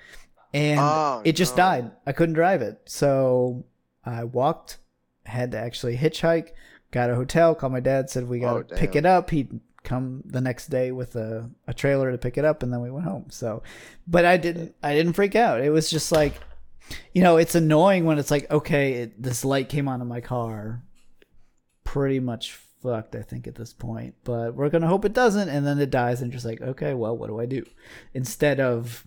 and 0.53 0.79
Oh, 0.81 1.23
it 1.25 1.33
just 1.35 1.55
no. 1.57 1.63
died. 1.63 1.91
I 2.07 2.13
couldn't 2.13 2.35
drive 2.35 2.61
it, 2.61 2.83
so 2.85 3.65
I 4.05 4.25
walked. 4.25 4.79
Had 5.25 5.53
to 5.53 5.59
actually 5.59 5.97
hitchhike. 5.97 6.51
Got 6.91 7.11
a 7.11 7.15
hotel. 7.15 7.55
Called 7.55 7.73
my 7.73 7.81
dad. 7.81 8.09
Said 8.09 8.29
we 8.29 8.39
got 8.41 8.69
to 8.69 8.75
Oh, 8.75 8.79
pick 8.79 8.97
it 8.97 9.05
up. 9.05 9.29
He'd 9.29 9.61
come 9.85 10.23
the 10.25 10.41
next 10.41 10.69
day 10.69 10.93
with 10.93 11.17
a, 11.17 11.51
a 11.67 11.75
trailer 11.75 12.11
to 12.11 12.19
pick 12.19 12.39
it 12.39 12.45
up, 12.45 12.63
and 12.63 12.73
then 12.73 12.81
we 12.81 12.91
went 12.91 13.07
home. 13.07 13.27
So, 13.31 13.63
but 14.07 14.25
I 14.25 14.37
didn't. 14.37 14.75
I 14.83 14.95
didn't 14.95 15.15
freak 15.15 15.37
out. 15.37 15.61
It 15.61 15.71
was 15.71 15.91
just 15.91 16.13
like, 16.13 16.35
you 17.13 17.23
know, 17.23 17.37
it's 17.37 17.55
annoying 17.55 18.05
when 18.05 18.19
it's 18.19 18.31
like, 18.31 18.51
okay, 18.51 18.95
it, 18.95 19.23
this 19.23 19.45
light 19.45 19.69
came 19.69 19.89
on 19.89 20.01
in 20.01 20.09
my 20.09 20.21
car. 20.21 20.83
Pretty 21.85 22.21
much 22.21 22.53
fucked, 22.83 23.15
I 23.17 23.23
think, 23.23 23.47
at 23.47 23.55
this 23.55 23.73
point. 23.73 24.15
But 24.25 24.55
we're 24.55 24.69
gonna 24.69 24.89
hope 24.89 25.05
it 25.05 25.15
doesn't, 25.15 25.49
and 25.49 25.67
then 25.67 25.79
it 25.79 25.91
dies, 25.91 26.21
and 26.21 26.33
just 26.33 26.45
like, 26.45 26.61
okay, 26.61 26.95
well, 26.95 27.17
what 27.17 27.29
do 27.29 27.41
I 27.41 27.47
do? 27.47 27.65
Instead 28.15 28.61
of 28.61 29.07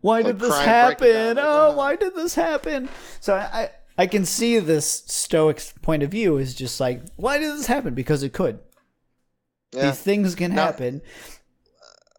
why 0.00 0.18
Like 0.20 0.26
did 0.26 0.38
this 0.38 0.58
happen? 0.58 1.38
oh, 1.38 1.70
uh, 1.70 1.74
why 1.74 1.96
did 1.96 2.14
this 2.14 2.34
happen? 2.34 2.88
So 3.20 3.34
I, 3.34 3.40
I 3.62 3.70
I 3.98 4.06
can 4.06 4.24
see 4.24 4.58
this 4.58 5.04
Stoic's 5.06 5.74
point 5.82 6.02
of 6.02 6.10
view 6.10 6.38
is 6.38 6.54
just 6.54 6.80
like, 6.80 7.02
why 7.16 7.38
did 7.38 7.52
this 7.52 7.66
happen? 7.66 7.94
Because 7.94 8.22
it 8.22 8.32
could. 8.32 8.58
Yeah. 9.72 9.90
These 9.90 10.00
things 10.00 10.34
can 10.34 10.54
Now- 10.54 10.66
happen. 10.66 11.02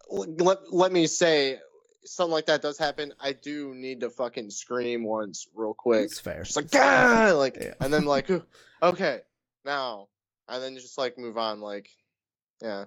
let, 0.09 0.73
let 0.73 0.91
me 0.91 1.07
say 1.07 1.57
something 2.03 2.31
like 2.31 2.47
that 2.47 2.61
does 2.63 2.77
happen 2.79 3.13
i 3.21 3.31
do 3.31 3.75
need 3.75 3.99
to 4.01 4.09
fucking 4.09 4.49
scream 4.49 5.03
once 5.03 5.47
real 5.53 5.73
quick 5.73 6.05
It's 6.05 6.19
fair. 6.19 6.41
just 6.43 6.55
like 6.55 6.71
"Gah!" 6.71 7.31
like 7.37 7.55
Yeah. 7.61 7.75
and 7.79 7.93
then 7.93 8.05
like 8.05 8.27
okay 8.81 9.19
now 9.63 10.07
and 10.49 10.63
then 10.63 10.75
just 10.75 10.97
like 10.97 11.17
move 11.19 11.37
on 11.37 11.61
like 11.61 11.89
yeah 12.61 12.85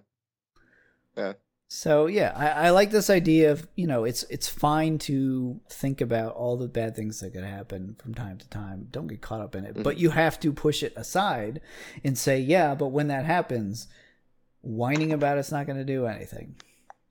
Yeah. 1.16 1.34
So 1.68 2.06
yeah, 2.06 2.32
I, 2.36 2.66
I 2.66 2.70
like 2.70 2.90
this 2.90 3.08
idea 3.10 3.50
of 3.52 3.66
you 3.74 3.86
know 3.86 4.04
it's 4.04 4.22
it's 4.24 4.48
fine 4.48 4.98
to 4.98 5.60
think 5.68 6.00
about 6.00 6.34
all 6.34 6.56
the 6.56 6.68
bad 6.68 6.94
things 6.94 7.20
that 7.20 7.32
could 7.32 7.42
happen 7.42 7.96
from 8.00 8.14
time 8.14 8.38
to 8.38 8.48
time. 8.48 8.88
Don't 8.90 9.06
get 9.08 9.22
caught 9.22 9.40
up 9.40 9.54
in 9.56 9.64
it, 9.64 9.74
mm-hmm. 9.74 9.82
but 9.82 9.96
you 9.98 10.10
have 10.10 10.38
to 10.40 10.52
push 10.52 10.82
it 10.82 10.92
aside 10.96 11.60
and 12.04 12.16
say, 12.18 12.38
yeah, 12.38 12.74
but 12.74 12.88
when 12.88 13.08
that 13.08 13.24
happens, 13.24 13.88
whining 14.64 15.12
about 15.12 15.38
it's 15.38 15.52
not 15.52 15.66
going 15.66 15.78
to 15.78 15.84
do 15.84 16.06
anything. 16.06 16.56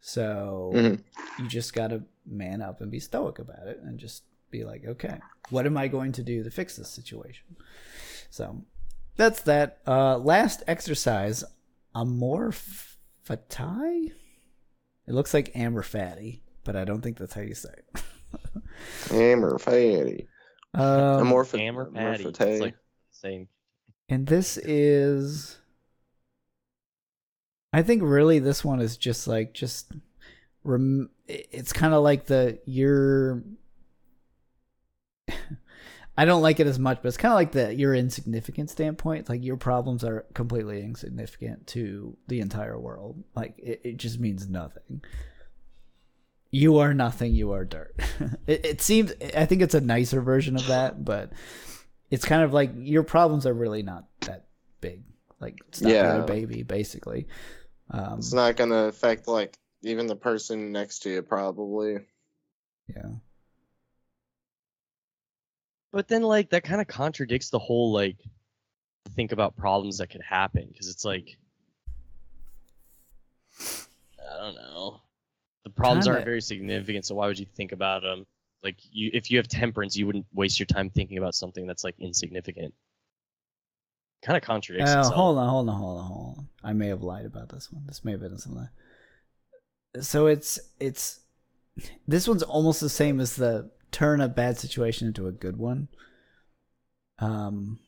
So 0.02 0.72
Mhm. 0.74 1.04
you 1.40 1.48
just 1.48 1.74
got 1.74 1.88
to 1.92 2.04
man 2.26 2.62
up 2.62 2.82
and 2.82 2.92
be 2.92 3.00
stoic 3.00 3.40
about 3.40 3.68
it 3.68 3.80
and 3.84 3.98
just 4.00 4.24
be 4.52 4.64
like, 4.64 4.86
okay, 4.86 5.20
what 5.50 5.66
am 5.66 5.78
I 5.78 5.88
going 5.88 6.12
to 6.14 6.24
do 6.24 6.44
to 6.44 6.52
fix 6.52 6.76
this 6.76 6.90
situation? 6.90 7.56
So 8.30 8.64
that's 9.16 9.42
that. 9.44 9.80
Uh, 9.88 10.18
last 10.18 10.64
exercise, 10.68 11.44
amor 11.96 12.52
fati. 12.52 14.12
It 15.08 15.14
looks 15.14 15.34
like 15.34 15.52
amber 15.56 15.82
fatty, 15.84 16.44
but 16.64 16.76
I 16.76 16.86
don't 16.86 17.02
think 17.02 17.18
that's 17.18 17.34
how 17.34 17.42
you 17.42 17.56
say 17.56 17.70
it. 17.74 18.04
hammer 19.10 19.58
fatty 19.60 20.28
Um, 20.74 21.28
amorph 21.28 21.58
Hammer 21.58 21.86
patty. 21.92 22.26
It's 22.26 22.40
like 22.62 22.76
saying 23.12 23.48
and 24.10 24.28
this 24.28 24.58
is, 24.58 25.60
I 27.74 27.82
think, 27.82 28.04
really, 28.04 28.40
this 28.40 28.64
one 28.64 28.80
is 28.80 28.96
just 28.98 29.28
like 29.28 29.54
just. 29.54 29.92
Rem- 30.64 31.10
it's 31.28 31.74
kind 31.74 31.94
of 31.94 32.04
like 32.04 32.26
the 32.28 32.60
you're. 32.66 33.44
I 36.18 36.26
don't 36.26 36.44
like 36.44 36.60
it 36.60 36.68
as 36.68 36.78
much, 36.78 37.00
but 37.02 37.08
it's 37.08 37.18
kind 37.18 37.32
of 37.32 37.38
like 37.38 37.54
the 37.54 37.74
your 37.74 37.96
insignificant 37.96 38.70
standpoint. 38.70 39.22
It's 39.22 39.30
like 39.30 39.44
your 39.44 39.58
problems 39.58 40.04
are 40.04 40.26
completely 40.36 40.82
insignificant 40.84 41.66
to 41.68 42.16
the 42.28 42.40
entire 42.40 42.80
world. 42.80 43.24
Like 43.36 43.56
it, 43.58 43.82
it 43.84 43.98
just 43.98 44.20
means 44.20 44.48
nothing. 44.48 45.02
You 46.52 46.78
are 46.78 46.94
nothing. 46.94 47.34
You 47.34 47.52
are 47.54 47.66
dirt. 47.66 47.96
it, 48.48 48.64
it 48.64 48.82
seems. 48.82 49.12
I 49.36 49.46
think 49.48 49.64
it's 49.64 49.74
a 49.74 49.82
nicer 49.82 50.22
version 50.22 50.56
of 50.56 50.68
that, 50.68 51.04
but 51.04 51.34
it's 52.12 52.26
kind 52.26 52.44
of 52.44 52.54
like 52.54 52.70
your 52.76 53.02
problems 53.04 53.48
are 53.48 53.54
really 53.54 53.82
not 53.82 54.06
that 54.22 54.46
big. 54.82 55.02
Like 55.40 55.58
stop 55.72 55.90
Yeah. 55.92 56.18
a 56.18 56.26
baby, 56.26 56.62
basically. 56.62 57.28
Um, 57.92 58.20
it's 58.20 58.34
not 58.34 58.56
gonna 58.56 58.86
affect 58.86 59.28
like 59.28 59.58
even 59.82 60.08
the 60.08 60.16
person 60.16 60.72
next 60.72 61.00
to 61.00 61.10
you 61.10 61.22
probably 61.22 62.00
yeah. 62.88 63.10
But 65.92 66.08
then, 66.08 66.24
like, 66.24 66.50
that 66.50 66.64
kind 66.64 66.82
of 66.82 66.88
contradicts 66.88 67.52
the 67.52 67.60
whole, 67.60 67.94
like, 67.94 68.18
think 69.12 69.32
about 69.32 69.56
problems 69.56 70.00
that 70.00 70.10
could 70.10 70.24
happen. 70.24 70.68
Because 70.68 70.90
it's 70.90 71.06
like, 71.06 71.38
I 74.20 74.38
don't 74.40 74.56
know. 74.56 75.02
The 75.64 75.70
problems 75.70 76.06
Kinda. 76.06 76.16
aren't 76.16 76.26
very 76.26 76.42
significant, 76.42 77.06
so 77.06 77.14
why 77.16 77.28
would 77.28 77.38
you 77.38 77.46
think 77.46 77.74
about 77.74 78.02
them? 78.02 78.26
Like, 78.64 78.78
you, 78.92 79.12
if 79.14 79.30
you 79.30 79.38
have 79.38 79.48
temperance, 79.48 79.96
you 79.96 80.08
wouldn't 80.08 80.26
waste 80.34 80.60
your 80.60 80.66
time 80.66 80.90
thinking 80.90 81.20
about 81.20 81.36
something 81.36 81.68
that's, 81.68 81.84
like, 81.84 81.96
insignificant. 82.00 82.74
Kind 84.24 84.38
of 84.38 84.44
contradicts 84.44 84.90
Uh, 84.92 85.00
itself. 85.00 85.16
hold 85.16 85.38
on, 85.38 85.50
hold 85.50 85.70
on, 85.70 85.76
hold 85.76 86.00
on, 86.00 86.06
hold 86.06 86.38
on. 86.38 86.48
I 86.64 86.74
may 86.74 86.88
have 86.88 87.04
lied 87.04 87.26
about 87.26 87.50
this 87.50 87.72
one. 87.72 87.84
This 87.88 88.06
may 88.06 88.12
have 88.12 88.22
been 88.22 88.38
something. 88.38 88.70
So 90.02 90.28
it's 90.28 90.60
it's 90.80 91.20
this 92.08 92.28
one's 92.28 92.44
almost 92.44 92.80
the 92.82 92.90
same 92.90 93.20
as 93.20 93.36
the 93.36 93.70
turn 93.92 94.22
a 94.22 94.28
bad 94.28 94.58
situation 94.58 95.08
into 95.08 95.28
a 95.28 95.32
good 95.32 95.58
one. 95.58 95.88
Um, 97.20 97.80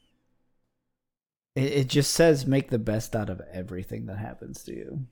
it, 1.55 1.71
it 1.71 1.87
just 1.87 2.13
says 2.13 2.45
make 2.45 2.69
the 2.69 2.79
best 2.79 3.15
out 3.15 3.29
of 3.29 3.41
everything 3.51 4.05
that 4.07 4.17
happens 4.17 4.63
to 4.63 4.73
you. 4.73 5.07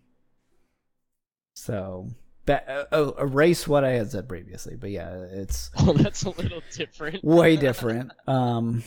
So, 1.56 2.10
ba- 2.46 2.70
uh, 2.70 2.86
oh, 2.92 3.12
erase 3.20 3.68
what 3.68 3.84
I 3.84 3.92
had 3.92 4.12
said 4.12 4.28
previously, 4.28 4.76
but 4.76 4.90
yeah, 4.90 5.16
it's 5.32 5.72
Oh, 5.78 5.94
that's 5.94 6.24
a 6.24 6.30
little 6.32 6.62
different. 6.76 7.24
way 7.24 7.56
different. 7.58 8.12
Um, 8.28 8.84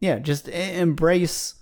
yeah, 0.00 0.18
just 0.18 0.48
embrace 0.48 1.54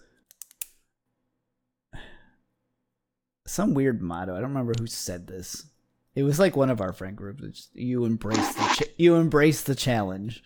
some 3.47 3.75
weird 3.75 4.03
motto. 4.03 4.33
I 4.33 4.41
don't 4.41 4.51
remember 4.51 4.75
who 4.79 4.87
said 4.87 5.27
this. 5.27 5.67
It 6.15 6.23
was 6.23 6.39
like 6.39 6.57
one 6.57 6.71
of 6.71 6.81
our 6.81 6.93
friend 6.93 7.17
groups. 7.17 7.43
It's, 7.43 7.69
you 7.73 8.05
embrace 8.05 8.55
the 8.55 8.85
ch- 8.85 8.95
you 8.97 9.17
embrace 9.17 9.63
the 9.63 9.75
challenge. 9.75 10.43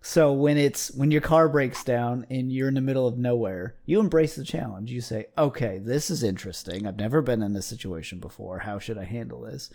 So 0.00 0.32
when 0.32 0.58
it's 0.58 0.90
when 0.92 1.10
your 1.10 1.20
car 1.20 1.48
breaks 1.48 1.82
down 1.84 2.26
and 2.28 2.52
you're 2.52 2.68
in 2.68 2.74
the 2.74 2.80
middle 2.80 3.06
of 3.06 3.16
nowhere, 3.16 3.76
you 3.86 4.00
embrace 4.00 4.34
the 4.34 4.44
challenge. 4.44 4.90
You 4.90 5.00
say, 5.00 5.26
"Okay, 5.36 5.78
this 5.78 6.10
is 6.10 6.22
interesting. 6.22 6.86
I've 6.86 6.98
never 6.98 7.22
been 7.22 7.42
in 7.42 7.52
this 7.54 7.66
situation 7.66 8.18
before. 8.18 8.58
How 8.60 8.78
should 8.78 8.98
I 8.98 9.04
handle 9.04 9.42
this?" 9.42 9.70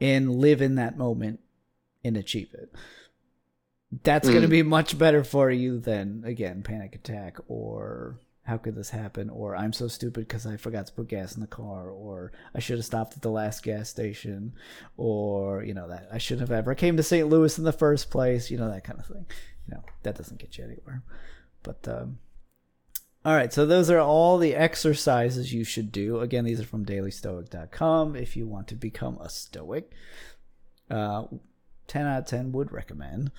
And 0.00 0.36
live 0.36 0.62
in 0.62 0.76
that 0.76 0.96
moment 0.96 1.40
and 2.04 2.16
achieve 2.16 2.54
it. 2.54 2.72
That's 4.04 4.28
going 4.28 4.42
to 4.42 4.48
Mm. 4.48 4.50
be 4.50 4.62
much 4.62 4.98
better 4.98 5.24
for 5.24 5.50
you 5.50 5.78
than 5.78 6.22
again 6.24 6.62
panic 6.62 6.94
attack 6.94 7.38
or 7.48 8.20
how 8.42 8.56
could 8.58 8.74
this 8.74 8.90
happen 8.90 9.28
or 9.30 9.54
I'm 9.56 9.72
so 9.72 9.88
stupid 9.88 10.26
because 10.26 10.46
I 10.46 10.56
forgot 10.56 10.86
to 10.86 10.92
put 10.92 11.08
gas 11.08 11.34
in 11.34 11.40
the 11.40 11.46
car 11.46 11.88
or 11.90 12.32
I 12.54 12.60
should 12.60 12.78
have 12.78 12.84
stopped 12.84 13.14
at 13.16 13.22
the 13.22 13.30
last 13.30 13.62
gas 13.62 13.88
station 13.88 14.52
or 14.96 15.62
you 15.62 15.74
know 15.74 15.88
that 15.88 16.08
I 16.12 16.18
shouldn't 16.18 16.48
have 16.48 16.56
ever 16.58 16.74
came 16.74 16.96
to 16.96 17.02
St. 17.02 17.28
Louis 17.28 17.56
in 17.58 17.64
the 17.64 17.72
first 17.72 18.10
place. 18.10 18.50
You 18.50 18.58
know 18.58 18.70
that 18.70 18.84
kind 18.84 18.98
of 18.98 19.06
thing. 19.06 19.26
You 19.66 19.74
know 19.74 19.82
that 20.02 20.16
doesn't 20.16 20.38
get 20.40 20.56
you 20.58 20.64
anywhere. 20.64 21.02
But 21.62 21.86
um, 21.88 22.18
all 23.24 23.34
right, 23.34 23.52
so 23.52 23.66
those 23.66 23.90
are 23.90 23.98
all 24.00 24.38
the 24.38 24.54
exercises 24.54 25.52
you 25.52 25.64
should 25.64 25.92
do. 25.92 26.20
Again, 26.20 26.44
these 26.44 26.60
are 26.60 26.64
from 26.64 26.86
dailystoic.com 26.86 28.16
if 28.16 28.36
you 28.36 28.46
want 28.46 28.68
to 28.68 28.74
become 28.76 29.18
a 29.18 29.28
stoic. 29.28 29.90
Uh, 30.90 31.24
10 31.88 32.06
out 32.06 32.18
of 32.20 32.26
10 32.26 32.52
would 32.52 32.70
recommend. 32.72 33.32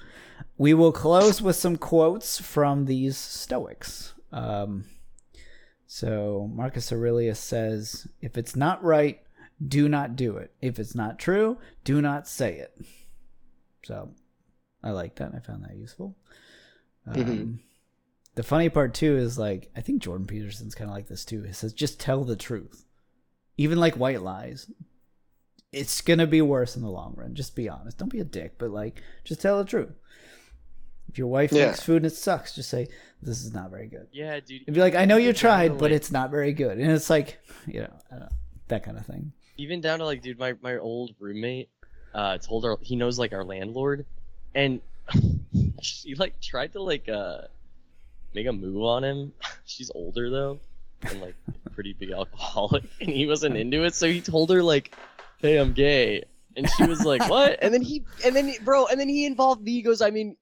We 0.57 0.73
will 0.73 0.91
close 0.91 1.41
with 1.41 1.55
some 1.55 1.77
quotes 1.77 2.39
from 2.41 2.85
these 2.85 3.17
Stoics. 3.17 4.13
Um, 4.31 4.85
so 5.87 6.49
Marcus 6.53 6.91
Aurelius 6.91 7.39
says, 7.39 8.07
If 8.21 8.37
it's 8.37 8.55
not 8.55 8.83
right, 8.83 9.21
do 9.65 9.87
not 9.89 10.15
do 10.15 10.37
it. 10.37 10.51
If 10.61 10.79
it's 10.79 10.95
not 10.95 11.17
true, 11.19 11.57
do 11.83 12.01
not 12.01 12.27
say 12.27 12.57
it. 12.57 12.77
So 13.83 14.09
I 14.83 14.91
like 14.91 15.15
that. 15.15 15.33
I 15.35 15.39
found 15.39 15.63
that 15.63 15.75
useful. 15.77 16.15
Um, 17.07 17.13
Mhm. 17.15 17.59
The 18.35 18.43
funny 18.43 18.69
part, 18.69 18.93
too, 18.93 19.17
is 19.17 19.37
like, 19.37 19.69
I 19.75 19.81
think 19.81 20.01
Jordan 20.01 20.27
Peterson's 20.27 20.75
kind 20.75 20.89
of 20.89 20.95
like 20.95 21.07
this, 21.07 21.25
too. 21.25 21.41
He 21.43 21.51
says, 21.51 21.73
just 21.73 21.99
tell 21.99 22.23
the 22.23 22.35
truth. 22.37 22.85
Even 23.57 23.79
like 23.79 23.95
white 23.95 24.21
lies, 24.21 24.71
it's 25.71 26.01
gonna 26.01 26.27
be 26.27 26.41
worse 26.41 26.75
in 26.75 26.81
the 26.81 26.89
long 26.89 27.13
run. 27.15 27.35
Just 27.35 27.55
be 27.55 27.69
honest. 27.69 27.97
Don't 27.97 28.11
be 28.11 28.19
a 28.19 28.23
dick, 28.25 28.55
but 28.57 28.71
like 28.71 29.01
just 29.23 29.41
tell 29.41 29.57
the 29.59 29.65
truth. 29.65 29.91
If 31.09 31.17
your 31.17 31.27
wife 31.27 31.51
Yeah. 31.51 31.67
makes 31.67 31.81
food 31.81 31.97
and 31.97 32.05
it 32.05 32.15
sucks, 32.15 32.53
just 32.55 32.69
say 32.69 32.87
this 33.21 33.43
is 33.43 33.53
not 33.53 33.69
very 33.71 33.87
good. 33.87 34.07
Yeah, 34.11 34.39
dude. 34.39 34.63
And 34.67 34.73
be 34.75 34.81
like, 34.81 34.95
I 34.95 35.05
know 35.05 35.15
you 35.17 35.23
even 35.29 35.33
down 35.33 35.35
to, 35.35 35.39
tried, 35.41 35.69
but 35.73 35.81
like- 35.83 35.91
it's 35.93 36.11
not 36.11 36.29
very 36.31 36.53
good. 36.53 36.77
And 36.77 36.91
it's 36.91 37.09
like, 37.09 37.39
you 37.67 37.81
know, 37.81 37.93
I 38.09 38.15
don't 38.15 38.19
know, 38.21 38.29
that 38.67 38.83
kind 38.83 38.97
of 38.97 39.05
thing. 39.05 39.31
even 39.57 39.81
down 39.81 39.99
to 39.99 40.05
like, 40.05 40.21
dude, 40.21 40.39
my 40.39 40.55
my 40.61 40.77
old 40.77 41.15
roommate, 41.19 41.69
uh, 42.13 42.37
told 42.37 42.63
her 42.63 42.77
he 42.81 42.95
knows 42.95 43.19
like 43.19 43.33
our 43.33 43.43
landlord, 43.43 44.05
and 44.55 44.81
she 45.81 46.15
like 46.15 46.39
tried 46.41 46.73
to 46.73 46.81
like 46.81 47.07
uh 47.09 47.41
make 48.33 48.45
a 48.47 48.53
move 48.53 48.81
on 48.83 49.03
him. 49.03 49.33
She's 49.65 49.91
older 49.93 50.29
though, 50.29 50.59
and 51.03 51.21
like 51.21 51.35
pretty 51.73 51.93
big 51.93 52.11
alcoholic, 52.11 52.83
and 53.01 53.09
he 53.09 53.25
wasn't 53.27 53.57
into 53.57 53.83
it. 53.83 53.95
So 53.95 54.07
he 54.07 54.21
told 54.21 54.49
her 54.51 54.61
like, 54.63 54.95
"Hey, 55.39 55.57
I'm 55.57 55.73
gay," 55.73 56.23
and 56.55 56.69
she 56.69 56.85
was 56.85 57.03
like, 57.05 57.27
"What?" 57.29 57.59
And 57.61 57.73
then 57.73 57.81
he, 57.81 58.03
and 58.25 58.35
then 58.35 58.53
bro, 58.63 58.85
and 58.87 58.99
then 58.99 59.09
he 59.09 59.25
involved 59.25 59.61
me. 59.63 59.71
He 59.73 59.81
goes, 59.81 60.01
"I 60.01 60.09
mean." 60.11 60.35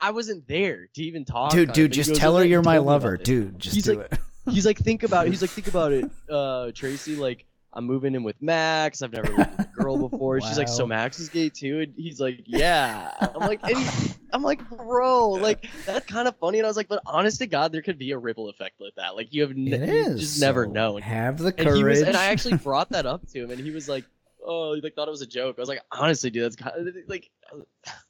I 0.00 0.12
wasn't 0.12 0.46
there 0.46 0.86
to 0.94 1.02
even 1.02 1.24
talk. 1.24 1.50
Dude, 1.50 1.72
dude, 1.72 1.92
just 1.92 2.10
goes, 2.10 2.18
tell 2.20 2.36
"Oh, 2.36 2.38
her 2.38 2.44
you're 2.44 2.62
my 2.62 2.76
told 2.76 2.86
me 2.86 2.90
about 2.92 3.02
lover. 3.02 3.16
Dude, 3.16 3.58
just 3.58 3.74
He's 3.74 3.84
do 3.86 3.94
like- 3.94 4.12
it. 4.12 4.18
he's 4.48 4.64
like 4.64 4.78
think 4.78 5.02
about 5.02 5.26
it 5.26 5.30
he's 5.30 5.42
like 5.42 5.50
think 5.50 5.66
about 5.66 5.92
it 5.92 6.08
uh 6.30 6.70
tracy 6.72 7.16
like 7.16 7.44
i'm 7.74 7.84
moving 7.84 8.14
in 8.14 8.22
with 8.22 8.40
max 8.40 9.02
i've 9.02 9.12
never 9.12 9.28
lived 9.36 9.58
with 9.58 9.67
girl 9.78 9.96
before 10.08 10.40
she's 10.40 10.58
like 10.58 10.68
so 10.68 10.86
max 10.86 11.18
is 11.18 11.28
gay 11.28 11.48
too? 11.48 11.80
And 11.80 11.94
he's 11.96 12.20
like 12.20 12.42
yeah. 12.46 13.12
I'm 13.20 13.46
like 13.48 13.60
and 13.62 14.14
i'm 14.32 14.42
like 14.42 14.60
bro 14.68 15.30
like 15.30 15.66
that's 15.86 16.04
kind 16.06 16.28
of 16.28 16.36
funny. 16.36 16.58
And 16.58 16.66
i 16.66 16.68
was 16.68 16.76
like 16.76 16.88
but 16.88 17.02
honest 17.06 17.38
to 17.38 17.46
god 17.46 17.72
there 17.72 17.80
could 17.82 17.98
be 17.98 18.10
a 18.12 18.18
ripple 18.18 18.48
effect 18.48 18.80
like 18.80 18.94
that. 18.96 19.16
Like 19.16 19.32
you 19.32 19.42
have 19.42 19.52
n- 19.52 19.68
It 19.68 19.88
you 19.88 19.94
is. 19.94 20.20
just 20.20 20.40
never 20.40 20.64
so 20.66 20.70
known. 20.72 21.02
Have 21.02 21.38
the 21.38 21.46
and 21.56 21.56
courage. 21.68 21.76
he 21.76 21.84
was 21.84 22.02
and 22.02 22.16
i 22.16 22.26
actually 22.26 22.56
brought 22.56 22.90
that 22.90 23.06
up 23.06 23.26
to 23.32 23.44
him 23.44 23.50
and 23.50 23.60
he 23.60 23.70
was 23.70 23.88
like 23.88 24.04
oh 24.44 24.74
he 24.74 24.80
like 24.80 24.94
thought 24.94 25.08
it 25.08 25.10
was 25.12 25.22
a 25.22 25.26
joke. 25.26 25.56
I 25.58 25.60
was 25.62 25.68
like 25.68 25.82
honestly 25.92 26.30
dude 26.30 26.44
that's 26.44 26.56
kind 26.56 26.76
of 26.88 26.94
like 27.08 27.30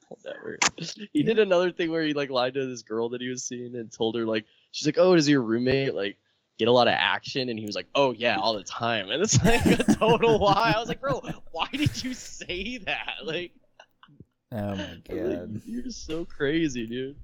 whatever. 0.09 0.59
He 1.13 1.23
did 1.23 1.39
another 1.39 1.71
thing 1.71 1.91
where 1.91 2.03
he 2.03 2.15
like 2.15 2.31
lied 2.31 2.55
to 2.55 2.67
this 2.67 2.83
girl 2.83 3.11
that 3.11 3.21
he 3.21 3.29
was 3.29 3.45
seeing 3.45 3.75
and 3.77 3.93
told 3.93 4.17
her 4.17 4.25
like 4.27 4.45
she's 4.71 4.87
like 4.87 4.99
oh 4.99 5.15
does 5.15 5.29
your 5.29 5.43
roommate 5.43 5.95
like 5.95 6.17
get 6.59 6.69
a 6.69 6.73
lot 6.73 6.89
of 6.89 6.95
action 6.97 7.49
and 7.49 7.59
he 7.59 7.65
was 7.67 7.75
like 7.77 7.87
oh 7.95 8.13
yeah 8.13 8.37
all 8.39 8.55
the 8.55 8.65
time 8.65 9.11
and 9.11 9.23
it's 9.23 9.43
like 9.45 9.65
a 9.67 9.95
total 9.95 10.39
lie 10.41 10.73
i 10.77 10.79
was 10.81 10.89
like 10.89 11.01
bro 11.01 11.21
why 11.53 11.69
did 11.73 12.03
you 12.03 12.13
say 12.15 12.79
that 12.79 13.15
like, 13.25 13.53
oh 14.53 14.75
my 14.75 14.75
I 14.75 14.75
was 14.75 14.79
like, 15.09 15.39
god. 15.39 15.61
you're 15.65 15.91
so 15.91 16.25
crazy 16.25 16.87
dude 16.87 17.17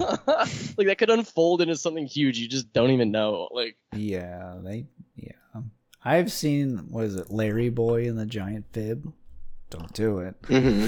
like 0.00 0.86
that 0.86 0.96
could 0.98 1.10
unfold 1.10 1.60
into 1.60 1.76
something 1.76 2.06
huge 2.06 2.38
you 2.38 2.48
just 2.48 2.72
don't 2.72 2.90
even 2.90 3.10
know 3.10 3.48
like 3.52 3.76
Yeah, 3.92 4.56
they. 4.64 4.86
Yeah, 5.16 5.32
I've 6.04 6.32
seen. 6.32 6.78
What 6.90 7.04
is 7.04 7.14
it, 7.16 7.30
Larry 7.30 7.68
Boy 7.68 8.08
and 8.08 8.18
the 8.18 8.26
Giant 8.26 8.64
Fib? 8.72 9.12
Don't 9.70 9.92
do 9.92 10.18
it. 10.20 10.34
hmm 10.46 10.86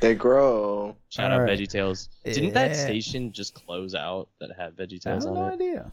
They 0.00 0.14
grow. 0.14 0.96
shout 1.08 1.32
All 1.32 1.40
out 1.40 1.44
right. 1.44 1.58
VeggieTales. 1.58 2.08
Didn't 2.24 2.54
that 2.54 2.76
station 2.76 3.32
just 3.32 3.54
close 3.54 3.94
out 3.94 4.28
that 4.40 4.50
had 4.56 4.76
Veggie 4.76 5.00
Tales? 5.00 5.26
I 5.26 5.30
VeggieTales 5.30 5.30
have 5.30 5.32
on 5.32 5.34
no 5.34 5.48
it? 5.48 5.54
idea. 5.54 5.92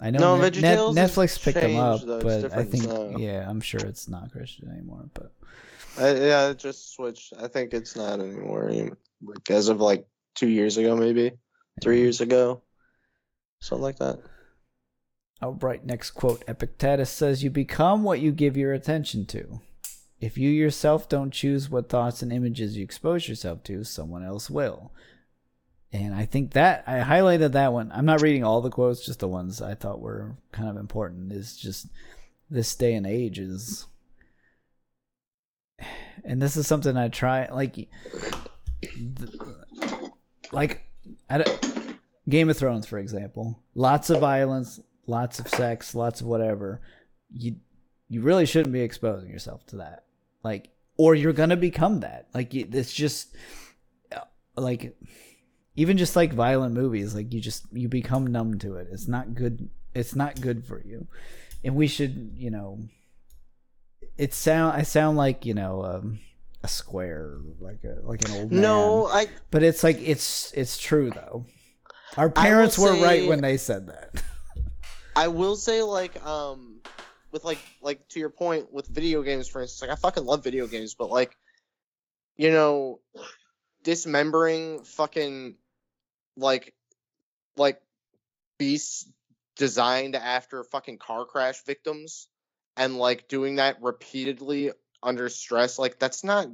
I 0.00 0.10
know 0.10 0.18
No, 0.18 0.36
Net- 0.36 0.56
Net- 0.56 0.78
VeggieTales 0.78 0.94
Netflix 0.94 1.42
picked 1.42 1.60
them 1.60 1.76
up, 1.76 2.02
though. 2.02 2.20
But 2.20 2.52
I 2.52 2.64
think 2.64 2.84
now. 2.84 3.16
yeah, 3.16 3.48
I'm 3.48 3.60
sure 3.60 3.80
it's 3.80 4.08
not 4.08 4.30
Christian 4.30 4.70
anymore. 4.70 5.08
But 5.14 5.32
I, 5.98 6.14
yeah, 6.14 6.48
it 6.50 6.58
just 6.58 6.94
switched. 6.94 7.32
I 7.40 7.48
think 7.48 7.72
it's 7.72 7.96
not 7.96 8.20
anymore. 8.20 8.70
Like 9.22 9.50
as 9.50 9.68
of 9.68 9.80
like 9.80 10.06
two 10.34 10.48
years 10.48 10.76
ago, 10.76 10.96
maybe 10.96 11.32
three 11.82 12.00
years 12.00 12.20
ago, 12.20 12.62
something 13.60 13.82
like 13.82 13.98
that. 13.98 14.18
All 15.42 15.54
right, 15.54 15.84
next 15.84 16.12
quote. 16.12 16.42
Epictetus 16.48 17.10
says, 17.10 17.42
You 17.44 17.50
become 17.50 18.02
what 18.02 18.20
you 18.20 18.32
give 18.32 18.56
your 18.56 18.72
attention 18.72 19.26
to. 19.26 19.60
If 20.18 20.38
you 20.38 20.48
yourself 20.48 21.08
don't 21.10 21.30
choose 21.30 21.68
what 21.70 21.90
thoughts 21.90 22.22
and 22.22 22.32
images 22.32 22.76
you 22.76 22.82
expose 22.82 23.28
yourself 23.28 23.62
to, 23.64 23.84
someone 23.84 24.24
else 24.24 24.48
will. 24.48 24.92
And 25.92 26.14
I 26.14 26.26
think 26.26 26.52
that, 26.52 26.84
I 26.86 26.98
highlighted 26.98 27.52
that 27.52 27.72
one. 27.72 27.90
I'm 27.94 28.04
not 28.04 28.20
reading 28.20 28.44
all 28.44 28.60
the 28.60 28.70
quotes, 28.70 29.06
just 29.06 29.20
the 29.20 29.28
ones 29.28 29.62
I 29.62 29.74
thought 29.74 30.00
were 30.00 30.36
kind 30.52 30.68
of 30.68 30.76
important. 30.76 31.32
Is 31.32 31.56
just 31.56 31.86
this 32.50 32.74
day 32.74 32.94
and 32.94 33.06
age 33.06 33.38
is. 33.38 33.86
And 36.24 36.42
this 36.42 36.56
is 36.56 36.66
something 36.66 36.96
I 36.96 37.08
try, 37.08 37.46
like, 37.52 37.88
like, 40.50 40.82
I 41.30 41.38
don't, 41.38 41.98
Game 42.28 42.50
of 42.50 42.56
Thrones, 42.56 42.86
for 42.86 42.98
example, 42.98 43.62
lots 43.74 44.10
of 44.10 44.20
violence, 44.20 44.80
lots 45.06 45.38
of 45.38 45.46
sex, 45.48 45.94
lots 45.94 46.20
of 46.20 46.26
whatever. 46.26 46.80
You 47.30 47.56
you 48.08 48.22
really 48.22 48.46
shouldn't 48.46 48.72
be 48.72 48.80
exposing 48.80 49.30
yourself 49.30 49.66
to 49.66 49.76
that, 49.76 50.04
like, 50.42 50.70
or 50.96 51.14
you're 51.14 51.32
gonna 51.32 51.56
become 51.56 52.00
that. 52.00 52.28
Like, 52.34 52.54
it's 52.54 52.92
just 52.92 53.36
uh, 54.10 54.20
like 54.56 54.96
even 55.76 55.98
just 55.98 56.16
like 56.16 56.32
violent 56.32 56.74
movies, 56.74 57.14
like 57.14 57.32
you 57.32 57.40
just 57.40 57.66
you 57.72 57.88
become 57.88 58.26
numb 58.26 58.58
to 58.60 58.76
it. 58.76 58.88
It's 58.90 59.06
not 59.06 59.34
good. 59.34 59.68
It's 59.94 60.16
not 60.16 60.40
good 60.40 60.64
for 60.64 60.80
you, 60.80 61.06
and 61.62 61.76
we 61.76 61.86
should, 61.86 62.32
you 62.36 62.50
know. 62.50 62.80
It 64.16 64.32
sound 64.32 64.74
I 64.74 64.82
sound 64.82 65.18
like 65.18 65.44
you 65.44 65.52
know 65.52 65.84
um, 65.84 66.20
a 66.62 66.68
square, 66.68 67.36
like 67.60 67.84
a 67.84 68.00
like 68.02 68.26
an 68.26 68.34
old 68.34 68.50
man. 68.50 68.62
No, 68.62 69.06
I 69.06 69.26
But 69.50 69.62
it's 69.62 69.84
like 69.84 69.98
it's 70.00 70.52
it's 70.54 70.78
true 70.78 71.10
though. 71.10 71.44
Our 72.16 72.30
parents 72.30 72.78
were 72.78 72.94
right 72.94 73.28
when 73.28 73.42
they 73.42 73.58
said 73.58 73.88
that. 73.88 74.22
I 75.16 75.28
will 75.28 75.56
say 75.56 75.82
like 75.82 76.24
um 76.24 76.80
with 77.30 77.44
like 77.44 77.58
like 77.82 78.08
to 78.08 78.20
your 78.20 78.30
point 78.30 78.72
with 78.72 78.86
video 78.86 79.22
games 79.22 79.48
for 79.48 79.60
instance, 79.60 79.82
like 79.86 79.96
I 79.96 80.00
fucking 80.00 80.24
love 80.24 80.42
video 80.42 80.66
games, 80.66 80.94
but 80.94 81.10
like 81.10 81.36
you 82.36 82.50
know 82.50 83.00
dismembering 83.82 84.82
fucking 84.82 85.56
like 86.36 86.74
like 87.56 87.80
beasts 88.58 89.10
designed 89.56 90.16
after 90.16 90.62
fucking 90.64 90.98
car 90.98 91.24
crash 91.24 91.62
victims 91.64 92.28
and 92.76 92.98
like 92.98 93.28
doing 93.28 93.56
that 93.56 93.82
repeatedly 93.82 94.70
under 95.02 95.28
stress 95.28 95.78
like 95.78 95.98
that's 95.98 96.22
not 96.22 96.48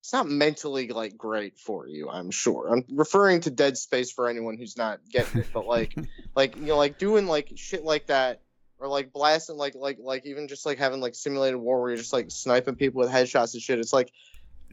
it's 0.00 0.12
not 0.12 0.28
mentally 0.28 0.88
like 0.88 1.16
great 1.16 1.58
for 1.58 1.86
you 1.86 2.08
i'm 2.08 2.30
sure 2.30 2.68
i'm 2.72 2.84
referring 2.90 3.40
to 3.40 3.50
dead 3.50 3.76
space 3.76 4.10
for 4.10 4.28
anyone 4.28 4.56
who's 4.56 4.76
not 4.76 5.00
getting 5.08 5.40
it 5.40 5.46
but 5.52 5.66
like 5.66 5.94
like 6.36 6.56
you 6.56 6.62
know 6.62 6.76
like 6.76 6.98
doing 6.98 7.26
like 7.26 7.52
shit 7.56 7.84
like 7.84 8.06
that 8.06 8.42
or 8.78 8.88
like 8.88 9.12
blasting 9.12 9.56
like 9.56 9.74
like 9.74 9.98
like 10.00 10.26
even 10.26 10.48
just 10.48 10.66
like 10.66 10.78
having 10.78 11.00
like 11.00 11.14
simulated 11.14 11.58
war 11.58 11.80
where 11.80 11.90
you're 11.90 11.98
just 11.98 12.12
like 12.12 12.30
sniping 12.30 12.74
people 12.74 13.00
with 13.00 13.10
headshots 13.10 13.54
and 13.54 13.62
shit 13.62 13.78
it's 13.78 13.92
like 13.92 14.12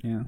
yeah. 0.03 0.23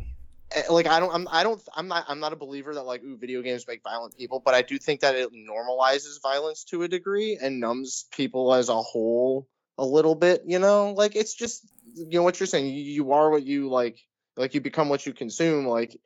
Eh, 0.51 0.63
like 0.69 0.88
I 0.88 0.99
don't 0.99 1.13
I'm 1.13 1.27
I 1.31 1.43
don't 1.43 1.61
I'm 1.76 1.88
not 1.88 2.05
I'm 2.07 2.19
not 2.19 2.34
a 2.34 2.35
believer 2.35 2.73
that 2.73 2.84
like 2.84 3.03
ooh 3.03 3.17
video 3.17 3.41
games 3.41 3.67
make 3.67 3.84
violent 3.84 4.17
people, 4.17 4.41
but 4.43 4.53
I 4.53 4.61
do 4.61 4.77
think 4.77 5.01
that 5.01 5.15
it 5.15 5.30
normalizes 5.34 6.22
violence 6.22 6.63
to 6.65 6.84
a 6.84 6.88
degree 6.88 7.38
and 7.41 7.59
numbs 7.59 8.05
people 8.11 8.53
as 8.53 8.69
a 8.69 8.81
whole 8.81 9.47
a 9.77 9.85
little 9.85 10.15
bit, 10.15 10.43
you 10.45 10.59
know? 10.59 10.91
Like 10.91 11.15
it's 11.15 11.34
just 11.34 11.67
you 11.93 12.07
know 12.11 12.23
what 12.23 12.39
you're 12.39 12.47
saying, 12.47 12.67
you, 12.67 12.84
you 12.84 13.11
are 13.11 13.30
what 13.30 13.43
you 13.43 13.69
like 13.69 13.99
like 14.38 14.53
you 14.53 14.61
become 14.61 14.89
what 14.89 15.05
you 15.05 15.13
consume 15.13 15.67
like 15.67 15.97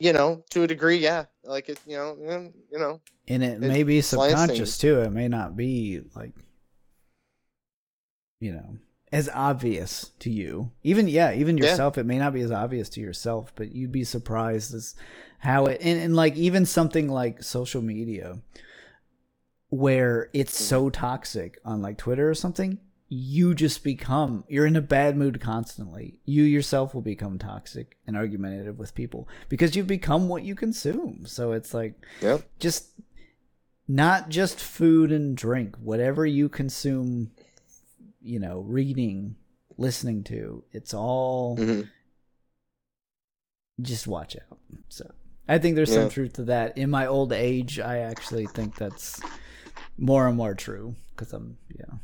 you 0.00 0.14
know, 0.14 0.42
to 0.48 0.62
a 0.62 0.66
degree, 0.66 0.96
yeah. 0.96 1.26
Like 1.44 1.68
it, 1.68 1.78
you 1.86 1.96
know, 1.96 2.16
you 2.72 2.78
know. 2.78 3.00
And 3.28 3.44
it 3.44 3.62
It's 3.62 3.66
may 3.66 3.82
be 3.82 4.00
subconscious 4.00 4.78
too. 4.78 5.00
It 5.02 5.12
may 5.12 5.28
not 5.28 5.56
be 5.56 6.00
like 6.16 6.32
you 8.40 8.52
know, 8.52 8.78
as 9.12 9.28
obvious 9.34 10.12
to 10.20 10.30
you. 10.30 10.70
Even 10.82 11.08
yeah, 11.08 11.32
even 11.32 11.58
Yeah. 11.58 11.66
yourself, 11.70 11.98
it 11.98 12.06
may 12.06 12.18
not 12.18 12.32
be 12.32 12.42
as 12.42 12.50
obvious 12.52 12.88
to 12.90 13.00
yourself, 13.00 13.52
but 13.54 13.74
you'd 13.74 13.92
be 13.92 14.04
surprised 14.04 14.74
as 14.74 14.94
how 15.38 15.66
it 15.66 15.80
and, 15.82 16.00
and 16.00 16.14
like 16.16 16.36
even 16.36 16.66
something 16.66 17.08
like 17.08 17.42
social 17.42 17.82
media 17.82 18.38
where 19.68 20.28
it's 20.32 20.56
so 20.56 20.84
mm-hmm. 20.84 21.00
toxic 21.00 21.58
on 21.64 21.80
like 21.82 21.96
Twitter 21.96 22.28
or 22.28 22.34
something, 22.34 22.78
you 23.08 23.54
just 23.54 23.82
become 23.82 24.44
you're 24.48 24.66
in 24.66 24.76
a 24.76 24.80
bad 24.80 25.16
mood 25.16 25.40
constantly. 25.40 26.18
You 26.24 26.44
yourself 26.44 26.94
will 26.94 27.02
become 27.02 27.38
toxic 27.38 27.96
and 28.06 28.16
argumentative 28.16 28.78
with 28.78 28.94
people 28.94 29.28
because 29.48 29.74
you've 29.74 29.86
become 29.86 30.28
what 30.28 30.44
you 30.44 30.54
consume. 30.54 31.24
So 31.26 31.52
it's 31.52 31.74
like 31.74 31.94
Yep. 32.22 32.42
just 32.60 32.90
not 33.88 34.28
just 34.28 34.60
food 34.60 35.10
and 35.10 35.36
drink, 35.36 35.74
whatever 35.82 36.24
you 36.24 36.48
consume, 36.48 37.32
you 38.20 38.38
know, 38.38 38.60
reading, 38.60 39.36
listening 39.76 40.22
to, 40.24 40.64
it's 40.72 40.92
all 40.94 41.56
Mhm. 41.56 41.88
just 43.80 44.06
watch 44.06 44.36
out. 44.36 44.58
So 44.88 45.10
I 45.48 45.58
think 45.58 45.74
there's 45.76 45.92
some 45.92 46.08
truth 46.10 46.34
to 46.34 46.44
that. 46.44 46.76
In 46.76 46.90
my 46.90 47.06
old 47.06 47.32
age, 47.32 47.80
I 47.80 47.98
actually 47.98 48.46
think 48.46 48.76
that's 48.76 49.20
more 49.96 50.28
and 50.28 50.36
more 50.36 50.54
true 50.54 50.94
because 51.10 51.32
I'm, 51.32 51.58
you 51.68 51.84
know, 51.88 51.98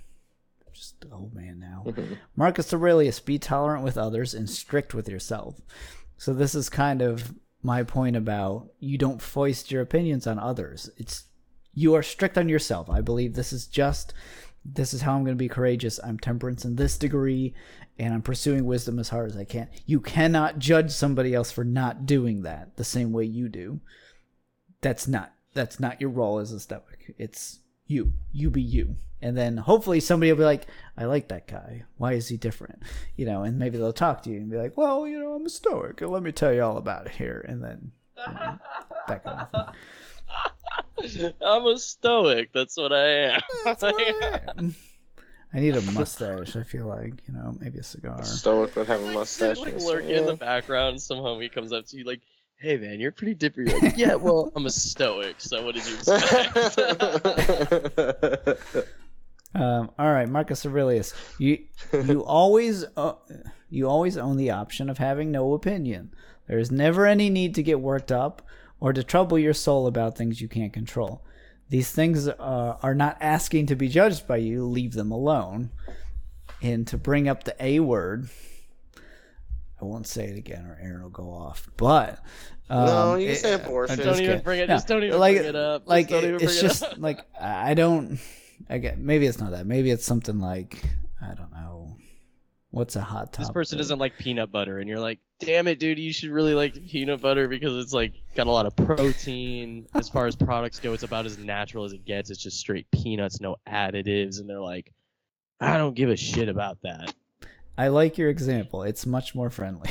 just 0.73 1.05
an 1.05 1.13
old 1.13 1.35
man 1.35 1.59
now. 1.59 1.85
Mhm. 1.87 2.19
Marcus 2.35 2.73
Aurelius, 2.73 3.21
be 3.21 3.39
tolerant 3.39 3.85
with 3.85 3.97
others 3.99 4.35
and 4.35 4.49
strict 4.49 4.95
with 4.95 5.09
yourself. 5.09 5.61
So 6.17 6.33
this 6.33 6.55
is 6.55 6.69
kind 6.69 7.03
of 7.03 7.35
my 7.63 7.83
point 7.83 8.17
about 8.17 8.71
you 8.79 8.97
don't 8.97 9.21
foist 9.21 9.71
your 9.71 9.83
opinions 9.83 10.27
on 10.27 10.39
others. 10.39 10.91
It's 10.97 11.25
you 11.73 11.95
are 11.95 12.03
strict 12.03 12.39
on 12.39 12.49
yourself. 12.49 12.89
I 12.89 13.03
believe 13.03 13.35
this 13.35 13.53
is 13.53 13.67
just 13.67 14.15
this 14.75 14.95
is 14.95 15.03
how 15.03 15.15
I'm 15.15 15.25
going 15.25 15.37
to 15.37 15.39
be 15.39 15.49
courageous. 15.49 16.01
I'm 16.03 16.19
temperance 16.19 16.65
in 16.65 16.77
this 16.77 16.99
degree, 16.99 17.55
and 17.99 18.13
I'm 18.13 18.23
pursuing 18.23 18.65
wisdom 18.65 18.99
as 18.99 19.09
hard 19.09 19.31
as 19.31 19.37
I 19.37 19.45
can. 19.45 19.69
You 19.87 20.01
cannot 20.01 20.59
judge 20.59 20.91
somebody 20.91 21.35
else 21.35 21.51
for 21.51 21.65
not 21.65 22.07
doing 22.07 22.43
that 22.43 22.77
the 22.77 22.85
same 22.85 23.13
way 23.13 23.25
you 23.25 23.49
do. 23.49 23.81
That's 24.81 25.09
not 25.09 25.33
that's 25.55 25.81
not 25.81 26.01
your 26.01 26.11
role 26.11 26.39
as 26.39 26.53
a 26.53 26.61
stoic. 26.61 27.15
It's 27.19 27.61
you. 27.87 28.13
You 28.33 28.51
be 28.51 28.61
you. 28.61 28.97
And 29.23 29.37
then 29.37 29.57
hopefully 29.57 30.01
somebody 30.01 30.31
will 30.31 30.39
be 30.39 30.45
like, 30.45 30.67
I 30.99 31.07
like 31.07 31.29
that 31.29 31.49
guy. 31.49 31.85
Why 31.97 32.13
is 32.13 32.29
he 32.29 32.37
different? 32.37 32.83
You 33.17 33.25
know, 33.25 33.43
and 33.43 33.59
maybe 33.59 33.79
they'll 33.79 33.95
talk 33.95 34.23
to 34.25 34.31
you 34.31 34.37
and 34.37 34.51
be 34.51 34.59
like, 34.59 34.77
Well, 34.77 35.07
you 35.07 35.19
know, 35.19 35.33
I'm 35.33 35.47
a 35.47 35.51
stoic. 35.51 36.01
Let 36.03 36.23
me 36.23 36.33
tell 36.33 36.53
you 36.53 36.63
all 36.63 36.77
about 36.77 37.07
it 37.07 37.13
here. 37.13 37.45
And 37.49 37.65
then 37.65 37.93
you 38.17 38.35
know, 38.35 38.59
that 39.09 39.25
kind 39.25 39.41
of 39.41 39.51
thing. 39.51 39.75
I'm 41.45 41.67
a 41.67 41.79
stoic. 41.79 42.53
That's 42.53 42.77
what 42.77 42.93
I 42.93 43.09
am. 43.09 43.41
That's 43.65 43.83
what 43.85 43.95
I 43.97 44.41
am. 44.57 44.75
I 45.53 45.61
need 45.61 45.77
a 45.77 45.83
mustache. 45.93 46.57
I 46.57 46.63
feel 46.63 46.87
like 46.87 47.23
you 47.27 47.35
know 47.35 47.57
maybe 47.61 47.79
a 47.79 47.83
cigar. 47.83 48.23
Stoic 48.25 48.75
would 48.77 48.87
have 48.87 49.03
a 49.03 49.13
mustache. 49.13 49.59
like 49.59 49.75
and 49.75 49.83
lurking 49.83 50.09
stuff, 50.09 50.19
in 50.19 50.27
the 50.27 50.33
yeah. 50.33 50.37
background. 50.37 51.01
Some 51.01 51.19
homie 51.19 51.51
comes 51.51 51.73
up 51.73 51.87
to 51.87 51.97
you 51.97 52.05
like, 52.05 52.21
"Hey 52.59 52.77
man, 52.77 53.01
you're 53.01 53.13
pretty 53.13 53.35
different." 53.35 53.71
You're 53.71 53.81
like, 53.81 53.97
"Yeah, 53.97 54.15
well, 54.17 54.53
I'm 54.55 54.67
a 54.67 54.71
stoic. 54.71 55.37
So 55.39 55.65
what 55.65 55.75
did 55.75 55.87
you 55.87 55.95
expect?" 55.95 56.57
Um, 59.55 59.91
all 59.99 60.13
right, 60.13 60.29
Marcus 60.29 60.67
Aurelius, 60.67 61.15
you 61.39 61.65
you 61.93 62.23
always 62.23 62.85
uh, 62.97 63.15
you 63.71 63.89
always 63.89 64.19
own 64.19 64.37
the 64.37 64.51
option 64.51 64.91
of 64.91 64.99
having 64.99 65.31
no 65.31 65.55
opinion. 65.55 66.13
There 66.47 66.59
is 66.59 66.71
never 66.71 67.07
any 67.07 67.31
need 67.31 67.55
to 67.55 67.63
get 67.63 67.81
worked 67.81 68.13
up 68.13 68.43
or 68.81 68.93
to 68.93 69.03
trouble 69.03 69.39
your 69.39 69.55
soul 69.55 69.87
about 69.87 70.17
things 70.17 70.41
you 70.41 70.49
can't 70.49 70.73
control. 70.73 71.23
These 71.69 71.91
things 71.91 72.29
uh, 72.29 72.77
are 72.83 72.95
not 72.95 73.17
asking 73.21 73.67
to 73.67 73.77
be 73.77 73.89
judged 73.89 74.27
by 74.29 74.37
you. 74.37 74.65
Leave 74.67 74.93
them 74.93 75.11
alone. 75.11 75.71
And 76.63 76.87
to 76.89 76.97
bring 76.97 77.29
up 77.29 77.45
the 77.45 77.55
A 77.63 77.81
word, 77.81 78.29
I 79.81 79.85
won't 79.85 80.07
say 80.07 80.25
it 80.29 80.39
again, 80.39 80.65
or 80.67 80.79
Aaron 80.81 81.03
will 81.03 81.11
go 81.11 81.31
off. 81.31 81.69
But 81.77 82.19
um, 82.71 82.87
No, 82.87 83.15
you 83.17 83.31
it- 83.31 83.37
say 83.37 83.53
abortion. 83.53 83.97
just 83.97 84.07
don't 84.07 84.15
even 84.17 84.27
kidding. 84.27 84.43
bring 84.45 84.61
it. 84.61 84.69
No, 84.69 84.75
Just 84.77 84.89
don't 84.89 85.05
even 85.05 85.19
like, 85.19 85.37
bring 85.37 85.49
it 85.49 85.57
up. 85.57 85.83
Just 85.83 85.89
like 85.89 86.09
don't 86.09 86.25
even 86.25 86.35
it's 86.37 86.45
bring 86.45 86.57
it 86.57 86.61
just 86.61 86.83
up. 86.83 86.95
like 86.99 87.21
I 87.41 87.75
don't. 87.75 88.19
I 88.71 88.79
get 88.79 88.99
maybe 88.99 89.27
it's 89.27 89.39
not 89.39 89.51
that. 89.51 89.67
Maybe 89.67 89.91
it's 89.91 90.07
something 90.07 90.39
like 90.41 90.83
I 91.21 91.35
don't 91.35 91.53
know. 91.53 91.86
What's 92.77 92.95
a 92.95 93.01
hot 93.01 93.33
topic? 93.33 93.39
this 93.39 93.51
person 93.53 93.79
doesn't 93.79 93.99
like 93.99 94.19
peanut 94.19 94.53
butter, 94.53 94.81
and 94.81 94.87
you're 94.87 95.01
like, 95.01 95.19
"Damn 95.41 95.67
it, 95.67 95.79
dude! 95.79 95.99
You 95.99 96.13
should 96.13 96.29
really 96.29 96.53
like 96.53 96.75
peanut 96.75 97.23
butter 97.23 97.49
because 97.49 97.75
it's 97.83 97.95
like 97.95 98.13
got 98.35 98.49
a 98.49 98.51
lot 98.51 98.67
of 98.67 98.77
protein. 98.77 99.87
As 99.95 100.11
far 100.11 100.27
as 100.27 100.37
products 100.37 100.79
go, 100.79 100.93
it's 100.93 101.03
about 101.03 101.25
as 101.25 101.39
natural 101.39 101.87
as 101.87 101.95
it 101.95 102.05
gets. 102.05 102.29
It's 102.29 102.43
just 102.43 102.59
straight 102.59 102.87
peanuts, 102.91 103.41
no 103.41 103.57
additives." 103.67 104.41
And 104.41 104.51
they're 104.51 104.61
like, 104.61 104.93
"I 105.59 105.79
don't 105.79 105.95
give 105.95 106.11
a 106.11 106.17
shit 106.17 106.51
about 106.51 106.77
that." 106.83 107.15
I 107.79 107.89
like 107.89 108.19
your 108.19 108.29
example. 108.29 108.83
It's 108.83 109.07
much 109.07 109.35
more 109.35 109.49
friendly. 109.49 109.89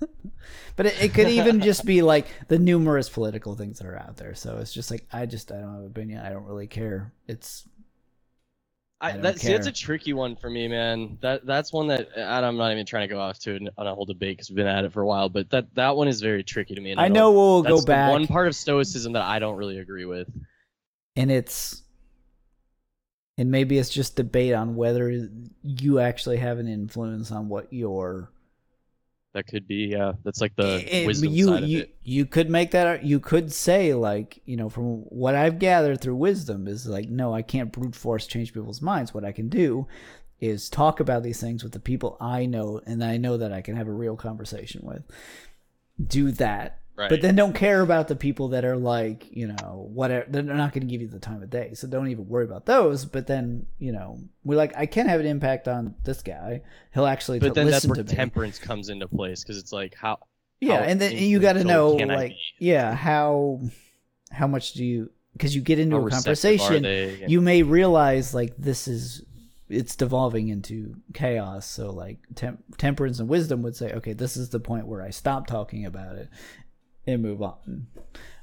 but 0.76 0.86
it, 0.86 1.02
it 1.02 1.14
could 1.14 1.30
even 1.30 1.60
just 1.62 1.84
be 1.84 2.00
like 2.00 2.28
the 2.46 2.60
numerous 2.60 3.08
political 3.08 3.56
things 3.56 3.80
that 3.80 3.88
are 3.88 3.98
out 3.98 4.18
there. 4.18 4.36
So 4.36 4.58
it's 4.58 4.72
just 4.72 4.92
like 4.92 5.04
I 5.12 5.26
just 5.26 5.50
I 5.50 5.56
don't 5.56 5.72
have 5.72 5.80
an 5.80 5.86
opinion. 5.88 6.20
I 6.24 6.30
don't 6.30 6.44
really 6.44 6.68
care. 6.68 7.12
It's 7.26 7.66
I 9.02 9.12
I, 9.12 9.16
that, 9.18 9.38
see, 9.40 9.48
that's 9.48 9.66
a 9.66 9.72
tricky 9.72 10.12
one 10.12 10.36
for 10.36 10.50
me, 10.50 10.68
man. 10.68 11.16
That 11.22 11.46
that's 11.46 11.72
one 11.72 11.86
that 11.88 12.08
I'm 12.18 12.56
not 12.56 12.72
even 12.72 12.84
trying 12.84 13.08
to 13.08 13.14
go 13.14 13.20
off 13.20 13.38
to 13.40 13.58
on 13.78 13.86
a 13.86 13.94
whole 13.94 14.04
debate 14.04 14.36
because 14.36 14.50
we've 14.50 14.56
been 14.56 14.66
at 14.66 14.84
it 14.84 14.92
for 14.92 15.00
a 15.00 15.06
while. 15.06 15.28
But 15.28 15.48
that 15.50 15.74
that 15.74 15.96
one 15.96 16.06
is 16.08 16.20
very 16.20 16.44
tricky 16.44 16.74
to 16.74 16.80
me. 16.80 16.90
And 16.90 17.00
I 17.00 17.04
don't- 17.08 17.14
know 17.14 17.32
we'll 17.32 17.62
go 17.62 17.82
back 17.82 18.10
one 18.10 18.26
part 18.26 18.46
of 18.46 18.54
stoicism 18.54 19.14
that 19.14 19.22
I 19.22 19.38
don't 19.38 19.56
really 19.56 19.78
agree 19.78 20.04
with. 20.04 20.28
and 21.16 21.30
it's 21.30 21.82
and 23.38 23.50
maybe 23.50 23.78
it's 23.78 23.88
just 23.88 24.16
debate 24.16 24.52
on 24.52 24.76
whether 24.76 25.28
you 25.62 25.98
actually 25.98 26.36
have 26.36 26.58
an 26.58 26.68
influence 26.68 27.32
on 27.32 27.48
what 27.48 27.72
your 27.72 28.30
That 29.32 29.46
could 29.46 29.68
be, 29.68 29.88
yeah. 29.92 30.14
That's 30.24 30.40
like 30.40 30.56
the 30.56 30.84
It- 31.02 31.06
wisdom 31.06 31.32
you, 31.32 31.46
side 31.46 31.62
of 31.62 31.68
you, 31.68 31.78
it. 31.80 31.94
You 32.02 32.26
could 32.26 32.50
make 32.50 32.72
that. 32.72 33.04
You 33.04 33.20
could 33.20 33.52
say 33.52 33.94
like, 33.94 34.42
you 34.44 34.56
know, 34.56 34.68
from 34.68 35.02
what 35.04 35.36
I've 35.36 35.60
gathered 35.60 36.00
through 36.00 36.16
wisdom 36.16 36.66
is 36.66 36.86
like, 36.86 37.08
no, 37.08 37.32
I 37.32 37.42
can't 37.42 37.70
brute 37.70 37.94
force 37.94 38.26
change 38.26 38.52
people's 38.52 38.82
minds. 38.82 39.14
What 39.14 39.24
I 39.24 39.30
can 39.30 39.48
do 39.48 39.86
is 40.40 40.68
talk 40.68 40.98
about 40.98 41.22
these 41.22 41.40
things 41.40 41.62
with 41.62 41.72
the 41.72 41.78
people 41.78 42.16
I 42.20 42.44
know 42.46 42.80
and 42.86 43.04
I 43.04 43.18
know 43.18 43.36
that 43.36 43.52
I 43.52 43.60
can 43.60 43.76
have 43.76 43.86
a 43.86 43.92
real 43.92 44.16
conversation 44.16 44.80
with. 44.84 45.04
Do 46.04 46.32
that. 46.32 46.79
Right. 47.00 47.08
But 47.08 47.22
then 47.22 47.34
don't 47.34 47.54
care 47.54 47.80
about 47.80 48.08
the 48.08 48.16
people 48.16 48.48
that 48.48 48.66
are 48.66 48.76
like, 48.76 49.34
you 49.34 49.46
know, 49.46 49.88
whatever. 49.90 50.26
They're 50.28 50.42
not 50.42 50.74
going 50.74 50.86
to 50.86 50.90
give 50.90 51.00
you 51.00 51.08
the 51.08 51.18
time 51.18 51.42
of 51.42 51.48
day. 51.48 51.72
So 51.72 51.88
don't 51.88 52.08
even 52.08 52.28
worry 52.28 52.44
about 52.44 52.66
those. 52.66 53.06
But 53.06 53.26
then, 53.26 53.64
you 53.78 53.92
know, 53.92 54.18
we're 54.44 54.58
like, 54.58 54.76
I 54.76 54.84
can 54.84 55.08
have 55.08 55.18
an 55.18 55.24
impact 55.24 55.66
on 55.66 55.94
this 56.04 56.22
guy. 56.22 56.60
He'll 56.92 57.06
actually 57.06 57.38
but 57.38 57.54
then 57.54 57.64
that's 57.64 57.76
listen 57.76 57.90
where 57.90 57.96
to 57.96 58.04
me. 58.04 58.14
temperance 58.14 58.58
comes 58.58 58.90
into 58.90 59.08
place 59.08 59.42
because 59.42 59.56
it's 59.56 59.72
like 59.72 59.94
how 59.94 60.18
yeah 60.60 60.76
how 60.76 60.82
and 60.82 61.00
then 61.00 61.16
you 61.16 61.38
got 61.38 61.54
to 61.54 61.64
know 61.64 61.92
like 61.92 62.36
yeah 62.58 62.94
how 62.94 63.60
how 64.30 64.46
much 64.46 64.74
do 64.74 64.84
you 64.84 65.10
because 65.32 65.54
you 65.54 65.62
get 65.62 65.78
into 65.78 65.98
how 65.98 66.06
a 66.06 66.10
conversation 66.10 66.84
you 67.28 67.40
may 67.40 67.62
realize 67.62 68.34
like 68.34 68.54
this 68.58 68.86
is 68.86 69.24
it's 69.70 69.94
devolving 69.96 70.48
into 70.48 70.96
chaos 71.14 71.64
so 71.64 71.90
like 71.90 72.18
tem- 72.34 72.58
temperance 72.76 73.20
and 73.20 73.28
wisdom 73.28 73.62
would 73.62 73.74
say 73.76 73.92
okay 73.92 74.12
this 74.12 74.36
is 74.36 74.50
the 74.50 74.60
point 74.60 74.86
where 74.86 75.00
i 75.00 75.10
stop 75.10 75.46
talking 75.46 75.86
about 75.86 76.16
it 76.16 76.28
and 77.06 77.22
move 77.22 77.42
on. 77.42 77.86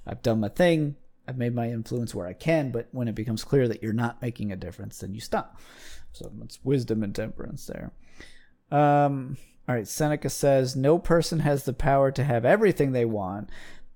I've 0.05 0.21
done 0.21 0.39
my 0.39 0.49
thing. 0.49 0.95
I've 1.27 1.37
made 1.37 1.53
my 1.53 1.69
influence 1.69 2.15
where 2.15 2.25
i 2.25 2.31
can 2.33 2.71
but 2.71 2.87
when 2.91 3.09
it 3.09 3.15
becomes 3.15 3.43
clear 3.43 3.67
that 3.67 3.83
you're 3.83 3.91
not 3.91 4.21
making 4.21 4.51
a 4.51 4.55
difference 4.55 4.99
then 4.99 5.13
you 5.13 5.19
stop. 5.19 5.59
So 6.13 6.31
it's 6.43 6.63
wisdom 6.63 7.03
and 7.03 7.13
temperance 7.13 7.67
there. 7.67 7.91
Um 8.71 9.37
all 9.67 9.75
right 9.75 9.87
seneca 9.87 10.29
says 10.29 10.75
no 10.75 10.97
person 10.97 11.39
has 11.39 11.65
the 11.65 11.73
power 11.73 12.11
to 12.11 12.23
have 12.23 12.45
everything 12.45 12.93
they 12.93 13.03
want 13.03 13.49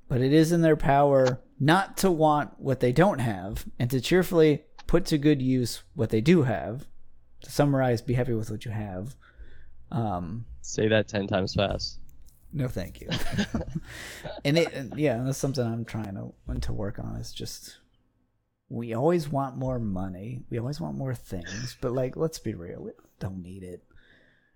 but 0.09 0.19
it 0.19 0.33
is 0.33 0.51
in 0.51 0.59
their 0.59 0.75
power 0.75 1.39
not 1.57 1.95
to 1.95 2.11
want 2.11 2.59
what 2.59 2.81
they 2.81 2.91
don't 2.91 3.19
have 3.19 3.65
and 3.79 3.89
to 3.91 4.01
cheerfully 4.01 4.65
put 4.85 5.05
to 5.05 5.17
good 5.17 5.41
use 5.41 5.83
what 5.93 6.09
they 6.09 6.19
do 6.19 6.43
have. 6.43 6.85
To 7.43 7.49
summarize 7.49 8.01
be 8.01 8.15
happy 8.15 8.33
with 8.33 8.51
what 8.51 8.65
you 8.65 8.71
have. 8.71 9.15
Um 9.89 10.43
say 10.61 10.89
that 10.89 11.07
ten 11.07 11.27
times 11.27 11.53
fast. 11.53 12.00
No 12.53 12.67
thank 12.67 13.01
you. 13.01 13.09
And 14.45 14.57
it 14.57 14.73
and 14.73 14.97
yeah 14.97 15.21
that's 15.23 15.37
something 15.37 15.65
i'm 15.65 15.85
trying 15.85 16.15
to 16.15 16.59
to 16.61 16.73
work 16.73 16.99
on 16.99 17.15
is 17.15 17.31
just 17.31 17.77
we 18.69 18.93
always 18.93 19.27
want 19.27 19.57
more 19.57 19.79
money. 19.79 20.43
We 20.49 20.57
always 20.57 20.79
want 20.79 20.97
more 20.97 21.13
things 21.15 21.77
but 21.81 21.91
like 21.91 22.15
let's 22.15 22.39
be 22.39 22.53
real 22.53 22.81
we 22.81 22.91
don't 23.19 23.41
need 23.41 23.63
it. 23.63 23.83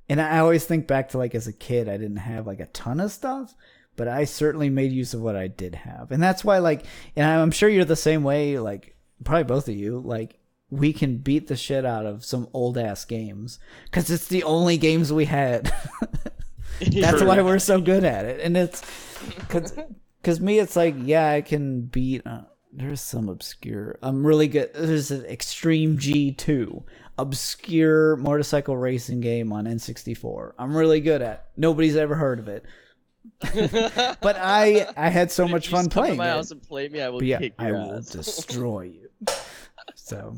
And 0.09 0.21
i 0.21 0.39
always 0.39 0.65
think 0.65 0.87
back 0.87 1.09
to 1.09 1.17
like 1.17 1.35
as 1.35 1.47
a 1.47 1.53
kid 1.53 1.89
i 1.89 1.97
didn't 1.97 2.17
have 2.17 2.47
like 2.47 2.59
a 2.59 2.67
ton 2.67 2.99
of 2.99 3.11
stuff 3.11 3.53
but 3.95 4.07
i 4.07 4.25
certainly 4.25 4.69
made 4.69 4.91
use 4.91 5.13
of 5.13 5.21
what 5.21 5.35
i 5.35 5.47
did 5.47 5.75
have. 5.75 6.11
And 6.11 6.21
that's 6.21 6.43
why 6.43 6.59
like 6.59 6.85
and 7.15 7.25
i'm 7.25 7.51
sure 7.51 7.69
you're 7.69 7.85
the 7.85 7.95
same 7.95 8.23
way 8.23 8.59
like 8.59 8.95
probably 9.23 9.43
both 9.43 9.67
of 9.67 9.75
you 9.75 9.99
like 9.99 10.39
we 10.69 10.93
can 10.93 11.17
beat 11.17 11.47
the 11.47 11.55
shit 11.55 11.85
out 11.85 12.05
of 12.05 12.25
some 12.25 12.47
old 12.53 12.77
ass 12.77 13.05
games 13.05 13.59
because 13.85 14.09
it's 14.09 14.27
the 14.27 14.43
only 14.43 14.77
games 14.77 15.13
we 15.13 15.25
had 15.25 15.71
that's 16.91 17.21
why 17.23 17.41
we're 17.41 17.59
so 17.59 17.79
good 17.81 18.03
at 18.03 18.25
it. 18.25 18.39
And 18.41 18.55
it's 18.57 18.81
because 19.39 19.73
because 20.21 20.39
me 20.41 20.59
it's 20.59 20.75
like 20.75 20.95
yeah 20.99 21.29
i 21.29 21.41
can 21.41 21.81
beat 21.83 22.21
uh, 22.25 22.41
there's 22.73 22.99
some 22.99 23.29
obscure 23.29 23.97
i'm 24.01 24.25
really 24.27 24.47
good 24.47 24.69
there's 24.73 25.09
an 25.11 25.23
extreme 25.25 25.97
g2 25.97 26.83
obscure 27.17 28.15
motorcycle 28.17 28.75
racing 28.75 29.21
game 29.21 29.53
on 29.53 29.65
n64 29.65 30.53
i'm 30.59 30.75
really 30.75 30.99
good 30.99 31.21
at 31.21 31.47
nobody's 31.55 31.95
ever 31.95 32.15
heard 32.15 32.39
of 32.39 32.47
it. 32.47 32.65
But 34.21 34.35
i 34.39 34.87
i 34.97 35.09
had 35.09 35.31
so 35.31 35.45
If 35.45 35.51
much 35.51 35.67
you 35.67 35.71
fun 35.71 35.85
just 35.85 35.93
come 35.95 36.03
to 36.03 36.07
playing 36.07 36.17
my 36.17 36.27
it. 36.27 36.31
house 36.31 36.51
and 36.51 36.61
play 36.61 36.87
me. 36.89 37.01
I 37.01 37.09
will 37.09 37.19
but 37.19 37.27
yeah 37.27 37.39
kick 37.39 37.53
i 37.57 37.67
your 37.67 37.77
will 37.77 38.01
destroy 38.01 38.81
you. 38.81 39.09
So 39.95 40.37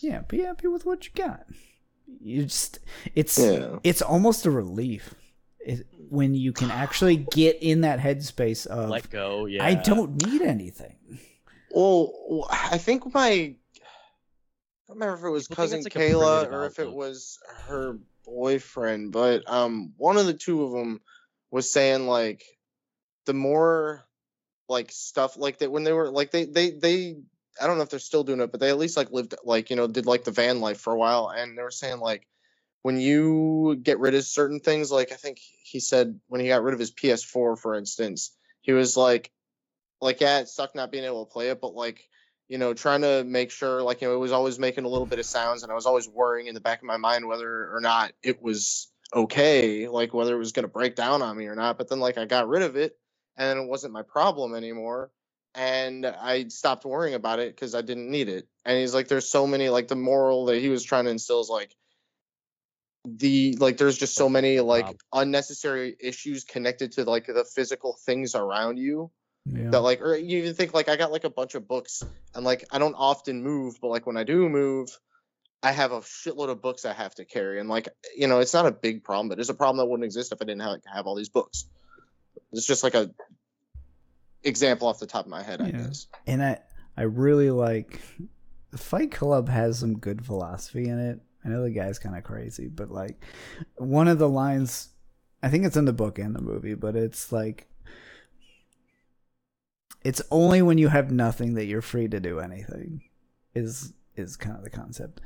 yeah 0.00 0.20
be 0.22 0.38
happy 0.40 0.68
with 0.68 0.86
what 0.86 1.04
you 1.06 1.10
got. 1.14 1.44
You 2.20 2.44
just 2.44 2.78
it's 3.14 3.38
Yeah. 3.38 3.78
it's 3.82 4.00
almost 4.02 4.46
a 4.46 4.50
relief 4.50 5.14
it, 5.64 5.86
when 6.10 6.34
you 6.34 6.52
can 6.52 6.70
actually 6.70 7.16
get 7.16 7.58
in 7.62 7.82
that 7.82 7.98
headspace 7.98 8.66
of 8.66 8.90
Let 8.90 9.10
go. 9.10 9.46
Yeah. 9.46 9.64
I 9.64 9.74
don't 9.74 10.24
need 10.26 10.42
anything. 10.42 10.96
Well, 11.70 12.46
I 12.50 12.78
think 12.78 13.12
my 13.12 13.30
I 13.30 13.56
don't 14.88 14.98
remember 14.98 15.14
if 15.14 15.24
it 15.24 15.30
was 15.30 15.48
I 15.50 15.54
cousin 15.54 15.82
like 15.82 15.92
Kayla 15.92 16.52
or 16.52 16.66
if 16.66 16.78
it 16.78 16.92
was 16.92 17.38
her 17.66 17.98
boyfriend, 18.24 19.12
but 19.12 19.42
um, 19.50 19.94
one 19.96 20.16
of 20.16 20.26
the 20.26 20.34
two 20.34 20.62
of 20.64 20.72
them 20.72 21.00
was 21.50 21.70
saying 21.70 22.06
like 22.06 22.44
the 23.26 23.34
more 23.34 24.06
like 24.68 24.92
stuff 24.92 25.36
like 25.36 25.58
that 25.58 25.70
when 25.70 25.84
they 25.84 25.92
were 25.92 26.10
like 26.10 26.30
they 26.30 26.44
they 26.44 26.70
they 26.70 27.16
I 27.60 27.66
don't 27.66 27.76
know 27.76 27.82
if 27.82 27.90
they're 27.90 27.98
still 27.98 28.24
doing 28.24 28.40
it, 28.40 28.50
but 28.50 28.60
they 28.60 28.70
at 28.70 28.78
least 28.78 28.96
like 28.96 29.10
lived 29.10 29.34
like 29.44 29.70
you 29.70 29.76
know 29.76 29.86
did 29.86 30.06
like 30.06 30.24
the 30.24 30.30
van 30.30 30.60
life 30.60 30.80
for 30.80 30.92
a 30.92 30.98
while, 30.98 31.32
and 31.34 31.56
they 31.56 31.62
were 31.62 31.70
saying 31.70 32.00
like 32.00 32.26
when 32.84 33.00
you 33.00 33.80
get 33.82 33.98
rid 33.98 34.14
of 34.14 34.24
certain 34.24 34.60
things, 34.60 34.92
like 34.92 35.10
I 35.10 35.16
think 35.16 35.38
he 35.38 35.80
said 35.80 36.20
when 36.28 36.40
he 36.40 36.48
got 36.48 36.62
rid 36.62 36.74
of 36.74 36.80
his 36.80 36.92
PS4, 36.92 37.58
for 37.58 37.74
instance, 37.74 38.36
he 38.60 38.72
was 38.72 38.94
like, 38.94 39.32
like 40.00 40.20
yeah, 40.20 40.40
it 40.40 40.48
sucked 40.48 40.76
not 40.76 40.92
being 40.92 41.04
able 41.04 41.24
to 41.24 41.32
play 41.32 41.48
it, 41.48 41.60
but 41.62 41.74
like 41.74 42.04
you 42.48 42.58
know, 42.58 42.74
trying 42.74 43.00
to 43.00 43.24
make 43.24 43.50
sure, 43.50 43.82
like, 43.82 44.02
you 44.02 44.08
know, 44.08 44.14
it 44.14 44.18
was 44.18 44.32
always 44.32 44.58
making 44.58 44.84
a 44.84 44.88
little 44.88 45.06
bit 45.06 45.18
of 45.18 45.24
sounds, 45.24 45.62
and 45.62 45.72
I 45.72 45.74
was 45.74 45.86
always 45.86 46.06
worrying 46.06 46.46
in 46.46 46.54
the 46.54 46.60
back 46.60 46.80
of 46.80 46.84
my 46.84 46.98
mind 46.98 47.26
whether 47.26 47.74
or 47.74 47.80
not 47.80 48.12
it 48.22 48.42
was 48.42 48.92
okay, 49.14 49.88
like 49.88 50.12
whether 50.12 50.34
it 50.34 50.38
was 50.38 50.52
going 50.52 50.64
to 50.64 50.68
break 50.68 50.94
down 50.94 51.22
on 51.22 51.36
me 51.38 51.46
or 51.46 51.54
not. 51.54 51.78
But 51.78 51.88
then, 51.88 52.00
like, 52.00 52.18
I 52.18 52.26
got 52.26 52.48
rid 52.48 52.62
of 52.62 52.76
it, 52.76 52.98
and 53.36 53.58
it 53.58 53.66
wasn't 53.66 53.94
my 53.94 54.02
problem 54.02 54.54
anymore, 54.54 55.10
and 55.54 56.04
I 56.04 56.48
stopped 56.48 56.84
worrying 56.84 57.14
about 57.14 57.38
it 57.38 57.54
because 57.54 57.74
I 57.74 57.80
didn't 57.80 58.10
need 58.10 58.28
it. 58.28 58.46
And 58.66 58.78
he's 58.78 58.92
like, 58.92 59.08
there's 59.08 59.28
so 59.28 59.46
many, 59.46 59.70
like, 59.70 59.88
the 59.88 59.96
moral 59.96 60.44
that 60.46 60.58
he 60.58 60.68
was 60.68 60.84
trying 60.84 61.06
to 61.06 61.10
instill 61.10 61.40
is 61.40 61.48
like, 61.48 61.74
the 63.04 63.54
like 63.60 63.76
there's 63.76 63.98
just 63.98 64.14
so 64.14 64.28
many 64.28 64.60
like 64.60 64.86
Rob. 64.86 64.96
unnecessary 65.12 65.94
issues 66.00 66.44
connected 66.44 66.92
to 66.92 67.04
like 67.04 67.26
the 67.26 67.44
physical 67.44 67.98
things 68.06 68.34
around 68.34 68.78
you 68.78 69.10
Yeah. 69.46 69.70
that 69.70 69.80
like 69.80 70.00
or 70.00 70.16
you 70.16 70.38
even 70.38 70.54
think 70.54 70.72
like 70.72 70.88
I 70.88 70.96
got 70.96 71.12
like 71.12 71.24
a 71.24 71.30
bunch 71.30 71.54
of 71.54 71.68
books 71.68 72.02
and 72.34 72.44
like 72.44 72.64
I 72.72 72.78
don't 72.78 72.94
often 72.94 73.42
move, 73.42 73.76
but 73.82 73.88
like 73.88 74.06
when 74.06 74.16
I 74.16 74.24
do 74.24 74.48
move, 74.48 74.88
I 75.62 75.72
have 75.72 75.92
a 75.92 76.00
shitload 76.00 76.48
of 76.48 76.62
books 76.62 76.84
I 76.86 76.94
have 76.94 77.14
to 77.16 77.24
carry. 77.26 77.60
And 77.60 77.68
like 77.68 77.88
you 78.16 78.26
know, 78.26 78.38
it's 78.40 78.54
not 78.54 78.64
a 78.64 78.72
big 78.72 79.04
problem, 79.04 79.28
but 79.28 79.38
it's 79.38 79.50
a 79.50 79.54
problem 79.54 79.78
that 79.78 79.90
wouldn't 79.90 80.04
exist 80.06 80.32
if 80.32 80.40
I 80.40 80.46
didn't 80.46 80.62
have, 80.62 80.80
have 80.92 81.06
all 81.06 81.14
these 81.14 81.28
books. 81.28 81.66
It's 82.52 82.66
just 82.66 82.82
like 82.82 82.94
a 82.94 83.10
example 84.42 84.88
off 84.88 84.98
the 84.98 85.06
top 85.06 85.24
of 85.26 85.30
my 85.30 85.42
head, 85.42 85.60
I 85.60 85.70
guess. 85.70 86.06
and 86.26 86.42
I 86.42 86.58
I 86.96 87.02
really 87.02 87.50
like 87.50 88.00
Fight 88.74 89.10
Club 89.12 89.48
has 89.48 89.78
some 89.78 89.98
good 89.98 90.24
philosophy 90.24 90.88
in 90.88 90.98
it. 90.98 91.20
I 91.44 91.48
know 91.48 91.62
the 91.62 91.70
guy's 91.70 91.98
kind 91.98 92.16
of 92.16 92.24
crazy, 92.24 92.68
but 92.68 92.90
like 92.90 93.22
one 93.76 94.08
of 94.08 94.18
the 94.18 94.28
lines, 94.28 94.90
I 95.42 95.48
think 95.48 95.64
it's 95.64 95.76
in 95.76 95.84
the 95.84 95.92
book 95.92 96.18
and 96.18 96.34
the 96.34 96.40
movie, 96.40 96.74
but 96.74 96.96
it's 96.96 97.32
like 97.32 97.68
it's 100.02 100.22
only 100.30 100.62
when 100.62 100.78
you 100.78 100.88
have 100.88 101.10
nothing 101.10 101.54
that 101.54 101.64
you're 101.64 101.82
free 101.82 102.08
to 102.08 102.20
do 102.20 102.40
anything. 102.40 103.02
Is 103.54 103.92
is 104.16 104.36
kind 104.36 104.56
of 104.56 104.64
the 104.64 104.70
concept, 104.70 105.20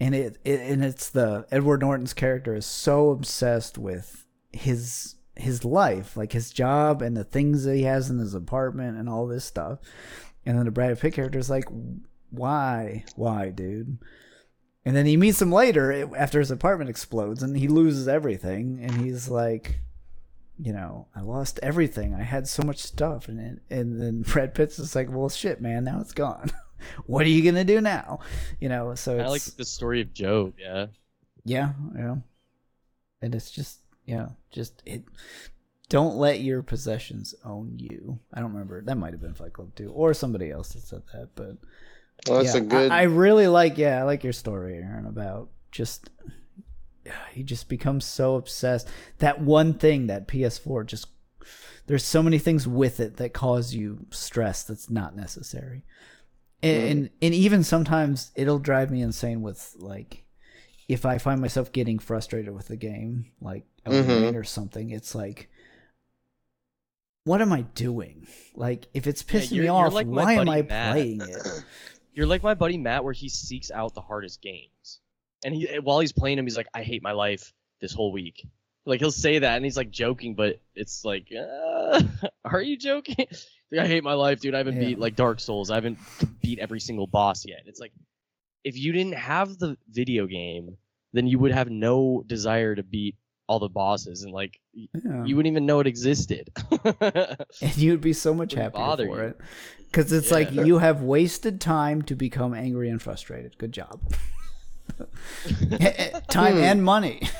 and 0.00 0.14
it, 0.14 0.38
it 0.44 0.60
and 0.60 0.84
it's 0.84 1.10
the 1.10 1.46
Edward 1.50 1.80
Norton's 1.80 2.14
character 2.14 2.54
is 2.54 2.66
so 2.66 3.10
obsessed 3.10 3.76
with 3.76 4.24
his 4.52 5.16
his 5.36 5.64
life, 5.64 6.16
like 6.16 6.32
his 6.32 6.50
job 6.50 7.02
and 7.02 7.16
the 7.16 7.24
things 7.24 7.64
that 7.64 7.76
he 7.76 7.82
has 7.82 8.08
in 8.08 8.18
his 8.18 8.34
apartment 8.34 8.96
and 8.96 9.08
all 9.08 9.26
this 9.26 9.44
stuff. 9.44 9.78
And 10.44 10.56
then 10.56 10.64
the 10.64 10.70
Brad 10.70 10.98
Pitt 10.98 11.14
character 11.14 11.38
is 11.38 11.50
like, 11.50 11.64
why, 12.30 13.04
why, 13.16 13.50
dude? 13.50 13.98
And 14.86 14.94
then 14.94 15.04
he 15.04 15.16
meets 15.16 15.42
him 15.42 15.50
later 15.50 15.90
eh, 15.90 16.06
after 16.16 16.38
his 16.38 16.52
apartment 16.52 16.88
explodes 16.88 17.42
and 17.42 17.56
he 17.56 17.66
loses 17.66 18.06
everything. 18.06 18.78
And 18.80 18.92
he's 18.92 19.28
like, 19.28 19.80
you 20.58 20.72
know, 20.72 21.08
I 21.14 21.22
lost 21.22 21.58
everything. 21.60 22.14
I 22.14 22.22
had 22.22 22.46
so 22.46 22.62
much 22.62 22.78
stuff. 22.78 23.26
And 23.26 23.36
then, 23.36 23.60
and 23.68 24.00
then 24.00 24.22
Brad 24.26 24.54
Pitt's 24.54 24.76
just 24.76 24.94
like, 24.94 25.10
well, 25.10 25.28
shit, 25.28 25.60
man, 25.60 25.82
now 25.82 26.00
it's 26.00 26.12
gone. 26.12 26.52
what 27.06 27.26
are 27.26 27.30
you 27.30 27.42
going 27.42 27.56
to 27.56 27.64
do 27.64 27.80
now? 27.80 28.20
You 28.60 28.68
know, 28.68 28.94
so 28.94 29.18
I 29.18 29.26
like 29.26 29.42
the 29.42 29.64
story 29.64 30.02
of 30.02 30.14
Job. 30.14 30.54
Yeah. 30.56 30.86
yeah, 31.44 31.72
yeah. 31.96 32.16
And 33.20 33.34
it's 33.34 33.50
just 33.50 33.80
yeah, 34.04 34.28
just 34.52 34.82
it 34.86 35.02
don't 35.88 36.16
let 36.16 36.40
your 36.40 36.62
possessions 36.62 37.34
own 37.44 37.78
you. 37.78 38.20
I 38.32 38.40
don't 38.40 38.52
remember. 38.52 38.82
That 38.82 38.98
might 38.98 39.12
have 39.12 39.20
been 39.20 39.34
Fight 39.34 39.52
Club 39.52 39.74
too, 39.74 39.90
or 39.90 40.14
somebody 40.14 40.50
else 40.50 40.70
that 40.70 40.82
said 40.82 41.02
that. 41.12 41.30
But 41.34 41.56
Well, 42.28 42.42
that's 42.42 42.54
yeah, 42.54 42.60
a 42.60 42.64
good. 42.64 42.90
I, 42.90 43.00
I 43.00 43.02
really 43.02 43.46
like. 43.48 43.78
Yeah, 43.78 44.00
I 44.00 44.02
like 44.04 44.24
your 44.24 44.32
story, 44.32 44.76
Aaron, 44.76 45.06
about 45.06 45.48
just 45.70 46.10
he 47.32 47.42
just 47.42 47.68
becomes 47.68 48.04
so 48.04 48.34
obsessed. 48.36 48.88
That 49.18 49.40
one 49.40 49.74
thing, 49.74 50.06
that 50.08 50.26
PS4, 50.26 50.86
just 50.86 51.06
there's 51.86 52.04
so 52.04 52.22
many 52.22 52.38
things 52.38 52.66
with 52.66 52.98
it 52.98 53.16
that 53.18 53.32
cause 53.32 53.74
you 53.74 54.06
stress 54.10 54.64
that's 54.64 54.90
not 54.90 55.14
necessary. 55.14 55.84
And, 56.62 56.82
and 56.82 57.10
and 57.22 57.34
even 57.34 57.62
sometimes 57.62 58.32
it'll 58.34 58.58
drive 58.58 58.90
me 58.90 59.02
insane 59.02 59.42
with 59.42 59.74
like 59.78 60.24
if 60.88 61.04
I 61.06 61.18
find 61.18 61.40
myself 61.40 61.70
getting 61.70 61.98
frustrated 61.98 62.52
with 62.54 62.68
the 62.68 62.76
game, 62.76 63.30
like 63.40 63.66
Elden 63.84 64.04
Mhm. 64.32 64.34
Or 64.34 64.42
something, 64.42 64.90
it's 64.90 65.14
like 65.14 65.48
what 67.24 67.42
am 67.42 67.52
I 67.52 67.62
doing? 67.62 68.26
Like 68.54 68.86
if 68.94 69.06
it's 69.06 69.24
Yeah, 69.28 69.40
pissing 69.40 69.50
you're- 69.52 69.60
me 69.60 69.66
you're 69.66 69.74
off, 69.86 69.92
like 69.92 70.06
why 70.06 70.32
am 70.34 70.48
I 70.48 70.62
Matt. 70.62 70.92
playing 70.92 71.20
it? 71.20 71.64
You're 72.16 72.26
like 72.26 72.42
my 72.42 72.54
buddy 72.54 72.78
Matt, 72.78 73.04
where 73.04 73.12
he 73.12 73.28
seeks 73.28 73.70
out 73.70 73.94
the 73.94 74.00
hardest 74.00 74.40
games, 74.42 75.00
and 75.44 75.54
he 75.54 75.66
while 75.82 76.00
he's 76.00 76.12
playing 76.12 76.36
them, 76.38 76.46
he's 76.46 76.56
like, 76.56 76.66
"I 76.74 76.82
hate 76.82 77.02
my 77.02 77.12
life 77.12 77.52
this 77.80 77.92
whole 77.92 78.10
week." 78.10 78.44
Like 78.86 79.00
he'll 79.00 79.10
say 79.12 79.38
that, 79.40 79.56
and 79.56 79.64
he's 79.64 79.76
like 79.76 79.90
joking, 79.90 80.34
but 80.34 80.58
it's 80.74 81.04
like, 81.04 81.28
uh, 81.38 82.02
"Are 82.44 82.62
you 82.62 82.76
joking?" 82.78 83.26
Like, 83.70 83.80
I 83.80 83.86
hate 83.86 84.02
my 84.04 84.14
life, 84.14 84.40
dude. 84.40 84.54
I 84.54 84.58
haven't 84.58 84.76
Yeah. 84.76 84.88
beat 84.88 84.98
like 84.98 85.14
Dark 85.16 85.40
Souls. 85.40 85.70
I 85.70 85.74
haven't 85.74 85.98
beat 86.40 86.58
every 86.58 86.80
single 86.80 87.06
boss 87.06 87.44
yet. 87.44 87.64
It's 87.66 87.80
like, 87.80 87.92
if 88.64 88.78
you 88.78 88.92
didn't 88.92 89.14
have 89.14 89.58
the 89.58 89.76
video 89.90 90.26
game, 90.26 90.76
then 91.12 91.26
you 91.26 91.38
would 91.40 91.52
have 91.52 91.68
no 91.68 92.24
desire 92.26 92.74
to 92.76 92.82
beat 92.82 93.16
all 93.48 93.58
the 93.58 93.68
bosses, 93.68 94.22
and 94.22 94.32
like 94.32 94.58
Yeah. 94.72 95.24
you 95.24 95.36
wouldn't 95.36 95.52
even 95.52 95.66
know 95.66 95.80
it 95.80 95.86
existed. 95.86 96.50
and 97.00 97.76
you'd 97.76 98.00
be 98.00 98.12
so 98.12 98.32
much 98.34 98.54
happier 98.54 98.96
for 98.96 99.02
you. 99.04 99.14
it 99.28 99.40
because 99.96 100.12
it's 100.12 100.30
like 100.30 100.52
you 100.52 100.76
have 100.76 101.00
wasted 101.00 101.58
time 101.58 102.02
to 102.02 102.14
become 102.14 102.52
angry 102.52 102.90
and 102.90 103.00
frustrated. 103.00 103.56
Good 103.56 103.72
job. 103.72 103.98
Time 106.28 106.52
Hmm. 106.54 106.58
and 106.62 106.84
money. 106.84 107.22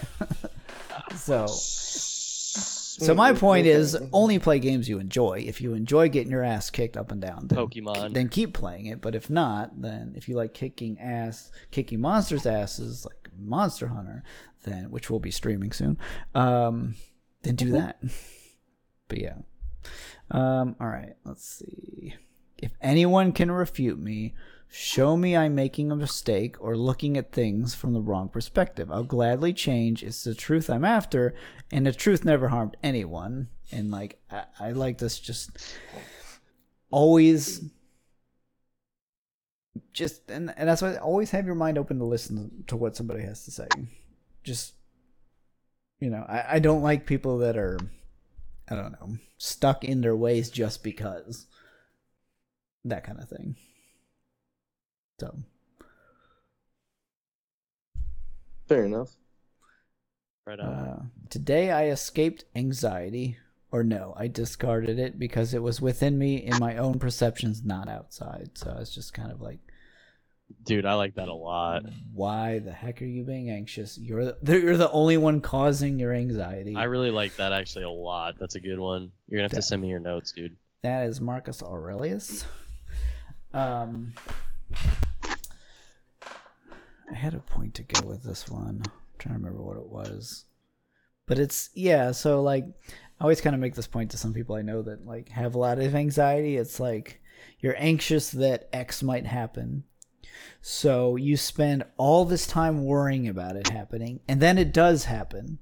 So 1.15 1.47
so 1.47 3.15
my 3.15 3.33
point 3.33 3.67
is 3.67 3.97
only 4.13 4.39
play 4.39 4.59
games 4.59 4.89
you 4.89 4.99
enjoy. 4.99 5.45
If 5.47 5.61
you 5.61 5.73
enjoy 5.75 6.09
getting 6.09 6.31
your 6.31 6.43
ass 6.43 6.69
kicked 6.71 6.97
up 6.97 7.11
and 7.13 7.21
down 7.21 7.47
then, 7.49 7.59
Pokemon. 7.59 8.13
then 8.15 8.29
keep 8.29 8.53
playing 8.55 8.87
it. 8.87 9.01
But 9.01 9.15
if 9.15 9.31
not 9.31 9.81
then 9.81 10.15
if 10.17 10.29
you 10.29 10.35
like 10.35 10.53
kicking 10.55 10.99
ass 10.99 11.51
kicking 11.71 12.01
monsters 12.01 12.45
asses 12.47 13.07
like 13.07 13.29
monster 13.39 13.89
hunter 13.89 14.25
then 14.65 14.91
which 14.91 15.11
we'll 15.11 15.21
be 15.21 15.31
streaming 15.31 15.73
soon 15.73 15.97
um 16.35 16.95
then 17.43 17.55
do 17.55 17.73
that. 17.73 18.03
But 19.09 19.19
yeah. 19.19 19.35
Um, 20.31 20.75
all 20.81 20.89
right, 20.89 21.15
let's 21.25 21.47
see. 21.49 22.15
If 22.59 22.73
anyone 22.81 23.33
can 23.33 23.51
refute 23.51 23.99
me, 23.99 24.35
show 24.69 25.17
me 25.17 25.37
I'm 25.37 25.55
making 25.55 25.91
a 25.91 25.97
mistake 25.97 26.57
or 26.61 26.77
looking 26.77 27.17
at 27.17 27.33
things 27.33 27.75
from 27.75 27.93
the 27.93 28.01
wrong 28.01 28.29
perspective. 28.29 28.91
I'll 28.91 29.05
gladly 29.05 29.53
change. 29.53 30.03
It's 30.03 30.25
the 30.25 30.35
truth 30.35 30.71
I'm 30.71 30.85
after, 30.85 31.35
and 31.71 31.87
the 31.87 31.93
truth 31.93 32.25
never 32.25 32.49
harmed 32.49 32.77
anyone. 32.83 33.49
And 33.71 33.91
like, 33.91 34.19
I, 34.31 34.45
I 34.59 34.73
like 34.73 34.99
this 34.99 35.19
just 35.19 35.51
always. 36.91 37.63
Just 39.93 40.31
and, 40.31 40.53
and 40.57 40.69
that's 40.69 40.83
why 40.83 40.97
always 40.97 41.31
have 41.31 41.47
your 41.47 41.55
mind 41.55 41.79
open 41.79 41.99
to 41.99 42.05
listen 42.05 42.65
to 42.69 42.77
what 42.77 42.97
somebody 42.97 43.23
has 43.23 43.45
to 43.45 43.51
say. 43.51 43.69
Just 44.43 44.75
you 46.01 46.11
know, 46.11 46.25
I, 46.29 46.57
I 46.57 46.59
don't 46.59 46.83
like 46.83 47.07
people 47.07 47.39
that 47.39 47.57
are 47.57 47.79
I 48.69 48.75
don't 48.75 48.93
know, 48.93 49.19
stuck 49.39 49.85
in 49.85 50.01
their 50.01 50.17
ways 50.17 50.51
just 50.51 50.83
because. 50.83 51.47
That 52.87 53.03
kind 53.05 53.19
of 53.19 53.29
thing. 53.29 53.57
So, 55.21 55.37
Fair 58.69 58.85
enough. 58.85 59.11
right 60.47 60.61
on. 60.61 60.67
uh, 60.69 61.03
today 61.31 61.71
I 61.73 61.87
escaped 61.89 62.45
anxiety, 62.55 63.39
or 63.73 63.83
no, 63.83 64.15
I 64.17 64.29
discarded 64.29 64.99
it 65.01 65.19
because 65.19 65.53
it 65.53 65.63
was 65.63 65.81
within 65.81 66.17
me 66.17 66.37
in 66.37 66.59
my 66.61 66.77
own 66.77 66.99
perceptions, 67.01 67.65
not 67.65 67.89
outside. 67.89 68.51
So 68.55 68.71
I 68.71 68.79
was 68.79 68.95
just 68.95 69.13
kind 69.15 69.33
of 69.33 69.41
like, 69.41 69.59
Dude, 70.65 70.87
I 70.87 70.95
like 70.95 71.17
that 71.17 71.27
a 71.27 71.35
lot. 71.35 71.83
why 72.13 72.61
the 72.61 72.71
heck 72.71 73.03
are 73.03 73.07
you 73.07 73.25
being 73.25 73.51
anxious? 73.51 73.99
You're 73.99 74.27
the, 74.27 74.37
you're 74.61 74.77
the 74.77 74.91
only 74.93 75.17
one 75.17 75.41
causing 75.41 75.99
your 75.99 76.13
anxiety. 76.13 76.77
I 76.77 76.85
really 76.85 77.11
like 77.11 77.35
that 77.37 77.53
actually 77.53 77.85
a 77.85 77.91
lot. 77.91 78.37
That's 78.39 78.55
a 78.55 78.61
good 78.61 78.79
one. 78.79 79.11
You're 79.29 79.39
gonna 79.39 79.45
have 79.47 79.53
Yeah. 79.55 79.57
to 79.59 79.63
send 79.63 79.83
me 79.83 79.89
your 79.89 79.99
notes, 79.99 80.31
dude. 80.31 80.57
That 80.83 81.09
is 81.09 81.21
Marcus 81.21 81.65
Aurelius. 81.65 82.45
Um, 83.57 84.13
I 87.11 87.15
had 87.15 87.33
a 87.33 87.39
point 87.39 87.73
to 87.77 87.85
go 87.85 88.07
with 88.07 88.23
this 88.23 88.51
one. 88.51 88.83
I'm 88.85 88.93
trying 89.19 89.35
to 89.35 89.41
remember 89.41 89.63
what 89.63 89.79
it 89.79 89.89
was, 89.89 90.45
but 91.27 91.39
it's 91.39 91.71
yeah. 91.73 92.11
So 92.11 92.43
like, 92.43 92.67
I 93.19 93.25
always 93.25 93.41
kind 93.41 93.55
of 93.55 93.61
make 93.61 93.75
this 93.75 93.87
point 93.87 94.11
to 94.11 94.19
some 94.19 94.35
people 94.35 94.57
I 94.57 94.63
know 94.63 94.83
that 94.83 95.07
like 95.07 95.31
have 95.31 95.55
a 95.55 95.59
lot 95.59 95.79
of 95.79 95.95
anxiety. 95.95 96.59
It's 96.59 96.79
like 96.79 97.23
you're 97.61 97.77
anxious 97.79 98.31
that 98.33 98.69
X 98.75 99.03
might 99.03 99.25
happen, 99.25 99.85
so 100.61 101.17
you 101.17 101.39
spend 101.39 101.85
all 101.97 102.27
this 102.27 102.47
time 102.47 102.85
worrying 102.85 103.27
about 103.27 103.57
it 103.57 103.69
happening, 103.69 104.21
and 104.29 104.43
then 104.43 104.59
it 104.59 104.75
does 104.75 105.07
happen. 105.07 105.61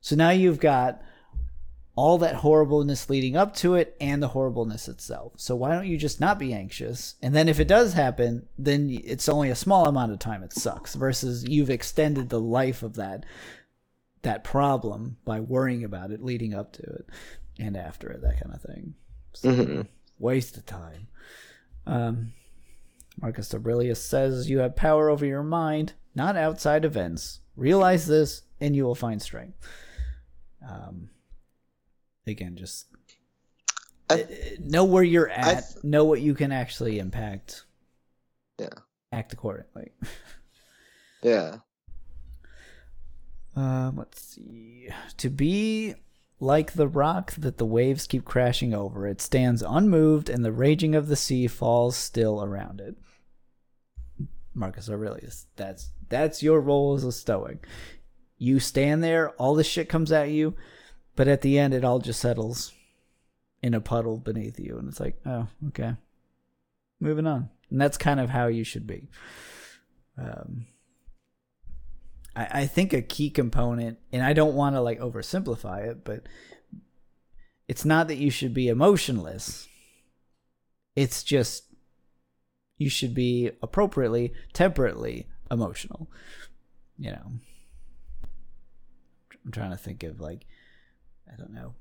So 0.00 0.16
now 0.16 0.30
you've 0.30 0.58
got 0.58 1.00
all 2.00 2.16
that 2.16 2.36
horribleness 2.36 3.10
leading 3.10 3.36
up 3.36 3.54
to 3.54 3.74
it 3.74 3.94
and 4.00 4.22
the 4.22 4.28
horribleness 4.28 4.88
itself. 4.88 5.34
So 5.36 5.54
why 5.54 5.74
don't 5.74 5.86
you 5.86 5.98
just 5.98 6.18
not 6.18 6.38
be 6.38 6.54
anxious? 6.54 7.16
And 7.20 7.34
then 7.36 7.46
if 7.46 7.60
it 7.60 7.68
does 7.68 7.92
happen, 7.92 8.46
then 8.56 8.88
it's 9.04 9.28
only 9.28 9.50
a 9.50 9.54
small 9.54 9.84
amount 9.86 10.10
of 10.10 10.18
time 10.18 10.42
it 10.42 10.54
sucks 10.54 10.94
versus 10.94 11.44
you've 11.46 11.68
extended 11.68 12.30
the 12.30 12.40
life 12.40 12.82
of 12.82 12.94
that 12.94 13.26
that 14.22 14.44
problem 14.44 15.18
by 15.26 15.40
worrying 15.40 15.84
about 15.84 16.10
it 16.10 16.24
leading 16.24 16.54
up 16.54 16.72
to 16.72 16.82
it 16.82 17.06
and 17.58 17.76
after 17.76 18.08
it, 18.10 18.22
that 18.22 18.40
kind 18.42 18.54
of 18.54 18.62
thing. 18.62 18.94
So, 19.34 19.50
Mhm. 19.52 19.88
Waste 20.18 20.56
of 20.56 20.64
time. 20.64 21.08
Um 21.86 22.32
Marcus 23.20 23.52
Aurelius 23.52 24.02
says 24.02 24.48
you 24.48 24.60
have 24.60 24.74
power 24.74 25.10
over 25.10 25.26
your 25.26 25.42
mind, 25.42 25.92
not 26.14 26.34
outside 26.34 26.86
events. 26.86 27.40
Realize 27.56 28.06
this, 28.06 28.42
and 28.58 28.74
you 28.74 28.84
will 28.84 28.94
find 28.94 29.20
strength. 29.20 29.58
Um, 30.66 31.10
again, 32.26 32.56
just 32.56 32.86
I- 34.08 34.22
uh, 34.22 34.26
know 34.60 34.84
where 34.84 35.02
you're 35.02 35.28
at, 35.30 35.64
th- 35.72 35.84
know 35.84 36.04
what 36.04 36.20
you 36.20 36.34
can 36.34 36.52
actually 36.52 36.98
impact. 36.98 37.64
Yeah. 38.58 38.68
Act 39.12 39.32
accordingly. 39.32 39.92
Yeah. 41.22 41.58
Um, 43.54 43.96
let's 43.98 44.22
see. 44.22 44.88
To 45.18 45.28
be 45.28 45.94
like 46.38 46.72
the 46.72 46.88
rock 46.88 47.32
that 47.34 47.58
the 47.58 47.66
waves 47.66 48.06
keep 48.06 48.24
crashing 48.24 48.72
over, 48.72 49.06
it 49.06 49.20
stands 49.20 49.60
unmoved, 49.62 50.30
and 50.30 50.42
the 50.42 50.50
raging 50.50 50.94
of 50.94 51.08
the 51.08 51.16
sea 51.16 51.46
falls 51.46 51.94
still 51.96 52.42
around 52.42 52.80
it. 52.80 52.96
Marcus 54.54 54.88
Aurelius. 54.88 55.46
That's 55.56 55.90
that's 56.08 56.42
your 56.42 56.60
role 56.60 56.94
as 56.94 57.04
a 57.04 57.12
Stoic. 57.12 57.66
You 58.38 58.58
stand 58.58 59.04
there, 59.04 59.30
all 59.32 59.54
the 59.54 59.62
shit 59.64 59.88
comes 59.90 60.10
at 60.12 60.30
you, 60.30 60.54
but 61.16 61.28
at 61.28 61.42
the 61.42 61.58
end, 61.58 61.74
it 61.74 61.84
all 61.84 61.98
just 61.98 62.20
settles 62.20 62.72
in 63.62 63.74
a 63.74 63.80
puddle 63.80 64.18
beneath 64.18 64.58
you, 64.58 64.78
and 64.78 64.88
it's 64.88 65.00
like, 65.00 65.20
oh, 65.26 65.46
okay, 65.68 65.94
moving 67.00 67.26
on. 67.26 67.50
And 67.70 67.80
that's 67.80 67.98
kind 67.98 68.18
of 68.18 68.30
how 68.30 68.46
you 68.46 68.64
should 68.64 68.86
be. 68.86 69.08
Um, 70.18 70.66
I, 72.34 72.62
I 72.62 72.66
think 72.66 72.92
a 72.92 73.02
key 73.02 73.30
component, 73.30 73.98
and 74.12 74.22
I 74.22 74.32
don't 74.32 74.54
want 74.54 74.76
to 74.76 74.80
like 74.80 74.98
oversimplify 75.00 75.86
it, 75.86 76.04
but 76.04 76.24
it's 77.68 77.84
not 77.84 78.08
that 78.08 78.16
you 78.16 78.30
should 78.30 78.54
be 78.54 78.68
emotionless. 78.68 79.68
It's 80.96 81.22
just 81.22 81.64
you 82.76 82.90
should 82.90 83.14
be 83.14 83.50
appropriately, 83.62 84.32
temperately 84.52 85.28
emotional. 85.50 86.10
You 86.98 87.12
know, 87.12 87.32
I'm 89.44 89.52
trying 89.52 89.70
to 89.70 89.76
think 89.76 90.02
of 90.02 90.20
like, 90.20 90.46
I 91.32 91.36
don't 91.36 91.52
know, 91.52 91.74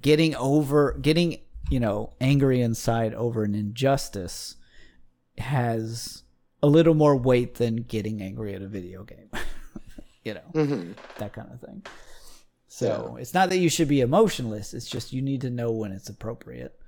getting 0.00 0.34
over, 0.36 0.96
getting, 1.00 1.38
you 1.70 1.80
know, 1.80 2.12
angry 2.20 2.60
inside 2.60 3.14
over 3.14 3.42
an 3.44 3.54
injustice 3.54 4.56
has 5.38 6.22
a 6.62 6.66
little 6.66 6.94
more 6.94 7.16
weight 7.16 7.56
than 7.56 7.76
getting 7.76 8.22
angry 8.22 8.54
at 8.54 8.62
a 8.62 8.68
video 8.68 9.04
game. 9.04 9.30
you 10.24 10.34
know, 10.34 10.64
hmm 10.64 10.92
that 11.18 11.32
kind 11.32 11.48
of 11.52 11.60
thing. 11.60 11.82
So 12.68 13.16
it's 13.18 13.32
not 13.32 13.48
that 13.50 13.58
you 13.58 13.68
should 13.70 13.88
be 13.88 14.00
emotionless. 14.00 14.74
It's 14.74 14.88
just 14.88 15.12
you 15.12 15.22
need 15.22 15.40
to 15.42 15.50
know 15.50 15.70
when 15.70 15.92
it's 15.92 16.08
appropriate. 16.08 16.78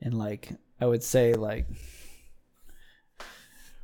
And 0.00 0.14
like 0.14 0.50
I 0.80 0.86
would 0.86 1.02
say, 1.02 1.34
like 1.34 1.66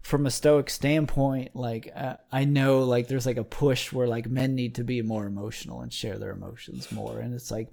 from 0.03 0.27
a 0.27 0.31
stoic 0.31 0.71
standpoint, 0.71 1.55
like 1.55 1.91
uh, 1.95 2.17
I 2.33 2.45
know 2.45 2.81
like 2.81 3.09
there's 3.09 3.27
like 3.27 3.37
a 3.37 3.45
push 3.45 3.93
where 3.93 4.09
like 4.09 4.29
men 4.29 4.55
need 4.55 4.77
to 4.77 4.85
be 4.85 5.03
more 5.03 5.27
emotional 5.27 5.83
and 5.83 5.93
share 5.93 6.19
their 6.19 6.33
emotions 6.33 6.91
more. 6.91 7.19
And 7.19 7.35
it's 7.35 7.51
like 7.51 7.69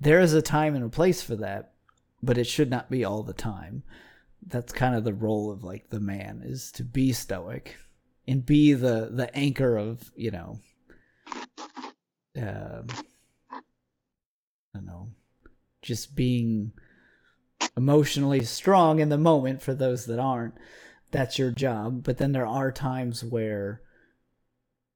there 0.00 0.20
is 0.20 0.34
a 0.34 0.42
time 0.42 0.74
and 0.74 0.84
a 0.84 0.88
place 0.88 1.22
for 1.22 1.36
that, 1.36 1.72
but 2.22 2.38
it 2.38 2.46
should 2.46 2.70
not 2.70 2.90
be 2.90 3.04
all 3.04 3.22
the 3.22 3.32
time. 3.32 3.82
That's 4.46 4.72
kind 4.72 4.94
of 4.94 5.04
the 5.04 5.14
role 5.14 5.50
of 5.50 5.64
like 5.64 5.90
the 5.90 6.00
man 6.00 6.42
is 6.44 6.70
to 6.72 6.84
be 6.84 7.12
stoic 7.12 7.76
and 8.28 8.44
be 8.44 8.72
the 8.72 9.08
the 9.10 9.34
anchor 9.36 9.76
of 9.76 10.10
you 10.14 10.30
know 10.30 10.60
um, 12.36 12.86
I 13.50 13.60
don't 14.74 14.86
know, 14.86 15.10
just 15.82 16.14
being 16.14 16.72
emotionally 17.76 18.44
strong 18.44 19.00
in 19.00 19.08
the 19.08 19.18
moment 19.18 19.62
for 19.62 19.74
those 19.74 20.06
that 20.06 20.18
aren't. 20.18 20.54
That's 21.12 21.38
your 21.38 21.50
job. 21.52 22.02
But 22.02 22.18
then 22.18 22.32
there 22.32 22.46
are 22.46 22.72
times 22.72 23.22
where 23.22 23.80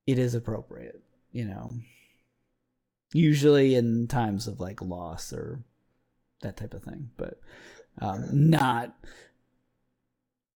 it 0.07 0.19
is 0.19 0.35
appropriate, 0.35 1.03
you 1.31 1.45
know. 1.45 1.71
Usually 3.13 3.75
in 3.77 4.09
times 4.09 4.47
of 4.49 4.59
like 4.59 4.83
loss 4.83 5.33
or 5.33 5.61
that 6.43 6.57
type 6.57 6.75
of 6.75 6.83
thing, 6.83 7.11
but 7.17 7.41
um, 8.01 8.51
not 8.51 8.95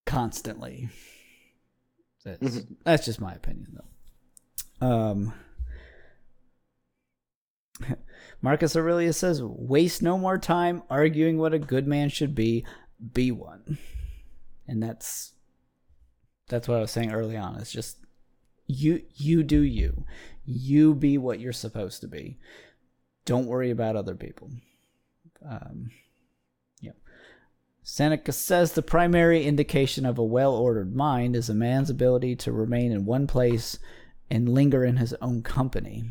constantly. 0.05 0.89
That's, 2.23 2.41
Mhm. 2.43 2.75
that's 2.83 3.05
just 3.05 3.19
my 3.21 3.33
opinion, 3.33 3.77
though. 4.79 4.85
Um, 4.87 5.33
Marcus 8.41 8.75
Aurelius 8.75 9.17
says, 9.17 9.41
"Waste 9.41 10.01
no 10.03 10.17
more 10.17 10.37
time 10.37 10.83
arguing 10.89 11.37
what 11.37 11.53
a 11.53 11.59
good 11.59 11.87
man 11.87 12.09
should 12.09 12.35
be. 12.35 12.65
Be 13.13 13.31
one." 13.31 13.77
And 14.67 14.81
that's 14.83 15.33
that's 16.51 16.67
what 16.67 16.77
I 16.77 16.81
was 16.81 16.91
saying 16.91 17.11
early 17.11 17.37
on. 17.37 17.55
It's 17.55 17.71
just 17.71 17.97
you 18.67 19.01
you 19.15 19.41
do 19.41 19.61
you. 19.61 20.05
You 20.45 20.93
be 20.93 21.17
what 21.17 21.39
you're 21.39 21.53
supposed 21.53 22.01
to 22.01 22.07
be. 22.07 22.37
Don't 23.25 23.47
worry 23.47 23.71
about 23.71 23.95
other 23.95 24.15
people. 24.15 24.51
Um, 25.47 25.91
yeah. 26.81 26.91
Seneca 27.83 28.31
says 28.31 28.73
the 28.73 28.81
primary 28.81 29.45
indication 29.45 30.05
of 30.05 30.17
a 30.17 30.23
well-ordered 30.23 30.95
mind 30.95 31.35
is 31.35 31.49
a 31.49 31.53
man's 31.53 31.89
ability 31.89 32.35
to 32.37 32.51
remain 32.51 32.91
in 32.91 33.05
one 33.05 33.27
place 33.27 33.79
and 34.29 34.49
linger 34.49 34.83
in 34.83 34.97
his 34.97 35.13
own 35.21 35.41
company. 35.41 36.03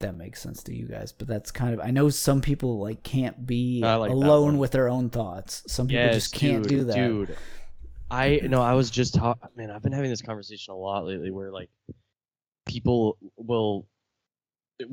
That 0.00 0.16
makes 0.16 0.42
sense 0.42 0.62
to 0.64 0.74
you 0.74 0.86
guys, 0.86 1.12
but 1.12 1.28
that's 1.28 1.50
kind 1.50 1.72
of 1.72 1.80
I 1.80 1.90
know 1.90 2.08
some 2.10 2.40
people 2.40 2.78
like 2.80 3.02
can't 3.02 3.46
be 3.46 3.80
like 3.80 4.10
alone 4.10 4.58
with 4.58 4.72
their 4.72 4.88
own 4.88 5.08
thoughts. 5.08 5.62
Some 5.66 5.86
people 5.86 6.04
Yes, 6.04 6.14
just 6.14 6.34
can't 6.34 6.62
dude, 6.62 6.68
do 6.68 6.84
that. 6.84 6.94
Dude, 6.94 7.36
I 8.10 8.40
no, 8.42 8.60
I 8.60 8.74
was 8.74 8.90
just 8.90 9.14
ta- 9.14 9.36
man. 9.56 9.70
I've 9.70 9.82
been 9.82 9.92
having 9.92 10.10
this 10.10 10.20
conversation 10.20 10.74
a 10.74 10.76
lot 10.76 11.06
lately, 11.06 11.30
where 11.30 11.50
like 11.50 11.70
people 12.66 13.16
will, 13.36 13.86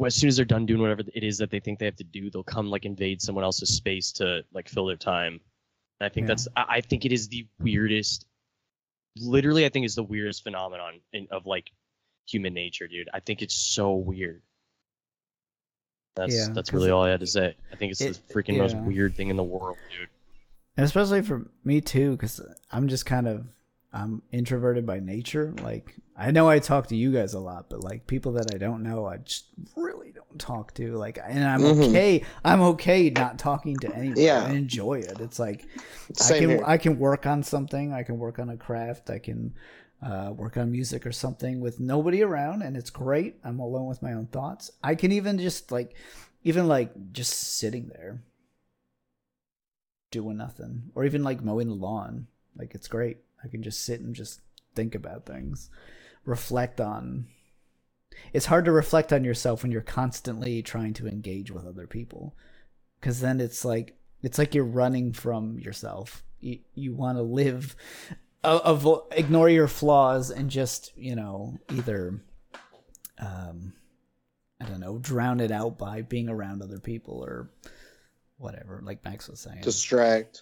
as 0.05 0.15
soon 0.15 0.27
as 0.29 0.35
they're 0.35 0.45
done 0.45 0.65
doing 0.65 0.81
whatever 0.81 1.01
it 1.13 1.23
is 1.23 1.37
that 1.39 1.49
they 1.49 1.59
think 1.59 1.79
they 1.79 1.85
have 1.85 1.95
to 1.97 2.03
do, 2.03 2.29
they'll 2.29 2.43
come 2.43 2.69
like 2.69 2.85
invade 2.85 3.21
someone 3.21 3.43
else's 3.43 3.69
space 3.69 4.11
to 4.13 4.43
like 4.53 4.69
fill 4.69 4.85
their 4.85 4.95
time. 4.97 5.39
And 5.99 6.05
I 6.05 6.09
think 6.09 6.25
Yeah. 6.25 6.27
that's 6.29 6.47
I, 6.55 6.65
I 6.69 6.81
think 6.81 7.05
it 7.05 7.11
is 7.11 7.27
the 7.27 7.47
weirdest. 7.59 8.25
Literally, 9.17 9.65
I 9.65 9.69
think 9.69 9.85
it's 9.85 9.95
the 9.95 10.03
weirdest 10.03 10.43
phenomenon 10.43 11.01
in, 11.11 11.27
of 11.31 11.45
like 11.45 11.71
human 12.29 12.53
nature, 12.53 12.87
dude. 12.87 13.09
I 13.13 13.19
think 13.19 13.41
it's 13.41 13.55
so 13.55 13.93
weird. 13.95 14.41
That's 16.15 16.35
Yeah, 16.35 16.47
that's 16.53 16.69
'cause 16.69 16.79
really 16.79 16.91
all 16.91 17.03
I 17.03 17.09
had 17.09 17.19
to 17.21 17.27
say. 17.27 17.55
I 17.71 17.75
think 17.75 17.91
it's 17.91 18.01
it- 18.01 18.19
the 18.27 18.33
freaking 18.33 18.57
most 18.57 18.75
weird 18.77 19.15
thing 19.15 19.29
in 19.29 19.37
the 19.37 19.43
world, 19.43 19.77
dude. 19.97 20.09
and 20.77 20.85
especially 20.85 21.21
for 21.21 21.47
me 21.65 21.81
too 21.81 22.11
because 22.11 22.39
i'm 22.71 22.87
just 22.87 23.05
kind 23.05 23.27
of 23.27 23.45
i'm 23.91 24.21
introverted 24.31 24.85
by 24.85 24.99
nature 25.01 25.53
like 25.61 25.95
i 26.15 26.31
know 26.31 26.47
i 26.47 26.59
talk 26.59 26.87
to 26.87 26.95
you 26.95 27.11
guys 27.11 27.33
a 27.33 27.39
lot 27.39 27.69
but 27.69 27.83
like 27.83 28.07
people 28.07 28.31
that 28.31 28.55
i 28.55 28.57
don't 28.57 28.81
know 28.81 29.05
i 29.05 29.17
just 29.17 29.47
really 29.75 30.11
don't 30.13 30.39
talk 30.39 30.73
to 30.73 30.95
like 30.95 31.19
and 31.27 31.43
i'm 31.43 31.59
Mhm. 31.59 31.89
okay 31.89 32.23
i'm 32.45 32.61
okay 32.61 33.09
not 33.09 33.37
talking 33.37 33.75
to 33.77 33.93
anyone 33.93 34.15
Yeah. 34.17 34.45
i 34.45 34.51
enjoy 34.53 34.99
it 34.99 35.19
it's 35.19 35.39
like 35.39 35.65
i 36.29 36.39
can 36.39 36.49
here. 36.51 36.63
i 36.65 36.77
can 36.77 36.97
work 36.97 37.25
on 37.25 37.43
something 37.43 37.91
i 37.91 38.03
can 38.03 38.17
work 38.17 38.39
on 38.39 38.49
a 38.49 38.55
craft 38.57 39.09
i 39.09 39.19
can 39.19 39.53
uh, 40.01 40.31
work 40.35 40.57
on 40.57 40.71
music 40.71 41.05
or 41.05 41.11
something 41.11 41.59
with 41.59 41.79
nobody 41.79 42.23
around 42.23 42.61
and 42.61 42.75
it's 42.75 42.89
great. 42.89 43.37
I'm 43.43 43.59
alone 43.59 43.87
with 43.87 44.01
my 44.01 44.13
own 44.13 44.27
thoughts. 44.27 44.71
I 44.83 44.95
can 44.95 45.11
even 45.11 45.37
just 45.37 45.71
like 45.71 45.95
even 46.43 46.67
like 46.67 46.91
just 47.11 47.33
sitting 47.33 47.89
there 47.89 48.23
doing 50.09 50.37
nothing 50.37 50.91
or 50.95 51.05
even 51.05 51.23
like 51.23 51.43
mowing 51.43 51.67
the 51.67 51.75
lawn. 51.75 52.27
Like 52.57 52.73
it's 52.73 52.87
great. 52.87 53.17
I 53.43 53.47
can 53.47 53.63
just 53.63 53.85
sit 53.85 54.01
and 54.01 54.15
just 54.15 54.41
think 54.75 54.95
about 54.95 55.25
things 55.25 55.69
reflect 56.25 56.79
on. 56.79 57.27
It's 58.33 58.45
hard 58.47 58.65
to 58.65 58.71
reflect 58.71 59.13
on 59.13 59.23
yourself 59.23 59.63
when 59.63 59.71
you're 59.71 59.81
constantly 59.81 60.61
trying 60.61 60.93
to 60.95 61.07
engage 61.07 61.51
with 61.51 61.65
other 61.65 61.87
people 61.87 62.35
because 62.99 63.19
then 63.19 63.39
it's 63.39 63.65
like 63.65 63.97
it's 64.21 64.37
like 64.37 64.53
you're 64.53 64.63
running 64.63 65.13
from 65.13 65.57
yourself. 65.59 66.23
You, 66.39 66.59
you 66.75 66.93
want 66.93 67.17
to 67.17 67.23
live 67.23 67.75
avo- 68.43 69.05
ignore 69.11 69.49
your 69.49 69.67
flaws 69.67 70.31
and 70.31 70.49
just 70.49 70.91
you 70.95 71.15
know 71.15 71.57
either 71.71 72.19
um 73.19 73.73
i 74.59 74.65
don't 74.65 74.79
know 74.79 74.97
drown 74.97 75.39
it 75.39 75.51
out 75.51 75.77
by 75.77 76.01
being 76.01 76.27
around 76.27 76.61
other 76.61 76.79
people 76.79 77.23
or 77.23 77.49
whatever 78.37 78.81
like 78.83 79.03
max 79.03 79.27
was 79.27 79.39
saying 79.39 79.61
Distract. 79.61 80.41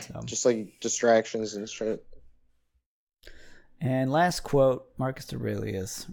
So. 0.00 0.20
Just 0.24 0.44
like 0.44 0.80
distractions 0.80 1.54
and 1.54 1.68
shit. 1.68 2.04
And 3.80 4.12
last 4.12 4.40
quote, 4.40 4.86
Marcus 4.98 5.32
Aurelius: 5.32 6.06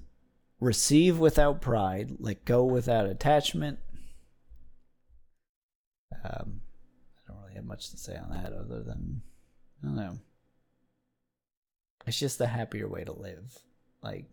"Receive 0.59 1.19
without 1.19 1.61
pride, 1.61 2.15
let 2.19 2.45
go 2.45 2.63
without 2.63 3.05
attachment." 3.05 3.79
Um, 6.23 6.61
I 7.17 7.27
don't 7.31 7.41
really 7.41 7.55
have 7.55 7.65
much 7.65 7.91
to 7.91 7.97
say 7.97 8.15
on 8.15 8.31
that, 8.31 8.53
other 8.53 8.81
than 8.81 9.21
I 9.82 9.88
don't 9.88 9.95
know. 9.95 10.17
It's 12.08 12.19
just 12.19 12.41
a 12.41 12.48
happier 12.48 12.88
way 12.88 13.03
to 13.03 13.14
live. 13.14 13.58
Like, 14.01 14.25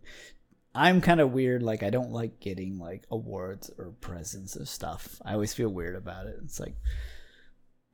I'm 0.73 1.01
kind 1.01 1.19
of 1.19 1.31
weird. 1.31 1.63
Like, 1.63 1.83
I 1.83 1.89
don't 1.89 2.11
like 2.11 2.39
getting 2.39 2.79
like 2.79 3.03
awards 3.11 3.71
or 3.77 3.93
presents 4.01 4.55
of 4.55 4.69
stuff. 4.69 5.21
I 5.25 5.33
always 5.33 5.53
feel 5.53 5.69
weird 5.69 5.95
about 5.95 6.27
it. 6.27 6.39
It's 6.43 6.59
like 6.59 6.75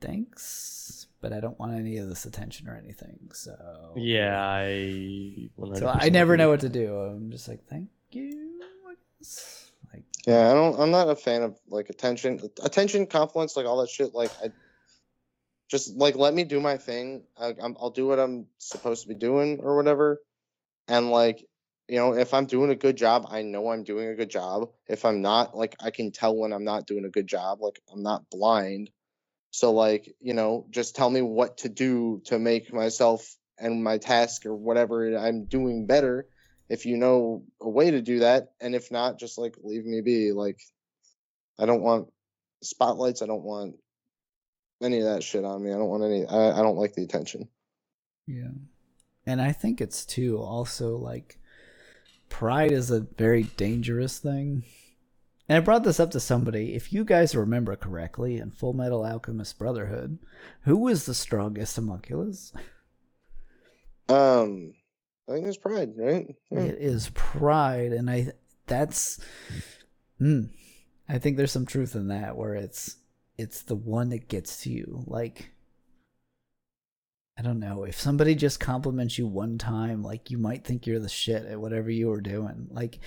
thanks, 0.00 1.06
but 1.20 1.32
I 1.32 1.40
don't 1.40 1.58
want 1.58 1.74
any 1.74 1.96
of 1.98 2.08
this 2.08 2.24
attention 2.24 2.68
or 2.68 2.76
anything. 2.76 3.30
So 3.32 3.92
Yeah, 3.96 4.38
I. 4.38 5.48
So 5.74 5.88
I 5.88 6.08
never 6.10 6.36
know 6.36 6.50
what 6.50 6.60
to 6.60 6.68
do. 6.68 6.96
I'm 6.96 7.30
just 7.30 7.48
like, 7.48 7.64
thank 7.66 7.88
you. 8.10 8.60
Like, 9.92 10.02
Yeah, 10.26 10.50
I 10.50 10.54
don't. 10.54 10.78
I'm 10.78 10.90
not 10.90 11.08
a 11.08 11.16
fan 11.16 11.42
of 11.42 11.58
like 11.68 11.88
attention, 11.88 12.40
attention, 12.62 13.06
compliments, 13.06 13.56
like 13.56 13.66
all 13.66 13.80
that 13.80 13.90
shit. 13.90 14.14
Like, 14.14 14.30
I 14.42 14.50
just 15.70 15.96
like 15.96 16.16
let 16.16 16.34
me 16.34 16.44
do 16.44 16.60
my 16.60 16.76
thing. 16.76 17.24
I, 17.38 17.54
I'm, 17.62 17.76
I'll 17.80 17.90
do 17.90 18.06
what 18.06 18.18
I'm 18.18 18.46
supposed 18.58 19.02
to 19.02 19.08
be 19.08 19.14
doing 19.14 19.60
or 19.60 19.76
whatever. 19.76 20.20
And 20.88 21.10
like, 21.10 21.44
you 21.88 21.96
know, 21.96 22.14
if 22.14 22.34
I'm 22.34 22.46
doing 22.46 22.70
a 22.70 22.76
good 22.76 22.96
job, 22.96 23.26
I 23.30 23.42
know 23.42 23.70
I'm 23.70 23.84
doing 23.84 24.08
a 24.08 24.14
good 24.14 24.30
job. 24.30 24.70
If 24.88 25.04
I'm 25.04 25.22
not, 25.22 25.56
like, 25.56 25.76
I 25.80 25.90
can 25.90 26.12
tell 26.12 26.36
when 26.36 26.52
I'm 26.52 26.64
not 26.64 26.86
doing 26.86 27.04
a 27.04 27.10
good 27.10 27.26
job. 27.26 27.60
Like, 27.60 27.80
I'm 27.92 28.02
not 28.02 28.28
blind. 28.30 28.90
So 29.50 29.72
like, 29.72 30.14
you 30.20 30.34
know, 30.34 30.66
just 30.70 30.96
tell 30.96 31.08
me 31.08 31.22
what 31.22 31.58
to 31.58 31.68
do 31.68 32.20
to 32.26 32.38
make 32.38 32.72
myself 32.72 33.36
and 33.58 33.84
my 33.84 33.98
task 33.98 34.46
or 34.46 34.54
whatever 34.54 35.16
I'm 35.16 35.44
doing 35.46 35.86
better 35.86 36.26
if 36.68 36.86
you 36.86 36.96
know 36.96 37.44
a 37.60 37.68
way 37.68 37.90
to 37.90 38.00
do 38.00 38.20
that 38.20 38.48
and 38.60 38.74
if 38.74 38.90
not 38.90 39.18
just 39.18 39.38
like 39.38 39.54
leave 39.62 39.84
me 39.84 40.00
be 40.00 40.32
like 40.32 40.60
i 41.58 41.66
don't 41.66 41.82
want 41.82 42.08
spotlights 42.62 43.22
i 43.22 43.26
don't 43.26 43.42
want 43.44 43.76
any 44.84 44.98
of 44.98 45.04
that 45.04 45.22
shit 45.22 45.44
on 45.44 45.64
me 45.64 45.70
i 45.70 45.74
don't 45.74 45.88
want 45.88 46.04
any 46.04 46.24
i, 46.26 46.58
I 46.58 46.62
don't 46.62 46.76
like 46.76 46.94
the 46.94 47.02
attention 47.02 47.48
yeah. 48.26 48.52
And 49.26 49.40
I 49.40 49.52
think 49.52 49.80
it's 49.80 50.04
too 50.04 50.38
also 50.38 50.96
like 50.96 51.38
pride 52.28 52.72
is 52.72 52.90
a 52.90 53.00
very 53.00 53.44
dangerous 53.44 54.18
thing. 54.18 54.64
And 55.48 55.58
I 55.58 55.60
brought 55.60 55.84
this 55.84 56.00
up 56.00 56.10
to 56.12 56.20
somebody. 56.20 56.74
If 56.74 56.92
you 56.92 57.04
guys 57.04 57.36
remember 57.36 57.76
correctly, 57.76 58.38
in 58.38 58.50
Fullmetal 58.50 59.06
Alchemist 59.06 59.58
Brotherhood, 59.58 60.18
who 60.62 60.78
was 60.78 61.04
the 61.04 61.14
strongest 61.14 61.76
homunculus? 61.76 62.52
um 64.08 64.74
i 65.28 65.32
think 65.32 65.46
it's 65.46 65.56
pride 65.56 65.92
right 65.96 66.34
Yeah. 66.50 66.60
It 66.60 66.78
is 66.78 67.10
pride, 67.14 67.92
and 67.92 68.10
I 68.10 68.32
that's 68.66 69.20
mm, 70.20 70.50
I 71.08 71.18
think 71.18 71.36
there's 71.36 71.52
some 71.52 71.66
truth 71.66 71.94
in 71.94 72.08
that 72.08 72.36
where 72.36 72.54
it's 72.54 72.96
it's 73.36 73.62
the 73.62 73.74
one 73.74 74.10
that 74.10 74.28
gets 74.28 74.62
to 74.62 74.70
you. 74.70 75.02
Like 75.06 75.50
I 77.38 77.42
don't 77.42 77.58
know 77.58 77.84
if 77.84 78.00
somebody 78.00 78.34
just 78.34 78.60
compliments 78.60 79.18
you 79.18 79.26
one 79.26 79.58
time, 79.58 80.02
like 80.02 80.30
you 80.30 80.38
might 80.38 80.64
think 80.64 80.86
you're 80.86 81.00
the 81.00 81.08
shit 81.08 81.44
at 81.46 81.60
whatever 81.60 81.90
you 81.90 82.08
were 82.08 82.20
doing. 82.20 82.68
Like 82.70 83.00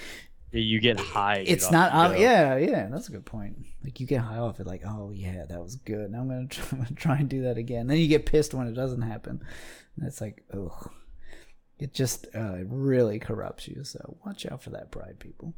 you 0.51 0.79
get 0.79 0.99
high. 0.99 1.43
it's 1.45 1.69
not 1.69 1.93
um, 1.93 2.17
yeah 2.17 2.55
yeah 2.55 2.87
that's 2.89 3.09
a 3.09 3.11
good 3.11 3.25
point 3.25 3.57
like 3.83 3.99
you 3.99 4.07
get 4.07 4.21
high 4.21 4.37
off 4.37 4.61
it 4.61 4.65
like 4.65 4.81
oh 4.87 5.11
yeah 5.13 5.43
that 5.45 5.61
was 5.61 5.75
good 5.75 6.09
now 6.09 6.21
i'm 6.21 6.27
gonna 6.29 6.47
try, 6.49 6.65
I'm 6.71 6.77
gonna 6.77 6.95
try 6.95 7.17
and 7.17 7.29
do 7.29 7.43
that 7.43 7.57
again 7.57 7.87
then 7.87 7.97
you 7.97 8.07
get 8.07 8.25
pissed 8.25 8.53
when 8.53 8.65
it 8.65 8.73
doesn't 8.73 9.01
happen 9.01 9.41
and 9.97 10.07
it's 10.07 10.21
like 10.21 10.45
ugh 10.53 10.89
it 11.77 11.93
just 11.93 12.27
uh, 12.33 12.53
it 12.53 12.67
really 12.69 13.19
corrupts 13.19 13.67
you 13.67 13.83
so 13.83 14.17
watch 14.25 14.45
out 14.45 14.63
for 14.63 14.69
that 14.69 14.89
pride 14.89 15.19
people 15.19 15.53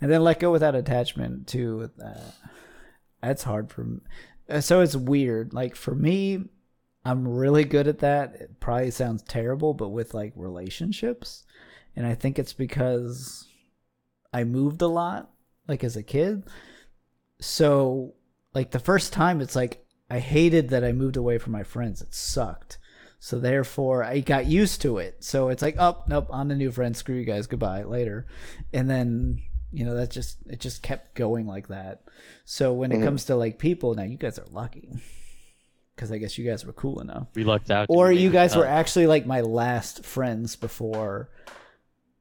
and 0.00 0.10
then 0.10 0.22
let 0.22 0.40
go 0.40 0.50
without 0.50 0.74
attachment 0.74 1.46
to. 1.48 1.90
uh, 2.02 2.30
that's 3.26 3.42
hard 3.44 3.70
for 3.70 3.82
m- 3.82 4.02
uh, 4.48 4.60
so 4.60 4.80
it's 4.80 4.96
weird 4.96 5.52
like 5.52 5.76
for 5.76 5.94
me 5.94 6.44
i'm 7.04 7.26
really 7.26 7.64
good 7.64 7.86
at 7.86 7.98
that 7.98 8.34
it 8.36 8.60
probably 8.60 8.90
sounds 8.90 9.22
terrible 9.22 9.74
but 9.74 9.88
with 9.88 10.14
like 10.14 10.32
relationships 10.36 11.44
and 11.96 12.06
I 12.06 12.14
think 12.14 12.38
it's 12.38 12.52
because 12.52 13.48
I 14.32 14.44
moved 14.44 14.82
a 14.82 14.86
lot, 14.86 15.30
like 15.66 15.82
as 15.82 15.96
a 15.96 16.02
kid. 16.02 16.44
So, 17.40 18.14
like 18.54 18.70
the 18.70 18.78
first 18.78 19.12
time, 19.12 19.40
it's 19.40 19.56
like 19.56 19.84
I 20.10 20.18
hated 20.18 20.68
that 20.68 20.84
I 20.84 20.92
moved 20.92 21.16
away 21.16 21.38
from 21.38 21.52
my 21.52 21.62
friends. 21.62 22.02
It 22.02 22.14
sucked. 22.14 22.78
So 23.18 23.38
therefore, 23.38 24.04
I 24.04 24.20
got 24.20 24.46
used 24.46 24.82
to 24.82 24.98
it. 24.98 25.24
So 25.24 25.48
it's 25.48 25.62
like, 25.62 25.76
oh 25.78 26.04
nope, 26.06 26.28
on 26.30 26.48
the 26.48 26.54
new 26.54 26.70
friend. 26.70 26.94
Screw 26.94 27.16
you 27.16 27.24
guys. 27.24 27.46
Goodbye. 27.46 27.82
Later. 27.82 28.26
And 28.74 28.90
then 28.90 29.40
you 29.76 29.84
know 29.84 29.94
that 29.94 30.10
just 30.10 30.38
it 30.46 30.58
just 30.60 30.82
kept 30.82 31.14
going 31.14 31.46
like 31.46 31.68
that. 31.68 32.02
So 32.44 32.72
when 32.72 32.92
it 32.92 32.98
Mhm. 32.98 33.04
comes 33.04 33.24
to 33.26 33.36
like 33.36 33.58
people, 33.58 33.94
now 33.94 34.04
you 34.04 34.16
guys 34.16 34.38
are 34.38 34.46
lucky 34.50 34.88
because 35.94 36.10
I 36.10 36.18
guess 36.18 36.36
you 36.38 36.44
guys 36.48 36.64
were 36.64 36.72
cool 36.72 37.00
enough 37.00 37.26
We 37.34 37.44
lucked 37.44 37.70
out. 37.70 37.86
or 37.88 38.10
you 38.12 38.30
guys 38.30 38.56
were 38.56 38.66
Uh, 38.66 38.70
actually 38.80 39.06
like 39.06 39.26
my 39.26 39.40
last 39.42 40.04
friends 40.04 40.56
before 40.56 41.28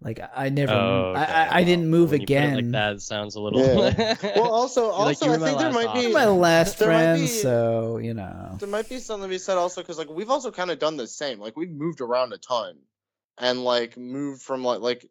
like 0.01 0.19
i 0.19 0.45
I 0.45 0.49
never 0.49 0.73
Oh, 0.73 1.13
I, 1.15 1.23
okay. 1.23 1.31
I, 1.33 1.57
I 1.59 1.63
didn't 1.63 1.87
move 1.89 2.11
when 2.11 2.21
you 2.21 2.27
put 2.27 2.33
it 2.33 2.37
again 2.37 2.55
like 2.55 2.71
that 2.71 3.01
sounds 3.01 3.35
a 3.35 3.41
little. 3.41 3.59
Yeah. 3.61 4.15
well 4.35 4.51
also 4.51 4.81
You're 4.83 4.91
like, 4.91 4.99
also 5.23 5.31
i 5.31 5.37
think 5.37 5.57
there 5.59 5.71
might 5.71 5.93
be 5.93 6.11
my 6.11 6.25
last 6.27 6.79
there 6.79 6.87
friends 6.89 7.21
be- 7.21 7.27
so 7.27 7.97
you 7.97 8.13
know 8.13 8.55
there 8.59 8.69
might 8.69 8.89
be 8.89 8.99
something 8.99 9.29
to 9.29 9.33
be 9.33 9.37
said 9.37 9.57
also 9.57 9.81
because 9.81 9.97
like 9.97 10.09
we've 10.09 10.29
also 10.29 10.51
kind 10.51 10.69
of 10.71 10.79
done 10.79 10.97
the 10.97 11.07
same 11.07 11.39
like 11.39 11.55
we've 11.55 11.71
moved 11.71 12.01
around 12.01 12.33
a 12.33 12.37
ton 12.37 12.75
and 13.37 13.63
like 13.63 13.95
moved 13.97 14.41
from 14.41 14.63
like 14.63 14.81
like 14.81 15.09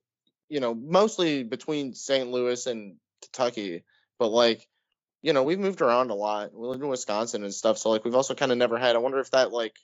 you 0.54 0.60
know 0.60 0.72
mostly 0.72 1.42
between 1.42 1.94
st 1.94 2.30
louis 2.30 2.66
and 2.68 2.94
kentucky 3.20 3.82
but 4.20 4.28
like 4.28 4.68
you 5.20 5.32
know 5.32 5.42
we've 5.42 5.58
moved 5.58 5.80
around 5.80 6.10
a 6.10 6.14
lot. 6.14 6.54
We 6.54 6.68
lived 6.68 6.80
in 6.80 6.88
wisconsin 6.88 7.42
and 7.42 7.52
stuff 7.52 7.76
so 7.76 7.90
like 7.90 8.04
we've 8.04 8.14
also 8.14 8.36
kind 8.36 8.52
of 8.52 8.58
never 8.58 8.78
had 8.78 8.94
i 8.94 9.00
wonder 9.00 9.18
if 9.18 9.32
that 9.32 9.50
like 9.50 9.74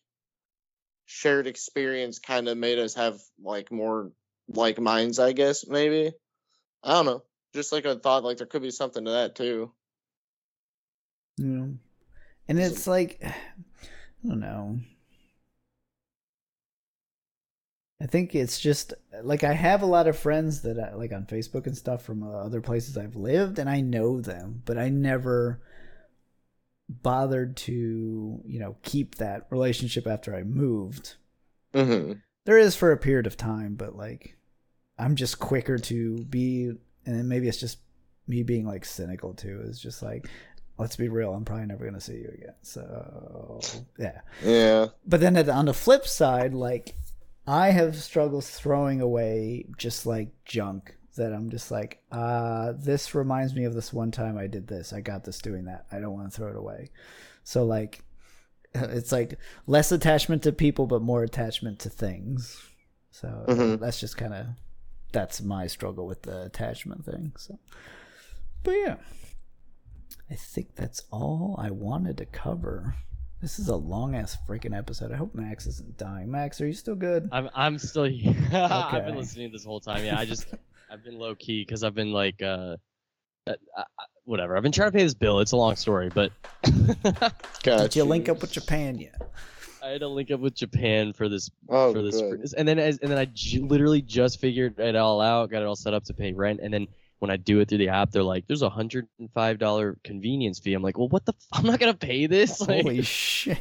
shared 1.06 1.48
experience 1.48 2.20
kind 2.20 2.48
of 2.48 2.56
made 2.56 2.78
us 2.78 2.94
have 2.94 3.18
like 3.42 3.72
more 3.72 4.12
like 4.46 4.78
minds 4.78 5.18
i 5.18 5.32
guess 5.32 5.66
maybe? 5.66 6.12
I 6.84 6.92
don't 6.92 7.06
know. 7.06 7.22
Just 7.52 7.72
like 7.72 7.84
a 7.84 7.96
thought 7.96 8.22
like 8.22 8.36
there 8.36 8.46
could 8.46 8.62
be 8.62 8.70
something 8.70 9.04
to 9.04 9.10
that 9.10 9.34
too. 9.34 9.72
You 11.36 11.46
know 11.46 11.74
and 12.46 12.60
it's 12.60 12.86
like 12.86 13.18
i 13.24 13.34
don't 14.24 14.38
know 14.38 14.78
i 18.00 18.06
think 18.06 18.34
it's 18.34 18.60
just 18.60 18.94
like 19.22 19.44
i 19.44 19.52
have 19.52 19.82
a 19.82 19.86
lot 19.86 20.06
of 20.06 20.18
friends 20.18 20.62
that 20.62 20.78
I, 20.78 20.94
like 20.94 21.12
on 21.12 21.24
facebook 21.26 21.66
and 21.66 21.76
stuff 21.76 22.02
from 22.02 22.22
uh, 22.22 22.30
other 22.30 22.60
places 22.60 22.96
i've 22.96 23.16
lived 23.16 23.58
and 23.58 23.68
i 23.68 23.80
know 23.80 24.20
them 24.20 24.62
but 24.64 24.78
i 24.78 24.88
never 24.88 25.60
bothered 26.88 27.56
to 27.56 28.40
you 28.44 28.58
know 28.58 28.76
keep 28.82 29.16
that 29.16 29.46
relationship 29.50 30.06
after 30.06 30.34
i 30.34 30.42
moved. 30.42 31.14
Mm-hmm. 31.72 32.14
there 32.46 32.58
is 32.58 32.74
for 32.74 32.90
a 32.90 32.96
period 32.96 33.28
of 33.28 33.36
time 33.36 33.76
but 33.76 33.94
like 33.94 34.36
i'm 34.98 35.14
just 35.14 35.38
quicker 35.38 35.78
to 35.78 36.18
be 36.24 36.72
and 37.06 37.16
then 37.16 37.28
maybe 37.28 37.46
it's 37.46 37.58
just 37.58 37.78
me 38.26 38.42
being 38.42 38.66
like 38.66 38.84
cynical 38.84 39.34
too. 39.34 39.60
Is 39.64 39.80
just 39.80 40.02
like 40.02 40.28
let's 40.78 40.96
be 40.96 41.08
real 41.08 41.34
i'm 41.34 41.44
probably 41.44 41.66
never 41.66 41.84
going 41.84 41.94
to 41.94 42.00
see 42.00 42.14
you 42.14 42.30
again 42.32 42.54
so 42.62 43.60
yeah. 43.98 44.20
Yeah. 44.42 44.86
But 45.06 45.20
then 45.20 45.36
at, 45.36 45.48
on 45.48 45.66
the 45.66 45.74
flip 45.74 46.06
side 46.06 46.54
like 46.54 46.94
i 47.50 47.70
have 47.70 47.96
struggles 47.96 48.48
throwing 48.48 49.00
away 49.00 49.64
just 49.76 50.06
like 50.06 50.28
junk 50.44 50.94
that 51.16 51.32
i'm 51.32 51.50
just 51.50 51.70
like 51.72 52.00
uh 52.12 52.72
this 52.78 53.14
reminds 53.14 53.54
me 53.54 53.64
of 53.64 53.74
this 53.74 53.92
one 53.92 54.10
time 54.12 54.38
i 54.38 54.46
did 54.46 54.68
this. 54.68 54.92
I 54.92 55.00
got 55.00 55.24
this 55.24 55.38
doing 55.40 55.64
that. 55.64 55.84
I 55.90 55.98
don't 55.98 56.12
want 56.12 56.30
to 56.30 56.36
throw 56.36 56.48
it 56.48 56.56
away. 56.56 56.90
So 57.42 57.64
like 57.64 58.04
it's 58.74 59.10
like 59.10 59.38
less 59.66 59.90
attachment 59.90 60.42
to 60.44 60.52
people 60.52 60.86
but 60.86 61.02
more 61.02 61.24
attachment 61.24 61.80
to 61.80 61.90
things. 61.90 62.62
So 63.10 63.26
Mhm. 63.48 63.80
that's 63.80 63.98
just 63.98 64.16
kind 64.16 64.32
of 64.32 64.46
that's 65.12 65.42
my 65.42 65.66
struggle 65.66 66.06
with 66.06 66.22
the 66.22 66.42
attachment 66.44 67.04
thing 67.04 67.32
so. 67.36 67.58
But 68.62 68.72
yeah. 68.72 68.96
I 70.30 70.36
think 70.36 70.76
that's 70.76 71.02
all 71.10 71.56
i 71.58 71.70
wanted 71.72 72.16
to 72.18 72.26
cover 72.26 72.94
this 73.40 73.58
is 73.58 73.68
a 73.68 73.76
long 73.76 74.14
ass 74.14 74.36
freaking 74.48 74.76
episode 74.76 75.12
i 75.12 75.16
hope 75.16 75.34
max 75.34 75.66
isn't 75.66 75.96
dying 75.96 76.30
max 76.30 76.60
are 76.60 76.66
you 76.66 76.72
still 76.72 76.94
good 76.94 77.28
I'm 77.32 77.48
I'm 77.54 77.78
still 77.78 78.04
here. 78.04 78.34
I've 78.52 79.06
been 79.06 79.16
listening 79.16 79.52
this 79.52 79.64
whole 79.64 79.80
time. 79.80 80.04
Yeah, 80.04 80.18
I 80.18 80.24
just 80.24 80.46
I've 80.90 81.04
been 81.04 81.18
low 81.18 81.34
key 81.34 81.62
because 81.62 81.84
I've 81.84 81.94
been 81.94 82.12
like 82.12 82.42
uh, 82.42 82.76
uh, 83.46 83.54
uh, 83.76 83.84
whatever. 84.24 84.56
I've 84.56 84.62
been 84.62 84.72
trying 84.72 84.90
to 84.90 84.96
pay 84.96 85.04
this 85.04 85.14
bill. 85.14 85.40
It's 85.40 85.52
a 85.52 85.56
long 85.56 85.76
story, 85.76 86.10
but 86.12 86.32
did 87.62 87.96
you 87.96 88.04
link 88.04 88.28
up 88.28 88.40
with 88.40 88.52
japan 88.52 88.98
yet 88.98 89.20
I 89.82 89.88
had 89.88 90.00
to 90.00 90.08
link 90.08 90.30
up 90.30 90.40
with 90.40 90.54
Japan 90.54 91.12
for 91.12 91.28
this 91.28 91.50
oh 91.68 91.92
for 91.92 92.02
this, 92.02 92.20
good. 92.20 92.52
and 92.56 92.68
then 92.68 92.78
as, 92.78 92.98
and 92.98 93.10
then 93.10 93.18
I 93.18 93.24
j- 93.26 93.60
literally 93.60 94.02
just 94.02 94.38
figured 94.38 94.78
it 94.78 94.96
all 94.96 95.20
out, 95.20 95.50
got 95.50 95.62
it 95.62 95.64
all 95.64 95.76
set 95.76 95.94
up 95.94 96.04
to 96.04 96.14
pay 96.14 96.32
rent, 96.32 96.60
and 96.62 96.72
then 96.72 96.86
when 97.20 97.30
I 97.30 97.36
do 97.36 97.60
it 97.60 97.68
through 97.68 97.78
the 97.78 97.88
app, 97.90 98.10
they're 98.10 98.22
like, 98.22 98.46
"There's 98.48 98.62
a 98.62 98.68
hundred 98.70 99.06
and 99.18 99.30
five 99.32 99.58
dollar 99.58 99.96
convenience 100.04 100.58
fee." 100.58 100.74
I'm 100.74 100.82
like, 100.82 100.98
"Well, 100.98 101.08
what 101.08 101.24
the? 101.24 101.32
F- 101.36 101.46
I'm 101.60 101.64
not 101.66 101.78
gonna 101.78 101.94
pay 101.94 102.26
this." 102.26 102.60
Like, 102.66 102.82
holy 102.82 103.02
shit 103.02 103.58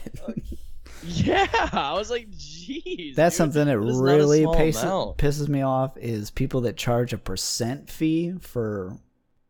yeah, 1.04 1.48
I 1.72 1.94
was 1.94 2.10
like, 2.10 2.30
"Jeez." 2.32 3.16
That's 3.16 3.36
dude, 3.36 3.38
something 3.38 3.66
that 3.66 3.80
this 3.80 3.90
is 3.96 4.02
not 4.02 4.10
a 4.10 4.18
really 4.18 4.42
pisses, 4.46 5.18
pisses 5.18 5.48
me 5.48 5.62
off 5.62 5.98
is 5.98 6.30
people 6.32 6.62
that 6.62 6.76
charge 6.78 7.14
a 7.14 7.18
percent 7.18 7.90
fee 7.90 8.34
for 8.42 8.98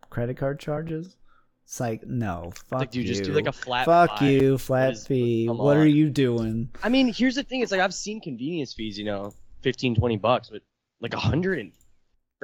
credit 0.10 0.38
card 0.38 0.60
charges. 0.60 1.16
It's 1.64 1.80
like, 1.80 2.06
no, 2.06 2.52
fuck 2.70 2.80
Like, 2.80 2.92
dude, 2.92 3.04
you. 3.08 3.14
just 3.14 3.24
do 3.24 3.32
like 3.34 3.48
a 3.48 3.52
flat. 3.52 3.86
fuck 3.86 4.18
five. 4.20 4.32
you, 4.32 4.58
flat 4.58 4.94
is- 4.94 5.08
fee. 5.08 5.46
come 5.48 5.58
What 5.60 5.78
are 5.78 5.86
you 5.88 6.10
doing? 6.10 6.70
I 6.84 6.90
mean, 6.90 7.12
here's 7.14 7.36
the 7.36 7.44
thing. 7.44 7.62
It's 7.62 7.72
like 7.72 7.82
I've 7.82 7.94
seen 7.94 8.22
convenience 8.22 8.74
fees, 8.74 8.98
you 8.98 9.06
know, 9.06 9.34
15, 9.62 9.96
20 9.96 10.18
bucks, 10.18 10.50
but 10.50 10.62
like 11.00 11.14
a 11.14 11.20
hundred 11.20 11.60
and 11.60 11.72
or 11.72 11.74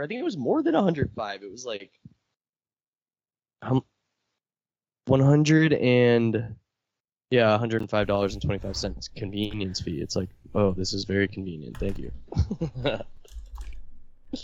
I 0.04 0.08
think 0.08 0.20
it 0.20 0.24
was 0.24 0.38
more 0.38 0.62
than 0.62 0.76
a 0.76 0.82
hundred 0.82 1.12
five. 1.16 1.42
It 1.44 1.52
was 1.52 1.66
like 1.66 1.92
um, 3.62 3.84
one 5.06 5.22
hundred 5.22 5.74
and 5.74 6.56
Yeah, 7.32 7.58
$105.25 7.58 9.16
convenience 9.16 9.82
fee. 9.82 10.00
It's 10.02 10.16
like, 10.16 10.30
oh, 10.54 10.72
this 10.74 10.94
is 10.94 11.06
very 11.06 11.28
convenient. 11.28 11.78
Thank 11.78 11.98
you. 12.00 12.12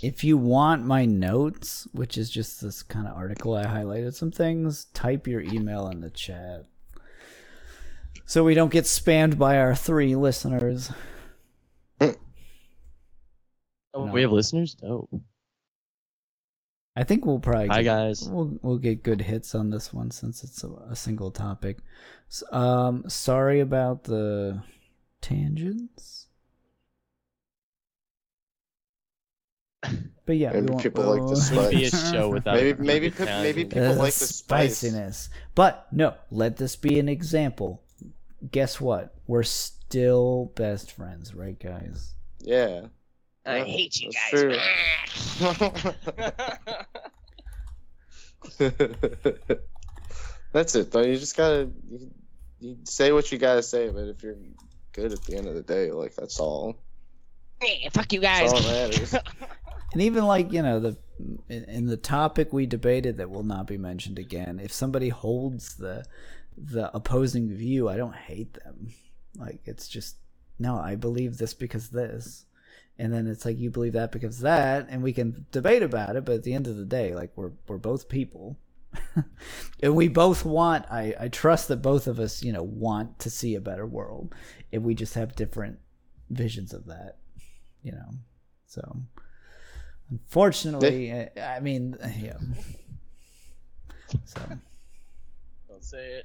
If 0.01 0.23
you 0.23 0.37
want 0.37 0.85
my 0.85 1.03
notes, 1.05 1.85
which 1.91 2.17
is 2.17 2.29
just 2.29 2.61
this 2.61 2.81
kind 2.81 3.07
of 3.07 3.13
article 3.13 3.55
I 3.55 3.65
highlighted 3.65 4.13
some 4.13 4.31
things, 4.31 4.85
type 4.93 5.27
your 5.27 5.41
email 5.41 5.89
in 5.89 5.99
the 5.99 6.09
chat. 6.09 6.65
So 8.25 8.45
we 8.45 8.53
don't 8.53 8.71
get 8.71 8.85
spammed 8.85 9.37
by 9.37 9.57
our 9.57 9.75
three 9.75 10.15
listeners. 10.15 10.91
oh, 11.99 12.15
No. 13.93 14.05
we 14.13 14.21
have 14.21 14.31
listeners? 14.31 14.77
Oh. 14.81 15.09
I 16.95 17.03
think 17.05 17.25
we'll 17.25 17.39
probably 17.39 17.67
Hi, 17.69 17.83
guys. 17.83 18.27
We'll 18.27 18.57
we'll 18.61 18.77
get 18.77 19.01
good 19.03 19.21
hits 19.21 19.55
on 19.55 19.69
this 19.69 19.93
one 19.93 20.11
since 20.11 20.43
it's 20.43 20.63
a, 20.63 20.69
a 20.89 20.95
single 20.95 21.31
topic. 21.31 21.77
S- 22.29 22.43
Um, 22.51 23.05
sorry 23.07 23.61
about 23.61 24.03
the 24.03 24.61
tangents. 25.21 26.27
But 30.27 30.37
yeah, 30.37 30.51
Maybe 30.51 30.61
we 30.67 30.71
won't- 30.71 30.83
people 30.83 31.03
like 31.05 31.19
the 31.19 31.25
we'll- 31.25 31.35
spice. 31.35 31.57
Wouldn't 31.57 31.75
be 31.77 31.85
a 31.85 31.89
show 32.11 32.29
without 32.29 32.55
Maybe- 32.55 32.69
it. 32.69 32.79
maybe 32.79 33.09
pe- 33.09 33.25
maybe 33.41 33.65
people 33.65 33.83
Uh, 33.91 33.95
like 33.95 34.13
the 34.13 34.25
spice. 34.25 34.77
spiciness. 34.77 35.29
But 35.55 35.87
no, 35.91 36.13
let 36.29 36.57
this 36.57 36.75
be 36.75 36.99
an 36.99 37.09
example. 37.09 37.81
Guess 38.51 38.79
what? 38.79 39.15
We're 39.27 39.43
still 39.43 40.51
best 40.55 40.91
friends, 40.91 41.33
right, 41.33 41.57
guys? 41.59 42.13
Yeah. 42.39 42.87
I 43.45 43.57
Yeah, 43.57 43.63
hate 43.63 43.99
you 43.99 44.07
that's 44.07 44.11
guys. 44.11 44.29
true. 44.29 44.57
That's 50.53 50.75
it, 50.75 50.91
though. 50.91 51.01
You 51.01 51.17
just 51.17 51.37
gotta 51.37 51.69
you, 51.89 52.11
you 52.59 52.77
say 52.83 53.11
what 53.11 53.31
you 53.31 53.37
gotta 53.37 53.63
say, 53.63 53.89
but 53.89 54.07
if 54.07 54.23
you're 54.23 54.35
good 54.93 55.13
at 55.13 55.23
the 55.23 55.37
end 55.37 55.47
of 55.47 55.55
the 55.55 55.61
day, 55.61 55.91
like 55.91 56.15
that's 56.15 56.39
all. 56.39 56.77
Yeah, 57.61 57.89
fuck 57.89 58.11
you 58.13 58.21
That's 58.21 58.41
all 58.41 58.61
that 58.61 58.89
matters. 58.91 59.13
And 59.93 60.01
even 60.01 60.25
like 60.25 60.51
you 60.51 60.61
know 60.61 60.79
the 60.79 60.97
in, 61.49 61.63
in 61.65 61.85
the 61.87 61.97
topic 61.97 62.53
we 62.53 62.65
debated 62.65 63.17
that 63.17 63.29
will 63.29 63.43
not 63.43 63.67
be 63.67 63.77
mentioned 63.77 64.19
again. 64.19 64.59
If 64.63 64.71
somebody 64.71 65.09
holds 65.09 65.75
the 65.75 66.05
the 66.57 66.93
opposing 66.95 67.49
view, 67.49 67.89
I 67.89 67.97
don't 67.97 68.15
hate 68.15 68.53
them. 68.53 68.89
Like 69.37 69.61
it's 69.65 69.87
just 69.87 70.17
no, 70.59 70.77
I 70.77 70.95
believe 70.95 71.37
this 71.37 71.53
because 71.53 71.89
this, 71.89 72.45
and 73.01 73.11
then 73.11 73.25
it's 73.25 73.45
like 73.45 73.57
you 73.57 73.71
believe 73.71 73.93
that 73.93 74.11
because 74.11 74.41
that, 74.41 74.85
and 74.87 75.01
we 75.01 75.11
can 75.11 75.47
debate 75.51 75.81
about 75.81 76.15
it. 76.15 76.23
But 76.23 76.35
at 76.35 76.43
the 76.43 76.53
end 76.53 76.67
of 76.67 76.77
the 76.77 76.85
day, 76.85 77.15
like 77.15 77.31
we're 77.35 77.53
we're 77.67 77.77
both 77.77 78.07
people. 78.07 78.59
and 79.81 79.95
we 79.95 80.09
both 80.09 80.43
want 80.43 80.85
I, 80.91 81.15
I 81.17 81.27
trust 81.29 81.69
that 81.69 81.77
both 81.77 82.07
of 82.07 82.19
us 82.19 82.43
you 82.43 82.51
know 82.51 82.61
want 82.61 83.19
to 83.19 83.29
see 83.29 83.55
a 83.55 83.61
better 83.61 83.85
world 83.85 84.35
if 84.69 84.81
we 84.81 84.95
just 84.95 85.13
have 85.13 85.33
different 85.33 85.79
visions 86.29 86.73
of 86.73 86.87
that 86.87 87.19
you 87.83 87.93
know 87.93 88.09
so 88.65 88.97
unfortunately 90.09 91.13
I, 91.13 91.29
I 91.39 91.61
mean 91.61 91.95
yeah 92.19 92.35
so 94.25 94.41
Don't 95.69 95.83
say 95.85 96.21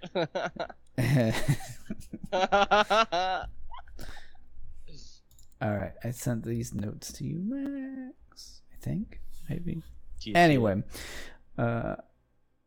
it. 0.99 1.35
all 5.61 5.75
right 5.75 5.93
i 6.05 6.11
sent 6.11 6.45
these 6.45 6.75
notes 6.75 7.13
to 7.13 7.25
you 7.25 7.41
max 7.43 8.63
i 8.73 8.77
think 8.81 9.21
maybe. 9.49 9.83
Jeez, 10.21 10.37
anyway 10.37 10.83
uh 11.59 11.97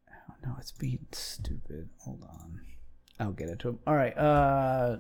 oh, 0.10 0.34
no 0.46 0.56
it's 0.60 0.72
being 0.72 1.06
stupid. 1.12 1.90
Hold 2.00 2.24
on. 2.24 2.62
I'll 3.20 3.32
get 3.34 3.50
it 3.50 3.60
to 3.60 3.70
him. 3.70 3.80
All 3.86 3.96
right 3.96 4.18
uh 4.18 4.98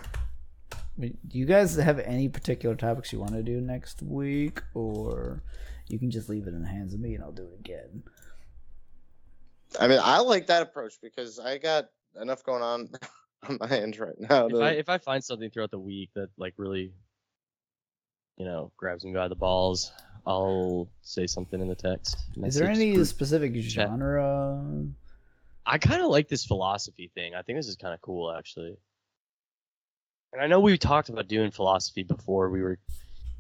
do 1.00 1.14
you 1.32 1.46
guys 1.46 1.76
have 1.76 2.00
any 2.00 2.28
particular 2.28 2.76
topics 2.76 3.14
you 3.14 3.20
want 3.20 3.32
to 3.32 3.42
do 3.42 3.62
next 3.62 4.02
week? 4.02 4.62
Or 4.74 5.42
you 5.88 5.98
can 5.98 6.12
just 6.12 6.28
leave 6.28 6.46
it 6.46 6.54
in 6.54 6.62
the 6.62 6.68
hands 6.68 6.94
of 6.94 7.00
me 7.00 7.16
and 7.16 7.24
i'll 7.24 7.32
do 7.32 7.48
it 7.48 7.60
again. 7.60 8.04
I 9.80 9.88
mean, 9.88 10.00
I 10.02 10.20
like 10.20 10.48
that 10.48 10.62
approach 10.64 10.96
because 11.02 11.40
I 11.40 11.58
got 11.58 11.86
enough 12.22 12.44
going 12.44 12.64
on 12.64 12.90
on 13.50 13.58
my 13.60 13.70
end 13.70 14.00
right 14.00 14.20
now. 14.20 14.48
If 14.48 14.56
I 14.56 14.72
if 14.72 14.90
I 14.90 14.98
find 14.98 15.24
something 15.24 15.50
throughout 15.50 15.72
the 15.72 15.80
week 15.80 16.10
that 16.16 16.30
like 16.38 16.54
really, 16.58 16.94
you 18.40 18.46
know, 18.46 18.72
grabs 18.78 19.04
me 19.04 19.14
by 19.14 19.28
the 19.28 19.36
balls, 19.36 19.92
I'll 20.26 20.90
say 21.02 21.28
something 21.28 21.62
in 21.62 21.68
the 21.68 21.76
text. 21.76 22.18
is 22.44 22.56
there 22.56 22.70
any 22.70 22.94
group. 22.94 23.08
specific 23.08 23.54
genre 23.56 24.64
I 25.66 25.78
kind 25.78 26.02
of 26.02 26.10
like 26.10 26.28
this 26.28 26.46
philosophy 26.46 27.12
thing. 27.14 27.36
I 27.36 27.44
think 27.44 27.60
this 27.60 27.68
is 27.68 27.76
kind 27.76 27.94
of 27.94 28.02
cool, 28.02 28.32
actually. 28.32 28.76
And 30.34 30.42
I 30.42 30.48
know 30.48 30.60
we 30.60 30.78
talked 30.78 31.10
about 31.10 31.28
doing 31.28 31.52
philosophy 31.52 32.04
before. 32.04 32.50
We 32.50 32.62
were, 32.62 32.80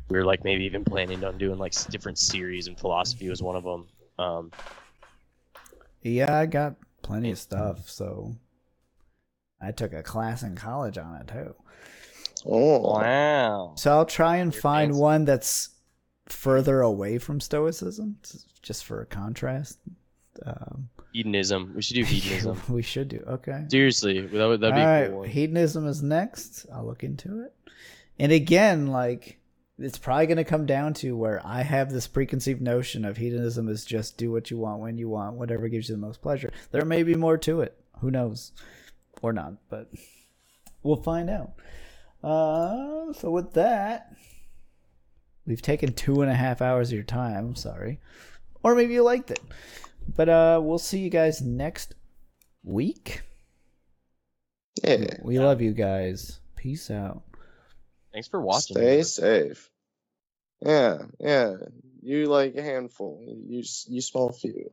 we 0.09 0.17
were 0.17 0.25
like 0.25 0.43
maybe 0.43 0.65
even 0.65 0.83
planning 0.83 1.23
on 1.23 1.37
doing 1.37 1.57
like 1.57 1.73
different 1.89 2.19
series, 2.19 2.67
and 2.67 2.77
philosophy 2.77 3.29
was 3.29 3.41
one 3.41 3.55
of 3.55 3.63
them. 3.63 3.87
Um, 4.19 4.51
Yeah, 6.03 6.37
I 6.37 6.45
got 6.45 6.75
plenty 7.01 7.31
of 7.31 7.39
stuff. 7.39 7.89
So 7.89 8.35
I 9.61 9.71
took 9.71 9.93
a 9.93 10.03
class 10.03 10.43
in 10.43 10.55
college 10.55 10.97
on 10.97 11.15
it 11.15 11.27
too. 11.27 11.55
Oh, 12.45 12.79
wow. 12.99 13.73
So 13.75 13.91
I'll 13.91 14.05
try 14.05 14.37
and 14.37 14.53
You're 14.53 14.61
find 14.61 14.91
fancy. 14.91 15.01
one 15.01 15.25
that's 15.25 15.69
further 16.27 16.81
away 16.81 17.17
from 17.17 17.39
Stoicism, 17.39 18.17
just 18.61 18.85
for 18.85 19.01
a 19.01 19.05
contrast. 19.05 19.79
Um, 20.45 20.89
Hedonism. 21.13 21.73
We 21.75 21.81
should 21.81 21.95
do 21.95 22.03
hedonism. 22.03 22.61
we 22.69 22.81
should 22.83 23.07
do 23.07 23.23
okay. 23.27 23.65
Seriously, 23.69 24.21
that 24.27 24.45
would 24.45 24.61
that'd 24.61 24.75
be 24.75 24.81
All 24.81 24.87
a 24.87 25.01
right, 25.01 25.09
cool. 25.09 25.19
one. 25.21 25.29
hedonism 25.29 25.87
is 25.87 26.03
next. 26.03 26.67
I'll 26.73 26.85
look 26.85 27.03
into 27.03 27.41
it. 27.43 27.53
And 28.19 28.31
again, 28.31 28.87
like 28.87 29.39
it's 29.79 29.97
probably 29.97 30.27
going 30.27 30.37
to 30.37 30.43
come 30.43 30.65
down 30.67 30.93
to 30.95 31.15
where 31.17 31.41
I 31.43 31.63
have 31.63 31.89
this 31.91 32.05
preconceived 32.05 32.61
notion 32.61 33.05
of 33.05 33.17
hedonism 33.17 33.69
is 33.69 33.85
just 33.85 34.17
do 34.17 34.31
what 34.31 34.51
you 34.51 34.57
want 34.57 34.81
when 34.81 34.97
you 34.97 35.09
want, 35.09 35.35
whatever 35.37 35.67
gives 35.67 35.89
you 35.89 35.95
the 35.95 36.01
most 36.01 36.21
pleasure. 36.21 36.51
There 36.71 36.85
may 36.85 37.01
be 37.03 37.15
more 37.15 37.37
to 37.39 37.61
it. 37.61 37.75
Who 38.01 38.11
knows? 38.11 38.51
Or 39.21 39.33
not, 39.33 39.53
but 39.69 39.89
we'll 40.83 41.01
find 41.01 41.29
out. 41.29 41.53
Uh, 42.23 43.13
so 43.13 43.31
with 43.31 43.53
that, 43.53 44.13
we've 45.45 45.61
taken 45.61 45.93
two 45.93 46.21
and 46.21 46.29
a 46.31 46.35
half 46.35 46.61
hours 46.61 46.89
of 46.89 46.95
your 46.95 47.03
time. 47.03 47.37
I'm 47.37 47.55
sorry, 47.55 47.99
or 48.63 48.75
maybe 48.75 48.93
you 48.93 49.03
liked 49.03 49.31
it. 49.31 49.39
But 50.15 50.29
uh, 50.29 50.59
we'll 50.63 50.79
see 50.79 50.99
you 50.99 51.09
guys 51.09 51.41
next 51.41 51.95
week. 52.63 53.21
yeah. 54.83 55.05
We 55.21 55.39
love 55.39 55.61
you 55.61 55.73
guys. 55.73 56.39
Peace 56.55 56.89
out. 56.91 57.21
Thanks 58.11 58.27
for 58.27 58.41
watching. 58.41 58.75
Stay 58.77 59.03
safe. 59.03 59.69
Yeah, 60.65 60.97
yeah. 61.19 61.53
You 62.01 62.25
like 62.25 62.55
a 62.55 62.61
handful. 62.63 63.23
You 63.47 63.59
s- 63.59 63.85
you 63.89 64.01
small 64.01 64.31
few. 64.31 64.71